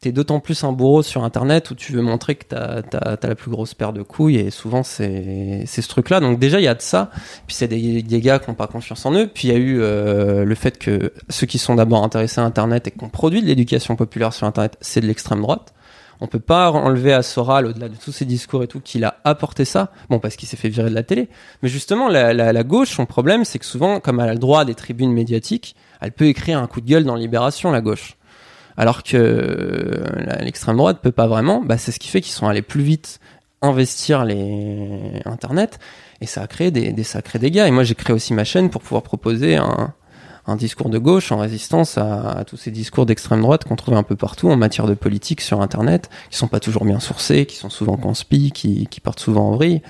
T'es 0.02 0.12
d'autant 0.12 0.40
plus 0.40 0.64
un 0.64 0.72
bourreau 0.72 1.02
sur 1.02 1.24
internet 1.24 1.70
où 1.70 1.74
tu 1.74 1.92
veux 1.92 2.02
montrer 2.02 2.34
que 2.34 2.44
t'as 2.48 2.82
as, 2.92 3.26
la 3.26 3.34
plus 3.34 3.50
grosse 3.50 3.72
paire 3.72 3.92
de 3.92 4.02
couilles 4.02 4.36
et 4.36 4.50
souvent 4.50 4.82
c'est 4.82 5.64
ce 5.64 5.88
truc 5.88 6.10
là 6.10 6.18
donc 6.18 6.40
déjà 6.40 6.58
il 6.58 6.64
y 6.64 6.68
a 6.68 6.74
de 6.74 6.82
ça 6.82 7.10
puis 7.46 7.54
c'est 7.54 7.68
des, 7.68 8.02
des 8.02 8.20
gars 8.20 8.40
qui 8.40 8.50
n'ont 8.50 8.56
pas 8.56 8.66
confiance 8.66 9.06
en 9.06 9.14
eux. 9.14 9.28
Puis 9.32 9.48
il 9.48 9.52
y 9.52 9.54
a 9.54 9.58
eu 9.58 9.80
euh, 9.80 10.44
le 10.44 10.54
fait 10.54 10.78
que 10.78 11.12
ceux 11.28 11.46
qui 11.46 11.58
sont 11.58 11.74
d'abord 11.74 12.02
intéressés 12.04 12.40
à 12.40 12.44
Internet 12.44 12.88
et 12.88 12.90
qui 12.90 13.04
ont 13.04 13.08
produit 13.08 13.42
de 13.42 13.46
l'éducation 13.46 13.96
populaire 13.96 14.32
sur 14.32 14.46
Internet, 14.46 14.76
c'est 14.80 15.00
de 15.00 15.06
l'extrême 15.06 15.42
droite. 15.42 15.72
On 16.20 16.28
peut 16.28 16.40
pas 16.40 16.70
enlever 16.70 17.12
à 17.12 17.22
Soral, 17.22 17.66
au-delà 17.66 17.88
de 17.88 17.96
tous 17.96 18.12
ses 18.12 18.24
discours 18.24 18.62
et 18.62 18.68
tout, 18.68 18.80
qu'il 18.80 19.04
a 19.04 19.16
apporté 19.24 19.64
ça. 19.64 19.90
Bon, 20.08 20.20
parce 20.20 20.36
qu'il 20.36 20.48
s'est 20.48 20.56
fait 20.56 20.68
virer 20.68 20.88
de 20.88 20.94
la 20.94 21.02
télé. 21.02 21.28
Mais 21.62 21.68
justement, 21.68 22.08
la, 22.08 22.32
la, 22.32 22.52
la 22.52 22.62
gauche, 22.62 22.90
son 22.90 23.06
problème, 23.06 23.44
c'est 23.44 23.58
que 23.58 23.64
souvent, 23.64 23.98
comme 23.98 24.20
elle 24.20 24.28
a 24.28 24.34
le 24.34 24.38
droit 24.38 24.64
des 24.64 24.76
tribunes 24.76 25.12
médiatiques, 25.12 25.74
elle 26.00 26.12
peut 26.12 26.26
écrire 26.26 26.60
un 26.60 26.68
coup 26.68 26.80
de 26.80 26.86
gueule 26.86 27.02
dans 27.02 27.16
Libération, 27.16 27.72
la 27.72 27.80
gauche. 27.80 28.16
Alors 28.76 29.02
que 29.02 29.16
euh, 29.16 30.40
l'extrême 30.40 30.76
droite 30.76 30.98
peut 31.02 31.12
pas 31.12 31.26
vraiment. 31.26 31.62
Bah, 31.62 31.78
c'est 31.78 31.92
ce 31.92 31.98
qui 31.98 32.08
fait 32.08 32.20
qu'ils 32.20 32.32
sont 32.32 32.46
allés 32.46 32.62
plus 32.62 32.82
vite 32.82 33.20
investir 33.62 34.24
les 34.24 35.22
Internet 35.24 35.78
et 36.20 36.26
ça 36.26 36.42
a 36.42 36.46
créé 36.46 36.70
des, 36.70 36.92
des 36.92 37.04
sacrés 37.04 37.38
dégâts. 37.38 37.64
Et 37.66 37.70
moi, 37.70 37.84
j'ai 37.84 37.94
créé 37.94 38.14
aussi 38.14 38.34
ma 38.34 38.44
chaîne 38.44 38.70
pour 38.70 38.82
pouvoir 38.82 39.02
proposer 39.02 39.56
un, 39.56 39.94
discours 40.56 40.90
de 40.90 40.98
gauche 40.98 41.32
en 41.32 41.38
résistance 41.38 41.96
à, 41.96 42.44
tous 42.46 42.56
ces 42.56 42.70
discours 42.70 43.06
d'extrême 43.06 43.40
droite 43.40 43.64
qu'on 43.64 43.76
trouve 43.76 43.94
un 43.94 44.02
peu 44.02 44.16
partout 44.16 44.50
en 44.50 44.56
matière 44.56 44.86
de 44.86 44.94
politique 44.94 45.40
sur 45.40 45.62
Internet, 45.62 46.10
qui 46.30 46.36
sont 46.36 46.48
pas 46.48 46.60
toujours 46.60 46.84
bien 46.84 47.00
sourcés, 47.00 47.46
qui 47.46 47.56
sont 47.56 47.70
souvent 47.70 47.96
conspi, 47.96 48.50
qui, 48.50 48.86
qui 48.88 49.00
partent 49.00 49.20
souvent 49.20 49.48
en 49.48 49.52
vrille. 49.52 49.82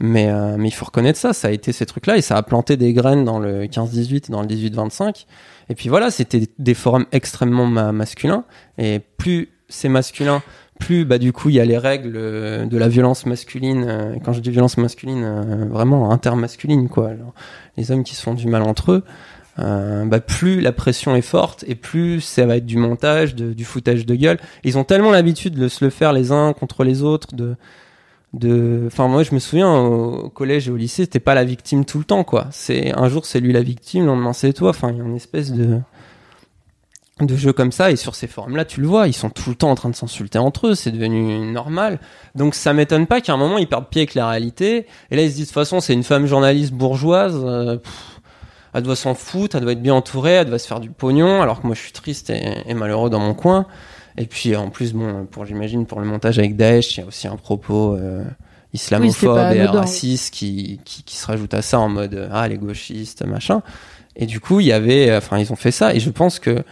Mais, 0.00 0.30
euh, 0.30 0.56
il 0.64 0.72
faut 0.72 0.86
reconnaître 0.86 1.18
ça, 1.18 1.32
ça 1.32 1.48
a 1.48 1.50
été 1.50 1.72
ces 1.72 1.86
trucs-là 1.86 2.16
et 2.16 2.22
ça 2.22 2.36
a 2.36 2.42
planté 2.42 2.76
des 2.76 2.92
graines 2.92 3.24
dans 3.24 3.38
le 3.38 3.66
15-18 3.66 4.30
dans 4.30 4.40
le 4.40 4.48
18-25. 4.48 5.26
Et 5.70 5.74
puis 5.74 5.88
voilà, 5.88 6.10
c'était 6.10 6.42
des 6.58 6.74
forums 6.74 7.06
extrêmement 7.12 7.66
ma- 7.66 7.92
masculins. 7.92 8.44
Et 8.76 9.00
plus 9.16 9.48
c'est 9.68 9.88
masculin, 9.88 10.42
plus 10.80 11.04
bah 11.04 11.18
du 11.18 11.32
coup 11.32 11.48
il 11.48 11.54
y 11.54 11.60
a 11.60 11.64
les 11.64 11.78
règles 11.78 12.14
euh, 12.16 12.66
de 12.66 12.76
la 12.76 12.88
violence 12.88 13.24
masculine. 13.24 13.84
euh, 13.88 14.14
Quand 14.24 14.32
je 14.32 14.40
dis 14.40 14.50
violence 14.50 14.76
masculine, 14.76 15.22
euh, 15.24 15.66
vraiment 15.70 16.10
intermasculine 16.10 16.88
quoi. 16.88 17.10
Les 17.76 17.90
hommes 17.92 18.02
qui 18.04 18.14
se 18.16 18.22
font 18.22 18.34
du 18.34 18.48
mal 18.48 18.62
entre 18.62 18.92
eux. 18.92 19.04
euh, 19.58 20.04
bah 20.06 20.20
plus 20.20 20.60
la 20.60 20.72
pression 20.72 21.14
est 21.16 21.22
forte 21.22 21.64
et 21.68 21.74
plus 21.74 22.20
ça 22.20 22.46
va 22.46 22.56
être 22.56 22.66
du 22.66 22.76
montage, 22.76 23.34
du 23.34 23.64
foutage 23.64 24.06
de 24.06 24.14
gueule. 24.14 24.38
Ils 24.64 24.76
ont 24.78 24.84
tellement 24.84 25.10
l'habitude 25.12 25.54
de 25.54 25.68
se 25.68 25.84
le 25.84 25.90
faire 25.90 26.12
les 26.12 26.32
uns 26.32 26.52
contre 26.52 26.82
les 26.82 27.02
autres, 27.02 27.34
de 27.34 27.56
de 28.32 28.84
enfin 28.86 29.08
moi 29.08 29.22
je 29.22 29.34
me 29.34 29.40
souviens 29.40 29.74
au, 29.74 30.28
collège 30.28 30.68
et 30.68 30.70
au 30.70 30.76
lycée 30.76 31.02
c'était 31.02 31.20
pas 31.20 31.34
la 31.34 31.44
victime 31.44 31.84
tout 31.84 31.98
le 31.98 32.04
temps 32.04 32.24
quoi. 32.24 32.46
C'est 32.50 32.96
un 32.96 33.08
jour 33.08 33.26
c'est 33.26 33.40
lui 33.40 33.52
la 33.52 33.62
victime 33.62 34.02
le 34.02 34.08
lendemain 34.08 34.32
c'est 34.32 34.52
toi. 34.52 34.70
Enfin 34.70 34.90
il 34.90 34.98
y 34.98 35.00
a 35.00 35.04
une 35.04 35.16
espèce 35.16 35.52
de 35.52 35.80
de 37.20 37.36
jeux 37.36 37.52
comme 37.52 37.72
ça. 37.72 37.90
Et 37.90 37.96
sur 37.96 38.14
ces 38.14 38.28
forums 38.28 38.56
là 38.56 38.64
tu 38.64 38.80
le 38.80 38.86
vois 38.86 39.08
ils 39.08 39.12
sont 39.12 39.30
tout 39.30 39.50
le 39.50 39.56
temps 39.56 39.70
en 39.70 39.74
train 39.74 39.90
de 39.90 39.96
s'insulter 39.96 40.38
entre 40.38 40.68
eux. 40.68 40.74
C'est 40.74 40.92
devenu 40.92 41.52
normal. 41.52 41.98
Donc 42.36 42.54
ça 42.54 42.72
m'étonne 42.72 43.06
pas 43.06 43.20
qu'à 43.20 43.32
un 43.32 43.36
moment 43.36 43.58
ils 43.58 43.68
perdent 43.68 43.88
pied 43.88 44.02
avec 44.02 44.14
la 44.14 44.28
réalité. 44.28 44.86
Et 45.10 45.16
là 45.16 45.22
ils 45.22 45.30
se 45.30 45.36
disent 45.36 45.46
de 45.46 45.50
toute 45.50 45.54
façon 45.54 45.80
c'est 45.80 45.94
une 45.94 46.04
femme 46.04 46.26
journaliste 46.26 46.72
bourgeoise 46.72 47.40
euh, 47.44 47.78
elle 48.72 48.84
doit 48.84 48.94
s'en 48.94 49.14
foutre 49.14 49.56
elle 49.56 49.62
doit 49.62 49.72
être 49.72 49.82
bien 49.82 49.94
entourée 49.94 50.34
elle 50.34 50.48
doit 50.48 50.60
se 50.60 50.68
faire 50.68 50.78
du 50.78 50.90
pognon 50.90 51.42
alors 51.42 51.60
que 51.60 51.66
moi 51.66 51.74
je 51.74 51.80
suis 51.80 51.90
triste 51.90 52.30
et 52.30 52.72
malheureux 52.74 53.10
dans 53.10 53.18
mon 53.18 53.34
coin 53.34 53.66
et 54.16 54.26
puis 54.26 54.56
en 54.56 54.70
plus 54.70 54.92
bon 54.92 55.26
pour 55.26 55.44
j'imagine 55.44 55.86
pour 55.86 56.00
le 56.00 56.06
montage 56.06 56.38
avec 56.38 56.56
Daesh 56.56 56.96
il 56.96 57.00
y 57.00 57.02
a 57.02 57.06
aussi 57.06 57.28
un 57.28 57.36
propos 57.36 57.94
euh, 57.94 58.24
islamophobe 58.72 59.52
et 59.54 59.64
raciste 59.64 60.32
qui, 60.32 60.80
qui 60.84 61.02
qui 61.02 61.16
se 61.16 61.26
rajoute 61.26 61.54
à 61.54 61.62
ça 61.62 61.78
en 61.78 61.88
mode 61.88 62.14
euh, 62.14 62.28
ah 62.32 62.48
les 62.48 62.58
gauchistes 62.58 63.24
machin 63.24 63.62
et 64.16 64.26
du 64.26 64.40
coup 64.40 64.60
il 64.60 64.66
y 64.66 64.72
avait 64.72 65.14
enfin 65.16 65.38
ils 65.38 65.52
ont 65.52 65.56
fait 65.56 65.72
ça 65.72 65.94
et 65.94 66.00
je 66.00 66.10
pense 66.10 66.38
que 66.38 66.62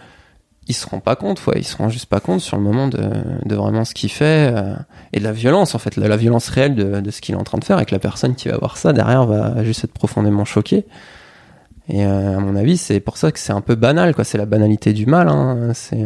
ils 0.67 0.75
se 0.75 0.85
rendent 0.85 1.03
pas 1.03 1.15
compte, 1.15 1.43
ouais, 1.47 1.55
ils 1.57 1.63
se 1.63 1.75
rendent 1.75 1.89
juste 1.89 2.05
pas 2.05 2.19
compte 2.19 2.41
sur 2.41 2.55
le 2.55 2.61
moment 2.61 2.87
de, 2.87 2.99
de 3.43 3.55
vraiment 3.55 3.85
ce 3.85 3.95
qu'il 3.95 4.11
fait 4.11 4.53
euh, 4.55 4.75
et 5.13 5.19
de 5.19 5.23
la 5.23 5.31
violence 5.31 5.73
en 5.73 5.79
fait, 5.79 5.95
la, 5.95 6.07
la 6.07 6.15
violence 6.15 6.47
réelle 6.49 6.75
de, 6.75 7.01
de 7.01 7.09
ce 7.09 7.21
qu'il 7.21 7.33
est 7.33 7.37
en 7.39 7.43
train 7.43 7.57
de 7.57 7.63
faire 7.63 7.79
et 7.79 7.85
que 7.85 7.91
la 7.91 7.97
personne 7.97 8.35
qui 8.35 8.49
va 8.49 8.57
voir 8.57 8.77
ça 8.77 8.93
derrière 8.93 9.25
va 9.25 9.63
juste 9.63 9.85
être 9.85 9.93
profondément 9.93 10.45
choquée. 10.45 10.85
Et 11.89 12.05
euh, 12.05 12.37
à 12.37 12.39
mon 12.39 12.55
avis, 12.55 12.77
c'est 12.77 12.99
pour 12.99 13.17
ça 13.17 13.31
que 13.31 13.39
c'est 13.39 13.51
un 13.51 13.61
peu 13.61 13.75
banal, 13.75 14.13
quoi. 14.13 14.23
C'est 14.23 14.37
la 14.37 14.45
banalité 14.45 14.93
du 14.93 15.07
mal. 15.07 15.27
Hein. 15.27 15.71
C'est 15.73 16.05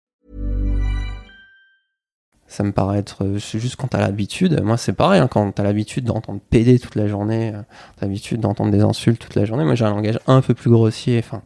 Ça 2.51 2.63
me 2.63 2.73
paraît 2.73 2.97
être 2.97 3.23
euh, 3.23 3.37
juste 3.37 3.77
quand 3.77 3.87
t'as 3.87 4.01
l'habitude. 4.01 4.61
Moi, 4.61 4.75
c'est 4.75 4.91
pareil. 4.91 5.21
Hein, 5.21 5.29
quand 5.31 5.53
t'as 5.53 5.63
l'habitude 5.63 6.03
d'entendre 6.03 6.41
péder 6.49 6.79
toute 6.79 6.95
la 6.95 7.07
journée, 7.07 7.53
euh, 7.55 7.61
t'as 7.95 8.07
l'habitude 8.07 8.41
d'entendre 8.41 8.71
des 8.71 8.81
insultes 8.81 9.21
toute 9.21 9.35
la 9.35 9.45
journée. 9.45 9.63
Moi, 9.63 9.75
j'ai 9.75 9.85
un 9.85 9.91
langage 9.91 10.19
un 10.27 10.41
peu 10.41 10.53
plus 10.53 10.69
grossier. 10.69 11.17
Enfin, 11.19 11.43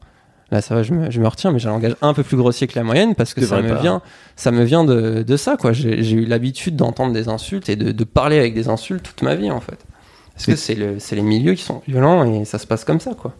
là, 0.50 0.62
ça 0.62 0.74
va, 0.74 0.82
je 0.82 0.94
me, 0.94 1.12
je 1.12 1.22
me 1.22 1.28
retiens, 1.28 1.52
mais 1.52 1.60
j'ai 1.60 1.70
un 1.70 1.74
langage 1.74 1.96
un 2.02 2.16
peu 2.16 2.24
plus 2.24 2.38
grossier 2.38 2.66
que 2.66 2.78
la 2.78 2.84
moyenne 2.84 3.14
parce 3.14 3.36
que 3.36 3.46
ça 3.46 3.62
me 3.62 3.70
pas. 3.70 3.82
vient, 3.82 4.02
ça 4.36 4.50
me 4.50 4.64
vient 4.64 4.84
de, 4.84 5.22
de 5.22 5.38
ça, 5.38 5.58
quoi. 5.58 5.74
J'ai 5.74 6.12
eu 6.12 6.26
l'habitude 6.26 6.76
d'entendre 6.76 7.14
des 7.14 7.30
insultes 7.30 7.70
et 7.70 7.76
de, 7.76 7.92
de 7.92 8.04
parler 8.04 8.40
avec 8.40 8.56
des 8.56 8.68
insultes 8.68 9.04
toute 9.04 9.22
ma 9.22 9.36
vie, 9.36 9.52
en 9.52 9.62
fait. 9.62 9.86
Parce 10.34 10.48
que 10.48 10.56
c'est 10.56 10.76
le, 10.76 10.98
c'est 10.98 11.16
les 11.16 11.22
milieux 11.22 11.54
qui 11.54 11.64
sont 11.64 11.84
violents 11.88 12.26
et 12.26 12.46
ça 12.46 12.58
se 12.58 12.66
passe 12.66 12.84
comme 12.84 13.00
ça, 13.00 13.14
quoi. 13.14 13.36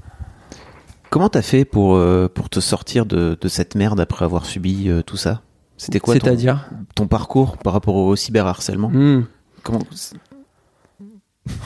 Comment 1.10 1.30
t'as 1.30 1.42
fait 1.42 1.66
pour, 1.66 1.96
euh, 1.96 2.30
pour 2.32 2.48
te 2.50 2.60
sortir 2.60 3.08
de, 3.08 3.36
de 3.42 3.48
cette 3.48 3.74
merde 3.74 4.00
après 4.00 4.24
avoir 4.24 4.46
subi 4.46 4.88
euh, 4.88 5.02
tout 5.02 5.18
ça? 5.18 5.42
C'était 5.78 6.00
quoi 6.00 6.16
ton, 6.16 6.26
C'est-à-dire 6.26 6.70
ton 6.96 7.08
parcours 7.08 7.58
par 7.58 7.74
rapport 7.74 7.96
au 7.96 8.16
cyberharcèlement 8.16 8.90
Hmm. 8.90 9.26
Comment 9.64 9.80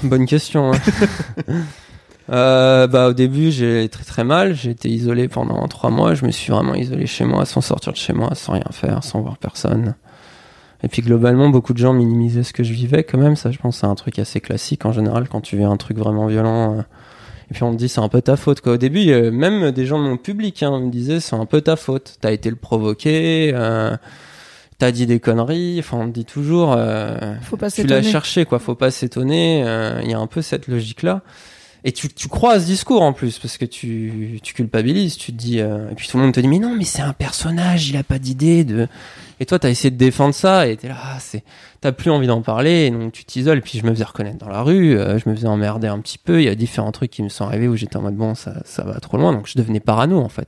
Bonne 0.03 0.25
question. 0.25 0.73
hein. 0.73 0.77
Euh, 2.31 2.85
bah 2.85 3.07
au 3.07 3.13
début 3.13 3.49
j'ai 3.49 3.89
très 3.89 4.03
très 4.03 4.23
mal, 4.23 4.53
j'ai 4.53 4.69
été 4.69 4.87
isolé 4.87 5.27
pendant 5.27 5.67
trois 5.67 5.89
mois, 5.89 6.13
je 6.13 6.27
me 6.27 6.29
suis 6.31 6.51
vraiment 6.51 6.75
isolé 6.75 7.07
chez 7.07 7.25
moi, 7.25 7.43
sans 7.45 7.59
sortir 7.61 7.91
de 7.91 7.97
chez 7.97 8.13
moi, 8.13 8.35
sans 8.35 8.53
rien 8.53 8.67
faire, 8.69 9.03
sans 9.03 9.21
voir 9.21 9.39
personne. 9.39 9.95
Et 10.83 10.89
puis 10.89 11.01
globalement 11.01 11.49
beaucoup 11.49 11.73
de 11.73 11.79
gens 11.79 11.91
minimisaient 11.91 12.43
ce 12.43 12.53
que 12.53 12.63
je 12.63 12.71
vivais 12.71 13.03
quand 13.03 13.17
même, 13.17 13.35
ça 13.35 13.49
je 13.49 13.57
pense 13.57 13.77
c'est 13.79 13.87
un 13.87 13.95
truc 13.95 14.19
assez 14.19 14.41
classique 14.41 14.85
en 14.85 14.91
général 14.91 15.27
quand 15.27 15.41
tu 15.41 15.57
vis 15.57 15.63
un 15.63 15.75
truc 15.77 15.97
vraiment 15.97 16.27
violent. 16.27 16.85
Et 17.49 17.53
puis 17.53 17.63
on 17.63 17.71
te 17.73 17.77
dit 17.77 17.89
c'est 17.89 18.01
un 18.01 18.09
peu 18.09 18.21
ta 18.21 18.35
faute 18.37 18.61
quoi. 18.61 18.73
Au 18.73 18.77
début 18.77 19.09
euh, 19.11 19.31
même 19.31 19.71
des 19.71 19.85
gens 19.85 19.97
de 19.99 20.03
mon 20.07 20.17
public 20.17 20.61
hein, 20.63 20.79
me 20.79 20.89
disaient 20.89 21.19
c'est 21.19 21.35
un 21.35 21.45
peu 21.45 21.61
ta 21.61 21.75
faute, 21.75 22.17
t'as 22.21 22.31
été 22.31 22.49
le 22.49 22.55
provoqué, 22.55 23.51
euh, 23.53 23.95
t'as 24.77 24.91
dit 24.91 25.05
des 25.05 25.19
conneries, 25.19 25.77
enfin 25.79 25.97
on 25.97 26.07
te 26.07 26.13
dit 26.13 26.25
toujours... 26.25 26.73
euh, 26.77 27.35
Faut 27.41 27.57
pas 27.57 27.69
tu 27.71 27.85
l'as 27.85 28.01
cherché 28.03 28.45
quoi. 28.45 28.59
Faut 28.59 28.75
pas 28.75 28.91
s'étonner. 28.91 29.63
Euh, 29.65 29.99
il 30.03 30.09
y 30.09 30.13
a 30.13 30.19
un 30.19 30.27
peu 30.27 30.41
cette 30.41 30.67
logique 30.67 31.03
là 31.03 31.21
et 31.85 31.93
tu, 31.93 32.09
tu 32.09 32.27
crois 32.27 32.53
à 32.55 32.59
ce 32.59 32.65
discours 32.65 33.01
en 33.01 33.13
plus 33.13 33.39
parce 33.39 33.57
que 33.57 33.63
tu, 33.63 34.39
tu 34.43 34.53
culpabilises. 34.53 35.15
Tu 35.17 35.31
te 35.31 35.37
dis 35.37 35.61
euh, 35.61 35.89
et 35.91 35.95
puis 35.95 36.07
tout 36.09 36.17
le 36.17 36.23
monde 36.23 36.33
te 36.33 36.39
dit 36.41 36.47
mais 36.47 36.59
non 36.59 36.75
mais 36.75 36.83
c'est 36.83 37.01
un 37.01 37.13
personnage 37.13 37.89
il 37.89 37.95
a 37.97 38.03
pas 38.03 38.19
d'idée 38.19 38.63
de 38.65 38.87
et 39.39 39.45
toi 39.45 39.59
t'as 39.59 39.69
essayé 39.69 39.91
de 39.91 39.97
défendre 39.97 40.33
ça 40.33 40.67
et 40.67 40.77
t'es 40.77 40.87
là 40.87 40.95
ah, 41.01 41.17
c'est 41.19 41.43
t'as 41.81 41.91
plus 41.91 42.11
envie 42.11 42.27
d'en 42.27 42.41
parler 42.41 42.85
et 42.85 42.91
donc 42.91 43.11
tu 43.11 43.23
t'isoles. 43.23 43.61
Puis 43.61 43.79
je 43.79 43.85
me 43.85 43.91
faisais 43.91 44.03
reconnaître 44.03 44.37
dans 44.37 44.49
la 44.49 44.61
rue 44.61 44.97
euh, 44.97 45.17
je 45.17 45.29
me 45.29 45.35
faisais 45.35 45.47
emmerder 45.47 45.87
un 45.87 45.99
petit 45.99 46.17
peu. 46.17 46.41
Il 46.41 46.45
y 46.45 46.49
a 46.49 46.55
différents 46.55 46.91
trucs 46.91 47.11
qui 47.11 47.23
me 47.23 47.29
sont 47.29 47.45
arrivés 47.45 47.67
où 47.67 47.75
j'étais 47.75 47.97
en 47.97 48.01
mode 48.01 48.15
bon 48.15 48.35
ça 48.35 48.61
ça 48.65 48.83
va 48.83 48.99
trop 48.99 49.17
loin. 49.17 49.33
Donc 49.33 49.47
je 49.47 49.57
devenais 49.57 49.79
parano 49.79 50.19
en 50.19 50.29
fait. 50.29 50.47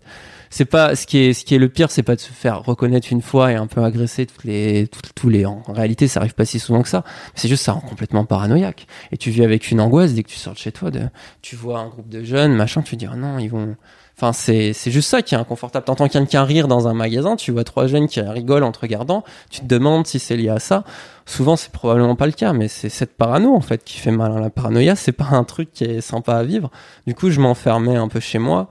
C'est 0.50 0.66
pas 0.66 0.96
ce 0.96 1.08
qui 1.08 1.20
est 1.20 1.34
ce 1.34 1.46
qui 1.46 1.56
est 1.56 1.60
le 1.60 1.70
pire 1.70 1.92
c'est 1.92 2.04
pas 2.04 2.16
de 2.16 2.20
se 2.20 2.32
faire 2.32 2.64
reconnaître 2.64 3.08
une 3.12 3.22
fois 3.22 3.52
et 3.52 3.56
un 3.56 3.68
peu 3.68 3.84
agresser 3.84 4.26
toutes 4.26 4.44
les 4.44 4.90
tous 5.16 5.30
les 5.30 5.46
en 5.46 5.62
réalité 5.70 6.08
ça 6.08 6.20
arrive 6.20 6.34
pas 6.34 6.46
si 6.46 6.60
souvent 6.60 6.82
que 6.82 6.90
ça. 6.90 7.04
C'est 7.36 7.48
juste 7.48 7.64
ça 7.64 7.74
rend 7.74 7.82
complètement 7.82 8.26
paranoïaque. 8.26 8.88
Et 9.12 9.18
tu 9.18 9.32
vis 9.32 9.44
avec 9.44 9.72
une 9.72 9.80
angoisse 9.80 10.14
dès 10.14 10.24
que 10.24 10.30
tu 10.30 10.38
sors 10.38 10.54
de 10.54 10.60
chez 10.60 10.72
toi 10.72 10.92
de 10.92 11.02
tu 11.42 11.56
vois 11.56 11.80
un 11.80 11.88
groupe 11.88 12.10
de 12.10 12.24
jeunes 12.24 12.54
machin 12.54 12.82
tu 12.82 12.98
dis 12.98 13.08
oh 13.12 13.16
non 13.16 13.40
ils 13.40 13.50
vont 13.50 13.76
enfin 14.22 14.34
c'est 14.34 14.74
c'est 14.74 14.92
juste 14.92 15.10
ça 15.10 15.22
qui 15.24 15.34
est 15.34 15.38
inconfortable. 15.38 15.86
T'entends 15.86 16.08
quelqu'un 16.08 16.44
rire 16.44 16.68
dans 16.68 16.88
un 16.88 16.94
magasin 16.94 17.36
tu 17.36 17.52
vois 17.52 17.64
trois 17.64 17.88
jeunes 17.88 18.08
qui 18.08 18.22
rigolent 18.22 18.64
en 18.64 18.72
te 18.72 18.80
regardant 18.80 19.24
tu 19.50 19.62
te 19.62 19.66
demandes 19.66 20.06
si 20.06 20.20
c'est 20.20 20.38
lié 20.38 20.50
à 20.50 20.60
ça. 20.60 20.84
Souvent 21.26 21.56
c'est 21.56 21.72
probablement 21.72 22.16
pas 22.16 22.28
le 22.28 22.32
cas 22.32 22.54
mais 22.54 22.68
c'est 22.68 22.90
cette 22.90 23.18
parano 23.18 23.56
en 23.56 23.62
fait 23.62 23.84
qui 23.84 23.98
fait 23.98 24.12
mal 24.12 24.40
la 24.40 24.50
paranoïa. 24.52 24.96
C'est 24.96 25.12
pas 25.12 25.30
un 25.32 25.44
truc 25.44 25.72
qui 25.74 25.86
est 25.86 26.02
sympa 26.02 26.36
à 26.36 26.44
vivre. 26.44 26.70
Du 27.08 27.16
coup 27.16 27.32
je 27.32 27.40
m'enfermais 27.40 27.96
un 27.96 28.08
peu 28.08 28.20
chez 28.20 28.38
moi 28.38 28.70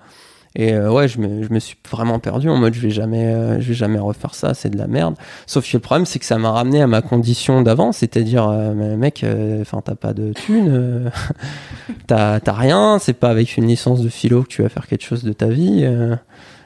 et 0.57 0.73
euh, 0.75 0.91
ouais, 0.91 1.07
je 1.07 1.21
me, 1.21 1.45
je 1.45 1.53
me 1.53 1.61
suis 1.61 1.77
vraiment 1.91 2.19
perdu 2.19 2.49
en 2.49 2.57
mode 2.57 2.75
je 2.75 2.81
vais 2.81 2.91
jamais, 2.91 3.27
euh, 3.27 3.61
je 3.61 3.69
vais 3.69 3.75
jamais 3.75 4.01
refaire 4.01 4.35
ça, 4.35 4.53
c'est 4.53 4.69
de 4.71 4.77
la 4.79 4.89
merde. 4.89 5.15
Sauf 5.47 5.65
que 5.71 5.77
le 5.77 5.81
problème, 5.81 6.07
c'est 6.07 6.19
que 6.19 6.25
ça 6.25 6.39
m'a 6.39 6.51
ramené 6.51 6.83
à 6.83 6.89
ma 6.89 7.03
condition 7.03 7.63
d'avant, 7.63 7.93
c'est-à-dire, 7.93 8.49
euh, 8.49 8.97
mec, 8.97 9.23
euh, 9.23 9.61
enfin, 9.63 9.81
t'as 9.85 9.95
pas 9.95 10.13
de 10.13 10.33
thunes, 10.33 10.69
euh, 10.69 11.11
t'as, 12.09 12.41
t'as 12.41 12.53
rien, 12.53 12.99
c'est 13.01 13.13
pas 13.13 13.31
avec 13.31 13.57
une 13.57 13.67
licence 13.67 14.01
de 14.03 14.09
philo 14.09 14.43
que 14.43 14.49
tu 14.49 14.63
vas 14.63 14.69
faire 14.69 14.87
quelque 14.89 15.05
chose 15.05 15.23
de 15.23 15.33
ta 15.33 15.47
vie. 15.47 15.81
euh. 15.85 16.17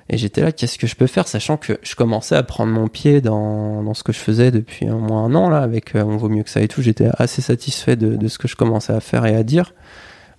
et 0.08 0.16
j'étais 0.16 0.40
là, 0.42 0.50
qu'est-ce 0.52 0.78
que 0.78 0.86
je 0.86 0.96
peux 0.96 1.06
faire, 1.06 1.28
sachant 1.28 1.56
que 1.58 1.78
je 1.82 1.94
commençais 1.94 2.36
à 2.36 2.42
prendre 2.42 2.72
mon 2.72 2.88
pied 2.88 3.20
dans, 3.20 3.82
dans 3.82 3.94
ce 3.94 4.02
que 4.02 4.12
je 4.12 4.18
faisais 4.18 4.50
depuis 4.50 4.90
au 4.90 4.98
moins 4.98 5.24
un 5.24 5.34
an 5.34 5.50
là, 5.50 5.58
avec 5.60 5.92
on 5.94 6.16
vaut 6.16 6.28
mieux 6.30 6.42
que 6.42 6.50
ça 6.50 6.60
et 6.62 6.68
tout. 6.68 6.80
J'étais 6.82 7.08
assez 7.18 7.42
satisfait 7.42 7.96
de, 7.96 8.16
de 8.16 8.28
ce 8.28 8.38
que 8.38 8.48
je 8.48 8.56
commençais 8.56 8.92
à 8.94 9.00
faire 9.00 9.26
et 9.26 9.34
à 9.36 9.42
dire. 9.42 9.72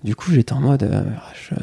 Du 0.05 0.15
coup, 0.15 0.31
j'étais 0.31 0.53
en 0.53 0.59
mode, 0.61 0.83
euh, 0.83 1.01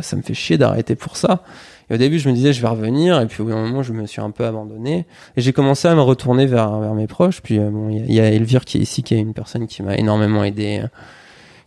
ça 0.03 0.17
me 0.17 0.23
fait 0.23 0.35
chier 0.35 0.59
d'arrêter 0.59 0.97
pour 0.97 1.17
ça. 1.17 1.43
Et 1.89 1.95
au 1.95 1.97
début, 1.97 2.19
je 2.19 2.29
me 2.29 2.35
disais, 2.35 2.53
je 2.53 2.61
vais 2.61 2.69
revenir. 2.69 3.21
Et 3.21 3.27
puis, 3.27 3.41
au 3.41 3.45
bout 3.45 3.53
d'un 3.53 3.63
moment, 3.63 3.83
je 3.83 3.93
me 3.93 4.05
suis 4.07 4.21
un 4.21 4.31
peu 4.33 4.45
abandonné. 4.45 5.07
Et 5.37 5.41
j'ai 5.41 5.53
commencé 5.53 5.87
à 5.89 5.95
me 5.95 6.01
retourner 6.01 6.47
vers, 6.47 6.79
vers 6.81 6.95
mes 6.95 7.07
proches. 7.07 7.41
Puis, 7.41 7.59
euh, 7.59 7.71
bon, 7.71 7.89
il 7.89 8.13
y 8.13 8.19
a- 8.21 8.31
Elvire 8.31 8.65
qui 8.65 8.79
est 8.79 8.81
ici, 8.81 9.03
qui 9.05 9.15
est 9.15 9.19
une 9.21 9.33
personne 9.33 9.67
qui 9.69 9.83
m'a 9.83 9.97
énormément 9.97 10.43
aidé, 10.43 10.81
euh, 10.83 10.89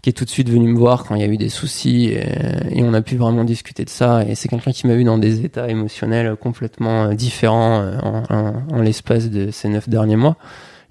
qui 0.02 0.10
est 0.10 0.14
tout 0.14 0.26
de 0.26 0.30
suite 0.30 0.50
venue 0.50 0.68
me 0.68 0.78
voir 0.78 1.06
quand 1.06 1.16
il 1.16 1.22
y 1.22 1.24
a 1.24 1.28
eu 1.28 1.38
des 1.38 1.50
soucis. 1.50 2.08
Et, 2.12 2.80
et 2.80 2.84
on 2.84 2.94
a 2.94 3.02
pu 3.02 3.16
vraiment 3.16 3.46
discuter 3.46 3.86
de 3.86 3.90
ça. 3.90 4.24
Et 4.28 4.36
c'est 4.36 4.50
quelqu'un 4.50 4.72
qui 4.72 4.86
m'a 4.86 4.96
eu 4.96 5.04
dans 5.06 5.18
des 5.18 5.46
états 5.46 5.70
émotionnels 5.70 6.36
complètement 6.36 7.06
euh, 7.06 7.14
différents 7.14 7.82
euh, 7.82 7.98
en, 8.04 8.24
en- 8.30 8.54
en 8.78 8.82
l'espace 8.82 9.30
de 9.30 9.50
ces 9.52 9.70
neuf 9.70 9.88
derniers 9.88 10.18
mois. 10.18 10.36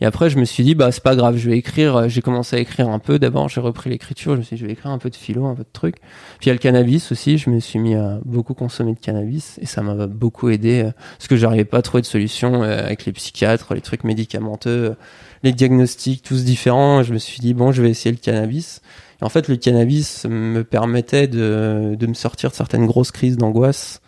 Et 0.05 0.07
après, 0.07 0.29
je 0.29 0.37
me 0.37 0.45
suis 0.45 0.63
dit, 0.65 0.75
bah, 0.75 0.93
c'est 0.93 1.03
pas 1.03 1.17
grave, 1.17 1.39
je 1.39 1.49
vais 1.49 1.57
écrire. 1.57 2.11
J'ai 2.11 2.21
commencé 2.21 2.57
à 2.57 2.59
écrire 2.59 2.91
un 2.91 2.99
peu. 2.99 3.19
D'abord, 3.19 3.49
j'ai 3.49 3.63
repris 3.63 3.89
l'écriture. 3.89 4.35
Je 4.35 4.41
me 4.41 4.43
suis 4.43 4.57
dit, 4.57 4.61
je 4.61 4.67
vais 4.67 4.73
écrire 4.75 4.91
un 4.91 4.99
peu 4.99 5.09
de 5.09 5.17
philo, 5.17 5.47
un 5.47 5.55
peu 5.55 5.63
de 5.63 5.69
trucs. 5.73 5.97
Puis 5.97 6.45
il 6.45 6.47
y 6.49 6.51
a 6.51 6.53
le 6.53 6.59
cannabis 6.59 7.11
aussi. 7.11 7.39
Je 7.39 7.49
me 7.49 7.59
suis 7.59 7.79
mis 7.79 7.95
à 7.95 8.19
beaucoup 8.27 8.53
consommer 8.53 8.93
de 8.93 8.99
cannabis 8.99 9.59
et 9.63 9.65
ça 9.67 9.81
m'a 9.81 10.07
beaucoup 10.07 10.51
aidé 10.51 10.83
euh, 10.83 10.91
parce 11.17 11.27
que 11.27 11.37
j'arrivais 11.37 11.65
pas 11.65 11.79
à 11.79 11.83
trouver 11.83 12.03
de 12.03 12.07
solution 12.07 12.63
euh, 12.63 12.85
avec 12.85 13.07
les 13.07 13.13
psychiatres, 13.13 13.73
les 13.73 13.81
trucs 13.81 14.05
médicamenteux, 14.05 14.91
euh, 14.91 14.95
les 15.43 15.55
diagnostics, 15.55 16.23
tous 16.23 16.45
différents. 16.45 17.03
Je 17.03 17.15
me 17.15 17.19
suis 17.19 17.41
dit, 17.41 17.55
bon, 17.55 17.73
je 17.73 17.81
vais 17.81 17.89
essayer 17.89 18.15
le 18.15 18.21
cannabis. 18.21 18.83
Et 19.23 19.25
en 19.25 19.31
fait, 19.31 19.49
le 19.49 19.57
cannabis 19.57 20.27
me 20.27 20.65
permettait 20.65 21.29
de, 21.29 21.97
de 21.99 22.07
me 22.07 22.13
sortir 22.13 22.51
de 22.51 22.55
certaines 22.55 22.85
grosses 22.85 23.11
crises 23.11 23.39
d'angoisse. 23.39 24.03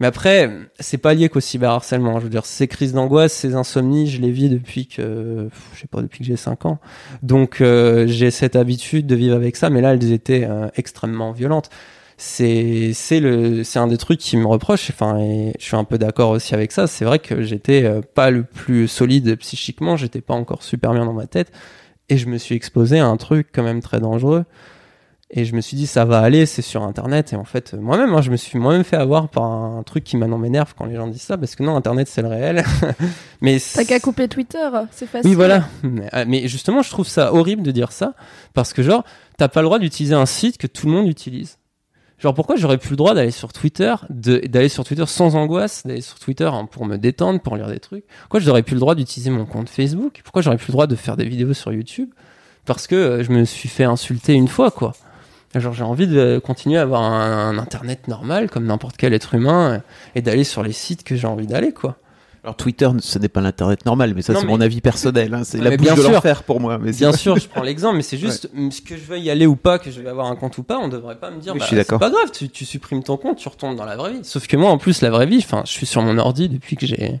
Mais 0.00 0.06
après, 0.06 0.50
c'est 0.80 0.98
pas 0.98 1.12
lié 1.12 1.28
qu'au 1.28 1.40
cyberharcèlement. 1.40 2.18
Je 2.18 2.24
veux 2.24 2.30
dire, 2.30 2.46
ces 2.46 2.66
crises 2.68 2.94
d'angoisse, 2.94 3.34
ces 3.34 3.54
insomnies, 3.54 4.08
je 4.08 4.20
les 4.20 4.30
vis 4.30 4.48
depuis 4.48 4.86
que, 4.86 5.48
je 5.74 5.80
sais 5.80 5.86
pas, 5.86 6.00
depuis 6.00 6.20
que 6.20 6.24
j'ai 6.24 6.36
5 6.36 6.64
ans. 6.64 6.78
Donc, 7.22 7.60
euh, 7.60 8.06
j'ai 8.06 8.30
cette 8.30 8.56
habitude 8.56 9.06
de 9.06 9.14
vivre 9.14 9.36
avec 9.36 9.56
ça, 9.56 9.68
mais 9.68 9.82
là, 9.82 9.92
elles 9.92 10.10
étaient 10.12 10.46
euh, 10.48 10.68
extrêmement 10.74 11.32
violentes. 11.32 11.68
C'est, 12.16 12.92
c'est 12.94 13.20
le, 13.20 13.62
c'est 13.62 13.78
un 13.78 13.86
des 13.86 13.98
trucs 13.98 14.20
qui 14.20 14.38
me 14.38 14.46
reproche. 14.46 14.90
Enfin, 14.90 15.18
et 15.18 15.52
je 15.58 15.64
suis 15.64 15.76
un 15.76 15.84
peu 15.84 15.98
d'accord 15.98 16.30
aussi 16.30 16.54
avec 16.54 16.72
ça. 16.72 16.86
C'est 16.86 17.04
vrai 17.04 17.18
que 17.18 17.42
j'étais 17.42 17.84
euh, 17.84 18.00
pas 18.00 18.30
le 18.30 18.44
plus 18.44 18.88
solide 18.88 19.36
psychiquement. 19.36 19.96
J'étais 19.96 20.22
pas 20.22 20.34
encore 20.34 20.62
super 20.62 20.92
bien 20.92 21.04
dans 21.04 21.12
ma 21.12 21.26
tête. 21.26 21.52
Et 22.08 22.16
je 22.16 22.26
me 22.26 22.38
suis 22.38 22.54
exposé 22.54 22.98
à 22.98 23.06
un 23.06 23.16
truc 23.18 23.48
quand 23.52 23.62
même 23.62 23.82
très 23.82 24.00
dangereux. 24.00 24.44
Et 25.32 25.44
je 25.44 25.54
me 25.54 25.60
suis 25.60 25.76
dit, 25.76 25.86
ça 25.86 26.04
va 26.04 26.18
aller, 26.18 26.44
c'est 26.44 26.62
sur 26.62 26.82
Internet. 26.82 27.32
Et 27.32 27.36
en 27.36 27.44
fait, 27.44 27.74
moi-même, 27.74 28.12
hein, 28.12 28.20
je 28.20 28.32
me 28.32 28.36
suis 28.36 28.58
moi-même 28.58 28.82
fait 28.82 28.96
avoir 28.96 29.28
par 29.28 29.44
un 29.44 29.82
truc 29.84 30.02
qui 30.02 30.16
maintenant 30.16 30.38
m'énerve 30.38 30.74
quand 30.76 30.86
les 30.86 30.96
gens 30.96 31.06
disent 31.06 31.22
ça, 31.22 31.38
parce 31.38 31.54
que 31.54 31.62
non, 31.62 31.76
Internet, 31.76 32.08
c'est 32.08 32.22
le 32.22 32.28
réel. 32.28 32.64
mais 33.40 33.58
T'as 33.74 33.84
qu'à 33.84 34.00
couper 34.00 34.26
Twitter, 34.26 34.68
c'est 34.90 35.06
facile. 35.06 35.30
Oui, 35.30 35.36
voilà. 35.36 35.68
Mais, 35.84 36.08
euh, 36.14 36.24
mais 36.26 36.48
justement, 36.48 36.82
je 36.82 36.90
trouve 36.90 37.06
ça 37.06 37.32
horrible 37.32 37.62
de 37.62 37.70
dire 37.70 37.92
ça, 37.92 38.14
parce 38.54 38.72
que 38.72 38.82
genre, 38.82 39.04
t'as 39.38 39.46
pas 39.46 39.60
le 39.60 39.66
droit 39.66 39.78
d'utiliser 39.78 40.16
un 40.16 40.26
site 40.26 40.58
que 40.58 40.66
tout 40.66 40.86
le 40.86 40.92
monde 40.92 41.06
utilise. 41.06 41.58
Genre, 42.18 42.34
pourquoi 42.34 42.56
j'aurais 42.56 42.76
plus 42.76 42.90
le 42.90 42.96
droit 42.96 43.14
d'aller 43.14 43.30
sur 43.30 43.52
Twitter, 43.52 43.94
d'aller 44.10 44.68
sur 44.68 44.84
Twitter 44.84 45.06
sans 45.06 45.36
angoisse, 45.36 45.86
d'aller 45.86 46.02
sur 46.02 46.18
Twitter 46.18 46.50
hein, 46.52 46.66
pour 46.70 46.84
me 46.84 46.98
détendre, 46.98 47.40
pour 47.40 47.56
lire 47.56 47.68
des 47.68 47.80
trucs? 47.80 48.04
Pourquoi 48.22 48.40
j'aurais 48.40 48.62
plus 48.62 48.74
le 48.74 48.80
droit 48.80 48.96
d'utiliser 48.96 49.30
mon 49.30 49.46
compte 49.46 49.70
Facebook? 49.70 50.20
Pourquoi 50.24 50.42
j'aurais 50.42 50.58
plus 50.58 50.68
le 50.68 50.72
droit 50.72 50.86
de 50.88 50.96
faire 50.96 51.16
des 51.16 51.24
vidéos 51.24 51.54
sur 51.54 51.72
YouTube? 51.72 52.10
Parce 52.66 52.86
que 52.86 52.94
euh, 52.94 53.24
je 53.24 53.32
me 53.32 53.44
suis 53.44 53.70
fait 53.70 53.84
insulter 53.84 54.34
une 54.34 54.48
fois, 54.48 54.70
quoi. 54.70 54.92
Genre, 55.54 55.72
j'ai 55.72 55.82
envie 55.82 56.06
de 56.06 56.38
continuer 56.44 56.78
à 56.78 56.82
avoir 56.82 57.02
un, 57.02 57.48
un 57.50 57.58
internet 57.58 58.06
normal, 58.06 58.48
comme 58.50 58.66
n'importe 58.66 58.96
quel 58.96 59.12
être 59.14 59.34
humain, 59.34 59.72
euh, 59.72 59.78
et 60.14 60.22
d'aller 60.22 60.44
sur 60.44 60.62
les 60.62 60.72
sites 60.72 61.02
que 61.02 61.16
j'ai 61.16 61.26
envie 61.26 61.48
d'aller, 61.48 61.72
quoi. 61.72 61.96
Alors 62.44 62.56
Twitter, 62.56 62.88
ce 63.00 63.18
n'est 63.18 63.28
pas 63.28 63.40
l'internet 63.42 63.84
normal, 63.84 64.14
mais 64.14 64.22
ça 64.22 64.32
c'est 64.34 64.42
mais- 64.42 64.46
mon 64.46 64.60
avis 64.62 64.80
personnel. 64.80 65.34
hein. 65.34 65.42
C'est 65.44 65.58
Ouais, 65.58 65.64
la 65.64 65.70
bouche 65.76 65.86
bien 65.86 65.94
de 65.96 66.00
sûr. 66.00 66.10
l'enfer 66.12 66.42
pour 66.44 66.58
moi. 66.60 66.78
Mais 66.78 66.92
Bien 66.92 67.12
sûr, 67.12 67.36
je 67.36 67.46
prends 67.48 67.62
l'exemple, 67.62 67.96
mais 67.96 68.02
c'est 68.02 68.16
juste 68.16 68.48
ce 68.70 68.80
que 68.80 68.96
je 68.96 69.02
veux 69.02 69.18
y 69.18 69.28
aller 69.28 69.44
ou 69.44 69.56
pas, 69.56 69.78
que 69.78 69.90
je 69.90 70.00
vais 70.00 70.08
avoir 70.08 70.28
un 70.28 70.36
compte 70.36 70.56
ou 70.56 70.62
pas, 70.62 70.78
on 70.78 70.88
devrait 70.88 71.16
pas 71.18 71.30
me 71.30 71.38
dire 71.40 71.52
Oui, 71.52 71.58
je 71.58 71.64
bah, 71.64 71.66
suis 71.66 71.76
c'est 71.76 71.82
d'accord. 71.82 71.98
pas 71.98 72.08
grave, 72.10 72.30
tu, 72.32 72.48
tu 72.48 72.64
supprimes 72.64 73.02
ton 73.02 73.16
compte, 73.18 73.36
tu 73.36 73.48
retombes 73.48 73.76
dans 73.76 73.84
la 73.84 73.96
vraie 73.96 74.12
vie. 74.12 74.20
Sauf 74.22 74.46
que 74.46 74.56
moi, 74.56 74.70
en 74.70 74.78
plus, 74.78 75.02
la 75.02 75.10
vraie 75.10 75.26
vie, 75.26 75.38
enfin, 75.44 75.62
je 75.66 75.72
suis 75.72 75.84
sur 75.84 76.00
mon 76.00 76.16
ordi 76.16 76.48
depuis 76.48 76.76
que 76.76 76.86
j'ai, 76.86 77.20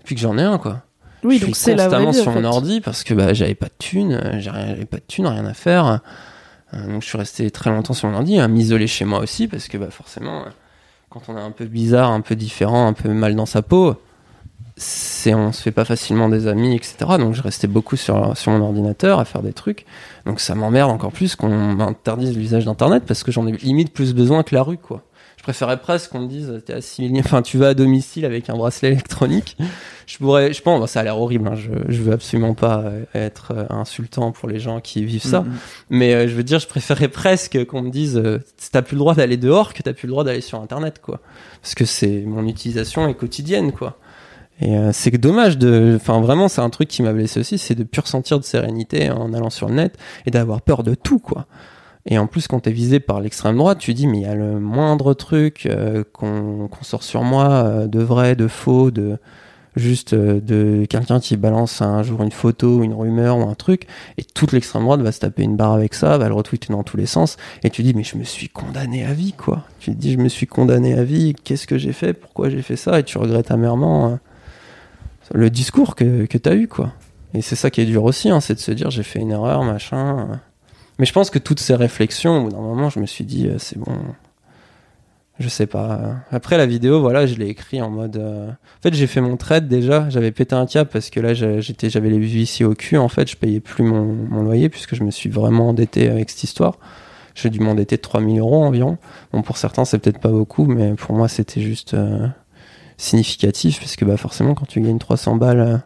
depuis 0.00 0.14
que 0.16 0.20
j'en 0.22 0.36
ai 0.38 0.42
un, 0.42 0.58
quoi. 0.58 0.80
Oui, 1.22 1.36
je 1.38 1.44
donc 1.46 1.54
suis 1.54 1.64
c'est 1.64 1.74
la 1.76 1.86
vraie 1.86 1.98
constamment 2.04 2.10
vie, 2.10 2.18
en 2.18 2.22
sur 2.22 2.32
mon 2.32 2.44
ordi 2.44 2.80
parce 2.80 3.04
que 3.04 3.14
bah, 3.14 3.32
j'avais 3.34 3.54
pas 3.54 3.66
de 3.66 3.74
thunes, 3.78 4.14
euh, 4.14 4.40
j'ai 4.40 4.50
rien- 4.50 4.66
j'avais 4.70 4.86
pas 4.86 4.96
de 4.96 5.04
thunes, 5.06 5.26
rien 5.28 5.44
à 5.46 5.54
faire. 5.54 6.00
Euh, 6.74 6.86
donc 6.86 7.02
je 7.02 7.08
suis 7.08 7.18
resté 7.18 7.50
très 7.50 7.70
longtemps 7.70 7.94
sur 7.94 8.08
mon 8.08 8.16
ordi, 8.16 8.38
à 8.38 8.48
m'isoler 8.48 8.86
chez 8.86 9.04
moi 9.04 9.20
aussi 9.20 9.48
parce 9.48 9.68
que 9.68 9.78
bah, 9.78 9.90
forcément, 9.90 10.42
euh, 10.42 10.50
quand 11.10 11.28
on 11.28 11.36
est 11.36 11.40
un 11.40 11.50
peu 11.50 11.66
bizarre, 11.66 12.10
un 12.10 12.20
peu 12.20 12.36
différent, 12.36 12.86
un 12.86 12.92
peu 12.92 13.10
mal 13.10 13.34
dans 13.34 13.46
sa 13.46 13.62
peau, 13.62 13.96
c'est 14.76 15.34
on 15.34 15.52
se 15.52 15.62
fait 15.62 15.70
pas 15.70 15.84
facilement 15.84 16.28
des 16.28 16.46
amis, 16.46 16.74
etc. 16.74 16.96
Donc 17.18 17.34
je 17.34 17.42
restais 17.42 17.66
beaucoup 17.66 17.96
sur, 17.96 18.36
sur 18.36 18.52
mon 18.52 18.64
ordinateur 18.64 19.18
à 19.18 19.24
faire 19.24 19.42
des 19.42 19.52
trucs. 19.52 19.84
Donc 20.24 20.40
ça 20.40 20.54
m'emmerde 20.54 20.90
encore 20.90 21.12
plus 21.12 21.36
qu'on 21.36 21.48
m'interdise 21.48 22.36
l'usage 22.36 22.64
d'internet 22.64 23.04
parce 23.06 23.22
que 23.22 23.32
j'en 23.32 23.46
ai 23.46 23.52
limite 23.52 23.92
plus 23.92 24.14
besoin 24.14 24.42
que 24.42 24.54
la 24.54 24.62
rue, 24.62 24.78
quoi. 24.78 25.02
Je 25.36 25.42
préférais 25.42 25.80
presque 25.80 26.12
qu'on 26.12 26.20
me 26.20 26.28
dise 26.28 26.62
t'es 26.64 26.72
à 26.72 26.80
6 26.80 27.08
000 27.08 27.18
enfin 27.18 27.42
tu 27.42 27.58
vas 27.58 27.70
à 27.70 27.74
domicile 27.74 28.24
avec 28.24 28.48
un 28.48 28.54
bracelet 28.54 28.92
électronique. 28.92 29.56
Je 30.12 30.18
pourrais, 30.18 30.52
je 30.52 30.60
pense, 30.60 30.78
bon, 30.78 30.86
ça 30.86 31.00
a 31.00 31.04
l'air 31.04 31.18
horrible. 31.18 31.48
hein, 31.48 31.54
je, 31.54 31.70
je 31.88 32.02
veux 32.02 32.12
absolument 32.12 32.52
pas 32.52 32.80
euh, 32.80 33.04
être 33.14 33.54
euh, 33.56 33.64
insultant 33.70 34.30
pour 34.30 34.46
les 34.46 34.58
gens 34.58 34.78
qui 34.78 35.06
vivent 35.06 35.22
ça. 35.24 35.40
Mhm. 35.40 35.52
Mais 35.88 36.12
euh, 36.12 36.28
je 36.28 36.34
veux 36.34 36.42
dire, 36.42 36.58
je 36.58 36.66
préférais 36.66 37.08
presque 37.08 37.64
qu'on 37.64 37.80
me 37.80 37.88
dise 37.88 38.18
euh, 38.18 38.38
t'as 38.72 38.82
plus 38.82 38.94
le 38.94 38.98
droit 38.98 39.14
d'aller 39.14 39.38
dehors 39.38 39.72
que 39.72 39.82
t'as 39.82 39.94
plus 39.94 40.06
le 40.06 40.10
droit 40.10 40.22
d'aller 40.22 40.42
sur 40.42 40.60
Internet, 40.60 41.00
quoi. 41.00 41.20
Parce 41.62 41.74
que 41.74 41.86
c'est 41.86 42.24
mon 42.26 42.46
utilisation 42.46 43.08
est 43.08 43.14
quotidienne, 43.14 43.72
quoi. 43.72 43.96
Et 44.60 44.76
euh, 44.76 44.90
c'est 44.92 45.12
dommage 45.12 45.56
de, 45.56 45.94
enfin 45.96 46.20
vraiment, 46.20 46.46
c'est 46.46 46.60
un 46.60 46.68
truc 46.68 46.88
qui 46.88 47.02
m'a 47.02 47.14
blessé 47.14 47.40
aussi, 47.40 47.56
c'est 47.56 47.74
de 47.74 47.82
plus 47.84 48.00
ressentir 48.00 48.38
de 48.38 48.44
sérénité 48.44 49.10
en 49.10 49.32
allant 49.32 49.48
sur 49.48 49.66
le 49.66 49.76
net 49.76 49.96
et 50.26 50.30
d'avoir 50.30 50.60
peur 50.60 50.82
de 50.82 50.94
tout, 50.94 51.20
quoi. 51.20 51.46
Et 52.04 52.18
en 52.18 52.26
plus, 52.26 52.48
quand 52.48 52.60
t'es 52.60 52.70
visé 52.72 53.00
par 53.00 53.20
l'extrême 53.20 53.56
droite, 53.56 53.78
tu 53.78 53.94
dis 53.94 54.06
mais 54.06 54.18
il 54.18 54.22
y 54.24 54.26
a 54.26 54.34
le 54.34 54.60
moindre 54.60 55.14
truc 55.14 55.66
euh, 55.66 56.04
qu'on 56.12 56.68
sort 56.82 57.02
sur 57.02 57.22
moi 57.22 57.48
euh, 57.48 57.86
de 57.86 58.00
vrai, 58.00 58.36
de 58.36 58.46
faux, 58.46 58.90
de 58.90 59.16
juste 59.76 60.12
euh, 60.12 60.40
de 60.40 60.84
quelqu'un 60.86 61.20
qui 61.20 61.36
balance 61.36 61.80
un 61.82 62.02
jour 62.02 62.22
une 62.22 62.32
photo, 62.32 62.82
une 62.82 62.92
rumeur 62.94 63.38
ou 63.38 63.48
un 63.48 63.54
truc, 63.54 63.86
et 64.18 64.24
toute 64.24 64.52
l'extrême 64.52 64.82
droite 64.82 65.00
va 65.00 65.12
se 65.12 65.20
taper 65.20 65.42
une 65.42 65.56
barre 65.56 65.72
avec 65.72 65.94
ça, 65.94 66.18
va 66.18 66.28
le 66.28 66.34
retweeter 66.34 66.72
dans 66.72 66.82
tous 66.82 66.96
les 66.96 67.06
sens, 67.06 67.36
et 67.62 67.70
tu 67.70 67.82
dis 67.82 67.94
mais 67.94 68.04
je 68.04 68.16
me 68.16 68.24
suis 68.24 68.48
condamné 68.48 69.04
à 69.04 69.12
vie 69.14 69.32
quoi. 69.32 69.64
Tu 69.80 69.90
te 69.92 69.96
dis 69.96 70.12
je 70.12 70.18
me 70.18 70.28
suis 70.28 70.46
condamné 70.46 70.94
à 70.94 71.04
vie, 71.04 71.34
qu'est-ce 71.44 71.66
que 71.66 71.78
j'ai 71.78 71.92
fait, 71.92 72.12
pourquoi 72.12 72.50
j'ai 72.50 72.62
fait 72.62 72.76
ça, 72.76 72.98
et 72.98 73.02
tu 73.02 73.18
regrettes 73.18 73.50
amèrement 73.50 74.10
euh, 74.10 74.16
le 75.32 75.50
discours 75.50 75.94
que, 75.94 76.26
que 76.26 76.38
t'as 76.38 76.54
eu 76.54 76.68
quoi. 76.68 76.92
Et 77.34 77.40
c'est 77.40 77.56
ça 77.56 77.70
qui 77.70 77.80
est 77.80 77.86
dur 77.86 78.04
aussi, 78.04 78.28
hein, 78.28 78.40
c'est 78.40 78.54
de 78.54 78.60
se 78.60 78.72
dire 78.72 78.90
j'ai 78.90 79.02
fait 79.02 79.20
une 79.20 79.30
erreur, 79.30 79.64
machin. 79.64 80.18
euh. 80.18 80.36
Mais 80.98 81.06
je 81.06 81.12
pense 81.14 81.30
que 81.30 81.38
toutes 81.38 81.60
ces 81.60 81.74
réflexions, 81.74 82.38
au 82.38 82.44
bout 82.44 82.50
d'un 82.50 82.60
moment, 82.60 82.90
je 82.90 83.00
me 83.00 83.06
suis 83.06 83.24
dit 83.24 83.48
c'est 83.58 83.78
bon. 83.78 83.96
Je 85.42 85.48
sais 85.48 85.66
pas. 85.66 86.16
Après 86.30 86.56
la 86.56 86.66
vidéo, 86.66 87.00
voilà, 87.00 87.26
je 87.26 87.34
l'ai 87.34 87.48
écrit 87.48 87.82
en 87.82 87.90
mode. 87.90 88.16
euh, 88.16 88.48
En 88.48 88.82
fait, 88.82 88.94
j'ai 88.94 89.08
fait 89.08 89.20
mon 89.20 89.36
trade 89.36 89.66
déjà. 89.66 90.08
J'avais 90.08 90.30
pété 90.30 90.54
un 90.54 90.66
câble 90.66 90.88
parce 90.88 91.10
que 91.10 91.18
là, 91.18 91.34
j'étais, 91.34 91.90
j'avais 91.90 92.10
les 92.10 92.16
huissiers 92.16 92.64
au 92.64 92.74
cul. 92.74 92.96
En 92.96 93.08
fait, 93.08 93.28
je 93.28 93.36
payais 93.36 93.58
plus 93.58 93.82
mon, 93.82 94.04
mon 94.04 94.42
loyer 94.44 94.68
puisque 94.68 94.94
je 94.94 95.02
me 95.02 95.10
suis 95.10 95.30
vraiment 95.30 95.70
endetté 95.70 96.08
avec 96.08 96.30
cette 96.30 96.44
histoire. 96.44 96.78
J'ai 97.34 97.50
dû 97.50 97.58
m'endetter 97.58 97.96
de 97.96 98.02
3000 98.02 98.38
euros 98.38 98.62
environ. 98.62 98.98
Bon, 99.32 99.42
pour 99.42 99.56
certains, 99.56 99.84
c'est 99.84 99.98
peut-être 99.98 100.20
pas 100.20 100.28
beaucoup, 100.30 100.66
mais 100.66 100.94
pour 100.94 101.16
moi, 101.16 101.26
c'était 101.26 101.60
juste 101.60 101.94
euh, 101.94 102.28
significatif 102.96 103.80
parce 103.80 103.96
que 103.96 104.04
bah, 104.04 104.16
forcément, 104.16 104.54
quand 104.54 104.66
tu 104.66 104.80
gagnes 104.80 104.98
300 104.98 105.36
balles 105.36 105.60
euh, 105.60 105.76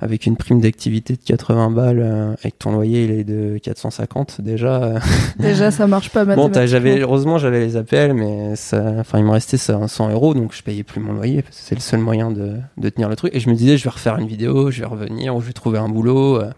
avec 0.00 0.26
une 0.26 0.36
prime 0.36 0.60
d'activité 0.60 1.14
de 1.14 1.20
80 1.24 1.70
balles 1.70 2.00
euh, 2.02 2.34
que 2.42 2.48
ton 2.58 2.72
loyer 2.72 3.04
il 3.04 3.10
est 3.12 3.24
de 3.24 3.58
450, 3.58 4.40
déjà. 4.40 4.82
euh, 4.82 4.98
Déjà, 5.38 5.70
ça 5.70 5.86
marche 5.86 6.10
pas 6.10 6.24
Bon, 6.24 6.28
mathématiquement. 6.30 6.54
t'as- 6.60 6.66
j'avais, 6.66 6.98
heureusement, 7.00 7.38
j'avais 7.38 7.60
les 7.60 7.76
appels, 7.76 8.12
mais 8.14 8.56
ça, 8.56 8.82
enfin, 8.98 9.18
il 9.18 9.24
me 9.24 9.30
restait 9.30 9.56
ça, 9.56 9.86
100 9.88 10.10
euros, 10.10 10.34
donc 10.34 10.52
je 10.54 10.62
payais 10.62 10.82
plus 10.82 11.00
mon 11.00 11.12
loyer, 11.12 11.42
parce 11.42 11.56
que 11.56 11.62
c'est 11.62 11.74
le 11.74 11.80
seul 11.80 12.00
moyen 12.00 12.30
de, 12.30 12.56
de 12.76 12.88
tenir 12.88 13.08
le 13.08 13.16
truc. 13.16 13.34
Et 13.34 13.40
je 13.40 13.48
me 13.48 13.54
disais, 13.54 13.76
je 13.78 13.84
vais 13.84 13.90
refaire 13.90 14.18
une 14.18 14.26
vidéo, 14.28 14.70
je 14.70 14.80
vais 14.80 14.86
revenir, 14.86 15.34
ou 15.36 15.40
je 15.40 15.46
vais 15.46 15.52
trouver 15.52 15.78
un 15.78 15.88
boulot. 15.88 16.36
euh, 16.40 16.50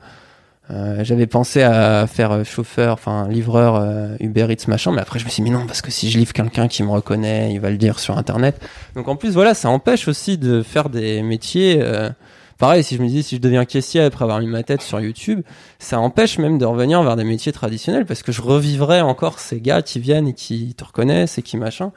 euh, 0.72 1.04
j'avais 1.04 1.28
pensé 1.28 1.62
à 1.62 2.08
faire 2.08 2.32
euh, 2.32 2.42
chauffeur, 2.44 2.94
enfin, 2.94 3.28
livreur, 3.28 3.80
Uber 4.18 4.48
Eats, 4.50 4.66
machin, 4.66 4.90
mais 4.90 5.00
après, 5.00 5.20
je 5.20 5.24
me 5.24 5.30
suis 5.30 5.42
dit, 5.44 5.48
mais 5.50 5.56
non, 5.56 5.64
parce 5.66 5.80
que 5.80 5.92
si 5.92 6.10
je 6.10 6.18
livre 6.18 6.32
quelqu'un 6.32 6.66
qui 6.66 6.82
me 6.82 6.90
reconnaît, 6.90 7.52
il 7.52 7.60
va 7.60 7.70
le 7.70 7.76
dire 7.76 8.00
sur 8.00 8.18
Internet. 8.18 8.60
Donc, 8.96 9.06
en 9.06 9.14
plus, 9.14 9.30
voilà, 9.34 9.54
ça 9.54 9.68
empêche 9.68 10.08
aussi 10.08 10.38
de 10.38 10.62
faire 10.62 10.88
des 10.88 11.22
métiers, 11.22 11.80
Pareil, 12.58 12.82
si 12.82 12.96
je 12.96 13.02
me 13.02 13.08
dis 13.08 13.22
si 13.22 13.36
je 13.36 13.40
deviens 13.40 13.66
caissier 13.66 14.00
après 14.00 14.24
avoir 14.24 14.40
mis 14.40 14.46
ma 14.46 14.62
tête 14.62 14.80
sur 14.80 14.98
YouTube, 14.98 15.42
ça 15.78 16.00
empêche 16.00 16.38
même 16.38 16.56
de 16.56 16.64
revenir 16.64 17.02
vers 17.02 17.16
des 17.16 17.24
métiers 17.24 17.52
traditionnels 17.52 18.06
parce 18.06 18.22
que 18.22 18.32
je 18.32 18.40
revivrais 18.40 19.02
encore 19.02 19.38
ces 19.38 19.60
gars 19.60 19.82
qui 19.82 20.00
viennent 20.00 20.28
et 20.28 20.32
qui 20.32 20.74
te 20.74 20.84
reconnaissent 20.84 21.36
et 21.36 21.42
qui 21.42 21.58
machin. 21.58 21.92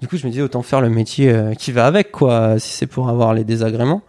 Du 0.00 0.08
coup, 0.08 0.16
je 0.16 0.26
me 0.26 0.30
disais 0.30 0.42
autant 0.42 0.62
faire 0.62 0.80
le 0.80 0.90
métier 0.90 1.30
euh, 1.30 1.54
qui 1.54 1.70
va 1.70 1.86
avec 1.86 2.10
quoi, 2.10 2.58
si 2.58 2.72
c'est 2.72 2.86
pour 2.86 3.08
avoir 3.08 3.34
les 3.34 3.44
désagréments. 3.44 4.02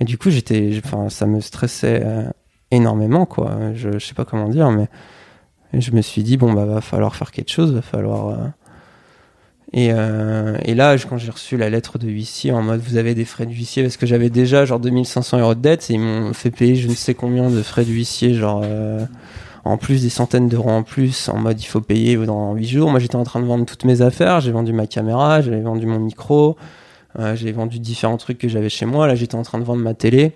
Et 0.00 0.04
du 0.04 0.16
coup, 0.16 0.30
j'étais, 0.30 0.80
enfin, 0.84 1.10
ça 1.10 1.26
me 1.26 1.40
stressait 1.40 2.02
euh, 2.04 2.30
énormément 2.70 3.26
quoi. 3.26 3.74
Je, 3.74 3.98
je 3.98 4.06
sais 4.06 4.14
pas 4.14 4.24
comment 4.24 4.48
dire, 4.48 4.70
mais 4.70 4.88
je 5.74 5.90
me 5.90 6.00
suis 6.00 6.22
dit 6.22 6.38
bon 6.38 6.52
bah 6.54 6.64
va 6.64 6.80
falloir 6.80 7.14
faire 7.14 7.30
quelque 7.30 7.50
chose, 7.50 7.74
va 7.74 7.82
falloir. 7.82 8.52
Et, 9.72 9.90
euh, 9.92 10.56
et 10.64 10.74
là, 10.74 10.96
quand 10.96 11.18
j'ai 11.18 11.30
reçu 11.30 11.56
la 11.56 11.68
lettre 11.68 11.98
de 11.98 12.08
huissier 12.08 12.52
en 12.52 12.62
mode 12.62 12.80
vous 12.80 12.96
avez 12.96 13.14
des 13.14 13.24
frais 13.24 13.46
d'huissier 13.46 13.82
parce 13.82 13.96
que 13.96 14.06
j'avais 14.06 14.30
déjà 14.30 14.64
genre 14.64 14.78
2500 14.78 15.40
euros 15.40 15.54
de 15.54 15.60
dette 15.60 15.90
et 15.90 15.94
ils 15.94 16.00
m'ont 16.00 16.32
fait 16.32 16.52
payer 16.52 16.76
je 16.76 16.88
ne 16.88 16.94
sais 16.94 17.14
combien 17.14 17.50
de 17.50 17.62
frais 17.62 17.84
d'huissier 17.84 18.34
genre 18.34 18.62
euh, 18.64 19.04
en 19.64 19.76
plus 19.76 20.02
des 20.02 20.08
centaines 20.08 20.48
d'euros 20.48 20.70
en 20.70 20.84
plus 20.84 21.28
en 21.28 21.38
mode 21.38 21.60
il 21.60 21.66
faut 21.66 21.80
payer 21.80 22.16
dans 22.16 22.54
8 22.54 22.66
jours. 22.66 22.90
Moi 22.90 23.00
j'étais 23.00 23.16
en 23.16 23.24
train 23.24 23.40
de 23.40 23.46
vendre 23.46 23.66
toutes 23.66 23.84
mes 23.84 24.02
affaires, 24.02 24.40
j'ai 24.40 24.52
vendu 24.52 24.72
ma 24.72 24.86
caméra, 24.86 25.42
j'avais 25.42 25.60
vendu 25.60 25.86
mon 25.86 25.98
micro, 25.98 26.56
euh, 27.18 27.34
j'ai 27.34 27.50
vendu 27.50 27.80
différents 27.80 28.18
trucs 28.18 28.38
que 28.38 28.48
j'avais 28.48 28.68
chez 28.68 28.86
moi. 28.86 29.08
Là 29.08 29.16
j'étais 29.16 29.34
en 29.34 29.42
train 29.42 29.58
de 29.58 29.64
vendre 29.64 29.82
ma 29.82 29.94
télé. 29.94 30.32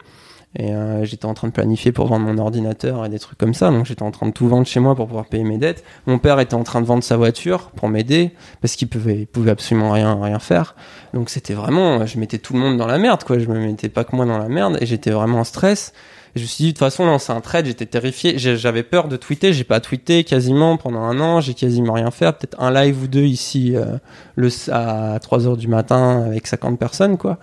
Et 0.57 0.73
euh, 0.73 1.05
j'étais 1.05 1.27
en 1.27 1.35
train 1.35 1.47
de 1.47 1.53
planifier 1.53 1.93
pour 1.93 2.07
vendre 2.09 2.27
mon 2.27 2.37
ordinateur 2.39 3.05
et 3.05 3.09
des 3.09 3.21
trucs 3.21 3.39
comme 3.39 3.55
ça. 3.55 3.71
Donc 3.71 3.87
j'étais 3.87 4.03
en 4.03 4.11
train 4.11 4.27
de 4.27 4.33
tout 4.33 4.49
vendre 4.49 4.67
chez 4.67 4.81
moi 4.81 4.97
pour 4.97 5.07
pouvoir 5.07 5.27
payer 5.27 5.45
mes 5.45 5.59
dettes. 5.59 5.85
Mon 6.07 6.19
père 6.19 6.41
était 6.41 6.55
en 6.55 6.65
train 6.65 6.81
de 6.81 6.87
vendre 6.87 7.05
sa 7.05 7.17
voiture 7.17 7.71
pour 7.77 7.89
m'aider 7.89 8.33
parce 8.61 8.75
qu'il 8.75 8.89
pouvait, 8.89 9.21
il 9.21 9.27
pouvait 9.27 9.53
absolument 9.53 9.93
rien, 9.93 10.21
rien 10.21 10.41
faire. 10.41 10.75
Donc 11.15 11.31
c'était 11.31 11.55
vraiment, 11.55 12.05
je 12.05 12.19
mettais 12.19 12.39
tout 12.39 12.53
le 12.53 12.59
monde 12.59 12.79
dans 12.79 12.89
la 12.89 12.99
merde, 12.99 13.23
quoi. 13.23 13.39
Je 13.39 13.47
me 13.47 13.61
mettais 13.61 13.89
pas 13.89 14.03
que 14.03 14.17
moi 14.17 14.27
dans 14.27 14.39
la 14.39 14.49
merde 14.49 14.77
et 14.81 14.87
j'étais 14.87 15.13
vraiment 15.13 15.39
en 15.39 15.45
stress. 15.45 15.93
Et 16.35 16.39
je 16.39 16.45
me 16.45 16.49
suis 16.49 16.65
dit, 16.65 16.73
de 16.73 16.75
toute 16.75 16.79
façon, 16.79 17.07
lancer 17.07 17.33
un 17.33 17.41
trade, 17.41 17.67
j'étais 17.67 17.87
terrifié. 17.87 18.39
J'avais 18.39 18.85
peur 18.85 19.09
de 19.09 19.17
tweeter. 19.17 19.53
J'ai 19.53 19.65
pas 19.65 19.81
tweeté 19.81 20.23
quasiment 20.23 20.77
pendant 20.77 21.01
un 21.01 21.19
an. 21.21 21.41
J'ai 21.41 21.55
quasiment 21.55 21.95
rien 21.95 22.11
fait. 22.13 22.27
Peut-être 22.27 22.61
un 22.61 22.73
live 22.73 23.03
ou 23.03 23.07
deux 23.09 23.25
ici, 23.25 23.75
euh, 23.75 23.97
le, 24.37 24.49
à 24.71 25.19
3 25.21 25.49
heures 25.49 25.57
du 25.57 25.67
matin 25.67 26.23
avec 26.27 26.47
50 26.47 26.79
personnes, 26.79 27.19
quoi. 27.19 27.39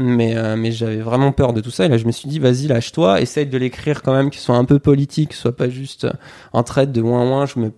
Mais, 0.00 0.36
euh, 0.36 0.54
mais 0.56 0.70
j'avais 0.70 0.98
vraiment 0.98 1.32
peur 1.32 1.52
de 1.52 1.60
tout 1.60 1.72
ça. 1.72 1.84
Et 1.84 1.88
là, 1.88 1.98
je 1.98 2.04
me 2.06 2.12
suis 2.12 2.28
dit, 2.28 2.38
vas-y, 2.38 2.68
lâche-toi. 2.68 3.20
Essaye 3.20 3.46
de 3.46 3.58
l'écrire 3.58 4.02
quand 4.02 4.12
même, 4.14 4.30
qu'il 4.30 4.40
soit 4.40 4.56
un 4.56 4.64
peu 4.64 4.78
politique, 4.78 5.32
soit 5.34 5.56
pas 5.56 5.68
juste 5.68 6.04
euh, 6.04 6.12
un 6.54 6.62
trade 6.62 6.92
de 6.92 7.02
ouin 7.02 7.28
ouin, 7.28 7.46
je 7.46 7.58
me, 7.58 7.72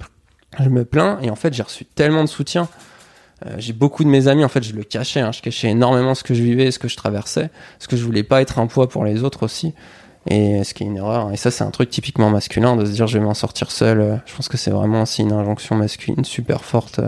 je 0.58 0.68
me 0.68 0.84
plains. 0.84 1.18
Et 1.22 1.30
en 1.30 1.34
fait, 1.34 1.54
j'ai 1.54 1.62
reçu 1.62 1.86
tellement 1.86 2.22
de 2.22 2.28
soutien. 2.28 2.68
Euh, 3.46 3.54
j'ai 3.56 3.72
beaucoup 3.72 4.04
de 4.04 4.10
mes 4.10 4.28
amis, 4.28 4.44
en 4.44 4.48
fait, 4.50 4.62
je 4.62 4.74
le 4.74 4.82
cachais. 4.82 5.20
hein. 5.20 5.32
Je 5.32 5.40
cachais 5.40 5.68
énormément 5.68 6.14
ce 6.14 6.22
que 6.22 6.34
je 6.34 6.42
vivais, 6.42 6.70
ce 6.70 6.78
que 6.78 6.88
je 6.88 6.96
traversais. 6.98 7.48
Parce 7.78 7.86
que 7.86 7.96
je 7.96 8.04
voulais 8.04 8.22
pas 8.22 8.42
être 8.42 8.58
un 8.58 8.66
poids 8.66 8.88
pour 8.90 9.04
les 9.06 9.24
autres 9.24 9.42
aussi. 9.44 9.72
Et 10.28 10.62
ce 10.64 10.74
qui 10.74 10.82
est 10.82 10.86
une 10.86 10.98
erreur. 10.98 11.32
Et 11.32 11.38
ça, 11.38 11.50
c'est 11.50 11.64
un 11.64 11.70
truc 11.70 11.88
typiquement 11.88 12.28
masculin 12.28 12.76
de 12.76 12.84
se 12.84 12.90
dire 12.90 13.06
je 13.06 13.16
vais 13.16 13.24
m'en 13.24 13.32
sortir 13.32 13.70
seul. 13.70 14.00
Euh, 14.02 14.16
Je 14.26 14.36
pense 14.36 14.48
que 14.48 14.58
c'est 14.58 14.70
vraiment 14.70 15.00
aussi 15.02 15.22
une 15.22 15.32
injonction 15.32 15.74
masculine 15.76 16.22
super 16.26 16.64
forte. 16.64 17.00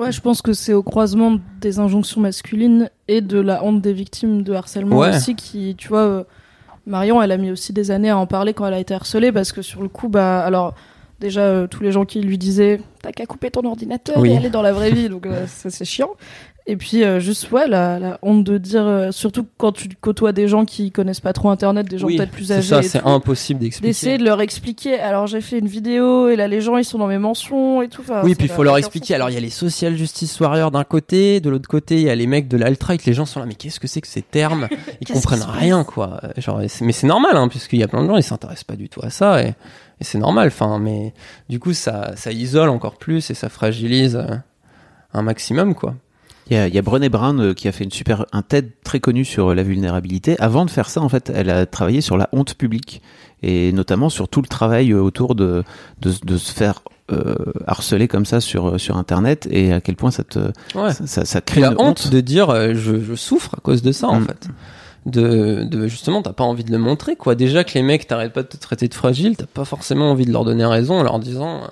Ouais, 0.00 0.10
je 0.12 0.20
pense 0.20 0.40
que 0.42 0.52
c'est 0.54 0.72
au 0.72 0.82
croisement 0.82 1.36
des 1.60 1.78
injonctions 1.78 2.20
masculines 2.22 2.88
et 3.06 3.20
de 3.20 3.38
la 3.38 3.62
honte 3.62 3.80
des 3.82 3.92
victimes 3.92 4.42
de 4.42 4.52
harcèlement 4.54 4.96
Ouais. 4.98 5.10
aussi 5.14 5.34
qui, 5.36 5.74
tu 5.76 5.88
vois, 5.88 6.00
euh, 6.00 6.24
Marion, 6.86 7.20
elle 7.22 7.32
a 7.32 7.36
mis 7.36 7.50
aussi 7.50 7.72
des 7.74 7.90
années 7.90 8.08
à 8.10 8.16
en 8.16 8.26
parler 8.26 8.54
quand 8.54 8.66
elle 8.66 8.74
a 8.74 8.78
été 8.80 8.94
harcelée 8.94 9.30
parce 9.30 9.52
que 9.52 9.60
sur 9.62 9.82
le 9.82 9.88
coup, 9.88 10.08
bah, 10.08 10.40
alors, 10.42 10.74
déjà 11.20 11.42
euh, 11.42 11.66
tous 11.66 11.82
les 11.82 11.92
gens 11.92 12.06
qui 12.06 12.22
lui 12.22 12.38
disaient 12.38 12.80
t'as 13.02 13.12
qu'à 13.12 13.26
couper 13.26 13.50
ton 13.50 13.62
ordinateur 13.66 14.16
Oui. 14.18 14.30
et 14.32 14.36
aller 14.38 14.48
dans 14.48 14.62
la 14.62 14.72
vraie 14.72 14.90
vie, 14.90 15.10
donc 15.10 15.26
euh, 15.26 15.46
ça 15.46 15.68
c'est 15.68 15.84
chiant. 15.84 16.10
Et 16.70 16.76
puis 16.76 17.02
euh, 17.02 17.18
juste 17.20 17.50
ouais 17.50 17.66
la, 17.66 17.98
la 17.98 18.18
honte 18.22 18.44
de 18.44 18.56
dire, 18.58 18.86
euh, 18.86 19.10
surtout 19.10 19.44
quand 19.58 19.72
tu 19.72 19.88
côtoies 20.00 20.32
des 20.32 20.46
gens 20.46 20.64
qui 20.64 20.92
connaissent 20.92 21.20
pas 21.20 21.32
trop 21.32 21.50
Internet, 21.50 21.88
des 21.88 21.98
gens 21.98 22.06
Oui, 22.06 22.16
peut-être 22.16 22.30
plus 22.30 22.44
c'est 22.44 22.54
âgés. 22.54 22.68
ça, 22.68 22.78
et 22.80 22.82
c'est 22.84 23.04
impossible 23.04 23.60
d'expliquer. 23.60 23.88
D'essayer 23.88 24.18
de 24.18 24.24
leur 24.24 24.40
expliquer. 24.40 25.00
Alors 25.00 25.26
j'ai 25.26 25.40
fait 25.40 25.58
une 25.58 25.66
vidéo 25.66 26.28
et 26.28 26.36
là 26.36 26.46
les 26.48 26.60
gens 26.60 26.76
ils 26.76 26.84
sont 26.84 26.98
dans 26.98 27.08
mes 27.08 27.18
mentions 27.18 27.82
et 27.82 27.88
tout. 27.88 28.02
Enfin, 28.02 28.20
Oui, 28.22 28.30
ça 28.30 28.36
puis 28.36 28.46
il 28.46 28.52
faut 28.52 28.62
leur 28.62 28.76
expliquer. 28.78 29.14
Alors, 29.16 29.30
il 29.30 29.34
y 29.34 29.36
a 29.36 29.40
les 29.40 29.50
social 29.50 29.96
justice 29.96 30.38
warriors 30.38 30.70
d'un 30.70 30.84
côté, 30.84 31.40
de 31.40 31.50
l'autre 31.50 31.68
côté, 31.68 31.96
il 31.96 32.02
y 32.02 32.10
a 32.10 32.14
les 32.14 32.26
mecs 32.28 32.46
de 32.48 32.56
l'alt-right. 32.56 33.04
Les 33.04 33.14
gens 33.14 33.26
sont 33.26 33.40
là, 33.40 33.46
mais 33.46 33.54
qu'est-ce 33.54 33.80
que 33.80 33.88
c'est 33.88 34.00
que 34.00 34.06
ces 34.08 34.22
termes? 34.22 34.68
Ils 35.00 35.06
comprennent 35.12 35.42
rien, 35.42 35.82
quoi. 35.84 36.20
Genre, 36.36 36.60
c'est- 36.68 36.84
mais 36.84 36.92
c'est 36.92 37.06
normal, 37.08 37.32
hein, 37.36 37.48
puisqu'il 37.48 37.80
y 37.80 37.82
a 37.82 37.88
plein 37.88 38.02
de 38.02 38.06
gens, 38.08 38.16
ils 38.16 38.22
s'intéressent 38.22 38.64
pas 38.64 38.76
du 38.76 38.88
tout 38.88 39.00
à 39.02 39.10
ça, 39.10 39.42
et, 39.42 39.48
et 39.48 40.04
c'est 40.04 40.18
normal. 40.18 40.48
Enfin, 40.48 40.78
mais 40.78 41.12
du 41.48 41.58
coup, 41.58 41.72
ça, 41.72 42.12
ça 42.16 42.30
isole 42.30 42.68
encore 42.68 42.96
plus 42.96 43.28
et 43.30 43.34
ça 43.34 43.48
fragilise 43.48 44.14
euh, 44.16 44.36
un 45.12 45.22
maximum, 45.22 45.74
quoi. 45.74 45.94
Il 46.50 46.56
y 46.56 46.58
a, 46.58 46.66
il 46.68 46.74
y 46.74 46.78
a 46.78 46.82
Brené 46.82 47.08
Brown 47.08 47.40
euh, 47.40 47.54
qui 47.54 47.68
a 47.68 47.72
fait 47.72 47.84
une 47.84 47.92
super 47.92 48.26
un 48.32 48.42
TED 48.42 48.70
très 48.84 48.98
connu 49.00 49.24
sur 49.24 49.50
euh, 49.50 49.54
la 49.54 49.62
vulnérabilité. 49.62 50.36
Avant 50.40 50.64
de 50.64 50.70
faire 50.70 50.88
ça, 50.90 51.00
en 51.00 51.08
fait, 51.08 51.30
elle 51.34 51.48
a 51.48 51.64
travaillé 51.66 52.00
sur 52.00 52.16
la 52.16 52.28
honte 52.32 52.54
publique 52.54 53.02
et 53.42 53.72
notamment 53.72 54.08
sur 54.10 54.28
tout 54.28 54.42
le 54.42 54.48
travail 54.48 54.92
euh, 54.92 55.00
autour 55.00 55.34
de 55.34 55.62
de, 56.00 56.12
de 56.24 56.36
se 56.36 56.52
faire 56.52 56.82
euh, 57.12 57.34
harceler 57.66 58.08
comme 58.08 58.24
ça 58.26 58.40
sur 58.40 58.78
sur 58.80 58.96
Internet 58.96 59.48
et 59.50 59.72
à 59.72 59.80
quel 59.80 59.96
point 59.96 60.10
ça 60.10 60.24
te 60.24 60.38
Ouais. 60.74 60.92
ça, 60.92 61.06
ça, 61.06 61.24
ça 61.24 61.40
crée 61.40 61.60
la 61.60 61.68
une 61.72 61.80
honte 61.80 62.08
de 62.10 62.20
dire 62.20 62.50
euh, 62.50 62.72
je, 62.74 63.00
je 63.00 63.14
souffre 63.14 63.54
à 63.56 63.60
cause 63.60 63.82
de 63.82 63.92
ça 63.92 64.08
en 64.08 64.20
Mm. 64.20 64.26
fait. 64.26 64.48
De, 65.06 65.64
de 65.64 65.86
justement 65.88 66.20
t'as 66.20 66.34
pas 66.34 66.44
envie 66.44 66.62
de 66.64 66.70
le 66.70 66.76
montrer 66.78 67.16
quoi. 67.16 67.34
Déjà 67.34 67.64
que 67.64 67.72
les 67.74 67.82
mecs 67.82 68.06
t'arrêtent 68.06 68.34
pas 68.34 68.42
de 68.42 68.48
te 68.48 68.58
traiter 68.58 68.86
de 68.86 68.92
fragile, 68.94 69.34
t'as 69.36 69.46
pas 69.46 69.64
forcément 69.64 70.10
envie 70.10 70.26
de 70.26 70.32
leur 70.32 70.44
donner 70.44 70.66
raison 70.66 70.98
en 70.98 71.02
leur 71.02 71.18
disant 71.18 71.62
euh, 71.62 71.68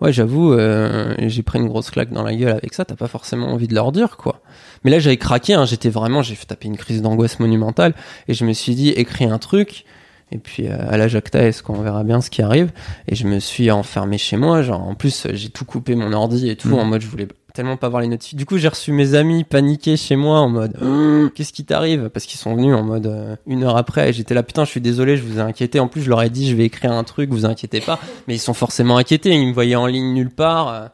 ouais 0.00 0.12
j'avoue 0.12 0.52
euh, 0.52 1.14
j'ai 1.18 1.42
pris 1.42 1.58
une 1.58 1.68
grosse 1.68 1.90
claque 1.90 2.10
dans 2.12 2.22
la 2.22 2.34
gueule 2.34 2.52
avec 2.52 2.74
ça, 2.74 2.84
t'as 2.84 2.96
pas 2.96 3.08
forcément 3.08 3.48
envie 3.52 3.68
de 3.68 3.74
leur 3.74 3.92
dire 3.92 4.16
quoi. 4.16 4.40
Mais 4.84 4.90
là 4.90 4.98
j'avais 4.98 5.16
craqué, 5.16 5.54
hein, 5.54 5.64
j'étais 5.66 5.90
vraiment 5.90 6.22
j'ai 6.22 6.34
fait 6.34 6.46
taper 6.46 6.68
une 6.68 6.76
crise 6.76 7.02
d'angoisse 7.02 7.38
monumentale 7.40 7.94
et 8.28 8.34
je 8.34 8.44
me 8.44 8.52
suis 8.52 8.74
dit 8.74 8.90
écris 8.90 9.24
un 9.26 9.38
truc. 9.38 9.84
Et 10.32 10.38
puis 10.38 10.68
euh, 10.68 10.76
à 10.88 10.96
la 10.96 11.08
Jacta, 11.08 11.42
est-ce 11.42 11.60
qu'on 11.60 11.80
verra 11.82 12.04
bien 12.04 12.20
ce 12.20 12.30
qui 12.30 12.40
arrive? 12.40 12.70
Et 13.08 13.16
je 13.16 13.26
me 13.26 13.40
suis 13.40 13.68
enfermé 13.72 14.16
chez 14.16 14.36
moi. 14.36 14.62
Genre 14.62 14.80
en 14.80 14.94
plus 14.94 15.26
j'ai 15.32 15.48
tout 15.48 15.64
coupé 15.64 15.96
mon 15.96 16.12
ordi 16.12 16.48
et 16.48 16.54
tout 16.54 16.68
Mhm. 16.68 16.78
en 16.78 16.84
mode 16.84 17.00
je 17.00 17.08
voulais 17.08 17.26
tellement 17.52 17.76
pas 17.76 17.88
voir 17.88 18.02
les 18.02 18.08
notifications. 18.08 18.38
Du 18.38 18.46
coup 18.46 18.58
j'ai 18.58 18.68
reçu 18.68 18.92
mes 18.92 19.14
amis 19.14 19.44
paniqués 19.44 19.96
chez 19.96 20.16
moi 20.16 20.40
en 20.40 20.48
mode 20.48 20.76
Hum, 20.80 21.30
qu'est-ce 21.34 21.52
qui 21.52 21.64
t'arrive? 21.64 22.08
Parce 22.08 22.26
qu'ils 22.26 22.38
sont 22.40 22.54
venus 22.54 22.74
en 22.74 22.82
mode 22.82 23.06
euh, 23.06 23.36
une 23.46 23.64
heure 23.64 23.76
après. 23.76 24.10
Et 24.10 24.12
j'étais 24.12 24.34
là 24.34 24.42
putain 24.42 24.64
je 24.64 24.70
suis 24.70 24.80
désolé 24.80 25.16
je 25.16 25.22
vous 25.22 25.38
ai 25.38 25.42
inquiété. 25.42 25.80
En 25.80 25.88
plus 25.88 26.02
je 26.02 26.08
leur 26.08 26.22
ai 26.22 26.30
dit 26.30 26.48
je 26.50 26.56
vais 26.56 26.64
écrire 26.64 26.92
un 26.92 27.04
truc 27.04 27.30
vous 27.30 27.44
inquiétez 27.46 27.80
pas. 27.80 27.98
Mais 28.28 28.34
ils 28.34 28.40
sont 28.40 28.54
forcément 28.54 28.96
inquiétés. 28.96 29.30
Ils 29.30 29.48
me 29.48 29.52
voyaient 29.52 29.76
en 29.76 29.86
ligne 29.86 30.14
nulle 30.14 30.30
part. 30.30 30.90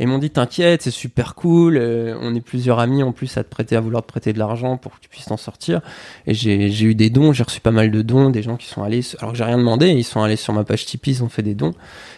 Et 0.00 0.06
m'ont 0.06 0.18
dit 0.18 0.30
t'inquiète 0.30 0.82
c'est 0.82 0.90
super 0.90 1.34
cool. 1.34 1.76
euh, 1.76 2.16
on 2.20 2.34
est 2.34 2.40
plusieurs 2.40 2.80
amis 2.80 3.02
en 3.02 3.12
plus 3.12 3.36
à 3.36 3.44
te 3.44 3.50
prêter 3.50 3.76
à 3.76 3.80
vouloir 3.80 4.02
te 4.02 4.08
prêter 4.08 4.32
de 4.32 4.38
l'argent 4.38 4.78
pour 4.78 4.96
que 4.96 5.00
tu 5.00 5.10
puisses 5.10 5.26
t'en 5.26 5.36
sortir. 5.36 5.82
Et 6.26 6.34
j'ai 6.34 6.84
eu 6.84 6.94
des 6.94 7.10
dons, 7.10 7.32
j'ai 7.34 7.44
reçu 7.44 7.60
pas 7.60 7.70
mal 7.70 7.90
de 7.90 8.02
dons, 8.02 8.30
des 8.30 8.42
gens 8.42 8.56
qui 8.56 8.66
sont 8.66 8.82
allés, 8.82 9.02
alors 9.18 9.32
que 9.32 9.38
j'ai 9.38 9.44
rien 9.44 9.58
demandé, 9.58 9.88
ils 9.88 10.02
sont 10.02 10.22
allés 10.22 10.36
sur 10.36 10.54
ma 10.54 10.64
page 10.64 10.86
Tipeee, 10.86 11.10
ils 11.10 11.22
ont 11.22 11.28
fait 11.28 11.42
des 11.42 11.54
dons. 11.54 11.74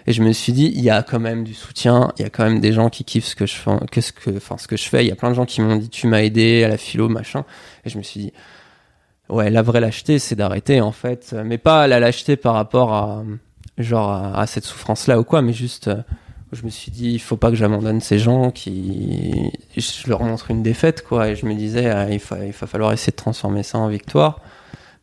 Et 0.06 0.12
je 0.12 0.22
me 0.22 0.32
suis 0.32 0.52
dit, 0.52 0.72
il 0.74 0.80
y 0.80 0.90
a 0.90 1.02
quand 1.02 1.18
même 1.18 1.42
du 1.42 1.54
soutien, 1.54 2.12
il 2.18 2.22
y 2.22 2.24
a 2.24 2.30
quand 2.30 2.44
même 2.44 2.60
des 2.60 2.72
gens 2.72 2.88
qui 2.88 3.04
kiffent 3.04 3.26
ce 3.26 3.36
que 3.36 3.46
je 3.46 3.54
fais, 3.54 4.00
ce 4.00 4.12
que, 4.12 4.36
enfin, 4.36 4.56
ce 4.58 4.68
que 4.68 4.76
je 4.76 4.88
fais. 4.88 5.04
Il 5.04 5.08
y 5.08 5.12
a 5.12 5.16
plein 5.16 5.30
de 5.30 5.34
gens 5.34 5.44
qui 5.44 5.60
m'ont 5.60 5.76
dit, 5.76 5.88
tu 5.88 6.06
m'as 6.06 6.22
aidé 6.22 6.62
à 6.62 6.68
la 6.68 6.76
philo, 6.76 7.08
machin. 7.08 7.44
Et 7.84 7.90
je 7.90 7.98
me 7.98 8.04
suis 8.04 8.20
dit, 8.20 8.32
ouais, 9.28 9.50
la 9.50 9.62
vraie 9.62 9.80
lâcheté, 9.80 10.20
c'est 10.20 10.36
d'arrêter, 10.36 10.80
en 10.80 10.92
fait. 10.92 11.34
Mais 11.44 11.58
pas 11.58 11.88
la 11.88 11.98
lâcheté 11.98 12.36
par 12.36 12.54
rapport 12.54 12.92
à, 12.94 13.24
genre, 13.78 14.12
à, 14.12 14.46
cette 14.46 14.64
souffrance-là 14.64 15.18
ou 15.18 15.24
quoi, 15.24 15.42
mais 15.42 15.52
juste, 15.52 15.88
euh, 15.88 16.02
je 16.52 16.64
me 16.64 16.70
suis 16.70 16.90
dit, 16.90 17.12
il 17.12 17.18
faut 17.18 17.36
pas 17.36 17.50
que 17.50 17.56
j'abandonne 17.56 18.00
ces 18.00 18.18
gens 18.18 18.50
qui, 18.50 19.50
je 19.76 20.08
leur 20.08 20.22
montre 20.22 20.50
une 20.50 20.62
défaite, 20.62 21.02
quoi. 21.02 21.28
Et 21.28 21.36
je 21.36 21.46
me 21.46 21.54
disais, 21.54 21.88
ah, 21.90 22.10
il, 22.10 22.20
fa- 22.20 22.44
il 22.44 22.52
va 22.52 22.66
falloir 22.66 22.92
essayer 22.92 23.10
de 23.10 23.16
transformer 23.16 23.62
ça 23.62 23.78
en 23.78 23.88
victoire. 23.88 24.40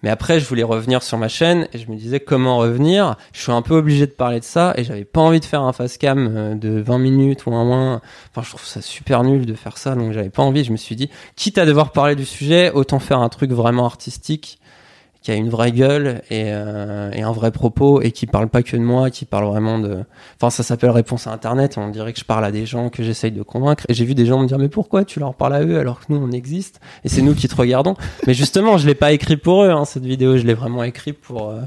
Mais 0.01 0.09
après, 0.09 0.39
je 0.39 0.45
voulais 0.47 0.63
revenir 0.63 1.03
sur 1.03 1.17
ma 1.17 1.27
chaîne 1.27 1.67
et 1.73 1.77
je 1.77 1.91
me 1.91 1.95
disais 1.97 2.21
comment 2.21 2.57
revenir? 2.57 3.17
Je 3.33 3.41
suis 3.41 3.51
un 3.51 3.61
peu 3.61 3.75
obligé 3.75 4.05
de 4.07 4.11
parler 4.13 4.39
de 4.39 4.45
ça 4.45 4.73
et 4.77 4.85
j'avais 4.85 5.03
pas 5.03 5.19
envie 5.19 5.41
de 5.41 5.45
faire 5.45 5.61
un 5.63 5.73
face 5.73 5.97
cam 5.97 6.29
euh, 6.33 6.55
de 6.55 6.79
20 6.79 6.99
minutes 6.99 7.45
ou 7.47 7.53
un 7.53 7.65
moins. 7.65 8.01
Enfin, 8.31 8.41
je 8.43 8.49
trouve 8.49 8.63
ça 8.65 8.81
super 8.81 9.23
nul 9.25 9.45
de 9.45 9.53
faire 9.55 9.77
ça, 9.77 9.95
donc 9.95 10.13
j'avais 10.13 10.29
pas 10.29 10.41
envie. 10.43 10.63
Je 10.63 10.71
me 10.71 10.77
suis 10.77 10.95
dit, 10.95 11.09
quitte 11.35 11.57
à 11.57 11.65
devoir 11.65 11.91
parler 11.91 12.15
du 12.15 12.23
sujet, 12.25 12.71
autant 12.71 12.99
faire 12.99 13.19
un 13.19 13.27
truc 13.27 13.51
vraiment 13.51 13.85
artistique 13.85 14.59
qui 15.21 15.31
a 15.31 15.35
une 15.35 15.49
vraie 15.49 15.71
gueule 15.71 16.21
et, 16.29 16.45
euh, 16.47 17.11
et 17.11 17.23
un 17.23 17.31
vrai 17.31 17.51
propos 17.51 18.01
et 18.01 18.11
qui 18.11 18.25
parle 18.25 18.47
pas 18.47 18.63
que 18.63 18.77
de 18.77 18.81
moi, 18.81 19.09
qui 19.09 19.25
parle 19.25 19.45
vraiment 19.45 19.77
de. 19.77 20.03
Enfin, 20.37 20.49
ça 20.49 20.63
s'appelle 20.63 20.91
réponse 20.91 21.27
à 21.27 21.31
Internet. 21.31 21.77
On 21.77 21.89
dirait 21.89 22.13
que 22.13 22.19
je 22.19 22.25
parle 22.25 22.45
à 22.45 22.51
des 22.51 22.65
gens 22.65 22.89
que 22.89 23.03
j'essaye 23.03 23.31
de 23.31 23.41
convaincre. 23.41 23.83
Et 23.89 23.93
j'ai 23.93 24.05
vu 24.05 24.15
des 24.15 24.25
gens 24.25 24.39
me 24.39 24.47
dire 24.47 24.57
mais 24.57 24.69
pourquoi 24.69 25.03
tu 25.03 25.19
leur 25.19 25.33
parles 25.33 25.55
à 25.55 25.63
eux 25.63 25.77
alors 25.77 25.99
que 25.99 26.05
nous 26.09 26.17
on 26.17 26.31
existe? 26.31 26.79
Et 27.03 27.09
c'est 27.09 27.21
nous 27.21 27.35
qui 27.35 27.49
te 27.49 27.55
regardons. 27.55 27.95
Mais 28.27 28.33
justement, 28.33 28.77
je 28.77 28.87
l'ai 28.87 28.95
pas 28.95 29.11
écrit 29.11 29.35
pour 29.35 29.63
eux 29.63 29.69
hein, 29.69 29.83
cette 29.83 30.05
vidéo. 30.05 30.37
Je 30.37 30.45
l'ai 30.45 30.53
vraiment 30.53 30.83
écrit 30.83 31.13
pour 31.13 31.49
euh, 31.49 31.61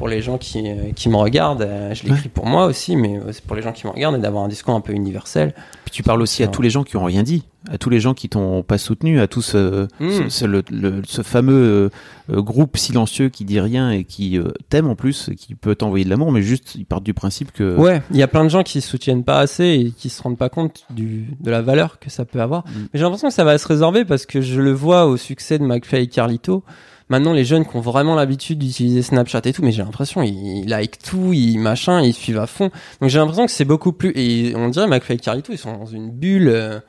pour 0.00 0.08
les 0.08 0.22
gens 0.22 0.38
qui 0.38 0.62
euh, 0.66 0.92
qui 0.96 1.10
me 1.10 1.16
regardent. 1.16 1.60
Euh, 1.60 1.92
Je 1.92 2.06
Ouais. 2.08 2.14
écrit 2.16 2.30
pour 2.30 2.46
moi 2.46 2.64
aussi, 2.64 2.96
mais 2.96 3.18
euh, 3.18 3.32
c'est 3.32 3.44
pour 3.44 3.54
les 3.54 3.60
gens 3.60 3.72
qui 3.72 3.86
me 3.86 3.92
regardent 3.92 4.16
et 4.16 4.18
d'avoir 4.18 4.42
un 4.44 4.48
discours 4.48 4.74
un 4.74 4.80
peu 4.80 4.94
universel. 4.94 5.52
Puis 5.84 5.92
tu 5.92 6.02
parles 6.02 6.22
aussi 6.22 6.42
à 6.42 6.48
tous 6.48 6.62
les 6.62 6.70
gens 6.70 6.84
qui 6.84 6.96
ont 6.96 7.04
rien 7.04 7.22
dit, 7.22 7.42
à 7.70 7.76
tous 7.76 7.90
les 7.90 8.00
gens 8.00 8.14
qui 8.14 8.30
t'ont 8.30 8.62
pas 8.62 8.78
soutenu, 8.78 9.20
à 9.20 9.26
tout 9.26 9.42
ce, 9.42 9.86
Mm. 10.00 10.08
ce, 10.10 10.28
ce- 10.30 10.44
le, 10.46 10.62
le- 10.70 11.02
ce 11.06 11.20
fameux 11.20 11.90
euh, 12.30 12.40
groupe 12.40 12.78
silencieux 12.78 13.28
qui 13.28 13.44
dit 13.44 13.60
rien 13.60 13.90
et 13.90 14.04
qui 14.04 14.38
euh, 14.38 14.52
t'aime 14.70 14.88
en 14.88 14.94
plus, 14.94 15.28
qui 15.36 15.54
peut 15.54 15.74
t'envoyer 15.74 16.06
de 16.06 16.10
l'amour, 16.10 16.32
mais 16.32 16.40
juste 16.40 16.76
ils 16.76 16.86
partent 16.86 17.04
du 17.04 17.12
principe 17.12 17.52
que 17.52 17.76
Ouais, 17.76 18.00
il 18.10 18.16
y 18.16 18.22
a 18.22 18.28
plein 18.28 18.44
de 18.44 18.48
gens 18.48 18.62
qui 18.62 18.80
soutiennent 18.80 19.24
pas 19.24 19.38
assez 19.38 19.64
et 19.66 19.90
qui 19.90 20.08
se 20.08 20.22
rendent 20.22 20.38
pas 20.38 20.48
compte 20.48 20.84
du, 20.88 21.26
de 21.40 21.50
la 21.50 21.60
valeur 21.60 21.98
que 21.98 22.08
ça 22.08 22.24
peut 22.24 22.40
avoir. 22.40 22.64
Mm. 22.66 22.70
Mais 22.80 22.88
j'ai 22.94 23.02
l'impression 23.02 23.28
que 23.28 23.34
ça 23.34 23.44
va 23.44 23.58
se 23.58 23.68
résorber 23.68 24.06
parce 24.06 24.24
que 24.24 24.40
je 24.40 24.62
le 24.62 24.72
vois 24.72 25.04
au 25.04 25.18
succès 25.18 25.58
de 25.58 25.64
McFly 25.64 26.04
et 26.04 26.06
Carlito. 26.06 26.64
Maintenant, 27.10 27.32
les 27.32 27.44
jeunes 27.44 27.66
qui 27.66 27.76
ont 27.76 27.80
vraiment 27.80 28.14
l'habitude 28.14 28.58
d'utiliser 28.60 29.02
Snapchat 29.02 29.42
et 29.44 29.52
tout, 29.52 29.62
mais 29.62 29.72
j'ai 29.72 29.82
l'impression 29.82 30.22
ils 30.22 30.64
like 30.66 30.98
tout, 30.98 31.32
ils 31.32 31.58
machin, 31.58 32.00
ils 32.00 32.14
suivent 32.14 32.38
à 32.38 32.46
fond. 32.46 32.70
Donc 33.00 33.10
j'ai 33.10 33.18
l'impression 33.18 33.44
que 33.44 33.52
c'est 33.52 33.64
beaucoup 33.64 33.92
plus. 33.92 34.12
Et 34.14 34.54
on 34.56 34.68
dirait 34.68 34.86
McFly 34.86 35.16
et 35.16 35.18
Carlito, 35.18 35.52
ils 35.52 35.58
sont 35.58 35.76
dans 35.76 35.86
une 35.86 36.10
bulle. 36.10 36.82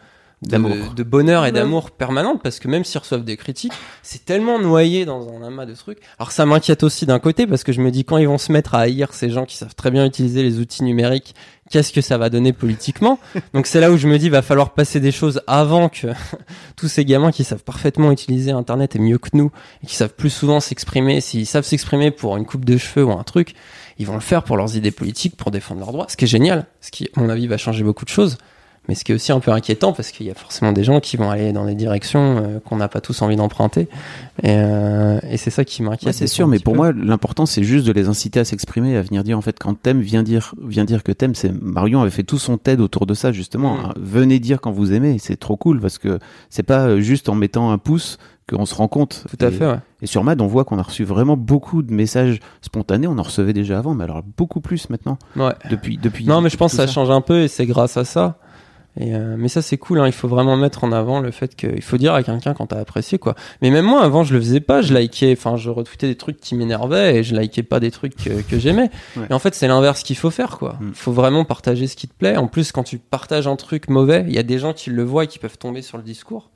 De- 0.44 0.50
D'amour. 0.50 0.94
de 0.96 1.04
bonheur 1.04 1.44
et 1.44 1.48
Ouais. 1.48 1.52
d'amour 1.52 1.92
permanente 1.92 2.42
parce 2.42 2.60
que 2.60 2.68
même 2.68 2.84
s'ils 2.84 3.00
reçoivent 3.00 3.24
des 3.24 3.38
critiques, 3.38 3.74
c'est 4.02 4.26
tellement 4.26 4.58
noyé 4.60 5.06
dans 5.06 5.30
un 5.30 5.44
amas 5.44 5.66
de 5.68 5.74
trucs. 5.76 6.00
Alors 6.18 6.32
ça 6.32 6.46
m'inquiète 6.48 6.82
aussi 6.84 7.06
d'un 7.06 7.20
côté 7.20 7.46
parce 7.46 7.64
que 7.64 7.72
je 7.72 7.80
me 7.82 7.92
dis 7.92 8.06
quand 8.06 8.18
ils 8.18 8.28
vont 8.28 8.40
se 8.40 8.52
mettre 8.52 8.74
à 8.74 8.80
haïr 8.80 9.14
ces 9.14 9.30
gens 9.30 9.46
qui 9.46 9.56
savent 9.56 9.76
très 9.76 9.92
bien 9.92 10.04
utiliser 10.06 10.42
les 10.42 10.58
outils 10.60 10.84
numériques, 10.84 11.36
qu'est-ce 11.70 11.94
que 11.94 12.02
ça 12.02 12.18
va 12.18 12.30
donner 12.32 12.54
politiquement? 12.54 13.20
Donc 13.54 13.68
c'est 13.68 13.80
là 13.80 13.92
où 13.92 13.98
je 13.98 14.08
me 14.08 14.18
dis 14.18 14.30
va 14.30 14.42
falloir 14.42 14.74
passer 14.74 15.00
des 15.00 15.12
choses 15.12 15.42
avant 15.46 15.90
que 15.90 16.08
tous 16.76 16.88
ces 16.88 17.06
gamins 17.06 17.32
qui 17.32 17.44
savent 17.44 17.64
parfaitement 17.64 18.12
utiliser 18.12 18.50
internet 18.52 18.96
et 18.96 19.00
mieux 19.00 19.20
que 19.20 19.30
nous 19.34 19.52
et 19.84 19.88
qui 19.88 19.96
savent 19.96 20.16
plus 20.16 20.32
souvent 20.32 20.60
s'exprimer, 20.60 21.22
s'ils 21.22 21.46
savent 21.46 21.66
s'exprimer 21.66 22.10
pour 22.10 22.36
une 22.38 22.46
coupe 22.48 22.66
de 22.66 22.78
cheveux 22.78 23.06
ou 23.06 23.12
un 23.12 23.24
truc, 23.24 23.54
ils 24.00 24.08
vont 24.08 24.16
le 24.16 24.20
faire 24.22 24.44
pour 24.44 24.58
leurs 24.58 24.76
idées 24.76 24.90
politiques, 24.92 25.38
pour 25.38 25.52
défendre 25.52 25.82
leurs 25.82 25.92
droits, 25.92 26.08
ce 26.10 26.18
qui 26.18 26.26
est 26.26 26.28
génial, 26.28 26.66
ce 26.82 26.90
qui 26.90 27.08
à 27.16 27.20
mon 27.20 27.30
avis 27.30 27.46
va 27.46 27.58
changer 27.58 27.84
beaucoup 27.84 28.06
de 28.06 28.10
choses. 28.10 28.38
Mais 28.90 28.96
ce 28.96 29.04
qui 29.04 29.12
est 29.12 29.16
aussi 29.16 29.32
un 29.32 29.40
peu 29.40 29.52
inquiétant 29.52 29.94
parce 29.94 30.10
qu'il 30.10 30.26
y 30.26 30.32
a 30.32 30.34
forcément 30.34 30.72
des 30.72 30.84
gens 30.84 31.00
qui 31.00 31.16
vont 31.16 31.30
aller 31.30 31.54
dans 31.54 31.66
des 31.66 31.76
directions 31.76 32.38
euh, 32.38 32.60
qu'on 32.60 32.78
n'a 32.78 32.88
pas 32.88 33.00
tous 33.00 33.22
envie 33.22 33.36
d'emprunter. 33.36 33.88
Et, 34.42 34.48
euh, 34.50 35.20
et 35.30 35.38
c'est 35.38 35.52
ça 35.52 35.64
qui 35.64 35.84
m'inquiète. 35.84 36.08
Ouais, 36.08 36.14
c'est 36.14 36.26
sûr, 36.28 36.48
mais 36.48 36.58
pour 36.58 36.74
peu. 36.74 36.78
moi, 36.78 36.92
l'important, 36.92 37.46
c'est 37.46 37.64
juste 37.64 37.86
de 37.86 37.92
les 37.92 38.08
inciter 38.08 38.40
à 38.40 38.46
s'exprimer, 38.46 38.98
à 38.98 39.04
venir 39.04 39.24
dire, 39.24 39.38
en 39.38 39.42
fait, 39.42 39.58
quand 39.60 39.76
t'aimes, 39.80 40.02
viens 40.02 40.24
dire, 40.24 40.56
viens 40.68 40.84
dire 40.84 41.04
que 41.04 41.12
t'aimes. 41.12 41.36
C'est, 41.36 41.52
Marion 41.62 42.02
avait 42.02 42.10
fait 42.10 42.24
tout 42.24 42.40
son 42.40 42.58
TED 42.58 42.82
autour 42.82 43.06
de 43.06 43.14
ça, 43.14 43.32
justement. 43.32 43.76
Mm. 43.76 43.86
hein. 43.86 43.94
Venez 43.98 44.40
dire 44.40 44.60
quand 44.62 44.72
vous 44.72 44.94
aimez. 44.94 45.18
C'est 45.20 45.38
trop 45.38 45.58
cool 45.58 45.80
parce 45.80 46.00
que 46.00 46.18
c'est 46.50 46.64
pas 46.64 46.88
euh, 46.88 47.02
juste 47.02 47.30
en 47.30 47.36
mettant 47.36 47.72
un 47.72 47.78
pouce 47.78 48.18
qu'on 48.52 48.66
se 48.66 48.74
rend 48.74 48.88
compte. 48.88 49.26
Tout 49.30 49.46
à 49.46 49.50
Et- 49.50 49.52
fait, 49.52 49.68
ouais. 49.68 49.80
Et 50.02 50.08
sur 50.08 50.24
Mad, 50.24 50.42
on 50.42 50.48
voit 50.48 50.66
qu'on 50.66 50.80
a 50.80 50.84
reçu 50.84 51.04
vraiment 51.04 51.38
beaucoup 51.38 51.84
de 51.84 51.94
messages 51.94 52.40
spontanés. 52.62 53.06
On 53.06 53.18
en 53.20 53.24
recevait 53.24 53.54
déjà 53.54 53.78
avant, 53.78 53.94
mais 53.94 54.06
alors 54.06 54.24
beaucoup 54.38 54.60
plus 54.60 54.90
maintenant. 54.90 55.20
ouais. 55.36 55.54
Depuis, 55.70 55.98
depuis. 55.98 56.26
Non, 56.26 56.42
mais 56.42 56.50
je 56.50 56.58
pense 56.58 56.72
que 56.72 56.78
ça, 56.78 56.88
change 56.88 57.12
un 57.12 57.22
peu 57.22 57.42
et 57.44 57.48
c'est 57.48 57.68
grâce 57.68 57.96
à 57.96 58.06
ça. 58.06 58.40
Et 59.00 59.16
euh, 59.16 59.36
mais 59.38 59.48
ça 59.48 59.62
c'est 59.62 59.78
cool, 59.78 60.00
hein. 60.00 60.08
il 60.08 60.12
faut 60.12 60.28
vraiment 60.28 60.58
mettre 60.58 60.84
en 60.84 60.92
avant 60.92 61.22
le 61.22 61.32
fait 61.32 61.56
qu'il 61.56 61.82
faut 61.82 61.98
dire 61.98 62.14
à 62.14 62.24
quelqu'un 62.24 62.54
quand 62.54 62.68
t'as 62.68 62.80
apprécié 62.80 63.18
quoi. 63.20 63.36
Mais 63.62 63.70
même 63.70 63.86
moi 63.86 64.04
avant 64.04 64.26
je 64.26 64.34
le 64.34 64.40
faisais 64.42 64.60
pas, 64.60 64.82
je 64.82 64.94
likais, 64.94 65.34
enfin 65.38 65.56
je 65.56 65.70
retweetais 65.70 66.08
des 66.08 66.16
trucs 66.16 66.42
qui 66.42 66.56
m'énervaient 66.56 67.16
et 67.16 67.24
je 67.24 67.34
likais 67.34 67.64
pas 67.64 67.80
des 67.80 67.90
trucs 67.90 68.16
que, 68.16 68.42
que 68.42 68.60
j'aimais. 68.60 68.92
Ouais. 69.16 69.28
Et 69.30 69.34
en 69.34 69.40
fait 69.40 69.56
c'est 69.56 69.68
l'inverse 69.68 70.04
qu'il 70.04 70.18
faut 70.18 70.30
faire 70.30 70.58
quoi. 70.58 70.76
Mm. 70.82 70.92
faut 70.94 71.14
vraiment 71.14 71.46
partager 71.46 71.88
ce 71.88 71.96
qui 71.96 72.10
te 72.10 72.14
plaît. 72.14 72.36
En 72.36 72.48
plus 72.48 72.74
quand 72.74 72.84
tu 72.84 72.98
partages 72.98 73.48
un 73.48 73.56
truc 73.56 73.90
mauvais, 73.90 74.26
il 74.28 74.34
y 74.34 74.40
a 74.40 74.44
des 74.44 74.60
gens 74.60 74.74
qui 74.74 74.90
le 74.90 75.04
voient 75.04 75.24
et 75.24 75.28
qui 75.28 75.40
peuvent 75.40 75.58
tomber 75.58 75.82
sur 75.82 75.98
le 75.98 76.04
discours. 76.04 76.51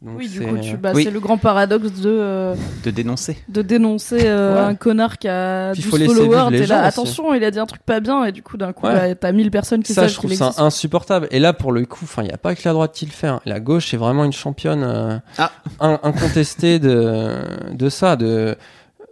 Donc 0.00 0.16
Oui, 0.16 0.28
du 0.28 0.40
coup, 0.40 0.56
tu, 0.58 0.76
bah, 0.76 0.92
Oui. 0.94 1.02
c'est 1.02 1.10
le 1.10 1.18
grand 1.18 1.38
paradoxe 1.38 1.90
de, 2.00 2.08
euh, 2.08 2.54
De 2.84 2.90
dénoncer. 2.92 3.36
de 3.48 3.62
dénoncer 3.62 4.20
euh, 4.26 4.54
Ouais. 4.54 4.60
un 4.60 4.74
connard 4.76 5.18
qui 5.18 5.26
a 5.26 5.72
Puis 5.72 5.82
12 5.82 5.90
faut 5.90 5.96
laisser 5.96 6.12
vivre 6.14 6.24
followers. 6.34 6.56
T'es 6.56 6.66
là, 6.66 6.82
attention, 6.84 7.34
il 7.34 7.42
a 7.42 7.50
dit 7.50 7.58
un 7.58 7.66
truc 7.66 7.82
pas 7.82 7.98
bien, 7.98 8.24
et 8.24 8.30
du 8.30 8.40
coup, 8.44 8.56
d'un 8.56 8.72
coup, 8.72 8.86
Ouais. 8.86 8.92
bah, 9.08 9.14
t'as 9.16 9.32
1000 9.32 9.50
personnes 9.50 9.82
qui 9.82 9.92
ça, 9.94 10.02
savent 10.02 10.10
je 10.10 10.14
trouve 10.14 10.32
ça 10.34 10.52
insupportable. 10.58 11.26
Et 11.32 11.40
là, 11.40 11.52
pour 11.52 11.72
le 11.72 11.84
coup, 11.84 12.04
enfin, 12.04 12.22
il 12.22 12.26
n'y 12.28 12.32
a 12.32 12.38
pas 12.38 12.54
que 12.54 12.60
la 12.64 12.72
droite 12.74 12.92
qui 12.94 13.06
le 13.06 13.10
fait. 13.10 13.26
hein. 13.26 13.40
La 13.44 13.58
gauche 13.58 13.92
est 13.92 13.96
vraiment 13.96 14.24
une 14.24 14.32
championne 14.32 14.84
euh, 14.84 15.18
Ah. 15.36 15.50
in- 15.80 15.98
incontestée 16.04 16.78
de 16.78 17.32
de 17.72 17.88
ça. 17.88 18.14
De 18.14 18.56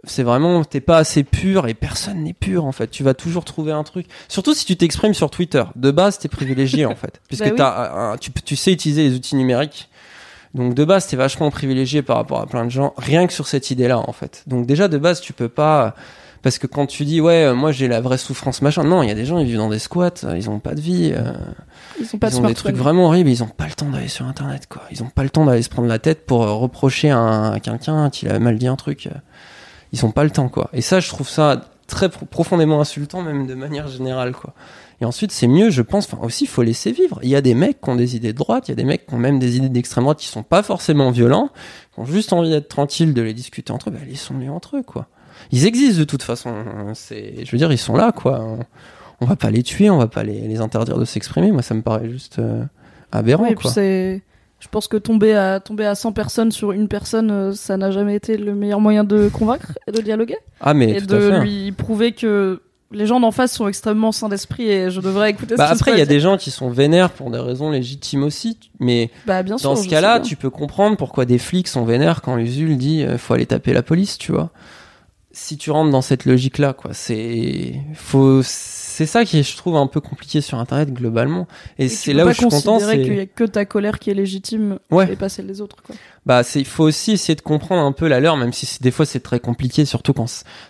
c'est 0.05 0.23
vraiment 0.23 0.63
t'es 0.63 0.79
pas 0.79 0.99
assez 0.99 1.25
pur 1.25 1.67
et 1.67 1.73
personne 1.73 2.23
n'est 2.23 2.31
pur 2.33 2.63
en 2.63 2.71
fait. 2.71 2.87
Tu 2.87 3.03
vas 3.03 3.13
toujours 3.13 3.43
trouver 3.43 3.73
un 3.73 3.83
truc. 3.83 4.07
Surtout 4.29 4.53
si 4.53 4.63
tu 4.65 4.77
t'exprimes 4.77 5.13
sur 5.13 5.29
Twitter. 5.29 5.65
De 5.75 5.91
base, 5.91 6.17
t'es 6.17 6.29
privilégié 6.29 6.85
en 6.85 6.95
fait, 6.95 7.19
puisque 7.27 7.43
Bah 7.43 7.49
oui. 7.51 7.55
t'as 7.57 8.11
un- 8.13 8.17
tu, 8.17 8.31
tu 8.31 8.55
sais 8.55 8.71
utiliser 8.71 9.03
les 9.03 9.15
outils 9.15 9.35
numériques. 9.35 9.89
Donc 10.57 10.73
de 10.73 10.83
base, 10.83 11.07
t'es 11.07 11.15
vachement 11.15 11.49
privilégié 11.51 12.01
par 12.01 12.17
rapport 12.17 12.41
à 12.41 12.45
plein 12.47 12.65
de 12.65 12.69
gens, 12.71 12.93
rien 12.97 13.25
que 13.27 13.33
sur 13.33 13.47
cette 13.47 13.71
idée-là 13.71 13.99
en 13.99 14.11
fait. 14.11 14.43
Donc 14.47 14.65
déjà 14.65 14.87
de 14.89 14.97
base, 14.97 15.21
tu 15.21 15.31
peux 15.31 15.49
pas 15.49 15.95
parce 16.43 16.57
que 16.59 16.67
quand 16.67 16.85
tu 16.85 17.03
dis 17.05 17.19
ouais, 17.21 17.45
euh, 17.45 17.55
moi 17.55 17.71
j'ai 17.71 17.87
la 17.87 17.99
vraie 18.01 18.17
souffrance 18.17 18.61
machin, 18.61 18.83
non, 18.83 19.01
il 19.03 19.07
y 19.09 19.11
a 19.11 19.15
des 19.15 19.25
gens 19.25 19.37
ils 19.39 19.45
vivent 19.45 19.57
dans 19.57 19.69
des 19.69 19.79
squats, 19.79 20.09
euh, 20.23 20.37
ils 20.37 20.49
ont 20.49 20.59
pas 20.59 20.75
de 20.75 20.81
vie. 20.81 21.11
euh, 21.15 21.31
Ils 21.99 22.05
sont 22.05 22.17
pas 22.19 22.27
de 22.29 22.33
ils 22.33 22.37
ont 22.37 22.41
des 22.49 22.53
trucs 22.55 22.75
vraiment 22.83 23.05
horribles, 23.07 23.29
ils 23.29 23.43
ont 23.43 23.47
pas 23.47 23.65
le 23.65 23.73
temps 23.73 23.89
d'aller 23.89 24.07
sur 24.07 24.25
internet 24.25 24.67
quoi. 24.69 24.81
Ils 24.91 25.01
ont 25.03 25.09
pas 25.09 25.23
le 25.23 25.29
temps 25.29 25.45
d'aller 25.45 25.61
se 25.63 25.69
prendre 25.69 25.87
la 25.87 25.99
tête 25.99 26.25
pour 26.25 26.41
reprocher 26.41 27.09
à, 27.09 27.17
un- 27.17 27.51
à 27.53 27.59
quelqu'un 27.59 28.09
qu'il 28.09 28.29
a 28.29 28.37
mal 28.39 28.57
dit 28.57 28.67
un 28.67 28.75
truc. 28.75 29.09
Ils 29.93 30.05
ont 30.05 30.11
pas 30.11 30.23
le 30.23 30.31
temps 30.31 30.49
quoi. 30.49 30.69
Et 30.73 30.81
ça 30.81 30.99
je 30.99 31.09
trouve 31.09 31.29
ça 31.29 31.61
très 31.87 32.09
pro- 32.09 32.25
profondément 32.25 32.81
insultant 32.81 33.21
même 33.21 33.47
de 33.47 33.53
manière 33.55 33.87
générale 33.87 34.31
quoi. 34.33 34.53
Et 34.99 35.05
ensuite 35.05 35.31
c'est 35.31 35.47
mieux 35.47 35.69
je 35.69 35.81
pense 35.83 36.05
enfin 36.11 36.17
aussi 36.25 36.45
il 36.45 36.47
faut 36.47 36.63
laisser 36.63 36.91
vivre. 36.91 37.19
Il 37.23 37.29
y 37.29 37.35
a 37.35 37.41
des 37.41 37.53
mecs 37.53 37.79
qui 37.81 37.89
ont 37.89 37.95
des 37.95 38.15
idées 38.15 38.33
de 38.33 38.37
droite, 38.37 38.67
il 38.67 38.71
y 38.71 38.73
a 38.73 38.75
des 38.75 38.83
mecs 38.83 39.05
qui 39.05 39.13
ont 39.13 39.17
même 39.19 39.37
des 39.39 39.57
idées 39.57 39.69
d'extrême 39.69 40.03
droite 40.05 40.17
qui 40.19 40.27
sont 40.27 40.43
pas 40.43 40.63
forcément 40.63 41.11
violents, 41.11 41.49
qui 41.93 41.99
ont 41.99 42.05
juste 42.05 42.33
envie 42.33 42.49
d'être 42.49 42.67
tranquilles, 42.67 43.13
de 43.13 43.21
les 43.21 43.33
discuter 43.33 43.71
entre 43.71 43.89
eux, 43.89 43.91
bah 43.91 43.99
laissons-les 44.07 44.49
entre 44.49 44.77
eux 44.77 44.83
quoi. 44.83 45.07
Ils 45.51 45.65
existent 45.67 45.99
de 45.99 46.03
toute 46.03 46.23
façon, 46.23 46.51
c'est 46.95 47.45
je 47.45 47.51
veux 47.51 47.57
dire 47.59 47.71
ils 47.71 47.77
sont 47.77 47.95
là 47.95 48.11
quoi. 48.11 48.39
On, 48.43 48.59
on 49.21 49.25
va 49.25 49.35
pas 49.35 49.51
les 49.51 49.63
tuer, 49.63 49.89
on 49.89 49.97
va 49.97 50.07
pas 50.07 50.23
les, 50.23 50.41
les 50.47 50.59
interdire 50.61 50.97
de 50.97 51.05
s'exprimer. 51.05 51.51
Moi 51.51 51.61
ça 51.61 51.73
me 51.75 51.81
paraît 51.83 52.09
juste 52.09 52.39
euh, 52.39 52.63
aberrant 53.11 53.43
Oui, 53.47 53.55
quoi. 53.55 53.69
c'est. 53.71 54.23
Je 54.59 54.67
pense 54.69 54.87
que 54.87 54.97
tomber 54.97 55.35
à 55.35 55.59
tomber 55.59 55.85
à 55.85 55.93
100 55.93 56.13
personnes 56.13 56.51
sur 56.51 56.71
une 56.71 56.87
personne, 56.87 57.29
euh, 57.29 57.53
ça 57.53 57.77
n'a 57.77 57.91
jamais 57.91 58.15
été 58.15 58.37
le 58.37 58.55
meilleur 58.55 58.79
moyen 58.79 59.03
de 59.03 59.29
convaincre 59.29 59.77
et 59.87 59.91
de 59.91 60.01
dialoguer 60.01 60.37
Ah 60.59 60.73
mais 60.73 60.89
et 60.97 61.01
tout 61.05 61.13
à 61.13 61.17
de 61.19 61.29
fait. 61.29 61.39
lui 61.41 61.71
prouver 61.71 62.13
que 62.13 62.63
les 62.91 63.05
gens 63.05 63.19
d'en 63.19 63.31
face 63.31 63.53
sont 63.53 63.67
extrêmement 63.67 64.11
sains 64.11 64.29
d'esprit 64.29 64.69
et 64.69 64.89
je 64.89 65.01
devrais 65.01 65.31
écouter 65.31 65.55
Bah 65.55 65.67
ce 65.67 65.73
après, 65.73 65.91
il 65.91 65.97
y 65.97 66.01
a 66.01 66.05
des 66.05 66.19
gens 66.19 66.37
qui 66.37 66.51
sont 66.51 66.69
vénères 66.69 67.11
pour 67.11 67.29
des 67.31 67.39
raisons 67.39 67.69
légitimes 67.69 68.23
aussi, 68.23 68.57
mais 68.79 69.09
Bah 69.25 69.43
bien 69.43 69.57
dans 69.57 69.75
ce 69.75 69.87
cas-là, 69.87 70.19
tu 70.19 70.35
peux 70.35 70.49
comprendre 70.49 70.97
pourquoi 70.97 71.25
des 71.25 71.37
flics 71.37 71.67
sont 71.67 71.85
vénères 71.85 72.21
quand 72.21 72.37
Usul 72.37 72.77
dit 72.77 73.03
euh, 73.03 73.17
faut 73.17 73.33
aller 73.33 73.45
taper 73.45 73.73
la 73.73 73.83
police, 73.83 74.17
tu 74.17 74.31
vois. 74.31 74.51
Si 75.31 75.57
tu 75.57 75.69
rentres 75.69 75.91
dans 75.91 76.01
cette 76.01 76.25
logique-là, 76.25 76.73
quoi, 76.73 76.91
c'est 76.93 77.75
faut 77.93 78.41
c'est 78.97 79.05
ça 79.05 79.25
qui 79.25 79.37
est, 79.37 79.43
je 79.43 79.55
trouve 79.55 79.75
un 79.77 79.85
peu 79.85 80.01
compliqué 80.01 80.41
sur 80.41 80.57
Internet 80.57 80.91
globalement, 80.91 81.47
et, 81.77 81.87
c'est 81.87 82.13
là 82.13 82.25
où 82.25 82.29
je 82.29 82.33
suis 82.33 82.45
content, 82.45 82.73
considérer 82.73 83.03
qu'il 83.03 83.13
y 83.13 83.15
c'est 83.17 83.21
a 83.21 83.25
que 83.27 83.43
ta 83.43 83.63
colère 83.63 83.99
qui 83.99 84.09
est 84.09 84.15
légitime 84.15 84.79
Ouais. 84.89 85.13
et 85.13 85.15
pas 85.15 85.29
celle 85.29 85.45
des 85.45 85.61
autres. 85.61 85.75
Quoi. 85.85 85.95
bah 86.25 86.41
c'est 86.41 86.59
il 86.59 86.65
faut 86.65 86.83
aussi 86.85 87.11
essayer 87.11 87.35
de 87.35 87.41
comprendre 87.41 87.83
un 87.83 87.91
peu 87.91 88.07
la 88.07 88.19
leur, 88.19 88.37
même 88.37 88.53
si 88.53 88.65
c'est- 88.65 88.81
des 88.81 88.89
fois 88.89 89.05
c'est 89.05 89.19
très 89.19 89.39
compliqué, 89.39 89.85
surtout 89.85 90.13
quand 90.13 90.25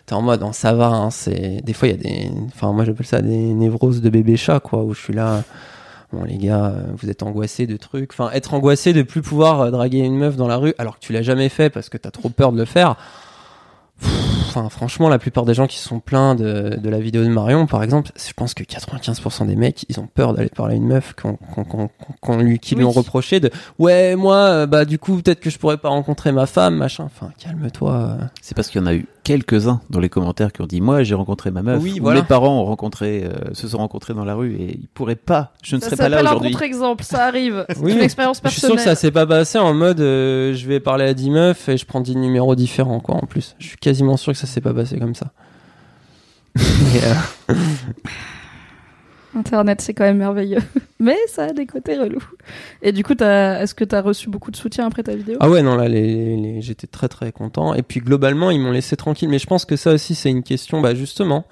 t'es 0.06 0.14
en 0.14 0.22
mode 0.22 0.44
oh, 0.46 0.50
ça 0.52 0.74
va, 0.74 0.88
hein, 0.88 1.10
c'est 1.10 1.62
des 1.64 1.72
fois 1.72 1.88
il 1.88 1.92
y 1.92 1.94
a 1.94 2.04
des, 2.04 2.32
enfin 2.48 2.74
moi 2.74 2.84
j'appelle 2.84 3.06
ça 3.06 3.22
des 3.22 3.38
névroses 3.54 4.02
de 4.02 4.10
bébé 4.10 4.36
chat, 4.36 4.60
quoi, 4.60 4.84
où 4.84 4.94
je 4.94 5.00
suis 5.00 5.14
là. 5.14 5.44
Bon 6.12 6.24
les 6.26 6.38
gars, 6.38 6.66
euh, 6.68 6.84
vous 6.98 7.10
êtes 7.10 7.24
angoissés 7.24 7.66
de 7.66 7.76
trucs. 7.78 8.12
Enfin, 8.14 8.30
être 8.34 8.54
angoissé 8.54 8.92
de 8.94 9.04
plus 9.04 9.22
pouvoir 9.22 9.62
euh, 9.62 9.72
draguer 9.72 10.00
une 10.00 10.18
meuf 10.18 10.36
dans 10.36 10.48
la 10.48 10.56
rue 10.58 10.74
alors 10.78 11.00
que 11.00 11.06
tu 11.06 11.12
l'as 11.14 11.22
jamais 11.22 11.50
fait 11.50 11.70
parce 11.70 11.90
que 11.90 11.98
t'as 11.98 12.12
trop 12.12 12.30
peur 12.30 12.52
de 12.54 12.58
le 12.58 12.66
faire. 12.66 12.96
Pff, 14.00 14.14
Enfin, 14.50 14.70
franchement, 14.70 15.10
la 15.10 15.20
plupart 15.20 15.44
des 15.46 15.54
gens 15.54 15.68
qui 15.68 15.78
se 15.78 15.88
sont 15.88 16.00
plaints 16.00 16.34
de, 16.34 16.78
de 16.82 16.90
la 16.90 17.00
vidéo 17.00 17.22
de 17.24 17.28
Marion, 17.30 17.68
par 17.68 17.84
exemple, 17.84 18.12
je 18.16 18.32
pense 18.34 18.54
que 18.54 18.64
95% 18.64 19.46
des 19.46 19.56
mecs, 19.58 19.86
ils 19.90 20.00
ont 20.00 20.08
peur 20.08 20.34
d'aller 20.34 20.50
parler 20.50 20.76
à 20.76 20.78
une 20.78 20.88
meuf 20.88 21.14
qu'on, 21.22 21.34
qu'on, 21.36 21.64
qu'on- 21.64 21.90
qu'on 22.22 22.38
lui, 22.38 22.58
qui 22.58 22.74
lui 22.74 22.84
Oui. 22.84 22.88
ont 22.90 22.92
reproché 22.92 23.40
de 23.40 23.52
ouais, 23.78 24.16
moi, 24.16 24.36
euh, 24.38 24.66
bah 24.66 24.86
du 24.86 24.98
coup, 25.00 25.18
peut-être 25.22 25.42
que 25.42 25.50
je 25.50 25.60
pourrais 25.60 25.78
pas 25.78 25.90
rencontrer 25.90 26.32
ma 26.32 26.46
femme, 26.48 26.76
machin. 26.78 27.04
Enfin, 27.04 27.32
calme-toi. 27.38 28.18
C'est 28.42 28.56
parce 28.56 28.70
qu'il 28.70 28.82
y 28.82 28.84
en 28.84 28.88
a 28.88 28.94
eu 28.96 29.06
quelques-uns 29.28 29.82
dans 29.90 30.00
les 30.00 30.08
commentaires 30.08 30.54
qui 30.54 30.62
ont 30.62 30.68
dit 30.68 30.80
moi 30.80 31.04
j'ai 31.04 31.14
rencontré 31.14 31.52
ma 31.52 31.62
meuf 31.62 31.84
Oui, 31.84 32.00
ou 32.00 32.04
voilà. 32.04 32.22
mes 32.22 32.26
parents 32.26 32.62
ont 32.62 32.64
rencontré 32.64 33.26
euh, 33.26 33.54
se 33.54 33.68
sont 33.68 33.78
rencontrés 33.80 34.14
dans 34.14 34.24
la 34.24 34.36
rue 34.36 34.56
et 34.56 34.78
ils 34.80 34.88
pourraient 34.88 35.18
pas 35.18 35.52
je 35.62 35.76
ne 35.76 35.82
Ça 35.82 35.88
serais 35.88 35.98
pas 35.98 36.04
là 36.08 36.18
s'appelle 36.18 36.28
un 36.28 36.32
aujourd'hui 36.32 36.52
contre-exemple, 36.52 37.04
ça 37.04 37.26
arrive. 37.26 37.66
Oui, 37.82 37.92
C'est 37.92 37.98
une 37.98 38.04
expérience 38.04 38.40
Je 38.42 38.50
suis 38.50 38.60
sûr 38.62 38.70
personnelle. 38.70 38.86
que 38.86 38.90
ça 38.90 38.96
s'est 38.96 39.12
pas 39.12 39.28
passé 39.28 39.58
en 39.58 39.74
mode 39.74 40.00
euh, 40.00 40.54
je 40.54 40.66
vais 40.66 40.80
parler 40.80 41.04
à 41.04 41.14
10 41.14 41.30
meufs 41.30 41.68
et 41.68 41.76
je 41.76 41.86
prends 41.86 42.00
10 42.00 42.16
numéros 42.16 42.56
différents 42.56 43.02
quoi 43.02 43.16
en 43.16 43.26
plus. 43.28 43.56
Je 43.60 43.68
suis 43.68 43.78
quasiment 43.78 44.16
sûr 44.16 44.32
que 44.32 44.40
ça 44.40 44.48
s'est 44.48 44.62
pas 44.62 44.74
passé 44.74 44.98
comme 44.98 45.14
ça. 45.16 45.32
Et, 46.58 46.62
euh, 47.04 47.54
Internet, 49.38 49.82
c'est 49.82 49.94
quand 49.94 50.04
même 50.04 50.18
merveilleux. 50.18 50.62
Mais 51.00 51.18
ça 51.28 51.44
a 51.44 51.54
des 51.54 51.66
côtés 51.66 51.98
relous. 51.98 52.24
Et 52.82 52.92
du 52.92 53.04
coup, 53.04 53.14
est-ce 53.14 53.76
que 53.76 53.84
t'as 53.84 54.02
reçu 54.02 54.30
beaucoup 54.30 54.52
de 54.52 54.56
soutien 54.56 54.88
après 54.88 55.04
ta 55.04 55.16
vidéo? 55.16 55.38
Ah 55.40 55.50
ouais 55.50 55.62
non 55.62 55.76
là 55.76 55.88
j'étais 56.60 56.88
très 56.88 57.08
très 57.08 57.32
content. 57.32 57.74
Et 57.74 57.84
puis 57.84 58.00
globalement 58.00 58.52
ils 58.52 58.60
m'ont 58.60 58.72
laissé 58.72 58.96
tranquille. 58.96 59.30
Mais 59.30 59.40
je 59.40 59.46
pense 59.46 59.66
que 59.66 59.76
ça 59.76 59.94
aussi 59.94 60.16
c'est 60.16 60.30
une 60.30 60.44
question 60.44 60.82
bah 60.82 60.96
justement 60.96 61.46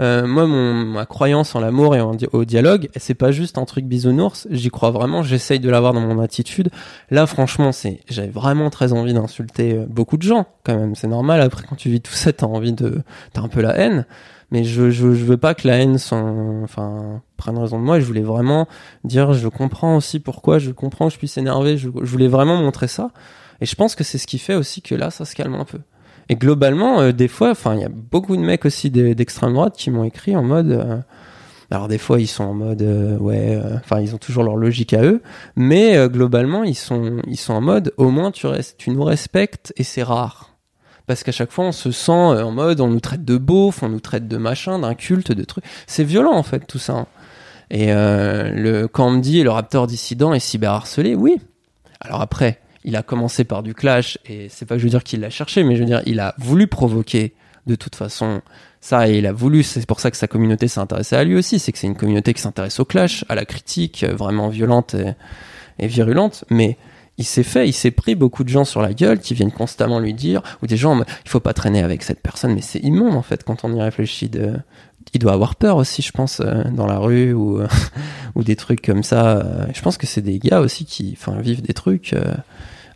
euh, 0.00 0.26
moi 0.26 0.46
ma 0.46 1.06
croyance 1.06 1.56
en 1.56 1.60
l'amour 1.60 1.96
et 1.96 2.00
au 2.00 2.44
dialogue 2.44 2.88
c'est 2.96 3.14
pas 3.14 3.30
juste 3.30 3.58
un 3.58 3.64
truc 3.64 3.84
bisounours. 3.84 4.48
J'y 4.50 4.70
crois 4.70 4.90
vraiment. 4.90 5.22
J'essaye 5.22 5.60
de 5.60 5.70
l'avoir 5.70 5.92
dans 5.92 6.00
mon 6.00 6.20
attitude. 6.20 6.70
Là 7.10 7.26
franchement 7.26 7.72
c'est 7.72 8.00
j'avais 8.08 8.28
vraiment 8.28 8.70
très 8.70 8.92
envie 8.92 9.14
d'insulter 9.14 9.74
euh, 9.74 9.86
beaucoup 9.88 10.16
de 10.16 10.22
gens 10.22 10.46
quand 10.64 10.76
même. 10.76 10.94
C'est 10.94 11.08
normal. 11.08 11.40
Après 11.40 11.64
quand 11.68 11.76
tu 11.76 11.88
vis 11.88 12.00
tout 12.00 12.12
ça 12.12 12.32
t'as 12.32 12.46
envie 12.46 12.72
de 12.72 13.02
t'as 13.32 13.42
un 13.42 13.48
peu 13.48 13.60
la 13.60 13.76
haine 13.76 14.06
mais 14.50 14.64
je, 14.64 14.90
je 14.90 15.12
je 15.12 15.24
veux 15.24 15.36
pas 15.36 15.54
que 15.54 15.66
la 15.68 15.76
haine 15.76 15.98
s'en 15.98 16.62
enfin 16.62 17.22
prenne 17.36 17.58
raison 17.58 17.78
de 17.78 17.84
moi. 17.84 18.00
Je 18.00 18.06
voulais 18.06 18.22
vraiment 18.22 18.66
dire 19.04 19.32
je 19.34 19.48
comprends 19.48 19.96
aussi 19.96 20.20
pourquoi 20.20 20.58
je 20.58 20.70
comprends 20.70 21.10
je 21.10 21.18
puisse 21.18 21.36
énerver. 21.36 21.76
Je, 21.76 21.88
voulais 21.88 22.28
vraiment 22.28 22.56
montrer 22.56 22.88
ça. 22.88 23.10
Et 23.60 23.66
je 23.66 23.74
pense 23.74 23.94
que 23.94 24.04
c'est 24.04 24.18
ce 24.18 24.26
qui 24.26 24.38
fait 24.38 24.54
aussi 24.54 24.80
que 24.82 24.94
là 24.94 25.10
ça 25.10 25.24
se 25.24 25.34
calme 25.34 25.54
un 25.54 25.64
peu. 25.64 25.80
Et 26.30 26.36
globalement 26.36 27.00
euh, 27.00 27.12
des 27.12 27.28
fois 27.28 27.50
enfin 27.50 27.74
il 27.74 27.80
y 27.80 27.84
a 27.84 27.90
beaucoup 27.90 28.36
de 28.36 28.42
mecs 28.42 28.64
aussi 28.64 28.90
de- 28.90 29.12
d'extrême 29.12 29.52
droite 29.54 29.74
qui 29.76 29.90
m'ont 29.90 30.04
écrit 30.04 30.36
en 30.36 30.42
mode 30.42 30.70
euh, 30.70 30.98
alors 31.70 31.88
des 31.88 31.98
fois 31.98 32.20
ils 32.20 32.26
sont 32.26 32.44
en 32.44 32.54
mode 32.54 32.82
euh, 32.82 33.18
ouais 33.18 33.54
euh, 33.56 33.76
enfin 33.76 34.00
ils 34.00 34.14
ont 34.14 34.18
toujours 34.18 34.44
leur 34.44 34.56
logique 34.56 34.94
à 34.94 35.02
eux. 35.02 35.22
Mais 35.56 35.96
euh, 35.96 36.08
globalement 36.08 36.64
ils 36.64 36.74
sont 36.74 37.20
ils 37.26 37.36
sont 37.36 37.52
en 37.54 37.60
mode 37.60 37.92
au 37.98 38.10
moins 38.10 38.30
tu 38.30 38.46
restes 38.46 38.78
tu 38.78 38.90
nous 38.90 39.04
respectes 39.04 39.74
et 39.76 39.84
c'est 39.84 40.02
rare 40.02 40.47
parce 41.08 41.24
qu'à 41.24 41.32
chaque 41.32 41.50
fois 41.50 41.64
on 41.64 41.72
se 41.72 41.90
sent 41.90 42.12
euh, 42.12 42.42
en 42.44 42.52
mode 42.52 42.80
on 42.80 42.88
nous 42.88 43.00
traite 43.00 43.24
de 43.24 43.36
beauf 43.36 43.82
on 43.82 43.88
nous 43.88 43.98
traite 43.98 44.28
de 44.28 44.36
machin 44.36 44.78
d'inculte 44.78 45.32
de 45.32 45.42
trucs. 45.42 45.64
C'est 45.88 46.04
violent 46.04 46.34
en 46.34 46.44
fait 46.44 46.66
tout 46.66 46.78
ça 46.78 46.92
hein. 46.92 47.06
et 47.70 47.92
euh, 47.92 48.50
le 48.50 48.86
quand 48.86 49.08
on 49.08 49.10
me 49.10 49.20
dit 49.20 49.42
le 49.42 49.50
raptor 49.50 49.88
dissident 49.88 50.32
est 50.32 50.40
cyberharcelé 50.40 51.16
oui. 51.16 51.40
Alors 52.00 52.20
après 52.20 52.60
il 52.84 52.94
a 52.94 53.02
commencé 53.02 53.42
par 53.42 53.64
du 53.64 53.74
clash 53.74 54.18
et 54.26 54.48
c'est 54.48 54.66
pas 54.66 54.76
que 54.76 54.78
je 54.78 54.84
veux 54.84 54.90
dire 54.90 55.02
qu'il 55.02 55.20
l'a 55.20 55.30
cherché 55.30 55.64
mais 55.64 55.74
je 55.74 55.80
veux 55.80 55.86
dire 55.86 56.02
il 56.06 56.20
a 56.20 56.34
voulu 56.38 56.68
provoquer 56.68 57.34
de 57.66 57.74
toute 57.74 57.96
façon 57.96 58.40
ça 58.80 59.08
et 59.08 59.18
il 59.18 59.26
a 59.26 59.32
voulu 59.32 59.64
c'est 59.64 59.84
pour 59.86 59.98
ça 59.98 60.10
que 60.10 60.16
sa 60.16 60.28
communauté 60.28 60.68
s'est 60.68 60.78
intéressée 60.78 61.16
à 61.16 61.24
lui 61.24 61.34
aussi 61.34 61.58
c'est 61.58 61.72
que 61.72 61.78
c'est 61.78 61.88
une 61.88 61.96
communauté 61.96 62.34
qui 62.34 62.42
s'intéresse 62.42 62.78
au 62.78 62.84
clash 62.84 63.24
à 63.28 63.34
la 63.34 63.44
critique 63.44 64.04
euh, 64.04 64.14
vraiment 64.14 64.48
violente 64.48 64.94
et, 64.94 65.14
et 65.78 65.86
virulente. 65.86 66.44
Mais 66.50 66.76
il 67.18 67.24
s'est 67.24 67.42
fait, 67.42 67.68
il 67.68 67.72
s'est 67.72 67.90
pris 67.90 68.14
beaucoup 68.14 68.44
de 68.44 68.48
gens 68.48 68.64
sur 68.64 68.80
la 68.80 68.94
gueule 68.94 69.18
qui 69.18 69.34
viennent 69.34 69.52
constamment 69.52 69.98
lui 69.98 70.14
dire, 70.14 70.42
ou 70.62 70.66
des 70.66 70.76
gens, 70.76 70.98
il 71.00 71.28
faut 71.28 71.40
pas 71.40 71.52
traîner 71.52 71.82
avec 71.82 72.02
cette 72.02 72.22
personne, 72.22 72.54
mais 72.54 72.62
c'est 72.62 72.78
immonde 72.78 73.14
en 73.14 73.22
fait 73.22 73.44
quand 73.44 73.64
on 73.64 73.74
y 73.74 73.82
réfléchit. 73.82 74.28
De... 74.28 74.54
Il 75.14 75.20
doit 75.20 75.32
avoir 75.32 75.56
peur 75.56 75.76
aussi, 75.76 76.02
je 76.02 76.12
pense, 76.12 76.40
euh, 76.40 76.64
dans 76.70 76.86
la 76.86 76.98
rue 76.98 77.32
ou, 77.32 77.60
ou 78.34 78.44
des 78.44 78.56
trucs 78.56 78.84
comme 78.84 79.02
ça. 79.02 79.38
Euh, 79.38 79.66
Je 79.74 79.82
pense 79.82 79.96
que 79.98 80.06
c'est 80.06 80.20
des 80.20 80.38
gars 80.38 80.60
aussi 80.60 80.84
qui 80.84 81.16
enfin, 81.18 81.40
vivent 81.40 81.62
des 81.62 81.72
trucs 81.74 82.12
euh, 82.12 82.34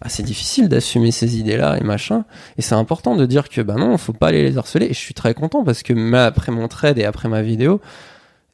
assez 0.00 0.22
difficiles 0.22 0.68
d'assumer 0.68 1.10
ces 1.10 1.38
idées-là 1.38 1.78
et 1.80 1.84
machin. 1.84 2.24
Et 2.58 2.62
c'est 2.62 2.74
important 2.74 3.16
de 3.16 3.24
dire 3.26 3.48
que 3.48 3.60
bah 3.60 3.76
non, 3.76 3.96
faut 3.96 4.12
pas 4.12 4.28
aller 4.28 4.42
les 4.42 4.58
harceler. 4.58 4.86
Et 4.86 4.94
je 4.94 4.98
suis 4.98 5.14
très 5.14 5.34
content 5.34 5.64
parce 5.64 5.82
que 5.82 6.14
après 6.14 6.52
mon 6.52 6.68
trade 6.68 6.98
et 6.98 7.04
après 7.04 7.28
ma 7.28 7.42
vidéo, 7.42 7.80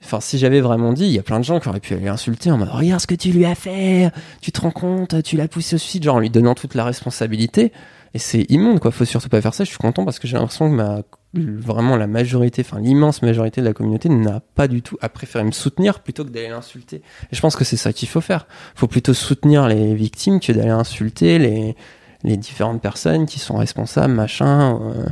Enfin, 0.04 0.20
si 0.20 0.38
j'avais 0.38 0.60
vraiment 0.60 0.92
dit, 0.92 1.04
il 1.04 1.12
y 1.12 1.18
a 1.18 1.22
plein 1.22 1.40
de 1.40 1.44
gens 1.44 1.58
qui 1.58 1.68
auraient 1.68 1.80
pu 1.80 1.94
aller 1.94 2.08
insulter 2.08 2.50
en 2.50 2.58
mode 2.58 2.68
regarde 2.68 3.00
ce 3.00 3.06
que 3.06 3.16
tu 3.16 3.32
lui 3.32 3.44
as 3.44 3.56
fait, 3.56 4.10
tu 4.40 4.52
te 4.52 4.60
rends 4.60 4.70
compte, 4.70 5.22
tu 5.22 5.36
l'as 5.36 5.48
poussé 5.48 5.74
au 5.74 5.78
suicide, 5.78 6.04
genre 6.04 6.16
en 6.16 6.20
lui 6.20 6.30
donnant 6.30 6.54
toute 6.54 6.74
la 6.74 6.84
responsabilité. 6.84 7.72
Et 8.14 8.18
c'est 8.18 8.46
immonde, 8.48 8.80
quoi. 8.80 8.90
Faut 8.90 9.04
surtout 9.04 9.28
pas 9.28 9.40
faire 9.42 9.54
ça. 9.54 9.64
Je 9.64 9.68
suis 9.68 9.78
content 9.78 10.04
parce 10.04 10.18
que 10.18 10.26
j'ai 10.26 10.36
l'impression 10.36 10.70
que 10.70 10.74
ma, 10.74 11.02
vraiment 11.34 11.96
la 11.96 12.06
majorité, 12.06 12.62
enfin 12.66 12.80
l'immense 12.80 13.22
majorité 13.22 13.60
de 13.60 13.66
la 13.66 13.74
communauté 13.74 14.08
n'a 14.08 14.40
pas 14.40 14.66
du 14.68 14.82
tout, 14.82 14.96
a 15.02 15.08
préféré 15.08 15.44
me 15.44 15.52
soutenir 15.52 16.00
plutôt 16.00 16.24
que 16.24 16.30
d'aller 16.30 16.48
l'insulter. 16.48 17.02
Et 17.30 17.36
je 17.36 17.40
pense 17.40 17.56
que 17.56 17.64
c'est 17.64 17.76
ça 17.76 17.92
qu'il 17.92 18.08
faut 18.08 18.20
faire. 18.20 18.46
Faut 18.74 18.86
plutôt 18.86 19.14
soutenir 19.14 19.68
les 19.68 19.94
victimes 19.94 20.40
que 20.40 20.52
d'aller 20.52 20.70
insulter 20.70 21.38
les, 21.38 21.76
les 22.24 22.36
différentes 22.36 22.80
personnes 22.82 23.26
qui 23.26 23.38
sont 23.38 23.56
responsables, 23.56 24.12
machin, 24.12 24.78
euh, 24.82 25.06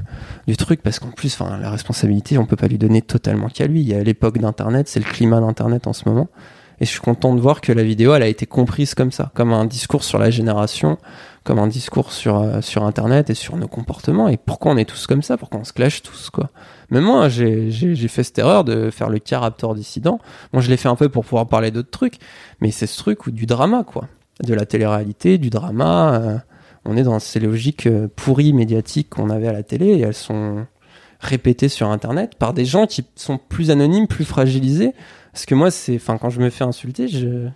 du 0.47 0.57
truc, 0.57 0.83
parce 0.83 0.99
qu'en 0.99 1.11
plus, 1.11 1.35
enfin, 1.41 1.57
la 1.59 1.71
responsabilité, 1.71 2.37
on 2.39 2.47
peut 2.47 2.57
pas 2.57 2.67
lui 2.69 2.79
donner 2.79 3.01
totalement 3.03 3.49
qu'à 3.49 3.67
lui. 3.67 3.81
Il 3.83 3.89
y 3.89 3.95
a 3.95 4.03
l'époque 4.03 4.39
d'Internet, 4.39 4.89
c'est 4.89 5.01
le 5.01 5.07
climat 5.07 5.41
d'Internet 5.41 5.87
en 5.87 5.93
ce 5.93 6.09
moment. 6.09 6.29
Et 6.79 6.85
je 6.85 6.91
suis 6.91 7.01
content 7.01 7.35
de 7.35 7.41
voir 7.41 7.63
que 7.63 7.73
la 7.73 7.83
vidéo, 7.83 8.13
elle 8.15 8.23
a 8.23 8.27
été 8.27 8.45
comprise 8.45 8.95
comme 8.95 9.11
ça, 9.11 9.31
comme 9.35 9.53
un 9.53 9.65
discours 9.65 10.05
sur 10.05 10.19
la 10.19 10.29
génération, 10.31 10.99
comme 11.43 11.59
un 11.59 11.69
discours 11.69 12.13
sur, 12.13 12.39
euh, 12.39 12.61
sur 12.61 12.85
Internet 12.85 13.31
et 13.31 13.35
sur 13.35 13.57
nos 13.57 13.69
comportements. 13.69 14.29
Et 14.29 14.37
pourquoi 14.37 14.73
on 14.73 14.77
est 14.77 14.85
tous 14.85 15.07
comme 15.07 15.23
ça, 15.23 15.39
pourquoi 15.39 15.61
on 15.61 15.65
se 15.65 15.73
clash 15.73 16.03
tous, 16.03 16.29
quoi? 16.29 16.51
Même 16.91 17.05
moi, 17.05 17.29
j'ai 17.31 17.71
j'ai- 17.71 18.09
fait 18.09 18.25
cette 18.25 18.39
erreur 18.39 18.63
de 18.65 18.91
faire 18.91 19.09
le 19.09 19.21
cas 19.21 19.51
dissident. 19.75 20.19
Bon, 20.53 20.61
je 20.61 20.69
l'ai 20.69 20.77
fait 20.77 20.89
un 20.89 20.97
peu 20.97 21.09
pour 21.09 21.25
pouvoir 21.25 21.47
parler 21.47 21.71
d'autres 21.71 21.91
trucs, 21.91 22.17
mais 22.61 22.71
c'est 22.71 22.87
ce 22.87 22.99
truc 22.99 23.27
ou 23.27 23.31
du 23.31 23.47
drama, 23.47 23.83
quoi. 23.85 24.07
De 24.45 24.53
la 24.53 24.67
télé-réalité, 24.67 25.39
du 25.39 25.49
drama. 25.51 26.15
euh, 26.15 26.37
on 26.87 26.97
est 26.97 27.03
dans 27.03 27.19
ces 27.19 27.41
logiques 27.41 27.87
euh, 27.87 28.09
pourries 28.15 28.53
médiatiques 28.53 29.11
qu'on 29.11 29.31
avait 29.31 29.49
à 29.49 29.53
la 29.53 29.63
télé 29.63 29.87
et 29.87 30.01
elles 30.01 30.15
sont 30.15 30.67
répétées 31.21 31.69
sur 31.69 31.89
internet 31.91 32.35
par 32.39 32.53
des 32.53 32.65
gens 32.65 32.87
qui 32.87 33.05
sont 33.17 33.39
plus 33.39 33.71
anonymes, 33.71 34.07
plus 34.07 34.25
fragilisés. 34.25 34.93
Parce 35.33 35.47
que 35.47 35.55
moi, 35.55 35.71
c'est, 35.71 35.97
enfin, 35.97 36.19
quand 36.19 36.31
je 36.31 36.41
me 36.41 36.51
fais 36.51 36.65
insulter, 36.65 37.09
je, 37.09 37.49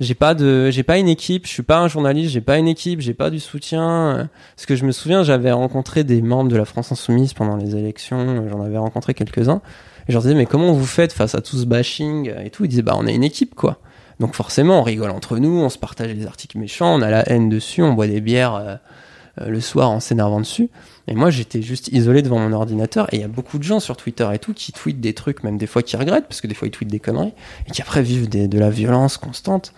j'ai 0.00 0.14
pas 0.14 0.34
de, 0.34 0.70
j'ai 0.70 0.82
pas 0.82 0.98
une 0.98 1.08
équipe, 1.08 1.46
je 1.46 1.52
suis 1.52 1.62
pas 1.62 1.78
un 1.78 1.88
journaliste, 1.88 2.32
j'ai 2.32 2.40
pas 2.40 2.58
une 2.58 2.68
équipe, 2.68 3.00
j'ai 3.00 3.14
pas 3.14 3.30
du 3.30 3.40
soutien. 3.40 4.28
Parce 4.56 4.66
que 4.66 4.76
je 4.76 4.84
me 4.84 4.92
souviens, 4.92 5.22
j'avais 5.22 5.52
rencontré 5.52 6.04
des 6.04 6.22
membres 6.22 6.50
de 6.50 6.56
la 6.56 6.64
France 6.64 6.92
Insoumise 6.92 7.34
pendant 7.34 7.56
les 7.56 7.76
élections, 7.76 8.48
j'en 8.48 8.62
avais 8.62 8.78
rencontré 8.78 9.14
quelques-uns. 9.14 9.60
Et 10.08 10.12
je 10.12 10.14
leur 10.14 10.22
disais, 10.22 10.34
mais 10.34 10.46
comment 10.46 10.72
vous 10.72 10.86
faites 10.86 11.12
face 11.12 11.34
à 11.34 11.40
tout 11.40 11.56
ce 11.56 11.66
bashing 11.66 12.32
et 12.44 12.50
tout? 12.50 12.64
Ils 12.64 12.68
disaient, 12.68 12.82
bah, 12.82 12.96
on 12.96 13.06
a 13.06 13.12
une 13.12 13.24
équipe, 13.24 13.54
quoi. 13.54 13.78
Donc 14.20 14.34
forcément, 14.34 14.80
on 14.80 14.82
rigole 14.82 15.10
entre 15.10 15.38
nous, 15.38 15.60
on 15.60 15.68
se 15.68 15.78
partage 15.78 16.12
les 16.12 16.26
articles 16.26 16.58
méchants, 16.58 16.94
on 16.94 17.02
a 17.02 17.10
la 17.10 17.28
haine 17.28 17.48
dessus, 17.48 17.82
on 17.82 17.92
boit 17.92 18.08
des 18.08 18.20
bières 18.20 18.54
euh, 18.54 18.74
euh, 19.40 19.48
le 19.48 19.60
soir 19.60 19.90
en 19.90 20.00
s'énervant 20.00 20.40
dessus. 20.40 20.70
Et 21.06 21.14
moi, 21.14 21.30
j'étais 21.30 21.62
juste 21.62 21.88
isolé 21.88 22.22
devant 22.22 22.38
mon 22.38 22.52
ordinateur. 22.52 23.12
Et 23.12 23.16
il 23.16 23.20
y 23.20 23.24
a 23.24 23.28
beaucoup 23.28 23.58
de 23.58 23.62
gens 23.62 23.80
sur 23.80 23.96
Twitter 23.96 24.28
et 24.32 24.38
tout 24.38 24.52
qui 24.52 24.72
tweetent 24.72 25.00
des 25.00 25.14
trucs, 25.14 25.42
même 25.44 25.56
des 25.56 25.66
fois 25.66 25.82
qui 25.82 25.96
regrettent, 25.96 26.26
parce 26.26 26.40
que 26.40 26.46
des 26.46 26.54
fois 26.54 26.68
ils 26.68 26.72
tweetent 26.72 26.90
des 26.90 27.00
conneries, 27.00 27.32
et 27.66 27.70
qui 27.70 27.80
après 27.80 28.02
vivent 28.02 28.28
de 28.28 28.58
la 28.58 28.70
violence 28.70 29.16
constante. 29.16 29.72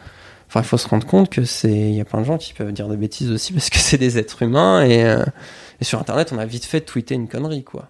Enfin, 0.48 0.62
il 0.62 0.66
faut 0.66 0.78
se 0.78 0.88
rendre 0.88 1.06
compte 1.06 1.30
que 1.30 1.44
c'est, 1.44 1.70
il 1.70 1.94
y 1.94 2.00
a 2.00 2.04
plein 2.04 2.20
de 2.20 2.26
gens 2.26 2.36
qui 2.36 2.54
peuvent 2.54 2.72
dire 2.72 2.88
des 2.88 2.96
bêtises 2.96 3.30
aussi 3.30 3.52
parce 3.54 3.70
que 3.70 3.78
c'est 3.78 3.98
des 3.98 4.18
êtres 4.18 4.42
humains 4.42 4.82
et, 4.82 5.04
euh, 5.04 5.24
et 5.80 5.84
sur 5.84 6.00
Internet, 6.00 6.32
on 6.32 6.38
a 6.38 6.46
vite 6.46 6.64
fait 6.64 6.80
de 6.80 6.86
tweeter 6.86 7.14
une 7.14 7.28
connerie, 7.28 7.62
quoi. 7.62 7.88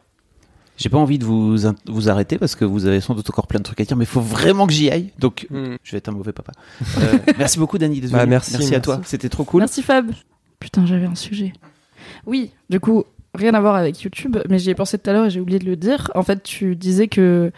J'ai 0.81 0.89
pas 0.89 0.97
envie 0.99 1.19
de 1.19 1.25
vous, 1.27 1.57
vous 1.89 2.09
arrêter 2.09 2.39
parce 2.39 2.55
que 2.57 2.65
vous 2.65 2.87
avez 2.87 3.01
sans 3.03 3.15
doute 3.15 3.29
encore 3.29 3.47
plein 3.47 3.59
de 3.59 3.65
trucs 3.65 3.79
à 3.81 3.85
dire, 3.85 3.97
mais 3.99 4.05
il 4.05 4.09
faut 4.09 4.21
vraiment 4.23 4.67
que 4.67 4.73
j'y 4.73 4.91
aille. 4.91 5.13
Donc, 5.19 5.47
Hmm. 5.51 5.77
je 5.85 5.93
vais 5.93 5.99
être 5.99 6.09
un 6.09 6.13
mauvais 6.13 6.33
papa. 6.33 6.53
Euh, 6.99 7.19
merci 7.39 7.59
beaucoup, 7.59 7.77
Dani, 7.77 8.01
Bah, 8.11 8.25
merci, 8.27 8.55
à 8.57 8.59
merci. 8.61 8.81
toi. 8.81 9.01
C'était 9.05 9.29
trop 9.29 9.45
cool. 9.45 9.61
Merci 9.61 9.83
Fab. 9.83 10.11
Putain, 10.59 10.87
j'avais 10.87 11.05
un 11.07 11.15
sujet. 11.15 11.53
Oui, 12.27 12.51
du 12.71 12.81
coup, 12.81 13.05
rien 13.35 13.53
à 13.55 13.61
voir 13.61 13.75
avec 13.77 14.01
YouTube, 14.01 14.39
mais 14.49 14.59
j'y 14.59 14.71
ai 14.71 14.75
pensé 14.75 14.97
tout 14.99 15.09
à 15.11 15.13
l'heure 15.13 15.27
et 15.27 15.31
j'ai 15.31 15.41
oublié 15.41 15.59
de 15.59 15.67
le 15.67 15.77
dire. 15.77 16.11
En 16.15 16.23
fait, 16.23 16.43
tu 16.43 16.77
disais 16.77 17.09
que 17.09 17.53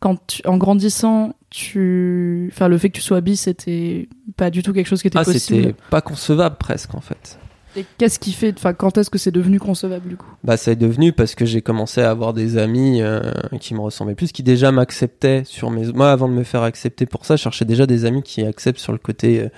quand 0.00 0.16
tu- 0.26 0.42
en 0.46 0.56
grandissant, 0.56 1.34
tu, 1.50 2.50
enfin, 2.52 2.68
le 2.68 2.78
fait 2.78 2.88
que 2.90 2.96
tu 2.96 3.02
sois 3.02 3.20
bi, 3.20 3.36
c'était 3.36 4.08
pas 4.36 4.50
du 4.50 4.62
tout 4.62 4.72
quelque 4.72 4.86
chose 4.86 5.00
qui 5.02 5.08
était 5.08 5.18
Ah, 5.18 5.24
c'était 5.24 5.34
possible. 5.38 5.74
pas 5.90 6.00
concevable 6.00 6.56
presque 6.58 6.94
en 6.94 7.00
fait. 7.00 7.38
Et 7.76 7.86
qu'est-ce 7.98 8.18
qui 8.18 8.32
fait, 8.32 8.54
enfin, 8.56 8.74
quand 8.74 8.98
est-ce 8.98 9.08
que 9.08 9.18
c'est 9.18 9.30
devenu 9.30 9.58
concevable 9.58 10.08
du 10.08 10.16
coup? 10.16 10.26
Bah, 10.44 10.56
ça 10.56 10.72
est 10.72 10.76
devenu 10.76 11.12
parce 11.12 11.34
que 11.34 11.44
j'ai 11.46 11.62
commencé 11.62 12.02
à 12.02 12.10
avoir 12.10 12.34
des 12.34 12.58
amis 12.58 13.00
euh, 13.00 13.20
qui 13.60 13.74
me 13.74 13.80
ressemblaient 13.80 14.14
plus, 14.14 14.30
qui 14.32 14.42
déjà 14.42 14.72
m'acceptaient 14.72 15.42
sur 15.44 15.70
mes. 15.70 15.86
Moi, 15.92 16.10
avant 16.10 16.28
de 16.28 16.34
me 16.34 16.44
faire 16.44 16.62
accepter 16.62 17.06
pour 17.06 17.24
ça, 17.24 17.36
je 17.36 17.42
cherchais 17.42 17.64
déjà 17.64 17.86
des 17.86 18.04
amis 18.04 18.22
qui 18.22 18.44
acceptent 18.44 18.78
sur 18.78 18.92
le 18.92 18.98
côté 18.98 19.40
euh, 19.40 19.48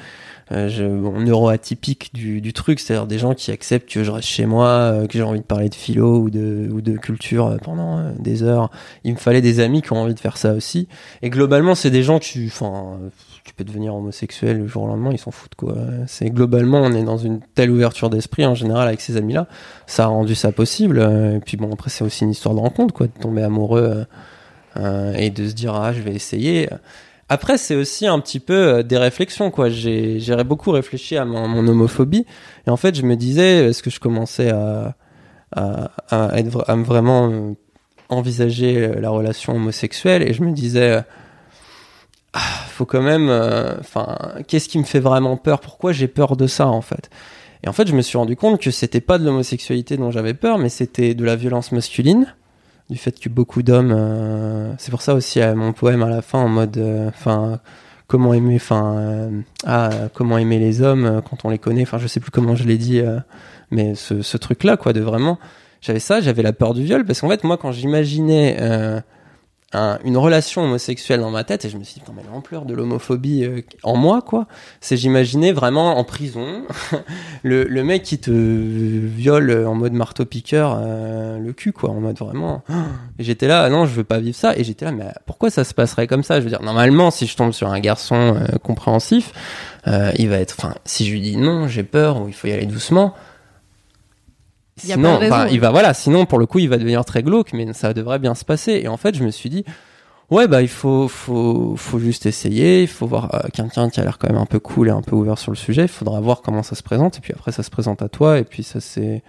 euh, 0.53 0.69
je- 0.69 0.85
neuroatypique 0.85 2.15
du, 2.15 2.53
truc, 2.53 2.79
c'est-à-dire 2.79 3.07
des 3.07 3.19
gens 3.19 3.35
qui 3.35 3.51
acceptent 3.51 3.91
que 3.91 4.05
je 4.05 4.11
reste 4.11 4.29
chez 4.29 4.47
moi, 4.47 4.69
euh, 4.69 5.07
que 5.07 5.15
j'ai 5.19 5.23
envie 5.25 5.41
de 5.41 5.45
parler 5.45 5.69
de 5.69 5.75
philo 5.75 6.19
ou 6.19 6.31
de, 6.31 6.69
ou 6.73 6.81
de 6.83 6.97
culture 6.97 7.57
pendant 7.63 8.13
des 8.19 8.43
heures. 8.43 8.71
Il 9.05 9.15
me 9.15 9.19
fallait 9.19 9.41
des 9.41 9.61
amis 9.61 9.83
qui 9.83 9.93
ont 9.93 10.03
envie 10.03 10.15
de 10.15 10.21
faire 10.21 10.37
ça 10.37 10.53
aussi. 10.53 10.87
Et 11.23 11.31
globalement, 11.31 11.75
c'est 11.75 11.91
des 11.91 12.03
gens 12.03 12.19
qui, 12.19 12.47
enfin, 12.47 12.99
tu 13.45 13.53
peux 13.53 13.65
devenir 13.65 13.95
homosexuel 13.95 14.59
le 14.59 14.67
jour 14.67 14.85
au 14.85 14.87
lendemain, 14.87 15.11
ils 15.13 15.19
s'en 15.19 15.31
foutent 15.31 15.55
quoi. 15.55 15.77
C'est 16.07 16.31
globalement, 16.31 16.81
on 16.81 16.93
est 16.93 17.05
dans 17.05 17.19
une 17.19 17.41
telle 17.55 17.71
ouverture 17.71 18.09
d'esprit 18.09 18.47
en 18.47 18.55
général 18.55 18.89
avec 18.89 19.03
ces 19.03 19.19
amis-là, 19.19 19.47
ça 19.87 20.05
a 20.05 20.07
rendu 20.07 20.35
ça 20.35 20.51
possible. 20.51 20.99
Et 21.37 21.41
puis 21.41 21.59
bon, 21.59 21.71
après 21.73 21.91
c'est 21.91 22.05
aussi 22.05 22.25
une 22.25 22.31
histoire 22.31 22.55
de 22.55 22.61
rencontre 22.61 22.95
quoi, 22.95 23.07
de 23.07 23.13
tomber 23.13 23.43
amoureux 23.43 24.07
euh, 24.79 25.13
et 25.15 25.31
de 25.31 25.47
se 25.47 25.53
dire 25.53 25.75
ah 25.75 25.93
je 25.93 26.01
vais 26.01 26.15
essayer. 26.15 26.71
Après 27.29 27.59
c'est 27.59 27.75
aussi 27.75 28.07
un 28.07 28.19
petit 28.19 28.41
peu 28.41 28.55
euh, 28.55 28.83
des 28.83 28.97
réflexions 28.97 29.51
quoi. 29.51 29.69
J'ai 29.69 30.19
beaucoup 30.45 30.71
réfléchi 30.71 31.19
à 31.19 31.27
mon, 31.27 31.69
homophobie 31.69 32.25
et 32.67 32.71
en 32.71 32.79
fait 32.79 32.95
je 32.95 33.03
me 33.03 33.15
disais 33.15 33.67
est-ce 33.69 33.83
que 33.83 33.91
je 33.91 34.01
commençais 34.01 34.51
à 34.51 34.97
à, 35.53 35.91
à 36.11 36.35
à 36.35 36.77
me 36.77 36.83
vraiment 36.83 37.55
envisager 38.09 38.89
la 38.89 39.11
relation 39.11 39.55
homosexuelle? 39.55 40.23
Et 40.23 40.33
je 40.33 40.43
me 40.43 40.53
disais 40.53 40.93
euh, 40.93 41.01
faut 42.69 42.85
quand 42.85 43.03
même 43.03 43.29
euh, 43.29 43.77
enfin 43.79 44.17
qu'est-ce 44.49 44.69
qui 44.69 44.79
me 44.79 44.85
fait 44.85 45.01
vraiment 45.01 45.37
peur? 45.37 45.61
Pourquoi 45.61 45.93
j'ai 45.93 46.09
peur 46.09 46.37
de 46.37 46.47
ça 46.47 46.67
en 46.67 46.81
fait? 46.81 47.11
Et 47.63 47.69
en 47.69 47.73
fait 47.73 47.87
je 47.87 47.95
me 47.95 48.03
suis 48.03 48.19
rendu 48.19 48.37
compte 48.37 48.61
que 48.61 48.71
c'était 48.71 49.01
pas 49.01 49.19
de 49.19 49.25
l'homosexualité 49.25 49.97
dont 49.97 50.11
j'avais 50.11 50.35
peur 50.35 50.59
mais 50.59 50.69
c'était 50.69 51.15
de 51.15 51.25
la 51.25 51.37
violence 51.37 51.73
masculine 51.73 52.35
du 52.91 52.99
fait 52.99 53.19
que 53.19 53.29
beaucoup 53.29 53.63
d'hommes 53.63 53.93
euh, 53.93 54.75
c'est 54.79 54.91
pour 54.91 55.03
ça 55.03 55.15
aussi 55.15 55.41
euh, 55.41 55.55
mon 55.55 55.73
poème 55.73 56.03
à 56.03 56.11
la 56.11 56.23
fin 56.23 56.39
en 56.41 56.49
mode 56.49 56.77
euh, 56.77 57.09
enfin 57.09 57.61
comment 58.07 58.35
aimer 58.35 58.57
enfin 58.57 59.31
ah 59.67 59.89
comment 60.13 60.37
aimer 60.37 60.59
les 60.59 60.83
hommes 60.83 61.23
quand 61.29 61.45
on 61.47 61.51
les 61.51 61.59
connaît 61.59 61.83
enfin 61.83 61.99
je 61.99 62.07
sais 62.07 62.21
plus 62.21 62.31
comment 62.31 62.55
je 62.55 62.65
l'ai 62.65 62.77
dit 62.77 63.01
mais 63.71 63.95
ce, 63.95 64.21
ce 64.21 64.37
truc 64.37 64.63
là 64.63 64.77
quoi 64.77 64.93
de 64.93 65.01
vraiment 65.01 65.39
j'avais 65.81 66.01
ça 66.01 66.21
j'avais 66.21 66.43
la 66.43 66.53
peur 66.53 66.75
du 66.75 66.85
viol 66.85 67.07
parce 67.07 67.23
qu'en 67.23 67.31
fait 67.31 67.45
moi 67.45 67.57
quand 67.57 67.73
j'imaginais 67.73 68.59
un- 69.75 69.99
une 70.05 70.17
relation 70.17 70.63
homosexuelle 70.65 71.21
dans 71.21 71.31
ma 71.31 71.45
tête 71.45 71.65
et 71.65 71.69
je 71.69 71.77
me 71.77 71.85
suis 71.85 72.01
dit 72.01 72.07
mais 72.17 72.23
l'ampleur 72.33 72.65
de 72.65 72.75
l'homophobie 72.75 73.45
euh, 73.45 73.61
en 73.83 73.97
moi 73.97 74.23
quoi. 74.23 74.47
C'est 74.81 74.97
j'imaginais 74.97 75.53
vraiment 75.53 75.99
en 75.99 76.05
prison. 76.05 76.63
Le, 77.43 77.65
le 77.65 77.85
mec 77.85 78.03
qui 78.03 78.19
te 78.19 78.31
viole 78.31 79.67
en 79.67 79.75
mode 79.75 79.93
marteau 79.93 80.25
piqueur 80.25 80.79
euh, 80.81 81.39
le 81.39 81.53
cul 81.53 81.73
quoi 81.73 81.91
en 81.91 82.01
mode 82.01 82.19
vraiment. 82.19 82.63
J'étais 83.19 83.49
là 83.49 83.63
ah 83.65 83.69
non 83.71 83.85
je 83.87 83.93
veux 83.95 84.05
pas 84.05 84.19
vivre 84.19 84.37
ça. 84.37 84.57
Et 84.57 84.65
j'étais 84.65 84.85
là 84.85 84.93
mais 84.93 85.07
pourquoi 85.27 85.51
ça 85.51 85.65
se 85.65 85.75
passerait 85.75 86.07
comme 86.07 86.23
ça? 86.23 86.39
Je 86.39 86.45
veux 86.45 86.51
dire 86.51 86.63
normalement 86.63 87.11
si 87.11 87.27
je 87.27 87.37
tombe 87.37 87.53
sur 87.53 87.69
un 87.69 87.81
garçon 87.81 88.37
euh, 88.37 88.57
compréhensif 88.63 89.33
il 90.17 90.31
va 90.31 90.37
être 90.39 90.55
enfin 90.59 90.75
si 90.87 91.05
je 91.05 91.13
lui 91.13 91.21
dis 91.21 91.37
non 91.37 91.69
j'ai 91.69 91.83
peur 91.83 92.23
ou 92.23 92.29
il 92.29 92.33
faut 92.33 92.47
y 92.47 92.53
aller 92.53 92.65
doucement 92.65 93.13
Y 94.83 94.93
a 94.93 94.95
sinon 94.97 95.11
pas 95.11 95.15
de 95.15 95.21
raison. 95.21 95.35
enfin, 95.35 95.47
il 95.49 95.61
va 95.61 95.71
voilà 95.71 95.95
sinon 95.95 96.27
pour 96.27 96.39
le 96.39 96.47
coup 96.47 96.59
il 96.59 96.69
va 96.69 96.79
devenir 96.79 97.05
très 97.05 97.23
glauque 97.23 97.53
mais 97.53 97.73
ça 97.73 97.93
devrait 97.93 98.19
bien 98.19 98.35
se 98.35 98.45
passer. 98.45 98.81
Et 98.83 98.89
en 98.89 98.97
fait 98.97 99.15
je 99.15 99.23
me 99.23 99.31
suis 99.31 99.49
dit 99.51 99.65
ouais 100.31 100.49
bah 100.49 100.63
il 100.63 100.69
faut 100.69 101.07
faut 101.07 101.77
faut 101.77 101.99
juste 101.99 102.27
essayer. 102.27 102.83
Il 102.83 102.89
faut 102.89 103.07
voir 103.07 103.35
euh, 103.35 103.49
quelqu'un 103.53 103.89
qui 103.89 104.01
a 104.01 104.05
l'air 104.05 104.19
quand 104.19 104.29
même 104.29 104.41
un 104.41 104.47
peu 104.47 104.59
cool 104.59 104.89
et 104.89 104.91
un 104.91 105.03
peu 105.03 105.15
ouvert 105.15 105.39
sur 105.39 105.53
le 105.53 105.57
sujet. 105.57 105.83
Il 105.83 105.89
faudra 105.89 106.21
voir 106.21 106.43
comment 106.43 106.63
ça 106.63 106.75
se 106.75 106.83
présente. 106.83 107.19
Et 107.19 107.21
puis 107.21 107.33
après 107.33 107.53
ça 107.53 107.63
se 107.63 107.71
présente 107.71 108.03
à 108.03 108.09
toi. 108.09 108.39
Et 108.39 108.45
puis 108.45 108.63
ça 108.65 108.81
s'est 108.81 109.23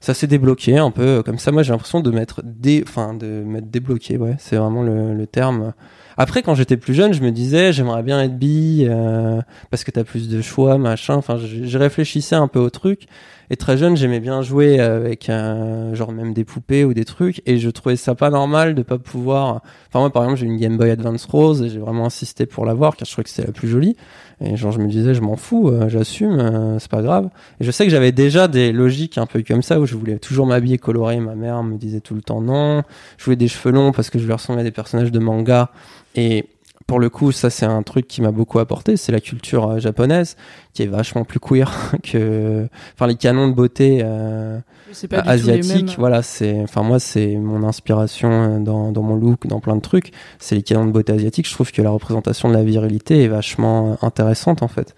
ça 0.00 0.14
s'est 0.14 0.26
débloqué 0.26 0.76
un 0.78 0.90
peu 0.90 1.22
comme 1.22 1.38
ça. 1.38 1.52
Moi 1.52 1.62
j'ai 1.62 1.72
l'impression 1.72 2.00
de 2.00 2.10
m'être 2.10 2.42
dé 2.44 2.84
enfin 2.86 3.14
de 3.14 3.42
m'être 3.46 3.70
débloqué 3.70 4.18
ouais. 4.18 4.36
C'est 4.38 4.56
vraiment 4.56 4.82
le, 4.82 5.14
le 5.14 5.26
terme 5.26 5.72
après 6.16 6.42
quand 6.42 6.54
j'étais 6.54 6.76
plus 6.76 6.94
jeune 6.94 7.12
je 7.12 7.22
me 7.22 7.30
disais 7.30 7.72
j'aimerais 7.72 8.02
bien 8.02 8.22
être 8.22 8.38
bi 8.38 8.86
euh, 8.88 9.40
parce 9.70 9.84
que 9.84 9.90
t'as 9.90 10.04
plus 10.04 10.28
de 10.28 10.40
choix 10.40 10.78
machin. 10.78 11.14
Enfin 11.14 11.36
je, 11.36 11.78
réfléchissais 11.78 12.36
un 12.36 12.48
peu 12.48 12.58
au 12.58 12.70
truc. 12.70 13.06
Et 13.50 13.56
très 13.56 13.76
jeune 13.76 13.96
j'aimais 13.96 14.20
bien 14.20 14.40
jouer 14.42 14.80
avec 14.80 15.28
euh, 15.28 15.94
genre 15.94 16.12
même 16.12 16.32
des 16.32 16.44
poupées 16.44 16.84
ou 16.84 16.94
des 16.94 17.04
trucs. 17.04 17.42
Et 17.46 17.58
je 17.58 17.70
trouvais 17.70 17.96
ça 17.96 18.14
pas 18.14 18.30
normal 18.30 18.74
de 18.74 18.82
pas 18.82 18.98
pouvoir 18.98 19.62
enfin 19.88 20.00
moi 20.00 20.10
par 20.10 20.24
exemple 20.24 20.40
j'ai 20.40 20.46
une 20.46 20.56
Game 20.56 20.76
Boy 20.76 20.90
Advance 20.90 21.24
Rose 21.26 21.62
et 21.62 21.68
j'ai 21.68 21.78
vraiment 21.78 22.06
insisté 22.06 22.46
pour 22.46 22.64
l'avoir 22.64 22.96
car 22.96 23.06
je 23.06 23.12
trouvais 23.12 23.24
que 23.24 23.30
c'était 23.30 23.46
la 23.46 23.52
plus 23.52 23.68
jolie 23.68 23.96
et 24.44 24.56
genre 24.56 24.72
je 24.72 24.78
me 24.78 24.88
disais 24.88 25.14
je 25.14 25.20
m'en 25.20 25.36
fous 25.36 25.68
euh, 25.68 25.88
j'assume 25.88 26.38
euh, 26.38 26.78
c'est 26.78 26.90
pas 26.90 27.02
grave. 27.02 27.28
Et 27.60 27.64
je 27.64 27.70
sais 27.70 27.84
que 27.84 27.90
j'avais 27.90 28.12
déjà 28.12 28.48
des 28.48 28.72
logiques 28.72 29.18
un 29.18 29.26
peu 29.26 29.42
comme 29.42 29.62
ça 29.62 29.78
où 29.80 29.86
je 29.86 29.94
voulais 29.94 30.18
toujours 30.18 30.46
m'habiller 30.46 30.78
coloré 30.78 31.20
ma 31.20 31.34
mère 31.34 31.62
me 31.62 31.76
disait 31.76 32.00
tout 32.00 32.14
le 32.14 32.22
temps 32.22 32.40
non. 32.40 32.82
Je 33.18 33.24
voulais 33.24 33.36
des 33.36 33.48
cheveux 33.48 33.72
longs 33.72 33.92
parce 33.92 34.10
que 34.10 34.18
je 34.18 34.24
voulais 34.24 34.34
ressembler 34.34 34.62
à 34.62 34.64
des 34.64 34.70
personnages 34.70 35.12
de 35.12 35.18
manga. 35.18 35.70
Et 36.14 36.46
pour 36.86 36.98
le 36.98 37.08
coup, 37.08 37.30
ça 37.32 37.50
c'est 37.50 37.66
un 37.66 37.82
truc 37.82 38.08
qui 38.08 38.20
m'a 38.20 38.32
beaucoup 38.32 38.58
apporté, 38.58 38.96
c'est 38.96 39.12
la 39.12 39.20
culture 39.20 39.70
euh, 39.70 39.78
japonaise 39.78 40.36
qui 40.74 40.82
est 40.82 40.86
vachement 40.86 41.24
plus 41.24 41.38
queer 41.38 41.92
que, 42.02 42.66
enfin 42.94 43.06
les 43.06 43.16
canons 43.16 43.48
de 43.48 43.54
beauté 43.54 44.04
pas 45.08 45.22
du 45.22 45.22
tout 45.22 45.28
les 45.28 45.58
asiatiques. 45.58 45.86
mêmes. 45.88 45.96
Voilà, 45.98 46.22
c'est, 46.22 46.60
enfin 46.62 46.82
moi 46.82 46.98
c'est 46.98 47.36
mon 47.36 47.62
inspiration 47.64 48.30
euh, 48.30 48.58
dans, 48.58 48.92
dans 48.92 49.02
mon 49.02 49.16
look, 49.16 49.46
dans 49.46 49.60
plein 49.60 49.76
de 49.76 49.80
trucs. 49.80 50.12
C'est 50.38 50.54
les 50.54 50.62
canons 50.62 50.86
de 50.86 50.92
beauté 50.92 51.12
asiatiques. 51.12 51.48
Je 51.48 51.54
trouve 51.54 51.72
que 51.72 51.82
la 51.82 51.90
représentation 51.90 52.48
de 52.48 52.54
la 52.54 52.62
virilité 52.62 53.24
est 53.24 53.28
vachement 53.28 53.92
euh, 53.92 54.06
intéressante 54.06 54.62
en 54.62 54.68
fait. 54.68 54.94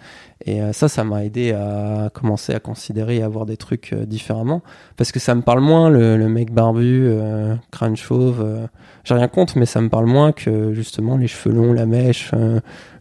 Et 0.47 0.61
euh, 0.61 0.73
ça, 0.75 0.89
ça 0.89 1.05
m'a 1.05 1.25
aidé 1.25 1.53
à 1.53 2.11
commencer 2.13 2.53
à 2.55 2.61
considérer 2.61 3.17
et 3.17 3.23
à 3.23 3.29
voir 3.29 3.47
des 3.47 3.57
trucs 3.57 3.95
euh, 3.95 4.05
différemment. 4.05 4.63
Parce 4.97 5.11
que 5.11 5.19
ça 5.19 5.35
me 5.35 5.41
parle 5.41 5.61
moins, 5.61 5.89
le, 5.89 6.19
le 6.19 6.29
mec 6.29 6.53
barbu, 6.53 7.07
euh, 7.09 7.55
crâne 7.71 7.97
chauve. 7.97 8.43
euh, 8.45 8.67
J'ai 9.05 9.15
rien 9.15 9.29
contre, 9.29 9.57
mais 9.57 9.65
ça 9.65 9.81
me 9.81 9.89
parle 9.89 10.05
moins 10.05 10.33
que 10.33 10.75
justement 10.75 11.17
les 11.17 11.29
cheveux 11.29 11.55
longs, 11.55 11.73
la 11.73 11.87
mèche, 11.87 12.33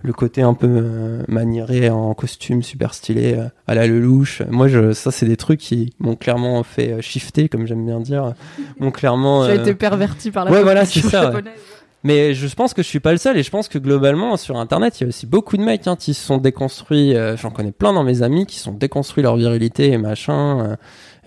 le 0.02 0.14
côté 0.14 0.42
un 0.42 0.54
peu 0.54 1.20
maniéré 1.28 1.90
en 1.90 2.14
costume 2.14 2.64
super 2.64 2.94
stylé, 2.94 3.38
à 3.68 3.76
la 3.76 3.88
lelouch. 3.88 4.42
Moi, 4.50 4.68
je, 4.70 4.94
ça, 4.94 5.12
c'est 5.12 5.26
des 5.26 5.38
trucs 5.38 5.60
qui 5.60 5.94
m'ont 6.00 6.16
clairement 6.16 6.64
fait 6.64 7.02
shifter, 7.02 7.50
comme 7.50 7.68
j'aime 7.68 7.86
bien 7.86 8.00
dire. 8.00 8.34
M'ont 8.80 8.92
clairement. 8.92 9.44
Euh, 9.44 9.56
été 9.56 9.74
perverti 9.76 10.32
par 10.32 10.46
la 10.46 10.52
ouais, 10.52 10.64
voilà, 10.64 10.86
c'est 10.86 11.02
ça, 11.02 11.24
japonaise. 11.24 11.54
Mais 12.04 12.34
je 12.34 12.54
pense 12.54 12.74
que 12.74 12.84
je 12.84 12.88
suis 12.88 13.00
pas 13.00 13.12
le 13.14 13.18
seul 13.18 13.38
et 13.38 13.44
je 13.44 13.50
pense 13.50 13.70
que 13.70 13.78
globalement 13.78 14.36
sur 14.38 14.58
internet 14.58 15.00
il 15.00 15.04
y 15.04 15.06
a 15.06 15.08
aussi 15.08 15.26
beaucoup 15.26 15.56
de 15.56 15.64
mecs 15.64 15.88
hein, 15.88 15.96
qui 15.96 16.14
se 16.14 16.26
sont 16.26 16.38
déconstruits. 16.38 17.16
euh, 17.16 17.38
J'en 17.38 17.50
connais 17.50 17.72
plein 17.72 17.94
dans 17.94 18.04
mes 18.04 18.22
amis 18.24 18.46
qui 18.46 18.60
sont 18.60 18.74
déconstruits 18.74 19.24
leur 19.24 19.38
virilité 19.38 19.92
et 19.92 19.98
machin. 19.98 20.60
euh, 20.72 20.76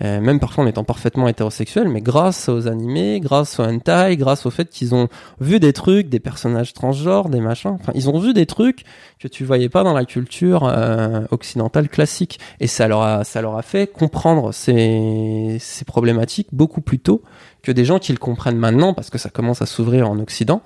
euh, 0.03 0.19
même 0.21 0.39
parfois 0.39 0.63
en 0.63 0.67
étant 0.67 0.83
parfaitement 0.83 1.27
hétérosexuels, 1.27 1.89
mais 1.89 2.01
grâce 2.01 2.49
aux 2.49 2.67
animés, 2.67 3.19
grâce 3.19 3.59
au 3.59 3.63
hentai, 3.63 4.15
grâce 4.15 4.45
au 4.45 4.51
fait 4.51 4.69
qu'ils 4.69 4.93
ont 4.93 5.07
vu 5.39 5.59
des 5.59 5.73
trucs, 5.73 6.07
des 6.09 6.19
personnages 6.19 6.73
transgenres, 6.73 7.29
des 7.29 7.39
machins. 7.41 7.75
Enfin, 7.79 7.93
ils 7.95 8.07
ont 8.07 8.19
vu 8.19 8.33
des 8.33 8.45
trucs 8.45 8.83
que 9.19 9.27
tu 9.27 9.43
voyais 9.43 9.69
pas 9.69 9.83
dans 9.83 9.93
la 9.93 10.05
culture 10.05 10.65
euh, 10.65 11.21
occidentale 11.31 11.89
classique, 11.89 12.39
et 12.59 12.67
ça 12.67 12.87
leur 12.87 13.01
a, 13.01 13.23
ça 13.23 13.41
leur 13.41 13.57
a 13.57 13.63
fait 13.63 13.87
comprendre 13.91 14.53
ces, 14.53 15.57
ces 15.59 15.83
problématiques 15.85 16.49
beaucoup 16.51 16.81
plus 16.81 16.99
tôt 16.99 17.23
que 17.67 17.71
des 17.73 17.83
gens 17.83 17.99
qui 17.99 18.13
le 18.13 18.17
comprennent 18.17 18.57
maintenant 18.57 18.93
parce 18.93 19.09
que 19.09 19.17
ça 19.17 19.29
commence 19.29 19.61
à 19.61 19.65
s'ouvrir 19.65 20.09
en 20.09 20.19
Occident. 20.19 20.61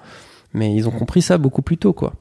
Mais 0.53 0.75
ils 0.75 0.87
ont 0.87 0.91
compris 0.91 1.23
ça 1.23 1.39
beaucoup 1.39 1.63
plus 1.63 1.77
tôt, 1.77 1.93
quoi. 1.93 2.13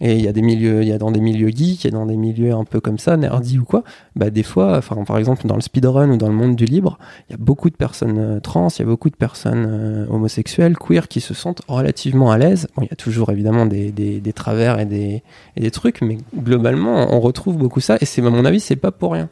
Et 0.00 0.14
il 0.14 0.24
y 0.24 0.28
a 0.28 0.32
des 0.32 0.42
milieux, 0.42 0.82
il 0.82 0.88
y 0.88 0.92
a 0.92 0.98
dans 0.98 1.10
des 1.10 1.20
milieux 1.20 1.48
geeks, 1.48 1.84
et 1.84 1.90
dans 1.90 2.06
des 2.06 2.16
milieux 2.16 2.54
un 2.54 2.64
peu 2.64 2.80
comme 2.80 2.98
ça, 2.98 3.16
nerdy 3.16 3.58
ou 3.58 3.64
quoi, 3.64 3.82
bah 4.14 4.30
des 4.30 4.44
fois, 4.44 4.80
par 4.80 5.18
exemple 5.18 5.48
dans 5.48 5.56
le 5.56 5.60
speedrun 5.60 6.08
ou 6.10 6.16
dans 6.16 6.28
le 6.28 6.34
monde 6.34 6.54
du 6.54 6.66
libre, 6.66 6.98
il 7.28 7.32
y 7.32 7.34
a 7.34 7.36
beaucoup 7.36 7.68
de 7.68 7.74
personnes 7.74 8.18
euh, 8.18 8.38
trans, 8.38 8.68
il 8.68 8.78
y 8.78 8.82
a 8.82 8.84
beaucoup 8.84 9.10
de 9.10 9.16
personnes 9.16 9.66
euh, 9.68 10.06
homosexuelles, 10.08 10.76
queer 10.78 11.08
qui 11.08 11.20
se 11.20 11.34
sentent 11.34 11.62
relativement 11.66 12.30
à 12.30 12.38
l'aise. 12.38 12.68
Bon, 12.76 12.82
il 12.82 12.88
y 12.88 12.92
a 12.92 12.96
toujours 12.96 13.30
évidemment 13.30 13.66
des, 13.66 13.90
des, 13.90 14.20
des 14.20 14.32
travers 14.32 14.78
et 14.78 14.86
des, 14.86 15.24
et 15.56 15.60
des 15.60 15.72
trucs, 15.72 16.00
mais 16.00 16.18
globalement 16.36 17.12
on 17.12 17.18
retrouve 17.18 17.58
beaucoup 17.58 17.80
ça. 17.80 17.98
Et 18.00 18.04
c'est 18.04 18.24
à 18.24 18.30
mon 18.30 18.44
avis 18.44 18.60
c'est 18.60 18.76
pas 18.76 18.92
pour 18.92 19.14
rien. 19.14 19.28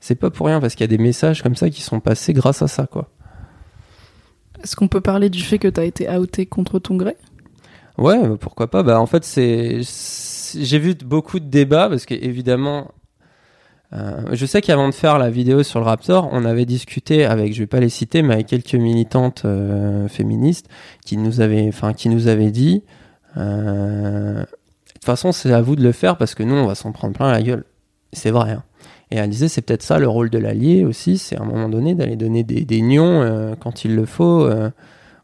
C'est 0.00 0.16
pas 0.16 0.30
pour 0.30 0.46
rien 0.46 0.60
parce 0.60 0.74
qu'il 0.74 0.82
y 0.82 0.92
a 0.92 0.96
des 0.96 1.02
messages 1.02 1.44
comme 1.44 1.54
ça 1.54 1.70
qui 1.70 1.82
sont 1.82 2.00
passés 2.00 2.32
grâce 2.32 2.60
à 2.60 2.66
ça 2.66 2.88
quoi. 2.90 3.08
Est-ce 4.62 4.76
qu'on 4.76 4.88
peut 4.88 5.00
parler 5.00 5.30
du 5.30 5.42
fait 5.42 5.58
que 5.58 5.68
t'as 5.68 5.84
été 5.84 6.08
outé 6.16 6.46
contre 6.46 6.78
ton 6.78 6.96
gré? 6.96 7.16
Ouais, 7.96 8.18
bah, 8.28 8.36
pourquoi 8.38 8.68
pas. 8.70 8.82
Bah 8.82 9.00
en 9.00 9.06
fait, 9.06 9.24
c'est 9.24 9.80
j'ai 10.54 10.78
vu 10.78 10.94
beaucoup 10.94 11.40
de 11.40 11.46
débats 11.46 11.88
parce 11.88 12.06
que 12.06 12.14
évidemment, 12.14 12.90
euh, 13.92 14.22
je 14.32 14.46
sais 14.46 14.60
qu'avant 14.60 14.88
de 14.88 14.94
faire 14.94 15.18
la 15.18 15.30
vidéo 15.30 15.62
sur 15.62 15.80
le 15.80 15.86
Raptor, 15.86 16.28
on 16.32 16.44
avait 16.44 16.66
discuté 16.66 17.24
avec, 17.24 17.54
je 17.54 17.60
vais 17.60 17.66
pas 17.66 17.80
les 17.80 17.88
citer, 17.88 18.22
mais 18.22 18.34
avec 18.34 18.46
quelques 18.46 18.74
militantes 18.74 19.42
euh, 19.44 20.08
féministes 20.08 20.68
qui 21.04 21.16
nous 21.16 21.40
avaient, 21.40 21.66
enfin 21.68 21.92
qui 21.92 22.08
nous 22.08 22.28
avaient 22.28 22.50
dit, 22.50 22.82
euh, 23.36 24.40
de 24.42 24.46
toute 24.94 25.04
façon, 25.04 25.32
c'est 25.32 25.52
à 25.52 25.62
vous 25.62 25.76
de 25.76 25.82
le 25.82 25.92
faire 25.92 26.16
parce 26.16 26.34
que 26.34 26.42
nous, 26.42 26.54
on 26.54 26.66
va 26.66 26.74
s'en 26.74 26.92
prendre 26.92 27.14
plein 27.14 27.30
la 27.32 27.42
gueule. 27.42 27.64
C'est 28.12 28.30
vrai. 28.30 28.52
hein. 28.52 28.62
Et 29.10 29.16
elle 29.16 29.30
disait, 29.30 29.48
c'est 29.48 29.62
peut-être 29.62 29.82
ça 29.82 29.98
le 29.98 30.08
rôle 30.08 30.28
de 30.30 30.38
l'allié 30.38 30.84
aussi, 30.84 31.16
c'est 31.18 31.36
à 31.36 31.42
un 31.42 31.46
moment 31.46 31.68
donné 31.68 31.94
d'aller 31.94 32.16
donner 32.16 32.44
des, 32.44 32.64
des 32.64 32.82
nions 32.82 33.22
euh, 33.22 33.54
quand 33.58 33.84
il 33.84 33.94
le 33.96 34.04
faut 34.04 34.44
euh, 34.44 34.70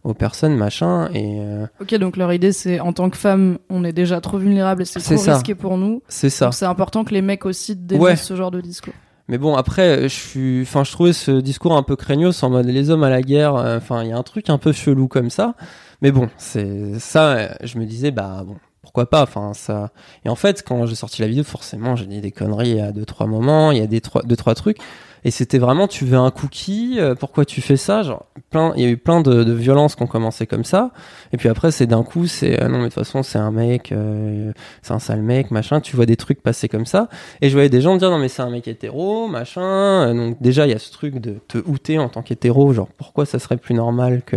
aux 0.04 0.14
personnes, 0.14 0.56
machin, 0.56 1.08
et 1.12 1.38
euh, 1.40 1.66
Ok, 1.80 1.94
donc 1.96 2.16
leur 2.16 2.32
idée 2.32 2.52
c'est 2.52 2.80
en 2.80 2.92
tant 2.94 3.10
que 3.10 3.16
femme, 3.16 3.58
on 3.70 3.84
est 3.84 3.92
déjà 3.92 4.20
trop 4.20 4.38
vulnérable 4.38 4.82
et 4.82 4.84
c'est 4.86 5.00
trop 5.00 5.16
ça. 5.16 5.34
risqué 5.34 5.54
pour 5.54 5.76
nous. 5.76 6.02
c'est 6.08 6.30
ça. 6.30 6.46
Donc 6.46 6.54
c'est 6.54 6.64
important 6.66 7.04
que 7.04 7.12
les 7.14 7.22
mecs 7.22 7.44
aussi 7.46 7.76
dénoncent 7.76 8.04
Ouais. 8.04 8.16
ce 8.16 8.34
genre 8.36 8.50
de 8.50 8.60
discours. 8.62 8.94
Mais 9.28 9.38
bon, 9.38 9.54
après, 9.54 10.02
je 10.02 10.08
suis, 10.14 10.60
enfin, 10.62 10.84
je 10.84 10.92
trouvais 10.92 11.14
ce 11.14 11.30
discours 11.30 11.74
un 11.74 11.82
peu 11.82 11.96
craignos 11.96 12.42
en 12.42 12.50
mode 12.50 12.66
les 12.66 12.90
hommes 12.90 13.04
à 13.04 13.08
la 13.08 13.22
guerre. 13.22 13.54
euh, 13.56 13.78
Enfin, 13.78 14.02
il 14.02 14.10
y 14.10 14.12
a 14.12 14.18
un 14.18 14.22
truc 14.22 14.50
un 14.50 14.58
peu 14.58 14.70
chelou 14.72 15.08
comme 15.08 15.30
ça. 15.30 15.54
Mais 16.02 16.12
bon, 16.12 16.28
c'est 16.36 16.98
ça. 16.98 17.30
euh, 17.32 17.48
Je 17.62 17.78
me 17.78 17.86
disais, 17.86 18.10
bah 18.10 18.44
bon, 18.46 18.56
pourquoi 18.94 19.10
pas. 19.10 19.22
Enfin, 19.22 19.54
ça. 19.54 19.90
Et 20.24 20.28
en 20.28 20.36
fait, 20.36 20.62
quand 20.64 20.86
j'ai 20.86 20.94
sorti 20.94 21.20
la 21.20 21.26
vidéo, 21.26 21.42
forcément, 21.42 21.96
j'ai 21.96 22.06
dit 22.06 22.20
des 22.20 22.30
conneries 22.30 22.80
à 22.80 22.92
deux 22.92 23.04
trois 23.04 23.26
moments. 23.26 23.72
Il 23.72 23.78
y 23.78 23.80
a 23.80 23.88
des 23.88 24.00
trois, 24.00 24.22
deux 24.22 24.36
trois 24.36 24.54
trucs. 24.54 24.78
Et 25.24 25.30
c'était 25.30 25.58
vraiment, 25.58 25.88
tu 25.88 26.04
veux 26.04 26.18
un 26.18 26.30
cookie 26.30 26.96
euh, 26.98 27.14
Pourquoi 27.14 27.44
tu 27.44 27.60
fais 27.62 27.76
ça? 27.76 28.02
Genre, 28.02 28.26
plein, 28.50 28.72
il 28.76 28.82
y 28.82 28.86
a 28.86 28.90
eu 28.90 28.96
plein 28.98 29.22
de, 29.22 29.42
de 29.42 29.52
violences 29.52 29.94
qui 29.96 30.02
ont 30.02 30.06
commencé 30.06 30.46
comme 30.46 30.64
ça. 30.64 30.90
Et 31.32 31.36
puis 31.38 31.48
après, 31.48 31.70
c'est 31.70 31.86
d'un 31.86 32.02
coup, 32.02 32.26
c'est 32.26 32.62
euh, 32.62 32.68
non, 32.68 32.76
mais 32.78 32.84
de 32.84 32.88
toute 32.88 32.94
façon, 32.94 33.22
c'est 33.22 33.38
un 33.38 33.50
mec, 33.50 33.90
euh, 33.92 34.52
c'est 34.82 34.92
un 34.92 34.98
sale 34.98 35.22
mec, 35.22 35.50
machin. 35.50 35.80
Tu 35.80 35.96
vois 35.96 36.04
des 36.06 36.16
trucs 36.16 36.42
passer 36.42 36.68
comme 36.68 36.84
ça. 36.86 37.08
Et 37.40 37.48
je 37.48 37.54
voyais 37.54 37.70
des 37.70 37.80
gens 37.80 37.94
me 37.94 37.98
dire 37.98 38.10
non 38.10 38.18
mais 38.18 38.28
c'est 38.28 38.42
un 38.42 38.50
mec 38.50 38.68
hétéro, 38.68 39.26
machin. 39.28 39.62
Euh, 39.62 40.14
Donc 40.14 40.36
déjà 40.42 40.66
il 40.66 40.70
y 40.70 40.74
a 40.74 40.78
ce 40.78 40.92
truc 40.92 41.18
de 41.20 41.36
te 41.48 41.58
outer 41.66 41.98
en 41.98 42.08
tant 42.10 42.22
qu'hétéro, 42.22 42.72
genre 42.74 42.88
pourquoi 42.98 43.24
ça 43.24 43.38
serait 43.38 43.56
plus 43.56 43.74
normal 43.74 44.22
que 44.26 44.36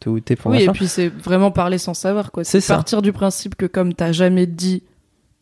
te 0.00 0.08
outer 0.08 0.34
pour 0.36 0.50
Oui, 0.50 0.58
et 0.62 0.66
machin? 0.66 0.72
puis 0.72 0.88
c'est 0.88 1.08
vraiment 1.08 1.50
parler 1.52 1.78
sans 1.78 1.94
savoir 1.94 2.32
quoi. 2.32 2.42
C'est. 2.44 2.66
Partir 2.66 3.02
du 3.02 3.12
principe 3.12 3.54
que 3.54 3.66
comme 3.66 3.94
t'as 3.94 4.10
jamais 4.12 4.46
dit 4.46 4.82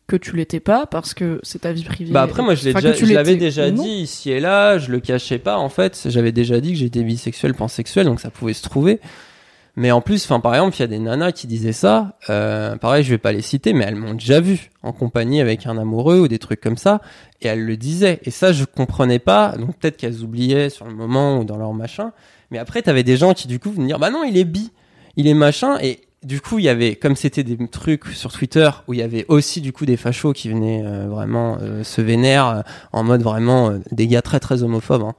que 0.07 0.15
tu 0.15 0.35
l'étais 0.35 0.59
pas 0.59 0.85
parce 0.85 1.13
que 1.13 1.39
c'est 1.43 1.59
ta 1.59 1.71
vie 1.71 1.83
privée. 1.83 2.11
Bah 2.11 2.23
après 2.23 2.43
moi 2.43 2.55
je 2.55 2.63
déjà, 2.63 3.13
l'avais 3.13 3.35
déjà 3.35 3.71
dit 3.71 3.87
ici 3.87 4.31
et 4.31 4.39
là, 4.39 4.77
je 4.77 4.91
le 4.91 4.99
cachais 4.99 5.39
pas 5.39 5.57
en 5.57 5.69
fait. 5.69 6.07
J'avais 6.09 6.31
déjà 6.31 6.59
dit 6.59 6.73
que 6.73 6.77
j'étais 6.77 7.03
bisexuel, 7.03 7.53
pansexuel, 7.53 8.05
donc 8.05 8.19
ça 8.19 8.29
pouvait 8.29 8.53
se 8.53 8.63
trouver. 8.63 8.99
Mais 9.75 9.91
en 9.91 10.01
plus, 10.01 10.23
enfin 10.25 10.39
par 10.39 10.53
exemple, 10.53 10.75
il 10.77 10.79
y 10.81 10.83
a 10.83 10.87
des 10.87 10.99
nanas 10.99 11.31
qui 11.31 11.47
disaient 11.47 11.73
ça. 11.73 12.17
Euh, 12.29 12.75
pareil, 12.75 13.03
je 13.03 13.09
vais 13.09 13.17
pas 13.17 13.31
les 13.31 13.41
citer, 13.41 13.73
mais 13.73 13.85
elles 13.85 13.95
m'ont 13.95 14.13
déjà 14.13 14.39
vu 14.39 14.69
en 14.83 14.91
compagnie 14.91 15.41
avec 15.41 15.65
un 15.65 15.77
amoureux 15.77 16.19
ou 16.19 16.27
des 16.27 16.37
trucs 16.37 16.61
comme 16.61 16.77
ça, 16.77 17.01
et 17.41 17.47
elles 17.47 17.63
le 17.63 17.75
disaient. 17.75 18.19
Et 18.23 18.29
ça, 18.29 18.51
je 18.51 18.65
comprenais 18.65 19.19
pas. 19.19 19.55
Donc 19.57 19.77
peut-être 19.77 19.97
qu'elles 19.97 20.21
oubliaient 20.21 20.69
sur 20.69 20.85
le 20.85 20.93
moment 20.93 21.39
ou 21.39 21.43
dans 21.43 21.57
leur 21.57 21.73
machin. 21.73 22.11
Mais 22.51 22.59
après, 22.59 22.83
t'avais 22.83 23.03
des 23.03 23.17
gens 23.17 23.33
qui 23.33 23.47
du 23.47 23.59
coup 23.59 23.71
venaient 23.71 23.87
dire, 23.87 23.99
bah 23.99 24.11
non, 24.11 24.23
il 24.23 24.37
est 24.37 24.43
bi, 24.43 24.71
il 25.15 25.27
est 25.27 25.33
machin, 25.33 25.79
et 25.81 26.01
du 26.23 26.41
coup, 26.41 26.59
il 26.59 26.65
y 26.65 26.69
avait, 26.69 26.95
comme 26.95 27.15
c'était 27.15 27.43
des 27.43 27.57
trucs 27.67 28.07
sur 28.07 28.31
Twitter 28.31 28.69
où 28.87 28.93
il 28.93 28.99
y 28.99 29.03
avait 29.03 29.25
aussi 29.27 29.61
du 29.61 29.73
coup 29.73 29.85
des 29.85 29.97
fachos 29.97 30.33
qui 30.33 30.49
venaient 30.49 30.83
euh, 30.85 31.07
vraiment 31.07 31.57
euh, 31.61 31.83
se 31.83 32.01
vénère 32.01 32.47
euh, 32.47 32.61
en 32.91 33.03
mode 33.03 33.21
vraiment 33.21 33.73
des 33.91 34.07
gars 34.07 34.21
très 34.21 34.39
très 34.39 34.63
homophobes. 34.63 35.03
hein. 35.03 35.13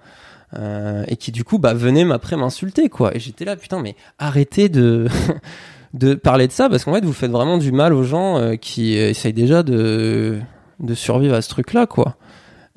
Et 1.09 1.17
qui 1.17 1.33
du 1.33 1.43
coup 1.43 1.59
bah 1.59 1.75
venaient 1.75 2.05
m'après 2.05 2.37
m'insulter 2.37 2.89
quoi 2.89 3.13
et 3.17 3.19
j'étais 3.19 3.45
là 3.45 3.57
putain 3.57 3.83
mais 3.83 3.97
arrêtez 4.21 4.69
de 4.69 5.09
de 5.95 6.15
parler 6.15 6.47
de 6.47 6.53
ça 6.53 6.69
parce 6.69 6.85
qu'en 6.85 6.95
fait 6.95 7.05
vous 7.05 7.13
faites 7.13 7.33
vraiment 7.33 7.59
du 7.59 7.73
mal 7.73 7.93
aux 7.93 8.05
gens 8.05 8.57
qui 8.61 8.95
essayent 8.95 9.33
déjà 9.33 9.65
de 9.65 10.39
de 10.79 10.95
survivre 10.95 11.35
à 11.35 11.43
ce 11.43 11.49
truc 11.49 11.73
là 11.73 11.89
quoi 11.89 12.17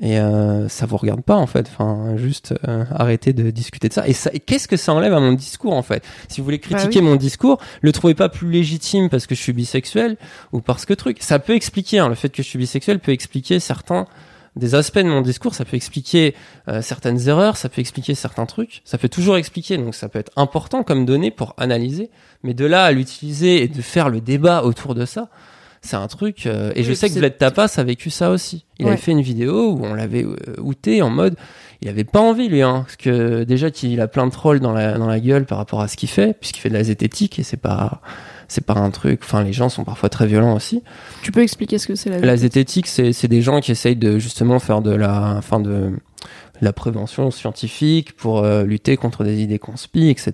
et 0.02 0.20
euh, 0.20 0.70
ça 0.70 0.86
vous 0.86 0.98
regarde 0.98 1.24
pas 1.24 1.36
en 1.36 1.48
fait. 1.48 1.68
Enfin 1.68 2.18
juste 2.18 2.54
euh, 2.68 2.86
arrêtez 2.92 3.34
de 3.34 3.50
discuter 3.50 3.90
de 3.90 3.94
ça. 3.94 4.08
Et 4.08 4.14
ça 4.14 4.30
et 4.34 4.40
qu'est-ce 4.40 4.68
que 4.68 4.78
ça 4.78 4.94
enlève 4.94 5.14
à 5.14 5.20
mon 5.20 5.34
discours 5.34 5.74
en 5.74 5.82
fait? 5.82 6.04
Si 6.28 6.40
vous 6.40 6.46
voulez 6.46 6.60
critiquer 6.60 7.00
oui. 7.00 7.06
mon 7.06 7.16
discours 7.16 7.60
le 7.82 7.92
trouvez 7.92 8.14
pas 8.14 8.30
plus 8.30 8.50
légitime 8.52 9.10
parce 9.10 9.26
que 9.26 9.36
je 9.36 9.42
suis 9.42 9.54
bisexuel 9.54 10.18
ou 10.52 10.62
parce 10.62 10.86
que 10.86 10.94
truc. 10.94 11.18
Ça 11.22 11.40
peut 11.40 11.56
expliquer 11.56 12.00
hein, 12.00 12.10
le 12.10 12.16
fait 12.16 12.30
que 12.30 12.44
je 12.44 12.48
suis 12.48 12.60
bisexuel 12.60 13.00
peut 13.00 13.12
expliquer 13.12 13.60
certains 13.60 14.06
des 14.56 14.76
aspects 14.76 14.98
de 14.98 15.04
mon 15.04 15.22
discours, 15.22 15.54
ça 15.54 15.66
peut 15.66 15.76
expliquer 15.78 16.34
euh, 16.68 16.82
certaines 16.82 17.28
erreurs, 17.30 17.58
ça 17.58 17.70
peut 17.70 17.80
expliquer 17.80 18.16
certains 18.16 18.48
trucs, 18.48 18.82
ça 18.86 18.98
peut 18.98 19.08
toujours 19.08 19.38
expliquer, 19.38 19.78
donc 19.78 19.94
ça 19.94 20.10
peut 20.10 20.18
être 20.18 20.32
important 20.36 20.82
comme 20.82 21.06
donnée 21.06 21.30
pour 21.30 21.54
analyser, 21.58 22.10
mais 22.42 22.56
de 22.56 22.66
là 22.66 22.86
à 22.86 22.92
l'utiliser 22.92 23.62
et 23.62 23.68
de 23.68 23.82
faire 23.84 24.10
le 24.10 24.20
débat 24.20 24.64
autour 24.64 24.96
de 24.96 25.06
ça, 25.06 25.30
c'est 25.88 25.96
un 25.96 26.08
truc, 26.08 26.46
euh, 26.46 26.72
et 26.76 26.84
je 26.84 26.94
sais 26.94 27.10
que 27.10 27.16
Vlad 27.18 27.38
Tapas 27.38 27.74
a 27.78 27.84
vécu 27.84 28.10
ça 28.10 28.30
aussi. 28.32 28.66
Il 28.80 28.86
Ouais. 28.86 28.92
avait 28.92 29.02
fait 29.02 29.12
une 29.12 29.22
vidéo 29.22 29.72
où 29.72 29.84
on 29.86 29.94
l'avait 29.96 30.24
euh, 30.24 30.36
outé 30.62 31.02
en 31.02 31.10
mode, 31.10 31.36
il 31.82 31.90
avait 31.90 32.04
pas 32.04 32.20
envie 32.22 32.48
lui, 32.48 32.62
hein, 32.62 32.82
parce 32.86 32.96
que 32.98 33.44
déjà 33.44 33.72
qu'il 33.72 34.00
a 34.02 34.08
plein 34.08 34.28
de 34.28 34.32
trolls 34.32 34.60
dans 34.60 34.74
la, 34.74 34.98
dans 34.98 35.08
la 35.08 35.20
gueule 35.20 35.46
par 35.46 35.58
rapport 35.58 35.82
à 35.82 35.88
ce 35.88 35.96
qu'il 35.98 36.10
fait, 36.10 36.38
puisqu'il 36.40 36.60
fait 36.60 36.70
de 36.70 36.74
la 36.76 36.84
zététique, 36.84 37.40
et 37.40 37.44
c'est 37.44 37.58
pas... 37.58 38.02
C'est 38.50 38.66
pas 38.66 38.76
un 38.76 38.92
truc. 38.92 39.20
Enfin, 39.26 39.44
les 39.44 39.52
gens 39.52 39.68
sont 39.68 39.84
parfois 39.84 40.08
très 40.08 40.26
violents 40.26 40.56
aussi. 40.56 40.82
Tu 41.22 41.34
peux 41.34 41.42
expliquer 41.42 41.80
ce 41.80 41.86
que 41.86 41.96
c'est 41.96 42.10
la 42.10 42.20
La 42.20 42.36
vie 42.36 42.40
zététique, 42.44 42.88
c'est 42.88 43.12
c'est 43.12 43.28
des 43.28 43.42
gens 43.42 43.60
qui 43.60 43.72
essayent 43.74 43.98
de 43.98 44.20
justement 44.20 44.60
faire 44.60 44.82
de 44.82 44.92
la, 44.96 45.36
enfin 45.38 45.60
de 45.60 45.92
la 46.62 46.74
prévention 46.74 47.32
scientifique 47.32 48.16
pour 48.16 48.40
euh, 48.40 48.64
lutter 48.64 48.98
contre 48.98 49.24
des 49.24 49.42
idées 49.42 49.60
conspi, 49.60 50.10
etc. 50.10 50.32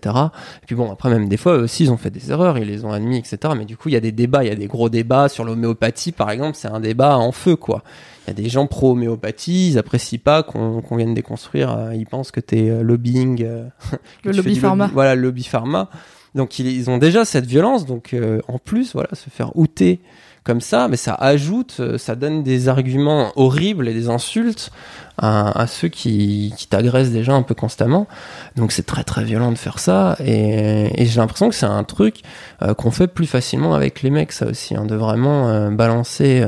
Et 0.62 0.66
puis 0.66 0.76
bon, 0.76 0.92
après 0.92 1.10
même 1.10 1.28
des 1.28 1.38
fois 1.38 1.58
eux 1.58 1.64
aussi 1.64 1.84
ils 1.84 1.92
ont 1.92 1.98
fait 1.98 2.10
des 2.10 2.32
erreurs, 2.32 2.58
ils 2.58 2.68
les 2.68 2.86
ont 2.86 2.92
admis, 2.92 3.18
etc. 3.18 3.38
Mais 3.58 3.66
du 3.66 3.78
coup 3.78 3.90
il 3.90 3.94
y 3.94 3.98
a 3.98 4.02
des 4.02 4.12
débats, 4.12 4.44
il 4.44 4.48
y 4.48 4.52
a 4.52 4.56
des 4.56 4.68
gros 4.68 4.90
débats 4.90 5.30
sur 5.30 5.44
l'homéopathie 5.44 6.12
par 6.12 6.30
exemple, 6.32 6.58
c'est 6.58 6.68
un 6.68 6.80
débat 6.80 7.18
en 7.18 7.32
feu 7.32 7.56
quoi. 7.56 7.84
Il 8.26 8.30
y 8.30 8.32
a 8.32 8.42
des 8.42 8.50
gens 8.50 8.68
pro-homéopathie, 8.68 9.72
ils 9.72 9.78
apprécient 9.78 10.20
pas 10.24 10.44
qu'on 10.44 10.82
qu'on 10.82 10.96
vienne 10.96 11.14
déconstruire, 11.14 11.76
euh, 11.76 11.94
ils 11.94 12.06
pensent 12.06 12.32
que 12.32 12.40
t'es 12.40 12.70
euh, 12.70 12.82
lobbying, 12.82 13.44
euh, 13.44 13.66
que 14.24 14.30
Le 14.30 14.38
lobby 14.38 14.56
pharma. 14.56 14.90
voilà, 14.94 15.16
le 15.16 15.22
lobby 15.22 15.44
pharma. 15.44 15.90
Donc 16.36 16.58
ils, 16.58 16.68
ils 16.68 16.90
ont 16.90 16.98
déjà 16.98 17.26
cette 17.26 17.46
violence, 17.46 17.86
donc 17.86 18.14
euh, 18.14 18.40
en 18.48 18.58
plus 18.58 18.94
voilà, 18.94 19.10
se 19.14 19.30
faire 19.30 19.56
outer 19.56 20.00
comme 20.44 20.62
ça, 20.62 20.88
mais 20.88 20.98
ça 20.98 21.14
ajoute, 21.14 21.78
euh, 21.80 21.98
ça 21.98 22.16
donne 22.16 22.44
des 22.44 22.68
arguments 22.68 23.32
horribles 23.36 23.88
et 23.88 23.94
des 23.94 24.10
insultes 24.10 24.72
à, 25.20 25.68
ceux 25.68 25.90
qui, 25.90 26.54
qui 26.58 26.68
t'agressent 26.68 27.12
déjà 27.12 27.34
un 27.34 27.44
peu 27.44 27.54
constamment. 27.54 28.08
Donc 28.56 28.72
c'est 28.72 28.86
très 28.86 29.04
très 29.04 29.24
violent 29.24 29.52
de 29.52 29.58
faire 29.58 29.78
ça, 29.78 30.18
et, 30.20 30.90
j'ai 30.98 31.20
l'impression 31.20 31.50
que 31.50 31.56
c'est 31.56 31.68
un 31.68 31.84
truc 31.84 32.22
euh, 32.64 32.74
qu'on 32.74 32.90
fait 32.90 33.08
plus 33.08 33.28
facilement 33.28 33.76
avec 33.76 34.02
les 34.02 34.10
mecs, 34.10 34.32
ça 34.32 34.48
aussi, 34.48 34.76
hein, 34.76 34.86
de 34.86 34.96
vraiment 34.96 35.50
euh, 35.50 35.70
balancer 35.70 36.44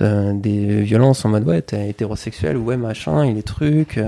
des 0.00 0.82
violences 0.82 1.24
en 1.24 1.28
mode 1.28 1.46
ouais 1.46 1.62
t'es 1.62 1.90
hétérosexuel 1.90 2.56
ouais 2.56 2.76
machin, 2.76 3.24
il 3.26 3.38
est 3.38 3.42
truc. 3.42 4.00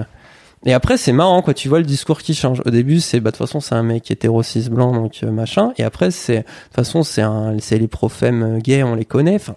Euh. 0.65 0.71
Et 0.71 0.73
après 0.73 0.97
c'est 0.97 1.13
marrant 1.13 1.43
quoi, 1.43 1.55
tu 1.55 1.69
vois 1.69 1.79
le 1.79 1.85
discours 1.85 2.21
qui 2.21 2.35
change. 2.35 2.63
Au 2.65 2.71
début 2.71 3.01
c'est 3.01 3.21
bah 3.21 3.31
de 3.31 3.37
toute 3.37 3.47
façon 3.47 3.61
c'est 3.61 3.75
un 3.75 3.83
mec 3.83 4.11
hétéro 4.11 4.43
cis 4.43 4.69
blanc 4.71 4.93
donc 4.93 5.21
euh, 5.23 5.31
machin, 5.31 5.73
et 5.79 5.85
après 5.85 6.11
c'est 6.11 6.39
de 6.39 6.43
toute 6.43 6.75
façon 6.75 7.03
c'est 7.03 7.23
un 7.23 7.57
c'est 7.61 7.79
les 7.79 7.89
prophèmes 7.89 8.59
gays 8.61 8.83
on 8.83 8.95
les 8.95 9.05
connaît. 9.05 9.37
Enfin, 9.37 9.57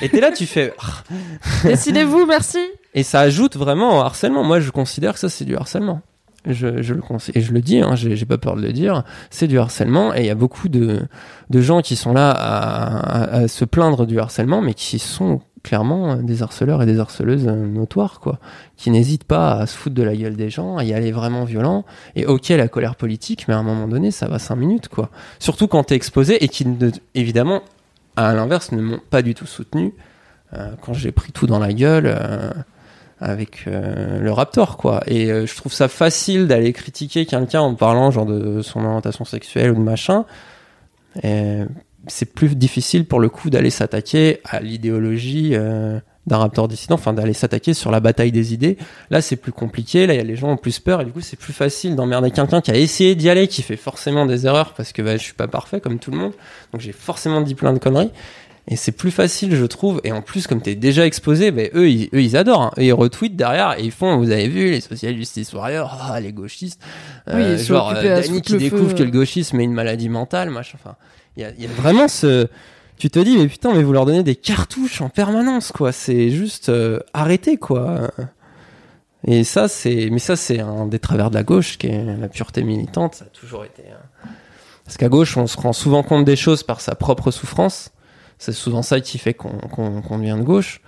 et 0.00 0.08
t'es 0.08 0.20
là 0.20 0.30
tu 0.32 0.46
fais 0.46 0.74
Décidez-vous, 1.64 2.26
merci. 2.26 2.58
et 2.94 3.02
ça 3.02 3.20
ajoute 3.20 3.56
vraiment 3.56 3.98
au 3.98 4.00
harcèlement. 4.00 4.44
Moi, 4.44 4.60
je 4.60 4.70
considère 4.70 5.14
que 5.14 5.18
ça, 5.18 5.28
c'est 5.28 5.44
du 5.44 5.56
harcèlement. 5.56 6.00
je, 6.46 6.82
je 6.82 6.94
le 6.94 7.00
conseille, 7.02 7.36
et 7.36 7.40
je 7.40 7.52
le 7.52 7.60
dis, 7.60 7.80
hein, 7.80 7.94
j'ai 7.94 8.16
j'ai 8.16 8.26
pas 8.26 8.38
peur 8.38 8.56
de 8.56 8.62
le 8.62 8.72
dire, 8.72 9.04
c'est 9.30 9.46
du 9.46 9.58
harcèlement, 9.58 10.14
et 10.14 10.20
il 10.20 10.26
y 10.26 10.30
a 10.30 10.34
beaucoup 10.34 10.68
de, 10.68 11.02
de 11.50 11.60
gens 11.60 11.82
qui 11.82 11.96
sont 11.96 12.12
là 12.12 12.30
à, 12.30 12.96
à- 12.98 13.36
à 13.42 13.48
se 13.48 13.64
plaindre 13.64 14.06
du 14.06 14.18
harcèlement, 14.18 14.60
mais 14.62 14.74
qui 14.74 14.98
sont 14.98 15.40
clairement 15.62 16.16
des 16.16 16.42
harceleurs 16.42 16.82
et 16.82 16.86
des 16.86 16.98
harceleuses 16.98 17.46
euh, 17.46 17.66
notoires, 17.66 18.20
quoi, 18.20 18.38
qui 18.76 18.90
n'hésitent 18.90 19.24
pas 19.24 19.52
à 19.52 19.66
se 19.66 19.76
foutre 19.76 19.94
de 19.94 20.02
la 20.02 20.16
gueule 20.16 20.36
des 20.36 20.50
gens, 20.50 20.76
à 20.76 20.84
y 20.84 20.92
aller 20.92 21.12
vraiment 21.12 21.44
violent, 21.44 21.84
et 22.16 22.26
ok, 22.26 22.48
la 22.50 22.68
colère 22.68 22.96
politique, 22.96 23.46
mais 23.48 23.54
à 23.54 23.58
un 23.58 23.62
moment 23.62 23.88
donné, 23.88 24.10
ça 24.10 24.28
va 24.28 24.38
cinq 24.38 24.56
minutes, 24.56 24.88
quoi. 24.88 25.10
Surtout 25.38 25.68
quand 25.68 25.84
t'es 25.84 25.94
exposé, 25.94 26.42
et 26.44 26.48
qui, 26.48 26.66
évidemment, 27.14 27.62
à 28.16 28.34
l'inverse, 28.34 28.72
ne 28.72 28.82
m'ont 28.82 29.00
pas 29.10 29.22
du 29.22 29.34
tout 29.34 29.46
soutenu, 29.46 29.94
euh, 30.54 30.72
quand 30.80 30.94
j'ai 30.94 31.12
pris 31.12 31.32
tout 31.32 31.46
dans 31.46 31.58
la 31.58 31.72
gueule, 31.72 32.06
euh, 32.06 32.50
avec 33.22 33.68
euh, 33.68 34.18
le 34.18 34.32
Raptor 34.32 34.76
quoi. 34.76 35.02
Et 35.06 35.30
euh, 35.30 35.46
je 35.46 35.54
trouve 35.54 35.72
ça 35.72 35.86
facile 35.86 36.48
d'aller 36.48 36.72
critiquer 36.72 37.24
quelqu'un 37.24 37.60
en 37.60 37.74
parlant 37.74 38.10
genre 38.10 38.26
de 38.26 38.62
son 38.62 38.84
orientation 38.84 39.24
sexuelle 39.24 39.70
ou 39.70 39.74
de 39.76 39.80
machin. 39.80 40.24
Et 41.22 41.60
c'est 42.06 42.34
plus 42.34 42.56
difficile 42.56 43.06
pour 43.06 43.20
le 43.20 43.28
coup 43.28 43.50
d'aller 43.50 43.70
s'attaquer 43.70 44.40
à 44.44 44.60
l'idéologie 44.60 45.50
euh, 45.54 46.00
d'un 46.26 46.38
Raptor 46.38 46.68
dissident 46.68 46.94
enfin 46.94 47.12
d'aller 47.12 47.32
s'attaquer 47.32 47.74
sur 47.74 47.90
la 47.90 48.00
bataille 48.00 48.32
des 48.32 48.54
idées. 48.54 48.76
Là 49.10 49.20
c'est 49.20 49.36
plus 49.36 49.52
compliqué. 49.52 50.06
Là 50.06 50.14
y 50.14 50.18
a 50.18 50.24
les 50.24 50.36
gens 50.36 50.50
ont 50.52 50.56
plus 50.56 50.78
peur 50.78 51.00
et 51.00 51.04
du 51.04 51.12
coup 51.12 51.20
c'est 51.20 51.38
plus 51.38 51.52
facile 51.52 51.96
d'emmerder 51.96 52.30
quelqu'un 52.30 52.60
qui 52.60 52.70
a 52.70 52.76
essayé 52.76 53.14
d'y 53.14 53.28
aller 53.28 53.48
qui 53.48 53.62
fait 53.62 53.76
forcément 53.76 54.26
des 54.26 54.46
erreurs 54.46 54.74
parce 54.74 54.92
que 54.92 55.02
bah, 55.02 55.16
je 55.16 55.22
suis 55.22 55.34
pas 55.34 55.48
parfait 55.48 55.80
comme 55.80 55.98
tout 55.98 56.10
le 56.10 56.18
monde. 56.18 56.32
Donc 56.72 56.80
j'ai 56.80 56.92
forcément 56.92 57.40
dit 57.40 57.54
plein 57.54 57.72
de 57.72 57.78
conneries 57.78 58.10
et 58.68 58.76
c'est 58.76 58.92
plus 58.92 59.10
facile, 59.10 59.56
je 59.56 59.64
trouve. 59.64 60.00
Et 60.04 60.12
en 60.12 60.22
plus, 60.22 60.46
comme 60.46 60.60
t'es 60.62 60.74
déjà 60.76 61.04
exposé, 61.06 61.50
ben 61.50 61.68
eux, 61.74 61.90
ils, 61.90 62.08
eux, 62.14 62.22
ils 62.22 62.36
adorent. 62.36 62.62
hein. 62.62 62.70
Et 62.76 62.86
ils 62.86 62.92
retweetent 62.92 63.34
derrière 63.36 63.78
et 63.78 63.82
ils 63.82 63.90
font, 63.90 64.16
vous 64.18 64.30
avez 64.30 64.48
vu, 64.48 64.70
les 64.70 64.80
social 64.80 65.16
justice 65.16 65.52
warriors, 65.52 65.98
ah, 66.10 66.20
les 66.20 66.32
gauchistes. 66.32 66.80
Euh, 67.28 67.56
Oui, 67.56 67.64
genre, 67.64 67.90
euh, 67.90 68.02
Dany 68.02 68.40
qui 68.42 68.56
découvre 68.56 68.90
feu. 68.90 68.96
que 68.98 69.02
le 69.02 69.10
gauchisme 69.10 69.58
est 69.60 69.64
une 69.64 69.72
maladie 69.74 70.08
mentale, 70.08 70.50
machin. 70.50 70.78
Enfin, 70.82 70.96
il 71.36 71.42
y 71.42 71.46
a, 71.46 71.50
il 71.58 71.62
y 71.62 71.66
a 71.66 71.70
vraiment 71.70 72.08
ce. 72.08 72.46
Tu 72.98 73.10
te 73.10 73.18
dis, 73.18 73.36
mais 73.36 73.48
putain, 73.48 73.74
mais 73.74 73.82
vous 73.82 73.92
leur 73.92 74.06
donnez 74.06 74.22
des 74.22 74.36
cartouches 74.36 75.00
en 75.00 75.08
permanence, 75.08 75.72
quoi. 75.72 75.90
C'est 75.90 76.30
juste 76.30 76.68
euh, 76.68 77.00
arrêtez, 77.14 77.56
quoi. 77.56 78.12
Et 79.26 79.44
ça, 79.44 79.66
c'est, 79.68 80.08
mais 80.10 80.18
ça, 80.18 80.36
c'est 80.36 80.60
un 80.60 80.86
des 80.86 80.98
travers 80.98 81.30
de 81.30 81.34
la 81.34 81.42
gauche, 81.42 81.78
qui 81.78 81.86
est 81.88 82.04
la 82.04 82.28
pureté 82.28 82.62
militante. 82.62 83.14
Ça 83.16 83.24
a 83.24 83.28
toujours 83.28 83.64
été. 83.64 83.82
hein. 83.90 84.28
Parce 84.84 84.96
qu'à 84.96 85.08
gauche, 85.08 85.36
on 85.36 85.46
se 85.46 85.56
rend 85.56 85.72
souvent 85.72 86.02
compte 86.02 86.24
des 86.24 86.34
choses 86.36 86.64
par 86.64 86.80
sa 86.80 86.94
propre 86.96 87.30
souffrance. 87.30 87.91
C'est 88.42 88.50
souvent 88.50 88.82
ça 88.82 89.00
qui 89.00 89.18
fait 89.18 89.34
qu'on 89.34 89.56
qu'on 89.56 90.02
qu'on 90.02 90.18
devient 90.18 90.36
de 90.36 90.42
gauche. 90.42 90.80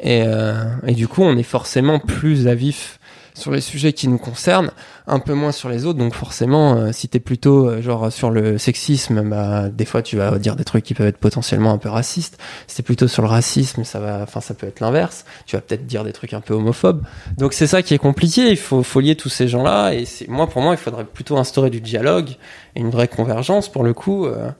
Et, 0.00 0.22
euh, 0.26 0.64
et 0.86 0.92
du 0.92 1.08
coup, 1.08 1.22
on 1.22 1.34
est 1.38 1.42
forcément 1.42 1.98
plus 1.98 2.46
à 2.46 2.54
vif 2.54 2.98
sur 3.32 3.52
les 3.52 3.62
sujets 3.62 3.94
qui 3.94 4.06
nous 4.06 4.18
concernent, 4.18 4.70
un 5.06 5.18
peu 5.18 5.32
moins 5.32 5.50
sur 5.52 5.70
les 5.70 5.86
autres. 5.86 5.98
Donc 5.98 6.12
forcément, 6.12 6.74
euh, 6.74 6.92
si 6.92 7.08
t'es 7.08 7.18
plutôt 7.20 7.70
euh, 7.70 7.80
genre 7.80 8.12
sur 8.12 8.30
le 8.30 8.58
sexisme, 8.58 9.22
bah 9.22 9.70
des 9.70 9.86
fois 9.86 10.02
tu 10.02 10.18
vas 10.18 10.38
dire 10.38 10.56
des 10.56 10.64
trucs 10.64 10.84
qui 10.84 10.92
peuvent 10.92 11.06
être 11.06 11.16
potentiellement 11.16 11.72
un 11.72 11.78
peu 11.78 11.88
racistes. 11.88 12.36
Si 12.66 12.76
t'es 12.76 12.82
plutôt 12.82 13.08
sur 13.08 13.22
le 13.22 13.28
racisme, 13.28 13.82
ça 13.84 13.98
va, 13.98 14.20
enfin 14.22 14.42
ça 14.42 14.52
peut 14.52 14.66
être 14.66 14.80
l'inverse. 14.80 15.24
Tu 15.46 15.56
vas 15.56 15.62
peut-être 15.62 15.86
dire 15.86 16.04
des 16.04 16.12
trucs 16.12 16.34
un 16.34 16.42
peu 16.42 16.52
homophobes. 16.52 17.02
Donc 17.38 17.54
c'est 17.54 17.66
ça 17.66 17.80
qui 17.82 17.94
est 17.94 17.98
compliqué. 17.98 18.50
Il 18.50 18.58
faut, 18.58 18.82
faut 18.82 19.00
lier 19.00 19.16
tous 19.16 19.30
ces 19.30 19.48
gens-là. 19.48 19.94
Et 19.94 20.04
c'est 20.04 20.28
moi, 20.28 20.48
pour 20.48 20.60
moi, 20.60 20.74
il 20.74 20.78
faudrait 20.78 21.06
plutôt 21.06 21.38
instaurer 21.38 21.70
du 21.70 21.80
dialogue 21.80 22.28
et 22.76 22.80
une 22.80 22.90
vraie 22.90 23.08
convergence 23.08 23.70
pour 23.70 23.84
le 23.84 23.94
coup. 23.94 24.26
euh, 24.26 24.50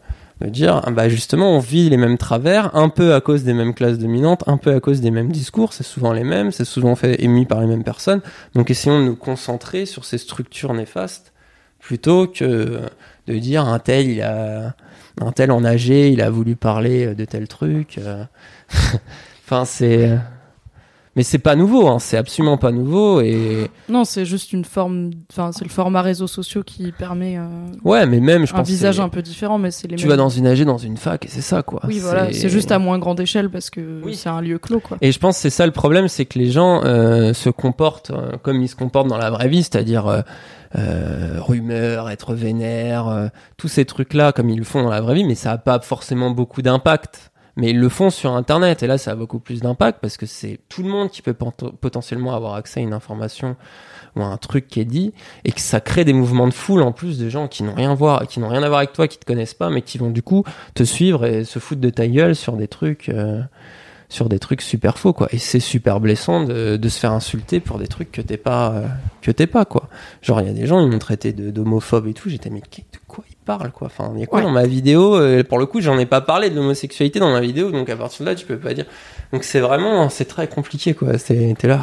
de 0.40 0.48
dire 0.48 0.80
ah 0.84 0.90
bah 0.90 1.08
justement 1.08 1.56
on 1.56 1.58
vit 1.58 1.90
les 1.90 1.96
mêmes 1.96 2.18
travers 2.18 2.74
un 2.74 2.88
peu 2.88 3.14
à 3.14 3.20
cause 3.20 3.44
des 3.44 3.52
mêmes 3.52 3.74
classes 3.74 3.98
dominantes 3.98 4.44
un 4.46 4.56
peu 4.56 4.74
à 4.74 4.80
cause 4.80 5.00
des 5.00 5.10
mêmes 5.10 5.30
discours 5.30 5.72
c'est 5.72 5.84
souvent 5.84 6.12
les 6.12 6.24
mêmes 6.24 6.50
c'est 6.50 6.64
souvent 6.64 6.96
fait 6.96 7.22
émis 7.22 7.46
par 7.46 7.60
les 7.60 7.66
mêmes 7.66 7.84
personnes 7.84 8.22
donc 8.54 8.70
essayons 8.70 9.00
de 9.00 9.04
nous 9.04 9.16
concentrer 9.16 9.86
sur 9.86 10.04
ces 10.04 10.18
structures 10.18 10.72
néfastes 10.72 11.32
plutôt 11.78 12.26
que 12.26 12.80
de 13.26 13.38
dire 13.38 13.66
un 13.66 13.78
tel 13.78 14.08
il 14.08 14.22
a 14.22 14.74
un 15.20 15.32
tel 15.32 15.50
en 15.50 15.64
âgé 15.64 16.08
il 16.08 16.22
a 16.22 16.30
voulu 16.30 16.56
parler 16.56 17.14
de 17.14 17.24
tel 17.24 17.46
truc 17.46 17.98
euh. 17.98 18.24
enfin 19.44 19.64
c'est 19.64 20.18
mais 21.20 21.24
c'est 21.24 21.38
pas 21.38 21.54
nouveau 21.54 21.86
hein, 21.86 21.98
c'est 21.98 22.16
absolument 22.16 22.56
pas 22.56 22.72
nouveau 22.72 23.20
et 23.20 23.70
Non, 23.90 24.04
c'est 24.04 24.24
juste 24.24 24.54
une 24.54 24.64
forme. 24.64 25.10
Enfin, 25.30 25.52
c'est 25.52 25.64
le 25.64 25.70
format 25.70 26.00
réseaux 26.00 26.26
sociaux 26.26 26.62
qui 26.62 26.92
permet 26.92 27.36
euh, 27.36 27.44
ouais 27.84 28.06
mais 28.06 28.20
même 28.20 28.46
je 28.46 28.54
un 28.54 28.56
pense 28.56 28.68
visage 28.68 28.94
c'est- 28.96 29.02
un 29.02 29.10
peu 29.10 29.20
différent, 29.20 29.58
mais 29.58 29.70
c'est 29.70 29.86
les 29.86 29.96
tu 29.96 30.04
mêmes. 30.06 30.12
vas 30.12 30.16
dans 30.16 30.30
une 30.30 30.46
AG 30.46 30.64
dans 30.64 30.78
une 30.78 30.96
fac 30.96 31.26
et 31.26 31.28
c'est 31.28 31.42
ça 31.42 31.62
quoi 31.62 31.82
Oui, 31.86 31.98
voilà, 31.98 32.32
c'est 32.32 32.48
juste 32.48 32.72
à 32.72 32.78
moins 32.78 32.98
grande 32.98 33.20
échelle 33.20 33.50
parce 33.50 33.68
que 33.68 34.00
Oui. 34.02 34.14
c'est 34.16 34.30
un 34.30 34.40
lieu 34.40 34.56
clos, 34.58 34.80
quoi. 34.80 34.96
Et 35.02 35.12
je 35.12 35.18
pense 35.18 35.36
que 35.36 35.42
c'est 35.42 35.50
ça 35.50 35.66
le 35.66 35.72
problème, 35.72 36.08
c'est 36.08 36.24
que 36.24 36.38
les 36.38 36.50
gens 36.50 36.82
euh, 36.84 37.34
se 37.34 37.50
comportent 37.50 38.12
euh, 38.12 38.32
comme 38.42 38.62
ils 38.62 38.68
se 38.68 38.76
comportent 38.76 39.08
dans 39.08 39.18
la 39.18 39.28
vraie 39.30 39.48
vie, 39.48 39.62
c'est-à-dire 39.62 40.06
euh, 40.06 40.22
euh, 40.76 41.36
rumeur, 41.40 42.08
être 42.10 42.34
vénère, 42.34 43.08
euh, 43.08 43.26
tous 43.56 43.68
ces 43.68 43.84
trucs-là 43.84 44.32
comme 44.32 44.48
ils 44.48 44.58
le 44.58 44.64
font 44.64 44.82
dans 44.82 44.90
la 44.90 45.00
vraie 45.00 45.14
vie, 45.16 45.24
mais 45.24 45.34
ça 45.34 45.52
a 45.52 45.58
pas 45.58 45.80
forcément 45.80 46.30
beaucoup 46.30 46.62
d'impact. 46.62 47.29
Mais 47.60 47.70
ils 47.70 47.78
le 47.78 47.88
font 47.90 48.08
sur 48.08 48.32
Internet, 48.32 48.82
et 48.82 48.86
là 48.86 48.96
ça 48.96 49.10
a 49.10 49.14
beaucoup 49.14 49.38
plus 49.38 49.60
d'impact 49.60 50.00
parce 50.00 50.16
que 50.16 50.24
c'est 50.24 50.60
tout 50.70 50.82
le 50.82 50.88
monde 50.88 51.10
qui 51.10 51.20
peut 51.20 51.34
potentiellement 51.34 52.34
avoir 52.34 52.54
accès 52.54 52.80
à 52.80 52.82
une 52.82 52.94
information 52.94 53.54
ou 54.16 54.22
à 54.22 54.24
un 54.24 54.38
truc 54.38 54.66
qui 54.66 54.80
est 54.80 54.86
dit, 54.86 55.12
et 55.44 55.52
que 55.52 55.60
ça 55.60 55.80
crée 55.80 56.06
des 56.06 56.14
mouvements 56.14 56.48
de 56.48 56.54
foule 56.54 56.80
en 56.80 56.90
plus 56.90 57.18
de 57.18 57.28
gens 57.28 57.48
qui 57.48 57.62
n'ont 57.62 57.74
rien 57.74 57.94
rien 57.94 58.62
à 58.62 58.68
voir 58.68 58.78
avec 58.78 58.94
toi, 58.94 59.06
qui 59.06 59.18
te 59.18 59.26
connaissent 59.26 59.54
pas, 59.54 59.68
mais 59.68 59.82
qui 59.82 59.98
vont 59.98 60.10
du 60.10 60.22
coup 60.22 60.42
te 60.74 60.84
suivre 60.84 61.26
et 61.26 61.44
se 61.44 61.58
foutre 61.58 61.82
de 61.82 61.90
ta 61.90 62.08
gueule 62.08 62.34
sur 62.34 62.56
des 62.56 62.66
trucs. 62.66 63.10
euh, 63.10 63.42
sur 64.08 64.28
des 64.28 64.40
trucs 64.40 64.60
super 64.60 64.98
faux 64.98 65.12
quoi. 65.12 65.28
Et 65.30 65.38
c'est 65.38 65.60
super 65.60 66.00
blessant 66.00 66.42
de, 66.42 66.88
se 66.88 66.98
faire 66.98 67.12
insulter 67.12 67.60
pour 67.60 67.78
des 67.78 67.86
trucs 67.86 68.10
que 68.10 68.20
t'es 68.20 68.36
pas 68.36 68.72
euh, 68.72 68.86
que 69.22 69.30
t'es 69.30 69.46
pas 69.46 69.64
quoi. 69.64 69.88
Genre 70.20 70.40
il 70.40 70.48
y 70.48 70.50
a 70.50 70.52
des 70.52 70.66
gens 70.66 70.80
ils 70.80 70.90
m'ont 70.90 70.98
traité 70.98 71.32
de 71.32 71.50
d'homophobe 71.50 72.08
et 72.08 72.14
tout. 72.14 72.28
J'étais 72.28 72.50
mais 72.50 72.60
de 72.60 72.98
quoi 73.06 73.24
ils 73.42 73.44
parlent 73.44 73.70
quoi 73.72 73.86
enfin 73.86 74.12
il 74.14 74.20
y 74.20 74.22
a 74.22 74.26
quoi 74.26 74.38
Ouais. 74.40 74.44
dans 74.44 74.50
ma 74.52 74.66
vidéo 74.66 75.16
Euh, 75.16 75.42
pour 75.42 75.58
le 75.58 75.66
coup 75.66 75.80
j'en 75.80 75.98
ai 75.98 76.06
pas 76.06 76.20
parlé 76.20 76.50
de 76.50 76.56
l'homosexualité 76.56 77.18
dans 77.20 77.32
ma 77.32 77.40
vidéo 77.40 77.70
donc 77.70 77.88
à 77.88 77.96
partir 77.96 78.24
de 78.24 78.30
là 78.30 78.34
tu 78.36 78.46
peux 78.46 78.58
pas 78.58 78.74
dire 78.74 78.86
donc 79.32 79.44
c'est 79.44 79.60
vraiment 79.60 80.08
c'est 80.08 80.24
très 80.26 80.46
compliqué 80.48 80.94
quoi 80.94 81.18
c'est 81.18 81.54
t'es 81.58 81.68
là 81.68 81.80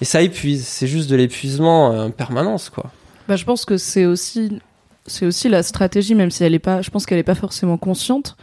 et 0.00 0.04
ça 0.04 0.22
épuise 0.22 0.64
c'est 0.66 0.86
juste 0.86 1.10
de 1.10 1.16
l'épuisement 1.16 1.92
euh, 1.92 2.06
en 2.06 2.10
permanence 2.10 2.70
quoi 2.70 2.90
Bah, 3.28 3.36
je 3.36 3.44
pense 3.44 3.64
que 3.64 3.76
c'est 3.76 4.06
aussi, 4.06 4.60
c'est 5.06 5.26
aussi 5.26 5.48
la 5.48 5.62
stratégie, 5.62 6.14
même 6.14 6.30
si 6.30 6.42
elle 6.44 6.54
est 6.54 6.58
pas, 6.58 6.82
je 6.82 6.90
pense 6.90 7.06
qu'elle 7.06 7.18
est 7.18 7.22
pas 7.22 7.34
forcément 7.36 7.78
consciente. 7.78 8.36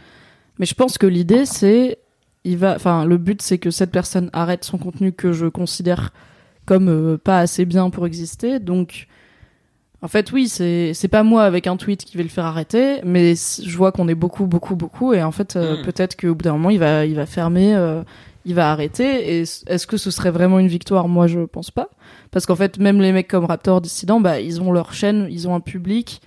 Mais 0.58 0.66
je 0.66 0.74
pense 0.74 0.96
que 0.98 1.06
l'idée, 1.06 1.44
c'est, 1.46 1.98
il 2.44 2.56
va, 2.56 2.74
enfin, 2.74 3.04
le 3.04 3.18
but, 3.18 3.42
c'est 3.42 3.58
que 3.58 3.70
cette 3.70 3.90
personne 3.90 4.30
arrête 4.32 4.64
son 4.64 4.78
contenu 4.78 5.12
que 5.12 5.32
je 5.32 5.46
considère 5.46 6.10
comme 6.64 6.88
euh, 6.88 7.18
pas 7.18 7.38
assez 7.40 7.64
bien 7.66 7.90
pour 7.90 8.06
exister. 8.06 8.60
Donc, 8.60 9.08
en 10.02 10.08
fait, 10.08 10.30
oui, 10.32 10.48
c'est, 10.48 10.92
c'est 10.94 11.08
pas 11.08 11.22
moi 11.24 11.42
avec 11.42 11.66
un 11.66 11.76
tweet 11.76 12.04
qui 12.04 12.16
vais 12.16 12.22
le 12.22 12.28
faire 12.28 12.44
arrêter, 12.44 13.00
mais 13.04 13.34
je 13.34 13.76
vois 13.76 13.90
qu'on 13.92 14.06
est 14.08 14.14
beaucoup, 14.14 14.46
beaucoup, 14.46 14.76
beaucoup, 14.76 15.12
et 15.12 15.22
en 15.22 15.32
fait, 15.32 15.56
euh, 15.56 15.80
Mm. 15.80 15.84
peut-être 15.84 16.16
qu'au 16.16 16.34
bout 16.34 16.42
d'un 16.44 16.52
moment, 16.52 16.70
il 16.70 16.78
va, 16.78 17.04
il 17.04 17.16
va 17.16 17.26
fermer, 17.26 17.74
euh, 17.74 18.02
il 18.44 18.54
va 18.54 18.70
arrêter. 18.70 19.38
Et 19.38 19.40
est-ce 19.40 19.86
que 19.86 19.96
ce 19.96 20.10
serait 20.10 20.30
vraiment 20.30 20.58
une 20.60 20.68
victoire? 20.68 21.08
Moi, 21.08 21.26
je 21.26 21.40
pense 21.40 21.70
pas. 21.70 21.88
Parce 22.30 22.46
qu'en 22.46 22.54
fait, 22.56 22.78
même 22.78 23.00
les 23.00 23.10
mecs 23.12 23.28
comme 23.28 23.44
Raptor 23.44 23.80
Dissident, 23.80 24.20
bah, 24.20 24.40
ils 24.40 24.60
ont 24.62 24.70
leur 24.72 24.92
chaîne, 24.92 25.26
ils 25.30 25.48
ont 25.48 25.54
un 25.54 25.60
public, 25.60 26.20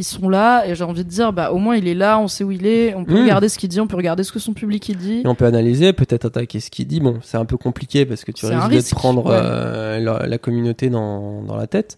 ils 0.00 0.04
sont 0.04 0.28
là, 0.28 0.66
et 0.66 0.74
j'ai 0.74 0.82
envie 0.82 1.04
de 1.04 1.08
dire, 1.08 1.32
bah, 1.32 1.52
au 1.52 1.58
moins 1.58 1.76
il 1.76 1.86
est 1.86 1.94
là, 1.94 2.18
on 2.18 2.26
sait 2.26 2.42
où 2.42 2.50
il 2.50 2.66
est, 2.66 2.94
on 2.96 3.04
peut 3.04 3.14
Mm. 3.14 3.22
regarder 3.22 3.48
ce 3.48 3.58
qu'il 3.58 3.68
dit, 3.68 3.80
on 3.80 3.86
peut 3.86 3.96
regarder 3.96 4.24
ce 4.24 4.32
que 4.32 4.40
son 4.40 4.54
public 4.54 4.88
il 4.88 4.96
dit. 4.96 5.20
Et 5.24 5.26
on 5.28 5.36
peut 5.36 5.44
analyser, 5.46 5.92
peut-être 5.92 6.24
attaquer 6.24 6.58
ce 6.58 6.68
qu'il 6.68 6.88
dit. 6.88 6.98
Bon, 6.98 7.20
c'est 7.22 7.36
un 7.36 7.44
peu 7.44 7.56
compliqué 7.56 8.04
parce 8.06 8.24
que 8.24 8.32
tu 8.32 8.44
risques 8.46 8.70
de 8.70 8.80
te 8.80 8.94
prendre 8.96 9.24
ouais. 9.26 9.36
euh, 9.40 10.00
la, 10.00 10.26
la 10.26 10.38
communauté 10.38 10.90
dans, 10.90 11.42
dans 11.42 11.54
la 11.56 11.68
tête. 11.68 11.96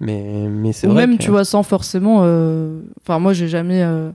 Mais, 0.00 0.46
mais 0.48 0.72
c'est 0.72 0.86
Ou 0.86 0.92
vrai 0.92 1.06
même, 1.06 1.18
que- 1.18 1.22
tu 1.22 1.30
vois, 1.30 1.44
sans 1.44 1.62
forcément. 1.62 2.20
euh, 2.22 2.80
Enfin, 3.02 3.18
moi, 3.18 3.32
j'ai 3.34 3.48
jamais 3.48 3.82
euh, 3.82 4.10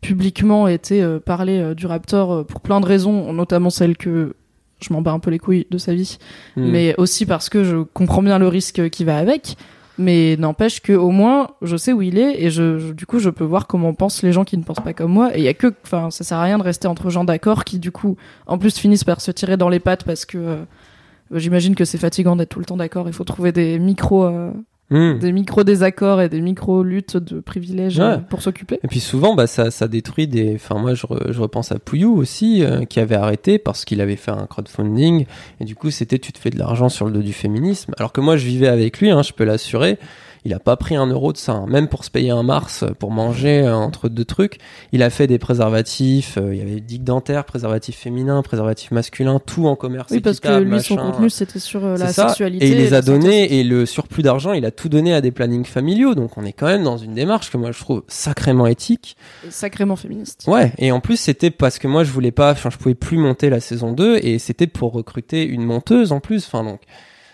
publiquement 0.00 0.68
été 0.68 1.02
euh, 1.02 1.18
parler 1.20 1.58
euh, 1.58 1.74
du 1.74 1.86
Raptor 1.86 2.32
euh, 2.32 2.44
pour 2.44 2.60
plein 2.60 2.80
de 2.80 2.86
raisons, 2.86 3.32
notamment 3.32 3.70
celle 3.70 3.96
que 3.96 4.34
je 4.80 4.92
m'en 4.92 5.00
bats 5.02 5.12
un 5.12 5.20
peu 5.20 5.30
les 5.30 5.38
couilles 5.38 5.66
de 5.70 5.78
sa 5.78 5.94
vie, 5.94 6.18
Hmm. 6.56 6.70
mais 6.70 6.94
aussi 6.98 7.24
parce 7.26 7.48
que 7.48 7.62
je 7.62 7.76
comprends 7.82 8.22
bien 8.22 8.38
le 8.38 8.48
risque 8.48 8.88
qui 8.90 9.04
va 9.04 9.16
avec. 9.18 9.56
Mais 9.98 10.36
n'empêche 10.38 10.80
que 10.80 10.94
au 10.94 11.10
moins 11.10 11.48
je 11.60 11.76
sais 11.76 11.92
où 11.92 12.00
il 12.00 12.16
est 12.18 12.42
et 12.42 12.50
je, 12.50 12.78
je- 12.78 12.92
du 12.94 13.04
coup 13.04 13.18
je 13.18 13.28
peux 13.28 13.44
voir 13.44 13.66
comment 13.66 13.92
pensent 13.92 14.22
les 14.22 14.32
gens 14.32 14.42
qui 14.42 14.56
ne 14.56 14.62
pensent 14.64 14.80
pas 14.80 14.94
comme 14.94 15.12
moi 15.12 15.36
et 15.36 15.40
il 15.40 15.44
y 15.44 15.48
a 15.48 15.54
que 15.54 15.72
enfin 15.84 16.10
ça 16.10 16.24
sert 16.24 16.38
à 16.38 16.42
rien 16.44 16.56
de 16.56 16.62
rester 16.62 16.88
entre 16.88 17.10
gens 17.10 17.24
d'accord 17.24 17.62
qui 17.64 17.78
du 17.78 17.92
coup 17.92 18.16
en 18.46 18.56
plus 18.56 18.78
finissent 18.78 19.04
par 19.04 19.20
se 19.20 19.30
tirer 19.30 19.58
dans 19.58 19.68
les 19.68 19.80
pattes 19.80 20.04
parce 20.04 20.24
que 20.24 20.38
euh, 20.38 20.56
j'imagine 21.32 21.74
que 21.74 21.84
c'est 21.84 21.98
fatigant 21.98 22.36
d'être 22.36 22.48
tout 22.48 22.58
le 22.58 22.64
temps 22.64 22.78
d'accord 22.78 23.06
il 23.06 23.12
faut 23.12 23.22
trouver 23.24 23.52
des 23.52 23.78
micros 23.78 24.24
Hmm. 24.92 25.18
des 25.18 25.32
micro 25.32 25.64
désaccords 25.64 26.20
et 26.20 26.28
des 26.28 26.40
micro 26.42 26.82
luttes 26.82 27.16
de 27.16 27.40
privilèges 27.40 27.98
Ouais. 27.98 28.04
euh, 28.04 28.16
pour 28.18 28.42
s'occuper 28.42 28.78
Et 28.84 28.88
puis 28.88 29.00
souvent, 29.00 29.34
bah, 29.34 29.46
ça, 29.46 29.70
ça 29.70 29.88
détruit 29.88 30.26
des. 30.28 30.54
Enfin, 30.56 30.78
moi, 30.78 30.92
je, 30.92 31.06
re- 31.06 31.32
je 31.32 31.40
repense 31.40 31.72
à 31.72 31.78
Pouillou 31.78 32.14
aussi, 32.16 32.62
euh, 32.62 32.84
qui 32.84 33.00
avait 33.00 33.14
arrêté 33.14 33.58
parce 33.58 33.86
qu'il 33.86 34.00
avait 34.02 34.16
fait 34.16 34.32
un 34.32 34.46
crowdfunding. 34.46 35.24
Et 35.60 35.64
du 35.64 35.74
coup, 35.74 35.90
c'était 35.90 36.18
tu 36.18 36.30
te 36.32 36.38
fais 36.38 36.50
de 36.50 36.58
l'argent 36.58 36.90
sur 36.90 37.06
le 37.06 37.12
dos 37.12 37.22
du 37.22 37.32
féminisme. 37.32 37.94
Alors 37.98 38.12
que 38.12 38.20
moi, 38.20 38.36
je 38.36 38.44
vivais 38.44 38.68
avec 38.68 38.98
lui, 39.00 39.10
hein, 39.10 39.22
je 39.22 39.32
peux 39.32 39.44
l'assurer. 39.44 39.98
Il 40.44 40.52
a 40.54 40.58
pas 40.58 40.76
pris 40.76 40.96
un 40.96 41.06
euro 41.06 41.32
de 41.32 41.36
ça, 41.36 41.52
hein. 41.52 41.66
même 41.68 41.86
pour 41.88 42.04
se 42.04 42.10
payer 42.10 42.30
un 42.30 42.42
Mars 42.42 42.84
pour 42.98 43.10
manger 43.12 43.60
euh, 43.60 43.76
entre 43.76 44.08
deux 44.08 44.24
trucs. 44.24 44.58
Il 44.92 45.02
a 45.02 45.10
fait 45.10 45.26
des 45.28 45.38
préservatifs. 45.38 46.36
euh, 46.36 46.54
il 46.54 46.58
y 46.58 46.62
avait 46.62 46.80
digue 46.80 47.04
dentaire, 47.04 47.44
préservatif 47.44 47.96
féminin, 47.96 48.42
préservatif 48.42 48.90
masculin, 48.90 49.40
tout 49.44 49.66
en 49.66 49.76
commerce. 49.76 50.10
Oui, 50.10 50.20
parce 50.20 50.40
que 50.40 50.58
lui, 50.60 50.80
son 50.82 50.96
contenu, 50.96 51.30
c'était 51.30 51.58
sur 51.60 51.84
euh, 51.84 51.96
la 51.96 52.08
ça. 52.08 52.28
sexualité. 52.28 52.66
Et 52.66 52.70
il 52.72 52.76
les 52.78 52.92
a 52.94 53.02
donnés 53.02 53.58
et 53.58 53.64
le 53.64 53.86
surplus 53.86 54.22
d'argent, 54.22 54.52
il 54.52 54.64
a 54.64 54.70
tout 54.70 54.88
donné 54.88 55.14
à 55.14 55.20
des 55.20 55.30
plannings 55.30 55.64
familiaux. 55.64 56.14
Donc 56.14 56.36
on 56.36 56.44
est 56.44 56.52
quand 56.52 56.66
même 56.66 56.82
dans 56.82 56.96
une 56.96 57.14
démarche 57.14 57.50
que 57.50 57.56
moi 57.56 57.70
je 57.72 57.78
trouve 57.78 58.02
sacrément 58.08 58.66
éthique. 58.66 59.16
et 59.46 59.50
sacrément 59.50 59.96
féministe. 59.96 60.44
Ouais, 60.48 60.72
et 60.78 60.90
en 60.92 61.00
plus 61.00 61.16
c'était 61.16 61.50
parce 61.50 61.78
que 61.78 61.86
moi 61.86 62.02
je 62.04 62.10
voulais 62.10 62.32
pas, 62.32 62.52
enfin 62.52 62.70
je 62.70 62.78
pouvais 62.78 62.94
plus 62.94 63.16
monter 63.18 63.48
la 63.48 63.60
saison 63.60 63.92
2 63.92 64.18
et 64.22 64.38
c'était 64.38 64.66
pour 64.66 64.92
recruter 64.92 65.44
une 65.44 65.64
monteuse 65.64 66.12
en 66.12 66.20
plus, 66.20 66.46
enfin 66.46 66.64
donc 66.64 66.80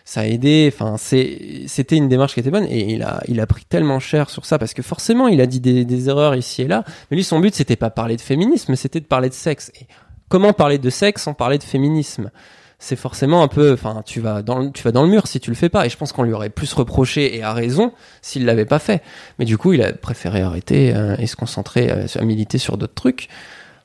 ça 0.09 0.23
a 0.23 0.25
aidé, 0.25 0.73
enfin 0.73 0.97
c'était 0.97 1.97
une 1.97 2.09
démarche 2.09 2.33
qui 2.33 2.41
était 2.41 2.51
bonne 2.51 2.65
et 2.65 2.95
il 2.95 3.03
a 3.03 3.21
il 3.29 3.39
a 3.41 3.47
pris 3.47 3.67
tellement 3.67 4.01
cher 4.01 4.31
sur 4.31 4.47
ça 4.47 4.59
parce 4.59 4.73
que 4.73 4.81
forcément 4.81 5.29
il 5.29 5.39
a 5.43 5.45
dit 5.45 5.61
des, 5.61 6.09
erreurs 6.09 6.35
ici 6.35 6.63
et 6.63 6.67
là, 6.67 6.83
mais 7.11 7.19
lui 7.19 7.25
son 7.25 7.41
but 7.41 7.55
c'était 7.55 7.77
pas 7.77 7.91
parler 7.91 8.17
de 8.17 8.23
féminisme, 8.23 8.75
c'était 8.75 9.01
de 9.01 9.05
parler 9.05 9.29
de 9.29 9.35
sexe. 9.35 9.71
Et 9.79 9.87
comment 10.31 10.55
parler 10.55 10.79
de 10.79 10.89
sexe 10.89 11.25
sans 11.25 11.35
parler 11.35 11.59
de 11.59 11.63
féminisme? 11.63 12.31
C'est 12.79 12.97
forcément 12.97 13.43
un 13.43 13.49
peu, 13.49 13.75
enfin, 13.75 14.03
tu 14.07 14.21
vas 14.21 14.41
dans, 14.41 14.61
le, 14.61 14.71
tu 14.71 14.83
vas 14.83 14.93
dans 14.93 15.03
le 15.03 15.11
mur 15.11 15.27
si 15.27 15.41
tu 15.41 15.51
le 15.51 15.57
fais 15.57 15.69
pas. 15.69 15.85
Et 15.85 15.91
je 15.91 15.99
pense 15.99 16.13
qu'on 16.13 16.23
lui 16.23 16.33
aurait 16.33 16.49
plus 16.49 16.73
reproché 16.73 17.37
et 17.37 17.43
à 17.43 17.53
raison 17.53 17.93
s'il 18.23 18.47
l'avait 18.47 18.65
pas 18.65 18.79
fait. 18.79 19.03
Mais 19.39 19.45
du 19.45 19.59
coup, 19.59 19.75
il 19.75 19.83
a 19.83 19.93
préféré 19.93 20.41
arrêter 20.41 20.95
euh, 20.97 21.17
et 21.19 21.27
se 21.27 21.37
concentrer 21.37 21.91
euh, 21.91 22.07
à 22.19 22.25
militer 22.25 22.57
sur 22.57 22.79
d'autres 22.79 22.95
trucs. 22.95 23.29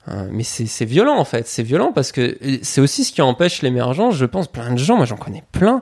Euh, 0.10 0.28
mais 0.32 0.44
c'est 0.44 0.86
violent 0.86 1.18
en 1.18 1.24
fait, 1.24 1.48
c'est 1.48 1.64
violent 1.64 1.94
parce 1.94 2.12
que 2.12 2.38
c'est 2.62 2.82
aussi 2.82 3.06
ce 3.06 3.14
qui 3.14 3.22
empêche 3.22 3.62
l'émergence. 3.62 4.16
Je 4.16 4.26
pense 4.26 4.48
plein 4.48 4.72
de 4.72 4.78
gens, 4.78 4.98
moi 4.98 5.06
j'en 5.06 5.16
connais 5.16 5.44
plein, 5.54 5.82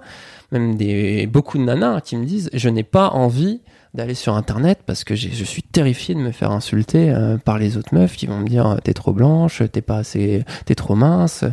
même 0.51 0.75
des 0.75 1.27
beaucoup 1.27 1.57
de 1.57 1.63
nanas 1.63 2.01
qui 2.01 2.17
me 2.17 2.25
disent 2.25 2.49
je 2.53 2.69
n'ai 2.69 2.83
pas 2.83 3.09
envie 3.09 3.61
d'aller 3.93 4.15
sur 4.15 4.35
internet 4.35 4.79
parce 4.85 5.03
que 5.03 5.15
je 5.15 5.43
suis 5.43 5.63
terrifié 5.63 6.15
de 6.15 6.19
me 6.19 6.31
faire 6.31 6.51
insulter 6.51 7.11
euh, 7.11 7.37
par 7.37 7.57
les 7.57 7.75
autres 7.75 7.93
meufs 7.93 8.15
qui 8.15 8.25
vont 8.25 8.39
me 8.39 8.47
dire 8.47 8.77
t'es 8.83 8.93
trop 8.93 9.11
blanche, 9.11 9.61
t'es 9.71 9.81
pas 9.81 9.97
assez, 9.97 10.45
t'es 10.65 10.75
trop 10.75 10.95
mince, 10.95 11.43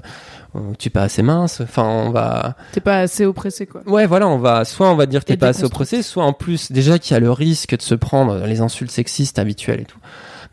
euh, 0.54 0.60
tu 0.78 0.86
es 0.86 0.90
pas 0.90 1.02
assez 1.02 1.22
mince. 1.22 1.60
Enfin 1.60 1.82
on 1.82 2.10
va 2.10 2.54
T'es 2.72 2.80
pas 2.80 3.00
assez 3.00 3.24
oppressé, 3.24 3.66
quoi. 3.66 3.82
Ouais, 3.86 4.06
voilà, 4.06 4.28
on 4.28 4.38
va 4.38 4.64
soit 4.64 4.88
on 4.90 4.94
va 4.94 5.06
dire 5.06 5.20
que 5.20 5.26
t'es 5.26 5.36
pas 5.36 5.48
assez 5.48 5.64
oppressé, 5.64 6.02
soit 6.02 6.24
en 6.24 6.32
plus 6.32 6.70
déjà 6.70 7.00
qu'il 7.00 7.14
y 7.14 7.16
a 7.16 7.20
le 7.20 7.32
risque 7.32 7.76
de 7.76 7.82
se 7.82 7.96
prendre 7.96 8.46
les 8.46 8.60
insultes 8.60 8.92
sexistes 8.92 9.38
habituelles 9.40 9.80
et 9.80 9.84
tout. 9.84 9.98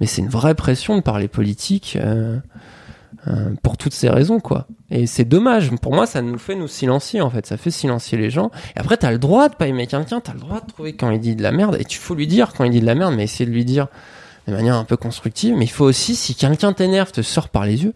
Mais 0.01 0.07
c'est 0.07 0.21
une 0.21 0.29
vraie 0.29 0.55
pression 0.55 0.95
de 0.97 1.01
parler 1.01 1.27
politique 1.27 1.97
euh, 2.01 2.39
euh, 3.27 3.53
pour 3.63 3.77
toutes 3.77 3.93
ces 3.93 4.09
raisons, 4.09 4.39
quoi. 4.39 4.67
Et 4.91 5.07
c'est 5.07 5.25
dommage. 5.25 5.71
Pour 5.81 5.93
moi, 5.93 6.05
ça 6.05 6.21
nous 6.21 6.37
fait 6.37 6.55
nous 6.55 6.67
silencier 6.67 7.21
en 7.21 7.29
fait. 7.29 7.45
Ça 7.45 7.57
fait 7.57 7.71
silencier 7.71 8.17
les 8.17 8.29
gens. 8.29 8.51
Et 8.75 8.79
après, 8.79 8.97
t'as 8.97 9.11
le 9.11 9.17
droit 9.19 9.49
de 9.49 9.55
pas 9.55 9.67
aimer 9.67 9.87
quelqu'un. 9.87 10.19
T'as 10.21 10.33
le 10.33 10.39
droit 10.39 10.61
de 10.61 10.67
trouver 10.71 10.93
quand 10.93 11.09
il 11.11 11.19
dit 11.19 11.35
de 11.35 11.43
la 11.43 11.51
merde. 11.51 11.77
Et 11.79 11.85
tu 11.85 11.97
faut 11.99 12.15
lui 12.15 12.27
dire 12.27 12.53
quand 12.53 12.63
il 12.63 12.71
dit 12.71 12.81
de 12.81 12.85
la 12.85 12.95
merde, 12.95 13.13
mais 13.15 13.23
essayer 13.23 13.45
de 13.45 13.51
lui 13.51 13.65
dire 13.65 13.87
de 14.47 14.53
manière 14.53 14.75
un 14.75 14.83
peu 14.83 14.97
constructive. 14.97 15.55
Mais 15.55 15.65
il 15.65 15.71
faut 15.71 15.85
aussi, 15.85 16.15
si 16.15 16.35
quelqu'un 16.35 16.73
t'énerve, 16.73 17.11
te 17.11 17.21
sort 17.21 17.49
par 17.49 17.65
les 17.65 17.83
yeux. 17.83 17.93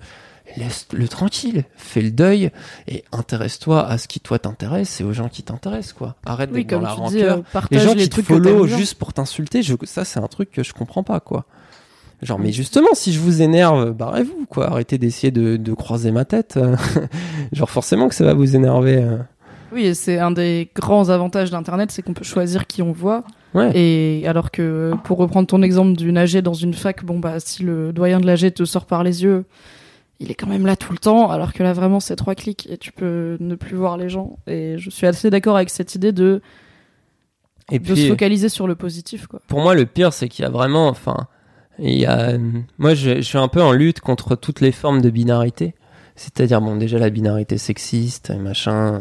Laisse-le 0.58 1.08
tranquille, 1.08 1.64
fais 1.76 2.02
le 2.02 2.10
deuil 2.10 2.50
et 2.88 3.04
intéresse-toi 3.12 3.86
à 3.88 4.00
ce 4.00 4.08
qui 4.08 4.20
toi 4.20 4.40
t'intéresse 4.40 5.00
et 5.00 5.04
aux 5.04 5.14
gens 5.14 5.30
qui 5.30 5.44
t'intéressent 5.44 5.94
quoi. 5.94 6.16
Arrête 6.26 6.50
Oui, 6.52 6.66
d'être 6.66 6.82
dans 6.82 6.88
la 6.88 6.90
tu 6.96 7.16
dis, 7.16 7.24
rancœur. 7.24 7.38
euh, 7.56 7.62
les 7.70 7.78
gens 7.78 7.94
les, 7.94 8.10
qui 8.10 8.10
te 8.10 8.22
follow 8.24 8.66
juste 8.66 8.96
pour 8.96 9.14
t'insulter, 9.14 9.62
je, 9.62 9.76
ça 9.84 10.06
c'est 10.06 10.20
un 10.20 10.26
truc 10.26 10.50
que 10.50 10.64
je 10.64 10.74
comprends 10.74 11.04
pas 11.04 11.20
quoi. 11.20 11.46
Genre 12.22 12.38
mais 12.40 12.52
justement 12.52 12.90
si 12.94 13.14
je 13.14 13.20
vous 13.20 13.42
énerve, 13.42 13.92
barrez-vous 13.94 14.46
quoi. 14.50 14.68
Arrêtez 14.70 14.98
d'essayer 14.98 15.32
de, 15.32 15.56
de 15.58 15.74
croiser 15.74 16.12
ma 16.12 16.26
tête. 16.26 16.60
Genre 17.54 17.70
forcément 17.70 18.10
que 18.10 18.16
ça 18.16 18.26
va 18.26 18.34
vous 18.34 18.56
énerver. 18.56 18.98
euh. 18.98 19.18
Oui, 19.72 19.86
et 19.86 19.94
c'est 19.94 20.18
un 20.18 20.32
des 20.32 20.70
grands 20.76 21.10
avantages 21.10 21.52
d'Internet, 21.52 21.92
c'est 21.92 22.02
qu'on 22.02 22.14
peut 22.16 22.24
choisir 22.26 22.66
qui 22.66 22.82
on 22.82 22.92
voit. 22.92 23.24
Ouais. 23.54 23.72
Et 23.76 24.28
alors 24.28 24.50
que, 24.52 24.94
pour 25.04 25.18
reprendre 25.20 25.48
ton 25.48 25.62
exemple 25.62 25.96
d'une 25.96 26.18
AG 26.18 26.38
dans 26.42 26.54
une 26.56 26.74
fac, 26.74 27.06
bon 27.06 27.20
bah 27.20 27.40
si 27.40 27.62
le 27.64 27.94
doyen 27.94 28.20
de 28.20 28.26
l'AG 28.26 28.52
te 28.54 28.66
sort 28.66 28.86
par 28.88 29.04
les 29.04 29.24
yeux, 29.24 29.46
il 30.20 30.32
est 30.32 30.34
quand 30.34 30.48
même 30.48 30.66
là 30.66 30.76
tout 30.76 30.92
le 30.92 30.98
temps, 30.98 31.30
alors 31.30 31.54
que 31.54 31.62
là 31.64 31.72
vraiment 31.74 32.00
c'est 32.00 32.16
trois 32.16 32.34
clics 32.36 32.68
et 32.70 32.78
tu 32.78 32.92
peux 32.92 33.38
ne 33.40 33.54
plus 33.56 33.76
voir 33.78 33.96
les 33.98 34.10
gens. 34.10 34.38
Et 34.48 34.78
je 34.78 34.90
suis 34.90 35.06
assez 35.08 35.30
d'accord 35.30 35.56
avec 35.56 35.70
cette 35.70 35.94
idée 35.96 36.12
de, 36.12 36.42
Et 37.72 37.78
de 37.80 37.84
puis 37.84 37.96
se 38.04 38.08
focaliser 38.10 38.50
sur 38.50 38.68
le 38.68 38.74
positif, 38.76 39.28
quoi. 39.28 39.40
pour 39.48 39.62
moi 39.62 39.76
le 39.76 39.86
pire 39.86 40.14
c'est 40.14 40.28
qu'il 40.30 40.44
y 40.44 40.48
a 40.48 40.52
vraiment 40.52 40.88
enfin 40.90 41.28
il 41.82 42.00
y 42.00 42.06
a 42.06 42.30
euh, 42.32 42.38
moi 42.78 42.94
je, 42.94 43.16
je 43.18 43.22
suis 43.22 43.38
un 43.38 43.48
peu 43.48 43.62
en 43.62 43.72
lutte 43.72 44.00
contre 44.02 44.36
toutes 44.36 44.62
les 44.62 44.72
formes 44.72 45.02
de 45.02 45.10
binarité. 45.10 45.74
C'est-à-dire 46.16 46.60
bon 46.62 46.76
déjà 46.76 47.00
la 47.00 47.10
binarité 47.10 47.58
sexiste 47.58 48.30
et 48.30 48.38
machin 48.38 49.00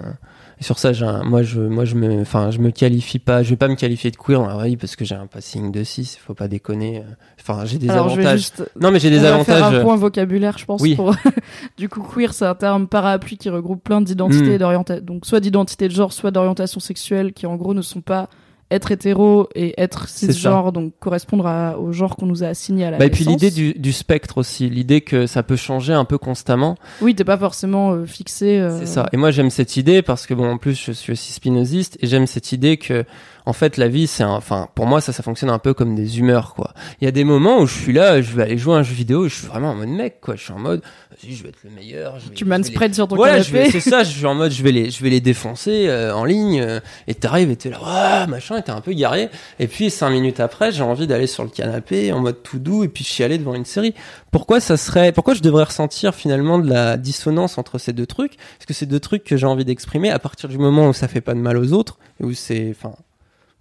et 0.60 0.64
sur 0.64 0.78
ça 0.78 0.92
j'ai 0.92 1.04
un- 1.04 1.24
moi 1.24 1.42
je 1.42 1.60
moi 1.60 1.84
je 1.84 1.96
me 1.96 2.20
enfin 2.20 2.52
je 2.52 2.58
me 2.60 2.70
qualifie 2.70 3.18
pas 3.18 3.42
je 3.42 3.50
vais 3.50 3.56
pas 3.56 3.66
me 3.66 3.74
qualifier 3.74 4.12
de 4.12 4.16
queer 4.16 4.40
vraie 4.40 4.68
vie 4.68 4.76
parce 4.76 4.94
que 4.94 5.04
j'ai 5.04 5.16
un 5.16 5.26
passing 5.26 5.72
de 5.72 5.82
6 5.82 6.16
faut 6.24 6.34
pas 6.34 6.46
déconner 6.46 7.02
enfin 7.40 7.64
j'ai 7.64 7.78
des 7.78 7.90
alors 7.90 8.06
avantages 8.06 8.38
juste 8.38 8.70
non 8.80 8.92
mais 8.92 9.00
j'ai 9.00 9.10
des 9.10 9.18
on 9.18 9.22
va 9.22 9.28
avantages 9.34 9.56
faire 9.58 9.80
un 9.80 9.82
point 9.82 9.96
vocabulaire, 9.96 10.58
je 10.58 10.64
pense. 10.64 10.80
Oui. 10.80 10.94
Pour... 10.94 11.12
du 11.76 11.88
coup, 11.88 12.02
queer, 12.02 12.32
c'est 12.32 12.46
un 12.46 12.54
terme 12.54 12.86
parapluie 12.86 13.36
qui 13.36 13.50
regroupe 13.50 13.82
plein 13.82 14.00
d'identités 14.00 14.50
Mm. 14.50 14.52
et 14.52 14.58
d'orientation. 14.58 15.04
Donc, 15.04 15.26
soit 15.26 15.40
d'identité 15.40 15.88
de 15.88 15.92
genre, 15.94 16.12
soit 16.12 16.30
d'orientation 16.30 16.78
sexuelle, 16.78 17.32
qui 17.32 17.46
en 17.46 17.56
gros 17.56 17.74
ne 17.74 17.82
sont 17.82 18.00
pas 18.00 18.28
être 18.70 18.92
hétéro 18.92 19.48
et 19.54 19.74
être 19.80 20.08
cisgenre, 20.08 20.72
donc 20.72 20.92
correspondre 21.00 21.46
à- 21.46 21.78
au 21.78 21.90
genre 21.92 22.16
qu'on 22.16 22.26
nous 22.26 22.44
a 22.44 22.48
assigné 22.48 22.84
à 22.84 22.90
la 22.90 22.98
Bah, 22.98 23.06
et 23.06 23.10
puis 23.10 23.24
naissance. 23.24 23.40
l'idée 23.42 23.50
du, 23.54 23.72
du 23.78 23.92
spectre 23.92 24.36
aussi, 24.38 24.68
l'idée 24.68 25.00
que 25.00 25.26
ça 25.26 25.42
peut 25.42 25.56
changer 25.56 25.94
un 25.94 26.04
peu 26.04 26.18
constamment, 26.18 26.76
Oui, 27.00 27.14
t'es 27.14 27.24
pas 27.24 27.38
forcément 27.38 27.92
euh, 27.92 28.04
fixé. 28.04 28.58
euh, 28.58 28.78
c'est 28.80 28.86
ça. 28.86 29.08
Et 29.12 29.16
moi 29.16 29.30
j'aime 29.30 29.50
cette 29.50 29.76
idée 29.78 30.02
parce 30.02 30.26
que 30.26 30.34
bon 30.34 30.50
en 30.50 30.58
plus 30.58 30.74
je 30.84 30.92
suis 30.92 31.12
aussi 31.12 31.32
spinoziste 31.32 31.96
et 32.00 32.06
j'aime 32.06 32.26
cette 32.26 32.52
idée 32.52 32.76
que 32.76 33.04
en 33.48 33.52
fait 33.54 33.76
la 33.78 33.88
vie 33.88 34.06
c'est 34.06 34.22
un, 34.22 34.30
enfin 34.30 34.68
pour 34.74 34.86
moi 34.86 35.00
ça 35.00 35.12
ça 35.12 35.22
fonctionne 35.22 35.50
un 35.50 35.58
peu 35.58 35.72
comme 35.74 35.94
des 35.94 36.18
humeurs 36.18 36.54
quoi. 36.54 36.74
Il 37.00 37.04
y 37.04 37.08
a 37.08 37.10
des 37.10 37.24
moments 37.24 37.58
où 37.60 37.66
je 37.66 37.74
suis 37.74 37.92
là, 37.92 38.20
je 38.20 38.32
vais 38.34 38.42
aller 38.42 38.58
jouer 38.58 38.74
à 38.74 38.78
un 38.78 38.82
jeu 38.82 38.94
vidéo 38.94 39.24
et 39.26 39.28
je 39.28 39.34
suis 39.36 39.46
vraiment 39.46 39.70
en 39.70 39.74
mode 39.74 39.88
mec 39.88 40.20
quoi. 40.20 40.36
Je 40.36 40.42
suis 40.44 40.52
en 40.52 40.58
mode 40.58 40.82
vas-y 41.10 41.34
je 41.34 41.42
vais 41.42 41.48
être 41.48 41.58
le 41.64 41.70
meilleur. 41.70 42.18
Je 42.18 42.28
vais, 42.28 42.34
Tu 42.34 42.44
vais 42.44 42.50
les- 42.50 42.58
manspread 42.58 42.94
sur 42.94 43.08
ton 43.08 43.16
Voilà, 43.16 43.42
canapé. 43.42 43.70
c'est 43.70 43.80
ça, 43.80 44.04
je 44.04 44.10
suis 44.10 44.26
en 44.26 44.34
mode, 44.34 44.52
je 44.52 44.62
vais 44.62 44.70
les, 44.72 44.90
je 44.90 45.02
vais 45.02 45.10
les 45.10 45.20
défoncer 45.20 45.86
euh, 45.88 46.14
en 46.14 46.24
ligne, 46.24 46.60
euh, 46.60 46.80
et 47.08 47.14
t'arrives 47.14 47.50
et 47.50 47.56
t'es 47.56 47.70
là, 47.70 48.20
ouais, 48.22 48.26
machin, 48.30 48.56
et 48.58 48.62
t'es 48.62 48.70
un 48.70 48.80
peu 48.80 48.92
garé, 48.92 49.28
et 49.58 49.66
puis 49.66 49.90
cinq 49.90 50.10
minutes 50.10 50.38
après, 50.40 50.70
j'ai 50.70 50.82
envie 50.82 51.06
d'aller 51.06 51.26
sur 51.26 51.42
le 51.42 51.48
canapé 51.50 52.12
en 52.12 52.20
mode 52.20 52.42
tout 52.42 52.58
doux, 52.58 52.84
et 52.84 52.88
puis 52.88 53.02
chialer 53.04 53.38
devant 53.38 53.54
une 53.54 53.64
série. 53.64 53.94
Pourquoi 54.30 54.60
ça 54.60 54.76
serait, 54.76 55.10
pourquoi 55.12 55.34
je 55.34 55.40
devrais 55.40 55.64
ressentir 55.64 56.14
finalement 56.14 56.58
de 56.58 56.68
la 56.68 56.96
dissonance 56.96 57.56
entre 57.58 57.78
ces 57.78 57.92
deux 57.92 58.06
trucs? 58.06 58.36
Parce 58.58 58.66
que 58.66 58.74
c'est 58.74 58.86
deux 58.86 59.00
trucs 59.00 59.24
que 59.24 59.36
j'ai 59.36 59.46
envie 59.46 59.64
d'exprimer 59.64 60.10
à 60.10 60.18
partir 60.18 60.48
du 60.48 60.58
moment 60.58 60.88
où 60.88 60.92
ça 60.92 61.08
fait 61.08 61.20
pas 61.22 61.34
de 61.34 61.40
mal 61.40 61.56
aux 61.56 61.72
autres, 61.72 61.98
et 62.20 62.24
où 62.24 62.32
c'est, 62.34 62.68
enfin, 62.78 62.94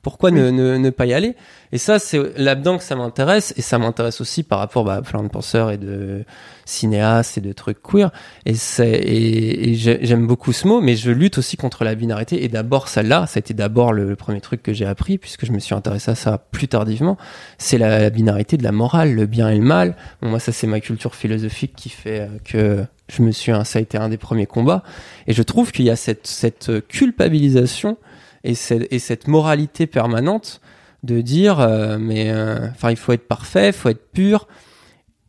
pourquoi 0.08 0.32
ne, 0.32 0.52
ne, 0.52 0.78
ne 0.78 0.90
pas 0.90 1.06
y 1.06 1.14
aller? 1.14 1.36
Et 1.74 1.78
ça, 1.78 2.00
c'est 2.00 2.18
là-dedans 2.38 2.78
que 2.78 2.84
ça 2.86 2.96
m'intéresse, 2.96 3.54
et 3.58 3.62
ça 3.62 3.78
m'intéresse 3.78 4.22
aussi 4.22 4.42
par 4.44 4.60
rapport 4.60 4.86
bah, 4.86 4.96
à 4.96 5.02
plein 5.02 5.22
de 5.22 5.28
penseurs 5.28 5.70
et 5.70 5.78
de 5.78 6.24
cinéastes 6.64 7.38
et 7.38 7.42
de 7.42 7.52
trucs 7.52 7.84
queer. 7.84 8.10
Et, 8.46 8.54
c'est, 8.54 8.90
et, 8.90 9.70
et 9.70 9.74
j'ai- 9.76 10.00
j'aime 10.02 10.26
beaucoup 10.26 10.54
ce 10.54 10.66
mot, 10.66 10.80
mais 10.80 10.96
je 10.96 11.12
lutte 11.12 11.40
aussi 11.40 11.58
contre 11.58 11.84
la 11.84 11.94
binarité. 11.94 12.42
Et 12.46 12.48
d'abord, 12.48 12.88
celle-là, 12.88 13.28
ça 13.28 13.38
a 13.38 13.40
été 13.40 13.54
d'abord 13.54 13.92
le, 13.92 14.08
le 14.08 14.16
premier 14.16 14.40
truc 14.40 14.64
que 14.64 14.72
j'ai 14.72 14.86
appris, 14.86 15.18
puisque 15.18 15.46
je 15.46 15.52
me 15.52 15.60
suis 15.60 15.76
intéressé 15.76 16.12
à 16.12 16.16
ça 16.16 16.38
plus 16.38 16.70
tardivement. 16.70 17.18
C'est 17.58 17.78
la, 17.78 18.00
la 18.00 18.10
binarité 18.10 18.56
de 18.56 18.64
la 18.64 18.72
morale, 18.72 19.14
le 19.14 19.26
bien 19.26 19.50
et 19.50 19.58
le 19.58 19.64
mal. 19.66 19.98
Bon, 20.22 20.30
moi, 20.30 20.40
ça, 20.40 20.54
c'est 20.54 20.68
ma 20.68 20.80
culture 20.80 21.16
philosophique 21.16 21.74
qui 21.76 21.90
fait 21.90 22.22
euh, 22.22 22.28
que 22.46 22.86
je 23.10 23.22
me 23.24 23.32
suis, 23.32 23.52
ça 23.66 23.80
a 23.80 23.82
été 23.82 23.98
un 23.98 24.08
des 24.08 24.18
premiers 24.18 24.46
combats. 24.48 24.84
Et 25.28 25.34
je 25.34 25.44
trouve 25.44 25.74
qu'il 25.74 25.84
y 25.84 25.90
a 25.90 25.98
cette, 25.98 26.28
cette 26.28 26.88
culpabilisation 26.88 27.98
et, 28.44 28.56
cette- 28.56 28.88
et 28.92 29.00
cette 29.00 29.28
moralité 29.28 29.88
permanente 29.88 30.62
de 31.04 31.22
dire, 31.22 31.60
euh, 31.60 31.98
mais 32.00 32.32
euh, 32.32 32.68
enfin, 32.72 32.90
il 32.92 32.98
faut 32.98 33.14
être 33.14 33.28
parfait, 33.28 33.68
il 33.68 33.74
faut 33.74 33.90
être 33.90 34.12
pur. 34.12 34.48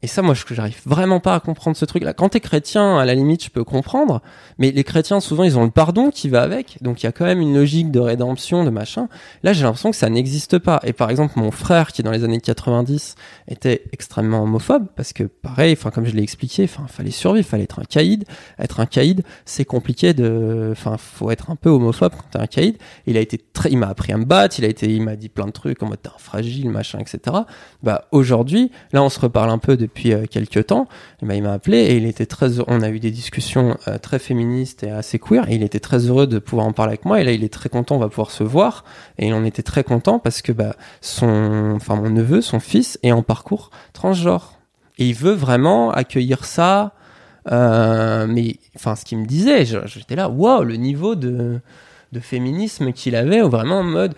Et 0.03 0.07
ça, 0.07 0.23
moi, 0.23 0.35
je 0.35 0.45
j'arrive 0.51 0.81
vraiment 0.87 1.19
pas 1.19 1.35
à 1.35 1.41
comprendre 1.41 1.77
ce 1.77 1.85
truc-là. 1.85 2.13
Quand 2.13 2.29
t'es 2.29 2.41
chrétien, 2.41 2.99
à 2.99 3.05
la 3.05 3.15
limite, 3.15 3.45
je 3.45 3.51
peux 3.51 3.65
comprendre. 3.65 4.23
Mais 4.59 4.71
les 4.71 4.85
chrétiens, 4.85 5.19
souvent, 5.19 5.43
ils 5.43 5.59
ont 5.59 5.65
le 5.65 5.71
pardon 5.71 6.11
qui 6.11 6.29
va 6.29 6.43
avec. 6.43 6.79
Donc, 6.83 7.03
il 7.03 7.07
y 7.07 7.09
a 7.09 7.13
quand 7.13 7.25
même 7.25 7.41
une 7.41 7.55
logique 7.55 7.91
de 7.91 7.99
rédemption, 7.99 8.63
de 8.65 8.71
machin. 8.71 9.09
Là, 9.43 9.53
j'ai 9.53 9.65
l'impression 9.65 9.91
que 9.91 9.97
ça 9.97 10.09
n'existe 10.09 10.59
pas. 10.59 10.79
Et 10.85 10.93
par 10.93 11.11
exemple, 11.11 11.35
mon 11.37 11.51
frère, 11.51 11.93
qui 11.93 12.05
dans 12.05 12.13
les 12.13 12.23
années 12.23 12.41
90 12.41 13.17
était 13.49 13.83
extrêmement 13.93 14.43
homophobe, 14.45 14.87
parce 14.95 15.13
que 15.13 15.25
pareil, 15.25 15.73
enfin, 15.73 15.91
comme 15.91 16.07
je 16.07 16.15
l'ai 16.15 16.23
expliqué, 16.23 16.65
enfin, 16.65 16.87
fallait 16.87 17.11
survivre, 17.11 17.47
fallait 17.49 17.65
être 17.65 17.81
un 17.81 17.85
caïd. 17.85 18.25
Être 18.61 18.79
un 18.79 18.87
caïd, 18.87 19.25
c'est 19.47 19.65
compliqué 19.65 20.15
de, 20.15 20.69
enfin, 20.71 20.97
faut 20.97 21.33
être 21.33 21.51
un 21.51 21.57
peu 21.57 21.71
homophobe 21.71 22.13
quand 22.13 22.31
t'es 22.31 22.39
un 22.39 22.47
caïd. 22.47 22.77
Il 23.07 23.17
a 23.17 23.21
été 23.21 23.39
très, 23.39 23.73
il 23.73 23.79
m'a 23.79 23.89
appris 23.89 24.13
à 24.13 24.17
me 24.17 24.25
battre, 24.25 24.61
il 24.61 24.65
a 24.65 24.69
été, 24.69 24.89
il 24.95 25.03
m'a 25.03 25.17
dit 25.17 25.29
plein 25.29 25.47
de 25.47 25.51
trucs 25.51 25.83
en 25.83 25.89
mode 25.89 26.01
t'es 26.01 26.09
fragile, 26.19 26.71
machin, 26.71 27.01
etc. 27.01 27.37
Bah, 27.83 28.07
aujourd'hui, 28.13 28.71
là, 28.93 29.03
on 29.03 29.09
se 29.09 29.19
reparle 29.19 29.51
un 29.51 29.59
peu 29.59 29.77
depuis 29.89 30.13
euh, 30.13 30.27
quelques 30.31 30.67
temps. 30.67 30.87
Et 31.23 31.27
bah, 31.27 31.35
il 31.35 31.43
m'a 31.43 31.53
appelé 31.53 31.79
et 31.79 31.97
il 31.97 32.07
était 32.07 32.27
très. 32.27 32.61
On 32.67 32.83
a 32.83 32.89
eu 32.89 33.01
des 33.01 33.11
discussions 33.11 33.77
euh, 33.89 33.99
très 33.99 34.19
féministes 34.19 34.85
et 34.85 34.91
assez 34.91 35.19
queer 35.19 35.49
il 35.59 35.63
était 35.63 35.81
très 35.81 35.99
heureux 35.99 36.27
de 36.27 36.39
pouvoir 36.39 36.67
en 36.67 36.73
parler 36.73 36.93
avec 36.93 37.05
moi. 37.05 37.21
Et 37.21 37.25
là, 37.25 37.33
il 37.33 37.45
est 37.45 37.53
très 37.53 37.69
content, 37.69 37.97
on 37.97 37.99
va 37.99 38.09
pouvoir 38.09 38.31
se 38.31 38.45
voir. 38.45 38.85
Et 39.19 39.29
il 39.29 39.35
en 39.35 39.45
était 39.45 39.63
très 39.63 39.85
content 39.85 40.19
parce 40.19 40.43
que, 40.43 40.53
bah, 40.53 40.77
son, 41.01 41.73
enfin, 41.77 41.97
mon 41.97 42.11
neveu, 42.11 42.41
son 42.41 42.61
fils, 42.61 42.99
est 43.03 43.13
en 43.13 43.23
parcours 43.23 43.71
transgenre. 43.93 44.55
Et 44.99 45.09
il 45.09 45.15
veut 45.15 45.33
vraiment 45.33 45.91
accueillir 45.91 46.45
ça. 46.45 46.93
Euh, 47.51 48.27
mais, 48.29 48.57
enfin, 48.77 48.95
ce 48.97 49.05
qu'il 49.05 49.19
me 49.19 49.27
disait, 49.27 49.65
j'étais 49.65 50.17
là, 50.17 50.29
waouh, 50.29 50.65
le 50.65 50.77
niveau 50.77 51.15
de, 51.15 51.61
de 52.13 52.21
féminisme 52.21 52.93
qu'il 52.93 53.17
avait, 53.17 53.41
vraiment 53.41 53.79
en 53.79 53.85
mode, 53.85 54.15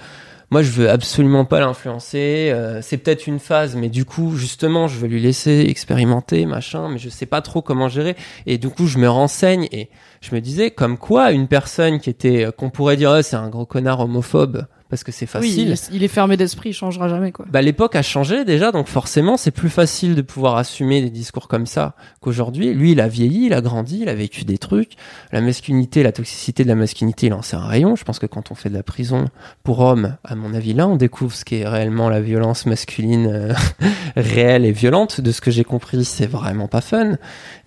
moi 0.51 0.63
je 0.63 0.71
veux 0.71 0.91
absolument 0.91 1.45
pas 1.45 1.61
l'influencer. 1.61 2.51
euh, 2.53 2.81
c'est 2.83 2.97
peut-être 2.99 3.27
une 3.27 3.39
phase, 3.39 3.77
mais 3.77 3.89
du 3.89 4.05
coup 4.05 4.37
justement 4.37 4.89
je 4.89 4.99
veux 4.99 5.09
lui 5.09 5.21
laisser 5.21 5.67
expérimenter 5.69 6.47
machin, 6.47 6.89
mais 6.89 6.99
je 6.99 7.09
sais 7.09 7.27
pas 7.27 7.41
trop 7.41 7.63
comment 7.63 7.89
gérer. 7.89 8.17
Et 8.47 8.59
du 8.59 8.69
coup 8.69 8.87
je 8.87 8.99
me 8.99 9.09
renseigne 9.09 9.69
et 9.73 9.89
je 10.21 10.35
me 10.35 10.41
disais 10.41 10.71
comme 10.71 10.99
quoi 10.99 11.33
une 11.33 11.49
personne 11.49 12.01
qui 12.01 12.11
était 12.11 12.47
euh, 12.47 12.51
qu'on 12.51 12.71
pourrait 12.71 12.97
dire 12.97 13.11
Ah, 13.11 13.23
c'est 13.23 13.37
un 13.37 13.49
gros 13.49 13.67
connard 13.67 14.01
homophobe 14.01 14.67
parce 14.91 15.05
que 15.05 15.13
c'est 15.13 15.27
facile. 15.27 15.71
Oui, 15.71 15.89
il, 15.93 16.03
est 16.03 16.09
fermé 16.09 16.37
d'esprit, 16.37 16.71
il 16.71 16.73
changera 16.73 17.09
jamais 17.09 17.31
quoi. 17.31 17.47
Bah, 17.49 17.63
l'époque 17.63 17.95
a 17.95 18.03
changé 18.03 18.45
déjà, 18.45 18.73
donc 18.73 18.89
forcément, 18.89 19.37
c'est 19.37 19.53
plus 19.53 19.71
facile 19.71 20.17
de 20.17 20.23
pouvoir 20.23 20.57
assumer 20.57 21.01
des 21.01 21.11
discours 21.11 21.47
comme 21.47 21.67
ça 21.67 21.95
qu'aujourd'hui. 22.21 22.75
Lui, 22.75 22.93
il 22.93 23.01
a 23.01 23.07
vieilli, 23.07 23.47
il 23.47 23.55
a 23.55 23.61
grandi, 23.61 24.01
il 24.01 24.09
a 24.09 24.15
vécu 24.15 24.45
des 24.45 24.59
trucs. 24.59 24.95
La 25.31 25.41
masculinité, 25.41 26.03
la 26.03 26.11
toxicité 26.11 26.65
de 26.65 26.69
la 26.69 26.75
masculinité, 26.75 27.29
il 27.29 27.33
en 27.33 27.43
sait 27.43 27.57
un 27.57 27.67
rayon. 27.67 27.95
Je 27.95 28.03
pense 28.05 28.19
que 28.19 28.27
quand 28.27 28.51
on 28.51 28.57
fait 28.57 28.69
de 28.69 28.75
la 28.75 28.83
prison 28.83 29.27
pour 29.63 29.79
hommes, 29.79 30.17
à 30.25 30.35
mon 30.35 30.53
avis, 30.55 30.75
là, 30.75 30.89
on 30.89 30.97
découvre 30.97 31.35
ce 31.35 31.45
qu'est 31.45 31.67
réellement 31.67 32.09
la 32.09 32.21
violence 32.21 32.67
masculine 32.67 33.27
euh, 33.27 33.55
réelle 34.17 34.65
et 34.65 34.73
violente. 34.73 35.21
De 35.21 35.31
ce 35.31 35.41
que 35.41 35.53
j'ai 35.53 35.65
compris, 35.65 36.05
c'est 36.05 36.27
vraiment 36.27 36.67
pas 36.67 36.81
fun. 36.81 37.13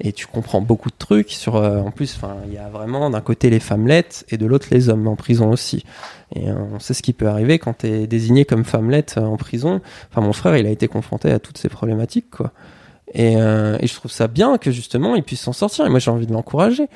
Et 0.02 0.12
tu 0.12 0.28
comprends 0.28 0.62
beaucoup 0.62 0.90
de 0.90 0.98
trucs 0.98 1.32
sur, 1.32 1.56
euh, 1.56 1.80
en 1.80 1.92
plus, 1.92 2.16
enfin, 2.18 2.36
il 2.48 2.54
y 2.54 2.58
a 2.58 2.68
vraiment 2.68 3.10
d'un 3.10 3.22
côté 3.22 3.50
les 3.50 3.62
femmelettes 3.62 4.26
et 4.30 4.38
de 4.38 4.46
l'autre 4.46 4.68
les 4.72 4.90
hommes 4.90 5.08
en 5.08 5.16
prison 5.16 5.50
aussi. 5.52 5.86
Et 6.36 6.52
on 6.52 6.80
sait 6.80 6.94
ce 6.94 7.04
qui 7.04 7.14
peut 7.14 7.28
arriver 7.28 7.60
quand 7.60 7.80
tu 7.80 7.88
es 7.88 8.08
désigné 8.08 8.46
comme 8.46 8.64
femmelette 8.64 9.16
euh, 9.18 9.22
en 9.22 9.38
prison. 9.38 9.82
Enfin, 10.10 10.22
mon 10.22 10.34
frère, 10.34 10.58
il 10.58 10.66
a 10.66 10.70
été 10.70 10.88
confronté 10.88 11.32
à 11.32 11.40
toutes 11.40 11.58
ces 11.58 11.70
problématiques, 11.70 12.32
quoi. 12.32 12.52
Et, 13.14 13.38
euh, 13.38 13.78
et 13.80 13.88
je 13.88 13.94
trouve 13.94 14.12
ça 14.12 14.28
bien 14.28 14.58
que 14.58 14.72
justement, 14.72 15.16
il 15.16 15.24
puisse 15.24 15.42
s'en 15.42 15.54
sortir. 15.54 15.86
Et 15.86 15.90
moi, 15.90 16.00
j'ai 16.00 16.10
envie 16.10 16.26
de 16.26 16.34
l'encourager. 16.34 16.88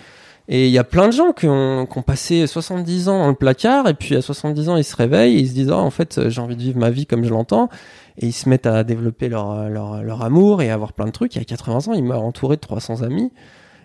Et 0.47 0.67
il 0.67 0.71
y 0.71 0.77
a 0.77 0.83
plein 0.83 1.07
de 1.07 1.13
gens 1.13 1.33
qui 1.33 1.47
ont, 1.47 1.85
qui 1.85 1.97
ont 1.97 2.01
passé 2.01 2.47
70 2.47 3.09
ans 3.09 3.19
dans 3.19 3.27
le 3.27 3.35
placard, 3.35 3.87
et 3.89 3.93
puis 3.93 4.15
à 4.15 4.21
70 4.21 4.69
ans, 4.69 4.77
ils 4.77 4.85
se 4.85 4.95
réveillent, 4.95 5.35
et 5.35 5.39
ils 5.41 5.49
se 5.49 5.53
disent, 5.53 5.71
oh, 5.71 5.75
en 5.75 5.89
fait, 5.89 6.29
j'ai 6.29 6.39
envie 6.41 6.55
de 6.55 6.61
vivre 6.61 6.79
ma 6.79 6.89
vie 6.89 7.05
comme 7.05 7.25
je 7.25 7.29
l'entends. 7.29 7.69
Et 8.17 8.27
ils 8.27 8.33
se 8.33 8.49
mettent 8.49 8.65
à 8.65 8.83
développer 8.83 9.29
leur, 9.29 9.69
leur, 9.69 10.23
amour 10.23 10.61
et 10.61 10.71
à 10.71 10.73
avoir 10.73 10.93
plein 10.93 11.05
de 11.05 11.11
trucs. 11.11 11.37
Et 11.37 11.41
à 11.41 11.43
80 11.43 11.89
ans, 11.89 11.93
il 11.93 12.03
m'a 12.03 12.17
entouré 12.17 12.55
de 12.55 12.61
300 12.61 13.03
amis. 13.03 13.31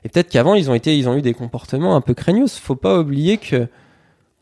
Et 0.05 0.09
peut-être 0.09 0.31
qu'avant, 0.31 0.55
ils 0.55 0.71
ont 0.71 0.75
été, 0.75 0.97
ils 0.97 1.09
ont 1.09 1.17
eu 1.17 1.23
des 1.23 1.35
comportements 1.35 1.97
un 1.97 2.01
peu 2.01 2.15
craignos. 2.15 2.59
Faut 2.59 2.77
pas 2.77 2.99
oublier 2.99 3.37
que, 3.37 3.69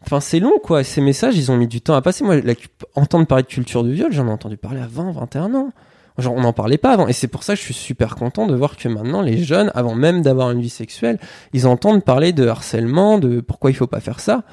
Enfin, 0.02 0.20
c'est 0.20 0.40
long, 0.40 0.58
quoi. 0.62 0.82
Ces 0.82 1.00
messages, 1.00 1.36
ils 1.36 1.50
ont 1.50 1.56
mis 1.56 1.66
du 1.66 1.80
temps 1.80 1.94
à 1.94 2.02
passer. 2.02 2.24
Moi, 2.24 2.40
la, 2.40 2.54
entendre 2.94 3.26
parler 3.26 3.42
de 3.42 3.48
culture 3.48 3.84
du 3.84 3.92
viol, 3.92 4.12
j'en 4.12 4.26
ai 4.26 4.30
entendu 4.30 4.56
parler 4.56 4.80
à 4.80 4.86
20, 4.86 5.12
21 5.12 5.54
ans. 5.54 5.72
Genre, 6.18 6.34
on 6.34 6.40
n'en 6.40 6.52
parlait 6.52 6.78
pas 6.78 6.92
avant. 6.92 7.06
Et 7.06 7.12
c'est 7.12 7.28
pour 7.28 7.42
ça 7.42 7.54
que 7.54 7.58
je 7.58 7.64
suis 7.64 7.74
super 7.74 8.16
content 8.16 8.46
de 8.46 8.54
voir 8.54 8.76
que 8.76 8.88
maintenant, 8.88 9.22
les 9.22 9.42
jeunes, 9.42 9.70
avant 9.74 9.94
même 9.94 10.22
d'avoir 10.22 10.50
une 10.50 10.60
vie 10.60 10.70
sexuelle, 10.70 11.18
ils 11.52 11.66
entendent 11.66 12.04
parler 12.04 12.32
de 12.32 12.46
harcèlement, 12.46 13.18
de 13.18 13.40
pourquoi 13.40 13.70
il 13.70 13.74
faut 13.74 13.86
pas 13.86 14.00
faire 14.00 14.20
ça. 14.20 14.44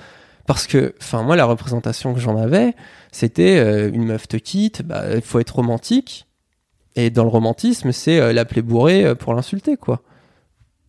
Parce 0.45 0.65
que, 0.65 0.95
enfin, 1.01 1.23
moi, 1.23 1.35
la 1.35 1.45
représentation 1.45 2.13
que 2.13 2.19
j'en 2.19 2.37
avais, 2.37 2.73
c'était 3.11 3.57
euh, 3.57 3.91
une 3.91 4.05
meuf 4.05 4.27
te 4.27 4.37
quitte, 4.37 4.81
bah, 4.81 5.03
il 5.15 5.21
faut 5.21 5.39
être 5.39 5.55
romantique. 5.55 6.25
Et 6.95 7.09
dans 7.09 7.23
le 7.23 7.29
romantisme, 7.29 7.91
c'est 7.91 8.19
euh, 8.19 8.33
l'appeler 8.33 8.61
bourré 8.61 9.05
euh, 9.05 9.15
pour 9.15 9.33
l'insulter, 9.33 9.77
quoi. 9.77 10.01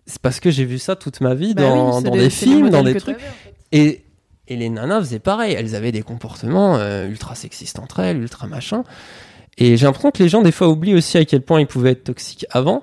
C'est 0.06 0.22
parce 0.22 0.40
que 0.40 0.50
j'ai 0.50 0.64
vu 0.64 0.78
ça 0.78 0.96
toute 0.96 1.20
ma 1.20 1.34
vie 1.34 1.54
Bah 1.54 1.62
dans, 1.62 2.02
oui, 2.02 2.18
des 2.18 2.30
films, 2.30 2.70
dans 2.70 2.82
des 2.82 2.94
trucs. 2.94 3.16
t'avais, 3.16 3.28
en 3.28 3.32
fait. 3.32 3.54
Et, 3.72 4.04
et 4.48 4.56
les 4.56 4.68
nanas 4.68 5.00
faisaient 5.00 5.18
pareil. 5.18 5.54
Elles 5.54 5.74
avaient 5.74 5.92
des 5.92 6.02
comportements 6.02 6.76
euh, 6.76 7.06
ultra 7.06 7.34
sexistes 7.34 7.78
entre 7.78 8.00
elles, 8.00 8.18
ultra 8.18 8.46
machin. 8.46 8.82
Et 9.58 9.76
j'ai 9.76 9.86
l'impression 9.86 10.10
que 10.10 10.22
les 10.22 10.28
gens, 10.28 10.42
des 10.42 10.52
fois, 10.52 10.68
oublient 10.68 10.94
aussi 10.94 11.18
à 11.18 11.24
quel 11.24 11.42
point 11.42 11.60
ils 11.60 11.66
pouvaient 11.66 11.92
être 11.92 12.04
toxiques 12.04 12.46
avant. 12.50 12.82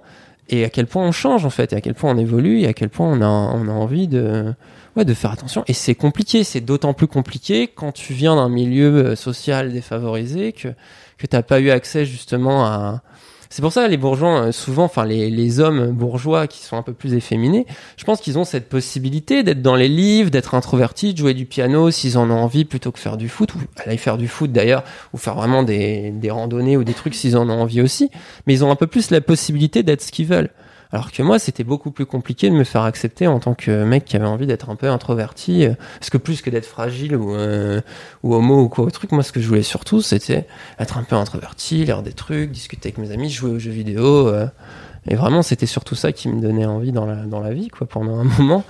Et 0.50 0.64
à 0.64 0.70
quel 0.70 0.86
point 0.86 1.06
on 1.06 1.12
change, 1.12 1.46
en 1.46 1.50
fait. 1.50 1.74
Et 1.74 1.76
à 1.76 1.82
quel 1.82 1.96
point 1.96 2.12
on 2.12 2.18
évolue. 2.18 2.60
Et 2.62 2.68
à 2.68 2.74
quel 2.74 2.90
point 2.90 3.08
on 3.08 3.22
a, 3.22 3.28
on 3.28 3.68
a 3.68 3.72
envie 3.72 4.08
de, 4.08 4.54
ouais, 4.96 5.06
de 5.06 5.14
faire 5.14 5.32
attention. 5.32 5.64
Et 5.68 5.74
c'est 5.74 5.96
compliqué. 5.96 6.44
C'est 6.44 6.62
d'autant 6.62 6.94
plus 6.94 7.08
compliqué 7.08 7.68
quand 7.68 7.92
tu 7.92 8.14
viens 8.14 8.36
d'un 8.36 8.50
milieu 8.50 8.94
euh, 8.94 9.16
social 9.16 9.72
défavorisé 9.72 10.54
que, 10.54 10.70
que 11.18 11.28
t'as 11.28 11.42
pas 11.42 11.60
eu 11.60 11.72
accès, 11.72 12.06
justement, 12.06 12.66
à, 12.66 13.02
c'est 13.50 13.62
pour 13.62 13.72
ça 13.72 13.88
les 13.88 13.98
bourgeois, 13.98 14.48
euh, 14.48 14.52
souvent, 14.52 14.86
enfin 14.86 15.06
les, 15.06 15.30
les 15.30 15.60
hommes 15.60 15.92
bourgeois 15.92 16.48
qui 16.48 16.64
sont 16.64 16.78
un 16.78 16.82
peu 16.82 16.94
plus 16.94 17.14
efféminés, 17.14 17.66
je 17.98 18.04
pense 18.04 18.22
qu'ils 18.22 18.38
ont 18.38 18.44
cette 18.44 18.70
possibilité 18.70 19.44
d'être 19.44 19.62
dans 19.62 19.76
les 19.76 19.88
livres, 19.88 20.30
d'être 20.30 20.56
introvertis, 20.56 21.14
de 21.14 21.18
jouer 21.18 21.34
du 21.34 21.46
piano 21.46 21.92
s'ils 21.92 22.18
en 22.18 22.30
ont 22.30 22.40
envie 22.40 22.66
plutôt 22.66 22.92
que 22.92 23.00
faire 23.00 23.18
du 23.18 23.30
foot, 23.30 23.56
ou 23.56 23.60
aller 23.84 23.98
faire 23.98 24.18
du 24.18 24.28
foot 24.28 24.52
d'ailleurs, 24.52 24.84
ou 25.14 25.18
faire 25.18 25.36
vraiment 25.36 25.64
des, 25.64 26.12
des 26.12 26.32
randonnées 26.32 26.78
ou 26.78 26.84
des 26.84 26.94
trucs 26.94 27.16
s'ils 27.16 27.38
en 27.38 27.50
ont 27.50 27.62
envie 27.62 27.82
aussi. 27.82 28.10
Mais 28.48 28.54
ils 28.54 28.64
ont 28.64 28.72
un 28.72 28.76
peu 28.76 28.88
plus 28.88 29.12
la 29.12 29.22
possibilité 29.22 29.84
d'être 29.84 30.02
ce 30.02 30.12
qu'ils 30.12 30.28
veulent. 30.28 30.50
Alors 30.92 31.12
que 31.12 31.22
moi, 31.24 31.40
c'était 31.40 31.64
beaucoup 31.64 31.92
plus 31.92 32.06
compliqué 32.06 32.50
de 32.50 32.56
me 32.56 32.64
faire 32.64 32.84
accepter 32.84 33.28
en 33.28 33.40
tant 33.40 33.54
que 33.54 33.84
mec 33.84 34.06
qui 34.06 34.16
avait 34.16 34.26
envie 34.26 34.48
d'être 34.48 34.70
un 34.70 34.76
peu 34.76 34.90
introverti. 34.90 35.66
euh, 35.66 35.74
Parce 36.00 36.10
que 36.10 36.18
plus 36.18 36.42
que 36.42 36.50
d'être 36.50 36.66
fragile 36.66 37.16
ou, 37.16 37.34
euh, 37.36 37.82
ou 38.24 38.34
homo 38.36 38.62
ou 38.62 38.70
quoi 38.70 38.86
au 38.86 38.92
truc, 38.92 39.12
moi, 39.12 39.24
ce 39.24 39.32
que 39.32 39.42
je 39.42 39.48
voulais 39.48 39.64
surtout, 39.64 40.02
c'était 40.02 40.48
être 40.80 40.98
un 40.98 41.04
peu 41.04 41.16
introverti, 41.16 41.84
lire 41.86 42.02
des 42.04 42.14
trucs, 42.14 42.52
discuter 42.52 42.90
avec 42.90 42.98
mes 42.98 43.12
amis, 43.12 43.30
jouer 43.30 43.52
aux 43.52 43.60
jeux 43.60 43.72
vidéo. 43.72 44.28
euh, 44.30 44.48
et 45.08 45.16
vraiment, 45.16 45.42
c'était 45.44 45.66
surtout 45.68 45.96
ça 45.96 46.12
qui 46.12 46.30
me 46.30 46.42
donnait 46.42 46.66
envie 46.66 46.92
dans 46.92 47.06
la, 47.06 47.26
dans 47.26 47.40
la 47.40 47.54
vie, 47.54 47.68
quoi, 47.68 47.88
pendant 47.88 48.18
un 48.20 48.24
moment. 48.40 48.64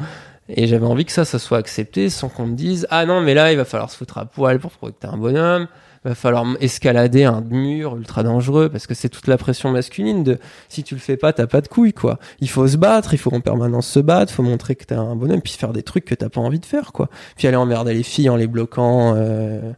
Et 0.49 0.67
j'avais 0.67 0.85
envie 0.85 1.05
que 1.05 1.11
ça, 1.11 1.25
ça 1.25 1.39
soit 1.39 1.57
accepté 1.57 2.09
sans 2.09 2.29
qu'on 2.29 2.45
me 2.47 2.55
dise 2.55 2.87
Ah 2.91 3.05
non, 3.05 3.21
mais 3.21 3.33
là, 3.33 3.51
il 3.51 3.57
va 3.57 3.65
falloir 3.65 3.89
se 3.89 3.97
foutre 3.97 4.17
à 4.17 4.25
poil 4.25 4.59
pour 4.59 4.71
prouver 4.71 4.91
que 4.93 4.99
t'es 4.99 5.07
un 5.07 5.17
bonhomme. 5.17 5.67
Va 6.06 6.15
falloir 6.15 6.45
escalader 6.61 7.23
un 7.23 7.41
mur 7.41 7.98
ultra 7.98 8.22
dangereux 8.23 8.69
parce 8.69 8.86
que 8.86 8.94
c'est 8.94 9.10
toute 9.10 9.27
la 9.27 9.38
pression 9.38 9.72
masculine 9.72 10.23
de 10.23 10.38
si 10.69 10.84
tu 10.84 10.94
le 10.94 11.02
fais 11.02 11.18
pas, 11.18 11.34
t'as 11.34 11.48
pas 11.48 11.61
de 11.61 11.68
couilles, 11.68 11.94
quoi. 11.94 12.19
Il 12.40 12.49
faut 12.49 12.68
se 12.68 12.77
battre, 12.77 13.14
il 13.14 13.18
faut 13.18 13.34
en 13.34 13.41
permanence 13.41 13.88
se 13.88 13.99
battre, 13.99 14.32
faut 14.32 14.44
montrer 14.44 14.76
que 14.76 14.86
t'es 14.86 14.95
un 14.95 15.15
bonhomme, 15.15 15.41
puis 15.41 15.53
faire 15.53 15.73
des 15.73 15.84
trucs 15.84 16.06
que 16.06 16.15
t'as 16.15 16.30
pas 16.30 16.41
envie 16.41 16.60
de 16.60 16.65
faire, 16.65 16.94
quoi. 16.94 17.10
Puis 17.36 17.48
aller 17.48 17.57
emmerder 17.57 17.94
les 17.94 18.03
filles 18.03 18.30
en 18.30 18.36
les 18.36 18.48
bloquant. 18.48 19.15
Euh, 19.15 19.73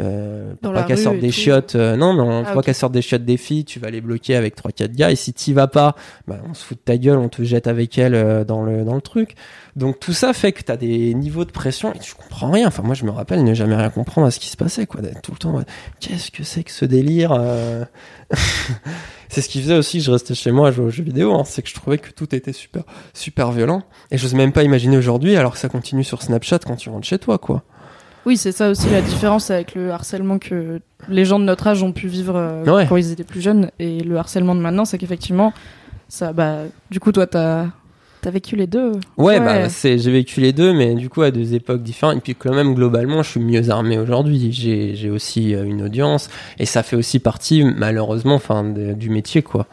euh, 0.00 0.54
pour 0.62 0.72
pas 0.72 0.80
la 0.80 0.86
qu'elles 0.86 0.98
sortent 0.98 1.18
des 1.18 1.28
tout. 1.28 1.34
chiottes. 1.34 1.74
euh, 1.74 1.96
non, 1.96 2.14
mais 2.14 2.22
on 2.22 2.44
Ah, 2.46 2.62
qu'elles 2.62 2.74
sortent 2.74 2.92
des 2.92 3.02
chiottes 3.02 3.24
des 3.24 3.36
filles, 3.36 3.64
tu 3.64 3.78
vas 3.78 3.90
les 3.90 4.00
bloquer 4.00 4.36
avec 4.36 4.54
trois 4.54 4.72
quatre 4.72 4.92
gars. 4.92 5.10
Et 5.10 5.16
si 5.16 5.32
t'y 5.32 5.52
vas 5.52 5.66
pas, 5.66 5.94
bah, 6.26 6.38
on 6.48 6.54
se 6.54 6.64
fout 6.64 6.78
de 6.78 6.82
ta 6.82 6.96
gueule, 6.96 7.18
on 7.18 7.28
te 7.28 7.42
jette 7.42 7.66
avec 7.66 7.98
elles 7.98 8.14
euh, 8.14 8.44
dans 8.44 8.62
le 8.62 8.84
dans 8.84 8.94
le 8.94 9.00
truc. 9.00 9.34
Donc 9.76 10.00
tout 10.00 10.12
ça 10.12 10.32
fait 10.32 10.52
que 10.52 10.62
t'as 10.62 10.76
des 10.76 11.14
niveaux 11.14 11.44
de 11.44 11.50
pression 11.52 11.92
et 11.94 11.98
tu 11.98 12.14
comprends 12.14 12.50
rien. 12.50 12.68
Enfin 12.68 12.82
moi 12.82 12.94
je 12.94 13.04
me 13.04 13.10
rappelle 13.10 13.44
ne 13.44 13.54
jamais 13.54 13.76
rien 13.76 13.90
comprendre 13.90 14.26
à 14.26 14.30
ce 14.30 14.40
qui 14.40 14.48
se 14.48 14.56
passait 14.56 14.86
quoi. 14.86 15.00
D'être 15.00 15.22
tout 15.22 15.32
le 15.32 15.38
temps. 15.38 15.62
Qu'est-ce 16.00 16.30
que 16.30 16.42
c'est 16.44 16.64
que 16.64 16.70
ce 16.72 16.84
délire 16.84 17.32
euh 17.32 17.84
C'est 19.28 19.42
ce 19.42 19.48
qui 19.48 19.60
faisait 19.62 19.76
aussi 19.78 19.98
que 19.98 20.04
je 20.04 20.10
restais 20.10 20.34
chez 20.34 20.50
moi 20.50 20.68
à 20.68 20.70
jouer 20.72 20.86
aux 20.86 20.90
jeux 20.90 21.04
vidéo. 21.04 21.34
hein. 21.34 21.44
C'est 21.44 21.62
que 21.62 21.68
je 21.68 21.74
trouvais 21.74 21.98
que 21.98 22.10
tout 22.10 22.34
était 22.34 22.52
super 22.52 22.82
super 23.14 23.52
violent. 23.52 23.82
Et 24.10 24.18
j'ose 24.18 24.34
même 24.34 24.52
pas 24.52 24.64
imaginer 24.64 24.96
aujourd'hui 24.96 25.36
alors 25.36 25.52
que 25.52 25.58
ça 25.58 25.68
continue 25.68 26.02
sur 26.04 26.22
Snapchat 26.22 26.58
quand 26.60 26.76
tu 26.76 26.88
rentres 26.88 27.06
chez 27.06 27.18
toi 27.18 27.38
quoi. 27.38 27.62
Oui, 28.26 28.36
c'est 28.36 28.52
ça 28.52 28.68
aussi 28.68 28.90
la 28.90 29.00
différence 29.00 29.50
avec 29.50 29.74
le 29.74 29.92
harcèlement 29.92 30.38
que 30.38 30.80
les 31.08 31.24
gens 31.24 31.38
de 31.38 31.44
notre 31.44 31.66
âge 31.68 31.82
ont 31.82 31.92
pu 31.92 32.06
vivre 32.06 32.36
euh, 32.36 32.64
Ouais. 32.64 32.86
quand 32.86 32.96
ils 32.98 33.12
étaient 33.12 33.24
plus 33.24 33.40
jeunes 33.40 33.70
et 33.78 34.00
le 34.00 34.18
harcèlement 34.18 34.54
de 34.54 34.60
maintenant, 34.60 34.84
c'est 34.84 34.98
qu'effectivement, 34.98 35.54
ça, 36.08 36.34
bah, 36.34 36.58
du 36.90 37.00
coup, 37.00 37.12
toi, 37.12 37.26
t'as 37.26 37.62
as 37.62 37.66
vécu 38.28 38.56
les 38.56 38.66
deux. 38.66 38.92
Ouais, 39.16 39.40
bah 39.40 39.70
c'est 39.70 39.98
j'ai 39.98 40.12
vécu 40.12 40.40
les 40.40 40.52
deux, 40.52 40.74
mais 40.74 40.94
du 40.94 41.08
coup 41.08 41.22
à 41.22 41.30
deux 41.30 41.54
époques 41.54 41.82
différentes. 41.82 42.18
Et 42.18 42.20
puis 42.20 42.34
quand 42.34 42.54
même 42.54 42.74
globalement, 42.74 43.22
je 43.22 43.30
suis 43.30 43.40
mieux 43.40 43.70
armé 43.70 43.98
aujourd'hui. 43.98 44.52
J'ai 44.52 44.94
j'ai 44.94 45.08
aussi 45.08 45.54
euh, 45.54 45.64
une 45.64 45.82
audience 45.82 46.28
et 46.58 46.66
ça 46.66 46.82
fait 46.82 46.96
aussi 46.96 47.18
partie 47.18 47.64
malheureusement, 47.64 48.34
enfin 48.34 48.64
du 48.64 49.08
métier 49.08 49.42
quoi. 49.42 49.66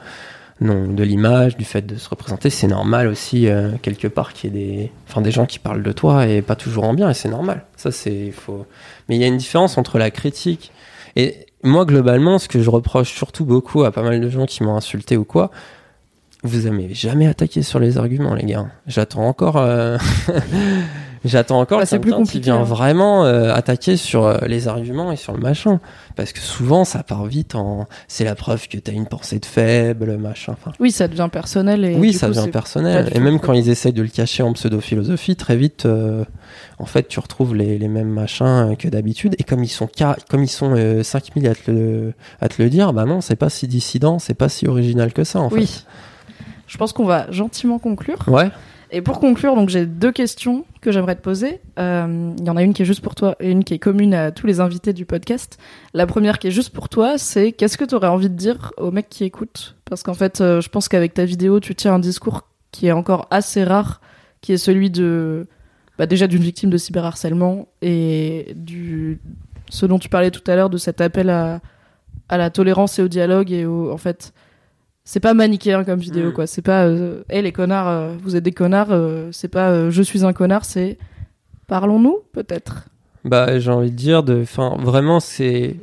Non, 0.59 0.87
de 0.87 1.03
l'image, 1.03 1.55
du 1.55 1.65
fait 1.65 1.85
de 1.85 1.97
se 1.97 2.09
représenter, 2.09 2.49
c'est 2.49 2.67
normal 2.67 3.07
aussi 3.07 3.47
euh, 3.47 3.73
quelque 3.81 4.07
part 4.07 4.33
qu'il 4.33 4.55
y 4.55 4.57
ait 4.57 4.65
des, 4.65 4.91
enfin 5.07 5.21
des 5.21 5.29
gens 5.29 5.45
qui 5.45 5.59
parlent 5.59 5.83
de 5.83 5.91
toi 5.91 6.25
et 6.25 6.41
pas 6.41 6.55
toujours 6.55 6.85
en 6.85 6.93
bien 6.95 7.09
et 7.09 7.13
c'est 7.13 7.29
normal. 7.29 7.65
Ça 7.75 7.91
c'est 7.91 8.31
faut. 8.31 8.65
Mais 9.09 9.17
il 9.17 9.21
y 9.21 9.25
a 9.25 9.27
une 9.27 9.37
différence 9.37 9.77
entre 9.77 9.99
la 9.99 10.09
critique 10.09 10.71
et 11.15 11.47
moi 11.63 11.85
globalement, 11.85 12.39
ce 12.39 12.47
que 12.47 12.61
je 12.61 12.69
reproche 12.69 13.13
surtout 13.13 13.45
beaucoup 13.45 13.83
à 13.83 13.91
pas 13.91 14.01
mal 14.01 14.19
de 14.19 14.29
gens 14.29 14.45
qui 14.45 14.63
m'ont 14.63 14.75
insulté 14.75 15.17
ou 15.17 15.23
quoi, 15.25 15.51
vous 16.43 16.65
avez 16.67 16.93
jamais 16.93 17.27
attaqué 17.27 17.61
sur 17.63 17.79
les 17.79 17.97
arguments, 17.97 18.33
les 18.35 18.45
gars. 18.45 18.67
J'attends 18.87 19.27
encore. 19.27 19.57
euh, 19.57 19.97
J'attends 21.25 21.59
encore 21.59 21.79
Bah, 21.79 21.85
c'est 21.87 21.97
plus 21.99 22.11
quelqu'un 22.11 22.23
qui 22.23 22.27
compliqué, 22.29 22.43
vient 22.51 22.59
hein. 22.61 22.63
vraiment 22.63 23.25
euh, 23.25 23.51
attaquer 23.53 23.97
sur 23.97 24.25
euh, 24.25 24.37
les 24.45 24.67
arguments 24.67 25.11
et 25.11 25.15
sur 25.15 25.33
le 25.33 25.39
machin. 25.39 25.79
Parce 26.15 26.31
que 26.31 26.39
souvent, 26.39 26.85
ça 26.85 27.01
part 27.03 27.25
vite 27.25 27.55
en. 27.55 27.87
C'est 28.07 28.23
la 28.23 28.35
preuve 28.35 28.67
que 28.67 28.77
t'as 28.77 28.91
une 28.91 29.07
pensée 29.07 29.39
de 29.39 29.45
faible, 29.45 30.15
machin. 30.17 30.53
Enfin, 30.53 30.71
Oui, 30.79 30.91
ça 30.91 31.07
devient 31.07 31.27
personnel 31.31 31.83
et 31.83 31.95
oui, 31.95 32.13
ça 32.13 32.27
coup, 32.27 32.33
devient 32.35 32.49
personnel. 32.51 33.09
Et 33.13 33.19
même 33.19 33.39
quand 33.39 33.53
ils 33.53 33.67
essayent 33.69 33.93
de 33.93 34.03
le 34.03 34.07
cacher 34.09 34.43
en 34.43 34.53
pseudo-philosophie, 34.53 35.35
très 35.35 35.57
vite, 35.57 35.85
euh, 35.87 36.23
en 36.77 36.85
fait, 36.85 37.07
tu 37.07 37.19
retrouves 37.19 37.55
les, 37.55 37.79
les 37.79 37.87
mêmes 37.87 38.09
machins 38.09 38.75
que 38.77 38.87
d'habitude. 38.87 39.35
Et 39.39 39.43
comme 39.43 39.63
ils 39.63 39.69
sont, 39.69 39.89
comme 40.29 40.43
ils 40.43 40.47
sont 40.47 40.75
euh, 40.77 41.01
5000 41.03 41.47
à 41.47 41.55
te, 41.55 41.71
le, 41.71 42.13
à 42.41 42.47
te 42.47 42.61
le 42.61 42.69
dire, 42.69 42.93
bah 42.93 43.05
non, 43.05 43.21
c'est 43.21 43.35
pas 43.35 43.49
si 43.49 43.67
dissident, 43.67 44.19
c'est 44.19 44.35
pas 44.35 44.49
si 44.49 44.67
original 44.67 45.11
que 45.13 45.23
ça, 45.23 45.39
en 45.39 45.49
Oui. 45.49 45.83
Je 46.67 46.77
pense 46.77 46.93
qu'on 46.93 47.05
va 47.05 47.31
gentiment 47.31 47.79
conclure. 47.79 48.19
Ouais. 48.27 48.49
Et 48.89 49.01
pour 49.01 49.19
conclure, 49.19 49.55
donc 49.55 49.67
j'ai 49.67 49.85
deux 49.85 50.13
questions 50.13 50.63
que 50.79 50.91
j'aimerais 50.93 51.15
te 51.15 51.21
poser. 51.21 51.59
Euh, 51.77 52.33
Il 52.37 52.45
y 52.45 52.49
en 52.49 52.55
a 52.55 52.63
une 52.63 52.73
qui 52.73 52.83
est 52.83 52.85
juste 52.85 53.01
pour 53.01 53.15
toi 53.15 53.35
et 53.39 53.51
une 53.51 53.63
qui 53.65 53.73
est 53.73 53.79
commune 53.79 54.13
à 54.13 54.31
tous 54.31 54.47
les 54.47 54.61
invités 54.61 54.93
du 54.93 55.05
podcast. 55.05 55.57
La 55.93 56.07
première 56.07 56.39
qui 56.39 56.47
est 56.47 56.51
juste 56.51 56.69
pour 56.69 56.87
toi, 56.87 57.17
c'est 57.17 57.51
qu'est-ce 57.51 57.77
que 57.77 57.83
tu 57.83 57.95
aurais 57.95 58.07
envie 58.07 58.29
de 58.29 58.35
dire 58.35 58.71
aux 58.77 58.91
mecs 58.91 59.09
qui 59.09 59.25
écoutent? 59.25 59.75
Parce 59.89 60.03
qu'en 60.03 60.13
fait, 60.13 60.39
euh, 60.39 60.61
je 60.61 60.69
pense 60.69 60.87
qu'avec 60.87 61.13
ta 61.13 61.25
vidéo, 61.25 61.59
tu 61.59 61.75
tiens 61.75 61.95
un 61.95 61.99
discours 61.99 62.47
qui 62.71 62.87
est 62.87 62.93
encore 62.93 63.27
assez 63.29 63.63
rare, 63.65 63.99
qui 64.39 64.53
est 64.53 64.57
celui 64.57 64.89
de 64.89 65.47
bah, 65.97 66.05
déjà 66.05 66.27
d'une 66.27 66.43
victime 66.43 66.69
de 66.69 66.77
cyberharcèlement 66.77 67.67
et 67.81 68.53
du 68.55 69.19
ce 69.69 69.85
dont 69.85 69.99
tu 69.99 70.07
parlais 70.07 70.31
tout 70.31 70.49
à 70.49 70.55
l'heure 70.55 70.69
de 70.69 70.77
cet 70.77 71.01
appel 71.01 71.29
à, 71.29 71.59
à 72.29 72.37
la 72.37 72.49
tolérance 72.49 72.99
et 72.99 73.01
au 73.01 73.09
dialogue 73.09 73.51
et 73.51 73.65
au, 73.65 73.91
en 73.91 73.97
fait, 73.97 74.33
c'est 75.09 75.21
pas 75.21 75.33
manichéen 75.33 75.85
comme 75.85 75.99
vidéo 76.01 76.29
Mm. 76.31 76.33
quoi. 76.33 76.47
C'est 76.47 76.61
pas, 76.61 76.85
euh, 76.85 77.23
hey 77.29 77.41
les 77.41 77.53
connards, 77.53 77.87
euh, 77.87 78.13
vous 78.21 78.35
êtes 78.35 78.43
des 78.43 78.51
connards. 78.51 78.91
euh, 78.91 79.29
c'est 79.31 79.47
pas, 79.47 79.69
euh, 79.69 79.89
je 79.89 80.01
suis 80.03 80.25
un 80.25 80.33
connard. 80.33 80.65
C'est, 80.65 80.97
parlons-nous 81.67 82.19
peut-être. 82.33 82.83
Bah, 83.23 83.57
j'ai 83.57 83.71
envie 83.71 83.89
de 83.91 83.95
dire, 83.95 84.21
de, 84.23 84.41
enfin, 84.41 84.75
vraiment, 84.79 85.19
c'est 85.21 85.77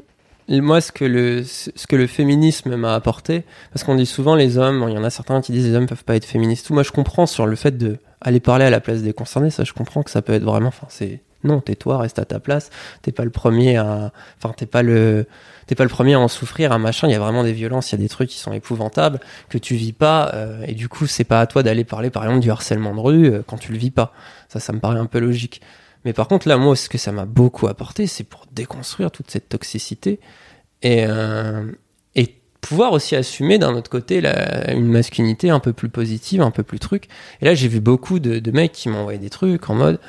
moi 0.48 0.82
ce 0.82 0.92
que 0.92 1.06
le 1.06 1.42
ce 1.42 1.86
que 1.86 1.96
le 1.96 2.06
féminisme 2.06 2.76
m'a 2.76 2.94
apporté, 2.94 3.44
parce 3.72 3.82
qu'on 3.82 3.94
dit 3.94 4.04
souvent 4.04 4.34
les 4.34 4.58
hommes, 4.58 4.84
il 4.88 4.94
y 4.94 4.98
en 4.98 5.04
a 5.04 5.08
certains 5.10 5.40
qui 5.40 5.52
disent 5.52 5.66
les 5.68 5.74
hommes 5.74 5.86
peuvent 5.86 6.04
pas 6.04 6.16
être 6.16 6.26
féministes. 6.26 6.66
Tout, 6.66 6.74
moi, 6.74 6.82
je 6.82 6.92
comprends 6.92 7.24
sur 7.26 7.46
le 7.46 7.56
fait 7.56 7.78
de 7.78 7.96
aller 8.20 8.40
parler 8.40 8.66
à 8.66 8.70
la 8.70 8.80
place 8.80 9.00
des 9.02 9.14
concernés. 9.14 9.48
Ça, 9.50 9.64
je 9.64 9.72
comprends 9.72 10.02
que 10.02 10.10
ça 10.10 10.20
peut 10.20 10.34
être 10.34 10.44
vraiment, 10.44 10.68
enfin, 10.68 10.86
c'est 10.90 11.20
non, 11.44 11.60
tais-toi, 11.60 11.98
reste 11.98 12.18
à 12.18 12.24
ta 12.26 12.40
place. 12.40 12.70
T'es 13.02 13.12
pas 13.12 13.24
le 13.24 13.30
premier 13.30 13.76
à, 13.76 14.12
enfin, 14.38 14.54
t'es 14.56 14.66
pas 14.66 14.82
le 14.82 15.26
T'es 15.66 15.74
pas 15.74 15.84
le 15.84 15.90
premier 15.90 16.14
à 16.14 16.20
en 16.20 16.28
souffrir, 16.28 16.72
un 16.72 16.78
machin. 16.78 17.08
Il 17.08 17.12
y 17.12 17.14
a 17.14 17.18
vraiment 17.18 17.42
des 17.42 17.52
violences, 17.52 17.92
il 17.92 17.96
y 17.96 17.98
a 17.98 18.02
des 18.02 18.08
trucs 18.08 18.28
qui 18.28 18.38
sont 18.38 18.52
épouvantables 18.52 19.20
que 19.48 19.58
tu 19.58 19.74
vis 19.74 19.92
pas, 19.92 20.30
euh, 20.34 20.64
et 20.66 20.74
du 20.74 20.88
coup, 20.88 21.06
c'est 21.06 21.24
pas 21.24 21.40
à 21.40 21.46
toi 21.46 21.62
d'aller 21.62 21.84
parler, 21.84 22.10
par 22.10 22.24
exemple, 22.24 22.40
du 22.40 22.50
harcèlement 22.50 22.94
de 22.94 23.00
rue 23.00 23.26
euh, 23.26 23.42
quand 23.46 23.58
tu 23.58 23.72
le 23.72 23.78
vis 23.78 23.90
pas. 23.90 24.12
Ça, 24.48 24.60
ça 24.60 24.72
me 24.72 24.80
paraît 24.80 24.98
un 24.98 25.06
peu 25.06 25.18
logique. 25.18 25.60
Mais 26.04 26.12
par 26.12 26.28
contre, 26.28 26.48
là, 26.48 26.56
moi, 26.56 26.76
ce 26.76 26.88
que 26.88 26.98
ça 26.98 27.12
m'a 27.12 27.24
beaucoup 27.24 27.66
apporté, 27.66 28.06
c'est 28.06 28.24
pour 28.24 28.44
déconstruire 28.52 29.10
toute 29.10 29.30
cette 29.30 29.48
toxicité 29.48 30.20
et, 30.82 31.04
euh, 31.06 31.64
pouvoir 32.60 32.92
aussi 32.92 33.14
assumer 33.14 33.58
d'un 33.58 33.74
autre 33.74 33.90
côté 33.90 34.22
une 34.68 34.86
masculinité 34.86 35.50
un 35.50 35.60
peu 35.60 35.74
plus 35.74 35.90
positive, 35.90 36.40
un 36.40 36.50
peu 36.50 36.62
plus 36.62 36.78
truc. 36.78 37.08
Et 37.42 37.44
là, 37.44 37.54
j'ai 37.54 37.68
vu 37.68 37.80
beaucoup 37.80 38.20
de, 38.20 38.38
de 38.38 38.50
mecs 38.52 38.72
qui 38.72 38.88
m'ont 38.88 39.00
envoyé 39.00 39.18
des 39.18 39.28
trucs 39.28 39.68
en 39.68 39.74
mode 39.74 40.00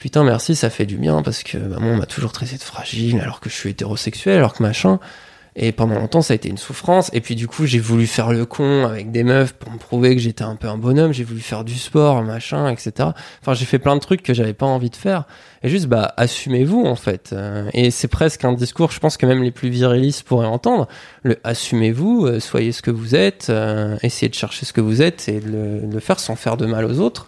Putain, 0.00 0.24
merci, 0.24 0.56
ça 0.56 0.70
fait 0.70 0.86
du 0.86 0.96
bien 0.96 1.20
parce 1.20 1.42
que 1.42 1.58
on 1.78 1.96
m'a 1.98 2.06
toujours 2.06 2.32
traité 2.32 2.56
de 2.56 2.62
fragile 2.62 3.20
alors 3.20 3.38
que 3.38 3.50
je 3.50 3.54
suis 3.54 3.68
hétérosexuel, 3.68 4.38
alors 4.38 4.54
que 4.54 4.62
machin. 4.62 4.98
Et 5.56 5.72
pendant 5.72 5.96
longtemps, 5.96 6.22
ça 6.22 6.32
a 6.32 6.36
été 6.36 6.48
une 6.48 6.56
souffrance. 6.56 7.10
Et 7.12 7.20
puis, 7.20 7.34
du 7.34 7.48
coup, 7.48 7.66
j'ai 7.66 7.80
voulu 7.80 8.06
faire 8.06 8.32
le 8.32 8.46
con 8.46 8.86
avec 8.86 9.10
des 9.10 9.24
meufs 9.24 9.52
pour 9.52 9.70
me 9.70 9.76
prouver 9.76 10.14
que 10.14 10.22
j'étais 10.22 10.44
un 10.44 10.56
peu 10.56 10.68
un 10.68 10.78
bonhomme. 10.78 11.12
J'ai 11.12 11.24
voulu 11.24 11.40
faire 11.40 11.64
du 11.64 11.76
sport, 11.76 12.22
machin, 12.22 12.70
etc. 12.70 13.10
Enfin, 13.42 13.52
j'ai 13.52 13.66
fait 13.66 13.78
plein 13.78 13.94
de 13.94 14.00
trucs 14.00 14.22
que 14.22 14.32
j'avais 14.32 14.54
pas 14.54 14.64
envie 14.64 14.88
de 14.88 14.96
faire. 14.96 15.24
Et 15.62 15.68
juste, 15.68 15.86
bah, 15.86 16.14
assumez-vous, 16.16 16.86
en 16.86 16.94
fait. 16.94 17.34
Euh, 17.34 17.68
et 17.74 17.90
c'est 17.90 18.08
presque 18.08 18.42
un 18.46 18.54
discours, 18.54 18.92
je 18.92 19.00
pense 19.00 19.18
que 19.18 19.26
même 19.26 19.42
les 19.42 19.50
plus 19.50 19.68
virilistes 19.68 20.22
pourraient 20.22 20.46
entendre. 20.46 20.88
Le 21.24 21.36
assumez-vous, 21.44 22.24
euh, 22.24 22.40
soyez 22.40 22.72
ce 22.72 22.80
que 22.80 22.92
vous 22.92 23.14
êtes, 23.14 23.48
euh, 23.50 23.98
essayez 24.02 24.30
de 24.30 24.34
chercher 24.34 24.64
ce 24.64 24.72
que 24.72 24.80
vous 24.80 25.02
êtes 25.02 25.28
et 25.28 25.40
de 25.40 25.82
le 25.92 26.00
faire 26.00 26.20
sans 26.20 26.36
faire 26.36 26.56
de 26.56 26.64
mal 26.64 26.86
aux 26.86 27.00
autres. 27.00 27.26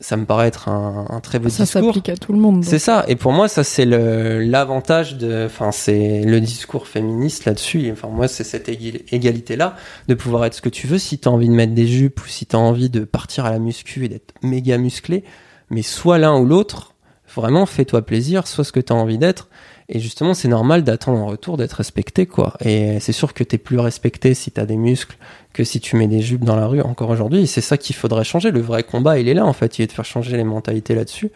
Ça 0.00 0.16
me 0.16 0.24
paraît 0.26 0.48
être 0.48 0.68
un, 0.68 1.06
un 1.08 1.20
très 1.20 1.38
beau 1.38 1.48
Ça 1.48 1.64
discours. 1.64 1.82
s'applique 1.86 2.08
à 2.08 2.16
tout 2.16 2.32
le 2.32 2.38
monde. 2.38 2.64
C'est 2.64 2.78
ça. 2.80 3.04
Et 3.08 3.16
pour 3.16 3.32
moi, 3.32 3.48
ça 3.48 3.64
c'est 3.64 3.86
l'avantage 3.86 5.16
de, 5.16 5.44
enfin 5.46 5.72
c'est 5.72 6.22
le 6.22 6.40
discours 6.40 6.86
féministe 6.88 7.44
là-dessus. 7.44 7.90
Enfin 7.92 8.08
moi, 8.08 8.28
c'est 8.28 8.44
cette 8.44 8.68
égalité 8.68 9.56
là 9.56 9.76
de 10.08 10.14
pouvoir 10.14 10.44
être 10.44 10.54
ce 10.54 10.60
que 10.60 10.68
tu 10.68 10.86
veux. 10.86 10.98
Si 10.98 11.18
t'as 11.18 11.30
envie 11.30 11.48
de 11.48 11.54
mettre 11.54 11.74
des 11.74 11.86
jupes 11.86 12.20
ou 12.22 12.28
si 12.28 12.44
t'as 12.44 12.58
envie 12.58 12.90
de 12.90 13.00
partir 13.00 13.44
à 13.46 13.50
la 13.50 13.58
muscu 13.58 14.04
et 14.04 14.08
d'être 14.08 14.34
méga 14.42 14.78
musclé, 14.78 15.24
mais 15.70 15.82
soit 15.82 16.18
l'un 16.18 16.36
ou 16.38 16.44
l'autre. 16.44 16.90
Vraiment, 17.34 17.66
fais-toi 17.66 18.02
plaisir, 18.02 18.46
sois 18.46 18.62
ce 18.64 18.70
que 18.70 18.78
t'as 18.80 18.94
envie 18.94 19.18
d'être. 19.18 19.48
Et 19.88 19.98
justement, 19.98 20.34
c'est 20.34 20.46
normal 20.48 20.84
d'attendre 20.84 21.18
en 21.18 21.26
retour 21.26 21.56
d'être 21.56 21.72
respecté, 21.72 22.26
quoi. 22.26 22.54
Et 22.64 23.00
c'est 23.00 23.12
sûr 23.12 23.34
que 23.34 23.42
t'es 23.42 23.58
plus 23.58 23.78
respecté 23.80 24.34
si 24.34 24.50
t'as 24.52 24.66
des 24.66 24.76
muscles 24.76 25.16
que 25.54 25.64
si 25.64 25.80
tu 25.80 25.96
mets 25.96 26.08
des 26.08 26.20
jupes 26.20 26.44
dans 26.44 26.56
la 26.56 26.66
rue 26.66 26.82
encore 26.82 27.08
aujourd'hui. 27.08 27.46
C'est 27.46 27.62
ça 27.62 27.78
qu'il 27.78 27.96
faudrait 27.96 28.24
changer. 28.24 28.50
Le 28.50 28.60
vrai 28.60 28.82
combat, 28.82 29.18
il 29.18 29.28
est 29.28 29.34
là, 29.34 29.46
en 29.46 29.54
fait. 29.54 29.78
Il 29.78 29.82
est 29.82 29.86
de 29.86 29.92
faire 29.92 30.04
changer 30.04 30.36
les 30.36 30.44
mentalités 30.44 30.94
là-dessus. 30.94 31.30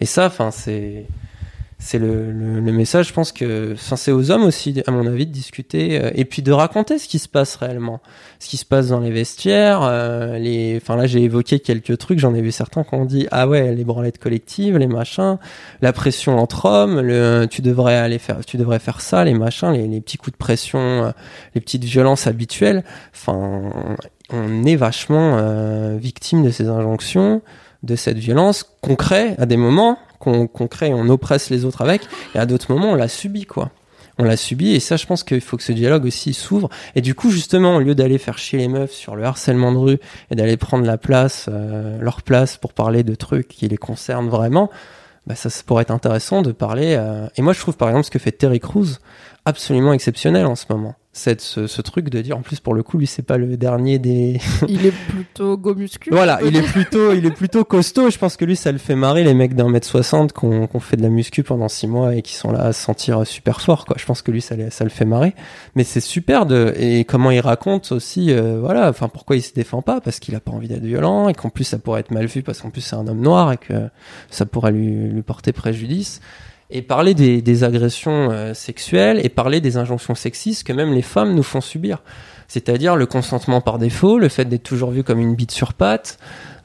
Et 0.00 0.06
ça, 0.06 0.26
enfin, 0.26 0.50
c'est 0.50 1.04
c'est 1.78 1.98
le, 1.98 2.32
le, 2.32 2.60
le 2.60 2.72
message. 2.72 3.08
Je 3.08 3.12
pense 3.12 3.32
que, 3.32 3.74
c'est 3.76 4.12
aux 4.12 4.30
hommes 4.30 4.44
aussi, 4.44 4.82
à 4.86 4.90
mon 4.90 5.06
avis, 5.06 5.26
de 5.26 5.32
discuter 5.32 6.00
euh, 6.00 6.10
et 6.14 6.24
puis 6.24 6.42
de 6.42 6.50
raconter 6.52 6.98
ce 6.98 7.06
qui 7.06 7.18
se 7.18 7.28
passe 7.28 7.56
réellement, 7.56 8.00
ce 8.38 8.48
qui 8.48 8.56
se 8.56 8.64
passe 8.64 8.88
dans 8.88 9.00
les 9.00 9.10
vestiaires. 9.10 9.82
euh, 9.82 10.38
les, 10.38 10.78
enfin 10.80 10.96
là, 10.96 11.06
j'ai 11.06 11.22
évoqué 11.22 11.60
quelques 11.60 11.98
trucs. 11.98 12.18
J'en 12.18 12.34
ai 12.34 12.40
vu 12.40 12.50
certains 12.50 12.82
qui 12.82 12.94
ont 12.94 13.04
dit 13.04 13.26
ah 13.30 13.46
ouais, 13.46 13.74
les 13.74 13.84
branlettes 13.84 14.18
collectives, 14.18 14.78
les 14.78 14.86
machins, 14.86 15.38
la 15.82 15.92
pression 15.92 16.38
entre 16.38 16.64
hommes, 16.64 17.00
le, 17.00 17.46
tu 17.50 17.62
devrais 17.62 17.96
aller 17.96 18.18
faire, 18.18 18.44
tu 18.44 18.56
devrais 18.56 18.78
faire 18.78 19.00
ça, 19.00 19.24
les 19.24 19.34
machins, 19.34 19.72
les, 19.72 19.86
les 19.86 20.00
petits 20.00 20.16
coups 20.16 20.32
de 20.32 20.38
pression, 20.38 20.78
euh, 20.78 21.10
les 21.54 21.60
petites 21.60 21.84
violences 21.84 22.26
habituelles. 22.26 22.84
Enfin, 23.14 23.70
on 24.30 24.64
est 24.64 24.76
vachement 24.76 25.36
euh, 25.38 25.96
victime 26.00 26.42
de 26.42 26.50
ces 26.50 26.68
injonctions 26.68 27.42
de 27.82 27.94
cette 27.94 28.18
violence 28.18 28.64
qu'on 28.80 28.96
crée 28.96 29.34
à 29.38 29.46
des 29.46 29.56
moments, 29.56 29.98
qu'on 30.26 30.68
crée 30.68 30.92
on 30.92 31.08
oppresse 31.08 31.50
les 31.50 31.64
autres 31.64 31.82
avec, 31.82 32.02
et 32.34 32.38
à 32.38 32.46
d'autres 32.46 32.72
moments 32.72 32.90
on 32.90 32.94
l'a 32.96 33.08
subi 33.08 33.46
quoi. 33.46 33.70
On 34.18 34.24
l'a 34.24 34.36
subi 34.36 34.74
et 34.74 34.80
ça 34.80 34.96
je 34.96 35.04
pense 35.04 35.22
qu'il 35.24 35.42
faut 35.42 35.58
que 35.58 35.62
ce 35.62 35.72
dialogue 35.72 36.06
aussi 36.06 36.32
s'ouvre. 36.32 36.70
Et 36.94 37.02
du 37.02 37.14
coup 37.14 37.30
justement 37.30 37.76
au 37.76 37.80
lieu 37.80 37.94
d'aller 37.94 38.18
faire 38.18 38.38
chier 38.38 38.58
les 38.58 38.68
meufs 38.68 38.92
sur 38.92 39.14
le 39.14 39.24
harcèlement 39.24 39.72
de 39.72 39.78
rue 39.78 39.98
et 40.30 40.34
d'aller 40.34 40.56
prendre 40.56 40.86
la 40.86 40.96
place, 40.96 41.48
euh, 41.50 41.98
leur 42.00 42.22
place 42.22 42.56
pour 42.56 42.72
parler 42.72 43.02
de 43.02 43.14
trucs 43.14 43.48
qui 43.48 43.68
les 43.68 43.76
concernent 43.76 44.28
vraiment, 44.30 44.70
bah 45.26 45.34
ça, 45.34 45.50
ça 45.50 45.62
pourrait 45.66 45.82
être 45.82 45.90
intéressant 45.90 46.40
de 46.40 46.52
parler. 46.52 46.94
euh, 46.98 47.26
Et 47.36 47.42
moi 47.42 47.52
je 47.52 47.60
trouve 47.60 47.76
par 47.76 47.88
exemple 47.88 48.06
ce 48.06 48.10
que 48.10 48.18
fait 48.18 48.32
Terry 48.32 48.60
Crews 48.60 48.96
absolument 49.44 49.92
exceptionnel 49.92 50.46
en 50.46 50.56
ce 50.56 50.64
moment. 50.70 50.94
C'est 51.18 51.40
ce, 51.40 51.66
ce 51.66 51.80
truc 51.80 52.10
de 52.10 52.20
dire 52.20 52.36
en 52.36 52.42
plus 52.42 52.60
pour 52.60 52.74
le 52.74 52.82
coup 52.82 52.98
lui 52.98 53.06
c'est 53.06 53.22
pas 53.22 53.38
le 53.38 53.56
dernier 53.56 53.98
des 53.98 54.38
Il 54.68 54.84
est 54.84 54.92
plutôt 55.08 55.56
go 55.56 55.74
muscu. 55.74 56.10
voilà, 56.10 56.38
il 56.44 56.54
est 56.54 56.60
plutôt, 56.62 57.14
il 57.14 57.24
est 57.24 57.30
plutôt 57.34 57.64
costaud. 57.64 58.10
Je 58.10 58.18
pense 58.18 58.36
que 58.36 58.44
lui, 58.44 58.54
ça 58.54 58.70
le 58.70 58.76
fait 58.76 58.94
marrer 58.96 59.24
les 59.24 59.32
mecs 59.32 59.54
d'un 59.54 59.70
mètre 59.70 59.86
soixante 59.86 60.34
qu'on 60.34 60.66
qu'on 60.66 60.78
fait 60.78 60.98
de 60.98 61.02
la 61.02 61.08
muscu 61.08 61.42
pendant 61.42 61.68
six 61.68 61.86
mois 61.86 62.14
et 62.14 62.20
qui 62.20 62.34
sont 62.34 62.52
là 62.52 62.60
à 62.64 62.72
se 62.74 62.82
sentir 62.82 63.26
super 63.26 63.62
fort. 63.62 63.86
Quoi. 63.86 63.96
Je 63.98 64.04
pense 64.04 64.20
que 64.20 64.30
lui, 64.30 64.42
ça, 64.42 64.56
le- 64.56 64.68
ça 64.68 64.84
le 64.84 64.90
fait 64.90 65.06
marrer. 65.06 65.34
Mais 65.74 65.84
c'est 65.84 66.00
super 66.02 66.44
de 66.44 66.74
et 66.76 67.04
comment 67.06 67.30
il 67.30 67.40
raconte 67.40 67.92
aussi, 67.92 68.30
euh, 68.32 68.58
voilà, 68.60 68.90
enfin 68.90 69.08
pourquoi 69.08 69.36
il 69.36 69.42
se 69.42 69.54
défend 69.54 69.80
pas? 69.80 70.02
Parce 70.02 70.20
qu'il 70.20 70.34
a 70.34 70.40
pas 70.40 70.52
envie 70.52 70.68
d'être 70.68 70.84
violent 70.84 71.30
et 71.30 71.34
qu'en 71.34 71.48
plus 71.48 71.64
ça 71.64 71.78
pourrait 71.78 72.00
être 72.00 72.10
mal 72.10 72.26
vu 72.26 72.42
parce 72.42 72.60
qu'en 72.60 72.68
plus 72.68 72.82
c'est 72.82 72.96
un 72.96 73.06
homme 73.06 73.22
noir 73.22 73.52
et 73.52 73.56
que 73.56 73.88
ça 74.30 74.44
pourrait 74.44 74.72
lui, 74.72 75.08
lui 75.08 75.22
porter 75.22 75.52
préjudice. 75.52 76.20
Et 76.68 76.82
parler 76.82 77.14
des, 77.14 77.42
des 77.42 77.62
agressions 77.62 78.30
euh, 78.32 78.52
sexuelles 78.52 79.20
et 79.24 79.28
parler 79.28 79.60
des 79.60 79.76
injonctions 79.76 80.16
sexistes 80.16 80.66
que 80.66 80.72
même 80.72 80.92
les 80.92 81.02
femmes 81.02 81.34
nous 81.34 81.44
font 81.44 81.60
subir. 81.60 82.02
C'est-à-dire 82.48 82.96
le 82.96 83.06
consentement 83.06 83.60
par 83.60 83.78
défaut, 83.78 84.18
le 84.18 84.28
fait 84.28 84.44
d'être 84.46 84.64
toujours 84.64 84.90
vu 84.90 85.04
comme 85.04 85.20
une 85.20 85.36
bite 85.36 85.52
sur 85.52 85.74
patte, 85.74 86.18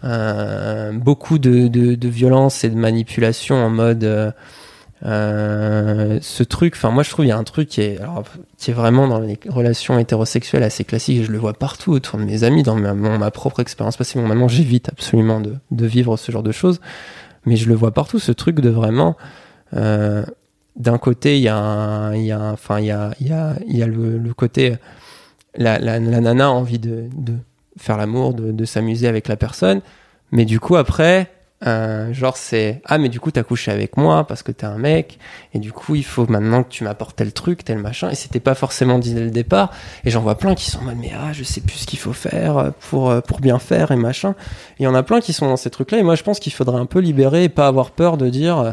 euh, 0.04 0.92
beaucoup 0.92 1.38
de, 1.38 1.68
de, 1.68 1.94
de 1.94 2.08
violence 2.08 2.64
et 2.64 2.70
de 2.70 2.76
manipulation 2.76 3.56
en 3.56 3.70
mode 3.70 4.04
euh, 4.04 4.32
euh, 5.06 6.20
ce 6.22 6.44
truc. 6.44 6.74
Enfin, 6.76 6.90
moi 6.90 7.04
je 7.04 7.10
trouve 7.12 7.26
il 7.26 7.30
y 7.30 7.32
a 7.32 7.38
un 7.38 7.44
truc 7.44 7.70
qui 7.70 7.82
est, 7.82 8.00
alors, 8.00 8.24
qui 8.58 8.72
est 8.72 8.74
vraiment 8.74 9.08
dans 9.08 9.20
les 9.20 9.40
relations 9.50 9.98
hétérosexuelles 10.00 10.64
assez 10.64 10.84
classique 10.84 11.18
et 11.20 11.24
je 11.24 11.32
le 11.32 11.38
vois 11.38 11.54
partout 11.54 11.92
autour 11.92 12.20
de 12.20 12.24
mes 12.24 12.44
amis, 12.44 12.64
dans 12.64 12.76
ma, 12.76 12.94
mon- 12.94 13.18
ma 13.20 13.32
propre 13.32 13.60
expérience 13.60 13.98
passée. 13.98 14.20
Bon, 14.20 14.28
maintenant 14.28 14.48
j'évite 14.48 14.90
absolument 14.90 15.40
de, 15.42 15.56
de 15.72 15.86
vivre 15.86 16.18
ce 16.18 16.32
genre 16.32 16.44
de 16.44 16.52
choses, 16.52 16.80
mais 17.46 17.56
je 17.56 17.68
le 17.68 17.76
vois 17.76 17.92
partout 17.92 18.20
ce 18.20 18.32
truc 18.32 18.60
de 18.60 18.70
vraiment. 18.70 19.16
Euh, 19.76 20.24
d'un 20.76 20.98
côté, 20.98 21.38
il 21.38 21.44
y 21.44 21.50
a, 21.50 22.12
il 22.16 22.24
y 22.24 22.32
a, 22.32 22.52
enfin, 22.52 22.80
il 22.80 22.86
y 22.86 22.92
a, 22.92 23.12
il 23.20 23.28
y 23.28 23.34
a, 23.34 23.56
il 23.68 23.78
y 23.78 23.84
a 23.84 23.88
le, 23.88 24.18
le 24.18 24.34
côté, 24.34 24.76
la, 25.56 25.80
la, 25.80 26.00
la 26.00 26.22
nana 26.22 26.46
a 26.46 26.50
envie 26.50 26.80
de, 26.80 27.06
de 27.16 27.34
faire 27.78 27.98
l'amour, 27.98 28.34
de, 28.34 28.52
de 28.52 28.66
s'amuser 28.66 29.08
avec 29.08 29.28
la 29.28 29.36
personne, 29.36 29.82
mais 30.32 30.46
du 30.46 30.60
coup 30.60 30.76
après, 30.78 31.30
euh, 31.68 32.12
genre 32.12 32.38
c'est 32.38 32.82
ah 32.86 32.98
mais 32.98 33.08
du 33.08 33.20
coup 33.20 33.30
t'as 33.30 33.44
couché 33.44 33.70
avec 33.70 33.96
moi 33.96 34.26
parce 34.26 34.42
que 34.42 34.52
t'es 34.52 34.66
un 34.66 34.78
mec. 34.78 35.20
Et 35.54 35.60
du 35.60 35.72
coup 35.72 35.94
il 35.96 36.04
faut 36.04 36.26
maintenant 36.28 36.64
que 36.64 36.70
tu 36.70 36.84
m'apportes 36.84 37.16
tel 37.16 37.34
truc, 37.34 37.64
tel 37.64 37.78
machin. 37.78 38.10
Et 38.10 38.16
c'était 38.16 38.40
pas 38.40 38.56
forcément 38.56 38.98
dit 38.98 39.14
dès 39.14 39.24
le 39.24 39.32
départ. 39.32 39.72
Et 40.04 40.10
j'en 40.10 40.22
vois 40.22 40.38
plein 40.38 40.56
qui 40.56 40.72
sont 40.72 40.80
en 40.80 40.96
mais 40.96 41.12
ah 41.16 41.34
je 41.34 41.44
sais 41.44 41.62
plus 41.62 41.78
ce 41.78 41.86
qu'il 41.86 42.00
faut 42.00 42.14
faire 42.14 42.74
pour 42.90 43.12
euh, 43.12 43.22
pour 43.22 43.40
bien 43.42 43.60
faire 43.60 43.92
et 43.92 43.96
machin. 43.96 44.36
Il 44.80 44.84
y 44.84 44.88
en 44.88 44.96
a 44.96 45.04
plein 45.04 45.22
qui 45.22 45.34
sont 45.34 45.48
dans 45.48 45.58
ces 45.58 45.70
trucs 45.70 45.92
là 45.92 46.00
et 46.00 46.04
moi 46.04 46.16
je 46.16 46.24
pense 46.24 46.40
qu'il 46.40 46.54
faudrait 46.54 46.80
un 46.80 46.88
peu 46.88 47.00
libérer 47.00 47.44
et 47.44 47.50
pas 47.50 47.68
avoir 47.68 47.92
peur 47.92 48.18
de 48.18 48.30
dire 48.30 48.58
euh, 48.58 48.72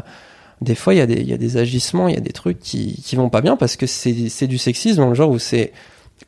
des 0.61 0.75
fois, 0.75 0.93
il 0.93 0.97
y, 0.97 1.01
a 1.01 1.05
des, 1.05 1.15
il 1.21 1.27
y 1.29 1.33
a 1.33 1.37
des 1.37 1.57
agissements, 1.57 2.07
il 2.09 2.15
y 2.15 2.17
a 2.17 2.21
des 2.21 2.33
trucs 2.33 2.59
qui, 2.59 3.01
qui 3.05 3.15
vont 3.15 3.29
pas 3.29 3.41
bien 3.41 3.55
parce 3.55 3.75
que 3.77 3.85
c'est 3.87 4.47
du 4.47 4.57
sexisme 4.57 4.97
dans 4.97 5.09
le 5.09 5.15
genre 5.15 5.29
où 5.29 5.39
c'est. 5.39 5.71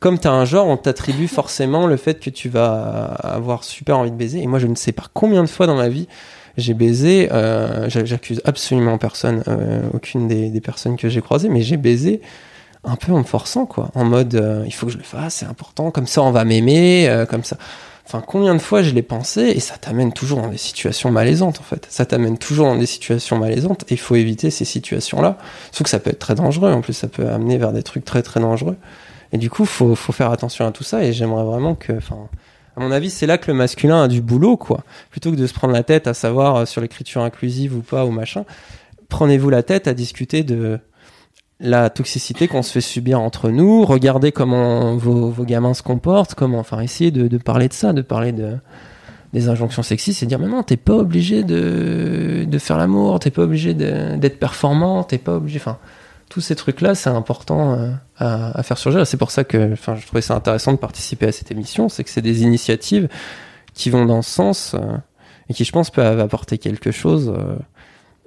Comme 0.00 0.18
t'as 0.18 0.30
un 0.32 0.46
genre, 0.46 0.66
on 0.68 0.76
t'attribue 0.78 1.28
forcément 1.28 1.86
le 1.86 1.96
fait 1.96 2.18
que 2.18 2.30
tu 2.30 2.48
vas 2.48 3.04
avoir 3.22 3.62
super 3.62 3.98
envie 3.98 4.10
de 4.10 4.16
baiser. 4.16 4.40
Et 4.42 4.46
moi, 4.46 4.58
je 4.58 4.66
ne 4.66 4.74
sais 4.74 4.92
pas 4.92 5.04
combien 5.12 5.42
de 5.42 5.48
fois 5.48 5.66
dans 5.66 5.76
ma 5.76 5.88
vie 5.88 6.08
j'ai 6.56 6.74
baisé. 6.74 7.28
Euh, 7.32 7.88
j'a- 7.90 8.04
J'accuse 8.04 8.40
absolument 8.44 8.96
personne, 8.98 9.42
euh, 9.48 9.82
aucune 9.92 10.28
des, 10.28 10.48
des 10.50 10.60
personnes 10.60 10.96
que 10.96 11.08
j'ai 11.10 11.20
croisées, 11.20 11.48
mais 11.50 11.60
j'ai 11.62 11.76
baisé 11.76 12.20
un 12.84 12.96
peu 12.96 13.12
en 13.12 13.18
me 13.18 13.24
forçant, 13.24 13.64
quoi. 13.66 13.90
En 13.94 14.04
mode, 14.04 14.34
euh, 14.34 14.64
il 14.66 14.72
faut 14.72 14.86
que 14.86 14.92
je 14.92 14.98
le 14.98 15.04
fasse, 15.04 15.34
c'est 15.36 15.46
important. 15.46 15.90
Comme 15.90 16.06
ça, 16.06 16.22
on 16.22 16.30
va 16.30 16.44
m'aimer, 16.44 17.24
comme 17.28 17.44
ça. 17.44 17.56
Enfin, 18.14 18.22
combien 18.26 18.54
de 18.54 18.60
fois 18.60 18.82
je 18.82 18.90
l'ai 18.90 19.00
pensé 19.00 19.40
et 19.40 19.60
ça 19.60 19.78
t'amène 19.78 20.12
toujours 20.12 20.42
dans 20.42 20.48
des 20.48 20.58
situations 20.58 21.10
malaisantes 21.10 21.60
en 21.60 21.62
fait. 21.62 21.86
Ça 21.88 22.04
t'amène 22.04 22.36
toujours 22.36 22.66
dans 22.66 22.76
des 22.76 22.84
situations 22.84 23.38
malaisantes 23.38 23.84
et 23.84 23.94
il 23.94 23.98
faut 23.98 24.16
éviter 24.16 24.50
ces 24.50 24.66
situations-là. 24.66 25.38
Sauf 25.70 25.84
que 25.84 25.88
ça 25.88 25.98
peut 25.98 26.10
être 26.10 26.18
très 26.18 26.34
dangereux. 26.34 26.70
En 26.70 26.82
plus, 26.82 26.92
ça 26.92 27.08
peut 27.08 27.26
amener 27.30 27.56
vers 27.56 27.72
des 27.72 27.82
trucs 27.82 28.04
très 28.04 28.22
très 28.22 28.38
dangereux. 28.38 28.76
Et 29.32 29.38
du 29.38 29.48
coup, 29.48 29.64
faut 29.64 29.94
faut 29.94 30.12
faire 30.12 30.30
attention 30.30 30.66
à 30.66 30.72
tout 30.72 30.84
ça. 30.84 31.02
Et 31.02 31.14
j'aimerais 31.14 31.44
vraiment 31.44 31.74
que, 31.74 31.94
enfin, 31.94 32.28
à 32.76 32.80
mon 32.80 32.92
avis, 32.92 33.08
c'est 33.08 33.24
là 33.24 33.38
que 33.38 33.50
le 33.50 33.56
masculin 33.56 34.02
a 34.02 34.08
du 34.08 34.20
boulot, 34.20 34.58
quoi. 34.58 34.84
Plutôt 35.10 35.30
que 35.30 35.36
de 35.36 35.46
se 35.46 35.54
prendre 35.54 35.72
la 35.72 35.82
tête 35.82 36.06
à 36.06 36.12
savoir 36.12 36.56
euh, 36.56 36.66
sur 36.66 36.82
l'écriture 36.82 37.22
inclusive 37.22 37.74
ou 37.74 37.80
pas 37.80 38.04
ou 38.04 38.10
machin, 38.10 38.44
prenez-vous 39.08 39.48
la 39.48 39.62
tête 39.62 39.88
à 39.88 39.94
discuter 39.94 40.42
de 40.42 40.80
la 41.62 41.88
toxicité 41.90 42.48
qu'on 42.48 42.62
se 42.62 42.72
fait 42.72 42.80
subir 42.82 43.20
entre 43.20 43.48
nous, 43.50 43.84
regardez 43.86 44.32
comment 44.32 44.96
vos, 44.96 45.30
vos 45.30 45.44
gamins 45.44 45.74
se 45.74 45.82
comportent, 45.82 46.34
comment, 46.34 46.58
enfin, 46.58 46.80
essayer 46.80 47.10
de, 47.10 47.28
de 47.28 47.38
parler 47.38 47.68
de 47.68 47.72
ça, 47.72 47.92
de 47.92 48.02
parler 48.02 48.32
de 48.32 48.56
des 49.32 49.48
injonctions 49.48 49.82
sexistes, 49.82 50.22
et 50.22 50.26
dire 50.26 50.38
mais 50.38 50.46
non, 50.48 50.62
t'es 50.62 50.76
pas 50.76 50.92
obligé 50.92 51.42
de, 51.42 52.44
de 52.46 52.58
faire 52.58 52.76
l'amour, 52.76 53.18
t'es 53.18 53.30
pas 53.30 53.42
obligé 53.42 53.72
d'être 53.72 54.38
performant, 54.38 55.04
t'es 55.04 55.16
pas 55.16 55.36
obligé, 55.36 55.58
enfin, 55.58 55.78
tous 56.28 56.42
ces 56.42 56.54
trucs-là, 56.54 56.94
c'est 56.94 57.08
important 57.10 57.74
euh, 57.74 57.90
à, 58.18 58.58
à 58.58 58.62
faire 58.62 58.76
surgir. 58.76 59.06
C'est 59.06 59.16
pour 59.16 59.30
ça 59.30 59.44
que, 59.44 59.72
enfin, 59.72 59.94
je 59.94 60.06
trouvais 60.06 60.20
ça 60.20 60.34
intéressant 60.34 60.72
de 60.72 60.78
participer 60.78 61.26
à 61.28 61.32
cette 61.32 61.50
émission, 61.50 61.88
c'est 61.88 62.04
que 62.04 62.10
c'est 62.10 62.20
des 62.22 62.42
initiatives 62.42 63.08
qui 63.72 63.88
vont 63.88 64.04
dans 64.04 64.20
ce 64.20 64.30
sens 64.30 64.74
euh, 64.74 64.80
et 65.48 65.54
qui, 65.54 65.64
je 65.64 65.72
pense, 65.72 65.90
peuvent 65.90 66.20
apporter 66.20 66.58
quelque 66.58 66.90
chose. 66.90 67.32
euh, 67.34 67.56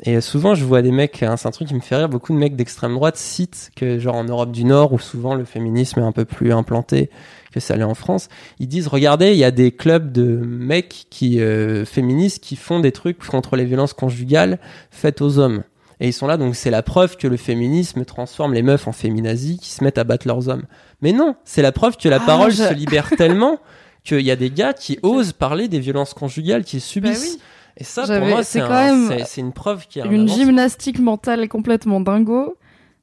et 0.03 0.19
souvent, 0.22 0.55
je 0.55 0.65
vois 0.65 0.81
des 0.81 0.91
mecs, 0.91 1.23
hein, 1.23 1.38
c'est 1.38 1.47
un 1.47 1.51
truc 1.51 1.67
qui 1.69 1.73
me 1.76 1.80
fait 1.80 1.95
rire, 1.95 2.09
beaucoup 2.09 2.34
de 2.34 2.38
mecs 2.38 2.55
d'extrême 2.55 2.93
droite 2.95 3.15
citent 3.17 3.72
que, 3.76 3.97
genre 3.97 4.15
en 4.15 4.26
Europe 4.26 4.51
du 4.51 4.65
Nord, 4.65 4.91
où 4.93 4.99
souvent 4.99 5.35
le 5.35 5.45
féminisme 5.45 5.99
est 6.01 6.03
un 6.03 6.11
peu 6.11 6.26
plus 6.26 6.51
implanté 6.51 7.09
que 7.53 7.59
ça 7.61 7.77
l'est 7.77 7.84
en 7.84 7.93
France, 7.95 8.27
ils 8.59 8.67
disent, 8.67 8.88
regardez, 8.88 9.31
il 9.31 9.38
y 9.38 9.45
a 9.45 9.51
des 9.51 9.72
clubs 9.72 10.11
de 10.11 10.26
mecs 10.35 11.07
qui, 11.09 11.39
euh, 11.39 11.85
féministes 11.85 12.43
qui 12.43 12.57
font 12.57 12.81
des 12.81 12.91
trucs 12.91 13.26
contre 13.26 13.55
les 13.55 13.63
violences 13.63 13.93
conjugales 13.93 14.59
faites 14.91 15.22
aux 15.22 15.39
hommes. 15.39 15.63
Et 16.01 16.09
ils 16.09 16.13
sont 16.13 16.27
là, 16.27 16.35
donc 16.35 16.57
c'est 16.57 16.72
la 16.72 16.84
preuve 16.84 17.15
que 17.15 17.26
le 17.30 17.38
féminisme 17.38 18.03
transforme 18.03 18.53
les 18.53 18.63
meufs 18.63 18.89
en 18.89 18.91
féminazis 18.91 19.57
qui 19.59 19.69
se 19.69 19.81
mettent 19.81 19.97
à 19.97 20.03
battre 20.03 20.27
leurs 20.27 20.49
hommes. 20.49 20.63
Mais 21.01 21.13
non, 21.13 21.35
c'est 21.45 21.61
la 21.61 21.72
preuve 21.72 21.95
que 21.95 22.09
la 22.09 22.17
Ah, 22.17 22.26
parole 22.26 22.51
je- 22.51 22.63
se 22.63 22.73
libère 22.73 23.09
tellement 23.17 23.59
qu'il 24.03 24.19
y 24.19 24.31
a 24.31 24.35
des 24.35 24.49
gars 24.51 24.73
qui 24.73 24.99
osent 25.03 25.31
parler 25.31 25.69
des 25.69 25.80
violences 25.80 26.13
conjugales 26.13 26.65
qu'ils 26.65 26.80
Bah 26.81 26.85
subissent. 26.85 27.35
oui. 27.35 27.39
Et 27.77 27.84
ça, 27.84 28.03
pour 28.07 28.27
moi, 28.27 28.43
c'est 28.43 28.61
un- 28.61 29.18
une 29.38 29.52
preuve 29.52 29.85
qu'il 29.88 30.02
y 30.02 30.06
a 30.06 30.07
un 30.07 30.11
Une 30.11 30.27
gymnastique 30.30 30.99
mentale 30.99 31.47
complètement 31.49 31.99
dingo 31.99 32.56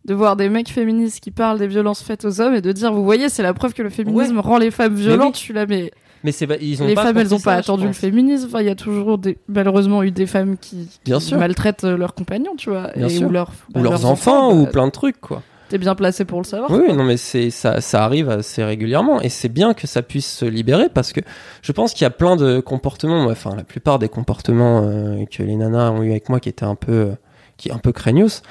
de 0.05 0.15
voir 0.15 0.37
des 0.37 0.49
mecs 0.49 0.69
féministes 0.71 1.21
qui 1.21 1.31
parlent 1.31 1.59
des 1.59 1.67
violences 1.69 2.03
faites 2.03 2.25
aux 2.25 2.41
hommes 2.41 2.55
et 2.55 2.61
de 2.61 2.73
dire 2.73 2.93
vous 2.93 3.05
voyez 3.05 3.29
c'est 3.29 3.43
la 3.43 3.55
preuve 3.55 3.73
que 3.73 3.83
le 3.83 3.91
féminisme 3.91 4.39
rend 4.41 4.59
les 4.59 4.73
femmes 4.73 4.95
violentes 4.97 5.37
je 5.37 5.41
suis 5.41 5.55
là 5.55 5.65
mais 5.67 5.93
Mais 6.25 6.33
c'est 6.33 6.49
ils 6.61 6.83
ont 6.83 6.87
les 6.89 6.95
pas 6.95 7.05
femmes 7.05 7.19
elles 7.19 7.29
compris 7.29 7.37
ont 7.37 7.45
pas 7.45 7.55
attendu 7.55 7.87
le 7.87 7.93
féminisme. 7.93 8.47
Enfin 8.49 8.61
il 8.63 8.67
y 8.67 8.71
a 8.71 8.75
toujours 8.75 9.19
des, 9.19 9.39
malheureusement 9.47 10.03
eu 10.03 10.11
des 10.11 10.27
femmes 10.27 10.57
qui, 10.57 10.89
maltraitent 11.37 11.85
euh, 11.85 11.97
leurs 11.97 12.15
compagnons 12.15 12.57
tu 12.57 12.71
vois 12.71 12.89
Bien 12.97 13.07
et 13.07 13.11
sûr. 13.11 13.29
ou, 13.29 13.31
leurs- 13.31 13.53
bah, 13.73 13.79
Ou 13.81 13.83
leurs, 13.85 14.05
enfants, 14.07 14.53
ou 14.53 14.65
bah, 14.65 14.71
plein 14.73 14.87
de 14.87 14.93
trucs, 14.93 15.21
quoi. 15.21 15.43
T'es 15.73 15.79
bien 15.79 15.95
placé 15.95 16.27
pour 16.27 16.39
le 16.39 16.45
savoir 16.45 16.71
Oui, 16.71 16.93
non, 16.93 17.03
mais 17.03 17.17
c'est 17.17 17.49
ça, 17.49 17.81
ça 17.81 18.05
arrive 18.05 18.29
assez 18.29 18.63
régulièrement 18.63 19.23
et 19.23 19.31
c'est 19.31 19.49
bien 19.49 19.73
que 19.73 19.87
ça 19.87 20.03
puisse 20.03 20.31
se 20.31 20.45
libérer 20.45 20.91
parce 20.91 21.15
que 21.15 21.21
je 21.63 21.73
pense 21.73 21.95
qu'il 21.95 22.03
y 22.03 22.05
a 22.05 22.11
plein 22.11 22.37
de 22.37 22.61
comportements, 22.61 23.25
enfin 23.25 23.57
la 23.57 23.65
plupart 23.65 23.99
des 23.99 24.11
comportements 24.11 24.83
euh, 24.85 25.25
que 25.25 25.43
les 25.43 25.57
nanas 25.57 25.91
ont 25.91 26.03
eu 26.03 26.11
avec 26.11 26.29
moi 26.29 26.41
qui 26.41 26.51
étaient 26.51 26.67
un 26.67 26.75
peu, 26.75 26.93
euh, 26.93 27.15
qui 27.57 27.73
un 27.73 27.79
peu 27.79 27.91
craignos, 27.91 28.43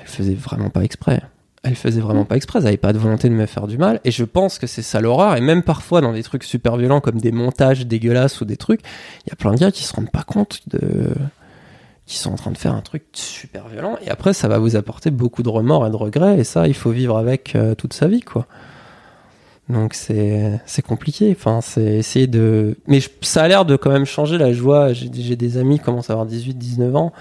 elles 0.00 0.08
faisaient 0.08 0.34
vraiment 0.34 0.68
pas 0.68 0.82
exprès. 0.82 1.22
Elles 1.62 1.76
faisaient 1.76 2.00
vraiment 2.00 2.24
pas 2.24 2.34
exprès, 2.34 2.58
elles 2.58 2.66
avaient 2.66 2.76
pas 2.76 2.92
de 2.92 2.98
volonté 2.98 3.28
de 3.28 3.34
me 3.34 3.46
faire 3.46 3.68
du 3.68 3.78
mal 3.78 4.00
et 4.02 4.10
je 4.10 4.24
pense 4.24 4.58
que 4.58 4.66
c'est 4.66 4.82
ça 4.82 5.00
l'horreur 5.00 5.36
et 5.36 5.40
même 5.40 5.62
parfois 5.62 6.00
dans 6.00 6.12
des 6.12 6.24
trucs 6.24 6.42
super 6.42 6.76
violents 6.76 7.00
comme 7.00 7.20
des 7.20 7.30
montages 7.30 7.86
dégueulasses 7.86 8.40
ou 8.40 8.46
des 8.46 8.56
trucs, 8.56 8.80
il 9.26 9.30
y 9.30 9.32
a 9.32 9.36
plein 9.36 9.52
de 9.52 9.58
gars 9.60 9.70
qui 9.70 9.84
se 9.84 9.94
rendent 9.94 10.10
pas 10.10 10.24
compte 10.24 10.58
de 10.66 11.14
qui 12.06 12.18
sont 12.18 12.32
en 12.32 12.36
train 12.36 12.50
de 12.50 12.58
faire 12.58 12.74
un 12.74 12.80
truc 12.82 13.04
super 13.14 13.66
violent 13.68 13.96
et 14.04 14.10
après 14.10 14.34
ça 14.34 14.46
va 14.48 14.58
vous 14.58 14.76
apporter 14.76 15.10
beaucoup 15.10 15.42
de 15.42 15.48
remords 15.48 15.86
et 15.86 15.90
de 15.90 15.96
regrets 15.96 16.38
et 16.38 16.44
ça 16.44 16.68
il 16.68 16.74
faut 16.74 16.90
vivre 16.90 17.16
avec 17.16 17.54
euh, 17.56 17.74
toute 17.74 17.94
sa 17.94 18.08
vie 18.08 18.20
quoi 18.20 18.46
donc 19.70 19.94
c'est 19.94 20.60
c'est 20.66 20.82
compliqué 20.82 21.34
enfin 21.38 21.60
c'est 21.62 21.82
essayer 21.96 22.26
de 22.26 22.76
mais 22.86 23.00
je- 23.00 23.08
ça 23.22 23.42
a 23.42 23.48
l'air 23.48 23.64
de 23.64 23.76
quand 23.76 23.90
même 23.90 24.04
changer 24.04 24.36
là 24.36 24.52
je 24.52 24.60
vois 24.60 24.92
j'ai 24.92 25.08
des 25.08 25.56
amis 25.56 25.78
qui 25.78 25.84
commencent 25.84 26.10
à 26.10 26.12
avoir 26.12 26.26
18 26.26 26.52
19 26.58 26.94
ans 26.94 27.12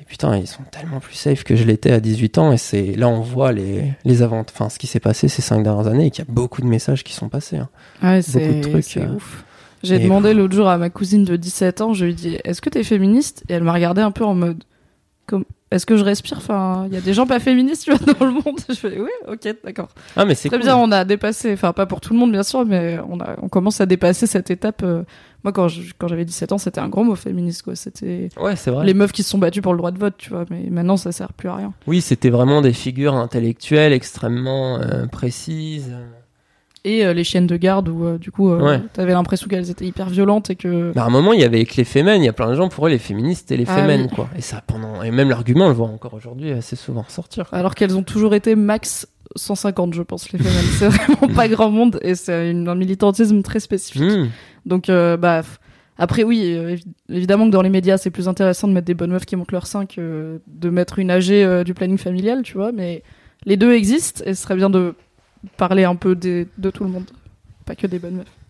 et 0.00 0.04
putain 0.06 0.38
ils 0.38 0.46
sont 0.46 0.62
tellement 0.70 1.00
plus 1.00 1.14
safe 1.16 1.44
que 1.44 1.54
je 1.54 1.64
l'étais 1.64 1.92
à 1.92 2.00
18 2.00 2.38
ans 2.38 2.52
et 2.52 2.56
c'est 2.56 2.94
là 2.96 3.08
on 3.08 3.20
voit 3.20 3.52
les 3.52 3.92
les 4.06 4.22
avant 4.22 4.40
enfin 4.40 4.70
ce 4.70 4.78
qui 4.78 4.86
s'est 4.86 5.00
passé 5.00 5.28
ces 5.28 5.42
cinq 5.42 5.62
dernières 5.62 5.88
années 5.88 6.06
et 6.06 6.10
qu'il 6.10 6.24
y 6.24 6.28
a 6.28 6.32
beaucoup 6.32 6.62
de 6.62 6.66
messages 6.66 7.04
qui 7.04 7.12
sont 7.12 7.28
passés 7.28 7.58
hein. 7.58 7.68
Ouais, 8.02 8.22
Beaucoup 8.32 8.54
de 8.54 8.60
trucs, 8.62 8.84
c'est 8.84 9.02
euh. 9.02 9.12
ouf. 9.14 9.44
J'ai 9.82 9.98
demandé 9.98 10.34
l'autre 10.34 10.54
jour 10.54 10.68
à 10.68 10.78
ma 10.78 10.90
cousine 10.90 11.24
de 11.24 11.36
17 11.36 11.80
ans, 11.80 11.92
je 11.94 12.04
lui 12.04 12.12
ai 12.12 12.14
dit 12.14 12.38
Est-ce 12.44 12.60
que 12.60 12.68
t'es 12.70 12.84
féministe? 12.84 13.44
Et 13.48 13.54
elle 13.54 13.62
m'a 13.64 13.72
regardé 13.72 14.00
un 14.02 14.10
peu 14.10 14.24
en 14.24 14.34
mode 14.34 14.62
comme 15.26 15.44
Est-ce 15.70 15.86
que 15.86 15.96
je 15.96 16.04
respire? 16.04 16.36
Enfin, 16.38 16.84
il 16.88 16.94
y 16.94 16.96
a 16.96 17.00
des 17.00 17.14
gens 17.14 17.26
pas 17.26 17.38
féministes, 17.40 17.84
tu 17.84 17.92
vois, 17.94 18.14
dans 18.14 18.26
le 18.26 18.32
monde. 18.32 18.60
Je 18.68 18.74
fais 18.74 18.98
Oui, 19.00 19.08
ok, 19.28 19.56
d'accord. 19.64 19.88
ah 20.16 20.24
mais 20.24 20.34
c'est 20.34 20.48
Très 20.50 20.58
cool. 20.58 20.66
bien, 20.66 20.76
on 20.76 20.90
a 20.92 21.04
dépassé, 21.04 21.52
enfin, 21.54 21.72
pas 21.72 21.86
pour 21.86 22.00
tout 22.00 22.12
le 22.12 22.18
monde, 22.18 22.30
bien 22.32 22.42
sûr, 22.42 22.64
mais 22.66 22.98
on, 23.08 23.18
a, 23.20 23.36
on 23.40 23.48
commence 23.48 23.80
à 23.80 23.86
dépasser 23.86 24.26
cette 24.26 24.50
étape. 24.50 24.82
euh. 24.82 25.02
Moi, 25.44 25.52
quand 25.52 25.66
je- 25.68 25.92
quand 25.98 26.06
j'avais 26.06 26.24
17 26.24 26.52
ans, 26.52 26.58
c'était 26.58 26.80
un 26.80 26.88
gros 26.88 27.02
mot 27.02 27.16
féministe, 27.16 27.62
quoi. 27.62 27.74
C'était 27.74 28.28
ouais 28.40 28.54
c'est 28.54 28.70
vrai 28.70 28.84
les 28.86 28.94
meufs 28.94 29.10
qui 29.12 29.22
se 29.24 29.30
sont 29.30 29.38
battues 29.38 29.62
pour 29.62 29.72
le 29.72 29.78
droit 29.78 29.90
de 29.90 29.98
vote, 29.98 30.14
tu 30.18 30.30
vois, 30.30 30.44
mais 30.50 30.68
maintenant, 30.70 30.96
ça 30.96 31.10
sert 31.10 31.32
plus 31.32 31.48
à 31.48 31.56
rien. 31.56 31.72
oui 31.88 32.00
c'était 32.00 32.30
vraiment 32.30 32.60
des 32.62 32.72
figures 32.72 33.14
intellectuelles 33.14 33.92
extrêmement 33.92 34.78
euh, 34.78 35.06
précises 35.06 35.92
Et 36.84 37.06
euh, 37.06 37.12
les 37.12 37.22
chiennes 37.22 37.46
de 37.46 37.56
garde, 37.56 37.88
où 37.88 38.04
euh, 38.04 38.18
du 38.18 38.32
coup, 38.32 38.50
euh, 38.50 38.60
Ouais. 38.60 38.80
t'avais 38.92 39.12
l'impression 39.12 39.46
qu'elles 39.48 39.70
étaient 39.70 39.86
hyper 39.86 40.08
violentes 40.08 40.50
et 40.50 40.56
que. 40.56 40.92
Bah, 40.94 41.04
à 41.04 41.06
un 41.06 41.10
moment, 41.10 41.32
il 41.32 41.40
y 41.40 41.44
avait 41.44 41.64
que 41.64 41.76
les 41.76 41.84
fémènes. 41.84 42.22
Il 42.22 42.26
y 42.26 42.28
a 42.28 42.32
plein 42.32 42.48
de 42.50 42.54
gens 42.56 42.68
pour 42.68 42.86
eux, 42.86 42.90
les 42.90 42.98
féministes 42.98 43.52
et 43.52 43.56
les 43.56 43.66
Ah 43.68 43.76
fémènes, 43.76 44.08
oui. 44.10 44.14
quoi. 44.16 44.28
Et 44.36 44.40
ça, 44.40 44.62
pendant, 44.66 45.00
et 45.02 45.12
même 45.12 45.28
l'argument, 45.28 45.66
on 45.66 45.68
le 45.68 45.74
voit 45.74 45.86
encore 45.86 46.14
aujourd'hui 46.14 46.50
assez 46.50 46.74
souvent 46.74 47.02
ressortir. 47.02 47.48
quoi. 47.48 47.58
Alors 47.58 47.74
qu'elles 47.76 47.96
ont 47.96 48.02
toujours 48.02 48.34
été 48.34 48.56
max 48.56 49.06
150, 49.36 49.94
je 49.94 50.02
pense, 50.02 50.32
les 50.32 50.40
femmes. 50.40 50.52
c'est 50.78 50.88
vraiment 50.88 51.32
pas 51.34 51.46
grand 51.48 51.70
monde 51.70 52.00
et 52.02 52.14
c'est 52.16 52.50
une- 52.50 52.66
un 52.68 52.74
militantisme 52.74 53.42
très 53.42 53.60
spécifique. 53.60 54.02
Hmm. 54.02 54.26
Donc, 54.66 54.88
euh, 54.90 55.16
bah, 55.16 55.42
après, 55.98 56.24
oui, 56.24 56.42
euh, 56.56 56.74
évi- 56.74 56.84
évidemment 57.10 57.46
que 57.46 57.52
dans 57.52 57.62
les 57.62 57.68
médias, 57.70 57.96
c'est 57.96 58.10
plus 58.10 58.26
intéressant 58.28 58.66
de 58.66 58.72
mettre 58.72 58.86
des 58.86 58.94
bonnes 58.94 59.12
meufs 59.12 59.24
qui 59.24 59.36
montent 59.36 59.52
leur 59.52 59.68
sein 59.68 59.86
que 59.86 60.40
de 60.48 60.68
mettre 60.70 60.98
une 60.98 61.12
âgée 61.12 61.44
euh, 61.44 61.62
du 61.62 61.74
planning 61.74 61.96
familial, 61.98 62.42
tu 62.42 62.54
vois. 62.54 62.72
Mais 62.72 63.04
les 63.46 63.56
deux 63.56 63.72
existent 63.72 64.22
et 64.26 64.34
ce 64.34 64.42
serait 64.42 64.56
bien 64.56 64.68
de 64.68 64.94
parler 65.56 65.84
un 65.84 65.96
peu 65.96 66.14
de 66.14 66.46
tout 66.72 66.84
le 66.84 66.90
monde, 66.90 67.10
pas 67.64 67.74
que 67.74 67.86
des 67.86 67.98
bonnes 67.98 68.16
meufs. 68.16 68.42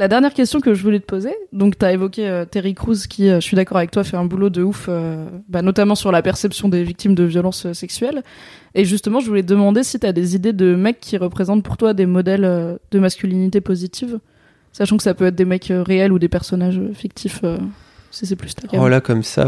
La 0.00 0.08
dernière 0.08 0.32
question 0.32 0.60
que 0.60 0.72
je 0.72 0.82
voulais 0.82 0.98
te 0.98 1.04
poser, 1.04 1.34
donc 1.52 1.76
tu 1.76 1.84
as 1.84 1.92
évoqué 1.92 2.26
euh, 2.26 2.46
Terry 2.46 2.72
Crews 2.72 2.96
qui, 3.06 3.28
euh, 3.28 3.34
je 3.34 3.40
suis 3.40 3.54
d'accord 3.54 3.76
avec 3.76 3.90
toi, 3.90 4.02
fait 4.02 4.16
un 4.16 4.24
boulot 4.24 4.48
de 4.48 4.62
ouf, 4.62 4.86
euh, 4.88 5.26
bah, 5.50 5.60
notamment 5.60 5.94
sur 5.94 6.10
la 6.10 6.22
perception 6.22 6.70
des 6.70 6.82
victimes 6.84 7.14
de 7.14 7.24
violences 7.24 7.70
sexuelles. 7.74 8.22
Et 8.74 8.86
justement, 8.86 9.20
je 9.20 9.26
voulais 9.26 9.42
te 9.42 9.48
demander 9.48 9.82
si 9.82 10.00
tu 10.00 10.06
as 10.06 10.14
des 10.14 10.36
idées 10.36 10.54
de 10.54 10.74
mecs 10.74 11.00
qui 11.00 11.18
représentent 11.18 11.62
pour 11.62 11.76
toi 11.76 11.92
des 11.92 12.06
modèles 12.06 12.78
de 12.90 12.98
masculinité 12.98 13.60
positive, 13.60 14.20
sachant 14.72 14.96
que 14.96 15.02
ça 15.02 15.12
peut 15.12 15.26
être 15.26 15.34
des 15.34 15.44
mecs 15.44 15.70
réels 15.70 16.12
ou 16.12 16.18
des 16.18 16.30
personnages 16.30 16.80
fictifs, 16.94 17.42
si 18.10 18.24
c'est 18.24 18.36
plus 18.36 18.54
ta 18.54 18.68
gamme. 18.68 18.80
Oh 18.80 18.88
là, 18.88 19.02
comme 19.02 19.22
ça, 19.22 19.44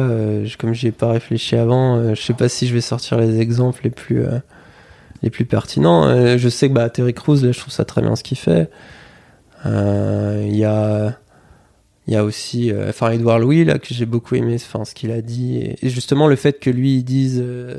comme 0.59 0.75
j'y 0.75 0.89
ai 0.89 0.93
pas 0.93 1.13
réfléchi 1.13 1.57
avant, 1.57 2.15
je 2.15 2.21
sais 2.21 2.35
pas 2.35 2.51
si 2.51 2.67
je 2.67 2.75
vais 2.75 2.83
sortir 2.83 3.17
les 3.17 3.41
exemples 3.41 3.85
les 3.85 3.91
plus, 3.91 4.23
les 5.23 5.31
plus 5.31 5.45
pertinents. 5.45 6.05
Euh, 6.05 6.39
je 6.39 6.49
sais 6.49 6.69
que 6.69 6.75
bah, 6.75 6.91
Terry 6.91 7.15
Crews, 7.15 7.43
là, 7.43 7.53
je 7.53 7.59
trouve 7.59 7.73
ça 7.73 7.85
très 7.85 8.03
bien 8.03 8.17
ce 8.17 8.23
qu'il 8.23 8.39
fait. 8.39 8.71
Euh, 9.67 10.45
Il 10.47 10.57
y 10.57 10.65
a, 10.65 11.17
il 12.07 12.15
y 12.15 12.17
a 12.17 12.25
aussi, 12.25 12.73
euh, 12.73 12.89
enfin, 12.89 13.11
Edouard 13.11 13.39
Louis 13.39 13.65
là 13.65 13.79
que 13.79 13.95
j'ai 13.95 14.07
beaucoup 14.07 14.35
aimé, 14.35 14.57
enfin, 14.57 14.85
ce 14.85 14.95
qu'il 14.95 15.13
a 15.13 15.23
dit, 15.23 15.77
et, 15.83 15.89
justement 15.89 16.27
le 16.27 16.37
fait 16.37 16.59
que 16.59 16.71
lui 16.71 16.97
il 16.97 17.05
dise, 17.05 17.41
euh, 17.45 17.79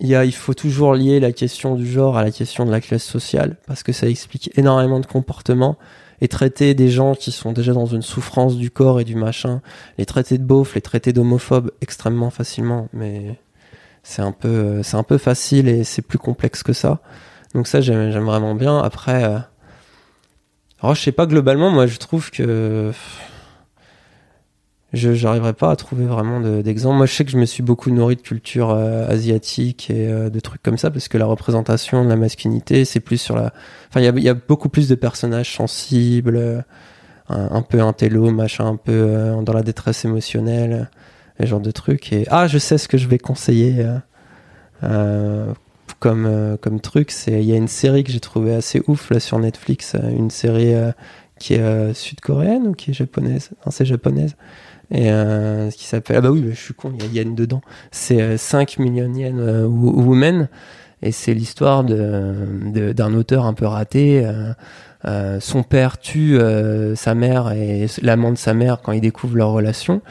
il 0.00 0.08
y 0.08 0.14
a, 0.14 0.24
il 0.24 0.34
faut 0.34 0.54
toujours 0.54 0.94
lier 0.94 1.20
la 1.20 1.32
question 1.32 1.74
du 1.74 1.86
genre 1.86 2.16
à 2.16 2.22
la 2.22 2.30
question 2.30 2.64
de 2.64 2.70
la 2.70 2.80
classe 2.80 3.04
sociale 3.04 3.56
parce 3.66 3.82
que 3.82 3.92
ça 3.92 4.08
explique 4.08 4.50
énormément 4.56 5.00
de 5.00 5.06
comportements 5.06 5.78
et 6.20 6.28
traiter 6.28 6.74
des 6.74 6.88
gens 6.90 7.14
qui 7.14 7.32
sont 7.32 7.52
déjà 7.52 7.72
dans 7.72 7.86
une 7.86 8.02
souffrance 8.02 8.56
du 8.56 8.70
corps 8.70 9.00
et 9.00 9.04
du 9.04 9.16
machin, 9.16 9.62
les 9.98 10.06
traiter 10.06 10.38
de 10.38 10.44
beaufs, 10.44 10.74
les 10.74 10.80
traiter 10.80 11.12
d'homophobes 11.12 11.72
extrêmement 11.80 12.30
facilement, 12.30 12.88
mais 12.92 13.36
c'est 14.04 14.22
un 14.22 14.30
peu, 14.32 14.84
c'est 14.84 14.96
un 14.96 15.02
peu 15.02 15.18
facile 15.18 15.68
et 15.68 15.82
c'est 15.82 16.02
plus 16.02 16.18
complexe 16.18 16.62
que 16.62 16.72
ça. 16.72 17.00
Donc 17.54 17.66
ça, 17.66 17.80
j'aime, 17.80 18.10
vraiment 18.20 18.54
bien. 18.54 18.78
Après, 18.78 19.24
euh, 19.24 19.38
alors 20.80 20.94
je 20.94 21.00
sais 21.02 21.12
pas 21.12 21.26
globalement, 21.26 21.70
moi 21.70 21.86
je 21.86 21.98
trouve 21.98 22.30
que 22.30 22.92
je 24.92 25.12
j'arriverai 25.12 25.54
pas 25.54 25.70
à 25.72 25.76
trouver 25.76 26.04
vraiment 26.06 26.40
de- 26.40 26.62
d'exemples. 26.62 26.96
Moi, 26.98 27.06
je 27.06 27.14
sais 27.14 27.24
que 27.24 27.30
je 27.32 27.38
me 27.38 27.46
suis 27.46 27.62
beaucoup 27.64 27.90
nourri 27.90 28.14
de 28.16 28.20
culture 28.20 28.70
euh, 28.70 29.08
asiatique 29.08 29.90
et 29.90 30.08
euh, 30.08 30.30
de 30.30 30.38
trucs 30.40 30.62
comme 30.62 30.78
ça 30.78 30.90
parce 30.90 31.08
que 31.08 31.18
la 31.18 31.26
représentation 31.26 32.04
de 32.04 32.08
la 32.08 32.16
masculinité, 32.16 32.84
c'est 32.84 33.00
plus 33.00 33.18
sur 33.18 33.34
la. 33.34 33.52
Enfin, 33.88 34.00
il 34.00 34.04
y 34.04 34.08
a, 34.08 34.12
y 34.12 34.28
a 34.28 34.34
beaucoup 34.34 34.68
plus 34.68 34.88
de 34.88 34.94
personnages 34.94 35.52
sensibles, 35.56 36.36
euh, 36.36 36.60
un, 37.28 37.48
un 37.56 37.62
peu 37.62 37.80
intello, 37.80 38.30
machin, 38.30 38.66
un 38.66 38.76
peu 38.76 39.32
dans 39.42 39.52
la 39.52 39.62
détresse 39.62 40.04
émotionnelle, 40.04 40.90
ce 41.40 41.46
genre 41.46 41.60
de 41.60 41.70
trucs. 41.70 42.12
Et 42.12 42.26
ah, 42.30 42.46
je 42.46 42.58
sais 42.58 42.78
ce 42.78 42.88
que 42.88 42.98
je 42.98 43.08
vais 43.08 43.18
conseiller 43.18 43.76
euh, 43.80 43.98
euh, 44.84 45.52
comme 46.00 46.26
euh, 46.26 46.56
comme 46.56 46.80
truc. 46.80 47.10
C'est 47.10 47.42
il 47.42 47.48
y 47.48 47.52
a 47.52 47.56
une 47.56 47.68
série 47.68 48.04
que 48.04 48.12
j'ai 48.12 48.20
trouvé 48.20 48.54
assez 48.54 48.82
ouf 48.86 49.10
là 49.10 49.20
sur 49.20 49.38
Netflix, 49.38 49.94
une 50.10 50.30
série 50.30 50.74
qui 51.38 51.54
est 51.54 51.94
sud-coréenne 51.94 52.68
ou 52.68 52.72
qui 52.74 52.90
est 52.90 52.94
japonaise? 52.94 53.50
Non, 53.66 53.72
c'est 53.72 53.84
japonaise 53.86 54.36
et 54.90 55.06
ce 55.08 55.74
qui 55.76 55.84
s'appelle 55.86 56.16
ah 56.18 56.20
bah 56.20 56.30
oui 56.30 56.44
je 56.50 56.60
suis 56.60 56.74
con 56.74 56.92
il 56.98 57.14
y 57.14 57.18
a 57.18 57.22
yen 57.22 57.34
dedans 57.34 57.62
c'est 57.90 58.20
euh, 58.20 58.36
5 58.36 58.78
million 58.78 59.10
yen 59.14 59.40
wo- 59.64 59.92
women 60.02 60.48
et 61.02 61.10
c'est 61.10 61.32
l'histoire 61.32 61.84
de 61.84 62.34
de- 62.66 62.92
d'un 62.92 63.14
auteur 63.14 63.46
un 63.46 63.54
peu 63.54 63.66
raté 63.66 64.26
euh, 65.06 65.24
euh, 65.24 65.40
son 65.40 65.62
père 65.62 65.98
tue 65.98 66.38
euh, 66.38 66.94
sa 66.94 67.14
mère 67.14 67.52
et 67.52 67.86
l'amant 68.02 68.30
de 68.30 68.38
sa 68.38 68.54
mère 68.54 68.80
quand 68.82 68.92
il 68.92 69.00
découvre 69.00 69.36
leur 69.36 69.50
relation. 69.50 70.02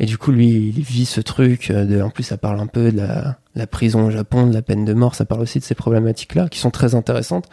Et 0.00 0.06
du 0.06 0.18
coup, 0.18 0.32
lui, 0.32 0.72
il 0.76 0.82
vit 0.82 1.06
ce 1.06 1.20
truc 1.20 1.70
de. 1.70 2.00
En 2.00 2.10
plus, 2.10 2.22
ça 2.22 2.36
parle 2.36 2.60
un 2.60 2.66
peu 2.66 2.90
de 2.90 2.98
la, 2.98 3.38
la 3.54 3.66
prison 3.66 4.06
au 4.06 4.10
Japon, 4.10 4.46
de 4.46 4.54
la 4.54 4.62
peine 4.62 4.84
de 4.84 4.94
mort. 4.94 5.14
Ça 5.14 5.24
parle 5.24 5.42
aussi 5.42 5.58
de 5.58 5.64
ces 5.64 5.74
problématiques-là 5.74 6.48
qui 6.48 6.58
sont 6.58 6.70
très 6.70 6.94
intéressantes. 6.94 7.48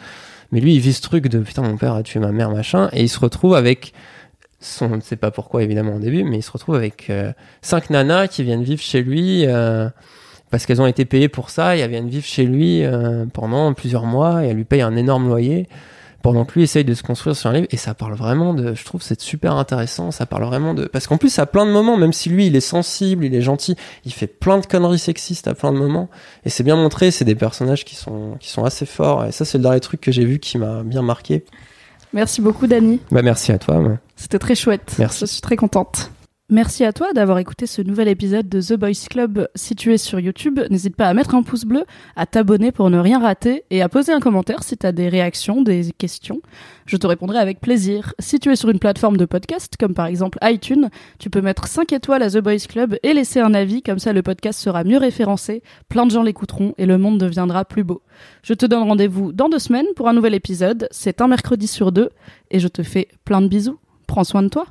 Mais 0.52 0.60
lui, 0.60 0.74
il 0.74 0.80
vit 0.80 0.92
ce 0.92 1.02
truc 1.02 1.28
de 1.28 1.38
putain, 1.38 1.62
mon 1.62 1.76
père 1.76 1.94
a 1.94 2.02
tué 2.02 2.20
ma 2.20 2.32
mère, 2.32 2.50
machin. 2.50 2.88
Et 2.92 3.02
il 3.02 3.08
se 3.08 3.20
retrouve 3.20 3.54
avec 3.54 3.92
son, 4.60 4.92
on 4.92 4.96
ne 4.96 5.00
sait 5.00 5.16
pas 5.16 5.30
pourquoi 5.30 5.62
évidemment 5.62 5.96
au 5.96 6.00
début, 6.00 6.24
mais 6.24 6.38
il 6.38 6.42
se 6.42 6.50
retrouve 6.50 6.74
avec 6.74 7.08
euh, 7.08 7.32
cinq 7.62 7.90
nanas 7.90 8.28
qui 8.28 8.42
viennent 8.42 8.64
vivre 8.64 8.82
chez 8.82 9.02
lui 9.02 9.46
parce 10.50 10.66
qu'elles 10.66 10.82
ont 10.82 10.86
été 10.86 11.04
payées 11.04 11.28
pour 11.28 11.48
ça 11.48 11.76
et 11.76 11.80
elles 11.80 11.90
viennent 11.90 12.08
vivre 12.08 12.26
chez 12.26 12.44
lui 12.44 12.82
pendant 13.32 13.72
plusieurs 13.72 14.04
mois 14.04 14.44
et 14.44 14.48
elles 14.48 14.56
lui 14.56 14.64
payent 14.64 14.82
un 14.82 14.96
énorme 14.96 15.28
loyer 15.28 15.68
pendant 16.22 16.44
que 16.44 16.54
lui 16.54 16.62
essaye 16.62 16.84
de 16.84 16.94
se 16.94 17.02
construire 17.02 17.36
sur 17.36 17.50
un 17.50 17.54
livre 17.54 17.66
et 17.70 17.76
ça 17.76 17.94
parle 17.94 18.14
vraiment 18.14 18.54
de 18.54 18.74
je 18.74 18.84
trouve 18.84 19.02
c'est 19.02 19.20
super 19.20 19.54
intéressant 19.54 20.10
ça 20.10 20.26
parle 20.26 20.44
vraiment 20.44 20.74
de 20.74 20.84
parce 20.86 21.06
qu'en 21.06 21.16
plus 21.16 21.38
à 21.38 21.46
plein 21.46 21.66
de 21.66 21.70
moments 21.70 21.96
même 21.96 22.12
si 22.12 22.28
lui 22.28 22.46
il 22.46 22.56
est 22.56 22.60
sensible 22.60 23.24
il 23.24 23.34
est 23.34 23.42
gentil 23.42 23.76
il 24.04 24.12
fait 24.12 24.26
plein 24.26 24.58
de 24.58 24.66
conneries 24.66 24.98
sexistes 24.98 25.48
à 25.48 25.54
plein 25.54 25.72
de 25.72 25.78
moments 25.78 26.10
et 26.44 26.50
c'est 26.50 26.62
bien 26.62 26.76
montré 26.76 27.10
c'est 27.10 27.24
des 27.24 27.34
personnages 27.34 27.84
qui 27.84 27.94
sont 27.94 28.36
qui 28.40 28.50
sont 28.50 28.64
assez 28.64 28.86
forts 28.86 29.24
et 29.24 29.32
ça 29.32 29.44
c'est 29.44 29.58
le 29.58 29.62
dernier 29.62 29.80
truc 29.80 30.00
que 30.00 30.12
j'ai 30.12 30.24
vu 30.24 30.38
qui 30.38 30.58
m'a 30.58 30.82
bien 30.82 31.02
marqué. 31.02 31.44
Merci 32.12 32.40
beaucoup 32.40 32.66
Dani 32.66 33.00
bah 33.10 33.22
merci 33.22 33.52
à 33.52 33.58
toi 33.58 33.80
c'était 34.20 34.38
très 34.38 34.54
chouette. 34.54 34.96
Merci. 34.98 35.20
Je 35.20 35.26
suis 35.26 35.40
très 35.40 35.56
contente 35.56 36.10
Merci 36.52 36.84
à 36.84 36.92
toi 36.92 37.12
d'avoir 37.12 37.38
écouté 37.38 37.66
ce 37.66 37.80
nouvel 37.80 38.08
épisode 38.08 38.48
de 38.48 38.60
The 38.60 38.72
Boys 38.72 39.06
Club 39.08 39.46
situé 39.54 39.98
sur 39.98 40.18
YouTube. 40.18 40.58
N'hésite 40.68 40.96
pas 40.96 41.06
à 41.06 41.14
mettre 41.14 41.36
un 41.36 41.44
pouce 41.44 41.64
bleu, 41.64 41.84
à 42.16 42.26
t'abonner 42.26 42.72
pour 42.72 42.90
ne 42.90 42.98
rien 42.98 43.20
rater 43.20 43.62
et 43.70 43.82
à 43.82 43.88
poser 43.88 44.12
un 44.12 44.18
commentaire 44.18 44.64
si 44.64 44.76
tu 44.76 44.92
des 44.92 45.08
réactions, 45.08 45.62
des 45.62 45.92
questions. 45.96 46.40
Je 46.86 46.96
te 46.96 47.06
répondrai 47.06 47.38
avec 47.38 47.60
plaisir. 47.60 48.14
Si 48.18 48.40
tu 48.40 48.50
es 48.50 48.56
sur 48.56 48.68
une 48.68 48.80
plateforme 48.80 49.16
de 49.16 49.26
podcast, 49.26 49.74
comme 49.78 49.94
par 49.94 50.06
exemple 50.06 50.40
iTunes, 50.42 50.90
tu 51.20 51.30
peux 51.30 51.40
mettre 51.40 51.68
5 51.68 51.92
étoiles 51.92 52.24
à 52.24 52.30
The 52.30 52.38
Boys 52.38 52.66
Club 52.68 52.96
et 53.04 53.12
laisser 53.12 53.38
un 53.38 53.54
avis, 53.54 53.80
comme 53.80 54.00
ça 54.00 54.12
le 54.12 54.22
podcast 54.24 54.58
sera 54.58 54.82
mieux 54.82 54.98
référencé, 54.98 55.62
plein 55.88 56.04
de 56.04 56.10
gens 56.10 56.24
l'écouteront 56.24 56.74
et 56.78 56.86
le 56.86 56.98
monde 56.98 57.18
deviendra 57.20 57.64
plus 57.64 57.84
beau. 57.84 58.02
Je 58.42 58.54
te 58.54 58.66
donne 58.66 58.82
rendez-vous 58.82 59.30
dans 59.30 59.48
deux 59.48 59.60
semaines 59.60 59.86
pour 59.94 60.08
un 60.08 60.14
nouvel 60.14 60.34
épisode. 60.34 60.88
C'est 60.90 61.20
un 61.20 61.28
mercredi 61.28 61.68
sur 61.68 61.92
deux 61.92 62.10
et 62.50 62.58
je 62.58 62.66
te 62.66 62.82
fais 62.82 63.06
plein 63.24 63.40
de 63.40 63.46
bisous. 63.46 63.78
Prends 64.08 64.24
soin 64.24 64.42
de 64.42 64.48
toi. 64.48 64.66